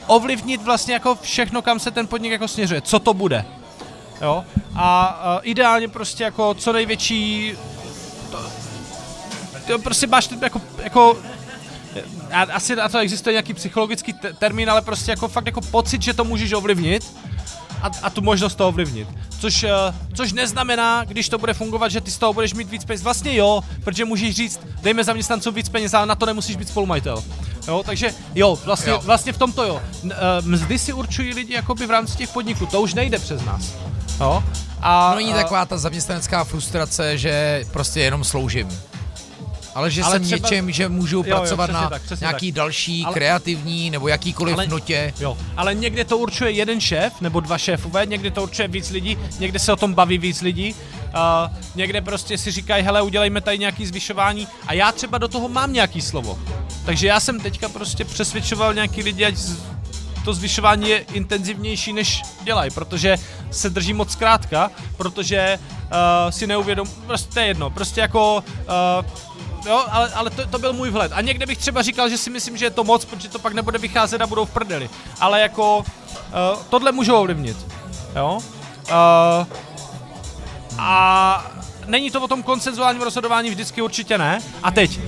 ovlivnit 0.07 0.61
vlastně 0.61 0.93
jako 0.93 1.15
všechno, 1.21 1.61
kam 1.61 1.79
se 1.79 1.91
ten 1.91 2.07
podnik 2.07 2.31
jako 2.31 2.47
směřuje, 2.47 2.81
co 2.81 2.99
to 2.99 3.13
bude. 3.13 3.45
Jo? 4.21 4.45
A, 4.75 5.05
a 5.05 5.39
ideálně 5.43 5.87
prostě 5.87 6.23
jako 6.23 6.53
co 6.53 6.73
největší 6.73 7.53
to, 8.31 8.51
to 9.67 9.79
prostě 9.79 10.07
máš 10.07 10.29
jako, 10.41 10.61
jako 10.83 11.17
a, 12.31 12.41
asi 12.41 12.75
na 12.75 12.89
to 12.89 12.97
existuje 12.97 13.33
nějaký 13.33 13.53
psychologický 13.53 14.13
te- 14.13 14.33
termín, 14.33 14.69
ale 14.69 14.81
prostě 14.81 15.11
jako 15.11 15.27
fakt 15.27 15.45
jako 15.45 15.61
pocit, 15.61 16.01
že 16.01 16.13
to 16.13 16.23
můžeš 16.23 16.53
ovlivnit 16.53 17.13
a, 17.83 17.91
a 18.01 18.09
tu 18.09 18.21
možnost 18.21 18.55
to 18.55 18.67
ovlivnit. 18.67 19.07
Což, 19.39 19.63
uh, 19.63 19.69
což 20.13 20.33
neznamená, 20.33 21.03
když 21.03 21.29
to 21.29 21.37
bude 21.37 21.53
fungovat, 21.53 21.91
že 21.91 22.01
ty 22.01 22.11
z 22.11 22.17
toho 22.17 22.33
budeš 22.33 22.53
mít 22.53 22.69
víc 22.69 22.85
peněz. 22.85 23.01
Vlastně 23.01 23.35
jo, 23.35 23.63
protože 23.83 24.05
můžeš 24.05 24.35
říct, 24.35 24.59
dejme 24.81 25.03
zaměstnancům 25.03 25.53
víc 25.53 25.69
peněz, 25.69 25.93
ale 25.93 26.05
na 26.05 26.15
to 26.15 26.25
nemusíš 26.25 26.55
být 26.55 26.67
spolumajitel. 26.67 27.23
Jo, 27.67 27.83
takže 27.85 28.13
jo, 28.35 28.59
vlastně, 28.65 28.91
jo. 28.91 29.01
vlastně 29.03 29.33
v 29.33 29.37
tomto 29.37 29.63
jo. 29.63 29.81
Uh, 30.03 30.11
mzdy 30.41 30.79
si 30.79 30.93
určují 30.93 31.33
lidi 31.33 31.53
jakoby 31.53 31.87
v 31.87 31.91
rámci 31.91 32.17
těch 32.17 32.29
podniků, 32.29 32.65
to 32.65 32.81
už 32.81 32.93
nejde 32.93 33.19
přes 33.19 33.45
nás. 33.45 33.73
Jo? 34.19 34.43
A, 34.81 35.09
no 35.09 35.15
není 35.15 35.33
taková 35.33 35.65
ta 35.65 35.77
zaměstnanecká 35.77 36.43
frustrace, 36.43 37.17
že 37.17 37.63
prostě 37.71 37.99
jenom 37.99 38.23
sloužím. 38.23 38.69
Ale 39.75 39.91
že 39.91 40.03
ale 40.03 40.15
jsem 40.15 40.23
třeba... 40.23 40.49
něčem, 40.49 40.71
že 40.71 40.89
můžu 40.89 41.17
jo, 41.17 41.23
pracovat 41.23 41.69
jo, 41.69 41.73
na 41.73 41.89
tak, 41.89 42.19
nějaký 42.19 42.51
tak. 42.51 42.55
další 42.55 43.05
ale... 43.05 43.13
kreativní 43.13 43.89
nebo 43.89 44.07
jakýkoliv 44.07 44.53
ale... 44.53 44.67
notě. 44.67 45.13
Jo, 45.19 45.37
ale 45.57 45.75
někde 45.75 46.05
to 46.05 46.17
určuje 46.17 46.51
jeden 46.51 46.81
šéf 46.81 47.13
nebo 47.21 47.39
dva 47.39 47.57
šéfové, 47.57 48.05
někde 48.05 48.31
to 48.31 48.43
určuje 48.43 48.67
víc 48.67 48.89
lidí, 48.89 49.17
někde 49.39 49.59
se 49.59 49.73
o 49.73 49.75
tom 49.75 49.93
baví 49.93 50.17
víc 50.17 50.41
lidí, 50.41 50.73
uh, 50.73 51.57
někde 51.75 52.01
prostě 52.01 52.37
si 52.37 52.51
říkají, 52.51 52.83
hele, 52.83 53.01
udělejme 53.01 53.41
tady 53.41 53.59
nějaký 53.59 53.85
zvyšování 53.85 54.47
a 54.67 54.73
já 54.73 54.91
třeba 54.91 55.17
do 55.17 55.27
toho 55.27 55.49
mám 55.49 55.73
nějaký 55.73 56.01
slovo. 56.01 56.39
Takže 56.85 57.07
já 57.07 57.19
jsem 57.19 57.39
teďka 57.39 57.69
prostě 57.69 58.05
přesvědčoval 58.05 58.73
nějaký 58.73 59.03
lidi, 59.03 59.25
ať 59.25 59.35
to 60.25 60.33
zvyšování 60.33 60.89
je 60.89 60.97
intenzivnější, 60.97 61.93
než 61.93 62.21
dělají, 62.43 62.71
protože 62.71 63.17
se 63.51 63.69
drží 63.69 63.93
moc 63.93 64.11
zkrátka, 64.11 64.71
protože 64.97 65.59
uh, 65.59 66.31
si 66.31 66.47
neuvědom, 66.47 66.87
prostě 67.07 67.33
to 67.33 67.39
je 67.39 67.45
jedno, 67.45 67.69
prostě 67.69 68.01
jako 68.01 68.43
uh, 68.45 69.05
jo, 69.65 69.85
ale, 69.91 70.09
ale 70.09 70.29
to, 70.29 70.47
to 70.47 70.59
byl 70.59 70.73
můj 70.73 70.89
vhled. 70.89 71.11
A 71.15 71.21
někde 71.21 71.45
bych 71.45 71.57
třeba 71.57 71.81
říkal, 71.81 72.09
že 72.09 72.17
si 72.17 72.29
myslím, 72.29 72.57
že 72.57 72.65
je 72.65 72.69
to 72.69 72.83
moc, 72.83 73.05
protože 73.05 73.29
to 73.29 73.39
pak 73.39 73.53
nebude 73.53 73.77
vycházet 73.77 74.21
a 74.21 74.27
budou 74.27 74.45
v 74.45 74.51
prdeli. 74.51 74.89
Ale 75.19 75.41
jako 75.41 75.77
uh, 75.77 76.63
tohle 76.69 76.91
můžou 76.91 77.15
ovlivnit. 77.15 77.57
Jo? 78.15 78.37
Uh, 78.37 79.47
a 80.77 81.51
není 81.85 82.11
to 82.11 82.21
o 82.21 82.27
tom 82.27 82.43
konsenzuálním 82.43 83.01
rozhodování 83.01 83.49
vždycky 83.49 83.81
určitě 83.81 84.17
ne. 84.17 84.41
A 84.63 84.71
teď, 84.71 84.99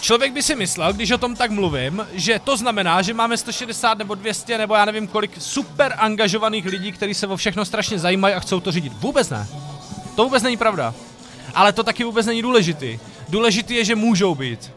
Člověk 0.00 0.32
by 0.32 0.42
si 0.42 0.54
myslel, 0.54 0.92
když 0.92 1.10
o 1.10 1.18
tom 1.18 1.36
tak 1.36 1.50
mluvím, 1.50 2.06
že 2.12 2.40
to 2.44 2.56
znamená, 2.56 3.02
že 3.02 3.14
máme 3.14 3.36
160 3.36 3.98
nebo 3.98 4.14
200 4.14 4.58
nebo 4.58 4.74
já 4.74 4.84
nevím 4.84 5.08
kolik 5.08 5.42
super 5.42 5.94
angažovaných 5.98 6.64
lidí, 6.64 6.92
kteří 6.92 7.14
se 7.14 7.26
o 7.26 7.36
všechno 7.36 7.64
strašně 7.64 7.98
zajímají 7.98 8.34
a 8.34 8.40
chcou 8.40 8.60
to 8.60 8.72
řídit. 8.72 8.92
Vůbec 8.92 9.30
ne. 9.30 9.46
To 10.14 10.24
vůbec 10.24 10.42
není 10.42 10.56
pravda 10.56 10.94
ale 11.54 11.72
to 11.72 11.82
taky 11.82 12.04
vůbec 12.04 12.26
není 12.26 12.42
důležitý. 12.42 12.98
Důležitý 13.28 13.74
je, 13.74 13.84
že 13.84 13.94
můžou 13.94 14.34
být. 14.34 14.72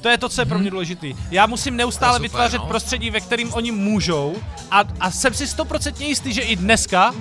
To 0.00 0.08
je 0.08 0.18
to, 0.18 0.28
co 0.28 0.40
je 0.40 0.44
pro 0.44 0.58
mě 0.58 0.66
mhm. 0.66 0.70
důležitý. 0.70 1.14
Já 1.30 1.46
musím 1.46 1.76
neustále 1.76 2.12
super, 2.12 2.22
vytvářet 2.22 2.60
no. 2.60 2.66
prostředí, 2.66 3.10
ve 3.10 3.20
kterým 3.20 3.54
oni 3.54 3.70
můžou 3.70 4.36
a, 4.70 4.84
a 5.00 5.10
jsem 5.10 5.34
si 5.34 5.46
stoprocentně 5.46 6.06
jistý, 6.06 6.32
že 6.32 6.42
i 6.42 6.56
dneska 6.56 7.14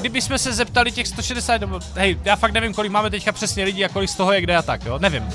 kdyby 0.00 0.22
jsme 0.22 0.38
se 0.38 0.52
zeptali 0.52 0.92
těch 0.92 1.08
160, 1.08 1.60
nebo 1.60 1.80
hej, 1.94 2.18
já 2.24 2.36
fakt 2.36 2.52
nevím, 2.52 2.74
kolik 2.74 2.92
máme 2.92 3.10
teďka 3.10 3.32
přesně 3.32 3.64
lidí 3.64 3.84
a 3.84 3.88
kolik 3.88 4.10
z 4.10 4.14
toho 4.14 4.32
je 4.32 4.40
kde 4.40 4.56
a 4.56 4.62
tak, 4.62 4.84
jo, 4.84 4.98
nevím. 4.98 5.28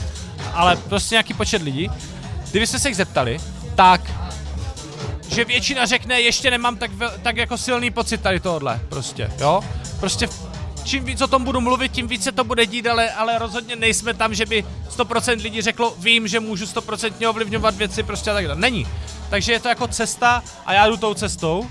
Ale 0.53 0.75
prostě 0.75 1.15
nějaký 1.15 1.33
počet 1.33 1.61
lidí. 1.61 1.91
Kdyby 2.51 2.67
jsme 2.67 2.79
se 2.79 2.89
jich 2.89 2.97
zeptali, 2.97 3.39
tak 3.75 4.01
že 5.29 5.45
většina 5.45 5.85
řekne, 5.85 6.21
ještě 6.21 6.51
nemám 6.51 6.77
tak, 6.77 6.91
tak 7.21 7.37
jako 7.37 7.57
silný 7.57 7.91
pocit 7.91 8.21
tady 8.21 8.39
tohle, 8.39 8.79
prostě, 8.89 9.31
jo. 9.39 9.61
Prostě 9.99 10.27
čím 10.87 11.05
víc 11.05 11.21
o 11.21 11.27
tom 11.27 11.43
budu 11.43 11.61
mluvit, 11.61 11.91
tím 11.91 12.07
více 12.07 12.31
to 12.31 12.43
bude 12.43 12.65
dít, 12.65 12.87
ale, 12.87 13.11
ale 13.11 13.39
rozhodně 13.39 13.75
nejsme 13.75 14.13
tam, 14.13 14.33
že 14.33 14.45
by 14.45 14.65
100% 14.97 15.41
lidí 15.41 15.61
řeklo, 15.61 15.95
vím, 15.97 16.27
že 16.27 16.39
můžu 16.39 16.65
100% 16.65 17.29
ovlivňovat 17.29 17.75
věci, 17.75 18.03
prostě 18.03 18.31
a 18.31 18.33
tak 18.33 18.47
dále. 18.47 18.59
Není. 18.59 18.87
Takže 19.29 19.51
je 19.51 19.59
to 19.59 19.69
jako 19.69 19.87
cesta 19.87 20.43
a 20.65 20.73
já 20.73 20.87
jdu 20.87 20.97
tou 20.97 21.13
cestou. 21.13 21.59
Uh, 21.59 21.67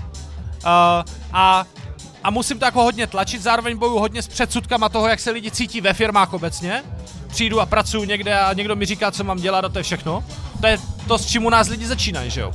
a 1.33 1.65
a 2.23 2.29
musím 2.29 2.59
to 2.59 2.65
jako 2.65 2.83
hodně 2.83 3.07
tlačit, 3.07 3.41
zároveň 3.41 3.77
boju 3.77 3.99
hodně 3.99 4.21
s 4.21 4.27
předsudkama 4.27 4.89
toho, 4.89 5.07
jak 5.07 5.19
se 5.19 5.31
lidi 5.31 5.51
cítí 5.51 5.81
ve 5.81 5.93
firmách 5.93 6.33
obecně. 6.33 6.83
Přijdu 7.27 7.61
a 7.61 7.65
pracuji 7.65 8.07
někde 8.07 8.39
a 8.39 8.53
někdo 8.53 8.75
mi 8.75 8.85
říká, 8.85 9.11
co 9.11 9.23
mám 9.23 9.37
dělat 9.37 9.65
a 9.65 9.69
to 9.69 9.79
je 9.79 9.83
všechno. 9.83 10.23
To 10.61 10.67
je 10.67 10.77
to, 11.07 11.17
s 11.17 11.25
čím 11.25 11.45
u 11.45 11.49
nás 11.49 11.67
lidi 11.67 11.87
začínají, 11.87 12.31
že 12.31 12.41
jo. 12.41 12.51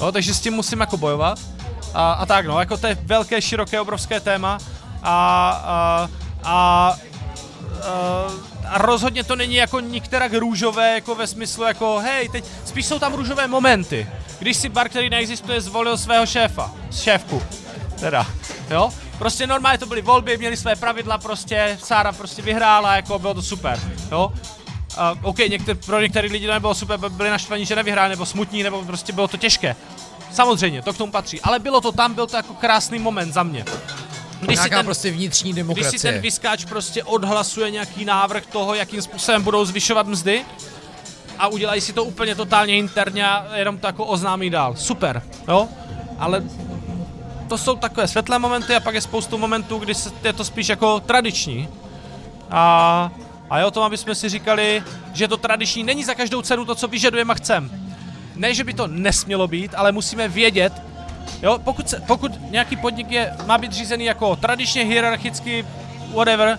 No, 0.00 0.12
takže 0.12 0.34
s 0.34 0.40
tím 0.40 0.52
musím 0.52 0.80
jako 0.80 0.96
bojovat. 0.96 1.38
A, 1.94 2.12
a 2.12 2.26
tak 2.26 2.46
no, 2.46 2.60
jako 2.60 2.76
to 2.76 2.86
je 2.86 2.98
velké, 3.02 3.42
široké, 3.42 3.80
obrovské 3.80 4.20
téma 4.20 4.58
a, 5.02 5.50
a, 5.64 6.08
a, 6.44 6.96
a 8.68 8.78
rozhodně 8.78 9.24
to 9.24 9.36
není 9.36 9.54
jako 9.54 9.80
nikterak 9.80 10.32
růžové, 10.32 10.94
jako 10.94 11.14
ve 11.14 11.26
smyslu 11.26 11.64
jako 11.64 11.98
hej, 11.98 12.28
teď 12.28 12.44
spíš 12.64 12.86
jsou 12.86 12.98
tam 12.98 13.14
růžové 13.14 13.48
momenty. 13.48 14.08
Když 14.38 14.56
si 14.56 14.68
bar, 14.68 14.88
který 14.88 15.10
neexistuje, 15.10 15.60
zvolil 15.60 15.98
svého 15.98 16.26
šéfa, 16.26 16.70
šéfku, 16.92 17.42
teda, 18.00 18.26
jo, 18.70 18.90
prostě 19.18 19.46
normálně 19.46 19.78
to 19.78 19.86
byly 19.86 20.02
volby, 20.02 20.38
měli 20.38 20.56
své 20.56 20.76
pravidla, 20.76 21.18
prostě 21.18 21.78
Sára 21.82 22.12
prostě 22.12 22.42
vyhrála, 22.42 22.96
jako 22.96 23.18
bylo 23.18 23.34
to 23.34 23.42
super, 23.42 23.80
jo. 24.10 24.32
Uh, 24.98 25.28
OK, 25.28 25.38
některý, 25.38 25.78
pro 25.86 26.00
některé 26.00 26.28
lidi 26.28 26.46
to 26.46 26.52
nebylo 26.52 26.74
super, 26.74 26.98
byli 26.98 27.30
naštvaní, 27.30 27.66
že 27.66 27.76
nevyhráli, 27.76 28.10
nebo 28.10 28.26
smutní, 28.26 28.62
nebo 28.62 28.84
prostě 28.84 29.12
bylo 29.12 29.28
to 29.28 29.36
těžké. 29.36 29.76
Samozřejmě, 30.32 30.82
to 30.82 30.92
k 30.92 30.96
tomu 30.96 31.12
patří, 31.12 31.40
ale 31.40 31.58
bylo 31.58 31.80
to 31.80 31.92
tam, 31.92 32.14
byl 32.14 32.26
to 32.26 32.36
jako 32.36 32.54
krásný 32.54 32.98
moment 32.98 33.32
za 33.32 33.42
mě. 33.42 33.64
Když 34.40 34.60
si 34.60 34.70
ten, 34.70 34.84
prostě 34.84 35.10
vnitřní 35.10 35.52
demokracie. 35.52 35.90
Když 35.90 36.00
si 36.00 36.06
ten 36.06 36.20
vyskáč 36.20 36.64
prostě 36.64 37.04
odhlasuje 37.04 37.70
nějaký 37.70 38.04
návrh 38.04 38.46
toho, 38.46 38.74
jakým 38.74 39.02
způsobem 39.02 39.42
budou 39.42 39.64
zvyšovat 39.64 40.06
mzdy 40.06 40.44
a 41.38 41.48
udělají 41.48 41.80
si 41.80 41.92
to 41.92 42.04
úplně 42.04 42.34
totálně 42.34 42.76
interně 42.76 43.26
a 43.26 43.56
jenom 43.56 43.78
to 43.78 43.86
jako 43.86 44.04
oznámí 44.04 44.50
dál. 44.50 44.76
Super, 44.76 45.22
jo? 45.48 45.68
Ale 46.18 46.42
to 47.48 47.58
jsou 47.58 47.76
takové 47.76 48.08
světlé 48.08 48.38
momenty 48.38 48.74
a 48.74 48.80
pak 48.80 48.94
je 48.94 49.00
spoustu 49.00 49.38
momentů, 49.38 49.78
kdy 49.78 49.92
je 50.24 50.32
to 50.32 50.44
spíš 50.44 50.68
jako 50.68 51.00
tradiční. 51.00 51.68
A, 52.50 53.12
a 53.50 53.58
je 53.58 53.64
o 53.64 53.70
tom, 53.70 53.82
aby 53.82 53.96
jsme 53.96 54.14
si 54.14 54.28
říkali, 54.28 54.82
že 55.12 55.28
to 55.28 55.36
tradiční 55.36 55.82
není 55.82 56.04
za 56.04 56.14
každou 56.14 56.42
cenu 56.42 56.64
to, 56.64 56.74
co 56.74 56.88
vyžadujeme 56.88 57.32
a 57.32 57.34
chcem. 57.34 57.70
Ne, 58.36 58.54
že 58.54 58.64
by 58.64 58.74
to 58.74 58.86
nesmělo 58.86 59.48
být, 59.48 59.74
ale 59.74 59.92
musíme 59.92 60.28
vědět, 60.28 60.72
Jo, 61.42 61.58
pokud, 61.64 61.88
se, 61.88 62.00
pokud 62.06 62.50
nějaký 62.50 62.76
podnik 62.76 63.10
je, 63.10 63.34
má 63.46 63.58
být 63.58 63.72
řízený 63.72 64.04
jako 64.04 64.36
tradičně, 64.36 64.84
hierarchicky, 64.84 65.66
whatever, 66.14 66.58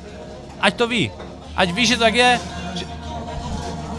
ať 0.61 0.73
to 0.75 0.87
ví. 0.87 1.11
Ať 1.55 1.71
ví, 1.71 1.85
že 1.85 1.97
tak 1.97 2.13
je, 2.15 2.39
že... 2.75 2.85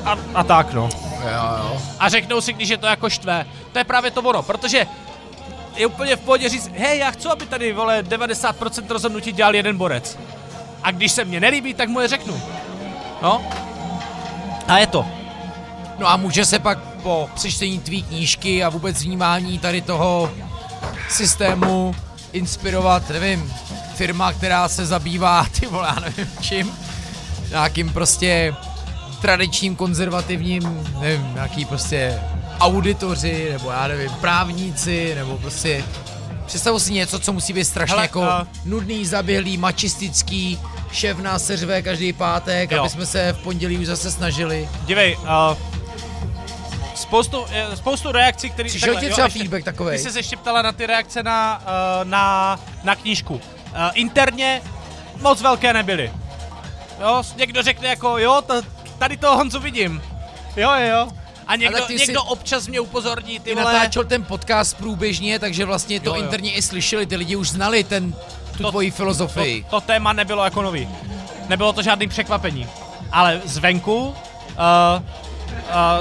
A, 0.05 0.17
a 0.35 0.45
tak, 0.45 0.73
no. 0.73 0.89
Jo, 1.23 1.29
jo. 1.59 1.83
A 1.99 2.09
řeknou 2.09 2.41
si, 2.41 2.53
když 2.53 2.69
je 2.69 2.77
to 2.77 2.87
jako 2.87 3.11
štve. 3.11 3.47
To 3.73 3.79
je 3.79 3.85
právě 3.85 4.11
to 4.11 4.23
ono, 4.23 4.43
protože 4.43 4.87
je 5.77 5.87
úplně 5.87 6.17
v 6.17 6.21
pohodě 6.21 6.49
říct, 6.49 6.71
hej, 6.77 6.99
já 6.99 7.11
chci, 7.11 7.29
aby 7.29 7.47
tady, 7.47 7.73
vole, 7.73 8.03
90% 8.03 8.85
rozhodnutí 8.89 9.33
dělal 9.33 9.55
jeden 9.55 9.77
borec. 9.77 10.19
A 10.83 10.91
když 10.91 11.13
se 11.13 11.25
mně 11.25 11.41
nelíbí, 11.41 11.75
tak 11.75 11.89
mu 11.89 12.01
je 12.01 12.09
řeknu. 12.09 12.43
No. 13.23 13.43
A 14.69 14.79
je 14.79 14.87
to. 14.87 15.07
No 15.99 16.09
a 16.09 16.17
může 16.17 16.45
se 16.45 16.59
pak 16.59 16.79
po 16.79 17.31
přečtení 17.35 17.79
tvý 17.79 18.03
knížky 18.03 18.65
a 18.65 18.69
vůbec 18.69 19.03
vnímání 19.03 19.59
tady 19.59 19.81
toho 19.81 20.31
systému 21.09 21.95
inspirovat, 22.33 23.11
nevím, 23.11 23.53
firma, 23.95 24.33
která 24.33 24.69
se 24.69 24.87
zabývá, 24.87 25.47
ty 25.61 25.67
vole, 25.67 25.89
já 25.97 26.01
nevím 26.01 26.27
čím, 26.41 26.73
nějakým 27.49 27.93
prostě 27.93 28.55
tradičním, 29.21 29.77
konzervativním, 29.77 30.89
nevím, 31.01 31.35
nějaký 31.35 31.65
prostě 31.65 32.21
auditoři, 32.61 33.49
nebo 33.53 33.71
já 33.71 33.87
nevím, 33.89 34.11
právníci, 34.21 35.13
nebo 35.15 35.39
prostě 35.39 35.85
Představu 36.47 36.79
si 36.79 36.93
něco, 36.93 37.19
co 37.19 37.33
musí 37.33 37.53
být 37.53 37.65
strašně 37.65 37.93
Hele, 37.93 38.05
jako 38.05 38.23
a- 38.23 38.47
nudný, 38.65 39.07
zaběhlý, 39.07 39.57
mačistický, 39.59 40.59
šéf 40.93 41.19
nás 41.19 41.45
seřve 41.47 41.83
každý 41.83 42.13
pátek, 42.13 42.71
Jo. 42.71 42.81
aby 42.81 42.89
jsme 42.91 43.07
se 43.07 43.33
v 43.33 43.39
pondělí 43.43 43.79
už 43.79 43.87
zase 43.87 44.11
snažili. 44.11 44.69
Dívej, 44.87 45.17
uh, 45.17 45.27
spoustu, 47.01 47.45
eh, 47.53 47.77
spoustu 47.77 48.13
reakcí, 48.13 48.51
které... 48.51 48.69
Přišel 48.69 48.97
ti 49.01 49.11
třeba 49.11 49.29
feedback 49.29 49.65
takovej? 49.65 49.99
Ty 49.99 50.05
jsi 50.05 50.13
se 50.13 50.19
ještě 50.19 50.37
ptala 50.37 50.63
na 50.63 50.73
ty 50.73 50.87
reakce 50.87 51.23
na, 51.23 51.63
uh, 52.03 52.09
na, 52.09 52.59
na 52.83 52.95
knížku. 52.97 53.35
Uh, 53.35 53.41
interně 53.95 54.63
moc 55.21 55.43
velké 55.43 55.73
nebyly. 55.73 56.13
Jo, 57.01 57.23
někdo 57.37 57.63
řekne 57.63 57.89
jako, 57.89 58.19
jo, 58.19 58.43
t- 58.47 58.63
tady 58.99 59.17
toho 59.17 59.37
Honzu 59.37 59.61
vidím. 59.61 60.03
Jo, 60.57 60.71
jo. 60.79 61.09
A 61.47 61.57
někdo, 61.57 61.87
jsi- 61.87 61.95
někdo 61.95 62.23
občas 62.23 62.67
mě 62.69 62.81
upozorní, 62.81 63.39
ty 63.41 63.51
Ty 63.51 63.55
vole. 63.55 63.73
natáčel 63.73 64.05
ten 64.05 64.25
podcast 64.25 64.77
průběžně, 64.77 65.39
takže 65.39 65.65
vlastně 65.65 66.01
to 66.01 66.11
Jo, 66.11 66.15
jo. 66.17 66.23
interně 66.23 66.53
i 66.53 66.63
slyšeli, 66.63 67.07
ty 67.07 67.17
lidi 67.17 67.37
už 67.37 67.51
znali 67.51 67.85
ten, 67.85 68.13
tu 68.57 68.63
To- 68.63 68.71
tvoji 68.71 68.91
filozofii. 68.91 69.63
To, 69.63 69.71
to 69.71 69.81
téma 69.81 70.13
nebylo 70.13 70.45
jako 70.45 70.63
nový. 70.63 70.89
Nebylo 71.49 71.73
to 71.73 71.83
žádný 71.83 72.09
překvapení. 72.09 72.67
Ale 73.13 73.41
zvenku 73.45 73.97
uh, 73.99 74.05
uh, 74.09 74.15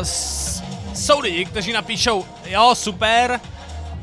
s, 0.04 0.59
jsou 1.00 1.20
lidi, 1.20 1.46
kteří 1.46 1.74
napíšou, 1.74 2.26
jo, 2.46 2.76
super, 2.76 3.40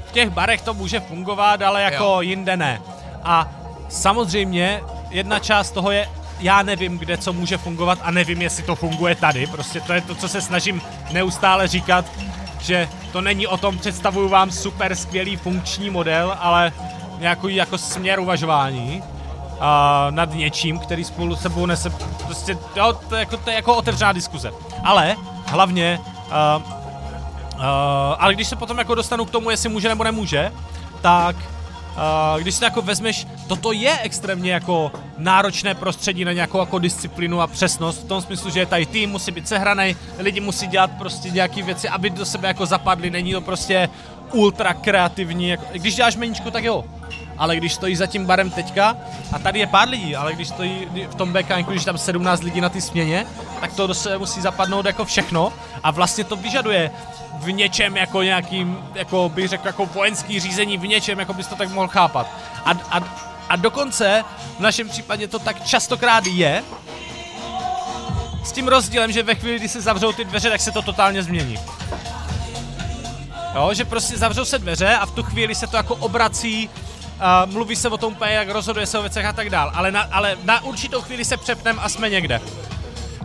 v 0.08 0.12
těch 0.12 0.30
barech 0.30 0.62
to 0.62 0.74
může 0.74 1.00
fungovat, 1.00 1.62
ale 1.62 1.82
jako 1.82 2.04
Jo. 2.04 2.20
jinde 2.20 2.56
ne. 2.56 2.80
A 3.22 3.48
samozřejmě 3.88 4.80
jedna 5.10 5.38
část 5.38 5.70
toho 5.70 5.90
je, 5.90 6.08
já 6.40 6.62
nevím, 6.62 6.98
kde 6.98 7.18
co 7.18 7.32
může 7.32 7.58
fungovat 7.58 7.98
a 8.02 8.10
nevím, 8.10 8.42
jestli 8.42 8.62
to 8.62 8.74
funguje 8.74 9.14
tady. 9.14 9.46
Prostě 9.46 9.80
to 9.80 9.92
je 9.92 10.00
to, 10.00 10.14
co 10.14 10.28
se 10.28 10.40
snažím 10.40 10.82
neustále 11.12 11.68
říkat, 11.68 12.04
že 12.60 12.88
to 13.12 13.20
není 13.20 13.46
o 13.46 13.56
tom, 13.56 13.78
představuju 13.78 14.28
vám 14.28 14.50
super 14.50 14.96
skvělý 14.96 15.36
funkční 15.36 15.90
model, 15.90 16.36
ale 16.40 16.72
nějaký 17.18 17.54
jako 17.54 17.78
směr 17.78 18.20
uvažování 18.20 19.02
a 19.60 20.06
nad 20.10 20.34
něčím, 20.34 20.78
který 20.78 21.04
spolu 21.04 21.36
sebou 21.36 21.66
nese, 21.66 21.90
prostě, 22.24 22.58
jo, 22.76 22.92
to, 23.08 23.14
je 23.14 23.20
jako, 23.20 23.36
to 23.36 23.50
je 23.50 23.56
jako 23.56 23.74
otevřená 23.74 24.12
diskuze. 24.12 24.52
Ale 24.84 25.16
hlavně, 25.46 26.00
uh, 27.56 27.62
ale 28.18 28.34
když 28.34 28.48
se 28.48 28.56
potom 28.56 28.78
jako 28.78 28.94
dostanu 28.94 29.24
k 29.24 29.30
tomu, 29.30 29.50
jestli 29.50 29.68
může 29.68 29.88
nebo 29.88 30.04
nemůže, 30.04 30.52
tak 31.00 31.36
uh, 31.36 32.40
když 32.40 32.54
si 32.54 32.64
jako 32.64 32.82
vezmeš, 32.82 33.26
toto 33.48 33.72
je 33.72 33.98
extrémně 33.98 34.52
jako 34.52 34.92
náročné 35.18 35.74
prostředí 35.74 36.24
na 36.24 36.32
nějakou 36.32 36.58
jako 36.58 36.78
disciplínu 36.78 37.40
a 37.40 37.46
přesnost, 37.46 38.04
v 38.04 38.08
tom 38.08 38.22
smyslu, 38.22 38.50
že 38.50 38.66
tady 38.66 38.86
tým, 38.86 39.10
musí 39.10 39.30
být 39.30 39.48
sehraný, 39.48 39.96
lidi 40.18 40.40
musí 40.40 40.66
dělat 40.66 40.90
prostě 40.98 41.30
nějaké 41.30 41.62
věci, 41.62 41.88
aby 41.88 42.10
do 42.10 42.24
sebe 42.24 42.48
jako 42.48 42.66
zapadly, 42.66 43.10
není 43.10 43.32
to 43.32 43.40
prostě 43.40 43.88
ultra 44.32 44.74
kreativní, 44.74 45.48
jako, 45.48 45.64
když 45.72 45.94
děláš 45.94 46.16
meničku, 46.16 46.50
tak 46.50 46.64
jo, 46.64 46.84
ale 47.38 47.56
když 47.56 47.74
stojí 47.74 47.96
za 47.96 48.06
tím 48.06 48.26
barem 48.26 48.50
teďka, 48.50 48.96
a 49.32 49.38
tady 49.38 49.58
je 49.58 49.66
pár 49.66 49.88
lidí, 49.88 50.16
ale 50.16 50.34
když 50.34 50.48
stojí 50.48 50.88
v 51.10 51.14
tom 51.14 51.32
BKNku, 51.32 51.70
když 51.70 51.84
tam 51.84 51.98
17 51.98 52.42
lidí 52.42 52.60
na 52.60 52.68
ty 52.68 52.80
směně, 52.80 53.26
tak 53.60 53.72
to 53.72 53.86
do 53.86 53.94
sebe 53.94 54.18
musí 54.18 54.40
zapadnout 54.40 54.86
jako 54.86 55.04
všechno 55.04 55.52
a 55.82 55.90
vlastně 55.90 56.24
to 56.24 56.36
vyžaduje 56.36 56.90
v 57.38 57.52
něčem 57.52 57.96
jako 57.96 58.22
nějakým, 58.22 58.78
jako 58.94 59.28
bych 59.28 59.48
řekl, 59.48 59.66
jako 59.66 59.86
vojenský 59.86 60.40
řízení 60.40 60.78
v 60.78 60.86
něčem, 60.86 61.18
jako 61.18 61.32
bys 61.32 61.46
to 61.46 61.54
tak 61.54 61.68
mohl 61.68 61.88
chápat. 61.88 62.26
A, 62.64 62.70
a, 62.70 63.00
a 63.48 63.56
dokonce 63.56 64.24
v 64.56 64.60
našem 64.60 64.88
případě 64.88 65.28
to 65.28 65.38
tak 65.38 65.64
častokrát 65.64 66.26
je, 66.26 66.62
s 68.44 68.52
tím 68.52 68.68
rozdílem, 68.68 69.12
že 69.12 69.22
ve 69.22 69.34
chvíli, 69.34 69.58
kdy 69.58 69.68
se 69.68 69.80
zavřou 69.80 70.12
ty 70.12 70.24
dveře, 70.24 70.50
tak 70.50 70.60
se 70.60 70.72
to 70.72 70.82
totálně 70.82 71.22
změní. 71.22 71.58
Jo, 73.54 73.74
že 73.74 73.84
prostě 73.84 74.16
zavřou 74.16 74.44
se 74.44 74.58
dveře 74.58 74.94
a 74.94 75.06
v 75.06 75.10
tu 75.10 75.22
chvíli 75.22 75.54
se 75.54 75.66
to 75.66 75.76
jako 75.76 75.94
obrací, 75.94 76.68
uh, 76.68 77.52
mluví 77.52 77.76
se 77.76 77.88
o 77.88 77.96
tom 77.96 78.16
jak 78.24 78.48
rozhoduje 78.48 78.86
se 78.86 78.98
o 78.98 79.02
věcech 79.02 79.26
a 79.26 79.32
tak 79.32 79.50
dál, 79.50 79.72
ale 79.74 79.92
na, 79.92 80.02
ale 80.02 80.36
na 80.42 80.64
určitou 80.64 81.02
chvíli 81.02 81.24
se 81.24 81.36
přepneme 81.36 81.82
a 81.82 81.88
jsme 81.88 82.10
někde. 82.10 82.40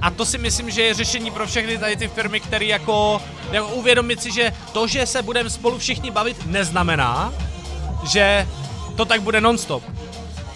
A 0.02 0.10
to 0.12 0.26
si 0.26 0.38
myslím, 0.38 0.70
že 0.70 0.82
je 0.82 0.94
řešení 0.94 1.32
pro 1.32 1.48
všechny 1.48 1.78
tady 1.78 1.96
ty 1.96 2.08
firmy, 2.08 2.40
které 2.40 2.66
jako, 2.66 3.22
jako 3.52 3.68
uvědomit 3.68 4.22
si, 4.22 4.32
že 4.32 4.54
to, 4.74 4.88
že 4.88 5.06
se 5.06 5.22
budeme 5.22 5.50
spolu 5.50 5.78
všichni 5.78 6.12
bavit, 6.12 6.46
neznamená, 6.46 7.34
že 8.12 8.48
to 8.96 9.06
tak 9.06 9.22
bude 9.22 9.42
nonstop. 9.42 9.84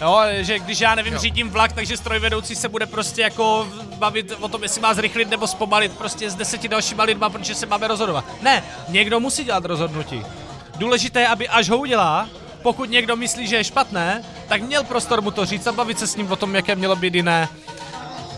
Jo, 0.00 0.20
že 0.40 0.58
když 0.58 0.80
já 0.80 0.94
nevím, 0.94 1.12
Jo. 1.12 1.18
řídím 1.18 1.50
vlak, 1.50 1.72
takže 1.72 1.96
strojvedoucí 1.96 2.54
se 2.54 2.68
bude 2.68 2.86
prostě 2.86 3.22
jako 3.22 3.68
bavit 3.98 4.32
o 4.40 4.48
tom, 4.48 4.62
jestli 4.62 4.80
má 4.80 4.94
zrychlit 4.94 5.30
nebo 5.30 5.46
zpomalit 5.46 5.92
prostě 5.92 6.30
s 6.30 6.34
deseti 6.34 6.68
dalšíma 6.68 7.04
lidma, 7.04 7.30
protože 7.30 7.54
se 7.54 7.66
máme 7.66 7.88
rozhodovat. 7.88 8.24
Ne, 8.42 8.64
někdo 8.88 9.20
musí 9.20 9.44
dělat 9.44 9.64
rozhodnutí. 9.64 10.22
Důležité 10.76 11.20
je, 11.20 11.28
aby 11.28 11.48
až 11.48 11.68
ho 11.68 11.78
udělá, 11.78 12.28
pokud 12.62 12.90
někdo 12.90 13.16
myslí, 13.16 13.46
že 13.46 13.56
je 13.56 13.64
špatné, 13.64 14.24
tak 14.48 14.62
měl 14.62 14.84
prostor 14.84 15.22
mu 15.22 15.30
to 15.30 15.46
říct 15.46 15.66
a 15.66 15.72
bavit 15.72 15.98
se 15.98 16.06
s 16.06 16.16
ním 16.16 16.32
o 16.32 16.36
tom, 16.36 16.54
jaké 16.54 16.74
mělo 16.74 16.96
být 16.96 17.14
jiné. 17.14 17.48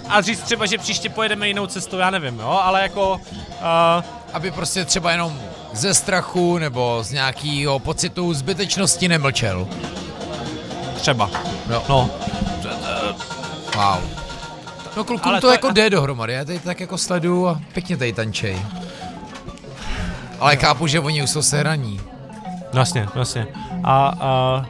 A 0.09 0.21
říct 0.21 0.41
třeba, 0.43 0.67
že 0.67 0.79
příště 0.79 1.09
pojedeme 1.09 1.49
jinou 1.49 1.67
cestou, 1.67 1.97
já 1.99 2.11
nevím, 2.11 2.39
jo, 2.39 2.61
ale 2.63 2.83
jako... 2.83 3.21
Uh, 3.61 4.05
Aby 4.33 4.51
prostě 4.51 4.85
třeba 4.85 5.13
jenom 5.13 5.41
ze 5.73 5.95
strachu 5.95 6.59
nebo 6.59 6.99
z 7.03 7.13
nějakého 7.13 7.79
pocitu 7.79 8.35
zbytečnosti 8.35 9.09
nemlčel. 9.09 9.69
třeba. 10.97 11.31
Jo. 11.71 11.83
No, 11.89 12.11
Wow. 13.77 13.99
No 14.97 15.05
klukům 15.05 15.33
to, 15.35 15.41
to- 15.41 15.51
jako 15.53 15.71
jde 15.73 15.91
dohromady, 15.91 16.33
já 16.33 16.45
tady 16.45 16.59
tak 16.59 16.81
jako 16.81 16.99
sleduju 16.99 17.47
a 17.49 17.61
pěkně 17.73 17.97
tady 17.97 18.13
tančej. 18.13 18.59
Ale 20.41 20.57
chápu, 20.57 20.87
že 20.87 21.01
oni 21.01 21.23
už 21.23 21.31
jsou 21.31 21.43
sehraní. 21.43 22.01
Jasně, 22.73 23.09
jasně. 23.15 23.47
A, 23.85 24.13
a 24.21 24.65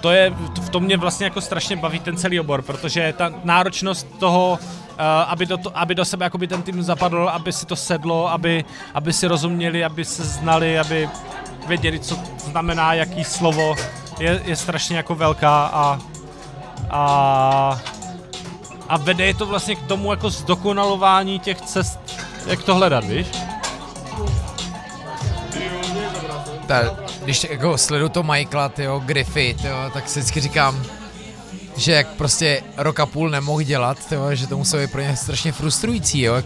to 0.00 0.10
je, 0.10 0.30
v 0.60 0.68
tom 0.68 0.82
mě 0.82 0.96
vlastně 0.96 1.24
jako 1.24 1.40
strašně 1.40 1.76
baví 1.76 2.00
ten 2.00 2.16
celý 2.16 2.40
obor, 2.40 2.62
protože 2.62 3.14
ta 3.16 3.32
náročnost 3.44 4.06
toho, 4.18 4.58
uh, 4.60 4.98
aby, 5.26 5.46
do 5.46 5.58
to, 5.58 5.78
aby 5.78 5.94
do 5.94 6.04
sebe 6.04 6.26
jakoby 6.26 6.46
ten 6.46 6.62
tým 6.62 6.82
zapadl, 6.82 7.28
aby 7.28 7.52
si 7.52 7.66
to 7.66 7.76
sedlo, 7.76 8.30
aby, 8.30 8.64
aby 8.94 9.12
si 9.12 9.26
rozuměli, 9.26 9.84
aby 9.84 10.04
se 10.04 10.24
znali, 10.24 10.78
aby 10.78 11.08
věděli, 11.66 12.00
co 12.00 12.18
znamená 12.38 12.94
jaký 12.94 13.24
slovo, 13.24 13.76
je, 14.18 14.42
je 14.44 14.56
strašně 14.56 14.96
jako 14.96 15.14
velká 15.14 15.66
a, 15.66 15.98
a, 16.90 17.80
a 18.88 18.96
vede 18.96 19.26
je 19.26 19.34
to 19.34 19.46
vlastně 19.46 19.76
k 19.76 19.86
tomu 19.86 20.10
jako 20.10 20.30
zdokonalování 20.30 21.38
těch 21.38 21.60
cest, 21.60 21.98
jak 22.46 22.62
to 22.62 22.74
hledat, 22.74 23.04
víš? 23.04 23.26
Ta, 26.66 27.09
když 27.24 27.46
jako 27.50 27.78
sleduju 27.78 28.08
to 28.08 28.22
Michaela, 28.22 28.68
tyjo, 28.68 28.98
Griffith, 28.98 29.62
tyjo, 29.62 29.90
tak 29.92 30.08
si 30.08 30.20
vždycky 30.20 30.40
říkám, 30.40 30.82
že 31.76 31.92
jak 31.92 32.08
prostě 32.08 32.62
rok 32.76 33.00
a 33.00 33.06
půl 33.06 33.30
nemohl 33.30 33.62
dělat, 33.62 34.06
tyjo, 34.06 34.34
že 34.34 34.46
to 34.46 34.56
muselo 34.56 34.82
být 34.82 34.92
pro 34.92 35.00
ně 35.00 35.16
strašně 35.16 35.52
frustrující, 35.52 36.20
jo. 36.20 36.42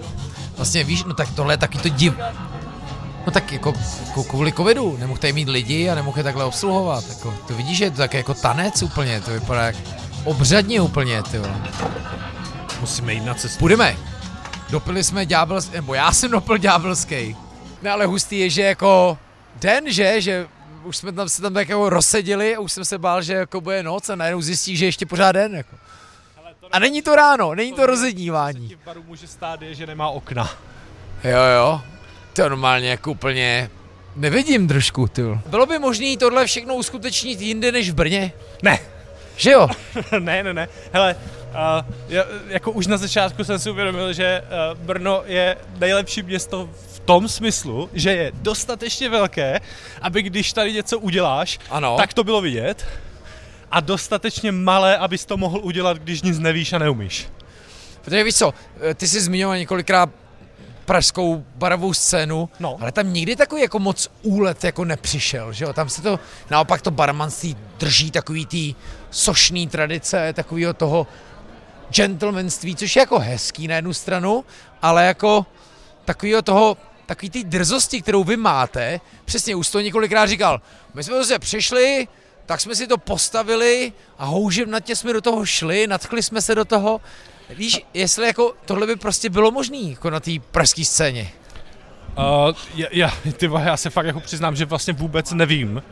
Vlastně 0.56 0.84
víš, 0.84 1.04
no 1.04 1.14
tak 1.14 1.28
tohle 1.34 1.54
je 1.54 1.58
taky 1.58 1.78
to 1.78 1.88
div... 1.88 2.14
No 3.26 3.32
tak 3.32 3.52
jako, 3.52 3.72
kvůli 4.28 4.52
covidu, 4.52 4.96
nemohl 5.00 5.18
tady 5.18 5.32
mít 5.32 5.48
lidi 5.48 5.90
a 5.90 5.94
nemohl 5.94 6.18
je 6.18 6.24
takhle 6.24 6.44
obsluhovat, 6.44 7.04
jako, 7.08 7.34
to 7.48 7.54
vidíš, 7.54 7.78
že 7.78 7.84
je 7.84 7.90
to 7.90 7.96
také 7.96 8.18
jako 8.18 8.34
tanec 8.34 8.82
úplně, 8.82 9.20
to 9.20 9.30
vypadá 9.30 9.62
jak 9.62 9.76
obřadně 10.24 10.80
úplně, 10.80 11.22
tyjo. 11.22 11.44
Musíme 12.80 13.14
jít 13.14 13.24
na 13.24 13.34
cestu. 13.34 13.58
Půjdeme. 13.58 13.96
Dopili 14.70 15.04
jsme 15.04 15.26
ďábelský, 15.26 15.74
nebo 15.74 15.94
já 15.94 16.12
jsem 16.12 16.30
dopil 16.30 16.58
ďábelský. 16.58 17.36
No 17.82 17.90
ale 17.90 18.06
hustý 18.06 18.38
je, 18.38 18.50
že 18.50 18.62
jako 18.62 19.18
den, 19.60 19.84
že, 19.86 20.20
že 20.20 20.46
už 20.84 20.96
jsme 20.96 21.12
tam 21.12 21.28
se 21.28 21.42
tam 21.42 21.54
tak 21.54 21.68
jako 21.68 21.88
rozsedili 21.90 22.56
a 22.56 22.60
už 22.60 22.72
jsem 22.72 22.84
se 22.84 22.98
bál, 22.98 23.22
že 23.22 23.32
jako 23.32 23.60
bude 23.60 23.82
noc 23.82 24.08
a 24.08 24.14
najednou 24.14 24.42
zjistí, 24.42 24.76
že 24.76 24.86
ještě 24.86 25.06
pořád 25.06 25.32
den. 25.32 25.54
Jako. 25.54 25.76
A 26.72 26.78
není 26.78 27.02
to 27.02 27.14
ráno, 27.16 27.54
není 27.54 27.72
to 27.72 27.86
rozednívání. 27.86 28.68
v 28.82 28.86
baru 28.86 29.02
může 29.06 29.26
stát 29.26 29.62
je, 29.62 29.74
že 29.74 29.86
nemá 29.86 30.08
okna. 30.08 30.50
Jo, 31.24 31.40
jo. 31.56 31.80
To 32.32 32.42
normálně 32.48 32.88
jako 32.88 33.10
úplně 33.10 33.70
nevidím 34.16 34.68
trošku, 34.68 35.06
ty. 35.08 35.22
Bylo 35.46 35.66
by 35.66 35.78
možné 35.78 36.16
tohle 36.16 36.46
všechno 36.46 36.74
uskutečnit 36.74 37.40
jinde 37.40 37.72
než 37.72 37.90
v 37.90 37.94
Brně? 37.94 38.32
Ne, 38.62 38.78
Že 39.36 39.50
jo? 39.50 39.68
ne, 40.18 40.42
ne, 40.42 40.54
ne. 40.54 40.68
Hele, 40.92 41.16
já, 42.08 42.24
jako 42.48 42.70
už 42.72 42.86
na 42.86 42.96
začátku 42.96 43.44
jsem 43.44 43.58
si 43.58 43.70
uvědomil, 43.70 44.12
že 44.12 44.42
uh, 44.42 44.78
Brno 44.80 45.22
je 45.26 45.56
nejlepší 45.78 46.22
město 46.22 46.68
v 46.93 46.93
tom 47.04 47.28
smyslu, 47.28 47.90
že 47.92 48.12
je 48.12 48.32
dostatečně 48.34 49.08
velké, 49.08 49.60
aby 50.02 50.22
když 50.22 50.52
tady 50.52 50.72
něco 50.72 50.98
uděláš, 50.98 51.58
Ano. 51.70 51.96
tak 51.96 52.14
to 52.14 52.24
bylo 52.24 52.40
vidět. 52.40 52.86
A 53.70 53.80
dostatečně 53.80 54.52
malé, 54.52 54.96
abys 54.98 55.24
to 55.26 55.36
mohl 55.36 55.60
udělat, 55.62 55.96
když 55.98 56.22
nic 56.22 56.38
nevíš 56.38 56.72
a 56.72 56.78
neumíš. 56.78 57.28
Protože 58.02 58.24
víš 58.24 58.34
co, 58.36 58.54
ty 58.94 59.08
jsi 59.08 59.20
zmiňoval 59.20 59.58
několikrát 59.58 60.10
pražskou 60.84 61.44
barovou 61.56 61.94
scénu, 61.94 62.48
No. 62.60 62.76
ale 62.80 62.92
tam 62.92 63.12
nikdy 63.12 63.36
takový 63.36 63.62
jako 63.62 63.78
moc 63.78 64.08
úlet 64.22 64.64
jako 64.64 64.84
nepřišel, 64.84 65.52
že 65.52 65.64
jo? 65.64 65.72
Tam 65.72 65.88
se 65.88 66.02
to, 66.02 66.20
naopak 66.50 66.82
to 66.82 66.90
barmanství 66.90 67.56
drží 67.78 68.10
takový 68.10 68.46
tý 68.46 68.74
sošný 69.10 69.66
tradice, 69.68 70.32
takovýho 70.32 70.74
toho 70.74 71.06
gentlemanství, 71.90 72.76
což 72.76 72.96
je 72.96 73.00
jako 73.00 73.18
hezký 73.18 73.68
na 73.68 73.74
jednu 73.76 73.92
stranu, 73.94 74.44
ale 74.82 75.06
jako 75.06 75.46
takovýho 76.04 76.42
toho, 76.42 76.76
takový 77.06 77.30
té 77.30 77.42
drzosti, 77.44 78.02
kterou 78.02 78.24
vy 78.24 78.36
máte, 78.36 79.00
přesně 79.24 79.54
už 79.54 79.70
to 79.70 79.80
několikrát 79.80 80.26
říkal, 80.26 80.60
my 80.94 81.04
jsme 81.04 81.14
prostě 81.14 81.38
přišli, 81.38 82.08
tak 82.46 82.60
jsme 82.60 82.74
si 82.74 82.86
to 82.86 82.98
postavili 82.98 83.92
a 84.18 84.24
houževnatě 84.24 84.96
jsme 84.96 85.12
do 85.12 85.20
toho 85.20 85.46
šli, 85.46 85.86
nadchli 85.86 86.22
jsme 86.22 86.42
se 86.42 86.54
do 86.54 86.64
toho. 86.64 87.00
Víš, 87.50 87.80
jestli 87.94 88.26
jako 88.26 88.54
tohle 88.64 88.86
by 88.86 88.96
prostě 88.96 89.30
bylo 89.30 89.50
možné 89.50 89.78
jako 89.78 90.10
na 90.10 90.20
té 90.20 90.30
pražské 90.50 90.84
scéně. 90.84 91.32
Uh, 92.18 92.56
já, 92.74 92.88
já, 92.92 93.12
ty 93.36 93.50
já 93.64 93.76
se 93.76 93.90
fakt 93.90 94.06
jako 94.06 94.20
přiznám, 94.20 94.56
že 94.56 94.64
vlastně 94.64 94.92
vůbec 94.92 95.32
nevím, 95.32 95.82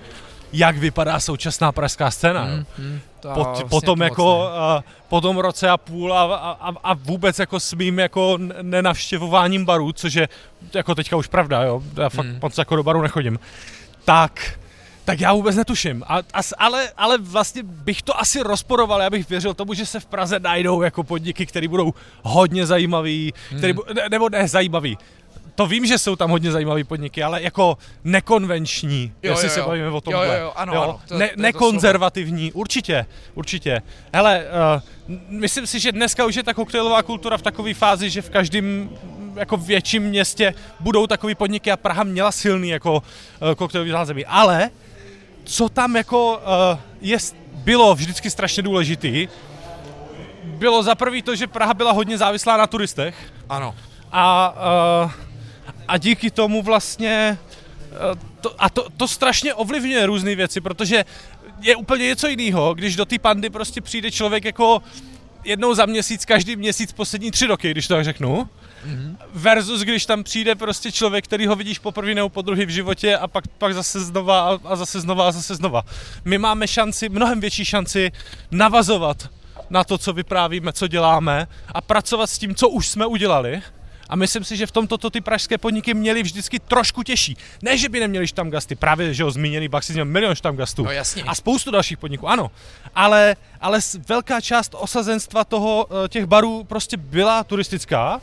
jak 0.52 0.76
vypadá 0.78 1.20
současná 1.20 1.72
pražská 1.72 2.10
scéna. 2.10 2.44
Mm, 2.44 2.64
Hmm, 2.78 3.00
to 3.20 3.28
po, 3.34 3.44
vlastně 3.44 3.64
po 3.64 3.80
tom 3.80 3.98
taky 3.98 4.10
jako, 4.10 4.24
moc 4.24 4.50
ne. 4.52 4.76
uh, 4.76 4.82
po 5.08 5.20
tom 5.20 5.38
roce 5.38 5.68
a 5.70 5.76
půl 5.76 6.14
a, 6.14 6.22
a, 6.36 6.72
a 6.84 6.94
vůbec 6.94 7.38
jako 7.38 7.60
s 7.60 7.74
mým 7.74 7.98
jako 7.98 8.38
nenavštěvováním 8.62 9.64
barů, 9.64 9.92
což 9.92 10.14
je 10.14 10.28
jako 10.74 10.94
teďka 10.94 11.16
už 11.16 11.26
pravda, 11.26 11.62
jo, 11.62 11.82
já 11.96 12.08
fakt 12.08 12.26
Hmm. 12.26 12.38
moc 12.42 12.58
jako 12.58 12.76
do 12.76 12.82
baru 12.82 13.02
nechodím, 13.02 13.38
tak 14.04 14.58
tak 15.04 15.20
já 15.20 15.32
vůbec 15.32 15.56
netuším. 15.56 16.04
A, 16.06 16.18
a, 16.18 16.40
ale, 16.58 16.88
ale 16.96 17.18
vlastně 17.18 17.62
bych 17.62 18.02
to 18.02 18.20
asi 18.20 18.40
rozporoval, 18.42 19.00
já 19.02 19.10
bych 19.10 19.28
věřil 19.28 19.54
tomu, 19.54 19.74
že 19.74 19.86
se 19.86 20.00
v 20.00 20.06
Praze 20.06 20.40
najdou 20.40 20.82
jako 20.82 21.02
podniky, 21.04 21.46
které 21.46 21.68
budou 21.68 21.94
hodně 22.22 22.66
zajímavý, 22.66 23.34
který, 23.58 23.74
ne, 23.94 24.02
nebo 24.10 24.28
ne 24.28 24.48
zajímavý. 24.48 24.98
To 25.54 25.66
vím, 25.66 25.86
že 25.86 25.98
jsou 25.98 26.16
tam 26.16 26.30
hodně 26.30 26.50
zajímavé 26.52 26.84
podniky, 26.84 27.22
ale 27.22 27.42
jako 27.42 27.78
nekonvenční, 28.04 29.12
Jo, 29.22 29.30
jestli 29.32 29.46
jo, 29.46 29.52
se 29.54 29.60
jo. 29.60 29.66
bavíme 29.66 29.88
o 29.88 29.94
Jo, 29.94 30.00
tomhle. 30.00 30.26
jo, 30.26 30.32
jo, 30.42 30.52
ano, 30.56 30.82
ano, 30.82 31.00
to- 31.08 31.14
ne, 31.18 31.26
to 31.26 31.32
je 31.32 31.36
to 31.36 31.42
nekonzervativní, 31.42 32.52
určitě, 32.52 33.06
určitě. 33.34 33.82
Hele, 34.14 34.44
uh, 34.76 35.16
myslím 35.28 35.66
si, 35.66 35.80
že 35.80 35.92
dneska 35.92 36.26
už 36.26 36.34
je 36.34 36.42
ta 36.42 36.54
koktejlová 36.54 37.02
kultura 37.02 37.36
v 37.36 37.42
takové 37.42 37.74
fázi, 37.74 38.10
že 38.10 38.22
v 38.22 38.30
každém 38.30 38.90
jako 39.36 39.56
větším 39.56 40.02
městě 40.02 40.54
budou 40.80 41.06
takové 41.06 41.34
podniky 41.34 41.70
a 41.72 41.76
Praha 41.76 42.02
měla 42.04 42.32
silný 42.32 42.68
jako 42.68 42.92
uh, 42.94 43.54
koktejlový 43.56 43.90
zázemí. 43.90 44.26
Ale 44.26 44.70
co 45.44 45.68
tam 45.68 45.96
jako 45.96 46.32
uh, 46.72 46.78
je, 47.00 47.18
bylo 47.54 47.94
vždycky 47.94 48.30
strašně 48.30 48.62
důležitý, 48.62 49.28
bylo 50.44 50.82
za 50.82 50.94
prvý 50.94 51.22
to, 51.22 51.36
že 51.36 51.46
Praha 51.46 51.74
byla 51.74 51.92
hodně 51.92 52.18
závislá 52.18 52.56
na 52.56 52.66
turistech 52.66 53.14
Ano. 53.48 53.74
a, 54.12 54.54
uh, 55.04 55.10
a 55.92 55.98
díky 55.98 56.30
tomu 56.30 56.62
vlastně 56.62 57.38
uh, 57.90 58.20
to, 58.40 58.62
a 58.62 58.70
to, 58.70 58.88
to 58.96 59.08
strašně 59.08 59.54
ovlivňuje 59.54 60.06
různé 60.06 60.34
věci, 60.34 60.60
protože 60.60 61.04
je 61.60 61.76
úplně 61.76 62.04
něco 62.06 62.28
jiného, 62.28 62.74
když 62.74 62.96
do 62.96 63.04
té 63.04 63.18
pandy 63.18 63.50
prostě 63.50 63.80
přijde 63.80 64.10
člověk 64.10 64.44
jako 64.44 64.82
jednou 65.44 65.74
za 65.74 65.86
měsíc, 65.86 66.24
každý 66.24 66.56
měsíc 66.56 66.92
poslední 66.92 67.30
tři 67.30 67.46
roky, 67.46 67.70
když 67.70 67.88
to 67.88 67.94
tak 67.94 68.04
řeknu, 68.04 68.48
mm-hmm. 68.86 69.16
versus 69.34 69.80
když 69.80 70.06
tam 70.06 70.24
přijde 70.24 70.54
prostě 70.54 70.92
člověk, 70.92 71.24
který 71.24 71.46
ho 71.46 71.56
vidíš 71.56 71.78
poprvé 71.78 72.14
nebo 72.14 72.28
po 72.28 72.42
druhý 72.42 72.64
v 72.66 72.68
životě 72.68 73.16
a 73.16 73.26
pak, 73.26 73.48
pak 73.48 73.74
zase 73.74 74.00
znova 74.00 74.40
a, 74.40 74.58
a 74.64 74.76
zase 74.76 75.00
znova 75.00 75.28
a 75.28 75.32
zase 75.32 75.54
znova. 75.54 75.82
My 76.24 76.38
máme 76.38 76.68
šanci, 76.68 77.08
mnohem 77.08 77.40
větší 77.40 77.64
šanci 77.64 78.12
navazovat 78.50 79.28
na 79.70 79.84
to, 79.84 79.98
co 79.98 80.12
vyprávíme, 80.12 80.72
co 80.72 80.88
děláme 80.88 81.46
a 81.68 81.80
pracovat 81.80 82.30
s 82.30 82.38
tím, 82.38 82.54
co 82.54 82.68
už 82.68 82.88
jsme 82.88 83.06
udělali. 83.06 83.62
A 84.12 84.16
myslím 84.16 84.44
si, 84.44 84.56
že 84.56 84.66
v 84.66 84.72
tomto 84.72 84.98
to 84.98 85.10
ty 85.10 85.20
pražské 85.20 85.58
podniky 85.58 85.94
měly 85.94 86.22
vždycky 86.22 86.58
trošku 86.58 87.02
těžší. 87.02 87.36
Ne, 87.62 87.78
že 87.78 87.88
by 87.88 88.00
neměli 88.00 88.26
štamgasty, 88.26 88.74
právě, 88.74 89.14
že 89.14 89.24
ho 89.24 89.30
zmíněný 89.30 89.68
Baxi 89.68 89.92
měl 89.92 90.04
milion 90.04 90.34
štamgastů. 90.34 90.84
No 90.84 90.90
jasně. 90.90 91.22
A 91.22 91.34
spoustu 91.34 91.70
dalších 91.70 91.98
podniků, 91.98 92.28
ano. 92.28 92.50
Ale, 92.94 93.36
ale 93.60 93.80
velká 94.08 94.40
část 94.40 94.74
osazenstva 94.78 95.44
toho, 95.44 95.86
eh, 96.04 96.08
těch 96.08 96.26
barů 96.26 96.64
prostě 96.64 96.96
byla 96.96 97.44
turistická 97.44 98.20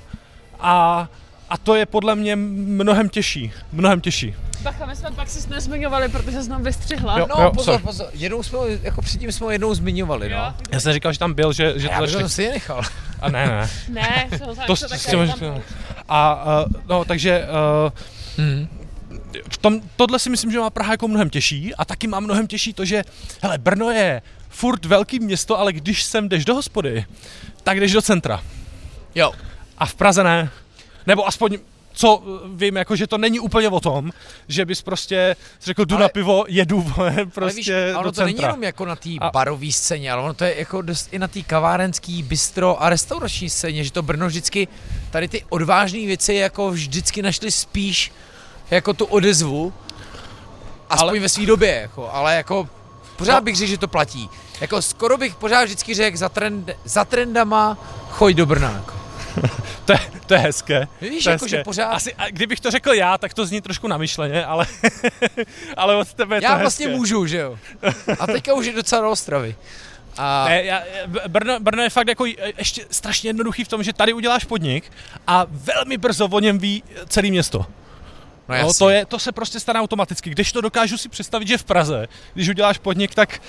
a, 0.60 1.08
a 1.50 1.58
to 1.58 1.76
je 1.76 1.86
podle 1.86 2.16
mě 2.16 2.36
mnohem 2.36 3.10
těžší. 3.10 3.52
Mnohem 3.72 4.02
těžší. 4.02 4.36
Bacha, 4.62 4.86
my 4.86 4.96
jsme 4.96 5.12
pak 5.12 5.30
si 5.30 5.50
nezmiňovali, 5.50 6.10
protože 6.10 6.44
jsem 6.44 6.64
vystřihla. 6.64 7.20
Jo. 7.20 7.28
No, 7.30 7.52
pozor, 7.52 7.64
sorry. 7.74 7.84
pozor, 7.84 8.08
jednou 8.14 8.44
jsme, 8.44 8.60
jako 8.82 9.02
předtím 9.02 9.32
jsme 9.32 9.44
ho 9.46 9.52
jednou 9.52 9.74
zmiňovali, 9.74 10.30
no. 10.30 10.38
Jo. 10.38 10.54
Já 10.72 10.80
jsem 10.80 10.94
říkal, 10.94 11.14
že 11.14 11.20
tam 11.20 11.34
byl, 11.34 11.54
že, 11.54 11.74
že 11.76 11.88
Já 11.92 11.98
to 11.98 12.02
bych 12.02 12.12
to 12.12 12.18
začali. 12.18 12.30
si 12.30 12.44
je 12.44 12.52
nechal. 12.52 12.82
A 13.22 13.30
ne, 13.30 13.46
ne. 13.48 13.70
Ne, 13.90 14.28
to, 14.40 14.46
To 14.46 14.56
to, 14.68 14.76
s, 14.76 15.06
tam. 15.06 15.62
a, 16.10 16.44
uh, 16.66 16.74
no, 16.88 17.06
takže 17.06 17.44
uh, 17.86 17.92
Hmm. 18.38 18.68
v 19.52 19.58
tom, 19.58 19.82
tohle 19.96 20.20
si 20.20 20.30
myslím, 20.30 20.52
že 20.52 20.60
má 20.60 20.70
Praha 20.70 20.92
jako 20.94 21.08
mnohem 21.08 21.30
těžší 21.30 21.76
a 21.76 21.86
taky 21.86 22.08
má 22.08 22.20
mnohem 22.20 22.48
těžší 22.48 22.74
to, 22.74 22.86
že 22.86 23.04
hele, 23.42 23.58
Brno 23.58 23.90
je 23.92 24.22
furt 24.50 24.86
velký 24.86 25.20
město, 25.20 25.60
ale 25.60 25.74
když 25.74 26.04
sem 26.04 26.30
jdeš 26.30 26.46
do 26.46 26.56
hospody, 26.56 27.06
tak 27.64 27.80
jdeš 27.80 27.92
do 27.92 28.02
centra. 28.02 28.44
Jo. 29.16 29.32
A 29.78 29.86
v 29.86 29.96
Praze 29.96 30.24
ne. 30.24 30.50
Nebo 31.10 31.28
aspoň 31.28 31.58
co 31.94 32.24
eh, 32.26 32.48
vím, 32.56 32.76
jako 32.78 32.96
že 32.96 33.08
to 33.08 33.18
není 33.18 33.40
úplně 33.40 33.70
o 33.70 33.80
tom, 33.80 34.12
že 34.48 34.66
bys 34.66 34.82
prostě 34.82 35.36
řekl, 35.62 35.86
jdu 35.86 35.96
Ale- 35.96 36.04
na 36.04 36.10
pivo, 36.10 36.46
jedu 36.48 36.82
vole, 36.98 37.10
Ale 37.10 37.24
víš, 37.26 37.34
prostě 37.34 37.92
ono 37.94 38.04
do 38.04 38.12
to 38.12 38.16
centra. 38.16 38.26
není 38.26 38.42
jenom 38.42 38.64
jako 38.64 38.86
na 38.86 38.96
té 38.96 39.10
barové 39.34 39.72
scéně, 39.72 40.12
ale 40.12 40.24
ono 40.24 40.34
to 40.34 40.44
je 40.44 40.60
jako 40.60 40.82
dost 40.82 41.08
i 41.14 41.20
na 41.20 41.28
té 41.28 41.42
kavárenský, 41.42 42.24
bistro 42.24 42.84
a 42.84 42.90
restaurační 42.90 43.50
scéně, 43.50 43.84
že 43.84 43.92
to 43.92 44.02
Brno 44.02 44.28
vždycky, 44.28 44.68
tady 45.12 45.28
ty 45.28 45.44
odvážné 45.50 46.00
věci 46.00 46.34
jako 46.34 46.72
vždycky 46.72 47.22
našly 47.22 47.52
spíš 47.52 48.12
jako 48.72 48.94
tu 48.94 49.06
odezvu, 49.06 49.74
aspoň 50.90 51.10
Ale- 51.10 51.20
ve 51.20 51.30
své 51.30 51.46
době, 51.46 51.76
jako, 51.82 52.10
ale 52.14 52.36
jako 52.36 52.70
pořád 53.16 53.36
No. 53.36 53.42
bych 53.42 53.56
řekl, 53.56 53.70
že 53.72 53.78
to 53.78 53.88
platí. 53.88 54.30
Jako 54.62 54.82
skoro 54.82 55.18
bych 55.18 55.36
pořád 55.36 55.64
vždycky 55.64 55.94
řekl, 55.94 56.18
za, 56.18 56.30
trend, 56.30 56.70
za 56.86 57.06
trendama 57.06 57.78
choď 58.10 58.34
do 58.36 58.46
Brna. 58.46 58.72
Jako. 58.72 58.99
To 59.86 59.92
je, 59.94 60.00
to 60.28 60.34
je 60.34 60.40
hezké. 60.40 60.88
Víš, 61.02 61.24
to 61.24 61.30
je 61.30 61.34
jako, 61.34 61.48
že 61.48 61.56
hezké. 61.58 61.64
pořád- 61.64 61.90
Asi, 61.92 62.14
a 62.16 62.30
kdybych 62.30 62.60
to 62.60 62.72
řekl 62.72 62.94
já, 62.94 63.18
tak 63.18 63.34
to 63.34 63.46
zní 63.46 63.62
trošku 63.62 63.88
namyšleně, 63.88 64.46
ale, 64.46 64.68
ale 65.78 65.96
od 65.96 66.14
tebe 66.14 66.36
je 66.36 66.44
Já 66.44 66.54
to 66.54 66.60
vlastně 66.60 66.86
hezké. 66.86 66.98
můžu, 66.98 67.26
že 67.26 67.38
jo. 67.38 67.60
A 68.20 68.28
teďka 68.28 68.54
už 68.54 68.66
je 68.66 68.74
docela 68.74 69.02
do 69.02 69.10
Ostravy. 69.12 69.56
A 70.18 70.46
Ne, 70.50 70.64
já, 70.64 70.84
Brno, 71.28 71.60
Brno 71.60 71.84
je 71.84 71.90
fakt 71.90 72.08
jako 72.08 72.26
ještě 72.58 72.86
strašně 72.92 73.30
jednoduchý 73.30 73.64
v 73.64 73.68
tom, 73.68 73.84
že 73.84 73.94
tady 73.94 74.14
uděláš 74.14 74.44
podnik 74.46 74.92
a 75.28 75.46
velmi 75.50 75.98
brzo 75.98 76.26
o 76.28 76.40
něm 76.40 76.60
ví 76.60 76.84
celé 77.08 77.30
město. 77.30 77.66
no, 78.50 78.56
No, 78.62 78.74
to, 78.74 78.90
je, 78.90 79.06
to 79.06 79.20
se 79.20 79.32
prostě 79.32 79.60
stane 79.60 79.80
automaticky. 79.80 80.30
Když 80.30 80.52
to 80.52 80.62
dokážu 80.62 80.98
si 80.98 81.10
představit, 81.10 81.48
že 81.48 81.58
v 81.58 81.64
Praze, 81.64 82.08
když 82.34 82.50
uděláš 82.50 82.78
podnik, 82.78 83.16
tak 83.16 83.42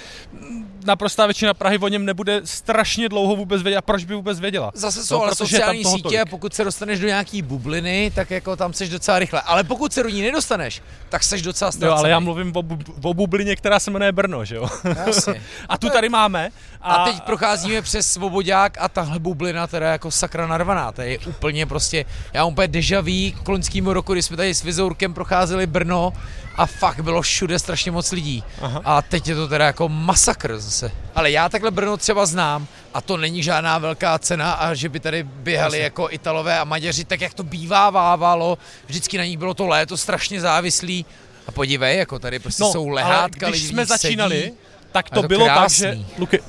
naprostá 0.86 1.26
většina 1.26 1.55
Prahy 1.55 1.78
o 1.78 1.89
něm 1.89 2.05
nebude 2.05 2.41
strašně 2.44 3.09
dlouho 3.09 3.36
vůbec 3.36 3.62
vědět. 3.62 3.76
A 3.76 3.83
proč 3.83 4.05
by 4.05 4.15
vůbec 4.15 4.41
věděla? 4.41 4.70
Zase 4.75 5.05
jsou 5.05 5.15
No, 5.15 5.23
ale 5.23 5.34
sociální 5.34 5.84
sítě 5.84 6.02
tolik. 6.02 6.20
a 6.20 6.25
pokud 6.26 6.55
se 6.55 6.65
dostaneš 6.65 7.00
do 7.00 7.07
nějaký 7.07 7.42
bubliny, 7.42 8.12
tak 8.15 8.31
jako 8.31 8.57
tam 8.57 8.73
seš 8.73 8.89
docela 8.89 9.18
rychle. 9.18 9.41
Ale 9.41 9.65
pokud 9.65 9.92
se 9.92 10.02
do 10.02 10.09
ní 10.09 10.23
nedostaneš, 10.23 10.83
tak 11.09 11.23
seš 11.23 11.42
docela 11.42 11.68
Jo, 11.68 11.73
ztracený. 11.73 11.99
ale 11.99 12.10
já 12.10 12.20
mluvím 12.20 12.52
o, 12.57 12.62
bu- 12.62 12.94
o 13.02 13.15
bublině, 13.15 13.57
která 13.57 13.81
se 13.81 13.91
jmenuje 13.91 14.12
Brno, 14.12 14.44
že 14.44 14.57
jo? 14.57 14.68
Jasně. 15.07 15.42
A 15.68 15.78
tu 15.78 15.91
tady 15.91 16.09
máme. 16.09 16.50
A, 16.83 16.94
a 16.94 17.05
teď 17.05 17.23
procházíme 17.23 17.83
přes 17.83 18.07
Svobodák 18.12 18.78
a 18.81 18.89
tahle 18.89 19.18
bublina 19.18 19.67
teda 19.67 19.92
jako 19.92 20.10
sakra 20.10 20.47
narvaná. 20.47 20.92
To 20.92 21.02
je 21.02 21.18
úplně 21.18 21.67
prostě, 21.67 22.05
já 22.33 22.42
mám 22.44 22.52
úplně 22.52 22.68
deja 22.68 23.00
vu 23.00 23.42
k 23.42 23.49
loňskému 23.49 23.92
roku, 23.92 24.12
kdy 24.12 24.23
jsme 24.23 24.36
tady 24.36 24.55
s 24.55 24.62
Vizourkem 24.62 25.15
procházeli 25.15 25.67
Brno 25.67 26.12
a 26.57 26.67
fakt 26.67 27.01
bylo 27.01 27.23
všude 27.23 27.59
strašně 27.59 27.91
moc 27.93 28.12
lidí. 28.12 28.45
Aha. 28.61 28.81
A 28.85 29.03
teď 29.03 29.29
je 29.29 29.35
to 29.35 29.49
teda 29.49 29.65
jako 29.67 29.89
masakr 29.89 30.59
zase. 30.59 30.93
Ale 31.15 31.31
já 31.31 31.49
takhle 31.49 31.70
Brno 31.70 31.97
třeba 31.97 32.27
znám 32.27 32.67
a 32.95 33.01
to 33.01 33.17
není 33.17 33.43
žádná 33.43 33.79
velká 33.79 34.19
cena 34.19 34.53
a 34.53 34.75
že 34.75 34.89
by 34.89 35.01
tady 35.01 35.23
běhali 35.23 35.77
Jasně. 35.79 35.85
jako 35.85 36.09
Italové 36.11 36.59
a 36.59 36.65
Maďaři, 36.65 37.05
tak 37.05 37.20
jak 37.20 37.35
to 37.35 37.43
bývá 37.43 37.91
vávalo, 37.91 38.59
vždycky 38.87 39.19
na 39.19 39.25
nich 39.25 39.39
bylo 39.39 39.55
to 39.55 39.67
léto 39.67 39.97
strašně 39.97 40.41
závislý. 40.41 41.07
A 41.47 41.53
podívej, 41.53 41.99
jako 41.99 42.19
tady 42.19 42.39
prostě 42.39 42.65
jsou 42.65 42.89
lehátka, 42.89 43.39
No, 43.41 43.47
ale 43.47 43.51
když 43.51 43.62
lidi 43.62 43.73
jsme 43.73 43.87
začínali, 43.87 44.41
sedí. 44.43 44.53
tak 44.93 45.11
to 45.11 45.23
to 45.23 45.29
bylo 45.29 45.45
krásný. 45.45 45.87
tak, 45.87 45.97
že... 45.99 46.05
Luky, 46.19 46.41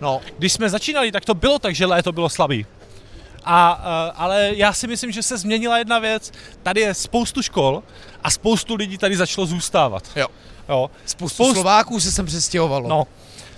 No, 0.00 0.20
když 0.38 0.52
jsme 0.52 0.70
začínali, 0.70 1.12
tak 1.12 1.24
to 1.24 1.34
bylo 1.34 1.58
tak, 1.58 1.74
že 1.74 1.86
léto 1.86 2.12
bylo 2.12 2.28
slabý. 2.28 2.66
A, 3.44 3.76
uh, 4.14 4.22
ale 4.22 4.50
já 4.54 4.72
si 4.72 4.86
myslím, 4.86 5.12
že 5.12 5.22
se 5.22 5.38
změnila 5.38 5.78
jedna 5.78 5.98
věc. 5.98 6.32
Tady 6.62 6.80
je 6.80 6.94
spoustu 6.94 7.42
škol 7.42 7.82
a 8.26 8.30
spoustu 8.30 8.74
lidí 8.74 8.98
tady 8.98 9.16
začalo 9.16 9.46
zůstávat. 9.46 10.04
jo. 10.16 10.26
Jo. 10.68 10.90
Spoustu 11.06 11.42
Spoust- 11.44 11.52
Slováků 11.54 12.00
se 12.00 12.12
sem 12.12 12.26
přestěhovalo. 12.26 12.88
No. 12.88 13.06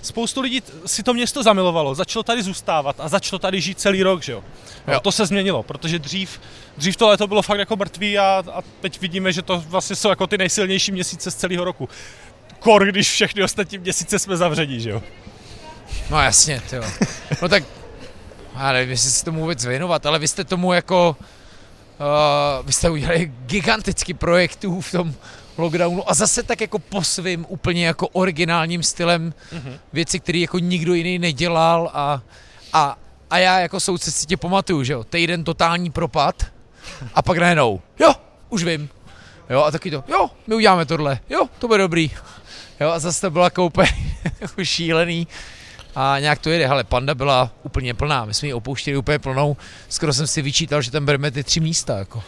spoustu 0.02 0.40
lidí 0.40 0.62
si 0.86 1.02
to 1.02 1.14
město 1.14 1.42
zamilovalo, 1.42 1.94
začalo 1.94 2.22
tady 2.22 2.42
zůstávat 2.42 3.00
a 3.00 3.08
začalo 3.08 3.38
tady 3.38 3.60
žít 3.60 3.80
celý 3.80 4.02
rok, 4.02 4.22
že 4.22 4.32
jo. 4.32 4.44
No, 4.86 4.94
jo. 4.94 5.00
To 5.00 5.12
se 5.12 5.26
změnilo, 5.26 5.62
protože 5.62 5.98
dřív, 5.98 6.40
dřív 6.76 6.96
to 6.96 7.08
léto 7.08 7.26
bylo 7.26 7.42
fakt 7.42 7.58
jako 7.58 7.76
mrtvý 7.76 8.18
a, 8.18 8.44
a 8.52 8.62
teď 8.80 9.00
vidíme, 9.00 9.32
že 9.32 9.42
to 9.42 9.64
vlastně 9.66 9.96
jsou 9.96 10.08
jako 10.08 10.26
ty 10.26 10.38
nejsilnější 10.38 10.92
měsíce 10.92 11.30
z 11.30 11.34
celého 11.34 11.64
roku. 11.64 11.88
Kor, 12.58 12.86
když 12.86 13.10
všechny 13.10 13.42
ostatní 13.42 13.78
měsíce 13.78 14.18
jsme 14.18 14.36
zavření, 14.36 14.80
že 14.80 14.90
jo. 14.90 15.02
No 16.10 16.20
jasně, 16.20 16.62
jo. 16.72 16.82
No 17.42 17.48
tak, 17.48 17.64
já 18.58 18.72
nevím, 18.72 18.90
jestli 18.90 19.10
si 19.10 19.24
tomu 19.24 19.40
vůbec 19.40 19.64
věnovat, 19.64 20.06
ale 20.06 20.18
vy 20.18 20.28
jste 20.28 20.44
tomu 20.44 20.72
jako, 20.72 21.16
vy 22.62 22.72
jste 22.72 22.90
udělali 22.90 23.32
gigantický 23.46 24.14
projektů 24.14 24.80
v 24.80 24.92
tom 24.92 25.14
lockdownu 25.58 26.10
a 26.10 26.14
zase 26.14 26.42
tak 26.42 26.60
jako 26.60 26.78
po 26.78 27.04
svým 27.04 27.46
úplně 27.48 27.86
jako 27.86 28.08
originálním 28.08 28.82
stylem 28.82 29.34
mm-hmm. 29.52 29.78
věci, 29.92 30.20
které 30.20 30.38
jako 30.38 30.58
nikdo 30.58 30.94
jiný 30.94 31.18
nedělal 31.18 31.90
a, 31.94 32.22
a, 32.72 32.98
a 33.30 33.38
já 33.38 33.60
jako 33.60 33.80
soudce 33.80 34.10
si 34.10 34.26
tě 34.26 34.36
pamatuju, 34.36 34.82
že 34.82 34.92
jo, 34.92 35.04
týden 35.04 35.44
totální 35.44 35.90
propad 35.90 36.46
a 37.14 37.22
pak 37.22 37.38
najednou, 37.38 37.80
jo, 38.00 38.14
už 38.48 38.64
vím, 38.64 38.88
jo, 39.50 39.62
a 39.62 39.70
taky 39.70 39.90
to, 39.90 40.04
jo, 40.08 40.30
my 40.46 40.54
uděláme 40.54 40.86
tohle, 40.86 41.20
jo, 41.30 41.48
to 41.58 41.66
bude 41.66 41.78
dobrý, 41.78 42.10
jo, 42.80 42.90
a 42.90 42.98
zase 42.98 43.20
to 43.20 43.30
bylo 43.30 43.44
jako 43.44 43.66
úplně 43.66 43.88
jako 44.40 44.64
šílený 44.64 45.26
a 45.98 46.18
nějak 46.18 46.38
to 46.38 46.50
jede. 46.50 46.66
Hele, 46.66 46.84
panda 46.84 47.14
byla 47.14 47.50
úplně 47.62 47.94
plná, 47.94 48.24
my 48.24 48.34
jsme 48.34 48.48
ji 48.48 48.54
opouštěli 48.54 48.96
úplně 48.96 49.18
plnou, 49.18 49.56
skoro 49.88 50.12
jsem 50.12 50.26
si 50.26 50.42
vyčítal, 50.42 50.82
že 50.82 50.90
tam 50.90 51.04
bereme 51.04 51.30
ty 51.30 51.44
tři 51.44 51.60
místa, 51.60 51.98
jako. 51.98 52.22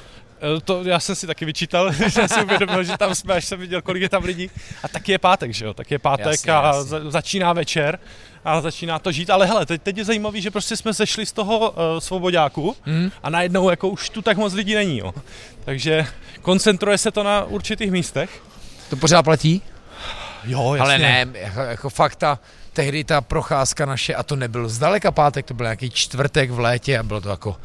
Eh, 0.57 0.61
to 0.61 0.85
já 0.85 1.01
jsem 1.01 1.15
si 1.15 1.27
taky 1.27 1.45
vyčítal, 1.45 1.93
že 1.93 2.11
jsem 2.11 2.29
si 2.29 2.43
uvědomil, 2.43 2.85
že 2.85 2.99
tam 2.99 3.15
jsme, 3.15 3.35
až 3.35 3.45
jsem 3.45 3.61
viděl, 3.61 3.83
kolik 3.83 4.03
je 4.03 4.09
tam 4.09 4.25
lidí. 4.25 4.51
A 4.83 4.89
taky 4.89 5.13
je 5.13 5.19
pátek, 5.19 5.55
že 5.55 5.65
jo? 5.65 5.75
Tak 5.75 5.91
je 5.91 5.99
pátek 5.99 6.27
jasně, 6.27 6.53
a 6.53 6.77
jasně. 6.77 6.99
začíná 7.11 7.53
večer 7.53 7.99
a 8.45 8.61
začíná 8.61 8.99
to 8.99 9.13
žít. 9.13 9.31
Ale 9.31 9.47
hele, 9.47 9.67
teď, 9.67 9.83
teď 9.83 9.99
je 9.99 10.05
zajímavý, 10.05 10.43
že 10.43 10.51
prostě 10.51 10.77
jsme 10.77 10.93
zešli 10.93 11.27
z 11.27 11.33
toho 11.33 11.71
uh, 11.71 11.77
svobodáku 11.99 12.77
mm. 12.87 13.11
a 13.23 13.31
najednou 13.31 13.71
jako 13.71 13.89
už 13.89 14.11
tu 14.11 14.23
tak 14.23 14.37
moc 14.37 14.53
lidí 14.53 14.75
není, 14.75 14.99
jo. 14.99 15.15
Takže 15.65 16.07
koncentruje 16.43 16.99
se 16.99 17.11
to 17.11 17.23
na 17.23 17.45
určitých 17.45 17.91
místech. 17.91 18.43
To 18.91 18.97
pořád 18.97 19.23
platí? 19.23 19.63
Jo, 20.45 20.75
jasně. 20.75 20.81
Ale 20.81 20.99
ne, 20.99 21.27
jako, 21.35 21.61
jako 21.61 21.91
fakta, 21.91 22.39
tehdy 22.81 23.05
ta 23.05 23.21
procházka 23.21 23.87
naše, 23.87 24.15
a 24.15 24.23
to 24.23 24.37
nebyl 24.37 24.69
zdaleka 24.69 25.11
pátek, 25.11 25.47
to 25.47 25.55
byl 25.55 25.65
nějaký 25.65 25.91
čtvrtek 25.91 26.51
v 26.51 26.59
létě 26.59 26.99
a 26.99 27.03
bylo 27.03 27.21
to 27.21 27.29
jako 27.29 27.57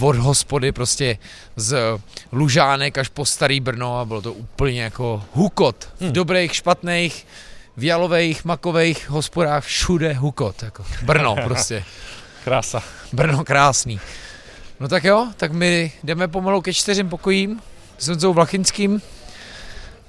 od 0.00 0.16
hospody 0.16 0.72
prostě 0.72 1.18
z 1.56 1.98
Lužánek 2.32 2.98
až 2.98 3.08
po 3.08 3.24
Starý 3.24 3.60
Brno 3.60 3.98
a 3.98 4.04
bylo 4.04 4.22
to 4.22 4.32
úplně 4.32 4.82
jako 4.82 5.24
hukot. 5.32 5.84
V 5.84 6.00
hmm. 6.00 6.12
dobrých, 6.12 6.54
špatných, 6.54 7.26
v 7.76 7.84
jalových, 7.84 8.44
makových 8.44 9.10
hospodách 9.10 9.64
všude 9.64 10.12
hukot. 10.12 10.62
Jako 10.62 10.84
Brno 11.02 11.36
prostě. 11.44 11.84
Krása. 12.44 12.82
Brno 13.12 13.44
krásný. 13.44 14.00
No 14.80 14.88
tak 14.88 15.04
jo, 15.04 15.28
tak 15.36 15.52
my 15.52 15.92
jdeme 16.04 16.28
pomalu 16.28 16.60
ke 16.62 16.74
čtyřem 16.74 17.08
pokojím 17.08 17.60
s 17.98 18.08
Honzou 18.08 18.32
Vlachinským 18.32 19.02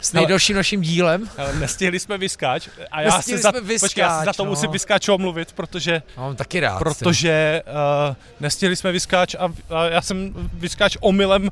s 0.01 0.13
nejdelším 0.13 0.55
naším 0.55 0.81
dílem. 0.81 1.29
Ale 1.37 1.55
nestihli 1.55 1.99
jsme 1.99 2.17
vyskáč. 2.17 2.69
A 2.91 3.01
já 3.01 3.21
si 3.21 3.37
za, 3.37 3.51
vyskáč, 3.51 3.79
počkej, 3.79 4.01
já 4.01 4.19
si 4.19 4.25
za 4.25 4.33
to 4.33 4.45
no. 4.45 4.49
musím 4.49 4.71
vyskáč 4.71 5.09
omluvit, 5.09 5.51
protože... 5.51 6.01
Mám 6.17 6.35
taky 6.35 6.59
rád. 6.59 6.79
Protože 6.79 7.63
uh, 8.09 8.15
nestihli 8.39 8.75
jsme 8.75 8.91
vyskáč 8.91 9.35
a, 9.35 9.53
a 9.69 9.85
já 9.85 10.01
jsem 10.01 10.33
vyskáč 10.53 10.97
omylem 10.99 11.43
uh, 11.43 11.49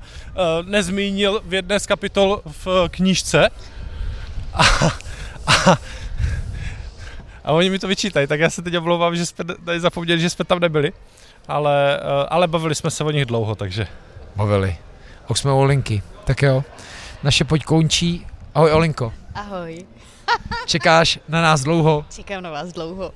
nezmínil 0.66 1.42
v 1.46 1.54
jedné 1.54 1.80
z 1.80 1.86
kapitol 1.86 2.42
v 2.46 2.68
uh, 2.68 2.74
knížce. 2.88 3.50
A, 4.54 4.64
a, 5.48 5.78
a 7.44 7.52
oni 7.52 7.70
mi 7.70 7.80
to 7.80 7.88
vyčítají, 7.88 8.28
tak 8.28 8.40
já 8.40 8.50
se 8.50 8.62
teď 8.62 8.78
omlouvám, 8.78 9.16
že 9.16 9.26
jsme 9.26 9.46
tady 9.66 9.80
zapomněli, 9.80 10.22
že 10.22 10.30
jsme 10.30 10.46
tam 10.46 10.60
nebyli. 10.60 10.94
Ale, 11.48 12.00
uh, 12.00 12.26
ale 12.30 12.48
bavili 12.48 12.76
jsme 12.76 12.92
se 12.92 13.04
o 13.04 13.12
nich 13.12 13.26
dlouho, 13.26 13.56
takže... 13.56 13.88
Bavili. 14.36 14.78
Už 15.28 15.40
jsme 15.40 15.52
o 15.52 15.64
linky. 15.64 16.02
Tak 16.24 16.42
jo. 16.42 16.64
Naše 17.24 17.44
pojď 17.44 17.64
končí 17.64 18.26
Ahoj 18.58 18.72
Olinko. 18.72 19.14
Ahoj. 19.36 19.86
Čekáš 20.66 21.20
na 21.30 21.42
nás 21.42 21.62
dlouho? 21.62 22.06
Čekám 22.10 22.42
na 22.44 22.50
vás 22.50 22.74
dlouho. 22.74 23.14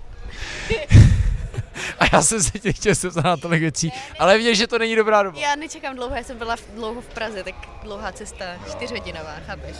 A 1.99 2.05
já 2.13 2.21
jsem 2.21 2.43
se 2.43 2.59
tě 2.59 2.73
chtěl 2.73 2.95
se 2.95 3.07
na 3.23 3.37
tolik 3.37 3.61
věcí, 3.61 3.91
ale 4.19 4.37
vidíš, 4.37 4.57
že 4.57 4.67
to 4.67 4.79
není 4.79 4.95
dobrá 4.95 5.23
doba. 5.23 5.39
Já 5.39 5.55
nečekám 5.55 5.95
dlouho, 5.95 6.15
já 6.15 6.23
jsem 6.23 6.37
byla 6.37 6.55
dlouho 6.75 7.01
v 7.01 7.07
Praze, 7.07 7.43
tak 7.43 7.55
dlouhá 7.83 8.11
cesta, 8.11 8.45
čtyřhodinová, 8.71 9.35
chápeš? 9.45 9.75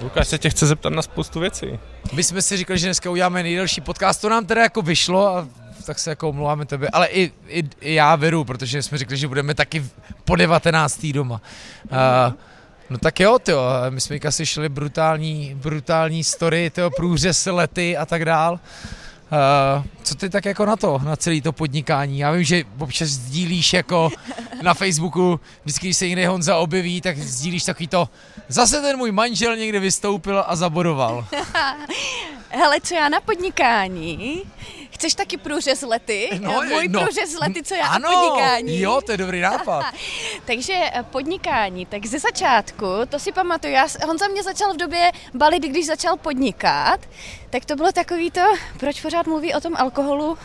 Lukáš 0.00 0.28
se 0.28 0.38
tě 0.38 0.50
chce 0.50 0.66
zeptat 0.66 0.92
na 0.92 1.02
spoustu 1.02 1.40
věcí. 1.40 1.78
My 2.12 2.24
jsme 2.24 2.42
si 2.42 2.56
říkali, 2.56 2.78
že 2.78 2.86
dneska 2.86 3.10
uděláme 3.10 3.42
nejdelší 3.42 3.80
podcast, 3.80 4.20
to 4.20 4.28
nám 4.28 4.46
teda 4.46 4.62
jako 4.62 4.82
vyšlo 4.82 5.36
a 5.36 5.48
tak 5.86 5.98
se 5.98 6.10
jako 6.10 6.28
omlouváme 6.28 6.66
tebe, 6.66 6.88
ale 6.92 7.06
i, 7.06 7.32
i, 7.48 7.62
i 7.80 7.94
já 7.94 8.16
věru, 8.16 8.44
protože 8.44 8.82
jsme 8.82 8.98
řekli, 8.98 9.16
že 9.16 9.28
budeme 9.28 9.54
taky 9.54 9.84
po 10.24 10.36
19. 10.36 11.06
doma. 11.06 11.40
Uh, 11.90 12.32
No 12.90 12.98
tak 12.98 13.20
jo, 13.20 13.38
tyjo, 13.38 13.62
my 13.90 14.00
jsme 14.00 14.18
šli 14.44 14.68
brutální, 14.68 15.54
brutální 15.54 16.24
story, 16.24 16.70
tyjo, 16.70 16.90
průřez 16.90 17.46
lety 17.46 17.96
a 17.96 18.06
tak 18.06 18.24
dál. 18.24 18.60
Uh, 19.32 19.84
co 20.02 20.14
ty 20.14 20.30
tak 20.30 20.44
jako 20.44 20.66
na 20.66 20.76
to, 20.76 21.00
na 21.04 21.16
celé 21.16 21.40
to 21.40 21.52
podnikání? 21.52 22.18
Já 22.18 22.32
vím, 22.32 22.44
že 22.44 22.64
občas 22.78 23.08
sdílíš 23.08 23.72
jako 23.72 24.10
na 24.62 24.74
Facebooku, 24.74 25.40
vždycky, 25.64 25.86
když 25.86 25.96
se 25.96 26.06
někde 26.06 26.28
Honza 26.28 26.56
objeví, 26.56 27.00
tak 27.00 27.18
sdílíš 27.18 27.64
takový 27.64 27.88
to, 27.88 28.08
zase 28.48 28.80
ten 28.80 28.96
můj 28.96 29.12
manžel 29.12 29.56
někde 29.56 29.80
vystoupil 29.80 30.44
a 30.46 30.56
zabodoval. 30.56 31.26
Hele, 32.48 32.80
co 32.80 32.94
já 32.94 33.08
na 33.08 33.20
podnikání? 33.20 34.42
Chceš 34.96 35.14
taky 35.14 35.36
průřez 35.36 35.82
lety? 35.82 36.30
No, 36.40 36.62
Můj 36.62 36.88
no, 36.88 37.00
průřez 37.00 37.38
lety, 37.38 37.62
co 37.62 37.74
já 37.74 37.86
ano, 37.86 38.08
podnikání. 38.12 38.80
jo, 38.80 39.00
to 39.06 39.12
je 39.12 39.18
dobrý 39.18 39.40
nápad. 39.40 39.84
Takže 40.46 40.74
eh, 40.92 41.02
podnikání, 41.02 41.86
tak 41.86 42.06
ze 42.06 42.18
začátku, 42.18 42.86
to 43.08 43.18
si 43.18 43.32
pamatuju, 43.32 43.72
já, 43.72 43.86
Honza 44.06 44.28
mě 44.28 44.42
začal 44.42 44.74
v 44.74 44.76
době 44.76 45.12
balit, 45.34 45.62
když 45.62 45.86
začal 45.86 46.16
podnikat, 46.16 47.00
tak 47.50 47.64
to 47.64 47.76
bylo 47.76 47.92
takový 47.92 48.30
to, 48.30 48.40
proč 48.78 49.00
pořád 49.00 49.26
mluví 49.26 49.54
o 49.54 49.60
tom 49.60 49.76
alkoholu, 49.76 50.38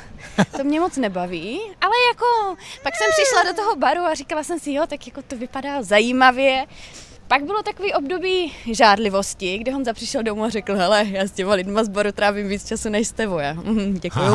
to 0.57 0.63
mě 0.63 0.79
moc 0.79 0.97
nebaví, 0.97 1.61
ale 1.81 1.93
jako 2.11 2.57
pak 2.83 2.95
jsem 2.95 3.07
přišla 3.11 3.43
do 3.51 3.53
toho 3.53 3.75
baru 3.75 4.01
a 4.01 4.13
říkala 4.13 4.43
jsem 4.43 4.59
si, 4.59 4.73
jo, 4.73 4.83
tak 4.87 5.07
jako 5.07 5.21
to 5.21 5.37
vypadá 5.37 5.81
zajímavě, 5.83 6.65
pak 7.31 7.43
bylo 7.43 7.63
takový 7.63 7.93
období 7.93 8.53
žádlivosti, 8.71 9.57
kde 9.57 9.71
Honza 9.71 9.93
přišel 9.93 10.23
domů 10.23 10.43
a 10.43 10.49
řekl, 10.49 10.75
hele, 10.75 11.05
já 11.09 11.23
s 11.23 11.31
těma 11.31 11.53
lidma 11.53 11.83
z 11.83 11.89
baru 11.89 12.11
trávím 12.11 12.47
víc 12.47 12.67
času 12.67 12.89
než 12.89 13.07
s 13.07 13.11
tebou. 13.11 13.37
Já, 13.37 13.53
mm, 13.53 13.99
děkuju, 13.99 14.33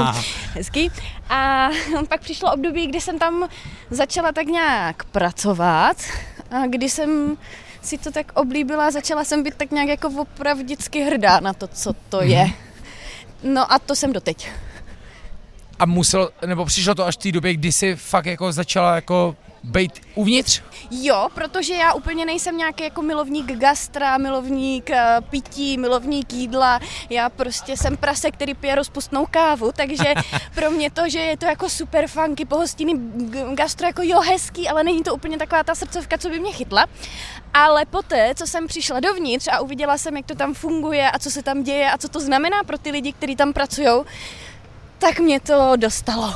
hezký. 0.52 0.91
A 1.28 1.68
pak 2.08 2.20
přišlo 2.20 2.52
období, 2.52 2.86
kdy 2.86 3.00
jsem 3.00 3.18
tam 3.18 3.49
začala 3.91 4.33
tak 4.33 4.47
nějak 4.47 5.05
pracovat 5.05 5.97
a 6.50 6.66
kdy 6.66 6.89
jsem 6.89 7.36
si 7.83 7.99
to 7.99 8.10
tak 8.10 8.33
oblíbila, 8.34 8.91
začala 8.91 9.25
jsem 9.25 9.42
být 9.42 9.55
tak 9.55 9.70
nějak 9.70 9.89
jako 9.89 10.08
opravdicky 10.08 11.02
hrdá 11.02 11.41
na 11.41 11.52
to, 11.52 11.68
co 11.68 11.92
to 12.08 12.23
je. 12.23 12.44
Mhm. 12.44 12.55
No 13.55 13.73
a 13.73 13.78
to 13.78 13.94
jsem 13.94 14.12
doteď. 14.12 14.50
A 15.78 15.86
musel, 15.86 16.31
nebo 16.47 16.65
přišlo 16.65 16.94
to 16.94 17.07
až 17.07 17.15
v 17.15 17.20
té 17.20 17.33
době, 17.33 17.55
kdy 17.55 17.73
jsi 17.73 17.97
fakt 17.97 18.26
jako 18.26 18.52
začala 18.52 18.94
jako 18.94 19.36
být 19.66 19.92
uvnitř? 20.14 20.62
Jo, 20.90 21.28
protože 21.34 21.74
já 21.74 21.92
úplně 21.92 22.26
nejsem 22.26 22.56
nějaký 22.56 22.84
jako 22.84 23.02
milovník 23.02 23.52
gastra, 23.52 24.18
milovník 24.18 24.90
uh, 24.90 25.24
pití, 25.30 25.78
milovník 25.78 26.32
jídla. 26.32 26.80
Já 27.10 27.28
prostě 27.28 27.76
jsem 27.76 27.96
prase, 27.96 28.30
který 28.30 28.54
pije 28.54 28.74
rozpustnou 28.74 29.26
kávu, 29.30 29.72
takže 29.76 30.14
pro 30.54 30.70
mě 30.70 30.90
to, 30.90 31.08
že 31.08 31.18
je 31.18 31.36
to 31.36 31.46
jako 31.46 31.68
super 31.68 32.06
funky, 32.08 32.44
pohostinný 32.44 32.94
gastro 33.54 33.86
jako 33.86 34.02
jo 34.04 34.20
hezký, 34.20 34.68
ale 34.68 34.84
není 34.84 35.02
to 35.02 35.14
úplně 35.14 35.38
taková 35.38 35.64
ta 35.64 35.74
srdcovka, 35.74 36.18
co 36.18 36.28
by 36.28 36.40
mě 36.40 36.52
chytla. 36.52 36.86
Ale 37.54 37.84
poté, 37.84 38.34
co 38.34 38.46
jsem 38.46 38.66
přišla 38.66 39.00
dovnitř 39.00 39.48
a 39.48 39.60
uviděla 39.60 39.98
jsem, 39.98 40.16
jak 40.16 40.26
to 40.26 40.34
tam 40.34 40.54
funguje 40.54 41.10
a 41.10 41.18
co 41.18 41.30
se 41.30 41.42
tam 41.42 41.62
děje 41.62 41.90
a 41.90 41.98
co 41.98 42.08
to 42.08 42.20
znamená 42.20 42.64
pro 42.64 42.78
ty 42.78 42.90
lidi, 42.90 43.12
kteří 43.12 43.36
tam 43.36 43.52
pracují, 43.52 44.04
tak 44.98 45.18
mě 45.20 45.40
to 45.40 45.72
dostalo. 45.76 46.34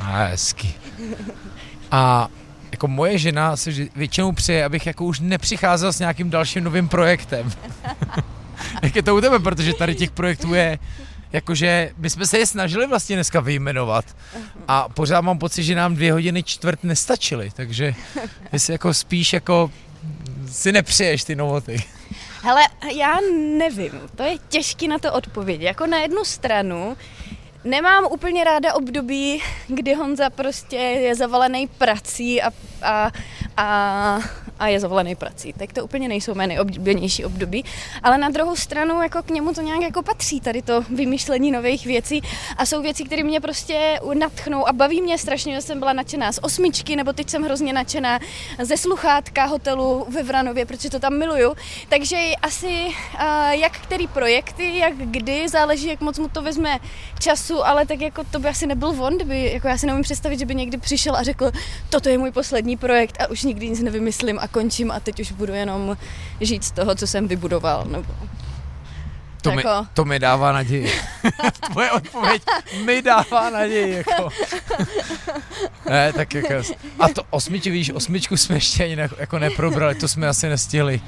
A 0.00 0.04
hezky. 0.04 0.74
A 1.94 2.28
jako 2.72 2.88
moje 2.88 3.18
žena 3.18 3.56
si 3.56 3.90
většinou 3.96 4.32
přeje, 4.32 4.64
abych 4.64 4.86
jako 4.86 5.04
už 5.04 5.20
nepřicházel 5.20 5.92
s 5.92 5.98
nějakým 5.98 6.30
dalším 6.30 6.64
novým 6.64 6.88
projektem. 6.88 7.52
Jak 8.82 8.96
je 8.96 9.02
to 9.02 9.16
u 9.16 9.20
tebe, 9.20 9.38
protože 9.38 9.74
tady 9.74 9.94
těch 9.94 10.10
projektů 10.10 10.54
je 10.54 10.78
jakože 11.32 11.90
my 11.96 12.10
jsme 12.10 12.26
se 12.26 12.38
je 12.38 12.46
snažili 12.46 12.86
vlastně 12.86 13.16
dneska 13.16 13.40
vyjmenovat 13.40 14.04
a 14.68 14.88
pořád 14.88 15.20
mám 15.20 15.38
pocit, 15.38 15.62
že 15.62 15.74
nám 15.74 15.94
dvě 15.94 16.12
hodiny 16.12 16.42
čtvrt 16.42 16.84
nestačily, 16.84 17.50
takže 17.56 17.94
jestli 18.52 18.72
jako 18.72 18.94
spíš 18.94 19.32
jako 19.32 19.70
si 20.50 20.72
nepřeješ 20.72 21.24
ty 21.24 21.36
novoty. 21.36 21.84
Hele, 22.42 22.62
já 22.96 23.18
nevím, 23.58 23.92
to 24.16 24.22
je 24.22 24.36
těžký 24.48 24.88
na 24.88 24.98
to 24.98 25.12
odpovědět. 25.12 25.66
Jako 25.66 25.86
na 25.86 25.98
jednu 25.98 26.24
stranu 26.24 26.96
Nemám 27.64 28.04
úplně 28.10 28.44
ráda 28.44 28.74
období, 28.74 29.42
kdy 29.68 29.94
Honza 29.94 30.30
prostě 30.30 30.76
je 30.76 31.14
zavalený 31.14 31.66
prací 31.66 32.42
a 32.42 32.50
a, 32.82 33.10
a, 33.56 34.18
a 34.58 34.66
je 34.66 34.80
zvolený 34.80 35.14
prací. 35.14 35.52
Tak 35.52 35.72
to 35.72 35.84
úplně 35.84 36.08
nejsou 36.08 36.34
mé 36.34 36.46
nejoblíbenější 36.46 37.24
období, 37.24 37.64
ale 38.02 38.18
na 38.18 38.28
druhou 38.28 38.56
stranu 38.56 39.02
jako 39.02 39.22
k 39.22 39.30
němu 39.30 39.54
to 39.54 39.60
nějak 39.60 39.82
jako 39.82 40.02
patří, 40.02 40.40
tady 40.40 40.62
to 40.62 40.82
vymýšlení 40.82 41.50
nových 41.50 41.86
věcí 41.86 42.22
a 42.56 42.66
jsou 42.66 42.82
věci, 42.82 43.04
které 43.04 43.22
mě 43.22 43.40
prostě 43.40 44.00
natchnou 44.14 44.68
a 44.68 44.72
baví 44.72 45.02
mě 45.02 45.18
strašně, 45.18 45.54
že 45.54 45.60
jsem 45.60 45.78
byla 45.78 45.92
nadšená 45.92 46.32
z 46.32 46.38
osmičky, 46.42 46.96
nebo 46.96 47.12
teď 47.12 47.30
jsem 47.30 47.42
hrozně 47.42 47.72
nadšená 47.72 48.18
ze 48.62 48.76
sluchátka 48.76 49.44
hotelu 49.44 50.06
ve 50.08 50.22
Vranově, 50.22 50.66
protože 50.66 50.90
to 50.90 51.00
tam 51.00 51.18
miluju. 51.18 51.54
Takže 51.88 52.16
asi 52.42 52.88
jak 53.50 53.78
který 53.78 54.06
projekty, 54.06 54.78
jak 54.78 54.94
kdy, 54.96 55.48
záleží, 55.48 55.86
jak 55.86 56.00
moc 56.00 56.18
mu 56.18 56.28
to 56.28 56.42
vezme 56.42 56.78
času, 57.18 57.66
ale 57.66 57.86
tak 57.86 58.00
jako 58.00 58.24
to 58.24 58.38
by 58.38 58.48
asi 58.48 58.66
nebyl 58.66 58.88
on, 58.88 59.16
kdyby, 59.16 59.52
jako 59.52 59.68
já 59.68 59.78
si 59.78 59.86
neumím 59.86 60.02
představit, 60.02 60.38
že 60.38 60.46
by 60.46 60.54
někdy 60.54 60.78
přišel 60.78 61.16
a 61.16 61.22
řekl, 61.22 61.52
toto 61.90 62.08
je 62.08 62.18
můj 62.18 62.30
poslední 62.30 62.71
projekt 62.76 63.22
a 63.22 63.26
už 63.26 63.42
nikdy 63.42 63.68
nic 63.68 63.80
nevymyslím 63.80 64.38
a 64.38 64.48
končím 64.48 64.90
a 64.90 65.00
teď 65.00 65.20
už 65.20 65.32
budu 65.32 65.52
jenom 65.52 65.96
žít 66.40 66.64
z 66.64 66.70
toho, 66.70 66.94
co 66.94 67.06
jsem 67.06 67.28
vybudoval. 67.28 67.84
Nebo... 67.84 68.14
To, 69.42 69.50
jako... 69.50 69.68
mi, 69.68 69.88
to 69.94 70.04
mi 70.04 70.18
dává 70.18 70.52
naději. 70.52 70.92
Tvoje 71.70 71.90
odpověď 71.90 72.42
mi 72.84 73.02
dává 73.02 73.50
naději. 73.50 73.94
Jako. 73.94 74.28
ne, 75.88 76.12
tak 76.12 76.34
jako... 76.34 76.54
A 76.98 77.08
to 77.08 77.22
osmičku, 77.30 77.70
víš, 77.70 77.90
osmičku 77.90 78.36
jsme 78.36 78.56
ještě 78.56 78.84
ani 78.84 78.96
ne, 78.96 79.08
jako 79.18 79.38
neprobrali, 79.38 79.94
to 79.94 80.08
jsme 80.08 80.28
asi 80.28 80.48
nestihli. 80.48 81.00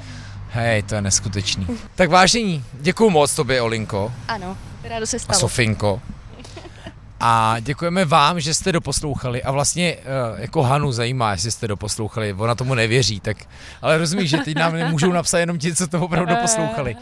Hej, 0.49 0.83
to 0.83 0.95
je 0.95 1.01
neskutečný. 1.01 1.67
Tak 1.95 2.09
vážení, 2.09 2.63
děkuju 2.73 3.09
moc 3.09 3.35
tobě, 3.35 3.61
Olinko. 3.61 4.13
Ano, 4.27 4.57
rádo 4.83 5.05
se 5.05 5.19
stalo. 5.19 5.37
A 5.37 5.39
Sofinko. 5.39 6.01
A 7.19 7.55
děkujeme 7.59 8.05
vám, 8.05 8.39
že 8.39 8.53
jste 8.53 8.71
doposlouchali 8.71 9.43
a 9.43 9.51
vlastně 9.51 9.95
uh, 9.95 10.39
jako 10.39 10.63
Hanu 10.63 10.91
zajímá, 10.91 11.31
jestli 11.31 11.51
jste 11.51 11.67
doposlouchali, 11.67 12.33
ona 12.33 12.55
tomu 12.55 12.73
nevěří, 12.73 13.19
tak, 13.19 13.37
ale 13.81 13.97
rozumíš, 13.97 14.29
že 14.29 14.37
teď 14.37 14.57
nám 14.57 14.73
nemůžou 14.73 15.11
napsat 15.11 15.39
jenom 15.39 15.57
ti, 15.57 15.75
co 15.75 15.87
to 15.87 16.01
opravdu 16.01 16.35
doposlouchali. 16.35 16.95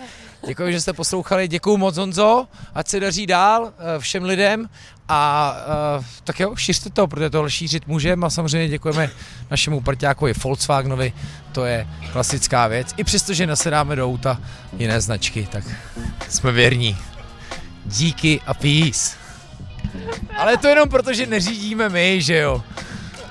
Děkuji, 0.48 0.72
že 0.72 0.82
jste 0.82 0.94
poslouchali, 0.94 1.48
děkuji 1.48 1.78
moc 1.78 1.98
Honzo, 1.98 2.48
ať 2.76 2.88
se 2.88 3.00
daří 3.00 3.28
dál 3.28 3.64
uh, 3.64 3.70
všem 4.00 4.24
lidem 4.24 4.70
a 5.08 5.54
uh, 5.98 6.06
tak 6.24 6.40
jo, 6.40 6.56
šiřte 6.56 6.90
to, 6.90 7.08
protože 7.08 7.30
tohle 7.30 7.52
šířit 7.52 7.88
můžeme 7.88 8.28
a 8.28 8.30
samozřejmě 8.30 8.70
děkujeme 8.70 9.10
našemu 9.52 9.82
parťákovi 9.82 10.34
Volkswagenovi, 10.44 11.14
to 11.52 11.66
je 11.66 11.88
klasická 12.12 12.68
věc. 12.68 12.94
I 12.98 13.04
přesto, 13.04 13.34
že 13.34 13.48
nasedáme 13.48 13.96
do 13.96 14.06
auta 14.06 14.42
jiné 14.78 15.02
značky, 15.02 15.48
tak 15.52 15.64
jsme 16.30 16.52
věrní. 16.52 16.98
Díky 17.86 18.42
a 18.46 18.54
peace. 18.54 19.23
Ale 20.38 20.58
to 20.58 20.68
jenom 20.68 20.90
proto, 20.90 21.14
že 21.14 21.26
neřídíme 21.26 21.90
my, 21.90 22.22
že 22.22 22.38
jo. 22.38 22.64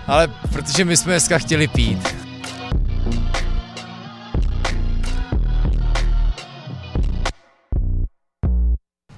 Ale 0.06 0.28
protože 0.52 0.84
my 0.84 0.96
jsme 0.96 1.12
dneska 1.12 1.38
chtěli 1.38 1.68
pít. 1.68 2.14